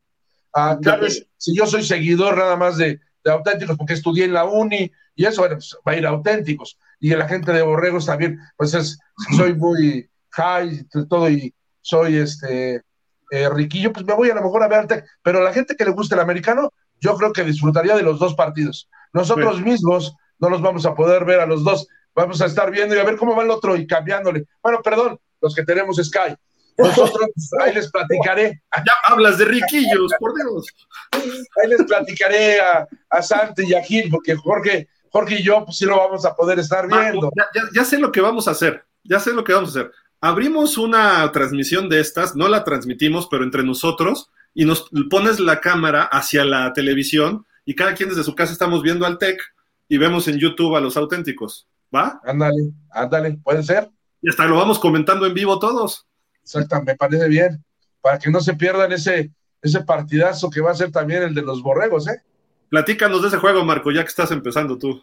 Tal 0.52 1.00
vez, 1.00 1.26
si 1.36 1.56
yo 1.56 1.66
soy 1.66 1.82
seguidor 1.82 2.36
nada 2.36 2.56
más 2.56 2.76
de, 2.76 3.00
auténticos, 3.24 3.76
porque 3.76 3.92
estudié 3.92 4.24
en 4.24 4.32
la 4.32 4.44
uni 4.44 4.90
y 5.14 5.24
eso, 5.26 5.42
bueno, 5.42 5.56
pues, 5.56 5.76
va 5.86 5.92
a 5.92 5.96
ir 5.96 6.06
a 6.06 6.10
auténticos. 6.10 6.78
Y 6.98 7.10
la 7.10 7.28
gente 7.28 7.52
de 7.52 7.62
Borregos 7.62 8.06
también, 8.06 8.38
pues 8.56 8.72
es, 8.74 8.98
soy 9.36 9.54
muy 9.54 10.08
high, 10.30 10.86
todo, 11.08 11.28
y 11.28 11.54
soy 11.82 12.16
este 12.16 12.82
eh, 13.30 13.48
riquillo, 13.50 13.92
pues 13.92 14.06
me 14.06 14.14
voy 14.14 14.30
a 14.30 14.34
lo 14.34 14.42
mejor 14.42 14.62
a 14.62 14.68
ver 14.68 15.04
Pero 15.22 15.42
la 15.42 15.52
gente 15.52 15.76
que 15.76 15.84
le 15.84 15.90
gusta 15.90 16.14
el 16.14 16.22
americano, 16.22 16.72
yo 17.00 17.16
creo 17.16 17.32
que 17.32 17.44
disfrutaría 17.44 17.96
de 17.96 18.02
los 18.02 18.18
dos 18.18 18.34
partidos. 18.34 18.88
Nosotros 19.12 19.60
mismos 19.60 20.14
no 20.38 20.48
los 20.48 20.62
vamos 20.62 20.86
a 20.86 20.94
poder 20.94 21.24
ver 21.24 21.40
a 21.40 21.46
los 21.46 21.64
dos. 21.64 21.88
Vamos 22.18 22.40
a 22.40 22.46
estar 22.46 22.68
viendo 22.68 22.96
y 22.96 22.98
a 22.98 23.04
ver 23.04 23.16
cómo 23.16 23.36
va 23.36 23.44
el 23.44 23.50
otro 23.50 23.76
y 23.76 23.86
cambiándole. 23.86 24.44
Bueno, 24.60 24.80
perdón, 24.82 25.20
los 25.40 25.54
que 25.54 25.62
tenemos 25.62 25.98
Sky. 25.98 26.34
Nosotros, 26.76 27.28
ahí 27.60 27.72
les 27.72 27.88
platicaré. 27.92 28.60
Ya 28.84 28.92
hablas 29.04 29.38
de 29.38 29.44
riquillos, 29.44 30.10
por 30.18 30.34
Dios. 30.34 30.66
Ahí 31.12 31.68
les 31.68 31.84
platicaré 31.84 32.60
a, 32.60 32.88
a 33.08 33.22
Santi 33.22 33.66
y 33.68 33.74
a 33.74 33.84
Gil, 33.84 34.10
porque 34.10 34.34
Jorge, 34.34 34.88
Jorge 35.12 35.36
y 35.36 35.44
yo, 35.44 35.64
pues 35.64 35.76
sí 35.78 35.84
lo 35.84 35.96
vamos 35.96 36.24
a 36.24 36.34
poder 36.34 36.58
estar 36.58 36.88
viendo. 36.88 37.30
ya, 37.72 37.84
sé 37.84 37.98
lo 37.98 38.10
que 38.10 38.20
vamos 38.20 38.48
a 38.48 38.50
hacer. 38.50 38.84
Ya 39.04 39.20
sé 39.20 39.32
lo 39.32 39.44
que 39.44 39.52
vamos 39.52 39.76
a 39.76 39.80
hacer. 39.80 39.92
Abrimos 40.20 40.76
una 40.76 41.30
transmisión 41.30 41.88
de 41.88 42.00
estas, 42.00 42.34
no 42.34 42.48
la 42.48 42.64
transmitimos, 42.64 43.28
pero 43.30 43.44
entre 43.44 43.62
nosotros, 43.62 44.28
y 44.54 44.64
nos 44.64 44.90
pones 45.08 45.38
la 45.38 45.60
cámara 45.60 46.02
hacia 46.02 46.44
la 46.44 46.72
televisión, 46.72 47.46
y 47.64 47.76
cada 47.76 47.94
quien 47.94 48.08
desde 48.08 48.24
su 48.24 48.34
casa 48.34 48.52
estamos 48.52 48.82
viendo 48.82 49.06
al 49.06 49.18
TEC 49.18 49.40
y 49.88 49.98
vemos 49.98 50.26
en 50.26 50.38
YouTube 50.38 50.74
a 50.74 50.80
los 50.80 50.96
auténticos. 50.96 51.68
¿Va? 51.94 52.20
Ándale, 52.24 52.72
ándale, 52.90 53.38
puede 53.42 53.62
ser. 53.62 53.90
Y 54.20 54.28
hasta 54.28 54.46
lo 54.46 54.56
vamos 54.56 54.78
comentando 54.78 55.26
en 55.26 55.34
vivo 55.34 55.58
todos. 55.58 56.06
Exacto, 56.42 56.82
me 56.82 56.96
parece 56.96 57.28
bien. 57.28 57.64
Para 58.00 58.18
que 58.18 58.30
no 58.30 58.40
se 58.40 58.54
pierdan 58.54 58.92
ese, 58.92 59.32
ese 59.62 59.80
partidazo 59.82 60.50
que 60.50 60.60
va 60.60 60.70
a 60.70 60.74
ser 60.74 60.90
también 60.90 61.22
el 61.22 61.34
de 61.34 61.42
los 61.42 61.62
borregos, 61.62 62.08
¿eh? 62.08 62.22
Platícanos 62.68 63.22
de 63.22 63.28
ese 63.28 63.38
juego, 63.38 63.64
Marco, 63.64 63.90
ya 63.90 64.02
que 64.02 64.08
estás 64.08 64.30
empezando 64.30 64.76
tú. 64.76 65.02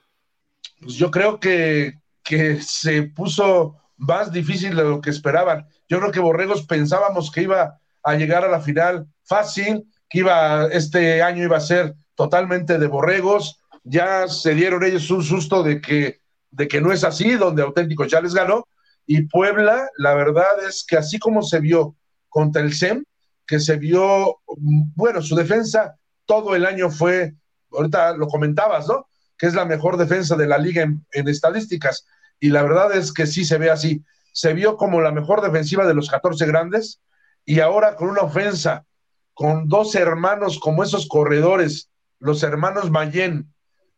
Pues 0.80 0.94
yo 0.94 1.10
creo 1.10 1.40
que, 1.40 2.00
que 2.24 2.62
se 2.62 3.04
puso 3.04 3.78
más 3.98 4.32
difícil 4.32 4.76
de 4.76 4.84
lo 4.84 5.02
que 5.02 5.10
esperaban. 5.10 5.68
Yo 5.88 6.00
creo 6.00 6.12
que 6.12 6.20
Borregos 6.20 6.66
pensábamos 6.66 7.32
que 7.32 7.44
iba 7.44 7.80
a 8.04 8.16
llegar 8.16 8.44
a 8.44 8.50
la 8.50 8.60
final 8.60 9.08
fácil, 9.24 9.86
que 10.10 10.20
iba 10.20 10.68
este 10.68 11.22
año 11.22 11.44
iba 11.44 11.58
a 11.58 11.62
ser 11.62 11.96
totalmente 12.16 12.78
de 12.78 12.88
Borregos. 12.88 13.62
Ya 13.84 14.28
se 14.28 14.54
dieron 14.54 14.84
ellos 14.84 15.10
un 15.12 15.24
susto 15.24 15.64
de 15.64 15.82
que 15.82 16.20
de 16.56 16.68
que 16.68 16.82
no 16.82 16.92
es 16.92 17.04
así, 17.04 17.34
donde 17.36 17.64
Auténticos 17.64 18.08
ya 18.08 18.22
les 18.22 18.34
ganó. 18.34 18.68
Y 19.06 19.24
Puebla, 19.24 19.90
la 19.98 20.14
verdad 20.16 20.64
es 20.68 20.86
que 20.88 20.98
así 20.98 21.20
como 21.20 21.44
se 21.44 21.60
vio 21.60 21.96
contra 22.30 22.62
el 22.62 22.74
SEM, 22.74 23.04
que 23.46 23.60
se 23.60 23.76
vio, 23.76 24.40
bueno, 24.48 25.22
su 25.22 25.36
defensa 25.36 25.96
todo 26.26 26.56
el 26.56 26.66
año 26.66 26.90
fue, 26.90 27.36
ahorita 27.72 28.16
lo 28.18 28.28
comentabas, 28.28 28.88
¿no? 28.88 29.08
Que 29.38 29.48
es 29.48 29.54
la 29.54 29.66
mejor 29.66 29.98
defensa 29.98 30.36
de 30.36 30.48
la 30.48 30.58
liga 30.58 30.82
en, 30.82 31.06
en 31.12 31.28
estadísticas. 31.28 32.06
Y 32.40 32.50
la 32.50 32.64
verdad 32.64 32.96
es 32.96 33.14
que 33.14 33.28
sí 33.28 33.46
se 33.46 33.58
ve 33.58 33.70
así. 33.70 34.04
Se 34.32 34.54
vio 34.54 34.78
como 34.78 35.02
la 35.02 35.12
mejor 35.12 35.42
defensiva 35.42 35.86
de 35.86 35.94
los 35.94 36.10
14 36.10 36.46
grandes 36.48 37.02
y 37.46 37.60
ahora 37.60 37.96
con 37.96 38.10
una 38.10 38.22
ofensa, 38.22 38.86
con 39.34 39.68
dos 39.68 39.94
hermanos 39.96 40.60
como 40.60 40.84
esos 40.84 41.08
corredores, 41.08 41.90
los 42.20 42.42
hermanos 42.44 42.90
Mayen, 42.90 43.54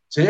¿sí? 0.08 0.26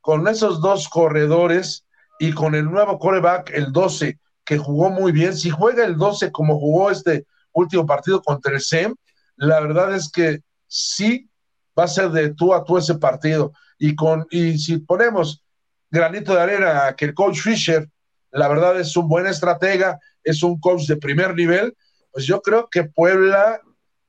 Con 0.00 0.26
esos 0.28 0.60
dos 0.60 0.88
corredores 0.88 1.84
y 2.18 2.32
con 2.32 2.54
el 2.54 2.64
nuevo 2.64 2.98
coreback, 2.98 3.50
el 3.50 3.72
12, 3.72 4.18
que 4.44 4.58
jugó 4.58 4.90
muy 4.90 5.12
bien, 5.12 5.36
si 5.36 5.50
juega 5.50 5.84
el 5.84 5.96
12 5.96 6.32
como 6.32 6.58
jugó 6.58 6.90
este 6.90 7.26
último 7.52 7.86
partido 7.86 8.22
contra 8.22 8.52
el 8.52 8.60
SEM, 8.60 8.94
la 9.36 9.60
verdad 9.60 9.94
es 9.94 10.10
que 10.10 10.40
sí 10.66 11.30
va 11.78 11.84
a 11.84 11.88
ser 11.88 12.10
de 12.10 12.34
tú 12.34 12.54
a 12.54 12.64
tú 12.64 12.78
ese 12.78 12.96
partido. 12.96 13.52
Y, 13.78 13.94
con, 13.94 14.26
y 14.30 14.58
si 14.58 14.78
ponemos 14.78 15.42
granito 15.90 16.34
de 16.34 16.40
arena 16.40 16.94
que 16.96 17.06
el 17.06 17.14
coach 17.14 17.40
Fisher, 17.40 17.88
la 18.30 18.48
verdad 18.48 18.78
es 18.78 18.96
un 18.96 19.08
buen 19.08 19.26
estratega, 19.26 19.98
es 20.22 20.42
un 20.42 20.60
coach 20.60 20.86
de 20.86 20.96
primer 20.96 21.34
nivel, 21.34 21.74
pues 22.12 22.26
yo 22.26 22.40
creo 22.42 22.68
que 22.68 22.84
Puebla 22.84 23.60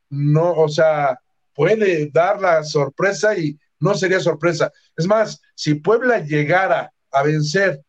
no, 0.10 0.52
o 0.52 0.68
sea, 0.68 1.20
puede 1.54 2.10
dar 2.12 2.42
la 2.42 2.64
sorpresa 2.64 3.38
y 3.38 3.58
no 3.80 3.96
sería 3.96 4.20
sorpresa. 4.20 4.72
Es 4.96 5.08
más, 5.08 5.42
si 5.62 5.76
Puebla 5.76 6.18
llegara 6.18 6.92
a 7.12 7.22
vencer 7.22 7.84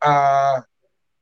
a, 0.00 0.66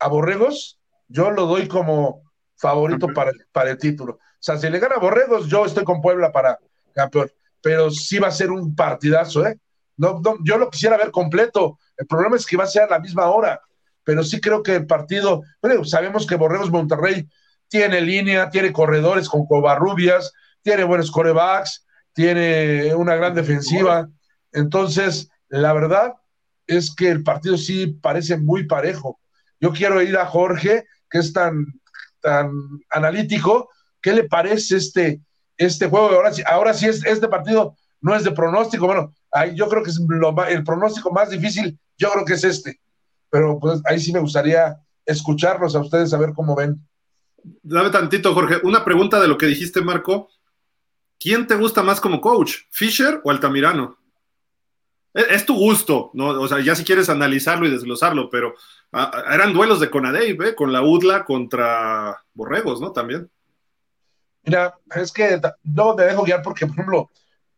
Borregos, 0.09 0.81
yo 1.06 1.31
lo 1.31 1.44
doy 1.44 1.69
como 1.69 2.23
favorito 2.56 3.09
para, 3.09 3.31
para, 3.52 3.73
el 3.73 3.77
título. 3.77 4.14
O 4.14 4.19
sea, 4.39 4.56
si 4.56 4.70
le 4.70 4.78
gana 4.78 4.94
a 4.94 5.01
Borregos, 5.01 5.48
yo 5.48 5.66
estoy 5.66 5.85
con 5.85 6.01
Puebla 6.01 6.32
para 6.32 6.59
campeón. 6.94 7.31
Pero 7.60 7.90
sí 7.90 8.19
va 8.19 8.28
a 8.28 8.31
ser 8.31 8.51
un 8.51 8.74
partidazo, 8.74 9.47
¿eh? 9.47 9.59
No, 9.98 10.23
yo 10.43 10.56
lo 10.56 10.70
quisiera 10.70 10.97
ver 10.97 11.10
completo. 11.10 11.78
El 11.98 12.06
problema 12.06 12.36
es 12.36 12.47
que 12.47 12.56
va 12.56 12.64
a 12.64 12.69
ser 12.69 12.85
a 12.85 12.93
la 12.93 12.98
misma 12.98 13.27
hora. 13.27 13.60
Pero 14.02 14.24
sí 14.24 14.40
creo 14.40 14.62
que 14.62 14.77
el 14.77 14.86
partido, 14.86 15.43
bueno, 15.60 15.85
sabemos 15.85 16.27
que 16.27 16.36
Borregos 16.36 16.70
Monterrey 16.70 17.28
tiene 17.69 18.01
línea, 18.01 18.48
tiene 18.48 18.73
corredores 18.73 19.28
con 19.28 19.44
Covarrubias, 19.44 20.32
tiene 20.62 20.85
buenos 20.85 21.10
corebacks, 21.10 21.85
tiene 22.14 22.94
una 22.94 23.14
gran 23.14 23.35
defensiva. 23.35 24.09
Entonces, 24.52 25.28
la 25.60 25.72
verdad 25.74 26.14
es 26.66 26.94
que 26.94 27.10
el 27.10 27.22
partido 27.22 27.58
sí 27.58 27.86
parece 27.86 28.38
muy 28.38 28.64
parejo. 28.64 29.20
Yo 29.60 29.70
quiero 29.72 30.00
ir 30.00 30.16
a 30.16 30.24
Jorge, 30.24 30.86
que 31.10 31.18
es 31.18 31.32
tan, 31.32 31.66
tan 32.20 32.50
analítico. 32.90 33.68
¿Qué 34.00 34.14
le 34.14 34.24
parece 34.24 34.78
este, 34.78 35.20
este 35.58 35.88
juego? 35.88 36.08
Ahora 36.08 36.32
sí, 36.32 36.42
ahora 36.46 36.72
sí 36.72 36.86
es, 36.86 37.04
este 37.04 37.28
partido 37.28 37.76
no 38.00 38.16
es 38.16 38.24
de 38.24 38.32
pronóstico. 38.32 38.86
Bueno, 38.86 39.14
ahí 39.30 39.54
yo 39.54 39.68
creo 39.68 39.82
que 39.82 39.90
es 39.90 40.00
el 40.48 40.64
pronóstico 40.64 41.12
más 41.12 41.28
difícil, 41.28 41.78
yo 41.98 42.10
creo 42.10 42.24
que 42.24 42.34
es 42.34 42.44
este. 42.44 42.80
Pero 43.28 43.58
pues 43.60 43.82
ahí 43.84 44.00
sí 44.00 44.10
me 44.10 44.20
gustaría 44.20 44.78
escucharlos 45.04 45.76
a 45.76 45.80
ustedes, 45.80 46.14
a 46.14 46.18
ver 46.18 46.32
cómo 46.34 46.56
ven. 46.56 46.80
Dame 47.62 47.90
tantito, 47.90 48.32
Jorge. 48.32 48.56
Una 48.64 48.84
pregunta 48.84 49.20
de 49.20 49.28
lo 49.28 49.36
que 49.36 49.46
dijiste, 49.46 49.82
Marco. 49.82 50.30
¿Quién 51.20 51.46
te 51.46 51.56
gusta 51.56 51.82
más 51.82 52.00
como 52.00 52.22
coach, 52.22 52.54
Fisher 52.70 53.20
o 53.22 53.30
Altamirano? 53.30 54.01
Es, 55.14 55.44
tu 55.44 55.55
gusto, 55.55 56.10
¿no? 56.14 56.28
O 56.28 56.48
sea, 56.48 56.60
ya 56.60 56.74
si 56.74 56.84
quieres 56.84 57.09
analizarlo 57.10 57.66
y 57.66 57.70
desglosarlo, 57.70 58.30
pero 58.30 58.55
ah, 58.93 59.10
ah, 59.12 59.34
eran 59.34 59.52
duelos 59.52 59.78
de 59.78 59.90
Conadey, 59.90 60.30
¿eh? 60.30 60.55
Con 60.55 60.72
la 60.72 60.82
UDLA 60.82 61.24
contra 61.24 62.22
Borregos, 62.32 62.80
¿no? 62.80 62.93
También. 62.93 63.30
Mira, 64.44 64.74
es 64.94 65.12
que 65.12 65.40
no 65.62 65.94
te 65.94 66.05
dejo 66.05 66.24
guiar 66.24 66.43
porque, 66.43 66.66
por 66.66 66.74
ejemplo, 66.74 67.10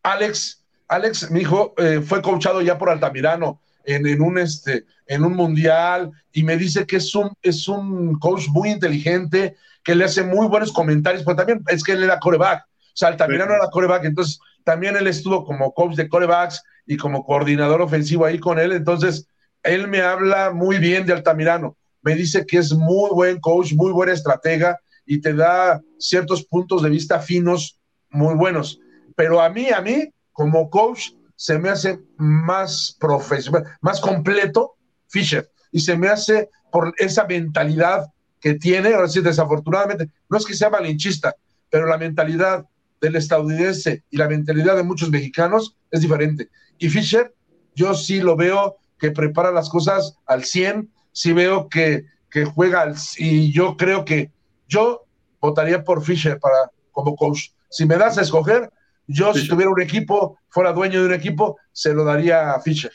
Alex, 0.02 0.64
Alex, 0.88 1.30
mi 1.30 1.40
hijo, 1.40 1.74
eh, 1.78 2.00
fue 2.04 2.20
coachado 2.20 2.60
ya 2.60 2.76
por 2.76 2.90
Altamirano 2.90 3.60
en, 3.84 4.06
en, 4.06 4.20
un, 4.20 4.38
este, 4.38 4.84
en 5.06 5.24
un 5.24 5.34
mundial 5.34 6.10
y 6.32 6.42
me 6.42 6.56
dice 6.56 6.86
que 6.86 6.96
es 6.96 7.14
un, 7.14 7.32
es 7.40 7.68
un 7.68 8.18
coach 8.18 8.48
muy 8.48 8.70
inteligente, 8.70 9.56
que 9.82 9.94
le 9.94 10.04
hace 10.04 10.24
muy 10.24 10.48
buenos 10.48 10.72
comentarios, 10.72 11.22
pero 11.24 11.36
también 11.36 11.62
es 11.68 11.84
que 11.84 11.92
él 11.92 12.02
era 12.02 12.18
coreback 12.18 12.66
o 12.94 12.96
sea, 12.96 13.08
Altamirano 13.08 13.54
era 13.54 13.70
coreback, 13.70 14.04
entonces 14.04 14.38
también 14.62 14.96
él 14.96 15.08
estuvo 15.08 15.44
como 15.44 15.74
coach 15.74 15.96
de 15.96 16.08
corebacks 16.08 16.62
y 16.86 16.96
como 16.96 17.24
coordinador 17.24 17.80
ofensivo 17.82 18.24
ahí 18.24 18.38
con 18.38 18.58
él. 18.58 18.72
Entonces, 18.72 19.28
él 19.62 19.88
me 19.88 20.02
habla 20.02 20.52
muy 20.52 20.78
bien 20.78 21.06
de 21.06 21.12
Altamirano. 21.12 21.76
Me 22.02 22.14
dice 22.14 22.44
que 22.46 22.58
es 22.58 22.72
muy 22.72 23.10
buen 23.10 23.40
coach, 23.40 23.72
muy 23.74 23.92
buena 23.92 24.12
estratega 24.12 24.78
y 25.06 25.20
te 25.20 25.34
da 25.34 25.80
ciertos 25.98 26.44
puntos 26.44 26.82
de 26.82 26.90
vista 26.90 27.18
finos 27.20 27.80
muy 28.10 28.34
buenos. 28.34 28.78
Pero 29.16 29.40
a 29.40 29.48
mí, 29.48 29.70
a 29.70 29.80
mí, 29.80 30.12
como 30.32 30.68
coach, 30.70 31.10
se 31.36 31.58
me 31.58 31.70
hace 31.70 32.00
más 32.16 32.96
profesional, 33.00 33.64
más 33.80 34.00
completo 34.00 34.76
Fisher. 35.08 35.48
Y 35.72 35.80
se 35.80 35.96
me 35.96 36.08
hace 36.08 36.50
por 36.70 36.94
esa 36.98 37.24
mentalidad 37.24 38.06
que 38.40 38.54
tiene, 38.54 38.94
ahora 38.94 39.08
sí, 39.08 39.20
desafortunadamente, 39.20 40.10
no 40.28 40.36
es 40.36 40.44
que 40.44 40.54
sea 40.54 40.70
malinchista, 40.70 41.34
pero 41.70 41.86
la 41.86 41.96
mentalidad 41.96 42.66
del 43.04 43.16
estadounidense 43.16 44.02
y 44.10 44.16
la 44.16 44.28
mentalidad 44.28 44.76
de 44.76 44.82
muchos 44.82 45.10
mexicanos 45.10 45.76
es 45.90 46.00
diferente. 46.00 46.48
Y 46.78 46.88
Fisher, 46.88 47.34
yo 47.74 47.94
sí 47.94 48.20
lo 48.20 48.36
veo 48.36 48.76
que 48.98 49.10
prepara 49.10 49.52
las 49.52 49.68
cosas 49.68 50.18
al 50.26 50.44
100, 50.44 50.90
sí 51.12 51.32
veo 51.32 51.68
que, 51.68 52.06
que 52.30 52.44
juega 52.44 52.80
al, 52.80 52.94
y 53.18 53.52
yo 53.52 53.76
creo 53.76 54.04
que 54.04 54.32
yo 54.68 55.04
votaría 55.40 55.84
por 55.84 56.02
Fisher 56.02 56.38
para, 56.40 56.70
como 56.90 57.14
coach. 57.14 57.50
Si 57.68 57.84
me 57.84 57.96
das 57.96 58.16
a 58.16 58.22
escoger, 58.22 58.70
yo 59.06 59.34
si 59.34 59.46
tuviera 59.46 59.70
un 59.70 59.82
equipo, 59.82 60.38
fuera 60.48 60.72
dueño 60.72 61.00
de 61.00 61.06
un 61.06 61.14
equipo, 61.14 61.58
se 61.72 61.92
lo 61.92 62.04
daría 62.04 62.52
a 62.52 62.60
Fisher. 62.60 62.92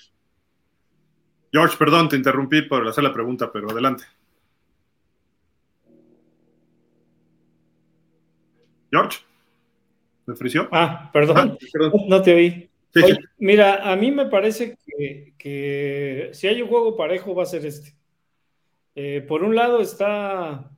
George, 1.51 1.77
perdón, 1.77 2.09
te 2.09 2.15
interrumpí 2.15 2.63
por 2.63 2.87
hacer 2.87 3.03
la 3.03 3.13
pregunta, 3.13 3.51
pero 3.51 3.69
adelante. 3.69 4.05
George, 8.91 9.19
¿me 10.29 10.35
frició? 10.35 10.69
Ah, 10.71 11.09
perdón, 11.11 11.57
ah, 11.57 11.91
no 12.07 12.21
te 12.21 12.33
oí. 12.35 12.69
Mira, 13.39 13.91
a 13.91 13.95
mí 13.95 14.11
me 14.11 14.27
parece 14.27 14.77
que, 15.37 16.29
si 16.33 16.47
hay 16.47 16.61
un 16.61 16.69
juego 16.69 16.95
parejo 16.95 17.33
va 17.33 17.43
a 17.43 17.47
ser 17.47 17.65
este. 17.65 17.95
Eh, 18.95 19.25
por 19.27 19.43
un 19.43 19.55
lado 19.55 19.81
está 19.81 20.71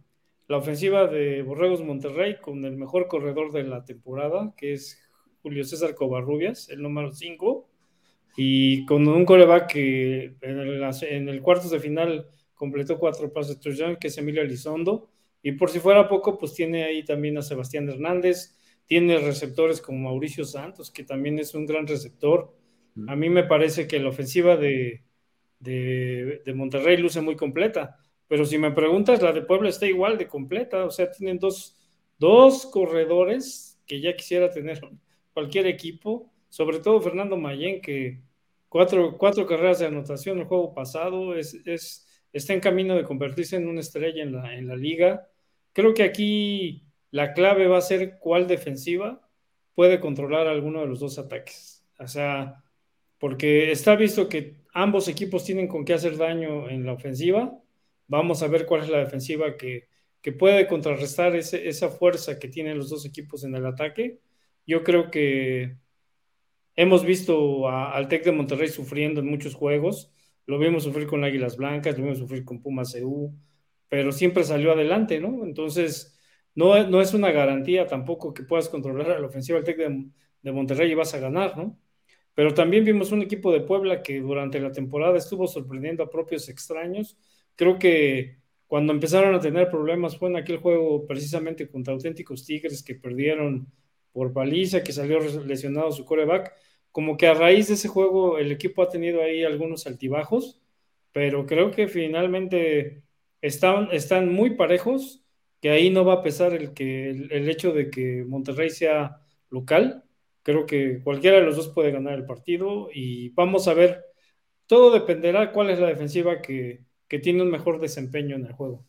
la 0.47 0.57
ofensiva 0.57 1.07
de 1.07 1.41
Borregos 1.41 1.83
Monterrey 1.83 2.37
con 2.41 2.63
el 2.65 2.77
mejor 2.77 3.07
corredor 3.07 3.51
de 3.51 3.63
la 3.63 3.83
temporada, 3.83 4.53
que 4.55 4.73
es 4.73 5.01
Julio 5.41 5.63
César 5.63 5.95
Covarrubias, 5.95 6.69
el 6.69 6.81
número 6.81 7.11
5, 7.11 7.67
y 8.37 8.85
con 8.85 9.07
un 9.07 9.25
coreback 9.25 9.71
que 9.71 10.35
en 10.41 10.59
el, 10.59 10.83
en 10.83 11.29
el 11.29 11.41
cuartos 11.41 11.71
de 11.71 11.79
final 11.79 12.27
completó 12.53 12.99
cuatro 12.99 13.33
pases 13.33 13.59
touchdown, 13.59 13.97
que 13.97 14.07
es 14.07 14.17
Emilio 14.17 14.41
Elizondo, 14.41 15.09
y 15.43 15.53
por 15.53 15.69
si 15.69 15.79
fuera 15.79 16.07
poco, 16.07 16.37
pues 16.37 16.53
tiene 16.53 16.83
ahí 16.83 17.03
también 17.03 17.37
a 17.37 17.41
Sebastián 17.41 17.89
Hernández, 17.89 18.55
tiene 18.91 19.19
receptores 19.19 19.79
como 19.79 20.09
Mauricio 20.09 20.43
Santos, 20.43 20.91
que 20.91 21.05
también 21.05 21.39
es 21.39 21.55
un 21.55 21.65
gran 21.65 21.87
receptor. 21.87 22.53
A 23.07 23.15
mí 23.15 23.29
me 23.29 23.45
parece 23.45 23.87
que 23.87 24.01
la 24.01 24.09
ofensiva 24.09 24.57
de, 24.57 25.05
de, 25.59 26.41
de 26.45 26.53
Monterrey 26.53 26.97
luce 26.97 27.21
muy 27.21 27.37
completa. 27.37 27.97
Pero 28.27 28.43
si 28.43 28.57
me 28.57 28.71
preguntas, 28.71 29.21
la 29.21 29.31
de 29.31 29.43
Puebla 29.43 29.69
está 29.69 29.85
igual 29.85 30.17
de 30.17 30.27
completa. 30.27 30.83
O 30.83 30.91
sea, 30.91 31.09
tienen 31.09 31.39
dos, 31.39 31.77
dos 32.19 32.65
corredores 32.65 33.81
que 33.87 34.01
ya 34.01 34.13
quisiera 34.13 34.49
tener 34.49 34.81
cualquier 35.33 35.67
equipo, 35.67 36.29
sobre 36.49 36.79
todo 36.79 36.99
Fernando 36.99 37.37
Mayén, 37.37 37.79
que 37.79 38.19
cuatro, 38.67 39.17
cuatro 39.17 39.45
carreras 39.45 39.79
de 39.79 39.85
anotación 39.85 40.39
el 40.39 40.47
juego 40.47 40.73
pasado, 40.73 41.33
es, 41.37 41.53
es, 41.65 42.05
está 42.33 42.51
en 42.51 42.59
camino 42.59 42.97
de 42.97 43.05
convertirse 43.05 43.55
en 43.55 43.69
una 43.69 43.79
estrella 43.79 44.21
en 44.21 44.33
la, 44.33 44.53
en 44.53 44.67
la 44.67 44.75
liga. 44.75 45.29
Creo 45.71 45.93
que 45.93 46.03
aquí 46.03 46.90
la 47.11 47.33
clave 47.33 47.67
va 47.67 47.77
a 47.77 47.81
ser 47.81 48.17
cuál 48.19 48.47
defensiva 48.47 49.27
puede 49.75 49.99
controlar 49.99 50.47
alguno 50.47 50.81
de 50.81 50.87
los 50.87 50.99
dos 50.99 51.19
ataques. 51.19 51.85
O 51.99 52.07
sea, 52.07 52.63
porque 53.19 53.71
está 53.71 53.95
visto 53.95 54.29
que 54.29 54.57
ambos 54.73 55.07
equipos 55.07 55.43
tienen 55.43 55.67
con 55.67 55.85
qué 55.85 55.93
hacer 55.93 56.17
daño 56.17 56.69
en 56.69 56.85
la 56.85 56.93
ofensiva 56.93 57.61
Vamos 58.11 58.43
a 58.43 58.47
ver 58.47 58.65
cuál 58.65 58.81
es 58.81 58.89
la 58.89 58.97
defensiva 58.97 59.55
que, 59.55 59.87
puede 60.37 60.67
contrarrestar 60.67 61.33
esa 61.37 61.87
fuerza 61.87 62.39
que 62.39 62.49
tienen 62.49 62.77
los 62.77 62.89
dos 62.89 63.05
equipos 63.05 63.45
en 63.45 63.55
el 63.55 63.65
ataque. 63.65 64.19
Yo 64.67 64.83
creo 64.83 65.09
que 65.09 65.77
hemos 66.75 67.05
visto 67.05 67.69
al 67.69 68.09
Tec 68.09 68.25
de 68.25 68.33
Monterrey 68.33 68.67
sufriendo 68.67 69.21
en 69.21 69.27
muchos 69.27 69.55
juegos. 69.55 70.11
Lo 70.45 70.59
vimos 70.59 70.83
sufrir 70.83 71.07
con 71.07 71.23
Águilas 71.23 71.55
Blancas, 71.55 71.97
lo 71.97 72.03
vimos 72.03 72.17
sufrir 72.19 72.43
con 72.43 72.61
Pumas 72.61 72.93
EU, 72.95 73.33
pero 73.87 74.11
siempre 74.11 74.43
salió 74.43 74.73
adelante, 74.73 75.21
¿no? 75.21 75.45
Entonces, 75.45 76.19
no, 76.55 76.87
no 76.87 77.01
es 77.01 77.13
una 77.13 77.31
garantía 77.31 77.87
tampoco 77.87 78.33
que 78.33 78.43
puedas 78.43 78.69
controlar 78.69 79.11
a 79.11 79.19
la 79.19 79.27
ofensiva 79.27 79.57
del 79.57 79.65
Tec 79.65 79.77
de, 79.77 80.51
Monterrey 80.51 80.91
y 80.91 80.95
vas 80.95 81.13
a 81.13 81.19
ganar, 81.19 81.57
¿no? 81.57 81.77
Pero 82.33 82.53
también 82.53 82.85
vimos 82.85 83.11
un 83.11 83.21
equipo 83.21 83.51
de 83.51 83.61
Puebla 83.61 84.01
que 84.01 84.21
durante 84.21 84.59
la 84.59 84.71
temporada 84.71 85.17
estuvo 85.17 85.47
sorprendiendo 85.47 86.03
a 86.03 86.09
propios 86.09 86.49
extraños 86.49 87.17
Creo 87.55 87.77
que 87.77 88.37
cuando 88.67 88.93
empezaron 88.93 89.35
a 89.35 89.39
tener 89.39 89.69
problemas 89.69 90.17
fue 90.17 90.29
en 90.29 90.37
aquel 90.37 90.57
juego 90.57 91.05
precisamente 91.05 91.69
contra 91.69 91.93
auténticos 91.93 92.45
Tigres 92.45 92.83
que 92.83 92.95
perdieron 92.95 93.71
por 94.11 94.33
paliza, 94.33 94.83
que 94.83 94.93
salió 94.93 95.19
lesionado 95.45 95.91
su 95.91 96.05
coreback. 96.05 96.53
Como 96.91 97.17
que 97.17 97.27
a 97.27 97.33
raíz 97.33 97.67
de 97.67 97.75
ese 97.75 97.87
juego 97.87 98.37
el 98.39 98.51
equipo 98.51 98.81
ha 98.81 98.89
tenido 98.89 99.21
ahí 99.21 99.43
algunos 99.43 99.87
altibajos, 99.87 100.59
pero 101.11 101.45
creo 101.45 101.71
que 101.71 101.87
finalmente 101.87 103.03
están, 103.41 103.89
están 103.91 104.33
muy 104.33 104.55
parejos, 104.55 105.20
que 105.61 105.69
ahí 105.69 105.91
no 105.91 106.03
va 106.03 106.15
a 106.15 106.23
pesar 106.23 106.53
el, 106.53 106.73
que, 106.73 107.11
el 107.11 107.47
hecho 107.47 107.71
de 107.71 107.89
que 107.89 108.25
Monterrey 108.27 108.69
sea 108.71 109.21
local. 109.49 110.03
Creo 110.43 110.65
que 110.65 111.01
cualquiera 111.03 111.37
de 111.37 111.43
los 111.43 111.55
dos 111.55 111.69
puede 111.69 111.91
ganar 111.91 112.15
el 112.15 112.25
partido 112.25 112.89
y 112.91 113.29
vamos 113.29 113.67
a 113.67 113.75
ver, 113.75 114.03
todo 114.65 114.91
dependerá 114.91 115.51
cuál 115.51 115.69
es 115.69 115.79
la 115.79 115.87
defensiva 115.87 116.41
que, 116.41 116.83
que 117.07 117.19
tiene 117.19 117.43
un 117.43 117.51
mejor 117.51 117.79
desempeño 117.79 118.35
en 118.35 118.47
el 118.47 118.53
juego. 118.53 118.83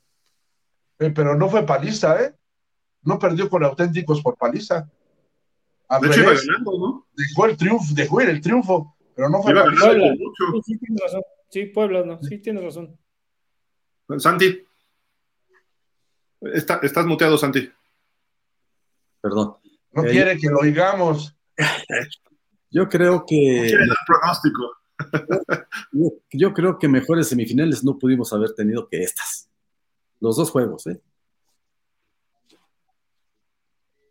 Eh, 0.99 1.13
pero 1.15 1.37
no 1.37 1.51
fue 1.51 1.67
paliza, 1.67 2.23
¿eh? 2.23 2.35
No 3.03 3.19
perdió 3.19 3.51
con 3.51 3.65
auténticos 3.65 4.23
por 4.23 4.39
paliza. 4.39 4.91
de 6.01 6.09
hecho, 6.09 6.21
iba 6.21 6.33
ganando, 6.33 6.79
¿no? 6.79 7.07
Dejó 7.15 7.47
el 7.47 7.57
triunfo, 7.59 7.95
dejó 7.95 8.21
el 8.23 8.41
triunfo, 8.41 8.97
pero 9.15 9.29
no 9.29 9.43
fue 9.43 9.53
paliza. 9.53 9.87
Puebla. 9.89 10.15
Sí, 10.15 10.63
sí, 10.65 10.79
tienes 10.79 11.03
razón. 11.03 11.23
Sí, 11.51 11.65
Puebla, 11.67 12.03
no, 12.05 12.23
sí, 12.23 12.39
tienes 12.39 12.65
razón. 12.65 12.99
Santi. 14.19 14.65
Estás 16.53 17.07
muteado, 17.07 17.39
Santi. 17.39 17.71
Perdón. 19.21 19.57
No 19.93 20.03
quiere 20.03 20.37
que 20.37 20.49
lo 20.49 20.59
oigamos. 20.59 21.37
Yo 22.71 22.89
creo 22.89 23.25
que. 23.27 23.57
No 23.57 23.63
quiere 23.63 23.87
dar 23.87 23.97
pronóstico. 24.07 24.83
Yo, 26.33 26.53
creo 26.53 26.79
que 26.79 26.89
mejores 26.89 27.29
semifinales 27.29 27.85
no 27.85 27.99
pudimos 27.99 28.33
haber 28.33 28.55
tenido 28.55 28.89
que 28.89 29.03
estas. 29.03 29.49
Los 30.21 30.37
dos 30.37 30.51
juegos, 30.51 30.87
¿eh? 30.87 31.01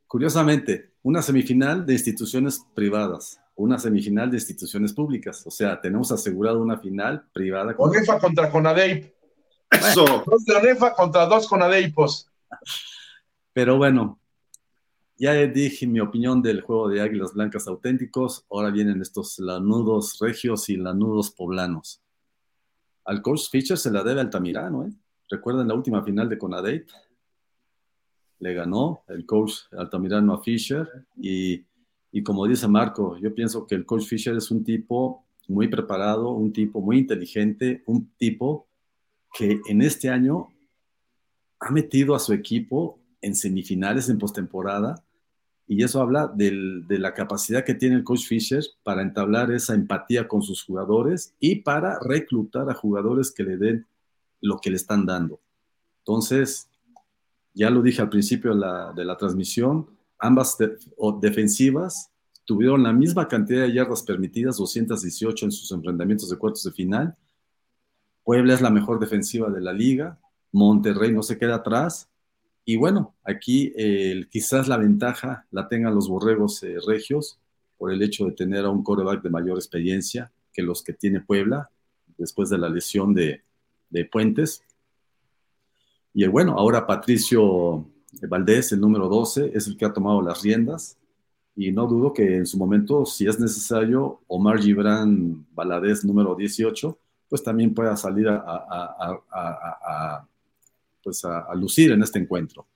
Curiosamente, 0.06 0.92
una 1.04 1.22
semifinal 1.22 1.86
de 1.86 1.94
instituciones 1.94 2.62
privadas, 2.76 3.40
una 3.56 3.80
semifinal 3.80 4.30
de 4.30 4.38
instituciones 4.38 4.92
públicas. 4.92 5.44
O 5.48 5.52
sea, 5.52 5.80
tenemos 5.80 6.12
asegurado 6.12 6.62
una 6.62 6.78
final 6.78 7.26
privada. 7.32 7.74
ONEFA 7.78 8.20
contra 8.20 8.52
Conadeip. 8.52 9.14
Eso. 9.72 10.24
Dos 10.26 10.46
de 10.46 10.56
ONEFA 10.56 10.94
contra 10.94 11.26
dos 11.26 11.48
Conadeipos. 11.48 12.30
Pero 13.54 13.78
bueno, 13.78 14.20
ya 15.18 15.34
dije 15.34 15.88
mi 15.88 16.00
opinión 16.00 16.42
del 16.42 16.62
juego 16.62 16.90
de 16.90 17.02
Águilas 17.02 17.34
Blancas 17.34 17.68
auténticos. 17.68 18.46
Ahora 18.50 18.70
vienen 18.70 19.02
estos 19.02 19.40
lanudos 19.40 20.18
regios 20.20 20.70
y 20.70 20.78
lanudos 20.78 21.32
poblanos. 21.32 22.02
Al 23.06 23.22
coach 23.22 23.50
Fischer 23.50 23.78
se 23.78 23.92
la 23.92 24.04
debe 24.04 24.22
Altamirano, 24.22 24.86
¿eh? 24.86 24.92
Recuerden 25.30 25.68
la 25.68 25.74
última 25.74 26.04
final 26.04 26.28
de 26.28 26.38
Conadate. 26.38 26.88
Le 28.40 28.54
ganó 28.54 29.04
el 29.08 29.26
coach 29.26 29.54
Altamirano 29.72 30.34
a 30.34 30.44
Fischer. 30.44 30.88
Y, 31.16 31.66
y 32.12 32.24
como 32.24 32.46
dice 32.48 32.68
Marco, 32.68 33.18
yo 33.18 33.34
pienso 33.34 33.66
que 33.66 33.76
el 33.76 33.86
coach 33.86 34.04
Fischer 34.04 34.36
es 34.36 34.52
un 34.52 34.64
tipo 34.64 35.26
muy 35.48 35.68
preparado, 35.68 36.32
un 36.32 36.52
tipo 36.52 36.82
muy 36.82 36.98
inteligente, 36.98 37.84
un 37.86 38.10
tipo 38.18 38.68
que 39.34 39.62
en 39.68 39.82
este 39.82 40.10
año 40.10 40.50
ha 41.60 41.72
metido 41.72 42.16
a 42.16 42.20
su 42.20 42.34
equipo 42.34 43.00
en 43.22 43.36
semifinales, 43.36 44.10
en 44.10 44.18
postemporada, 44.18 45.04
y 45.68 45.84
eso 45.84 46.02
habla 46.02 46.28
de 46.28 47.00
la 47.00 47.14
capacidad 47.14 47.64
que 47.64 47.76
tiene 47.76 47.96
el 47.96 48.04
coach 48.04 48.26
Fisher 48.28 48.62
para 48.84 49.02
entablar 49.02 49.52
esa 49.52 49.74
empatía 49.74 50.28
con 50.28 50.42
sus 50.42 50.64
jugadores 50.64 51.34
y 51.40 51.62
para 51.62 51.98
reclutar 52.00 52.70
a 52.70 52.74
jugadores 52.74 53.32
que 53.32 53.44
le 53.44 53.56
den 53.56 53.88
lo 54.42 54.58
que 54.58 54.70
le 54.70 54.76
están 54.76 55.06
dando. 55.06 55.40
Entonces, 56.00 56.68
ya 57.54 57.70
lo 57.70 57.82
dije 57.82 58.02
al 58.02 58.10
principio 58.10 58.54
de 58.54 59.06
la, 59.06 59.18
transmisión, 59.18 59.88
ambas 60.20 60.58
defensivas 61.22 62.12
tuvieron 62.44 62.84
la 62.84 62.92
misma 62.92 63.30
cantidad 63.30 63.62
de 63.62 63.72
yardas 63.72 64.04
permitidas, 64.04 64.58
218 64.58 65.46
en 65.46 65.52
sus 65.52 65.72
enfrentamientos 65.72 66.30
de 66.30 66.38
cuartos 66.38 66.64
de 66.64 66.72
final. 66.72 67.16
Puebla 68.24 68.54
es 68.54 68.62
la 68.62 68.70
mejor 68.70 69.00
defensiva 69.00 69.50
de 69.50 69.62
la 69.62 69.74
liga, 69.74 70.20
Monterrey 70.52 71.12
no 71.12 71.24
se 71.24 71.38
queda 71.38 71.56
atrás 71.56 72.10
y 72.66 72.78
bueno, 72.78 73.16
aquí 73.24 73.74
quizás 74.30 74.68
la 74.68 74.78
ventaja 74.78 75.48
la 75.52 75.68
tengan 75.68 75.96
los 75.96 76.08
borregos 76.08 76.62
eh, 76.64 76.78
regios 76.86 77.40
por 77.78 77.92
el 77.92 78.02
hecho 78.04 78.26
de 78.26 78.34
tener 78.34 78.66
a 78.66 78.70
un 78.70 78.84
coreback 78.84 79.24
de 79.24 79.30
mayor 79.30 79.58
experiencia 79.58 80.32
que 80.54 80.62
los 80.62 80.84
que 80.84 80.94
tiene 80.94 81.22
Puebla 81.22 81.72
después 82.18 82.50
de 82.50 82.60
la 82.60 82.70
lesión 82.70 83.14
de, 83.14 83.44
Puentes. 84.10 84.64
Y 86.14 86.26
bueno, 86.28 86.54
ahora 86.58 86.88
Patricio 86.88 87.90
Valdés, 88.22 88.72
el 88.72 88.80
número 88.80 89.10
12, 89.10 89.52
es 89.54 89.68
el 89.68 89.76
que 89.76 89.86
ha 89.86 89.92
tomado 89.92 90.22
las 90.22 90.42
riendas. 90.42 90.98
Y 91.58 91.72
no 91.72 91.88
dudo 91.88 92.14
que 92.14 92.38
en 92.38 92.46
su 92.46 92.58
momento, 92.58 93.06
si 93.06 93.28
es 93.28 93.38
necesario, 93.38 94.22
Omar 94.28 94.62
Gibran 94.62 95.46
Valadez, 95.52 96.06
número 96.06 96.36
18, 96.36 96.98
pues 97.32 97.42
también 97.44 97.74
pueda 97.74 97.96
salir 97.96 98.28
a 98.30 100.28
pues 101.04 101.26
a, 101.26 101.54
lucir 101.56 101.92
en 101.92 102.04
este 102.04 102.20
encuentro. 102.20 102.68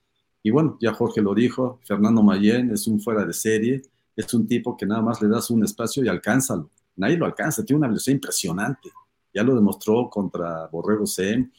Y 0.42 0.50
bueno, 0.50 0.76
ya 0.80 0.92
Jorge 0.92 1.20
lo 1.20 1.34
dijo, 1.34 1.80
Fernando 1.84 2.22
Mayén 2.22 2.70
es 2.70 2.86
un 2.86 3.00
fuera 3.00 3.24
de 3.24 3.32
serie, 3.32 3.82
es 4.14 4.32
un 4.34 4.46
tipo 4.46 4.76
que 4.76 4.86
nada 4.86 5.02
más 5.02 5.20
le 5.20 5.28
das 5.28 5.50
un 5.50 5.64
espacio 5.64 6.04
y 6.04 6.08
alcánzalo. 6.08 6.70
Nadie 6.96 7.16
lo 7.16 7.26
alcanza, 7.26 7.64
tiene 7.64 7.78
una 7.78 7.88
velocidad 7.88 8.14
impresionante. 8.14 8.90
Ya 9.34 9.42
lo 9.42 9.54
demostró 9.54 10.08
contra 10.08 10.66
Borrego 10.68 11.06
C 11.06 11.50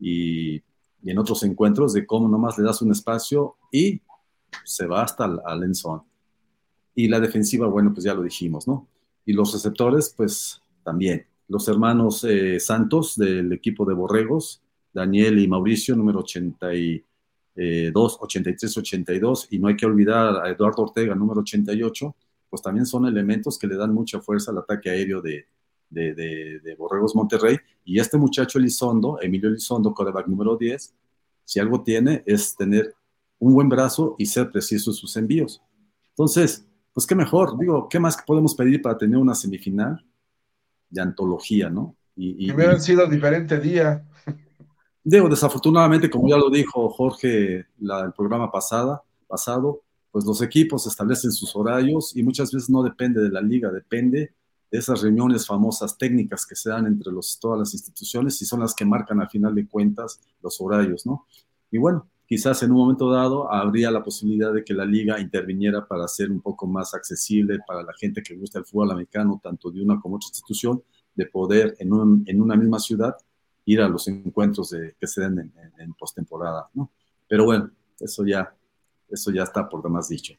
y, 0.00 0.62
en 1.04 1.18
otros 1.18 1.42
encuentros 1.42 1.92
de 1.92 2.06
cómo 2.06 2.26
nada 2.28 2.38
más 2.38 2.58
le 2.58 2.64
das 2.64 2.82
un 2.82 2.90
espacio 2.90 3.56
y 3.70 4.00
se 4.64 4.86
va 4.86 5.02
hasta 5.02 5.24
al 5.24 5.62
enzón. 5.62 6.02
Y 6.94 7.08
la 7.08 7.20
defensiva, 7.20 7.66
bueno, 7.68 7.92
pues 7.92 8.04
ya 8.04 8.14
lo 8.14 8.22
dijimos, 8.22 8.66
¿no? 8.66 8.88
Y 9.24 9.32
los 9.32 9.52
receptores, 9.52 10.12
pues 10.16 10.60
también. 10.82 11.26
Los 11.48 11.66
hermanos 11.68 12.24
eh, 12.24 12.60
Santos 12.60 13.16
del 13.16 13.52
equipo 13.52 13.84
de 13.84 13.94
Borregos, 13.94 14.62
Daniel 14.92 15.38
y 15.38 15.48
Mauricio, 15.48 15.96
número 15.96 16.20
82, 16.20 18.18
83, 18.20 18.76
82, 18.76 19.48
y 19.50 19.58
no 19.58 19.68
hay 19.68 19.76
que 19.76 19.86
olvidar 19.86 20.44
a 20.44 20.50
Eduardo 20.50 20.82
Ortega, 20.82 21.14
número 21.14 21.40
88, 21.40 22.14
pues 22.50 22.62
también 22.62 22.86
son 22.86 23.06
elementos 23.06 23.58
que 23.58 23.66
le 23.66 23.76
dan 23.76 23.92
mucha 23.92 24.20
fuerza 24.20 24.50
al 24.50 24.58
ataque 24.58 24.90
aéreo 24.90 25.20
de, 25.22 25.46
de, 25.90 26.74
Borregos 26.78 27.14
Monterrey. 27.14 27.56
Y 27.84 27.98
este 27.98 28.18
muchacho 28.18 28.58
Elizondo, 28.58 29.18
Emilio 29.20 29.48
Elizondo, 29.48 29.92
coreback 29.94 30.26
número 30.28 30.56
10, 30.56 30.94
si 31.44 31.60
algo 31.60 31.82
tiene 31.82 32.22
es 32.26 32.54
tener 32.56 32.94
un 33.38 33.54
buen 33.54 33.68
brazo 33.68 34.14
y 34.18 34.26
ser 34.26 34.50
preciso 34.50 34.90
en 34.90 34.94
sus 34.94 35.16
envíos. 35.16 35.62
Entonces, 36.10 36.66
pues 36.92 37.06
qué 37.06 37.14
mejor, 37.14 37.58
digo, 37.58 37.88
¿qué 37.88 38.00
más 38.00 38.18
podemos 38.26 38.54
pedir 38.54 38.82
para 38.82 38.98
tener 38.98 39.18
una 39.18 39.34
semifinal 39.34 40.04
de 40.90 41.02
antología, 41.02 41.70
no? 41.70 41.94
Y, 42.16 42.50
hubieran 42.50 42.80
sido 42.80 43.06
diferente 43.06 43.60
día. 43.60 44.04
Digo, 45.04 45.28
desafortunadamente, 45.28 46.10
como 46.10 46.28
ya 46.28 46.36
lo 46.36 46.50
dijo 46.50 46.88
Jorge 46.90 47.66
la, 47.78 48.00
el 48.00 48.12
programa 48.12 48.50
pasada, 48.50 49.02
pasado, 49.28 49.82
pues 50.10 50.24
los 50.24 50.42
equipos 50.42 50.86
establecen 50.86 51.30
sus 51.30 51.54
horarios 51.54 52.16
y 52.16 52.22
muchas 52.22 52.50
veces 52.52 52.68
no 52.68 52.82
depende 52.82 53.22
de 53.22 53.30
la 53.30 53.40
liga, 53.40 53.70
depende 53.70 54.32
de 54.70 54.78
esas 54.78 55.02
reuniones 55.02 55.46
famosas 55.46 55.96
técnicas 55.96 56.44
que 56.44 56.56
se 56.56 56.70
dan 56.70 56.86
entre 56.86 57.12
los, 57.12 57.38
todas 57.38 57.58
las 57.58 57.72
instituciones 57.72 58.40
y 58.42 58.44
son 58.44 58.60
las 58.60 58.74
que 58.74 58.84
marcan 58.84 59.20
al 59.20 59.30
final 59.30 59.54
de 59.54 59.66
cuentas 59.66 60.20
los 60.42 60.60
horarios, 60.60 61.06
¿no? 61.06 61.26
Y 61.70 61.78
bueno, 61.78 62.08
quizás 62.28 62.62
en 62.62 62.72
un 62.72 62.76
momento 62.76 63.10
dado 63.10 63.50
habría 63.50 63.90
la 63.90 64.04
posibilidad 64.04 64.52
de 64.52 64.62
que 64.62 64.74
la 64.74 64.84
liga 64.84 65.18
interviniera 65.18 65.88
para 65.88 66.04
hacer 66.04 66.30
un 66.30 66.42
poco 66.42 66.66
más 66.66 66.92
accesible 66.92 67.58
para 67.66 67.82
la 67.82 67.94
gente 67.94 68.22
que 68.22 68.36
gusta 68.36 68.58
el 68.58 68.66
fútbol 68.66 68.90
americano, 68.90 69.40
tanto 69.42 69.70
de 69.70 69.82
una 69.82 69.98
como 69.98 70.16
otra 70.16 70.26
institución, 70.28 70.82
de 71.14 71.26
poder 71.26 71.74
en, 71.78 71.92
una 71.92 72.54
misma 72.54 72.78
ciudad 72.78 73.16
ir 73.64 73.80
a 73.80 73.88
los 73.88 74.06
encuentros 74.08 74.70
de, 74.70 74.94
que 75.00 75.06
se 75.06 75.22
den 75.22 75.38
en, 75.38 75.52
en, 75.78 75.94
postemporada, 75.94 76.68
¿no? 76.74 76.90
Pero 77.26 77.44
bueno, 77.44 77.70
eso 77.98 78.24
ya, 78.24 78.54
eso 79.08 79.30
ya 79.32 79.42
está 79.42 79.68
por 79.68 79.82
demás 79.82 80.08
dicho. 80.08 80.34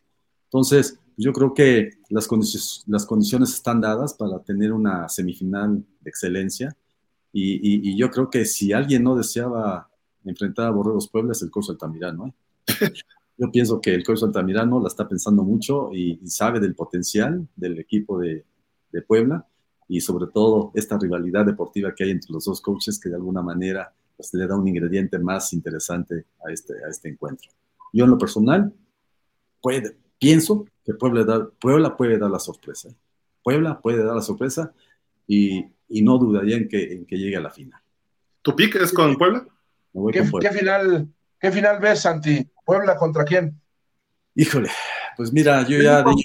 Entonces, 0.46 1.00
yo 1.18 1.34
creo 1.34 1.54
que 1.54 1.90
las, 2.10 2.28
condiciones, 2.28 2.84
las 2.88 3.06
condiciones 3.06 3.54
están 3.54 3.82
dadas 3.82 4.14
para 4.14 4.40
tener 4.40 4.72
una 4.72 5.10
semifinal 5.10 5.84
de 6.00 6.10
excelencia 6.10 6.76
y, 7.34 7.96
yo 7.98 8.10
creo 8.10 8.30
que 8.30 8.46
si 8.46 8.74
alguien 8.74 9.04
no 9.04 9.16
deseaba 9.16 9.89
enfrentar 10.30 10.68
a 10.68 10.72
Borregos 10.72 11.10
Puebla 11.10 11.34
es 11.34 11.42
el 11.42 11.52
Corso 11.52 11.72
Altamirano. 11.72 12.28
¿eh? 12.28 12.92
yo 13.38 13.52
pienso 13.52 13.80
que 13.80 13.96
el 13.96 14.04
Corso 14.04 14.26
Altamirano 14.26 14.82
la 14.82 14.88
está 14.88 15.08
pensando 15.08 15.44
mucho 15.44 15.92
y, 15.94 16.20
sabe 16.26 16.60
del 16.60 16.76
potencial 16.76 17.48
del 17.56 17.80
equipo 17.80 18.20
de, 18.20 18.46
Puebla 19.08 19.48
y 19.88 20.02
sobre 20.02 20.26
todo 20.28 20.72
esta 20.74 20.98
rivalidad 20.98 21.46
deportiva 21.46 21.94
que 21.94 22.04
hay 22.04 22.10
entre 22.10 22.34
los 22.34 22.46
dos 22.46 22.60
coaches 22.60 23.00
que 23.00 23.08
de 23.08 23.16
alguna 23.16 23.44
manera 23.44 23.94
pues, 24.18 24.34
le 24.34 24.48
da 24.48 24.56
un 24.56 24.68
ingrediente 24.68 25.20
más 25.20 25.54
interesante 25.54 26.26
a 26.44 26.52
este, 26.52 26.74
a 26.84 26.90
este 26.90 27.08
encuentro. 27.08 27.52
Yo 27.94 28.06
en 28.06 28.12
lo 28.12 28.18
personal 28.18 28.74
puede, 29.62 29.96
pienso 30.18 30.66
que 30.84 30.96
Puebla, 30.96 31.50
Puebla 31.60 31.96
puede 31.96 32.18
dar 32.18 32.32
la 32.32 32.40
sorpresa. 32.40 32.90
Puebla 33.44 33.80
puede 33.80 34.04
dar 34.04 34.16
la 34.16 34.22
sorpresa 34.22 34.74
y, 35.28 35.66
no 35.88 36.18
dudaría 36.18 36.58
en 36.58 36.68
que, 36.68 36.94
en 36.94 37.06
que 37.06 37.18
llegue 37.18 37.38
a 37.38 37.42
la 37.42 37.52
final. 37.52 37.80
¿Tu 38.42 38.56
pick 38.56 38.76
es 38.76 38.92
con 38.92 39.16
Puebla? 39.18 39.48
¿Qué, 40.12 40.52
final, 40.52 41.08
¿Qué 41.40 41.52
final 41.52 41.80
ves, 41.80 42.02
Santi? 42.02 42.48
¿Puebla 42.66 42.96
contra 42.96 43.24
quién? 43.24 43.60
Híjole, 44.36 44.70
pues 45.18 45.32
mira, 45.34 45.66
yo 45.68 45.82
ya 45.82 46.04
di. 46.04 46.24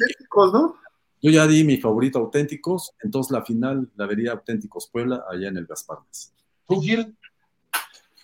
Yo 1.23 1.31
ya 1.31 1.47
di 1.47 1.65
mi 1.65 1.79
favorito 1.79 2.19
auténticos, 2.19 2.93
entonces 3.03 3.33
la 3.33 3.43
final 3.43 3.89
la 3.97 4.07
vería 4.07 4.33
auténticos 4.33 4.89
Puebla 4.89 5.25
allá 5.31 5.49
en 5.49 5.57
el 5.57 5.65
Gasparnes. 5.65 6.35
¿Tú, 6.69 6.83
Gil? 6.83 7.17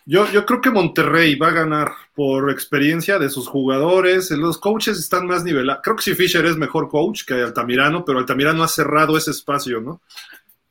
Yo, 0.04 0.30
yo 0.30 0.44
creo 0.44 0.60
que 0.60 0.70
Monterrey 0.70 1.34
va 1.36 1.48
a 1.48 1.52
ganar 1.52 1.92
por 2.14 2.50
experiencia 2.50 3.18
de 3.18 3.30
sus 3.30 3.48
jugadores. 3.48 4.30
Los 4.32 4.58
coaches 4.58 4.98
están 4.98 5.26
más 5.26 5.44
nivelados. 5.44 5.82
Creo 5.82 5.96
que 5.96 6.02
si 6.02 6.14
Fisher 6.14 6.44
es 6.44 6.56
mejor 6.56 6.90
coach 6.90 7.24
que 7.24 7.34
Altamirano, 7.34 8.04
pero 8.04 8.18
Altamirano 8.18 8.62
ha 8.62 8.68
cerrado 8.68 9.16
ese 9.16 9.30
espacio, 9.30 9.80
¿no? 9.80 10.02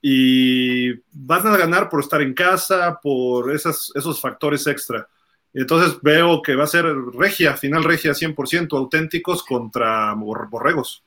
Y 0.01 0.93
van 1.11 1.45
a 1.47 1.57
ganar 1.57 1.89
por 1.89 1.99
estar 1.99 2.21
en 2.21 2.33
casa, 2.33 2.99
por 3.01 3.53
esas, 3.53 3.91
esos 3.95 4.19
factores 4.21 4.65
extra. 4.67 5.07
Entonces 5.53 5.99
veo 6.01 6.41
que 6.41 6.55
va 6.55 6.65
a 6.65 6.67
ser 6.67 6.85
regia, 7.13 7.57
final 7.57 7.83
regia 7.83 8.11
100% 8.11 8.77
auténticos 8.77 9.43
contra 9.43 10.13
borregos. 10.13 11.03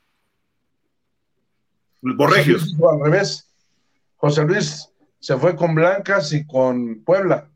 Borregios. 2.00 2.74
al 2.90 3.00
revés. 3.00 3.48
José 4.16 4.44
Luis 4.44 4.88
se 5.18 5.36
fue 5.36 5.54
con 5.54 5.74
Blancas 5.74 6.32
y 6.32 6.46
con 6.46 7.02
Puebla. 7.04 7.48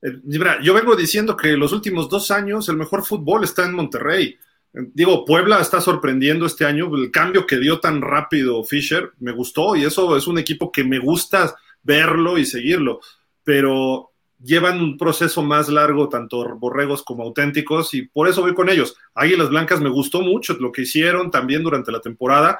Eh, 0.00 0.20
yo 0.62 0.74
vengo 0.74 0.94
diciendo 0.96 1.36
que 1.36 1.56
los 1.56 1.72
últimos 1.72 2.08
dos 2.08 2.30
años 2.30 2.68
el 2.68 2.76
mejor 2.76 3.04
fútbol 3.04 3.44
está 3.44 3.64
en 3.64 3.74
Monterrey. 3.74 4.38
Digo, 4.72 5.24
Puebla 5.24 5.60
está 5.60 5.80
sorprendiendo 5.80 6.46
este 6.46 6.64
año. 6.64 6.94
El 6.96 7.10
cambio 7.10 7.46
que 7.46 7.58
dio 7.58 7.80
tan 7.80 8.00
rápido 8.00 8.64
Fisher 8.64 9.12
me 9.20 9.32
gustó 9.32 9.76
y 9.76 9.84
eso 9.84 10.16
es 10.16 10.26
un 10.26 10.38
equipo 10.38 10.72
que 10.72 10.84
me 10.84 10.98
gusta 10.98 11.54
verlo 11.82 12.38
y 12.38 12.46
seguirlo. 12.46 13.00
Pero 13.44 14.10
llevan 14.42 14.80
un 14.80 14.96
proceso 14.96 15.42
más 15.42 15.68
largo, 15.68 16.08
tanto 16.08 16.56
borregos 16.56 17.02
como 17.02 17.22
auténticos, 17.22 17.94
y 17.94 18.02
por 18.02 18.28
eso 18.28 18.42
voy 18.42 18.54
con 18.54 18.68
ellos. 18.68 18.96
Águilas 19.14 19.50
Blancas 19.50 19.80
me 19.80 19.90
gustó 19.90 20.20
mucho 20.20 20.54
lo 20.54 20.72
que 20.72 20.82
hicieron 20.82 21.30
también 21.30 21.62
durante 21.62 21.92
la 21.92 22.00
temporada, 22.00 22.58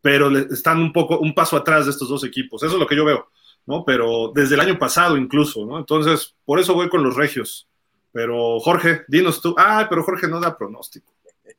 pero 0.00 0.36
están 0.36 0.80
un 0.80 0.92
poco, 0.92 1.18
un 1.18 1.34
paso 1.34 1.56
atrás 1.56 1.84
de 1.84 1.90
estos 1.90 2.08
dos 2.08 2.24
equipos. 2.24 2.62
Eso 2.62 2.74
es 2.74 2.80
lo 2.80 2.86
que 2.86 2.96
yo 2.96 3.04
veo. 3.04 3.28
¿no? 3.66 3.84
Pero 3.84 4.32
desde 4.34 4.54
el 4.54 4.60
año 4.60 4.78
pasado 4.78 5.16
incluso, 5.16 5.66
¿no? 5.66 5.78
Entonces, 5.78 6.34
por 6.44 6.58
eso 6.58 6.74
voy 6.74 6.88
con 6.88 7.02
los 7.02 7.16
regios. 7.16 7.68
Pero 8.12 8.58
Jorge, 8.60 9.02
dinos 9.08 9.42
tú. 9.42 9.54
Ah, 9.58 9.86
pero 9.90 10.02
Jorge 10.02 10.28
no 10.28 10.40
da 10.40 10.56
pronóstico. 10.56 11.12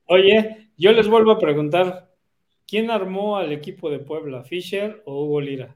Oye, 0.08 0.72
yo 0.78 0.92
les 0.92 1.08
vuelvo 1.08 1.32
a 1.32 1.40
preguntar, 1.40 2.14
¿quién 2.66 2.90
armó 2.90 3.38
al 3.38 3.52
equipo 3.52 3.90
de 3.90 4.00
Puebla, 4.00 4.44
Fisher 4.44 5.04
o 5.06 5.24
Hugo 5.24 5.42
Lira? 5.42 5.76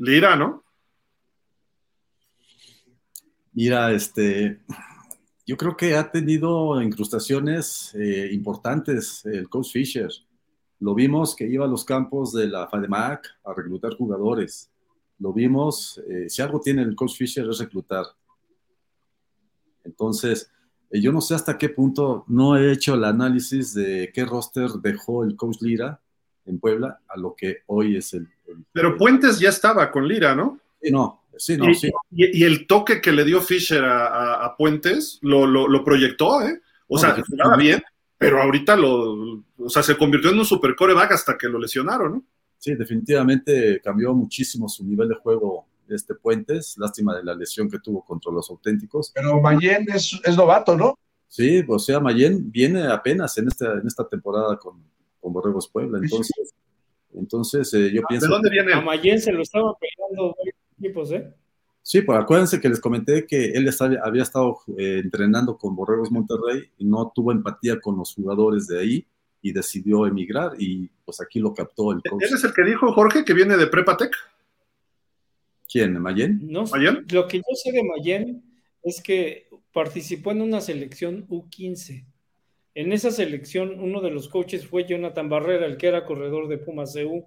Lira, 0.00 0.36
¿no? 0.36 0.64
Mira, 3.52 3.92
este, 3.92 4.58
yo 5.46 5.56
creo 5.56 5.76
que 5.76 5.94
ha 5.94 6.10
tenido 6.10 6.80
incrustaciones 6.80 7.94
eh, 7.94 8.30
importantes 8.32 9.24
el 9.26 9.48
coach 9.48 9.72
Fisher. 9.72 10.10
Lo 10.80 10.94
vimos 10.94 11.34
que 11.34 11.46
iba 11.46 11.64
a 11.64 11.68
los 11.68 11.84
campos 11.84 12.32
de 12.32 12.46
la 12.46 12.68
FADEMAC 12.68 13.26
a 13.44 13.54
reclutar 13.54 13.94
jugadores 13.96 14.70
lo 15.18 15.32
vimos, 15.32 15.98
eh, 16.08 16.28
si 16.28 16.42
algo 16.42 16.60
tiene 16.60 16.82
el 16.82 16.94
coach 16.94 17.16
Fisher 17.16 17.48
es 17.48 17.58
reclutar. 17.58 18.06
Entonces, 19.84 20.50
yo 20.90 21.12
no 21.12 21.20
sé 21.20 21.34
hasta 21.34 21.58
qué 21.58 21.68
punto 21.68 22.24
no 22.28 22.56
he 22.56 22.72
hecho 22.72 22.94
el 22.94 23.04
análisis 23.04 23.74
de 23.74 24.10
qué 24.14 24.24
roster 24.24 24.70
dejó 24.82 25.24
el 25.24 25.36
coach 25.36 25.60
Lira 25.60 26.00
en 26.46 26.58
Puebla 26.58 27.00
a 27.08 27.18
lo 27.18 27.34
que 27.36 27.58
hoy 27.66 27.96
es 27.96 28.14
el... 28.14 28.28
Pero 28.72 28.96
Puentes 28.96 29.38
ya 29.38 29.50
estaba 29.50 29.90
con 29.90 30.08
Lira, 30.08 30.34
¿no? 30.34 30.58
Sí, 30.80 30.90
no, 30.90 31.22
sí, 31.36 31.56
no, 31.56 31.68
y, 31.68 31.74
sí. 31.74 31.90
Y, 32.10 32.44
el 32.44 32.66
toque 32.66 33.00
que 33.00 33.12
le 33.12 33.24
dio 33.24 33.42
Fisher 33.42 33.84
a, 33.84 34.54
Puentes 34.56 35.18
lo, 35.22 35.46
lo, 35.46 35.84
proyectó, 35.84 36.40
¿eh? 36.42 36.60
O 36.86 36.98
sea, 36.98 37.14
funcionaba 37.14 37.56
bien, 37.56 37.82
pero 38.16 38.40
ahorita 38.40 38.76
lo, 38.76 39.44
o 39.58 39.68
sea, 39.68 39.82
se 39.82 39.96
convirtió 39.96 40.30
en 40.30 40.38
un 40.38 40.44
super 40.44 40.74
coreback 40.74 41.12
hasta 41.12 41.36
que 41.36 41.48
lo 41.48 41.58
lesionaron, 41.58 42.12
¿no? 42.12 42.24
Sí, 42.58 42.74
definitivamente 42.74 43.80
cambió 43.82 44.14
muchísimo 44.14 44.68
su 44.68 44.84
nivel 44.84 45.08
de 45.08 45.14
juego 45.14 45.67
este 45.96 46.14
Puentes, 46.14 46.76
lástima 46.78 47.16
de 47.16 47.24
la 47.24 47.34
lesión 47.34 47.70
que 47.70 47.78
tuvo 47.78 48.04
contra 48.04 48.32
los 48.32 48.48
auténticos. 48.50 49.12
Pero 49.14 49.40
Mayen 49.40 49.86
es, 49.92 50.20
es 50.24 50.36
novato, 50.36 50.76
¿no? 50.76 50.98
Sí, 51.26 51.64
o 51.68 51.78
sea, 51.78 52.00
Mayen 52.00 52.50
viene 52.50 52.86
apenas 52.86 53.36
en 53.38 53.48
esta, 53.48 53.72
en 53.74 53.86
esta 53.86 54.08
temporada 54.08 54.56
con, 54.58 54.82
con 55.20 55.32
Borregos 55.32 55.68
Puebla, 55.68 55.98
entonces, 56.02 56.54
entonces 57.14 57.74
eh, 57.74 57.90
yo 57.92 58.02
pienso... 58.08 58.26
¿De 58.26 58.32
dónde 58.32 58.50
viene? 58.50 58.72
A 58.72 58.80
Mayen 58.80 59.20
se 59.20 59.32
lo 59.32 59.42
estaba 59.42 59.74
pegando 59.78 60.34
equipos, 60.78 61.12
¿eh? 61.12 61.32
Sí, 61.82 62.02
pues 62.02 62.18
acuérdense 62.18 62.60
que 62.60 62.68
les 62.68 62.80
comenté 62.80 63.26
que 63.26 63.46
él 63.52 63.66
había 64.02 64.22
estado 64.22 64.58
eh, 64.76 65.00
entrenando 65.02 65.56
con 65.56 65.74
Borregos 65.74 66.10
Monterrey 66.10 66.70
y 66.76 66.84
no 66.84 67.10
tuvo 67.14 67.32
empatía 67.32 67.80
con 67.80 67.96
los 67.96 68.14
jugadores 68.14 68.66
de 68.66 68.78
ahí 68.78 69.06
y 69.40 69.52
decidió 69.52 70.06
emigrar 70.06 70.52
y 70.58 70.90
pues 71.06 71.20
aquí 71.22 71.40
lo 71.40 71.54
captó 71.54 71.92
el 71.92 72.02
coach. 72.02 72.22
¿Él 72.22 72.34
es 72.34 72.44
el 72.44 72.52
que 72.52 72.64
dijo, 72.64 72.92
Jorge, 72.92 73.24
que 73.24 73.32
viene 73.32 73.56
de 73.56 73.66
Prepatec? 73.66 74.12
¿Quién? 75.70 76.00
¿Mayen? 76.00 76.40
No, 76.42 76.64
Lo 77.10 77.28
que 77.28 77.38
yo 77.38 77.54
sé 77.54 77.72
de 77.72 77.82
Mayen 77.84 78.42
es 78.82 79.02
que 79.02 79.48
participó 79.72 80.32
en 80.32 80.40
una 80.40 80.60
selección 80.60 81.26
U15. 81.28 82.06
En 82.74 82.92
esa 82.92 83.10
selección, 83.10 83.78
uno 83.80 84.00
de 84.00 84.10
los 84.10 84.28
coaches 84.28 84.66
fue 84.66 84.86
Jonathan 84.86 85.28
Barrera, 85.28 85.66
el 85.66 85.76
que 85.76 85.88
era 85.88 86.04
corredor 86.04 86.48
de 86.48 86.58
Pumas 86.58 86.94
EU. 86.96 87.26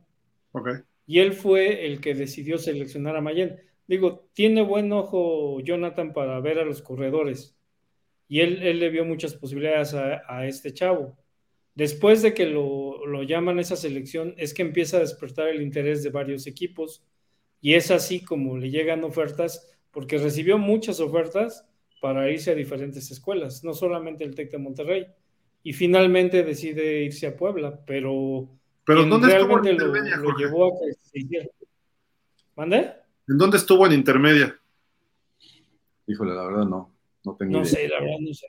Okay. 0.53 0.75
Y 1.05 1.19
él 1.19 1.33
fue 1.33 1.85
el 1.85 2.01
que 2.01 2.15
decidió 2.15 2.57
seleccionar 2.57 3.15
a 3.15 3.21
Mayen. 3.21 3.57
Digo, 3.87 4.27
tiene 4.33 4.61
buen 4.61 4.91
ojo 4.91 5.59
Jonathan 5.61 6.13
para 6.13 6.39
ver 6.39 6.59
a 6.59 6.65
los 6.65 6.81
corredores. 6.81 7.55
Y 8.27 8.39
él, 8.39 8.63
él 8.63 8.79
le 8.79 8.89
vio 8.89 9.03
muchas 9.03 9.35
posibilidades 9.35 9.93
a 9.93 10.47
este 10.47 10.73
chavo. 10.73 11.17
Después 11.75 12.21
de 12.21 12.33
que 12.33 12.45
lo, 12.47 13.23
llaman 13.23 13.57
a 13.57 13.61
esa 13.61 13.75
selección, 13.75 14.33
es 14.37 14.53
que 14.53 14.61
empieza 14.61 14.97
a 14.97 15.01
despertar 15.01 15.47
el 15.47 15.61
interés 15.61 16.03
de 16.03 16.09
varios 16.09 16.47
equipos 16.47 17.03
Y 17.61 17.75
es 17.75 17.91
así 17.91 18.21
como 18.21 18.57
le 18.57 18.71
llegan 18.71 19.03
ofertas, 19.03 19.71
porque 19.91 20.17
recibió 20.17 20.57
muchas 20.57 20.99
ofertas 20.99 21.67
para 22.01 22.29
irse 22.31 22.51
a 22.51 22.55
diferentes 22.55 23.11
escuelas, 23.11 23.63
no 23.63 23.73
solamente 23.73 24.23
el 24.23 24.33
TEC 24.33 24.51
de 24.51 24.57
Monterrey. 24.57 25.07
Y 25.63 25.73
finalmente 25.73 26.43
decide 26.43 27.03
irse 27.03 27.27
a 27.27 27.37
Puebla, 27.37 27.79
pero, 27.85 28.49
¿Pero 28.83 29.05
¿dónde 29.05 29.27
realmente 29.27 29.69
estuvo 29.69 29.93
en 29.93 29.93
intermedia, 29.93 30.17
lo, 30.17 30.35
llevó 30.35 30.65
a 30.65 30.79
que 30.79 30.93
se 30.93 31.19
hiciera. 31.19 31.45
¿Mande? 32.55 32.93
¿En 33.27 33.37
dónde 33.37 33.57
estuvo 33.57 33.85
en 33.85 33.93
intermedia? 33.93 34.59
Híjole, 36.07 36.33
la 36.33 36.47
verdad 36.47 36.65
no, 36.65 36.91
no 37.23 37.35
tengo 37.35 37.59
No 37.59 37.65
sé, 37.65 37.87
la 37.87 37.99
verdad 38.01 38.17
no 38.19 38.33
sé. 38.33 38.47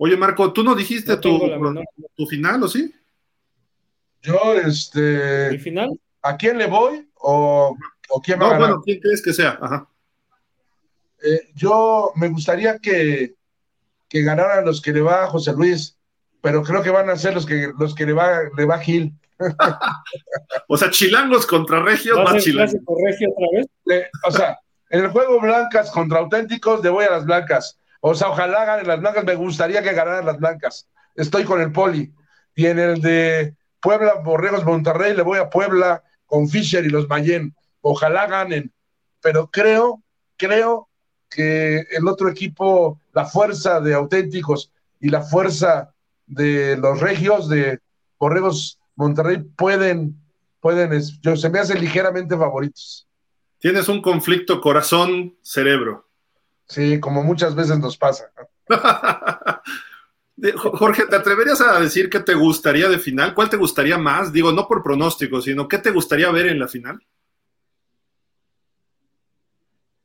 Oye, 0.00 0.16
Marco, 0.16 0.52
¿tú 0.52 0.62
no 0.62 0.74
dijiste 0.76 1.16
tu, 1.16 1.38
tu, 2.14 2.26
final 2.26 2.62
o 2.62 2.68
sí? 2.68 2.94
Yo, 4.22 4.54
este. 4.54 5.50
¿Mi 5.50 5.58
final? 5.58 5.90
¿A 6.22 6.36
quién 6.36 6.58
le 6.58 6.66
voy 6.66 7.08
o, 7.14 7.76
o 8.08 8.20
quién 8.20 8.38
va 8.38 8.44
no, 8.44 8.46
a 8.46 8.52
ganar? 8.54 8.68
bueno, 8.68 8.82
¿quién 8.84 9.00
crees 9.00 9.22
que 9.22 9.32
sea? 9.32 9.58
Ajá. 9.60 9.88
Eh, 11.22 11.50
yo 11.54 12.12
me 12.14 12.28
gustaría 12.28 12.78
que, 12.78 13.34
que 14.08 14.22
ganaran 14.22 14.64
los 14.64 14.80
que 14.80 14.92
le 14.92 15.00
va 15.00 15.24
a 15.24 15.28
José 15.28 15.52
Luis, 15.52 15.96
pero 16.40 16.62
creo 16.62 16.82
que 16.82 16.90
van 16.90 17.10
a 17.10 17.16
ser 17.16 17.34
los 17.34 17.44
que 17.44 17.72
los 17.78 17.94
que 17.94 18.06
le 18.06 18.12
va, 18.12 18.42
le 18.56 18.64
va 18.64 18.78
Gil. 18.78 19.12
o 20.68 20.76
sea, 20.76 20.90
chilangos 20.90 21.46
contra 21.46 21.80
regios, 21.80 22.18
más 22.24 22.42
chilangos. 22.42 22.74
Regio 23.04 23.30
otra 23.30 23.46
vez? 23.52 23.66
Eh, 23.90 24.08
o 24.24 24.30
sea, 24.30 24.58
en 24.90 25.04
el 25.04 25.10
juego 25.10 25.40
blancas 25.40 25.90
contra 25.90 26.18
auténticos, 26.18 26.82
le 26.82 26.90
voy 26.90 27.04
a 27.04 27.10
las 27.10 27.24
blancas. 27.24 27.78
O 28.00 28.14
sea, 28.14 28.30
ojalá 28.30 28.64
ganen 28.64 28.86
las 28.86 29.00
blancas, 29.00 29.24
me 29.24 29.34
gustaría 29.34 29.82
que 29.82 29.92
ganaran 29.92 30.26
las 30.26 30.38
blancas. 30.38 30.88
Estoy 31.14 31.44
con 31.44 31.60
el 31.60 31.72
poli. 31.72 32.12
Y 32.54 32.66
en 32.66 32.78
el 32.78 33.00
de 33.00 33.54
Puebla, 33.80 34.14
Borregos, 34.24 34.64
Monterrey, 34.64 35.14
le 35.14 35.22
voy 35.22 35.38
a 35.38 35.50
Puebla 35.50 36.02
con 36.28 36.48
Fischer 36.48 36.84
y 36.86 36.90
los 36.90 37.08
Mayen. 37.08 37.56
Ojalá 37.80 38.28
ganen. 38.28 38.72
Pero 39.20 39.50
creo, 39.50 40.00
creo 40.36 40.88
que 41.28 41.80
el 41.90 42.06
otro 42.06 42.28
equipo, 42.28 43.00
la 43.12 43.24
fuerza 43.24 43.80
de 43.80 43.94
auténticos 43.94 44.70
y 45.00 45.08
la 45.08 45.22
fuerza 45.22 45.92
de 46.26 46.76
los 46.76 47.00
regios 47.00 47.48
de 47.48 47.80
Borregos 48.18 48.78
Monterrey 48.94 49.38
pueden, 49.56 50.16
pueden, 50.60 51.02
yo, 51.22 51.36
se 51.36 51.50
me 51.50 51.58
hacen 51.58 51.80
ligeramente 51.80 52.36
favoritos. 52.36 53.08
Tienes 53.58 53.88
un 53.88 54.00
conflicto 54.00 54.60
corazón-cerebro. 54.60 56.06
Sí, 56.68 57.00
como 57.00 57.24
muchas 57.24 57.54
veces 57.54 57.78
nos 57.78 57.96
pasa. 57.96 58.30
Jorge, 60.56 61.06
¿te 61.06 61.16
atreverías 61.16 61.60
a 61.60 61.80
decir 61.80 62.08
qué 62.08 62.20
te 62.20 62.34
gustaría 62.34 62.88
de 62.88 62.98
final? 62.98 63.34
¿Cuál 63.34 63.50
te 63.50 63.56
gustaría 63.56 63.98
más? 63.98 64.32
Digo, 64.32 64.52
no 64.52 64.68
por 64.68 64.82
pronóstico, 64.82 65.40
sino 65.40 65.66
qué 65.66 65.78
te 65.78 65.90
gustaría 65.90 66.30
ver 66.30 66.46
en 66.46 66.60
la 66.60 66.68
final. 66.68 67.00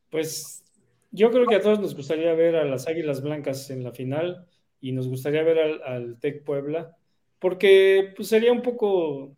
Pues 0.10 0.64
yo 1.12 1.32
creo 1.32 1.46
que 1.46 1.56
a 1.56 1.62
todos 1.62 1.80
nos 1.80 1.96
gustaría 1.96 2.34
ver 2.34 2.56
a 2.56 2.66
las 2.66 2.88
Águilas 2.88 3.22
Blancas 3.22 3.70
en 3.70 3.84
la 3.84 3.92
final 3.92 4.48
y 4.82 4.92
nos 4.92 5.08
gustaría 5.08 5.44
ver 5.44 5.82
al, 5.84 6.20
Tec 6.20 6.44
Puebla, 6.44 6.98
porque 7.40 8.14
pues, 8.16 8.28
sería 8.28 8.52
un 8.52 8.62
poco 8.62 9.38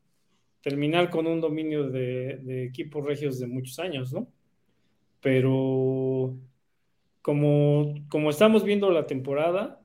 terminar 0.61 1.09
con 1.09 1.27
un 1.27 1.41
dominio 1.41 1.89
de, 1.89 2.39
de 2.41 2.65
equipos 2.65 3.05
regios 3.05 3.39
de 3.39 3.47
muchos 3.47 3.79
años, 3.79 4.13
¿no? 4.13 4.27
Pero 5.21 6.35
como, 7.21 7.95
como 8.09 8.29
estamos 8.29 8.63
viendo 8.63 8.91
la 8.91 9.05
temporada, 9.05 9.81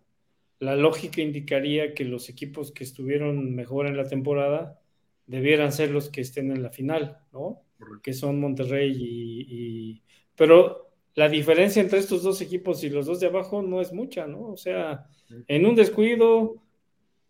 la 0.60 0.76
lógica 0.76 1.22
indicaría 1.22 1.94
que 1.94 2.04
los 2.04 2.28
equipos 2.28 2.70
que 2.70 2.84
estuvieron 2.84 3.54
mejor 3.54 3.86
en 3.86 3.96
la 3.96 4.04
temporada 4.04 4.78
debieran 5.26 5.72
ser 5.72 5.90
los 5.90 6.10
que 6.10 6.20
estén 6.20 6.52
en 6.52 6.62
la 6.62 6.70
final, 6.70 7.18
¿no? 7.32 7.62
Que 8.02 8.12
son 8.12 8.38
Monterrey 8.38 8.92
y, 8.94 9.46
y, 9.48 10.02
Pero 10.36 10.90
la 11.14 11.28
diferencia 11.28 11.80
entre 11.80 11.98
estos 11.98 12.22
dos 12.22 12.40
equipos 12.42 12.84
y 12.84 12.90
los 12.90 13.06
dos 13.06 13.20
de 13.20 13.28
abajo 13.28 13.62
no 13.62 13.80
es 13.80 13.92
mucha, 13.92 14.26
¿no? 14.26 14.48
O 14.52 14.56
sea, 14.56 15.06
en 15.48 15.64
un 15.64 15.74
descuido 15.74 16.62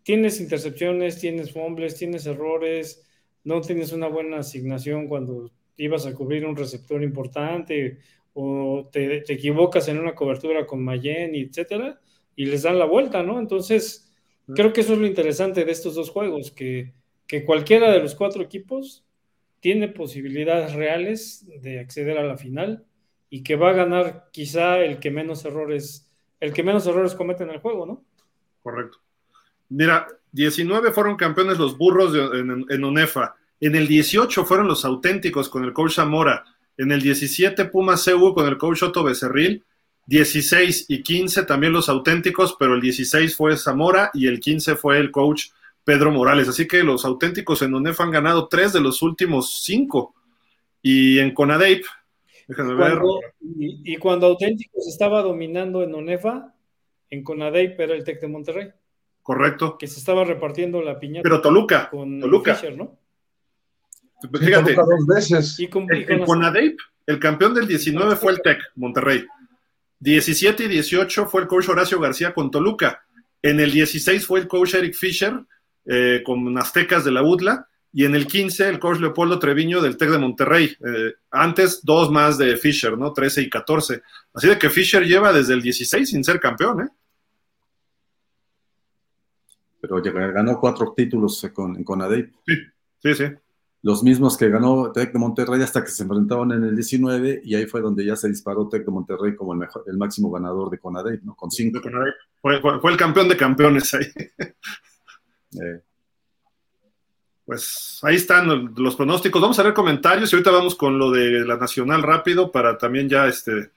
tienes 0.03 0.41
intercepciones, 0.41 1.21
tienes 1.21 1.53
fumbles, 1.53 1.97
tienes 1.97 2.27
errores, 2.27 3.07
no 3.45 3.61
tienes 3.61 3.93
una 3.93 4.09
buena 4.09 4.39
asignación 4.39 5.07
cuando 5.07 5.53
ibas 5.77 6.05
a 6.05 6.15
cubrir 6.15 6.45
un 6.47 6.57
receptor 6.57 7.03
importante 7.03 7.99
o 8.33 8.89
te, 8.93 9.21
te, 9.21 9.33
equivocas 9.35 9.89
en 9.89 9.99
una 9.99 10.15
cobertura 10.15 10.67
con 10.67 10.83
Mayen, 10.83 11.35
etcétera, 11.35 12.01
y 12.41 12.47
les 12.47 12.63
dan 12.63 12.79
la 12.79 12.87
vuelta, 12.87 13.23
¿no? 13.23 13.39
Entonces, 13.39 14.11
creo 14.55 14.73
que 14.73 14.81
eso 14.81 14.95
es 14.95 14.99
lo 14.99 15.07
interesante 15.07 15.63
de 15.63 15.73
estos 15.73 15.95
dos 15.95 16.09
juegos, 16.09 16.51
que, 16.51 16.95
que 17.27 17.45
cualquiera 17.45 17.91
de 17.91 18.01
los 18.01 18.15
cuatro 18.15 18.43
equipos 18.43 19.05
tiene 19.61 19.89
posibilidades 19.89 20.73
reales 20.73 21.45
de 21.61 21.81
acceder 21.81 22.17
a 22.17 22.25
la 22.25 22.39
final 22.39 22.87
y 23.29 23.43
que 23.43 23.57
va 23.57 23.69
a 23.69 23.75
ganar 23.75 24.31
quizá 24.33 24.79
el 24.79 25.01
que 25.01 25.11
menos 25.11 25.45
errores, 25.45 26.11
el 26.41 26.55
que 26.55 26.63
menos 26.63 26.87
errores 26.87 27.15
comete 27.15 27.45
en 27.45 27.51
el 27.51 27.59
juego, 27.59 27.85
¿no? 27.85 28.07
Correcto. 28.63 28.97
Mira, 29.69 30.07
19 30.33 30.93
fueron 30.93 31.17
campeones 31.17 31.59
los 31.59 31.77
burros 31.77 32.15
de, 32.15 32.21
en, 32.41 32.65
en, 32.71 32.85
UNEFA. 32.85 33.37
En 33.61 33.75
el 33.75 33.87
18 33.87 34.47
fueron 34.47 34.67
los 34.67 34.87
auténticos 34.87 35.51
con 35.51 35.63
el 35.65 35.75
coach 35.75 35.97
Zamora. 35.97 36.43
En 36.79 36.91
el 36.91 37.03
17 37.03 37.67
Pumas 37.67 38.03
CU 38.03 38.33
con 38.33 38.49
el 38.49 38.57
coach 38.57 38.83
Otto 38.83 39.05
Becerril. 39.05 39.63
16 40.07 40.87
y 40.89 41.03
15 41.03 41.45
también 41.45 41.73
los 41.73 41.89
auténticos, 41.89 42.57
pero 42.59 42.75
el 42.75 42.81
16 42.81 43.37
fue 43.37 43.57
Zamora 43.57 44.11
y 44.15 44.27
el 44.27 44.41
15 44.41 44.77
fue 44.77 44.99
el 44.99 45.11
coach 45.11 45.51
Pedro 45.85 46.11
Morales. 46.11 46.49
Así 46.49 46.67
que 46.67 46.83
los 46.83 47.05
auténticos 47.05 47.63
en 47.63 47.75
UNEF 47.75 48.01
han 48.01 48.11
ganado 48.11 48.49
tres 48.49 48.73
de 48.73 48.81
los 48.81 49.03
últimos 49.03 49.63
cinco. 49.63 50.15
Y 50.83 51.19
en 51.19 51.33
Conadeip, 51.35 51.85
déjenme 52.49 52.75
ver. 52.75 52.99
Y, 53.59 53.93
y, 53.95 53.97
cuando 53.97 54.27
auténticos 54.27 54.87
estaba 54.89 55.23
dominando 55.23 55.83
en 55.83 55.95
UNEFA, 55.95 56.55
en 57.11 57.23
Conadeip 57.23 57.79
era 57.79 57.95
el 57.95 58.05
Tec 58.05 58.21
de 58.21 58.29
Monterrey. 58.29 58.69
Correcto. 59.23 59.77
Que 59.79 59.87
se 59.87 59.99
estaba 60.01 60.25
repartiendo 60.25 60.83
la 60.83 60.99
piñata. 60.99 61.23
Pero 61.23 61.41
Toluca, 61.41 61.89
con 61.91 62.21
Toluca. 62.21 62.55
Fisher, 62.55 62.77
¿no? 62.77 62.99
Fíjate, 64.23 64.75
Toluca 64.75 64.97
dos 64.97 65.07
veces. 65.07 65.59
Y 65.61 65.69
con, 65.69 65.83
en, 65.93 66.01
y 66.01 66.05
con 66.05 66.13
en 66.15 66.21
las- 66.21 66.27
Conadeip, 66.29 66.79
el 67.07 67.19
campeón 67.19 67.55
del 67.55 67.67
19 67.69 68.17
fue 68.17 68.33
el 68.33 68.43
Tec, 68.43 68.59
Monterrey. 68.77 69.25
17 70.01 70.65
y 70.65 70.69
18 70.69 71.27
fue 71.27 71.43
el 71.43 71.47
coach 71.47 71.69
Horacio 71.69 72.01
García 72.01 72.33
con 72.33 72.51
Toluca. 72.51 73.05
En 73.43 73.61
el 73.61 73.71
16 73.71 74.27
fue 74.27 74.41
el 74.41 74.49
coach 74.49 74.75
Eric 74.75 74.95
Fisher 74.95 75.35
eh, 75.85 76.23
con 76.25 76.57
Aztecas 76.59 77.05
de 77.05 77.13
la 77.13 77.23
UDLA. 77.23 77.67
Y 77.93 78.05
en 78.05 78.15
el 78.15 78.27
15 78.27 78.69
el 78.69 78.79
coach 78.79 79.01
Leopoldo 79.01 79.39
Treviño 79.39 79.81
del 79.81 79.97
TEC 79.97 80.11
de 80.11 80.19
Monterrey. 80.19 80.65
Eh, 80.65 81.15
antes 81.31 81.85
dos 81.85 82.11
más 82.11 82.39
de 82.39 82.57
Fisher, 82.57 82.97
¿no? 82.97 83.13
13 83.13 83.43
y 83.43 83.51
14. 83.51 84.03
Así 84.33 84.49
de 84.49 84.59
que 84.59 84.71
Fisher 84.71 85.05
lleva 85.05 85.33
desde 85.33 85.55
el 85.55 85.63
16 85.63 86.09
sin 86.09 86.25
ser 86.25 86.41
campeón, 86.41 86.83
¿eh? 86.83 86.89
Pero 89.81 90.01
ganó 90.03 90.59
cuatro 90.61 90.93
títulos 90.97 91.47
con, 91.55 91.77
en 91.77 91.85
Conadeip. 91.85 92.33
Sí, 92.47 92.55
sí, 93.03 93.15
sí. 93.15 93.25
Los 93.83 94.03
mismos 94.03 94.37
que 94.37 94.51
ganó 94.51 94.93
Tec 94.93 95.13
de 95.13 95.19
Monterrey 95.19 95.63
hasta 95.63 95.83
que 95.83 95.91
se 95.91 96.03
enfrentaban 96.03 96.53
en 96.53 96.65
el 96.65 96.75
19 96.75 97.41
y 97.45 97.55
ahí 97.55 97.67
fue 97.67 97.81
donde 97.81 98.05
ya 98.05 98.15
se 98.15 98.29
disparó 98.29 98.69
Tec 98.69 98.85
de 98.85 98.91
Monterrey 98.91 99.35
como 99.35 99.55
el, 99.55 99.59
mejor, 99.59 99.85
el 99.87 99.97
máximo 99.97 100.31
ganador 100.31 100.69
de 100.69 100.79
Conadeip, 100.79 101.23
¿no? 101.23 101.35
Con 101.35 101.51
cinco. 101.51 101.81
Fue, 102.43 102.61
fue, 102.61 102.81
fue, 102.81 102.91
el 102.91 102.97
campeón 102.99 103.29
de 103.29 103.37
campeones 103.37 103.95
ahí. 103.95 104.07
Eh. 105.53 105.83
Pues 107.45 107.99
ahí 108.03 108.15
están 108.15 108.73
los 108.77 108.95
pronósticos. 108.95 109.43
Vamos 109.43 109.59
a 109.59 109.65
ver 109.65 109.75
comentarios 109.75 110.33
y 110.33 110.37
ahorita 110.37 110.53
vamos 110.53 110.77
con 110.77 110.97
lo 110.97 111.11
de 111.11 111.45
la 111.45 111.57
Nacional 111.57 112.05
rápido 112.05 112.53
para 112.53 112.79
también 112.79 113.09
ya 113.09 113.27
este. 113.27 113.73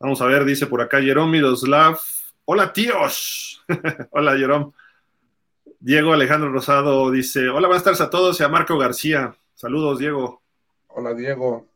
Vamos 0.00 0.22
a 0.22 0.24
ver, 0.24 0.46
dice 0.46 0.66
por 0.66 0.80
acá 0.80 1.02
Jerome 1.02 1.32
Miroslav. 1.32 1.98
Hola 2.46 2.72
tíos. 2.72 3.62
Hola 4.10 4.38
Jerome. 4.38 4.72
Diego 5.84 6.14
Alejandro 6.14 6.50
Rosado 6.50 7.10
dice: 7.10 7.50
Hola, 7.50 7.68
buenas 7.68 7.84
tardes 7.84 8.00
a 8.00 8.08
todos 8.08 8.40
y 8.40 8.42
a 8.42 8.48
Marco 8.48 8.78
García. 8.78 9.36
Saludos, 9.52 9.98
Diego. 9.98 10.40
Hola, 10.88 11.12
Diego. 11.12 11.68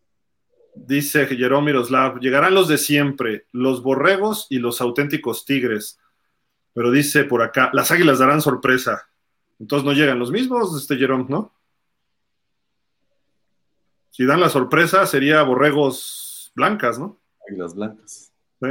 Dice 0.74 1.26
Jerome 1.26 1.66
Miroslav: 1.66 2.18
Llegarán 2.18 2.54
los 2.54 2.68
de 2.68 2.78
siempre, 2.78 3.44
los 3.52 3.82
borregos 3.82 4.46
y 4.48 4.60
los 4.60 4.80
auténticos 4.80 5.44
tigres. 5.44 6.00
Pero 6.72 6.90
dice 6.90 7.24
por 7.24 7.42
acá: 7.42 7.68
Las 7.74 7.90
águilas 7.90 8.18
darán 8.18 8.40
sorpresa. 8.40 9.10
Entonces 9.58 9.84
no 9.84 9.92
llegan 9.92 10.18
los 10.18 10.30
mismos, 10.30 10.74
este 10.74 10.96
Jerome, 10.96 11.26
¿no? 11.28 11.52
Si 14.08 14.24
dan 14.24 14.40
la 14.40 14.48
sorpresa, 14.48 15.04
sería 15.04 15.42
borregos 15.42 16.50
blancas, 16.54 16.98
¿no? 16.98 17.18
Águilas 17.46 17.74
blancas. 17.74 18.32
Sí. 18.62 18.68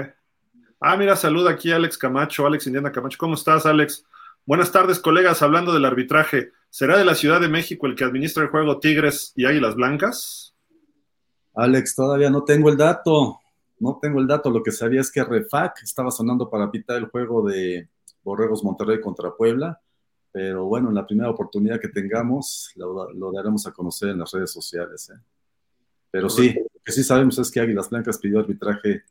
Ah, 0.79 0.97
mira, 0.97 1.15
saluda 1.15 1.51
aquí 1.51 1.71
Alex 1.71 1.95
Camacho, 1.95 2.47
Alex 2.47 2.65
Indiana 2.65 2.91
Camacho. 2.91 3.19
¿Cómo 3.19 3.35
estás, 3.35 3.67
Alex? 3.67 4.03
Buenas 4.47 4.71
tardes, 4.71 4.99
colegas. 5.01 5.41
Hablando 5.41 5.73
del 5.73 5.83
arbitraje, 5.83 6.53
¿será 6.69 6.97
de 6.97 7.03
la 7.03 7.15
Ciudad 7.15 7.41
de 7.41 7.49
México 7.49 7.85
el 7.85 7.95
que 7.95 8.05
administra 8.05 8.43
el 8.43 8.49
juego 8.49 8.79
Tigres 8.79 9.33
y 9.35 9.43
Águilas 9.43 9.75
Blancas? 9.75 10.55
Alex, 11.53 11.93
todavía 11.93 12.29
no 12.29 12.45
tengo 12.45 12.69
el 12.69 12.77
dato. 12.77 13.41
No 13.77 13.99
tengo 14.01 14.21
el 14.21 14.27
dato. 14.27 14.49
Lo 14.49 14.63
que 14.63 14.71
sabía 14.71 15.01
es 15.01 15.11
que 15.11 15.21
Refac 15.21 15.83
estaba 15.83 16.11
sonando 16.11 16.49
para 16.49 16.71
pitar 16.71 16.95
el 16.95 17.07
juego 17.07 17.45
de 17.45 17.89
Borregos 18.23 18.63
Monterrey 18.63 19.01
contra 19.01 19.35
Puebla, 19.35 19.81
pero 20.31 20.63
bueno, 20.63 20.87
en 20.87 20.95
la 20.95 21.05
primera 21.05 21.29
oportunidad 21.29 21.81
que 21.81 21.89
tengamos, 21.89 22.71
lo, 22.75 23.33
daremos 23.33 23.67
a 23.67 23.73
conocer 23.73 24.11
en 24.11 24.19
las 24.19 24.31
redes 24.31 24.53
sociales. 24.53 25.09
¿eh? 25.09 25.19
Pero 26.09 26.29
sí, 26.29 26.53
lo 26.53 26.81
que 26.85 26.93
sí 26.93 27.03
sabemos 27.03 27.37
es 27.37 27.51
que 27.51 27.59
Águilas 27.59 27.89
Blancas 27.89 28.17
pidió 28.17 28.39
arbitraje 28.39 29.03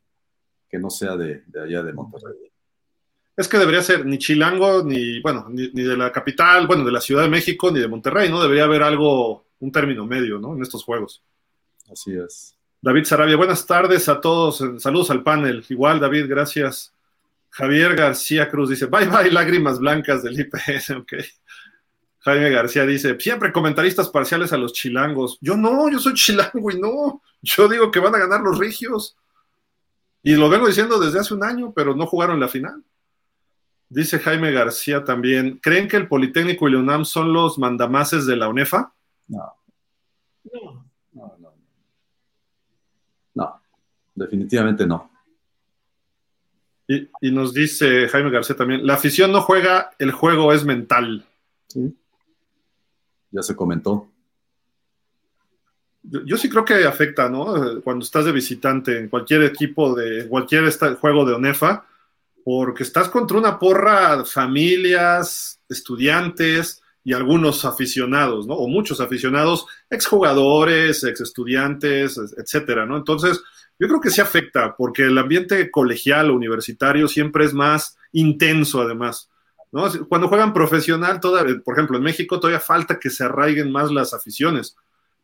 que 0.66 0.78
no 0.78 0.89
sea 0.89 1.15
de, 1.15 1.44
allá 1.62 1.82
de 1.82 1.92
Monterrey. 1.92 2.50
Es 3.36 3.48
que 3.48 3.58
debería 3.58 3.82
ser 3.82 4.06
ni 4.06 4.18
chilango, 4.18 4.82
ni, 4.82 5.20
bueno, 5.20 5.47
ni, 5.50 5.68
de 5.68 5.97
la 5.97 6.10
capital, 6.10 6.66
bueno, 6.66 6.84
de 6.84 6.92
la 6.92 7.00
Ciudad 7.00 7.23
de 7.23 7.28
México, 7.28 7.70
ni 7.70 7.81
de 7.81 7.89
Monterrey, 7.89 8.31
¿no? 8.31 8.40
Debería 8.40 8.65
haber 8.65 8.82
algo, 8.82 9.44
un 9.60 9.70
término 9.70 10.06
medio, 10.06 10.39
¿no? 10.39 10.55
En 10.55 10.62
estos 10.62 10.82
juegos. 10.84 11.23
Así 11.90 12.15
es. 12.16 12.56
David 12.81 13.05
Sarabia, 13.05 13.36
buenas 13.36 13.66
tardes 13.66 14.08
a 14.08 14.20
todos. 14.20 14.62
Saludos 14.78 15.10
al 15.10 15.23
panel. 15.23 15.65
Igual, 15.68 16.00
David, 16.00 16.26
gracias. 16.28 16.94
Javier 17.50 17.94
García 17.94 18.50
Cruz 18.50 18.70
dice, 18.70 18.86
bye 18.86 19.06
bye, 19.06 19.31
lágrimas 19.31 19.78
blancas 19.78 20.23
del 20.23 20.39
IPS, 20.39 20.90
ok. 20.98 21.12
Jaime 22.26 22.50
García 22.50 22.84
dice, 22.84 23.16
siempre 23.20 23.52
comentaristas 23.52 24.08
parciales 24.08 24.52
a 24.52 24.56
los 24.56 24.73
chilangos. 24.73 25.39
Yo 25.40 25.56
no, 25.56 25.89
yo 25.89 26.00
soy 26.00 26.15
chilango 26.15 26.70
y 26.70 26.81
no. 26.81 27.23
Yo 27.40 27.68
digo 27.68 27.90
que 27.90 28.00
van 28.00 28.15
a 28.15 28.18
ganar 28.18 28.40
los 28.40 28.58
regios. 28.58 29.16
Y 30.24 30.34
lo 30.34 30.48
vengo 30.48 30.66
diciendo 30.66 30.98
desde 30.98 31.20
hace 31.20 31.34
un 31.34 31.44
año, 31.44 31.73
pero 31.73 31.94
no 31.94 32.06
jugaron 32.06 32.40
la 32.40 32.48
final. 32.48 32.82
Dice 33.89 34.18
Jaime 34.18 34.50
García 34.50 35.05
también, 35.05 35.58
¿creen 35.62 35.86
que 35.89 35.97
el 35.97 36.08
Politécnico 36.08 36.68
y 36.68 36.73
la 36.73 36.78
UNAM 36.78 37.05
son 37.05 37.32
los 37.32 37.58
mandamases 37.58 38.26
de 38.26 38.36
la 38.36 38.48
UNEFA? 38.48 38.92
No. 39.28 39.52
No, 40.52 40.86
no, 41.12 41.36
no. 41.39 41.55
No, 43.34 43.60
definitivamente 44.15 44.86
no. 44.86 45.10
Y, 46.89 47.31
nos 47.32 47.52
dice 47.52 48.08
Jaime 48.08 48.31
García 48.31 48.56
también, 48.56 48.86
la 48.86 48.94
afición 48.94 49.32
no 49.32 49.40
juega, 49.40 49.90
el 49.98 50.12
juego 50.12 50.52
es 50.52 50.65
mental. 50.65 51.24
Sí. 51.66 51.97
Ya 53.31 53.42
se 53.42 53.56
comentó. 53.56 54.08
Yo, 56.02 56.36
sí 56.36 56.48
creo 56.48 56.65
que 56.65 56.84
afecta, 56.84 57.28
¿no? 57.28 57.82
Cuando 57.82 58.05
estás 58.05 58.24
de 58.24 58.31
visitante 58.31 58.98
en 58.98 59.08
cualquier 59.08 59.42
equipo 59.42 59.94
de 59.97 60.28
cualquier 60.28 60.70
juego 61.00 61.24
de 61.24 61.34
ONEFA, 61.34 61.84
porque 62.47 62.84
estás 62.84 63.08
contra 63.08 63.39
una 63.39 63.58
porra, 63.58 64.25
familias, 64.25 65.60
estudiantes 65.68 66.81
y 67.02 67.12
algunos 67.12 67.65
aficionados, 67.65 68.47
¿no? 68.47 68.55
O 68.55 68.68
muchos 68.68 69.00
aficionados, 69.00 69.66
exjugadores, 69.91 71.02
ex 71.02 71.23
estudiantes, 71.23 72.16
etcétera, 72.39 72.86
¿no? 72.86 72.99
Entonces, 72.99 73.42
yo 73.81 73.89
creo 73.89 74.00
que 74.00 74.10
sí 74.10 74.20
afecta, 74.20 74.76
porque 74.76 75.02
el 75.02 75.18
ambiente 75.18 75.73
colegial 75.73 76.31
o 76.31 76.36
universitario 76.36 77.08
siempre 77.08 77.44
es 77.44 77.52
más 77.52 77.97
intenso, 78.12 78.81
además. 78.81 79.28
¿no? 79.73 79.91
Cuando 80.08 80.28
juegan 80.28 80.55
profesional, 80.55 81.18
toda, 81.18 81.44
por 81.65 81.75
ejemplo, 81.75 81.97
en 81.97 82.05
México 82.05 82.39
todavía 82.39 82.60
falta 82.60 83.00
que 83.00 83.10
se 83.10 83.25
arraiguen 83.25 83.73
más 83.73 83.91
las 83.91 84.15
aficiones. 84.15 84.76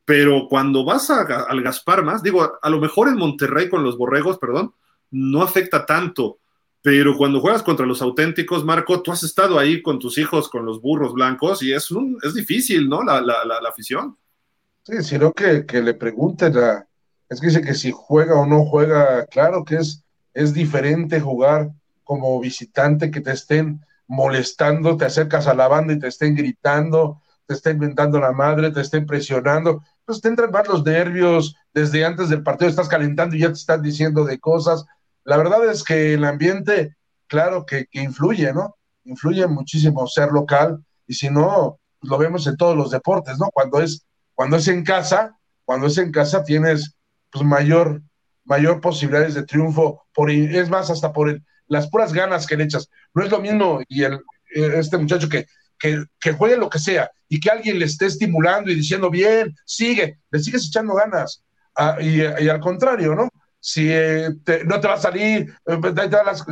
Pero 0.05 0.49
cuando 0.51 0.85
vas 0.85 1.09
al 1.09 1.63
Gaspar 1.63 2.03
más, 2.03 2.21
digo, 2.21 2.59
a 2.61 2.69
lo 2.69 2.81
mejor 2.81 3.07
en 3.07 3.15
Monterrey 3.15 3.69
con 3.69 3.85
los 3.85 3.97
borregos, 3.97 4.39
perdón, 4.39 4.75
no 5.13 5.45
afecta 5.45 5.87
tanto. 5.87 6.41
Pero 6.83 7.17
cuando 7.17 7.41
juegas 7.41 7.63
contra 7.63 7.87
los 7.87 8.03
auténticos, 8.03 8.65
Marco, 8.65 9.03
tú 9.03 9.13
has 9.13 9.23
estado 9.23 9.59
ahí 9.59 9.81
con 9.81 9.99
tus 9.99 10.19
hijos, 10.19 10.49
con 10.49 10.67
los 10.67 10.81
burros 10.81 11.15
blancos, 11.15 11.63
y 11.63 11.73
es, 11.73 11.91
un, 11.93 12.19
es 12.23 12.35
difícil, 12.35 12.89
¿no? 12.89 13.03
La, 13.03 13.21
la, 13.21 13.45
la, 13.45 13.69
afición. 13.69 14.19
Sí, 14.83 15.03
sino 15.03 15.33
que, 15.33 15.65
que 15.65 15.81
le 15.81 15.95
pregunten 15.95 16.57
a, 16.59 16.87
es 17.29 17.41
que 17.41 17.47
dice 17.47 17.63
que 17.63 17.75
si 17.75 17.93
juega 17.93 18.35
o 18.35 18.47
no 18.47 18.65
juega, 18.67 19.25
claro 19.27 19.65
que 19.65 19.77
es, 19.77 20.05
es 20.35 20.53
diferente 20.53 21.21
jugar 21.21 21.71
como 22.05 22.39
visitante 22.41 23.11
que 23.11 23.21
te 23.21 23.31
estén 23.31 23.81
molestando, 24.07 24.97
te 24.97 25.07
acercas 25.07 25.47
a 25.47 25.55
la 25.55 25.69
banda 25.69 25.95
y 25.95 25.99
te 25.99 26.09
estén 26.09 26.35
gritando, 26.35 27.23
te 27.47 27.55
estén 27.55 27.77
inventando 27.77 28.21
la 28.21 28.33
madre, 28.33 28.71
te 28.71 28.83
estén 28.83 29.07
presionando, 29.07 29.83
pues 30.05 30.21
te 30.21 30.29
entran 30.29 30.51
más 30.51 30.69
los 30.69 30.85
nervios, 30.85 31.57
desde 31.73 32.05
antes 32.05 32.29
del 32.29 32.43
partido 32.43 32.69
estás 32.69 32.89
calentando 32.89 33.37
y 33.37 33.41
ya 33.41 33.49
te 33.49 33.55
están 33.55 33.81
diciendo 33.83 34.25
de 34.25 34.39
cosas. 34.39 34.85
La 35.25 35.37
verdad 35.37 35.71
es 35.71 35.85
que 35.85 36.15
el 36.15 36.25
ambiente, 36.25 36.97
claro 37.27 37.65
que, 37.65 37.87
que 37.91 38.01
influye, 38.01 38.53
¿no? 38.53 38.77
Influye 39.05 39.47
muchísimo 39.47 40.07
ser 40.07 40.31
local 40.31 40.85
y 41.07 41.15
si 41.15 41.31
no, 41.31 41.79
pues 42.01 42.11
lo 42.11 42.19
vemos 42.19 42.47
en 42.47 42.57
todos 42.57 42.77
los 42.77 42.91
deportes, 42.91 43.39
¿no? 43.39 43.51
Cuando 43.53 43.81
es, 43.81 44.05
cuando 44.35 44.57
es 44.57 44.69
en 44.69 44.85
casa, 44.85 45.37
cuando 45.65 45.87
es 45.87 45.99
en 45.99 46.13
casa 46.13 46.45
tienes 46.45 46.97
pues 47.31 47.45
mayor, 47.45 48.03
mayor 48.45 48.81
posibilidades 48.81 49.35
de 49.35 49.45
triunfo, 49.45 50.05
por, 50.13 50.31
es 50.31 50.69
más, 50.69 50.91
hasta 50.91 51.13
por 51.13 51.41
las 51.67 51.89
puras 51.89 52.13
ganas 52.13 52.47
que 52.47 52.57
le 52.57 52.65
echas. 52.65 52.89
No 53.15 53.25
es 53.25 53.31
lo 53.31 53.41
mismo 53.41 53.81
y 53.89 54.03
el, 54.05 54.21
este 54.55 54.99
muchacho 54.99 55.29
que, 55.29 55.47
que, 55.79 56.33
juegue 56.33 56.57
lo 56.57 56.69
que 56.69 56.79
sea 56.79 57.11
y 57.29 57.41
que 57.41 57.51
alguien 57.51 57.79
le 57.79 57.87
esté 57.87 58.07
estimulando 58.07 58.71
y 58.71 58.75
diciendo, 58.75 59.11
bien, 59.11 59.55
sigue, 59.65 60.19
le 60.31 60.39
sigues 60.39 60.67
echando 60.67 60.95
ganas. 60.95 61.43
Ah, 61.75 61.97
y, 62.01 62.21
al 62.21 62.61
contrario, 62.61 63.15
¿no? 63.15 63.29
Si 63.65 63.87
eh, 63.89 64.29
no 64.67 64.81
te 64.81 64.89
va 64.89 64.95
a 64.95 64.99
salir 64.99 65.55
eh, 65.67 65.81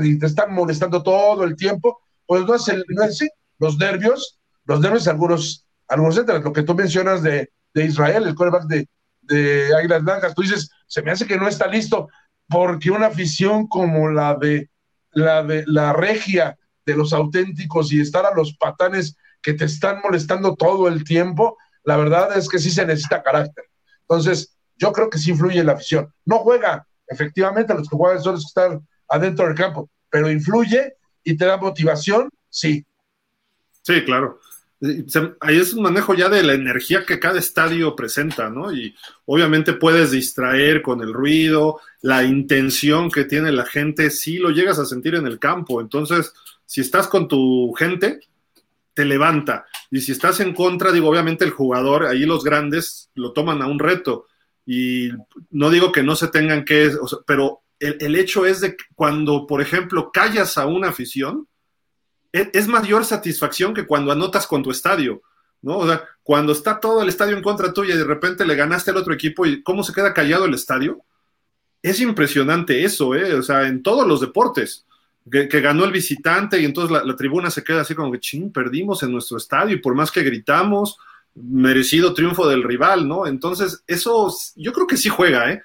y 0.02 0.16
te 0.16 0.26
están 0.26 0.54
molestando 0.54 1.02
todo 1.02 1.42
el 1.42 1.56
tiempo, 1.56 2.00
pues 2.24 2.44
no 2.44 2.54
es, 2.54 2.68
el, 2.68 2.84
no 2.88 3.02
es 3.02 3.18
los 3.58 3.76
nervios, 3.78 4.38
los 4.64 4.78
nervios 4.78 5.08
algunos, 5.08 5.66
algunos, 5.88 6.16
lo 6.16 6.52
que 6.52 6.62
tú 6.62 6.72
mencionas 6.76 7.20
de, 7.24 7.50
de 7.74 7.84
Israel, 7.84 8.28
el 8.28 8.36
quarterback 8.36 8.68
de, 8.68 8.88
de 9.22 9.74
Águilas 9.76 10.04
Blancas, 10.04 10.34
tú 10.36 10.42
dices, 10.42 10.70
se 10.86 11.02
me 11.02 11.10
hace 11.10 11.26
que 11.26 11.36
no 11.36 11.48
está 11.48 11.66
listo, 11.66 12.08
porque 12.48 12.92
una 12.92 13.06
afición 13.06 13.66
como 13.66 14.08
la 14.08 14.36
de 14.36 14.70
la 15.10 15.42
de 15.42 15.64
la 15.66 15.92
regia 15.92 16.56
de 16.86 16.94
los 16.94 17.12
auténticos 17.12 17.92
y 17.92 18.00
estar 18.00 18.24
a 18.24 18.34
los 18.36 18.56
patanes 18.56 19.16
que 19.42 19.54
te 19.54 19.64
están 19.64 20.00
molestando 20.00 20.54
todo 20.54 20.86
el 20.86 21.02
tiempo, 21.02 21.58
la 21.82 21.96
verdad 21.96 22.38
es 22.38 22.48
que 22.48 22.60
sí 22.60 22.70
se 22.70 22.86
necesita 22.86 23.24
carácter. 23.24 23.64
Entonces, 24.02 24.56
yo 24.76 24.92
creo 24.92 25.10
que 25.10 25.18
sí 25.18 25.30
influye 25.30 25.64
la 25.64 25.72
afición. 25.72 26.12
No 26.24 26.38
juega, 26.38 26.86
efectivamente, 27.10 27.74
los 27.74 27.88
los 27.90 28.24
que 28.24 28.48
están 28.48 28.86
adentro 29.08 29.46
del 29.46 29.54
campo, 29.54 29.90
pero 30.08 30.30
influye 30.30 30.94
y 31.22 31.36
te 31.36 31.44
da 31.44 31.58
motivación, 31.58 32.30
sí. 32.48 32.84
Sí, 33.82 34.04
claro 34.04 34.40
ahí 35.40 35.58
es 35.58 35.74
un 35.74 35.82
manejo 35.82 36.14
ya 36.14 36.28
de 36.28 36.42
la 36.42 36.54
energía 36.54 37.04
que 37.04 37.20
cada 37.20 37.38
estadio 37.38 37.94
presenta, 37.94 38.48
¿no? 38.48 38.72
Y 38.72 38.94
obviamente 39.26 39.74
puedes 39.74 40.10
distraer 40.10 40.80
con 40.80 41.02
el 41.02 41.12
ruido, 41.12 41.80
la 42.00 42.24
intención 42.24 43.10
que 43.10 43.24
tiene 43.24 43.52
la 43.52 43.66
gente, 43.66 44.10
sí 44.10 44.38
lo 44.38 44.50
llegas 44.50 44.78
a 44.78 44.86
sentir 44.86 45.16
en 45.16 45.26
el 45.26 45.38
campo. 45.38 45.80
Entonces, 45.80 46.32
si 46.64 46.80
estás 46.80 47.08
con 47.08 47.28
tu 47.28 47.72
gente, 47.74 48.20
te 48.94 49.04
levanta. 49.04 49.66
Y 49.90 50.00
si 50.00 50.12
estás 50.12 50.40
en 50.40 50.54
contra, 50.54 50.92
digo, 50.92 51.10
obviamente 51.10 51.44
el 51.44 51.50
jugador, 51.50 52.06
ahí 52.06 52.24
los 52.24 52.42
grandes 52.42 53.10
lo 53.14 53.32
toman 53.32 53.60
a 53.60 53.66
un 53.66 53.78
reto. 53.78 54.26
Y 54.72 55.10
no 55.50 55.68
digo 55.68 55.90
que 55.90 56.04
no 56.04 56.14
se 56.14 56.28
tengan 56.28 56.64
que, 56.64 56.92
pero 57.26 57.62
el, 57.80 58.14
hecho 58.14 58.46
es 58.46 58.60
de 58.60 58.76
que 58.76 58.84
cuando, 58.94 59.44
por 59.44 59.60
ejemplo, 59.60 60.12
callas 60.12 60.56
a 60.58 60.66
una 60.66 60.90
afición, 60.90 61.48
es, 62.30 62.68
mayor 62.68 63.04
satisfacción 63.04 63.74
que 63.74 63.84
cuando 63.84 64.12
anotas 64.12 64.46
con 64.46 64.62
tu 64.62 64.70
estadio, 64.70 65.22
¿no? 65.60 65.78
O 65.78 65.88
sea, 65.88 66.04
cuando 66.22 66.52
está 66.52 66.78
todo 66.78 67.02
el 67.02 67.08
estadio 67.08 67.36
en 67.36 67.42
contra 67.42 67.72
tuya 67.72 67.96
y 67.96 67.98
de 67.98 68.04
repente 68.04 68.46
le 68.46 68.54
ganaste 68.54 68.92
al 68.92 68.98
otro 68.98 69.12
equipo 69.12 69.44
y 69.44 69.60
cómo 69.64 69.82
se 69.82 69.92
queda 69.92 70.14
callado 70.14 70.44
el 70.44 70.54
estadio, 70.54 71.02
es 71.82 72.00
impresionante 72.00 72.84
eso, 72.84 73.16
¿eh? 73.16 73.34
O 73.34 73.42
sea, 73.42 73.66
en 73.66 73.82
todos 73.82 74.06
los 74.06 74.20
deportes, 74.20 74.86
que, 75.28 75.48
ganó 75.60 75.84
el 75.84 75.90
visitante 75.90 76.60
y 76.60 76.64
entonces 76.64 76.96
la, 77.04 77.16
tribuna 77.16 77.50
se 77.50 77.64
queda 77.64 77.80
así 77.80 77.96
como 77.96 78.12
que, 78.12 78.20
ching, 78.20 78.52
perdimos 78.52 79.02
en 79.02 79.10
nuestro 79.10 79.36
estadio 79.36 79.74
y 79.74 79.80
por 79.80 79.96
más 79.96 80.12
que 80.12 80.22
gritamos, 80.22 80.96
merecido 81.42 82.14
triunfo 82.14 82.48
del 82.48 82.62
rival, 82.62 83.06
¿no? 83.06 83.26
Entonces, 83.26 83.82
eso 83.86 84.32
yo 84.56 84.72
creo 84.72 84.86
que 84.86 84.96
sí 84.96 85.08
juega, 85.08 85.52
¿eh? 85.52 85.62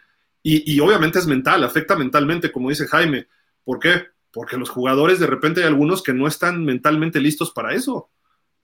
Y, 0.47 0.79
obviamente 0.79 1.17
es 1.17 1.25
mental, 1.25 1.63
afecta 1.63 1.95
mentalmente, 1.95 2.51
como 2.51 2.69
dice 2.69 2.85
Jaime. 2.85 3.27
¿Por 3.63 3.79
qué? 3.79 4.09
porque 4.35 4.57
los 4.57 4.69
jugadores 4.69 5.17
de 5.21 5.27
repente 5.27 5.61
hay 5.61 5.67
algunos 5.67 6.03
que 6.03 6.11
no 6.11 6.27
están 6.27 6.65
mentalmente 6.65 7.21
listos 7.21 7.51
para 7.51 7.73
eso, 7.73 8.09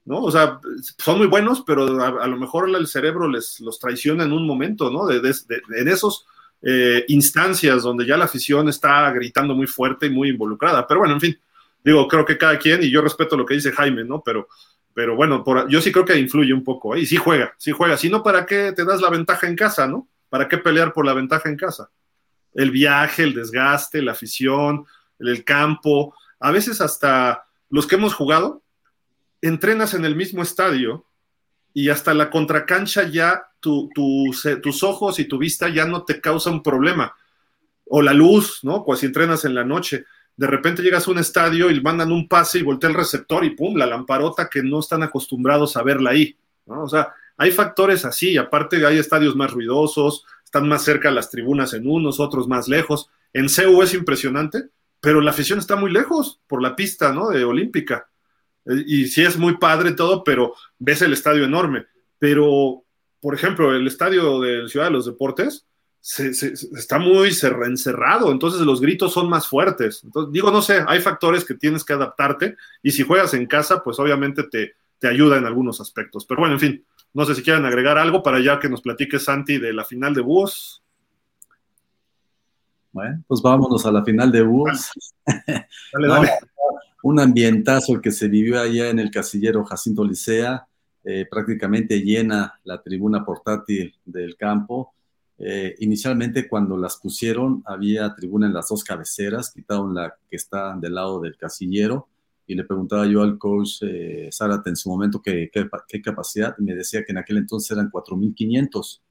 ¿no? 0.03 0.21
O 0.21 0.29
sea, 0.29 0.59
son 0.97 1.17
muy 1.17 1.27
buenos, 1.27 1.63
pero 1.65 1.85
a, 2.03 2.27
lo 2.27 2.35
mejor 2.35 2.69
el 2.75 2.87
cerebro 2.87 3.29
les 3.29 3.61
los 3.61 3.79
traiciona 3.79 4.25
en 4.25 4.33
un 4.33 4.45
momento, 4.45 4.91
¿no? 4.91 5.07
De, 5.07 5.21
en 5.25 5.87
esos 5.87 6.25
eh, 6.61 7.05
instancias 7.07 7.83
donde 7.83 8.05
ya 8.05 8.17
la 8.17 8.25
afición 8.25 8.67
está 8.67 9.09
gritando 9.11 9.55
muy 9.55 9.65
fuerte 9.65 10.07
y 10.07 10.09
muy 10.09 10.27
involucrada. 10.27 10.85
Pero 10.85 10.99
bueno, 10.99 11.13
en 11.13 11.21
fin, 11.21 11.39
digo, 11.85 12.05
creo 12.05 12.25
que 12.25 12.37
cada 12.37 12.59
quien, 12.59 12.83
y 12.83 12.91
yo 12.91 13.01
respeto 13.01 13.37
lo 13.37 13.45
que 13.45 13.53
dice 13.53 13.71
Jaime, 13.71 14.03
¿no? 14.03 14.21
Pero, 14.25 14.49
pero 14.93 15.15
bueno, 15.15 15.43
yo 15.69 15.81
sí 15.81 15.91
creo 15.91 16.05
que 16.05 16.19
influye 16.19 16.53
un 16.53 16.63
poco, 16.63 16.95
y 16.95 17.05
sí 17.05 17.15
juega, 17.15 17.53
sí 17.57 17.71
juega. 17.71 17.97
Si 17.97 18.09
no, 18.09 18.23
¿para 18.23 18.45
qué 18.45 18.73
te 18.73 18.85
das 18.85 19.01
la 19.01 19.09
ventaja 19.09 19.47
en 19.47 19.55
casa, 19.55 19.87
¿no? 19.87 20.07
¿Para 20.29 20.47
qué 20.47 20.57
pelear 20.57 20.93
por 20.93 21.05
la 21.05 21.13
ventaja 21.13 21.49
en 21.49 21.57
casa? 21.57 21.89
El 22.53 22.71
viaje, 22.71 23.23
el 23.23 23.33
desgaste, 23.33 24.01
la 24.01 24.11
afición, 24.11 24.85
el 25.19 25.43
campo, 25.43 26.15
a 26.39 26.51
veces 26.51 26.81
hasta 26.81 27.45
los 27.69 27.87
que 27.87 27.95
hemos 27.95 28.13
jugado, 28.13 28.63
entrenas 29.41 29.93
en 29.93 30.05
el 30.05 30.15
mismo 30.15 30.41
estadio 30.41 31.05
y 31.73 31.89
hasta 31.89 32.13
la 32.13 32.29
contracancha 32.29 33.03
ya 33.03 33.47
tus 33.59 34.83
ojos 34.83 35.19
y 35.19 35.25
tu 35.25 35.37
vista 35.37 35.69
ya 35.69 35.85
no 35.85 36.03
te 36.03 36.19
causan 36.19 36.63
problema. 36.63 37.15
O 37.85 38.01
la 38.01 38.13
luz, 38.13 38.59
¿no? 38.63 38.83
Pues 38.83 38.99
si 38.99 39.05
entrenas 39.05 39.45
en 39.45 39.55
la 39.55 39.63
noche. 39.63 40.05
De 40.41 40.47
repente 40.47 40.81
llegas 40.81 41.07
a 41.07 41.11
un 41.11 41.19
estadio 41.19 41.69
y 41.69 41.79
mandan 41.81 42.11
un 42.11 42.27
pase 42.27 42.57
y 42.57 42.63
voltea 42.63 42.89
el 42.89 42.95
receptor 42.95 43.45
y 43.45 43.51
pum, 43.51 43.75
la 43.75 43.85
lamparota 43.85 44.49
que 44.49 44.63
no 44.63 44.79
están 44.79 45.03
acostumbrados 45.03 45.77
a 45.77 45.83
verla 45.83 46.09
ahí. 46.09 46.35
¿no? 46.65 46.81
O 46.81 46.89
sea, 46.89 47.13
hay 47.37 47.51
factores 47.51 48.05
así, 48.05 48.37
aparte 48.37 48.83
hay 48.83 48.97
estadios 48.97 49.35
más 49.35 49.51
ruidosos, 49.51 50.25
están 50.43 50.67
más 50.67 50.83
cerca 50.83 51.11
las 51.11 51.29
tribunas 51.29 51.75
en 51.75 51.87
unos, 51.87 52.19
otros 52.19 52.47
más 52.47 52.67
lejos. 52.67 53.11
En 53.33 53.49
CEU 53.49 53.83
es 53.83 53.93
impresionante, 53.93 54.69
pero 54.99 55.21
la 55.21 55.29
afición 55.29 55.59
está 55.59 55.75
muy 55.75 55.91
lejos 55.91 56.41
por 56.47 56.63
la 56.63 56.75
pista, 56.75 57.13
¿no? 57.13 57.29
De 57.29 57.43
Olímpica. 57.43 58.09
Eh, 58.65 58.83
y 58.87 59.05
sí 59.09 59.21
es 59.21 59.37
muy 59.37 59.59
padre 59.59 59.91
todo, 59.91 60.23
pero 60.23 60.55
ves 60.79 61.03
el 61.03 61.13
estadio 61.13 61.45
enorme. 61.45 61.85
Pero, 62.17 62.83
por 63.19 63.35
ejemplo, 63.35 63.75
el 63.75 63.85
estadio 63.85 64.39
de 64.39 64.67
Ciudad 64.67 64.87
de 64.87 64.93
los 64.93 65.05
Deportes 65.05 65.67
se, 66.01 66.29
está 66.29 66.97
muy 66.97 67.29
encerrado, 67.29 68.31
entonces 68.31 68.61
los 68.61 68.81
gritos 68.81 69.13
son 69.13 69.29
más 69.29 69.47
fuertes. 69.47 70.03
Entonces, 70.03 70.33
digo, 70.33 70.51
no 70.51 70.61
sé, 70.61 70.83
hay 70.87 70.99
factores 70.99 71.45
que 71.45 71.53
tienes 71.53 71.83
que 71.83 71.93
adaptarte 71.93 72.57
y 72.81 72.91
si 72.91 73.03
juegas 73.03 73.33
en 73.35 73.45
casa, 73.45 73.83
pues 73.83 73.99
obviamente 73.99 74.43
te, 74.43 74.73
te 74.97 75.07
ayuda 75.07 75.37
en 75.37 75.45
algunos 75.45 75.79
aspectos. 75.79 76.25
Pero 76.25 76.41
bueno, 76.41 76.55
en 76.55 76.59
fin, 76.59 76.85
no 77.13 77.25
sé 77.25 77.35
si 77.35 77.43
quieren 77.43 77.65
agregar 77.65 77.97
algo 77.97 78.23
para 78.23 78.39
ya 78.39 78.59
que 78.59 78.69
nos 78.69 78.81
platique 78.81 79.19
Santi 79.19 79.59
de 79.59 79.73
la 79.73 79.85
final 79.85 80.13
de 80.13 80.21
Búhos. 80.21 80.83
Bueno, 82.91 83.23
pues 83.27 83.41
vámonos 83.41 83.85
a 83.85 83.91
la 83.91 84.03
final 84.03 84.31
de 84.31 84.41
Búhos. 84.41 84.91
Dale, 85.25 85.67
dale. 86.07 86.29
un 87.03 87.19
ambientazo 87.19 88.01
que 88.01 88.11
se 88.11 88.27
vivió 88.27 88.59
allá 88.59 88.89
en 88.89 88.99
el 88.99 89.11
casillero 89.11 89.63
Jacinto 89.63 90.03
Licea, 90.03 90.67
eh, 91.03 91.27
prácticamente 91.29 92.01
llena 92.01 92.59
la 92.63 92.81
tribuna 92.81 93.23
portátil 93.23 93.95
del 94.05 94.35
campo. 94.35 94.93
Eh, 95.43 95.75
inicialmente 95.79 96.47
cuando 96.47 96.77
las 96.77 96.97
pusieron 96.97 97.63
había 97.65 98.13
tribuna 98.13 98.45
en 98.45 98.53
las 98.53 98.69
dos 98.69 98.83
cabeceras, 98.83 99.51
quitaron 99.51 99.95
la 99.95 100.15
que 100.29 100.35
está 100.35 100.75
del 100.77 100.93
lado 100.93 101.19
del 101.19 101.35
casillero 101.35 102.07
y 102.45 102.53
le 102.53 102.63
preguntaba 102.63 103.07
yo 103.07 103.23
al 103.23 103.39
coach 103.39 103.81
eh, 103.81 104.29
Zárate 104.31 104.69
en 104.69 104.75
su 104.75 104.89
momento 104.89 105.19
qué, 105.19 105.49
qué, 105.51 106.01
capacidad 106.01 106.55
y 106.59 106.63
me 106.63 106.75
decía 106.75 107.03
que 107.03 107.11
en 107.11 107.17
aquel 107.17 107.37
entonces 107.37 107.71
eran 107.71 107.89
4.500. 107.89 109.01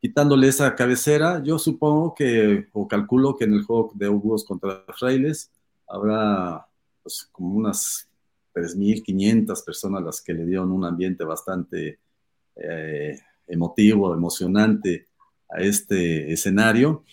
Quitándole 0.00 0.48
esa 0.48 0.76
cabecera, 0.76 1.42
yo 1.42 1.58
supongo 1.58 2.14
que, 2.14 2.68
o 2.74 2.86
calculo 2.86 3.34
que 3.34 3.44
en 3.44 3.54
el 3.54 3.64
juego 3.64 3.90
de 3.94 4.08
Hugos 4.08 4.44
contra 4.44 4.84
Frailes 4.98 5.50
habrá 5.88 6.66
pues, 7.02 7.26
como 7.32 7.54
unas 7.54 8.06
3.500 8.54 9.64
personas 9.64 10.02
las 10.02 10.20
que 10.20 10.34
le 10.34 10.44
dieron 10.44 10.70
un 10.72 10.84
ambiente 10.84 11.24
bastante 11.24 12.00
eh, 12.54 13.18
emotivo, 13.46 14.12
emocionante 14.12 15.07
a 15.50 15.60
este 15.60 16.32
escenario. 16.32 17.04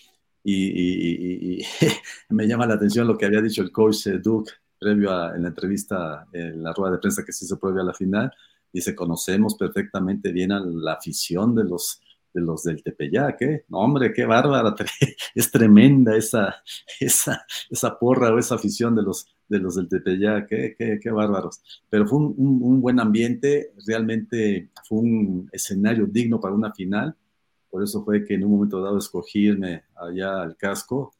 Y, 0.44 1.62
me 2.28 2.46
llama 2.46 2.66
la 2.66 2.74
atención 2.74 3.06
lo 3.06 3.18
que 3.18 3.26
había 3.26 3.42
dicho 3.42 3.62
el 3.62 3.72
coach 3.72 4.06
eh, 4.06 4.18
Duke 4.18 4.52
previo 4.78 5.10
a 5.10 5.34
en 5.34 5.42
la 5.42 5.48
entrevista, 5.48 6.26
en 6.32 6.62
la 6.62 6.72
rueda 6.72 6.92
de 6.92 6.98
prensa 6.98 7.24
que 7.24 7.32
se 7.32 7.44
hizo 7.44 7.58
a 7.62 7.82
la 7.82 7.94
final, 7.94 8.30
dice, 8.72 8.94
conocemos 8.94 9.56
perfectamente 9.56 10.32
bien 10.32 10.52
a 10.52 10.60
la 10.60 10.94
afición 10.94 11.54
de 11.54 11.64
los, 11.64 12.00
de 12.32 12.40
los 12.42 12.62
del 12.62 12.82
Tepeyac, 12.82 13.42
¿eh? 13.42 13.64
No, 13.68 13.78
hombre, 13.78 14.12
qué 14.12 14.26
bárbara, 14.26 14.74
es 15.34 15.50
tremenda 15.50 16.16
esa, 16.16 16.62
esa, 17.00 17.44
esa 17.70 17.98
porra 17.98 18.32
o 18.32 18.38
esa 18.38 18.56
afición 18.56 18.94
de 18.94 19.02
los, 19.02 19.26
de 19.48 19.58
los 19.58 19.76
del 19.76 19.88
Tepeyac, 19.88 20.52
¿eh? 20.52 20.76
qué, 20.78 21.00
qué, 21.02 21.10
bárbaros. 21.10 21.62
Pero 21.88 22.06
fue 22.06 22.18
un, 22.18 22.34
un, 22.36 22.80
buen 22.80 23.00
ambiente, 23.00 23.72
realmente 23.86 24.70
fue 24.84 24.98
un 24.98 25.48
escenario 25.52 26.06
digno 26.06 26.38
para 26.38 26.54
una 26.54 26.72
final, 26.72 27.16
por 27.76 27.84
eso 27.84 28.02
fue 28.02 28.24
que 28.24 28.32
en 28.32 28.44
un 28.44 28.52
momento 28.52 28.80
dado 28.80 28.96
escogí 28.96 29.48
irme 29.48 29.84
allá 29.96 30.40
al 30.40 30.56
casco, 30.56 31.12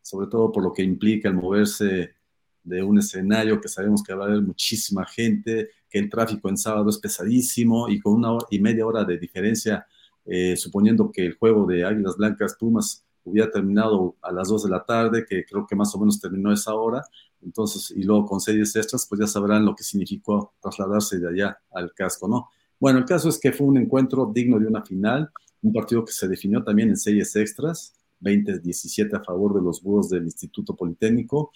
sobre 0.00 0.26
todo 0.26 0.50
por 0.50 0.62
lo 0.62 0.72
que 0.72 0.82
implica 0.82 1.28
el 1.28 1.34
moverse 1.34 2.14
de 2.62 2.82
un 2.82 2.98
escenario 2.98 3.60
que 3.60 3.68
sabemos 3.68 4.02
que 4.02 4.14
va 4.14 4.24
a 4.24 4.28
haber 4.28 4.40
muchísima 4.40 5.04
gente, 5.04 5.68
que 5.90 5.98
el 5.98 6.08
tráfico 6.08 6.48
en 6.48 6.56
sábado 6.56 6.88
es 6.88 6.96
pesadísimo 6.96 7.90
y 7.90 8.00
con 8.00 8.14
una 8.14 8.32
hora 8.32 8.46
y 8.50 8.58
media 8.58 8.86
hora 8.86 9.04
de 9.04 9.18
diferencia, 9.18 9.86
eh, 10.24 10.56
suponiendo 10.56 11.12
que 11.12 11.26
el 11.26 11.34
juego 11.34 11.66
de 11.66 11.84
Águilas 11.84 12.16
Blancas 12.16 12.56
Pumas 12.58 13.04
hubiera 13.24 13.50
terminado 13.50 14.16
a 14.22 14.32
las 14.32 14.48
2 14.48 14.64
de 14.64 14.70
la 14.70 14.86
tarde, 14.86 15.26
que 15.28 15.44
creo 15.44 15.66
que 15.66 15.76
más 15.76 15.94
o 15.94 15.98
menos 15.98 16.18
terminó 16.18 16.50
esa 16.50 16.72
hora, 16.72 17.04
entonces, 17.42 17.90
y 17.94 18.02
luego 18.02 18.24
con 18.24 18.40
series 18.40 18.74
extras, 18.76 19.04
pues 19.06 19.20
ya 19.20 19.26
sabrán 19.26 19.66
lo 19.66 19.74
que 19.74 19.84
significó 19.84 20.54
trasladarse 20.58 21.18
de 21.18 21.28
allá 21.28 21.58
al 21.70 21.92
casco, 21.92 22.26
¿no? 22.26 22.48
Bueno, 22.80 23.00
el 23.00 23.04
caso 23.04 23.28
es 23.28 23.38
que 23.38 23.52
fue 23.52 23.66
un 23.66 23.76
encuentro 23.76 24.30
digno 24.32 24.58
de 24.58 24.66
una 24.66 24.82
final, 24.82 25.30
un 25.62 25.72
partido 25.72 26.04
que 26.04 26.12
se 26.12 26.28
definió 26.28 26.62
también 26.62 26.88
en 26.90 26.96
series 26.96 27.34
extras, 27.36 27.94
20-17 28.20 29.16
a 29.16 29.24
favor 29.24 29.54
de 29.54 29.62
los 29.62 29.82
búhos 29.82 30.08
del 30.10 30.24
Instituto 30.24 30.74
Politécnico, 30.74 31.52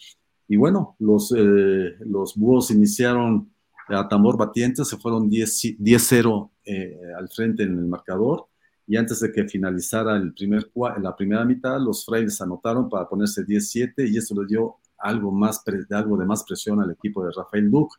y 0.48 0.56
bueno, 0.56 0.96
los, 0.98 1.32
eh, 1.36 1.94
los 2.00 2.36
búhos 2.36 2.70
iniciaron 2.70 3.50
a 3.88 4.08
tambor 4.08 4.36
batiente, 4.36 4.84
se 4.84 4.96
fueron 4.96 5.30
10-0 5.30 6.50
eh, 6.64 6.98
al 7.16 7.28
frente 7.28 7.62
en 7.62 7.78
el 7.78 7.86
marcador. 7.86 8.48
Y 8.86 8.96
antes 8.96 9.20
de 9.20 9.32
que 9.32 9.48
finalizara 9.48 10.16
el 10.16 10.34
primer, 10.34 10.70
la 11.00 11.16
primera 11.16 11.44
mitad, 11.44 11.80
los 11.80 12.04
frailes 12.04 12.40
anotaron 12.40 12.88
para 12.88 13.08
ponerse 13.08 13.46
10-7 13.46 14.10
y 14.10 14.18
eso 14.18 14.40
le 14.40 14.46
dio 14.46 14.76
algo, 14.98 15.30
más, 15.30 15.62
algo 15.90 16.16
de 16.16 16.26
más 16.26 16.44
presión 16.44 16.80
al 16.80 16.90
equipo 16.90 17.24
de 17.24 17.32
Rafael 17.34 17.70
Duque. 17.70 17.96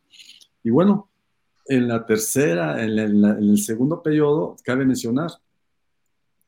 Y 0.62 0.70
bueno, 0.70 1.08
en 1.66 1.88
la 1.88 2.04
tercera, 2.04 2.84
en, 2.84 2.98
en 2.98 3.24
el 3.24 3.58
segundo 3.58 4.02
periodo, 4.02 4.56
cabe 4.62 4.84
mencionar 4.84 5.30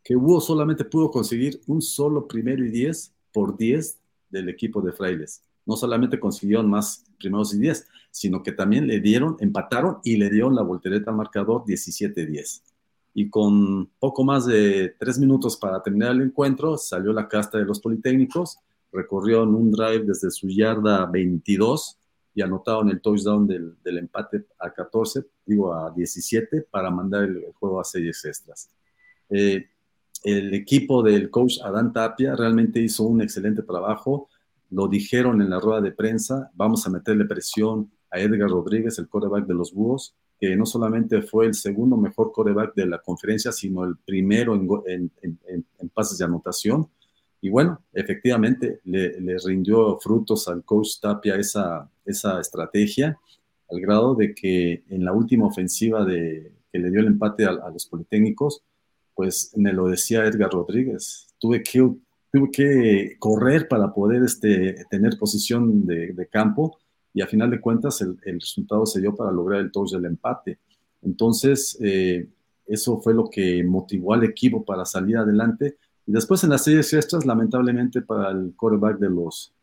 que 0.07 0.17
Hugo 0.17 0.41
solamente 0.41 0.85
pudo 0.85 1.10
conseguir 1.10 1.60
un 1.67 1.83
solo 1.83 2.28
primero 2.28 2.65
y 2.65 2.70
10 2.70 3.12
por 3.33 3.57
10 3.57 3.99
del 4.31 4.49
equipo 4.49 4.81
de 4.81 4.93
frailes 4.93 5.43
no 5.67 5.76
solamente 5.76 6.18
consiguieron 6.18 6.70
más 6.70 7.05
primeros 7.18 7.52
y 7.52 7.59
10, 7.59 7.86
sino 8.10 8.43
que 8.43 8.52
también 8.52 8.86
le 8.86 9.01
dieron, 9.01 9.36
empataron 9.41 9.99
y 10.05 10.17
le 10.17 10.31
dieron 10.31 10.55
la 10.55 10.62
voltereta 10.62 11.10
al 11.10 11.17
marcador 11.17 11.65
17-10. 11.65 12.62
Y 13.15 13.28
con 13.28 13.86
poco 13.99 14.25
más 14.25 14.47
de 14.47 14.94
tres 14.99 15.18
minutos 15.18 15.57
para 15.57 15.83
terminar 15.83 16.12
el 16.12 16.23
encuentro, 16.23 16.78
salió 16.78 17.12
la 17.12 17.28
casta 17.28 17.59
de 17.59 17.65
los 17.65 17.81
Politécnicos, 17.81 18.59
recorrió 18.93 19.43
en 19.43 19.55
un 19.55 19.70
drive 19.70 20.05
desde 20.05 20.31
su 20.31 20.49
yarda 20.49 21.07
22 21.07 21.99
y 22.35 22.43
anotaron 22.43 22.91
el 22.91 23.01
touchdown 23.01 23.47
del, 23.47 23.75
del 23.83 23.99
empate 23.99 24.44
a 24.59 24.70
14, 24.70 25.25
digo 25.44 25.75
a 25.75 25.91
17, 25.91 26.62
para 26.70 26.91
mandar 26.91 27.25
el, 27.25 27.44
juego 27.59 27.81
a 27.81 27.85
series 27.85 28.25
extras. 28.25 28.68
Eh, 29.31 29.67
el 30.25 30.55
equipo 30.55 31.03
del 31.03 31.31
coach 31.31 31.59
Adán 31.62 31.93
Tapia 31.93 32.35
realmente 32.36 32.81
hizo 32.81 33.05
un 33.05 33.23
excelente 33.23 33.62
trabajo 33.62 34.28
lo 34.70 34.89
dijeron 34.89 35.41
en 35.43 35.51
la 35.51 35.61
rueda 35.61 35.81
de 35.81 35.93
prensa, 35.93 36.51
vamos 36.55 36.86
a 36.86 36.91
meterle 36.91 37.25
presión 37.25 37.91
a 38.11 38.19
Edgar 38.20 38.51
Rodríguez, 38.51 38.99
el 38.99 39.09
coreback 39.09 39.47
de 39.47 39.55
los 39.55 39.73
Búhos, 39.73 40.15
que 40.39 40.55
no 40.57 40.67
solamente 40.67 41.23
fue 41.23 41.47
el 41.47 41.55
segundo 41.55 41.97
mejor 41.97 42.33
coreback 42.33 42.75
de 42.75 42.86
la 42.86 42.99
conferencia, 42.99 43.53
sino 43.53 43.85
el 43.85 43.97
primero 43.97 44.55
en, 44.86 45.11
pases 45.95 46.19
de 46.19 46.25
anotación. 46.25 46.89
Y 47.41 47.49
bueno, 47.49 47.83
efectivamente 47.93 48.81
le, 48.85 49.36
rindió 49.45 49.99
frutos 49.99 50.49
al 50.49 50.65
coach 50.65 51.01
Tapia 51.01 51.36
esa, 51.36 51.89
esa 52.05 52.41
estrategia, 52.41 53.19
al 53.70 53.81
grado 53.81 54.15
de 54.15 54.35
que 54.35 54.85
en 54.89 55.05
la 55.05 55.12
última 55.12 55.47
ofensiva 55.47 56.05
de, 56.05 56.53
que 56.73 56.78
le 56.78 56.91
dio 56.91 57.01
el 57.01 57.07
empate 57.07 57.45
a, 57.45 57.51
a 57.51 57.70
los 57.70 57.86
Politécnicos, 57.86 58.62
pues 59.17 59.53
me 59.57 59.73
lo 59.73 59.89
decía 59.89 60.25
Edgar 60.27 60.51
Rodríguez, 60.53 61.35
tuve 61.41 61.62
que 61.62 61.81
tuve 62.31 62.51
que 62.51 63.17
correr 63.19 63.67
para 63.67 63.93
poder 63.93 64.23
este, 64.23 64.85
tener 64.91 65.17
posición 65.19 65.86
de, 65.86 66.28
campo 66.31 66.78
y 67.15 67.23
a 67.23 67.27
final 67.27 67.51
de 67.51 67.61
cuentas 67.61 68.03
el, 68.03 68.19
resultado 68.25 68.85
se 68.85 69.01
dio 69.01 69.15
para 69.15 69.33
lograr 69.33 69.61
el 69.61 69.73
touch 69.73 69.93
del 69.93 70.05
empate. 70.05 70.59
Entonces, 71.03 71.78
eh, 71.81 72.28
eso 72.67 73.01
fue 73.01 73.15
lo 73.15 73.31
que 73.31 73.65
motivó 73.65 74.12
al 74.12 74.25
equipo 74.25 74.65
para 74.65 74.85
salir 74.85 75.17
adelante. 75.17 75.78
Y 76.07 76.12
después 76.12 76.45
en 76.45 76.51
las 76.51 76.65
series 76.65 76.93
extras, 76.93 77.25
lamentablemente 77.25 78.03
para 78.03 78.31
el 78.33 78.53
quarterback 78.55 78.99
de 78.99 79.09
los, 79.09 79.55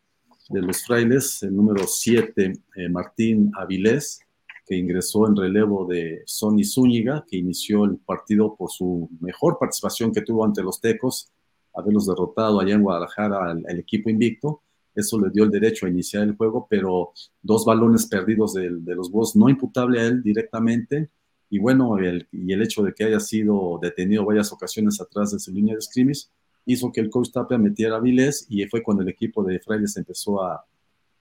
de 0.48 0.60
los 0.60 0.84
frailes, 0.84 1.42
el 1.44 1.54
número 1.54 1.86
7, 1.86 2.52
eh, 2.76 2.88
Martín 2.88 3.52
Avilés, 3.56 4.20
que 4.66 4.76
ingresó 4.76 5.26
en 5.26 5.36
relevo 5.36 5.86
de 5.86 6.22
Sonny 6.26 6.64
Zúñiga, 6.64 7.24
que 7.28 7.36
inició 7.36 7.84
el 7.84 7.98
partido 7.98 8.54
por 8.56 8.70
su 8.70 9.08
mejor 9.20 9.58
participación 9.58 10.12
que 10.12 10.22
tuvo 10.22 10.44
ante 10.44 10.62
los 10.62 10.80
Tecos 10.80 11.30
haberlos 11.74 12.06
derrotado 12.06 12.60
allá 12.60 12.74
en 12.74 12.82
Guadalajara 12.82 13.50
al, 13.50 13.78
equipo 13.78 14.08
invicto. 14.08 14.62
Eso 14.94 15.20
le 15.20 15.30
dio 15.30 15.44
el 15.44 15.50
derecho 15.50 15.86
a 15.86 15.88
iniciar 15.88 16.22
el 16.22 16.36
juego, 16.36 16.66
pero 16.70 17.12
dos 17.42 17.64
balones 17.64 18.06
perdidos 18.06 18.54
de, 18.54 18.70
los 18.70 19.10
Búhos, 19.10 19.34
no 19.34 19.48
imputable 19.48 20.00
a 20.00 20.06
él 20.06 20.22
directamente. 20.22 21.10
Y 21.50 21.58
bueno, 21.58 21.96
y 22.00 22.52
el 22.52 22.62
hecho 22.62 22.82
de 22.82 22.94
que 22.94 23.04
haya 23.04 23.20
sido 23.20 23.78
detenido 23.82 24.24
varias 24.24 24.52
ocasiones 24.52 25.00
atrás 25.00 25.32
de 25.32 25.40
su 25.40 25.52
línea 25.52 25.74
de 25.74 25.82
scrimmage 25.82 26.28
hizo 26.64 26.90
que 26.92 27.00
el 27.00 27.10
coach 27.10 27.30
Tapia 27.30 27.58
metiera 27.58 27.96
a 27.96 28.02
y 28.48 28.64
fue 28.66 28.82
cuando 28.82 29.02
el 29.02 29.08
equipo 29.08 29.42
de 29.42 29.60
Frailes 29.60 29.96
empezó 29.96 30.42
a, 30.42 30.64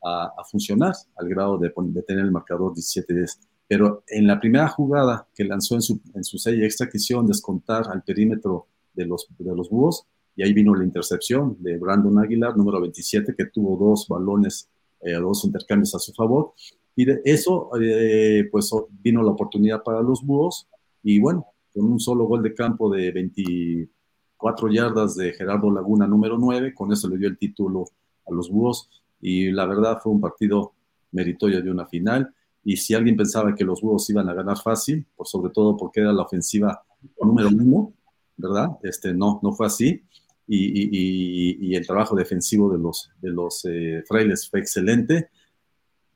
a, 0.03 0.43
funcionar 0.49 0.93
al 1.15 1.29
grado 1.29 1.57
de, 1.57 1.71
de 1.75 2.01
tener 2.03 2.25
el 2.25 2.31
marcador 2.31 2.73
17-10. 2.73 3.39
Pero 3.67 4.03
en 4.07 4.27
la 4.27 4.39
primera 4.39 4.67
jugada 4.67 5.27
que 5.33 5.43
lanzó 5.43 5.75
en 5.75 5.81
su, 5.81 5.99
en 6.13 6.23
su 6.23 6.37
serie 6.37 6.65
extra, 6.65 6.89
quisieron 6.89 7.25
descontar 7.25 7.87
al 7.89 8.03
perímetro 8.03 8.67
de 8.93 9.05
los, 9.05 9.27
de 9.37 9.55
los 9.55 9.69
búhos 9.69 10.05
y 10.35 10.43
ahí 10.43 10.53
vino 10.53 10.75
la 10.75 10.83
intercepción 10.83 11.57
de 11.59 11.77
Brandon 11.77 12.17
Aguilar, 12.19 12.57
número 12.57 12.81
27, 12.81 13.35
que 13.37 13.45
tuvo 13.45 13.77
dos 13.77 14.07
balones, 14.07 14.69
eh, 15.01 15.13
dos 15.13 15.45
intercambios 15.45 15.93
a 15.95 15.99
su 15.99 16.11
favor. 16.13 16.53
Y 16.95 17.05
de 17.05 17.21
eso, 17.23 17.69
eh, 17.79 18.47
pues 18.51 18.71
vino 18.89 19.21
la 19.21 19.31
oportunidad 19.31 19.83
para 19.83 20.01
los 20.01 20.23
Búhos. 20.23 20.67
Y 21.03 21.19
bueno, 21.19 21.45
con 21.73 21.85
un 21.85 21.99
solo 21.99 22.25
gol 22.25 22.41
de 22.41 22.53
campo 22.53 22.89
de 22.89 23.11
24 23.11 24.71
yardas 24.71 25.15
de 25.15 25.33
Gerardo 25.33 25.71
Laguna, 25.71 26.07
número 26.07 26.37
9, 26.37 26.73
con 26.73 26.91
eso 26.91 27.07
le 27.09 27.17
dio 27.17 27.27
el 27.27 27.37
título 27.37 27.85
a 28.27 28.33
los 28.33 28.49
Búhos. 28.49 28.89
Y 29.23 29.51
la 29.51 29.65
verdad 29.65 29.99
fue 30.03 30.11
un 30.11 30.19
partido 30.19 30.73
meritorio 31.13 31.61
de 31.61 31.71
una 31.71 31.85
final. 31.85 32.33
Y 32.65 32.75
si 32.75 32.93
alguien 32.93 33.15
pensaba 33.15 33.55
que 33.55 33.63
los 33.63 33.81
Búhos 33.81 34.09
iban 34.09 34.27
a 34.27 34.33
ganar 34.33 34.57
fácil, 34.57 35.05
por 35.15 35.27
sobre 35.27 35.51
todo 35.51 35.77
porque 35.77 36.01
era 36.01 36.11
la 36.11 36.23
ofensiva 36.23 36.83
número 37.21 37.47
uno, 37.47 37.93
¿verdad? 38.35 38.71
Este, 38.83 39.13
no, 39.13 39.39
no 39.41 39.53
fue 39.53 39.67
así. 39.67 40.03
Y, 40.45 41.73
el 41.73 41.87
trabajo 41.87 42.15
defensivo 42.15 42.69
de 42.69 42.77
los, 42.77 43.09
de 43.21 43.29
los 43.29 43.63
eh, 43.65 44.03
frailes 44.05 44.49
fue 44.49 44.59
excelente. 44.59 45.29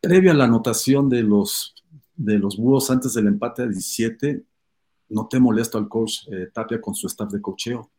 Previo 0.02 0.32
a 0.32 0.34
la 0.34 0.44
anotación 0.44 1.08
de 1.08 1.24
los, 1.24 1.76
de 2.16 2.38
los 2.38 2.58
búhos 2.58 2.92
antes 2.92 3.14
del 3.14 3.28
empate 3.28 3.64
a 3.64 3.68
17, 3.68 4.44
noté 5.10 5.40
molesto 5.40 5.78
al 5.78 5.88
coach 5.88 6.28
eh, 6.30 6.50
Tapia 6.54 6.82
con 6.82 6.94
su 6.94 7.08
staff 7.08 7.32
de 7.32 7.42
cocheo. 7.42 7.90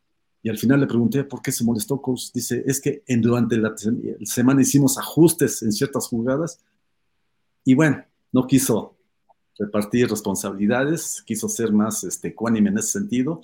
Y 0.43 0.49
al 0.49 0.59
final 0.59 0.81
le 0.81 0.87
pregunté 0.87 1.25
por 1.25 1.43
qué 1.43 1.51
se 1.51 1.65
molestó, 1.65 2.01
coach. 2.01 2.31
Dice, 2.33 2.63
es 2.67 2.81
que 2.81 3.03
en, 3.07 3.21
durante 3.21 3.57
la 3.57 3.75
semana 4.23 4.63
hicimos 4.63 4.99
ajustes 4.99 5.63
en 5.63 5.73
ciertas 5.73 6.07
jugadas 6.07 6.61
y 7.65 7.75
bueno, 7.75 8.05
no 8.33 8.47
quiso 8.47 8.97
repartir 9.59 10.09
responsabilidades, 10.09 11.23
quiso 11.27 11.49
ser 11.49 11.73
más 11.73 12.05
este, 12.05 12.35
cuánime 12.35 12.71
en 12.71 12.79
ese 12.79 12.93
sentido 12.93 13.43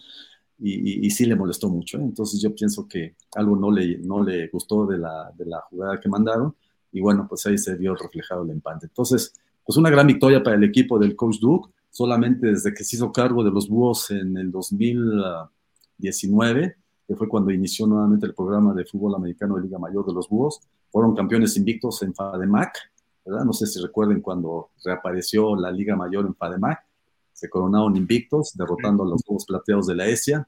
y, 0.58 1.10
sí 1.10 1.26
le 1.26 1.36
molestó 1.36 1.68
mucho. 1.68 1.98
¿eh? 1.98 2.04
Entonces 2.04 2.40
yo 2.40 2.54
pienso 2.54 2.88
que 2.88 3.16
algo 3.34 3.56
no 3.56 3.70
le, 3.70 3.98
no 3.98 4.22
le 4.22 4.48
gustó 4.48 4.86
de 4.86 4.96
la, 4.98 5.30
de 5.36 5.44
la 5.46 5.60
jugada 5.62 6.00
que 6.00 6.08
mandaron 6.08 6.54
y 6.92 7.00
bueno, 7.00 7.26
pues 7.28 7.44
ahí 7.46 7.58
se 7.58 7.74
vio 7.74 7.96
reflejado 7.96 8.44
el 8.44 8.50
empate. 8.50 8.86
Entonces, 8.86 9.34
pues 9.64 9.76
una 9.76 9.90
gran 9.90 10.06
victoria 10.06 10.42
para 10.42 10.56
el 10.56 10.62
equipo 10.62 10.98
del 10.98 11.16
coach 11.16 11.38
Duke, 11.40 11.72
solamente 11.90 12.46
desde 12.46 12.72
que 12.72 12.84
se 12.84 12.96
hizo 12.96 13.12
cargo 13.12 13.42
de 13.42 13.50
los 13.50 13.68
Búhos 13.68 14.10
en 14.10 14.36
el 14.36 14.52
2019, 14.52 16.76
que 17.06 17.14
fue 17.16 17.28
cuando 17.28 17.50
inició 17.50 17.86
nuevamente 17.86 18.26
el 18.26 18.34
programa 18.34 18.72
de 18.74 18.84
fútbol 18.84 19.14
americano 19.14 19.56
de 19.56 19.62
Liga 19.62 19.78
Mayor 19.78 20.06
de 20.06 20.14
los 20.14 20.28
Búhos, 20.28 20.60
fueron 20.90 21.14
campeones 21.14 21.56
invictos 21.56 22.02
en 22.02 22.14
FADEMAC, 22.14 22.78
¿verdad? 23.24 23.44
No 23.44 23.52
sé 23.52 23.66
si 23.66 23.80
recuerden 23.80 24.20
cuando 24.20 24.70
reapareció 24.84 25.56
la 25.56 25.70
Liga 25.70 25.96
Mayor 25.96 26.26
en 26.26 26.34
FADEMAC, 26.34 26.78
se 27.32 27.50
coronaron 27.50 27.96
invictos, 27.96 28.52
derrotando 28.54 29.02
a 29.02 29.06
los 29.06 29.22
Juegos 29.24 29.44
Plateados 29.44 29.86
de 29.88 29.96
la 29.96 30.06
ESIA. 30.06 30.46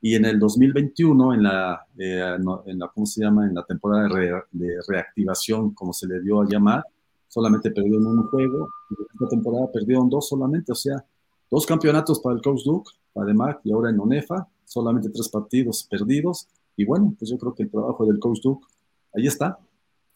Y 0.00 0.16
en 0.16 0.24
el 0.24 0.38
2021, 0.38 1.34
en 1.34 1.42
la, 1.44 1.86
eh, 1.96 2.36
en 2.66 2.78
la 2.78 2.88
¿cómo 2.88 3.06
se 3.06 3.22
llama? 3.22 3.46
En 3.46 3.54
la 3.54 3.64
temporada 3.64 4.08
de, 4.08 4.74
reactivación, 4.88 5.74
como 5.74 5.92
se 5.92 6.08
le 6.08 6.20
dio 6.20 6.40
a 6.40 6.46
llamar, 6.48 6.84
solamente 7.28 7.70
perdieron 7.70 8.06
un 8.06 8.26
juego. 8.28 8.68
Y 8.90 8.94
esta 9.12 9.28
temporada 9.28 9.70
perdieron 9.70 10.08
dos 10.08 10.28
solamente, 10.28 10.72
o 10.72 10.74
sea, 10.74 11.04
dos 11.50 11.66
campeonatos 11.66 12.18
para 12.20 12.34
el 12.34 12.42
Coach 12.42 12.62
Duke, 12.64 12.90
Además, 13.14 13.56
y 13.64 13.72
ahora 13.72 13.90
en 13.90 14.00
ONEFA, 14.00 14.48
solamente 14.72 15.10
tres 15.10 15.28
partidos 15.28 15.86
perdidos. 15.90 16.48
Y 16.76 16.84
bueno, 16.84 17.14
pues 17.18 17.30
yo 17.30 17.38
creo 17.38 17.54
que 17.54 17.64
el 17.64 17.70
trabajo 17.70 18.06
del 18.06 18.18
Coach 18.18 18.40
Duke 18.42 18.66
ahí 19.14 19.26
está. 19.26 19.58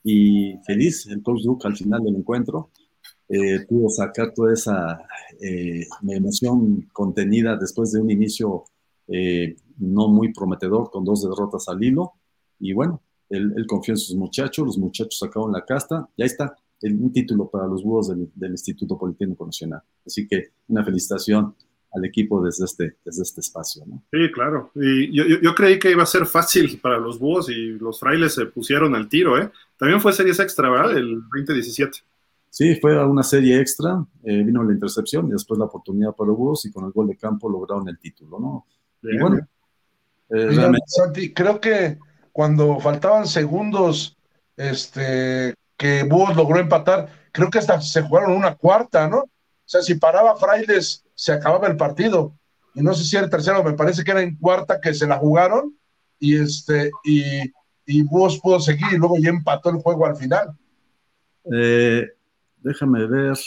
Y 0.02 0.57
feliz 0.65 1.07
el 1.07 1.23
Coach 1.23 1.43
Duke 1.43 1.67
al 1.67 1.76
final 1.76 2.02
del 2.02 2.17
encuentro 2.17 2.70
eh, 3.28 3.67
pudo 3.68 3.89
sacar 3.89 4.33
toda 4.33 4.52
esa 4.52 5.01
eh, 5.41 5.85
emoción 6.09 6.89
contenida 6.93 7.57
después 7.57 7.91
de 7.93 8.01
un 8.01 8.10
inicio 8.10 8.65
eh, 9.09 9.57
no 9.78 10.09
muy 10.09 10.33
prometedor 10.33 10.91
con 10.91 11.05
dos 11.05 11.23
derrotas 11.23 11.68
al 11.68 11.83
hilo. 11.83 12.12
Y 12.60 12.73
bueno, 12.73 13.02
él, 13.28 13.67
confió 13.67 13.94
en 13.94 13.99
sus 13.99 14.17
muchachos, 14.17 14.65
los 14.65 14.78
muchachos 14.78 15.18
sacaron 15.18 15.52
la 15.52 15.65
casta 15.65 16.09
y 16.17 16.23
ahí 16.23 16.26
está, 16.26 16.57
un 16.83 17.12
título 17.12 17.51
para 17.51 17.67
los 17.67 17.83
búhos 17.83 18.09
del, 18.09 18.51
Instituto 18.51 18.97
Politécnico 18.97 19.44
Nacional. 19.44 19.83
Así 20.07 20.26
que 20.28 20.51
una 20.68 20.85
felicitación 20.85 21.55
al 21.92 22.05
equipo 22.05 22.44
desde 22.44 22.65
este, 22.65 22.97
desde 23.05 23.23
este 23.23 23.40
espacio. 23.40 23.84
Sí, 24.10 24.32
claro. 24.32 24.70
Y 24.74 25.15
yo, 25.15 25.24
yo, 25.24 25.55
creí 25.55 25.78
que 25.78 25.90
iba 25.90 26.02
a 26.02 26.06
ser 26.06 26.26
fácil 26.26 26.78
para 26.81 26.98
los 26.98 27.18
búhos 27.18 27.48
y 27.48 27.70
los 27.78 27.98
frailes 27.98 28.34
se 28.34 28.47
pusieron 28.47 28.94
al 28.94 29.08
tiro. 29.08 29.40
¿eh? 29.40 29.50
También 29.78 30.00
fue 30.00 30.12
series 30.12 30.39
extra, 30.39 30.68
¿verdad? 30.68 30.97
El 30.97 31.23
2017. 31.23 31.98
Sí, 32.50 32.74
fue 32.76 33.05
una 33.05 33.23
serie 33.23 33.60
extra, 33.60 34.05
eh, 34.24 34.42
vino 34.42 34.62
la 34.62 34.73
intercepción 34.73 35.28
y 35.28 35.32
después 35.32 35.58
la 35.58 35.66
oportunidad 35.66 36.15
para 36.15 36.31
Búhos 36.31 36.65
y 36.65 36.73
con 36.73 36.86
el 36.86 36.92
gol 36.92 37.08
de 37.08 37.16
campo 37.16 37.50
lograron 37.50 37.86
el 37.89 37.98
título, 37.98 38.39
¿no? 38.40 38.66
Y 39.02 39.18
bueno, 39.18 39.47
eh, 40.31 40.73
Santi, 40.86 41.34
creo 41.34 41.60
que 41.60 41.98
cuando 42.32 42.81
faltaban 42.81 43.26
segundos, 43.26 44.16
este, 44.56 45.55
que 45.76 46.05
Búhos 46.05 46.34
logró 46.34 46.58
empatar, 46.58 47.08
creo 47.31 47.50
que 47.50 47.58
hasta 47.58 47.81
se 47.81 48.02
jugaron 48.02 48.32
una 48.32 48.55
cuarta, 48.55 49.06
¿no? 49.08 49.18
O 49.18 49.68
sea, 49.68 49.82
si 49.82 49.97
paraba 49.97 50.36
Frailes, 50.36 51.05
se 51.16 51.32
acababa 51.32 51.66
el 51.66 51.76
partido. 51.76 52.38
Y 52.74 52.82
no 52.82 52.94
sé 52.94 53.04
si 53.04 53.16
era 53.16 53.24
el 53.24 53.30
tercero, 53.30 53.64
me 53.64 53.72
parece 53.72 54.04
que 54.04 54.10
era 54.12 54.22
en 54.22 54.36
cuarta 54.36 54.80
que 54.80 54.94
se 54.94 55.06
la 55.06 55.16
jugaron 55.16 55.74
y 56.20 56.36
este, 56.36 56.90
y, 57.04 57.22
y 57.86 58.02
Búhos 58.02 58.38
pudo 58.38 58.60
seguir 58.60 58.86
y 58.92 58.98
luego 58.98 59.16
ya 59.18 59.30
empató 59.30 59.70
el 59.70 59.76
juego 59.76 60.06
al 60.06 60.16
final. 60.16 60.56
Eh, 61.52 62.06
déjame 62.58 63.06
ver, 63.06 63.38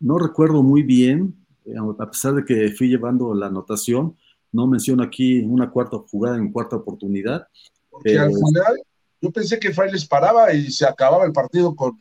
no 0.00 0.18
recuerdo 0.18 0.62
muy 0.62 0.82
bien, 0.82 1.36
eh, 1.66 1.74
a 1.98 2.10
pesar 2.10 2.34
de 2.34 2.44
que 2.44 2.70
fui 2.70 2.88
llevando 2.88 3.34
la 3.34 3.46
anotación, 3.46 4.16
no 4.50 4.66
menciono 4.66 5.02
aquí 5.02 5.40
una 5.40 5.70
cuarta 5.70 5.98
jugada 6.10 6.36
en 6.38 6.50
cuarta 6.50 6.76
oportunidad. 6.76 7.46
Porque 7.90 8.18
al 8.18 8.30
final 8.30 8.82
yo 9.20 9.30
pensé 9.30 9.58
que 9.58 9.74
Frailes 9.74 10.06
paraba 10.06 10.52
y 10.54 10.70
se 10.70 10.86
acababa 10.86 11.24
el 11.26 11.32
partido 11.32 11.76
con, 11.76 12.00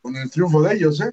con 0.00 0.14
el 0.16 0.30
triunfo 0.30 0.62
de 0.62 0.74
ellos, 0.74 1.00
¿eh? 1.00 1.12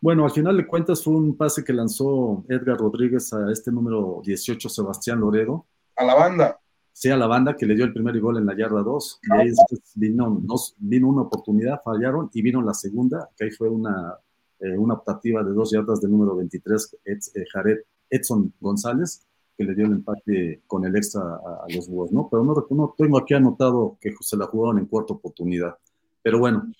Bueno, 0.00 0.24
al 0.24 0.30
final 0.30 0.56
de 0.56 0.66
cuentas 0.66 1.02
fue 1.02 1.14
un 1.14 1.36
pase 1.36 1.64
que 1.64 1.72
lanzó 1.72 2.44
Edgar 2.48 2.78
Rodríguez 2.78 3.32
a 3.32 3.50
este 3.50 3.72
número 3.72 4.22
18, 4.24 4.68
Sebastián 4.68 5.18
Loredo. 5.18 5.66
A 5.96 6.04
la 6.04 6.14
banda. 6.14 6.60
Sí, 6.92 7.10
a 7.10 7.16
la 7.16 7.26
banda 7.26 7.56
que 7.56 7.66
le 7.66 7.74
dio 7.74 7.84
el 7.84 7.92
primer 7.92 8.18
gol 8.20 8.38
en 8.38 8.46
la 8.46 8.56
yarda 8.56 8.82
2. 8.82 9.20
Y 9.22 9.32
ahí 9.32 9.50
vino, 9.96 10.42
vino 10.78 11.08
una 11.08 11.22
oportunidad, 11.22 11.80
fallaron 11.82 12.30
y 12.32 12.42
vino 12.42 12.62
la 12.62 12.74
segunda, 12.74 13.28
que 13.36 13.44
ahí 13.44 13.50
fue 13.50 13.68
una, 13.68 14.16
eh, 14.60 14.76
una 14.76 14.94
optativa 14.94 15.42
de 15.44 15.52
dos 15.52 15.70
yardas 15.70 16.00
del 16.00 16.10
número 16.10 16.34
23, 16.36 16.96
eh, 17.04 17.44
Jared 17.52 17.78
Edson 18.10 18.52
González, 18.60 19.24
que 19.56 19.64
le 19.64 19.74
dio 19.74 19.86
el 19.86 19.92
empate 19.92 20.62
con 20.66 20.84
el 20.84 20.96
extra 20.96 21.22
a, 21.22 21.66
los 21.68 21.88
Búhos, 21.88 22.12
¿no? 22.12 22.28
Pero 22.30 22.44
no, 22.44 22.66
no, 22.70 22.94
tengo 22.96 23.18
aquí 23.18 23.34
anotado 23.34 23.96
que 24.00 24.14
se 24.20 24.36
la 24.36 24.46
jugaron 24.46 24.78
en 24.78 24.86
cuarta 24.86 25.14
oportunidad. 25.14 25.76
Pero 26.22 26.38
bueno, 26.38 26.72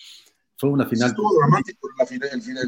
fue 0.58 0.70
una 0.70 0.86
final. 0.86 1.10
Estuvo 1.10 1.34
dramático 1.38 1.88
el 2.00 2.06
final. 2.06 2.30
El 2.32 2.42
final 2.42 2.66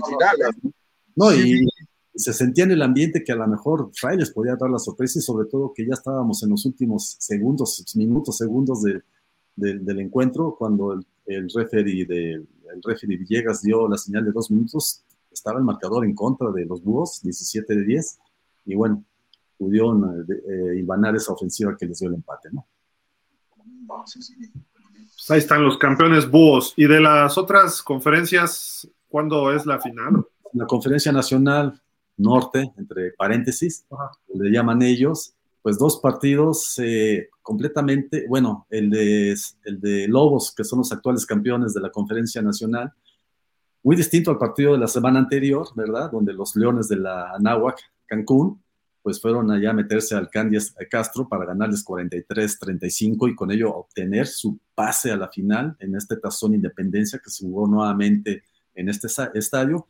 no, 1.17 1.35
y, 1.35 1.69
se 2.15 2.33
sentía 2.33 2.65
en 2.65 2.73
el 2.73 2.83
ambiente 2.83 3.23
que 3.25 3.33
a 3.33 3.36
lo 3.36 3.47
mejor 3.47 3.91
Frailes 3.94 4.31
podía 4.31 4.57
dar 4.57 4.70
la 4.70 4.78
sorpresa 4.78 5.19
y 5.19 5.23
sobre 5.23 5.49
todo 5.49 5.73
que 5.75 5.86
ya 5.86 5.94
estábamos 5.94 6.43
en 6.43 6.51
los 6.51 6.65
últimos 6.67 7.17
segundos, 7.19 7.85
minutos, 7.94 8.36
segundos 8.36 8.83
del 8.83 10.01
encuentro, 10.01 10.57
cuando 10.59 10.93
el, 10.93 11.07
el 11.27 11.51
referee 11.55 12.05
de, 12.05 12.33
el 12.75 12.83
referee 12.83 13.17
Villegas 13.17 13.62
dio 13.62 13.89
la 13.89 13.97
señal 13.97 14.25
de 14.25 14.33
dos 14.33 14.51
minutos, 14.51 15.02
estaba 15.31 15.59
el 15.59 15.65
marcador 15.65 16.05
en 16.05 16.15
contra 16.15 16.51
de 16.51 16.65
los 16.67 16.83
Búhos, 16.83 17.20
17 17.23 17.75
de 17.75 17.85
10, 17.85 18.19
y 18.67 18.75
bueno, 18.75 19.05
pudieron 19.59 20.27
eh, 20.28 20.81
eh 20.81 20.86
esa 21.15 21.33
ofensiva 21.33 21.77
que 21.77 21.86
les 21.86 21.99
dio 21.99 22.09
el 22.09 22.15
empate, 22.15 22.51
¿no? 22.52 22.67
Ahí 25.31 25.39
están 25.39 25.62
los 25.65 25.78
campeones 25.78 26.28
Búhos. 26.28 26.75
¿Y 26.76 26.86
de 26.86 27.00
las 27.00 27.39
otras 27.39 27.83
conferencias, 27.83 28.89
cuándo 29.09 29.52
es 29.52 29.65
la 29.65 29.78
final? 29.78 30.26
La 30.52 30.67
conferencia 30.67 31.12
nacional 31.12 31.81
norte, 32.17 32.73
entre 32.76 33.12
paréntesis, 33.12 33.86
le 34.34 34.50
llaman 34.50 34.83
ellos, 34.83 35.34
pues 35.62 35.78
dos 35.78 36.00
partidos 36.00 36.78
eh, 36.78 37.28
completamente, 37.42 38.26
bueno, 38.28 38.67
el 38.70 38.91
de, 38.91 39.36
el 39.65 39.81
de 39.81 40.09
Lobos, 40.09 40.52
que 40.52 40.65
son 40.65 40.81
los 40.81 40.91
actuales 40.91 41.25
campeones 41.25 41.75
de 41.75 41.81
la 41.81 41.91
conferencia 41.91 42.42
nacional, 42.42 42.92
muy 43.84 43.94
distinto 43.94 44.33
al 44.33 44.39
partido 44.39 44.73
de 44.73 44.78
la 44.78 44.89
semana 44.89 45.20
anterior, 45.20 45.67
¿verdad? 45.76 46.10
Donde 46.10 46.33
los 46.33 46.57
Leones 46.57 46.89
de 46.89 46.97
la 46.97 47.31
Anáhuac, 47.34 47.78
Cancún, 48.07 48.60
pues 49.03 49.20
fueron 49.20 49.51
allá 49.51 49.70
a 49.70 49.75
meterse 49.75 50.15
al 50.15 50.29
Candias 50.29 50.75
Castro 50.91 51.29
para 51.29 51.47
ganarles 51.47 51.85
43-35 51.85 53.31
y 53.31 53.35
con 53.35 53.51
ello 53.51 53.75
obtener 53.75 54.27
su 54.27 54.59
pase 54.75 55.11
a 55.11 55.17
la 55.17 55.29
final 55.29 55.77
en 55.79 55.97
este 55.97 56.17
Tazón 56.17 56.55
Independencia 56.55 57.20
que 57.23 57.31
se 57.31 57.45
jugó 57.45 57.67
nuevamente 57.67 58.43
en 58.75 58.89
este 58.89 59.09
estadio. 59.35 59.87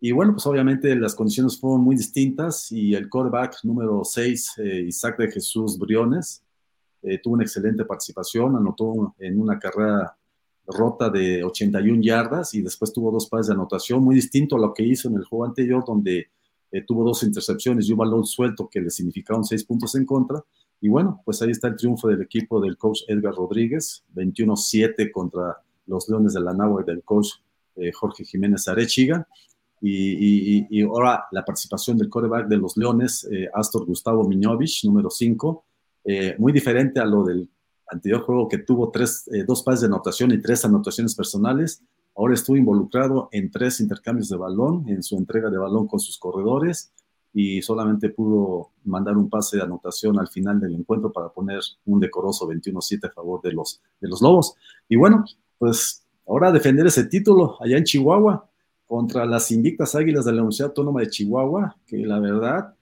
Y 0.00 0.12
bueno, 0.12 0.32
pues 0.32 0.46
obviamente 0.46 0.94
las 0.96 1.14
condiciones 1.14 1.58
fueron 1.58 1.82
muy 1.82 1.96
distintas 1.96 2.70
y 2.70 2.94
el 2.94 3.08
quarterback 3.08 3.58
número 3.64 4.02
6, 4.04 4.54
eh, 4.58 4.84
Isaac 4.86 5.18
de 5.18 5.30
Jesús 5.30 5.78
Briones, 5.78 6.44
eh, 7.02 7.18
tuvo 7.18 7.34
una 7.34 7.44
excelente 7.44 7.84
participación, 7.84 8.56
anotó 8.56 9.14
en 9.18 9.40
una 9.40 9.58
carrera 9.58 10.16
rota 10.66 11.08
de 11.08 11.42
81 11.42 12.02
yardas 12.02 12.54
y 12.54 12.62
después 12.62 12.92
tuvo 12.92 13.10
dos 13.10 13.28
pases 13.28 13.48
de 13.48 13.54
anotación, 13.54 14.02
muy 14.02 14.14
distinto 14.14 14.56
a 14.56 14.60
lo 14.60 14.74
que 14.74 14.82
hizo 14.82 15.08
en 15.08 15.16
el 15.16 15.24
juego 15.24 15.46
anterior, 15.46 15.84
donde 15.86 16.30
eh, 16.70 16.84
tuvo 16.86 17.04
dos 17.04 17.22
intercepciones 17.22 17.88
y 17.88 17.92
un 17.92 17.98
balón 17.98 18.24
suelto 18.24 18.68
que 18.68 18.80
le 18.80 18.90
significaron 18.90 19.44
seis 19.44 19.64
puntos 19.64 19.94
en 19.94 20.04
contra. 20.04 20.42
Y 20.80 20.88
bueno, 20.88 21.22
pues 21.24 21.42
ahí 21.42 21.50
está 21.50 21.68
el 21.68 21.76
triunfo 21.76 22.08
del 22.08 22.22
equipo 22.22 22.60
del 22.60 22.76
coach 22.76 23.00
Edgar 23.08 23.34
Rodríguez, 23.34 24.04
21-7 24.14 25.10
contra 25.10 25.56
los 25.86 26.08
Leones 26.08 26.34
de 26.34 26.40
la 26.40 26.54
Nahua 26.54 26.84
del 26.84 27.02
coach 27.02 27.30
eh, 27.76 27.92
Jorge 27.92 28.24
Jiménez 28.24 28.66
Arechiga. 28.68 29.26
Y, 29.80 30.82
ahora 30.82 31.26
la 31.30 31.44
participación 31.44 31.96
del 31.96 32.08
coreback 32.08 32.48
de 32.48 32.56
los 32.56 32.76
Leones, 32.76 33.28
eh, 33.30 33.48
Astor 33.54 33.86
Gustavo 33.86 34.24
Miñovich, 34.24 34.84
número 34.84 35.08
5, 35.08 35.64
eh, 36.04 36.34
muy 36.38 36.52
diferente 36.52 36.98
a 36.98 37.04
lo 37.04 37.22
del 37.22 37.48
anterior 37.88 38.22
juego 38.22 38.48
que 38.48 38.58
tuvo 38.58 38.90
tres, 38.90 39.30
dos 39.46 39.62
pases 39.62 39.82
de 39.82 39.86
anotación 39.86 40.32
y 40.32 40.42
tres 40.42 40.64
anotaciones 40.64 41.14
personales. 41.14 41.82
Ahora 42.18 42.34
estuvo 42.34 42.56
involucrado 42.56 43.28
en 43.30 43.48
tres 43.48 43.78
intercambios 43.78 44.28
de 44.28 44.36
balón, 44.36 44.88
en 44.88 45.04
su 45.04 45.16
entrega 45.16 45.50
de 45.50 45.56
balón 45.56 45.86
con 45.86 46.00
sus 46.00 46.18
corredores 46.18 46.92
y 47.32 47.62
solamente 47.62 48.10
pudo 48.10 48.72
mandar 48.84 49.16
un 49.16 49.30
pase 49.30 49.56
de 49.56 49.62
anotación 49.62 50.18
al 50.18 50.26
final 50.26 50.58
del 50.58 50.74
encuentro 50.74 51.12
para 51.12 51.28
poner 51.28 51.60
un 51.86 52.00
decoroso 52.00 52.48
21-7 52.48 53.08
a 53.08 53.12
favor 53.12 53.40
de 53.40 53.52
los, 53.52 53.80
de 54.00 54.08
los 54.08 54.20
Lobos. 54.20 54.56
Y 54.88 54.96
bueno, 54.96 55.24
pues 55.58 56.04
ahora 56.26 56.50
defender 56.50 56.88
ese 56.88 57.04
título 57.04 57.56
allá 57.60 57.78
en 57.78 57.84
Chihuahua 57.84 58.50
contra 58.84 59.24
las 59.24 59.52
invictas 59.52 59.94
Águilas 59.94 60.24
de 60.24 60.32
la 60.32 60.40
Universidad 60.40 60.70
Autónoma 60.70 61.02
de 61.02 61.10
Chihuahua, 61.10 61.76
que 61.86 61.98
la 61.98 62.18
verdad, 62.18 62.74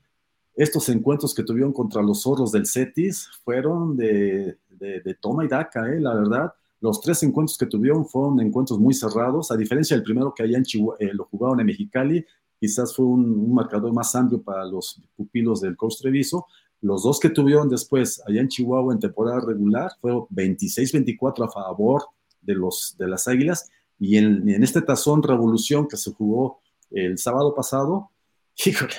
estos 0.55 0.89
encuentros 0.89 1.35
que 1.35 1.43
tuvieron 1.43 1.75
contra 1.75 2.01
los 2.01 2.23
zorros 2.23 2.53
del 2.53 2.67
CETIS 2.67 3.29
fueron 3.45 3.99
de, 3.99 4.57
de, 4.71 5.15
toma 5.21 5.45
y 5.45 5.49
daca, 5.49 5.93
eh, 5.93 6.01
la 6.01 6.15
verdad. 6.15 6.55
Los 6.87 7.01
tres 7.01 7.21
encuentros 7.25 7.59
que 7.59 7.67
tuvieron 7.67 8.07
fueron 8.07 8.39
encuentros 8.39 8.79
muy 8.79 8.95
cerrados, 8.95 9.51
a 9.51 9.57
diferencia 9.57 9.97
del 9.97 10.05
primero 10.05 10.33
que 10.33 10.45
allá 10.45 10.57
en 10.57 10.63
Chihuahua, 10.63 10.97
eh, 11.01 11.11
lo 11.13 11.25
jugaron 11.25 11.59
en 11.59 11.67
Mexicali, 11.67 12.25
quizás 12.61 12.95
fue 12.95 13.05
un, 13.05 13.53
marcador 13.53 13.93
más 13.93 14.15
amplio 14.15 14.41
para 14.41 14.65
los 14.65 15.03
pupilos 15.17 15.61
del 15.61 15.77
coach 15.77 15.97
Treviso. 16.01 16.47
Los 16.81 17.03
dos 17.03 17.19
que 17.19 17.31
tuvieron 17.31 17.69
después 17.69 18.23
allá 18.25 18.41
en 18.41 18.47
Chihuahua 18.47 18.95
en 18.95 19.01
temporada 19.01 19.41
regular 19.41 19.91
fueron 20.01 20.27
26-24 20.31 21.49
a 21.49 21.51
favor 21.51 22.05
de, 22.41 22.55
los, 22.55 22.95
de 22.97 23.09
las 23.09 23.27
Águilas 23.27 23.69
y 23.99 24.19
en, 24.19 24.49
en, 24.49 24.63
este 24.63 24.81
tazón 24.81 25.25
Revolución 25.25 25.89
que 25.89 25.97
se 25.97 26.13
jugó 26.13 26.61
el 26.93 27.19
sábado 27.19 27.53
pasado, 27.53 28.11
híjole, 28.65 28.95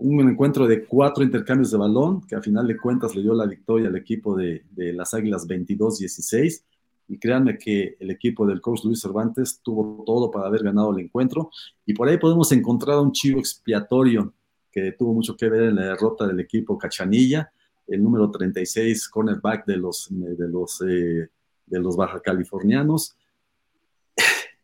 un 0.00 0.28
encuentro 0.28 0.66
de 0.66 0.84
cuatro 0.84 1.22
intercambios 1.22 1.70
de 1.70 1.78
balón 1.78 2.26
que 2.26 2.34
a 2.34 2.42
final 2.42 2.66
de 2.66 2.76
cuentas 2.76 3.14
le 3.14 3.22
dio 3.22 3.34
la 3.34 3.46
victoria 3.46 3.88
al 3.88 3.96
equipo 3.96 4.36
de, 4.36 4.64
las 4.76 5.14
Águilas 5.14 5.46
22-16 5.46 6.62
y 7.08 7.18
créanme 7.18 7.58
que 7.58 7.96
el 7.98 8.10
equipo 8.10 8.46
del 8.46 8.60
coach 8.60 8.84
Luis 8.84 9.00
Cervantes 9.00 9.60
tuvo 9.62 10.02
todo 10.04 10.30
para 10.30 10.46
haber 10.46 10.62
ganado 10.62 10.92
el 10.92 11.04
encuentro. 11.04 11.50
Y 11.84 11.92
por 11.92 12.08
ahí 12.08 12.18
podemos 12.18 12.50
encontrar 12.52 12.98
un 12.98 13.12
chivo 13.12 13.40
expiatorio 13.40 14.32
que 14.70 14.92
tuvo 14.92 15.12
mucho 15.12 15.36
que 15.36 15.48
ver 15.48 15.64
en 15.64 15.76
la 15.76 15.86
derrota 15.86 16.26
del 16.26 16.38
equipo 16.40 16.78
Cachanilla, 16.78 17.52
el 17.86 18.02
número 18.02 18.30
36 18.30 19.08
cornerback 19.08 19.66
de 19.66 19.76
los, 19.76 20.06
de 20.10 20.48
los, 20.48 20.80
eh, 20.82 21.28
de 21.66 21.80
los 21.80 21.96
baja 21.96 22.20
californianos, 22.20 23.16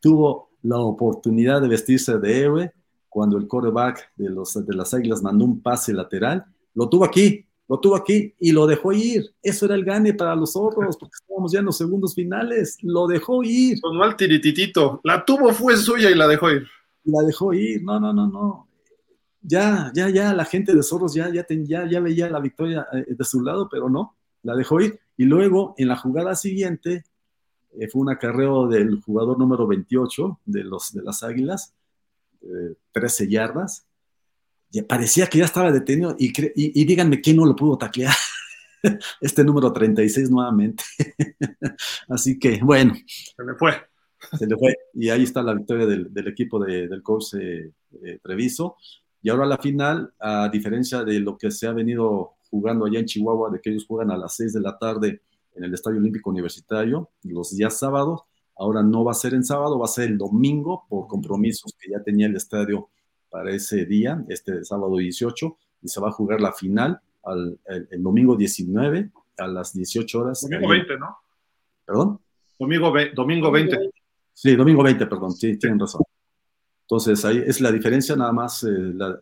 tuvo 0.00 0.50
la 0.62 0.78
oportunidad 0.78 1.60
de 1.60 1.68
vestirse 1.68 2.18
de 2.18 2.40
héroe 2.40 2.73
cuando 3.16 3.38
el 3.38 3.48
quarterback 3.48 4.12
de, 4.14 4.28
los, 4.28 4.52
de 4.52 4.74
las 4.74 4.92
Águilas 4.92 5.22
mandó 5.22 5.46
un 5.46 5.62
pase 5.62 5.94
lateral, 5.94 6.44
lo 6.74 6.86
tuvo 6.86 7.06
aquí, 7.06 7.46
lo 7.66 7.80
tuvo 7.80 7.96
aquí 7.96 8.34
y 8.38 8.52
lo 8.52 8.66
dejó 8.66 8.92
ir. 8.92 9.34
Eso 9.42 9.64
era 9.64 9.74
el 9.74 9.86
gane 9.86 10.12
para 10.12 10.36
los 10.36 10.52
zorros, 10.52 10.96
porque 11.00 11.14
estábamos 11.18 11.50
ya 11.50 11.60
en 11.60 11.64
los 11.64 11.78
segundos 11.78 12.14
finales. 12.14 12.76
Lo 12.82 13.06
dejó 13.06 13.42
ir. 13.42 13.80
Con 13.80 13.96
mal 13.96 14.16
tirititito. 14.16 15.00
La 15.02 15.24
tuvo, 15.24 15.50
fue 15.54 15.78
suya 15.78 16.10
y 16.10 16.14
la 16.14 16.28
dejó 16.28 16.50
ir. 16.50 16.66
La 17.04 17.22
dejó 17.22 17.54
ir. 17.54 17.82
No, 17.82 17.98
no, 17.98 18.12
no, 18.12 18.28
no. 18.28 18.68
Ya, 19.40 19.90
ya, 19.94 20.10
ya, 20.10 20.34
la 20.34 20.44
gente 20.44 20.74
de 20.74 20.82
zorros 20.82 21.14
ya, 21.14 21.30
ya, 21.32 21.46
ya, 21.64 22.00
veía 22.00 22.28
la 22.28 22.40
victoria 22.40 22.86
eh, 22.92 23.14
de 23.16 23.24
su 23.24 23.40
lado, 23.40 23.66
pero 23.70 23.88
no, 23.88 24.14
la 24.42 24.54
dejó 24.54 24.78
ir. 24.78 25.00
Y 25.16 25.24
luego, 25.24 25.74
en 25.78 25.88
la 25.88 25.96
jugada 25.96 26.34
siguiente, 26.34 27.04
eh, 27.80 27.88
fue 27.88 28.02
un 28.02 28.10
acarreo 28.10 28.68
del 28.68 29.00
jugador 29.00 29.38
número 29.38 29.66
28 29.66 30.40
de, 30.44 30.64
los, 30.64 30.92
de 30.92 31.02
las 31.02 31.22
Águilas, 31.22 31.72
13 32.92 33.24
eh, 33.24 33.28
yardas, 33.28 33.86
parecía 34.89 35.26
que 35.26 35.39
ya 35.39 35.44
estaba 35.44 35.73
detenido 35.73 36.16
y, 36.18 36.32
y, 36.55 36.84
díganme 36.84 37.20
quién 37.20 37.36
no 37.36 37.47
lo 37.47 37.56
pudo 37.56 37.78
taclear. 37.78 38.15
Este 39.20 39.42
número 39.42 39.73
36 39.73 40.31
nuevamente. 40.31 40.84
Así 42.08 42.39
que, 42.39 42.60
bueno. 42.62 42.94
Se 42.94 43.44
le 43.44 43.55
fue. 43.58 43.73
Se 44.39 44.47
le 44.47 44.56
fue. 44.56 44.76
Y 44.94 45.08
ahí 45.08 45.24
está 45.24 45.42
la 45.42 45.55
victoria 45.55 45.86
del, 45.86 46.28
equipo 46.28 46.65
del 46.65 47.02
coach 47.02 47.34
eh, 47.34 47.73
eh, 48.05 48.20
Treviso. 48.23 48.76
Y 49.23 49.31
ahora 49.31 49.44
la 49.44 49.58
final, 49.58 50.15
a 50.20 50.48
diferencia 50.50 51.02
de 51.02 51.18
lo 51.18 51.36
que 51.36 51.50
se 51.50 51.66
ha 51.66 51.73
venido 51.73 52.36
jugando 52.48 52.84
allá 52.84 53.00
en 53.00 53.06
Chihuahua, 53.06 53.50
de 53.50 53.60
que 53.60 53.70
ellos 53.70 53.86
juegan 53.89 54.12
a 54.12 54.16
las 54.16 54.36
6 54.36 54.52
de 54.52 54.60
la 54.60 54.78
tarde 54.78 55.23
en 55.55 55.65
el 55.65 55.74
Estadio 55.74 55.98
Olímpico 55.98 56.31
Universitario, 56.31 57.10
los 57.24 57.56
días 57.56 57.78
sábados, 57.78 58.20
ahora 58.57 58.83
no 58.83 59.05
va 59.05 59.12
a 59.12 59.15
ser 59.15 59.35
en 59.35 59.44
sábado, 59.44 59.78
va 59.78 59.85
a 59.85 59.89
ser 59.89 60.10
el 60.10 60.18
domingo 60.18 60.86
por 60.89 61.07
compromisos 61.07 61.75
que 61.78 61.91
ya 61.91 62.02
tenía 62.02 62.26
el 62.26 62.36
estadio 62.36 62.89
para 63.31 63.51
ese 63.51 63.85
día, 63.86 64.25
este 64.28 64.65
sábado 64.65 64.97
18, 64.97 65.57
y 65.83 65.89
se 65.89 66.01
va 66.01 66.09
a 66.09 66.12
jugar 66.12 66.41
la 66.41 66.52
final 66.52 67.01
el, 67.91 68.02
domingo 68.02 68.36
19 68.36 69.10
a 69.39 69.47
las 69.47 69.73
18 69.75 70.20
horas. 70.20 70.43
Domingo 70.43 70.68
20, 70.68 70.99
¿no? 70.99 71.18
¿Perdón? 71.85 72.20
Domingo, 72.59 72.93
domingo 73.15 73.51
20. 73.51 73.91
Sí, 74.33 74.55
domingo 74.55 74.83
20, 74.83 75.07
perdón, 75.07 75.33
sí, 75.33 75.59
tienen 75.59 75.78
razón. 75.78 76.02
Entonces, 76.83 77.25
ahí 77.25 77.43
es 77.44 77.60
la 77.60 77.73
diferencia 77.73 78.15
nada 78.15 78.33
más 78.33 78.62
eh, 78.62 78.68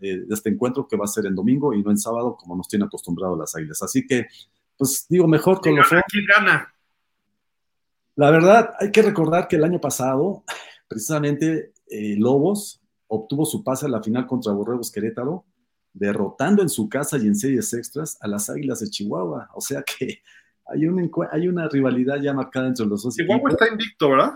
eh, 0.02 0.18
de 0.26 0.34
este 0.34 0.50
encuentro 0.50 0.86
que 0.86 0.96
va 0.96 1.04
a 1.04 1.08
ser 1.08 1.26
en 1.26 1.34
domingo 1.34 1.72
y 1.72 1.82
no 1.82 1.90
en 1.90 1.98
sábado, 1.98 2.36
como 2.36 2.56
nos 2.56 2.68
tienen 2.68 2.86
acostumbrados 2.86 3.38
las 3.38 3.54
águilas. 3.56 3.82
Así 3.82 4.06
que, 4.06 4.26
pues 4.76 5.06
digo, 5.08 5.26
mejor 5.26 5.60
con 5.60 5.74
los. 5.74 5.88
¿Quién 5.88 6.26
gana? 6.26 6.73
La 8.16 8.30
verdad, 8.30 8.74
hay 8.78 8.92
que 8.92 9.02
recordar 9.02 9.48
que 9.48 9.56
el 9.56 9.64
año 9.64 9.80
pasado, 9.80 10.44
precisamente, 10.88 11.72
eh, 11.88 12.16
Lobos 12.16 12.80
obtuvo 13.08 13.44
su 13.44 13.62
pase 13.62 13.86
a 13.86 13.88
la 13.88 14.02
final 14.02 14.26
contra 14.26 14.52
Borregos 14.52 14.90
Querétaro, 14.90 15.44
derrotando 15.92 16.62
en 16.62 16.68
su 16.68 16.88
casa 16.88 17.18
y 17.18 17.26
en 17.26 17.36
series 17.36 17.72
extras 17.72 18.18
a 18.20 18.28
las 18.28 18.50
Águilas 18.50 18.80
de 18.80 18.90
Chihuahua. 18.90 19.48
O 19.54 19.60
sea 19.60 19.82
que 19.82 20.22
hay 20.66 20.86
una, 20.86 21.08
hay 21.30 21.48
una 21.48 21.68
rivalidad 21.68 22.20
ya 22.20 22.32
marcada 22.32 22.68
entre 22.68 22.86
los 22.86 23.02
dos. 23.02 23.16
Chihuahua 23.16 23.50
está 23.50 23.68
invicto, 23.68 24.10
¿verdad? 24.10 24.32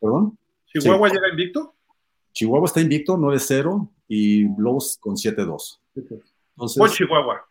¿Perdón? 0.00 0.38
¿Chihuahua 0.66 1.08
llega 1.08 1.28
invicto? 1.30 1.74
Chihuahua 2.32 2.66
está 2.66 2.80
invicto, 2.80 3.16
9-0 3.16 3.90
y 4.08 4.44
Lobos 4.60 4.98
con 5.00 5.16
7-2. 5.16 5.80
¿O 6.56 6.88
Chihuahua? 6.88 7.44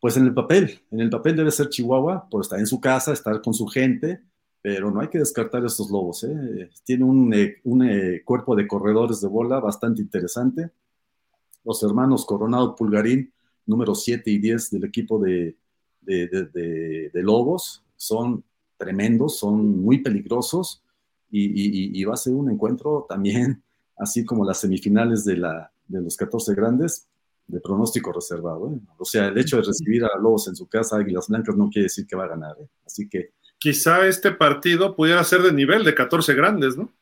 Pues 0.00 0.16
en 0.16 0.26
el 0.26 0.34
papel, 0.34 0.80
en 0.90 1.00
el 1.00 1.10
papel 1.10 1.36
debe 1.36 1.50
ser 1.50 1.68
Chihuahua, 1.68 2.28
por 2.28 2.42
estar 2.42 2.58
en 2.58 2.66
su 2.66 2.80
casa, 2.80 3.12
estar 3.12 3.40
con 3.40 3.54
su 3.54 3.66
gente, 3.66 4.22
pero 4.64 4.90
no 4.90 5.02
hay 5.02 5.08
que 5.08 5.18
descartar 5.18 5.62
estos 5.62 5.90
lobos. 5.90 6.24
¿eh? 6.24 6.70
Tiene 6.84 7.04
un, 7.04 7.34
eh, 7.34 7.60
eh, 7.62 8.22
cuerpo 8.24 8.56
de 8.56 8.66
corredores 8.66 9.20
de 9.20 9.28
bola 9.28 9.60
bastante 9.60 10.00
interesante. 10.00 10.70
Los 11.64 11.82
hermanos 11.82 12.24
Coronado 12.24 12.74
Pulgarín, 12.74 13.30
número 13.66 13.94
7 13.94 14.30
y 14.30 14.38
10 14.38 14.70
del 14.70 14.84
equipo 14.84 15.18
de, 15.18 15.54
de, 16.00 17.10
Lobos, 17.12 17.84
son 17.94 18.42
tremendos, 18.78 19.36
son 19.36 19.82
muy 19.82 19.98
peligrosos 19.98 20.82
y, 21.30 22.02
va 22.04 22.14
a 22.14 22.16
ser 22.16 22.32
un 22.32 22.50
encuentro 22.50 23.04
también, 23.06 23.62
así 23.98 24.24
como 24.24 24.46
las 24.46 24.60
semifinales 24.60 25.26
de, 25.26 25.36
la, 25.36 25.70
de 25.86 26.00
los 26.00 26.16
14 26.16 26.54
grandes, 26.54 27.06
de 27.46 27.60
pronóstico 27.60 28.12
reservado. 28.12 28.80
O 28.96 29.04
sea, 29.04 29.28
el 29.28 29.36
hecho 29.36 29.58
de 29.58 29.64
recibir 29.64 30.06
a 30.06 30.18
Lobos 30.18 30.48
en 30.48 30.56
su 30.56 30.66
casa, 30.66 30.96
Águilas 30.96 31.28
Blancas, 31.28 31.54
no 31.54 31.68
quiere 31.68 31.84
decir 31.84 32.06
que 32.06 32.16
va 32.16 32.24
a 32.24 32.28
ganar. 32.28 32.56
Así 32.86 33.06
que 33.06 33.34
quizá 33.58 34.06
este 34.06 34.30
partido 34.30 34.94
pudiera 34.94 35.22
ser 35.24 35.42
de 35.42 35.52
nivel 35.52 35.84
de 35.84 35.94
14 35.94 36.34
grandes, 36.34 36.76
¿no? 36.76 36.92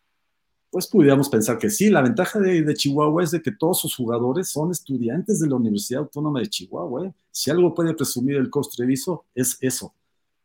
Pues 0.70 0.86
pudiéramos 0.86 1.28
pensar 1.28 1.58
que 1.58 1.68
sí. 1.68 1.90
La 1.90 2.00
ventaja 2.00 2.39
de, 2.39 2.74
Chihuahua 2.74 3.22
es 3.22 3.31
de 3.31 3.42
que 3.42 3.52
todos 3.52 3.81
sus 3.81 3.94
jugadores 3.94 4.48
son 4.48 4.70
estudiantes 4.70 5.39
de 5.40 5.48
la 5.48 5.56
Universidad 5.56 6.00
Autónoma 6.02 6.40
de 6.40 6.48
Chihuahua. 6.48 7.08
¿eh? 7.08 7.14
Si 7.31 7.50
algo 7.50 7.74
puede 7.74 7.92
presumir 7.94 8.36
el 8.36 8.48
Coach 8.48 8.68
Treviso, 8.74 9.26
es 9.34 9.58
eso. 9.60 9.94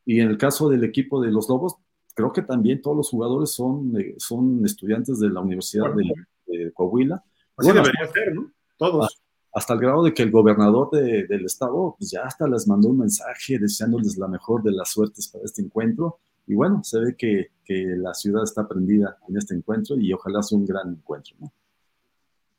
Y 0.05 0.19
en 0.19 0.29
el 0.29 0.37
caso 0.37 0.69
del 0.69 0.83
equipo 0.83 1.21
de 1.21 1.31
los 1.31 1.47
Lobos, 1.47 1.75
creo 2.13 2.33
que 2.33 2.41
también 2.41 2.81
todos 2.81 2.97
los 2.97 3.09
jugadores 3.09 3.51
son, 3.51 3.97
eh, 4.01 4.15
son 4.17 4.65
estudiantes 4.65 5.19
de 5.19 5.29
la 5.29 5.39
Universidad 5.39 5.85
de, 6.45 6.71
Coahuila. 6.73 7.23
Así 7.55 7.71
debería 7.71 8.07
ser, 8.11 8.33
¿no? 8.35 8.51
Todos 8.77 9.17
hasta 9.57 9.73
el 9.73 9.79
grado 9.79 10.03
de 10.03 10.13
que 10.13 10.21
el 10.21 10.29
gobernador 10.29 10.91
del 10.91 11.45
estado 11.45 11.95
pues 11.97 12.11
ya 12.11 12.21
hasta 12.21 12.47
les 12.47 12.67
mandó 12.67 12.89
un 12.89 12.99
mensaje 12.99 13.57
deseándoles 13.57 14.15
la 14.15 14.27
mejor 14.27 14.61
de 14.61 14.71
las 14.71 14.91
suertes 14.91 15.27
para 15.29 15.45
este 15.45 15.63
encuentro. 15.63 16.19
Y 16.45 16.53
bueno, 16.53 16.83
se 16.83 16.99
ve 16.99 17.15
que, 17.17 17.49
la 17.97 18.13
ciudad 18.13 18.43
está 18.43 18.67
prendida 18.67 19.17
en 19.27 19.35
este 19.35 19.55
encuentro 19.55 19.97
y 19.99 20.13
ojalá 20.13 20.43
sea 20.43 20.59
un 20.59 20.65
gran 20.65 20.89
encuentro. 20.89 21.35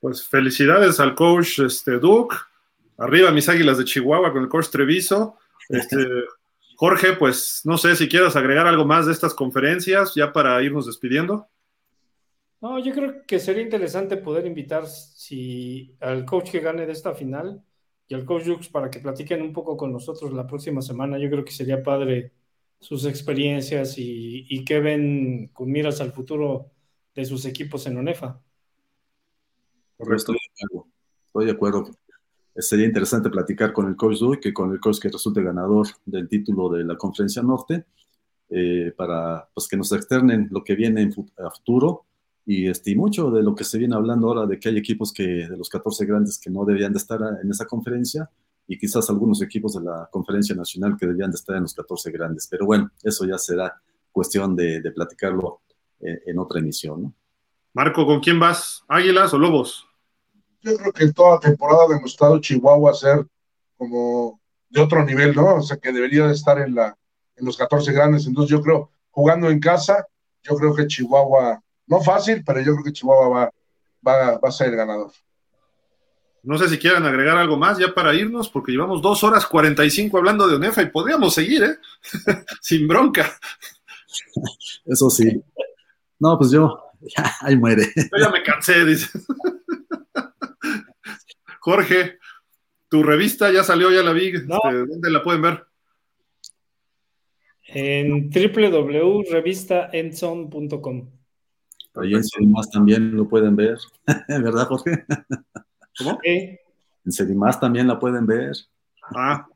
Pues 0.01 0.27
felicidades 0.27 0.99
al 0.99 1.15
coach 1.15 1.61
este, 1.61 2.01
Duke. 2.01 2.35
Arriba 2.99 3.31
mis 3.31 3.49
águilas 3.49 3.79
de 3.79 3.85
Chihuahua 3.85 4.33
con 4.33 4.43
el 4.43 4.49
coach 4.49 4.69
Treviso. 4.69 5.37
Este, 5.71 5.99
Jorge, 6.77 7.13
pues 7.13 7.61
no 7.65 7.77
sé 7.77 7.95
si 7.95 8.09
quieras 8.09 8.35
agregar 8.37 8.67
algo 8.67 8.87
más 8.87 9.05
de 9.05 9.13
estas 9.13 9.35
conferencias 9.35 10.15
ya 10.15 10.33
para 10.33 10.63
irnos 10.63 10.87
despidiendo. 10.87 11.47
No, 12.61 12.79
yo 12.81 12.93
creo 12.93 13.25
que 13.25 13.39
sería 13.39 13.63
interesante 13.63 14.17
poder 14.17 14.47
invitar 14.47 14.87
si 14.87 15.97
al 16.01 16.25
coach 16.25 16.51
que 16.51 16.61
gane 16.61 16.87
de 16.87 16.93
esta 16.93 17.15
final 17.15 17.63
y 18.09 18.15
al 18.15 18.25
coach 18.25 18.47
Jux 18.47 18.69
para 18.69 18.91
que 18.91 18.99
platiquen 18.99 19.43
un 19.43 19.53
poco 19.53 19.77
con 19.77 19.93
nosotros 19.93 20.33
la 20.33 20.47
próxima 20.47 20.83
semana. 20.83 21.19
Yo 21.19 21.31
creo 21.31 21.45
que 21.45 21.53
sería 21.53 21.83
padre 21.83 22.33
sus 22.81 23.05
experiencias 23.05 23.97
y, 23.99 24.47
y 24.49 24.65
qué 24.65 24.81
ven 24.81 25.51
con 25.53 25.71
miras 25.71 26.01
al 26.01 26.13
futuro 26.13 26.73
de 27.15 27.25
sus 27.25 27.45
equipos 27.45 27.87
en 27.87 27.99
ONEFA. 27.99 28.41
Correcto, 29.97 30.33
estoy 31.27 31.47
de 31.47 31.53
acuerdo. 31.53 31.91
Sería 32.57 32.87
interesante 32.87 33.31
platicar 33.31 33.73
con 33.73 33.87
el 33.87 33.95
coach 33.95 34.19
Dui 34.19 34.41
que 34.41 34.53
con 34.53 34.73
el 34.73 34.81
coach 34.81 34.99
que 35.01 35.11
resulte 35.11 35.43
ganador 35.43 35.87
del 36.05 36.29
título 36.29 36.69
de 36.71 36.83
la 36.83 36.97
Conferencia 36.97 37.43
Norte, 37.43 37.85
eh, 38.51 38.93
para 38.97 39.49
pues, 39.55 39.69
que 39.69 39.77
nos 39.77 39.93
externen 39.93 40.49
lo 40.51 40.65
que 40.65 40.75
viene 40.75 41.03
en 41.03 41.15
a 41.39 41.51
futuro 41.51 42.08
y 42.49 42.67
este, 42.67 42.97
mucho 42.97 43.31
de 43.31 43.43
lo 43.43 43.55
que 43.55 43.63
se 43.63 43.77
viene 43.77 43.95
hablando 43.95 44.29
ahora 44.29 44.47
de 44.47 44.59
que 44.59 44.71
hay 44.71 44.79
equipos 44.79 45.13
que 45.13 45.23
de 45.23 45.55
los 45.55 45.69
14 45.69 46.07
grandes 46.07 46.39
que 46.39 46.49
no 46.49 46.65
debían 46.65 46.95
de 46.95 46.99
estar 46.99 47.21
en 47.43 47.51
esa 47.51 47.67
conferencia 47.67 48.31
y 48.67 48.79
quizás 48.79 49.11
algunos 49.11 49.43
equipos 49.43 49.75
de 49.75 49.83
la 49.83 50.09
conferencia 50.11 50.57
nacional 50.57 50.97
que 50.99 51.07
debían 51.07 51.31
de 51.31 51.35
estar 51.35 51.57
en 51.57 51.65
los 51.65 51.75
14 51.75 52.11
grandes. 52.11 52.49
Pero 52.51 52.65
bueno, 52.65 52.91
eso 53.03 53.27
ya 53.27 53.37
será 53.37 53.79
cuestión 54.11 54.57
de, 54.57 54.81
de 54.81 54.91
platicarlo 54.93 55.61
en, 56.01 56.21
en, 56.25 56.39
otra 56.39 56.61
emisión. 56.61 57.03
¿no? 57.03 57.15
Marco, 57.75 58.07
¿con 58.07 58.21
quién 58.21 58.41
vas? 58.41 58.83
¿Águilas 58.89 59.35
o 59.35 59.39
Lobos? 59.39 59.87
Yo 60.63 60.75
creo 60.79 60.93
que 60.93 61.13
toda 61.13 61.41
temporada 61.41 61.85
ha 61.85 61.95
demostrado 61.95 62.41
Chihuahua 62.41 62.95
ser 62.95 63.27
como 63.77 64.41
de 64.71 64.81
otro 64.81 65.05
nivel, 65.05 65.35
¿no? 65.35 65.57
O 65.57 65.63
sea, 65.63 65.77
que 65.77 65.93
debería 65.93 66.27
de 66.27 66.33
estar 66.33 66.59
en, 66.59 66.75
la, 66.75 66.97
en 67.37 67.45
los 67.45 67.59
14 67.59 67.93
grandes. 67.93 68.27
Entonces 68.27 68.51
yo 68.51 68.63
creo, 68.63 68.91
jugando 69.11 69.51
en 69.51 69.61
casa, 69.61 70.07
yo 70.43 70.57
creo 70.57 70.75
que 70.75 70.87
Chihuahua, 70.87 71.63
no 71.89 72.01
fácil, 72.01 72.43
pero 72.45 72.61
yo 72.61 72.73
creo 72.73 72.85
que 72.85 72.93
Chihuahua 72.93 73.29
va, 73.29 73.51
va, 74.07 74.39
va 74.39 74.49
a 74.49 74.53
ser 74.53 74.69
el 74.69 74.77
ganador. 74.77 75.11
No 76.43 76.57
sé 76.57 76.69
si 76.69 76.79
quieran 76.79 77.05
agregar 77.05 77.37
algo 77.37 77.57
más 77.57 77.79
ya 77.79 77.93
para 77.93 78.15
irnos, 78.15 78.49
porque 78.49 78.73
llevamos 78.73 79.03
dos 79.03 79.25
horas 79.25 79.47
45 79.47 80.17
hablando 80.17 80.47
de 80.47 80.57
ONEFA 80.57 80.83
y 80.83 80.91
podríamos 80.91 81.35
seguir, 81.35 81.65
¿eh? 81.65 81.77
Sin 82.61 82.87
bronca. 82.87 83.39
Eso 84.87 85.11
sí. 85.11 85.43
No, 86.19 86.39
pues 86.39 86.51
yo, 86.51 86.83
ya, 87.01 87.37
ahí 87.41 87.57
muere. 87.57 87.87
Yo 87.95 88.19
ya 88.19 88.31
me 88.31 88.43
cansé, 88.43 88.85
dice. 88.85 89.19
Jorge, 91.61 92.19
tu 92.89 93.03
revista 93.03 93.53
ya 93.53 93.63
salió, 93.63 93.91
ya 93.91 94.03
la 94.03 94.13
vi. 94.13 94.33
No. 94.33 94.59
Este, 94.65 94.87
¿Dónde 94.87 95.11
la 95.11 95.23
pueden 95.23 95.43
ver? 95.43 95.67
En 97.67 98.31
www.revistaenson.com. 98.31 101.18
Ahí 102.01 102.15
en 102.15 102.25
Sedimás 102.25 102.71
también 102.71 103.17
lo 103.17 103.29
pueden 103.29 103.57
ver, 103.57 103.79
¿verdad, 104.29 104.67
Jorge? 104.67 105.05
¿Cómo? 105.99 106.19
¿Eh? 106.25 106.61
En 107.05 107.13
Sedimás 107.13 107.59
también 107.59 107.89
la 107.89 107.99
pueden 107.99 108.27
ver. 108.27 108.53
Ah, 109.15 109.47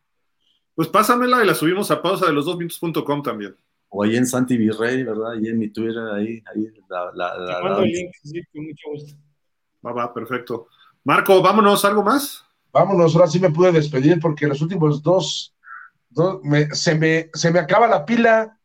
pues 0.74 0.88
pásamela 0.88 1.42
y 1.42 1.46
la 1.46 1.54
subimos 1.54 1.90
a 1.90 2.00
pausa 2.00 2.26
de 2.26 2.32
los 2.32 2.46
dos 2.46 2.56
minutos.com 2.56 3.22
también. 3.22 3.54
O 3.88 4.02
ahí 4.02 4.16
en 4.16 4.26
Santi 4.26 4.56
Virrey, 4.56 5.02
¿verdad? 5.04 5.32
Ahí 5.32 5.48
en 5.48 5.58
mi 5.58 5.68
Twitter, 5.68 6.02
ahí, 6.14 6.42
ahí 6.46 6.66
la, 6.88 7.12
la, 7.14 7.36
la, 7.36 7.56
Te 7.58 7.62
mando 7.62 7.82
el 7.82 7.90
link, 7.90 8.10
sí, 8.22 8.42
con 8.52 8.64
mucho 8.64 8.88
gusto. 8.90 9.14
Va, 9.84 9.92
va, 9.92 10.14
perfecto. 10.14 10.68
Marco, 11.04 11.42
vámonos, 11.42 11.84
¿algo 11.84 12.02
más? 12.02 12.44
Vámonos, 12.72 13.14
ahora 13.14 13.26
sí 13.26 13.38
me 13.38 13.50
pude 13.50 13.70
despedir 13.70 14.18
porque 14.18 14.46
los 14.46 14.62
últimos 14.62 15.02
dos, 15.02 15.54
dos 16.08 16.40
me, 16.42 16.74
se, 16.74 16.94
me, 16.94 17.28
se 17.34 17.50
me 17.50 17.58
acaba 17.58 17.86
la 17.86 18.06
pila. 18.06 18.58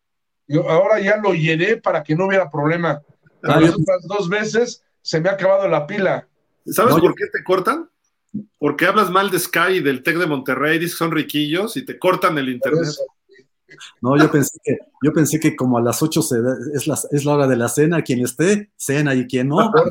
Yo 0.47 0.69
ahora 0.69 1.01
ya 1.01 1.17
lo 1.17 1.33
llené 1.33 1.75
para 1.75 2.03
que 2.03 2.15
no 2.15 2.27
hubiera 2.27 2.49
problema. 2.49 3.01
Ah, 3.43 3.59
las 3.59 3.75
otras 3.75 4.03
dos 4.07 4.29
veces 4.29 4.83
se 5.01 5.21
me 5.21 5.29
ha 5.29 5.33
acabado 5.33 5.67
la 5.67 5.85
pila. 5.87 6.27
¿Sabes 6.65 6.95
no, 6.95 7.01
por 7.01 7.15
qué 7.15 7.25
te 7.31 7.43
cortan? 7.43 7.89
Porque 8.59 8.85
hablas 8.85 9.09
mal 9.09 9.31
de 9.31 9.39
Sky 9.39 9.75
y 9.75 9.79
del 9.79 10.03
Tec 10.03 10.17
de 10.17 10.27
Monterrey, 10.27 10.79
dices 10.79 10.95
que 10.95 10.99
son 10.99 11.11
riquillos 11.11 11.77
y 11.77 11.85
te 11.85 11.97
cortan 11.97 12.37
el 12.37 12.49
internet. 12.49 12.89
No, 14.01 14.17
yo 14.17 14.31
pensé 14.31 14.57
que, 14.63 14.77
yo 15.03 15.13
pensé 15.13 15.39
que 15.39 15.55
como 15.55 15.77
a 15.77 15.81
las 15.81 16.01
8 16.01 16.21
se, 16.21 16.37
es, 16.73 16.87
la, 16.87 16.97
es 17.11 17.25
la 17.25 17.33
hora 17.33 17.47
de 17.47 17.57
la 17.57 17.69
cena, 17.69 18.01
quien 18.01 18.21
esté, 18.23 18.71
cena 18.75 19.13
y 19.13 19.27
quien 19.27 19.49
no. 19.49 19.71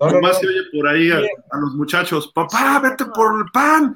No, 0.00 0.06
no, 0.06 0.12
Nomás 0.12 0.36
no. 0.36 0.40
se 0.40 0.46
oye 0.46 0.60
por 0.72 0.88
ahí 0.88 1.10
a, 1.10 1.18
a, 1.18 1.58
los 1.58 1.74
muchachos, 1.74 2.32
papá, 2.34 2.80
vete 2.80 3.04
por 3.04 3.38
el 3.38 3.44
pan. 3.52 3.94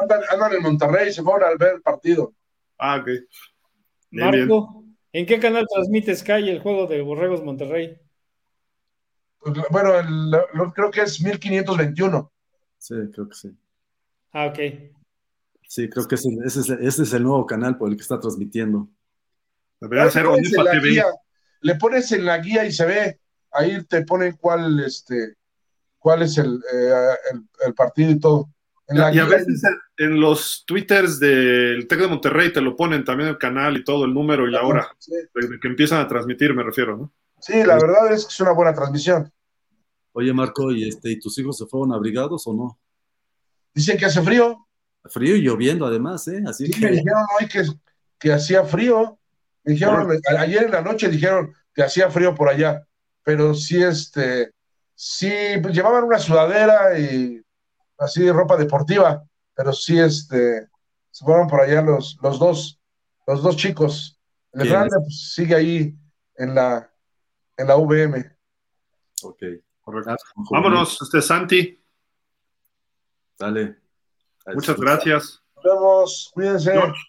Andan, 0.00 0.20
andan, 0.30 0.52
en 0.52 0.62
Monterrey, 0.62 1.12
se 1.12 1.20
fueron 1.20 1.42
a 1.42 1.56
ver 1.56 1.74
el 1.74 1.82
partido. 1.82 2.32
Ah, 2.78 2.98
ok. 3.00 3.06
Bien, 4.10 4.30
Marco, 4.30 4.72
bien. 4.72 4.83
¿En 5.14 5.24
qué 5.24 5.40
canal 5.40 5.66
transmite 5.72 6.14
Sky 6.14 6.50
el 6.50 6.60
juego 6.60 6.86
de 6.86 7.00
Borregos 7.00 7.42
Monterrey? 7.42 7.98
Pues, 9.38 9.56
bueno, 9.70 9.98
el, 9.98 10.72
creo 10.74 10.90
que 10.90 11.00
es 11.00 11.22
1521. 11.22 12.32
Sí, 12.76 12.94
creo 13.12 13.28
que 13.30 13.34
sí. 13.34 13.56
Ah, 14.32 14.46
ok. 14.48 14.58
Sí, 15.66 15.88
creo 15.88 16.06
que 16.06 16.16
ese, 16.16 16.28
ese, 16.44 16.60
es, 16.60 16.70
ese 16.70 17.02
es 17.04 17.12
el 17.14 17.22
nuevo 17.22 17.46
canal 17.46 17.78
por 17.78 17.88
el 17.88 17.96
que 17.96 18.02
está 18.02 18.20
transmitiendo. 18.20 18.88
Debería 19.80 20.10
ser 20.10 20.26
Onipa 20.26 20.70
TV. 20.70 20.90
Guía, 20.90 21.06
le 21.62 21.74
pones 21.76 22.12
en 22.12 22.26
la 22.26 22.36
guía 22.38 22.66
y 22.66 22.72
se 22.72 22.84
ve 22.84 23.20
ahí 23.54 23.82
te 23.84 24.04
ponen 24.04 24.36
cuál, 24.36 24.80
este, 24.80 25.36
cuál 25.98 26.22
es 26.22 26.36
el, 26.38 26.56
eh, 26.72 27.14
el, 27.32 27.48
el, 27.66 27.74
partido 27.74 28.10
y 28.10 28.20
todo. 28.20 28.50
En 28.86 29.14
y 29.14 29.18
a 29.18 29.24
veces 29.24 29.62
en 29.96 30.20
los 30.20 30.64
twitters 30.66 31.18
del 31.18 31.88
TEC 31.88 32.00
de 32.00 32.08
Monterrey 32.08 32.52
te 32.52 32.60
lo 32.60 32.76
ponen 32.76 33.04
también 33.04 33.30
el 33.30 33.38
canal 33.38 33.76
y 33.76 33.84
todo, 33.84 34.04
el 34.04 34.12
número 34.12 34.46
y 34.46 34.50
la 34.50 34.62
hora, 34.62 34.86
sí. 34.98 35.12
que 35.60 35.68
empiezan 35.68 36.00
a 36.00 36.08
transmitir, 36.08 36.54
me 36.54 36.62
refiero, 36.62 36.96
¿no? 36.96 37.12
Sí, 37.40 37.62
la 37.64 37.74
verdad 37.76 38.12
es 38.12 38.24
que 38.24 38.32
es 38.32 38.40
una 38.40 38.52
buena 38.52 38.74
transmisión. 38.74 39.32
Oye, 40.12 40.32
Marco, 40.32 40.70
¿y, 40.70 40.88
este, 40.88 41.10
¿y 41.10 41.18
tus 41.18 41.36
hijos 41.38 41.56
se 41.56 41.66
fueron 41.66 41.92
abrigados 41.92 42.46
o 42.46 42.54
no? 42.54 42.78
Dicen 43.72 43.96
que 43.96 44.04
hace 44.04 44.22
frío. 44.22 44.66
Frío 45.04 45.36
y 45.36 45.42
lloviendo 45.42 45.86
además, 45.86 46.28
¿eh? 46.28 46.42
Así 46.46 46.66
sí, 46.66 46.72
que... 46.72 46.86
me 46.86 46.92
dijeron 46.92 47.24
hoy 47.40 47.48
que, 47.48 47.64
que 48.18 48.32
hacía 48.32 48.64
frío. 48.64 49.18
Me 49.64 49.72
dijeron, 49.72 50.08
ayer 50.38 50.64
en 50.64 50.70
la 50.70 50.82
noche 50.82 51.08
dijeron 51.08 51.52
que 51.74 51.82
hacía 51.82 52.10
frío 52.10 52.34
por 52.34 52.48
allá 52.48 52.86
pero 53.24 53.54
sí, 53.54 53.82
este, 53.82 54.52
sí, 54.94 55.32
pues, 55.60 55.74
llevaban 55.74 56.04
una 56.04 56.18
sudadera 56.18 56.96
y 56.96 57.42
así 57.98 58.30
ropa 58.30 58.56
deportiva, 58.56 59.24
pero 59.54 59.72
sí, 59.72 59.98
este, 59.98 60.68
se 61.10 61.24
fueron 61.24 61.48
por 61.48 61.60
allá 61.60 61.82
los, 61.82 62.18
los 62.22 62.38
dos, 62.38 62.80
los 63.26 63.42
dos 63.42 63.56
chicos. 63.56 64.18
El 64.52 64.68
grande 64.68 64.96
pues, 64.98 65.32
sigue 65.32 65.54
ahí 65.54 65.94
en 66.36 66.54
la, 66.54 66.90
en 67.56 67.66
la 67.66 67.76
VM. 67.76 68.36
Ok, 69.22 69.42
correcto. 69.80 70.16
Vámonos, 70.50 71.00
este 71.02 71.22
Santi. 71.22 71.80
Dale. 73.38 73.78
Muchas 74.52 74.76
gracias. 74.76 75.42
Nos 75.56 75.64
vemos, 75.64 76.30
cuídense. 76.34 76.72
George, 76.72 77.00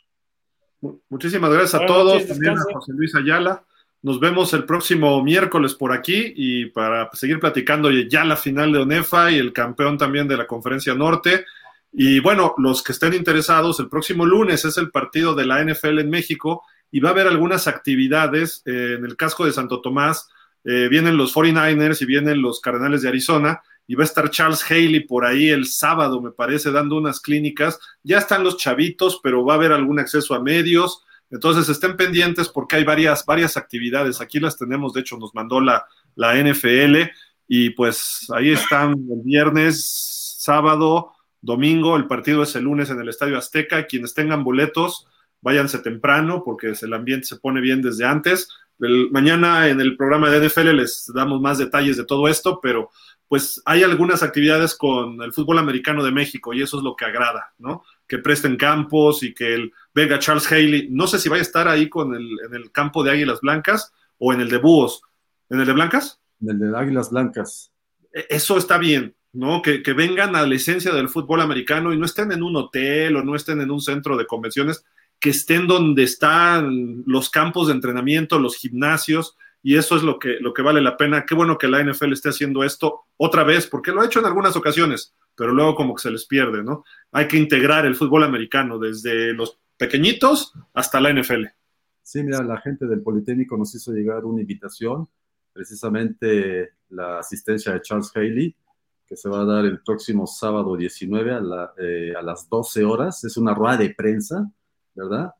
muchísimas 1.09 1.49
gracias 1.51 1.73
a 1.73 1.77
Buenas 1.79 1.95
todos, 1.95 2.13
noches, 2.13 2.29
también 2.29 2.57
a 2.57 2.73
José 2.73 2.91
Luis 2.93 3.15
Ayala. 3.15 3.64
Nos 4.05 4.19
vemos 4.19 4.53
el 4.53 4.65
próximo 4.65 5.23
miércoles 5.23 5.73
por 5.73 5.91
aquí 5.91 6.31
y 6.35 6.67
para 6.67 7.09
seguir 7.13 7.39
platicando 7.39 7.89
ya 7.89 8.23
la 8.23 8.35
final 8.35 8.71
de 8.71 8.77
ONEFA 8.77 9.31
y 9.31 9.39
el 9.39 9.51
campeón 9.51 9.97
también 9.97 10.27
de 10.27 10.37
la 10.37 10.45
Conferencia 10.45 10.93
Norte. 10.93 11.43
Y 11.91 12.19
bueno, 12.19 12.53
los 12.59 12.83
que 12.83 12.91
estén 12.91 13.15
interesados, 13.15 13.79
el 13.79 13.89
próximo 13.89 14.23
lunes 14.23 14.63
es 14.63 14.77
el 14.77 14.91
partido 14.91 15.33
de 15.33 15.47
la 15.47 15.63
NFL 15.63 15.97
en 15.97 16.11
México 16.11 16.61
y 16.91 16.99
va 16.99 17.09
a 17.09 17.11
haber 17.13 17.25
algunas 17.25 17.67
actividades 17.67 18.61
eh, 18.67 18.97
en 18.99 19.05
el 19.05 19.17
casco 19.17 19.43
de 19.43 19.53
Santo 19.53 19.81
Tomás. 19.81 20.29
Eh, 20.63 20.87
vienen 20.87 21.17
los 21.17 21.33
49ers 21.33 21.99
y 22.03 22.05
vienen 22.05 22.43
los 22.43 22.61
Cardenales 22.61 23.01
de 23.01 23.09
Arizona 23.09 23.63
y 23.87 23.95
va 23.95 24.03
a 24.03 24.05
estar 24.05 24.29
Charles 24.29 24.63
Haley 24.69 24.99
por 24.99 25.25
ahí 25.25 25.49
el 25.49 25.65
sábado, 25.65 26.21
me 26.21 26.29
parece, 26.29 26.71
dando 26.71 26.95
unas 26.95 27.21
clínicas. 27.21 27.79
Ya 28.03 28.19
están 28.19 28.43
los 28.43 28.57
chavitos, 28.57 29.19
pero 29.23 29.43
va 29.43 29.53
a 29.53 29.57
haber 29.57 29.71
algún 29.71 29.97
acceso 29.97 30.35
a 30.35 30.43
medios. 30.43 31.04
Entonces 31.29 31.67
estén 31.69 31.97
pendientes 31.97 32.49
porque 32.49 32.77
hay 32.77 32.83
varias, 32.83 33.25
varias 33.25 33.57
actividades. 33.57 34.21
Aquí 34.21 34.39
las 34.39 34.57
tenemos, 34.57 34.93
de 34.93 35.01
hecho 35.01 35.17
nos 35.17 35.33
mandó 35.33 35.59
la, 35.59 35.85
la 36.15 36.35
NFL 36.35 37.09
y 37.47 37.71
pues 37.71 38.27
ahí 38.33 38.51
están 38.51 38.91
el 38.91 39.21
viernes, 39.23 40.37
sábado, 40.39 41.13
domingo, 41.41 41.95
el 41.95 42.07
partido 42.07 42.43
es 42.43 42.55
el 42.55 42.63
lunes 42.63 42.89
en 42.89 42.99
el 42.99 43.09
Estadio 43.09 43.37
Azteca. 43.37 43.85
Quienes 43.85 44.13
tengan 44.13 44.43
boletos, 44.43 45.07
váyanse 45.41 45.79
temprano 45.79 46.43
porque 46.43 46.73
el 46.79 46.93
ambiente 46.93 47.27
se 47.27 47.37
pone 47.37 47.61
bien 47.61 47.81
desde 47.81 48.05
antes. 48.05 48.49
Mañana 49.11 49.69
en 49.69 49.79
el 49.79 49.95
programa 49.95 50.29
de 50.29 50.45
NFL 50.45 50.75
les 50.75 51.09
damos 51.13 51.39
más 51.39 51.57
detalles 51.57 51.97
de 51.97 52.05
todo 52.05 52.27
esto, 52.27 52.59
pero 52.61 52.89
pues 53.27 53.61
hay 53.65 53.83
algunas 53.83 54.21
actividades 54.21 54.75
con 54.75 55.21
el 55.21 55.33
fútbol 55.33 55.59
americano 55.59 56.03
de 56.03 56.11
México 56.11 56.53
y 56.53 56.61
eso 56.61 56.77
es 56.77 56.83
lo 56.83 56.95
que 56.95 57.05
agrada, 57.05 57.53
¿no? 57.57 57.83
Que 58.07 58.19
presten 58.19 58.55
campos 58.55 59.23
y 59.23 59.33
que 59.33 59.55
el 59.55 59.73
venga 59.93 60.19
Charles 60.19 60.51
Haley, 60.51 60.89
no 60.91 61.07
sé 61.07 61.19
si 61.19 61.29
vaya 61.29 61.41
a 61.41 61.43
estar 61.43 61.67
ahí 61.67 61.89
con 61.89 62.13
el, 62.13 62.27
en 62.45 62.55
el 62.55 62.71
campo 62.71 63.03
de 63.03 63.11
Águilas 63.11 63.41
Blancas 63.41 63.93
o 64.17 64.33
en 64.33 64.41
el 64.41 64.49
de 64.49 64.57
Búhos. 64.57 65.01
¿En 65.49 65.59
el 65.59 65.65
de 65.65 65.73
Blancas? 65.73 66.19
En 66.41 66.49
el 66.49 66.59
de 66.59 66.77
Águilas 66.77 67.11
Blancas. 67.11 67.71
Eso 68.11 68.57
está 68.57 68.77
bien, 68.77 69.15
¿no? 69.33 69.61
Que, 69.61 69.81
que, 69.83 69.93
vengan 69.93 70.35
a 70.35 70.45
la 70.45 70.55
esencia 70.55 70.93
del 70.93 71.09
fútbol 71.09 71.41
americano 71.41 71.93
y 71.93 71.97
no 71.97 72.05
estén 72.05 72.31
en 72.31 72.43
un 72.43 72.55
hotel 72.55 73.15
o 73.15 73.23
no 73.23 73.35
estén 73.35 73.61
en 73.61 73.71
un 73.71 73.81
centro 73.81 74.15
de 74.17 74.25
convenciones, 74.25 74.85
que 75.19 75.31
estén 75.31 75.67
donde 75.67 76.03
están 76.03 77.03
los 77.05 77.29
campos 77.29 77.67
de 77.67 77.73
entrenamiento, 77.73 78.39
los 78.39 78.55
gimnasios, 78.55 79.35
y 79.65 79.77
eso 79.77 79.95
es 79.95 80.03
lo 80.03 80.19
que, 80.19 80.37
lo 80.41 80.53
que 80.53 80.61
vale 80.61 80.79
la 80.79 80.95
pena. 80.95 81.25
Qué 81.25 81.33
bueno 81.33 81.57
que 81.57 81.67
la 81.67 81.83
NFL 81.83 82.13
esté 82.13 82.29
haciendo 82.29 82.63
esto 82.63 83.05
otra 83.17 83.43
vez, 83.43 83.65
porque 83.65 83.91
lo 83.91 84.01
ha 84.01 84.05
hecho 84.05 84.19
en 84.19 84.27
algunas 84.27 84.55
ocasiones, 84.55 85.15
pero 85.35 85.53
luego 85.53 85.73
como 85.73 85.95
que 85.95 86.03
se 86.03 86.11
les 86.11 86.27
pierde, 86.27 86.63
¿no? 86.63 86.83
Hay 87.11 87.27
que 87.27 87.37
integrar 87.37 87.83
el 87.87 87.95
fútbol 87.95 88.23
americano 88.23 88.77
desde 88.77 89.33
los 89.33 89.57
pequeñitos 89.75 90.53
hasta 90.71 91.01
la 91.01 91.11
NFL. 91.11 91.45
Sí, 92.03 92.21
mira, 92.21 92.43
la 92.43 92.61
gente 92.61 92.85
del 92.85 93.01
Politécnico 93.01 93.57
nos 93.57 93.73
hizo 93.73 93.91
llegar 93.91 94.23
una 94.25 94.41
invitación, 94.41 95.09
precisamente 95.51 96.73
la 96.89 97.17
asistencia 97.17 97.73
de 97.73 97.81
Charles 97.81 98.11
Haley, 98.13 98.55
que 99.07 99.17
se 99.17 99.29
va 99.29 99.41
a 99.41 99.45
dar 99.45 99.65
el 99.65 99.81
próximo 99.81 100.27
sábado 100.27 100.77
19 100.77 101.31
a, 101.33 101.73
eh, 101.79 102.13
a 102.15 102.21
las 102.21 102.47
12 102.47 102.85
horas. 102.85 103.23
Es 103.23 103.35
una 103.35 103.55
rueda 103.55 103.77
de 103.77 103.95
prensa, 103.95 104.47
¿verdad? 104.93 105.31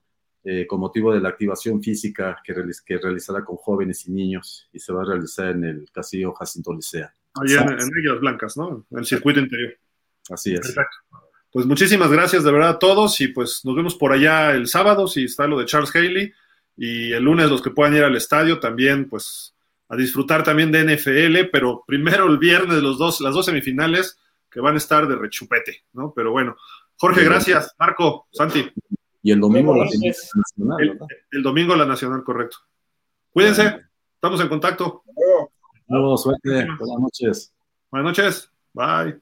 Eh, 0.47 0.67
con 0.67 0.79
motivo 0.79 1.11
de 1.11 1.19
la 1.19 1.29
activación 1.29 1.81
física 1.81 2.39
que, 2.43 2.53
que, 2.85 2.97
realizará 2.99 3.43
con 3.43 3.55
jóvenes 3.55 4.05
y 4.07 4.11
niños 4.11 4.69
y 4.71 4.79
se 4.79 4.93
va 4.93 5.01
a 5.01 5.05
realizar 5.05 5.47
en 5.47 5.63
el 5.63 5.87
Castillo 5.91 6.33
Jacinto 6.33 6.71
Licea. 6.71 7.11
Allá 7.33 7.61
en, 7.63 7.79
en 7.79 8.19
Blancas, 8.19 8.55
¿no? 8.55 8.85
En 8.91 8.99
el 8.99 9.05
circuito 9.07 9.39
interior. 9.39 9.73
Así 10.29 10.53
es. 10.53 10.59
Perfecto. 10.59 10.97
Pues 11.51 11.65
muchísimas 11.65 12.11
gracias 12.11 12.43
de 12.43 12.51
verdad 12.51 12.69
a 12.69 12.79
todos 12.79 13.19
y 13.21 13.29
pues 13.29 13.65
nos 13.65 13.75
vemos 13.75 13.95
por 13.95 14.13
allá 14.13 14.51
el 14.51 14.67
sábado 14.67 15.07
si 15.07 15.23
está 15.23 15.47
lo 15.47 15.57
de 15.57 15.65
Charles 15.65 15.95
Haley 15.95 16.31
y 16.77 17.13
el 17.13 17.23
lunes 17.23 17.49
los 17.49 17.63
que 17.63 17.71
puedan 17.71 17.95
ir 17.95 18.03
al 18.03 18.15
estadio 18.15 18.59
también 18.59 19.09
pues 19.09 19.55
a 19.89 19.95
disfrutar 19.95 20.43
también 20.43 20.71
de 20.71 20.83
NFL, 20.83 21.49
pero 21.51 21.83
primero 21.87 22.27
el 22.27 22.37
viernes 22.37 22.83
los 22.83 22.99
dos, 22.99 23.19
las 23.19 23.33
dos 23.33 23.47
semifinales 23.47 24.19
que 24.51 24.59
van 24.59 24.75
a 24.75 24.77
estar 24.77 25.07
de 25.07 25.15
rechupete, 25.15 25.85
¿no? 25.93 26.13
Pero 26.15 26.31
bueno, 26.31 26.55
Jorge, 26.97 27.23
gracias. 27.23 27.75
Marco, 27.79 28.27
Santi. 28.31 28.71
Y 29.25 29.31
el 29.31 29.39
domingo 29.39 29.75
la 29.75 29.85
nacional. 29.85 30.99
El, 31.31 31.41
domingo 31.41 31.75
la 31.75 31.87
nacional, 31.87 32.23
correcto. 32.23 32.57
Cuídense, 33.31 33.81
estamos 34.13 34.39
en 34.39 34.47
contacto. 34.47 35.01
Buenas 35.87 36.21
suerte. 36.21 36.67
Buenas 36.77 36.99
noches. 36.99 37.53
Buenas 37.89 38.05
noches. 38.05 38.51
Bye. 38.71 39.19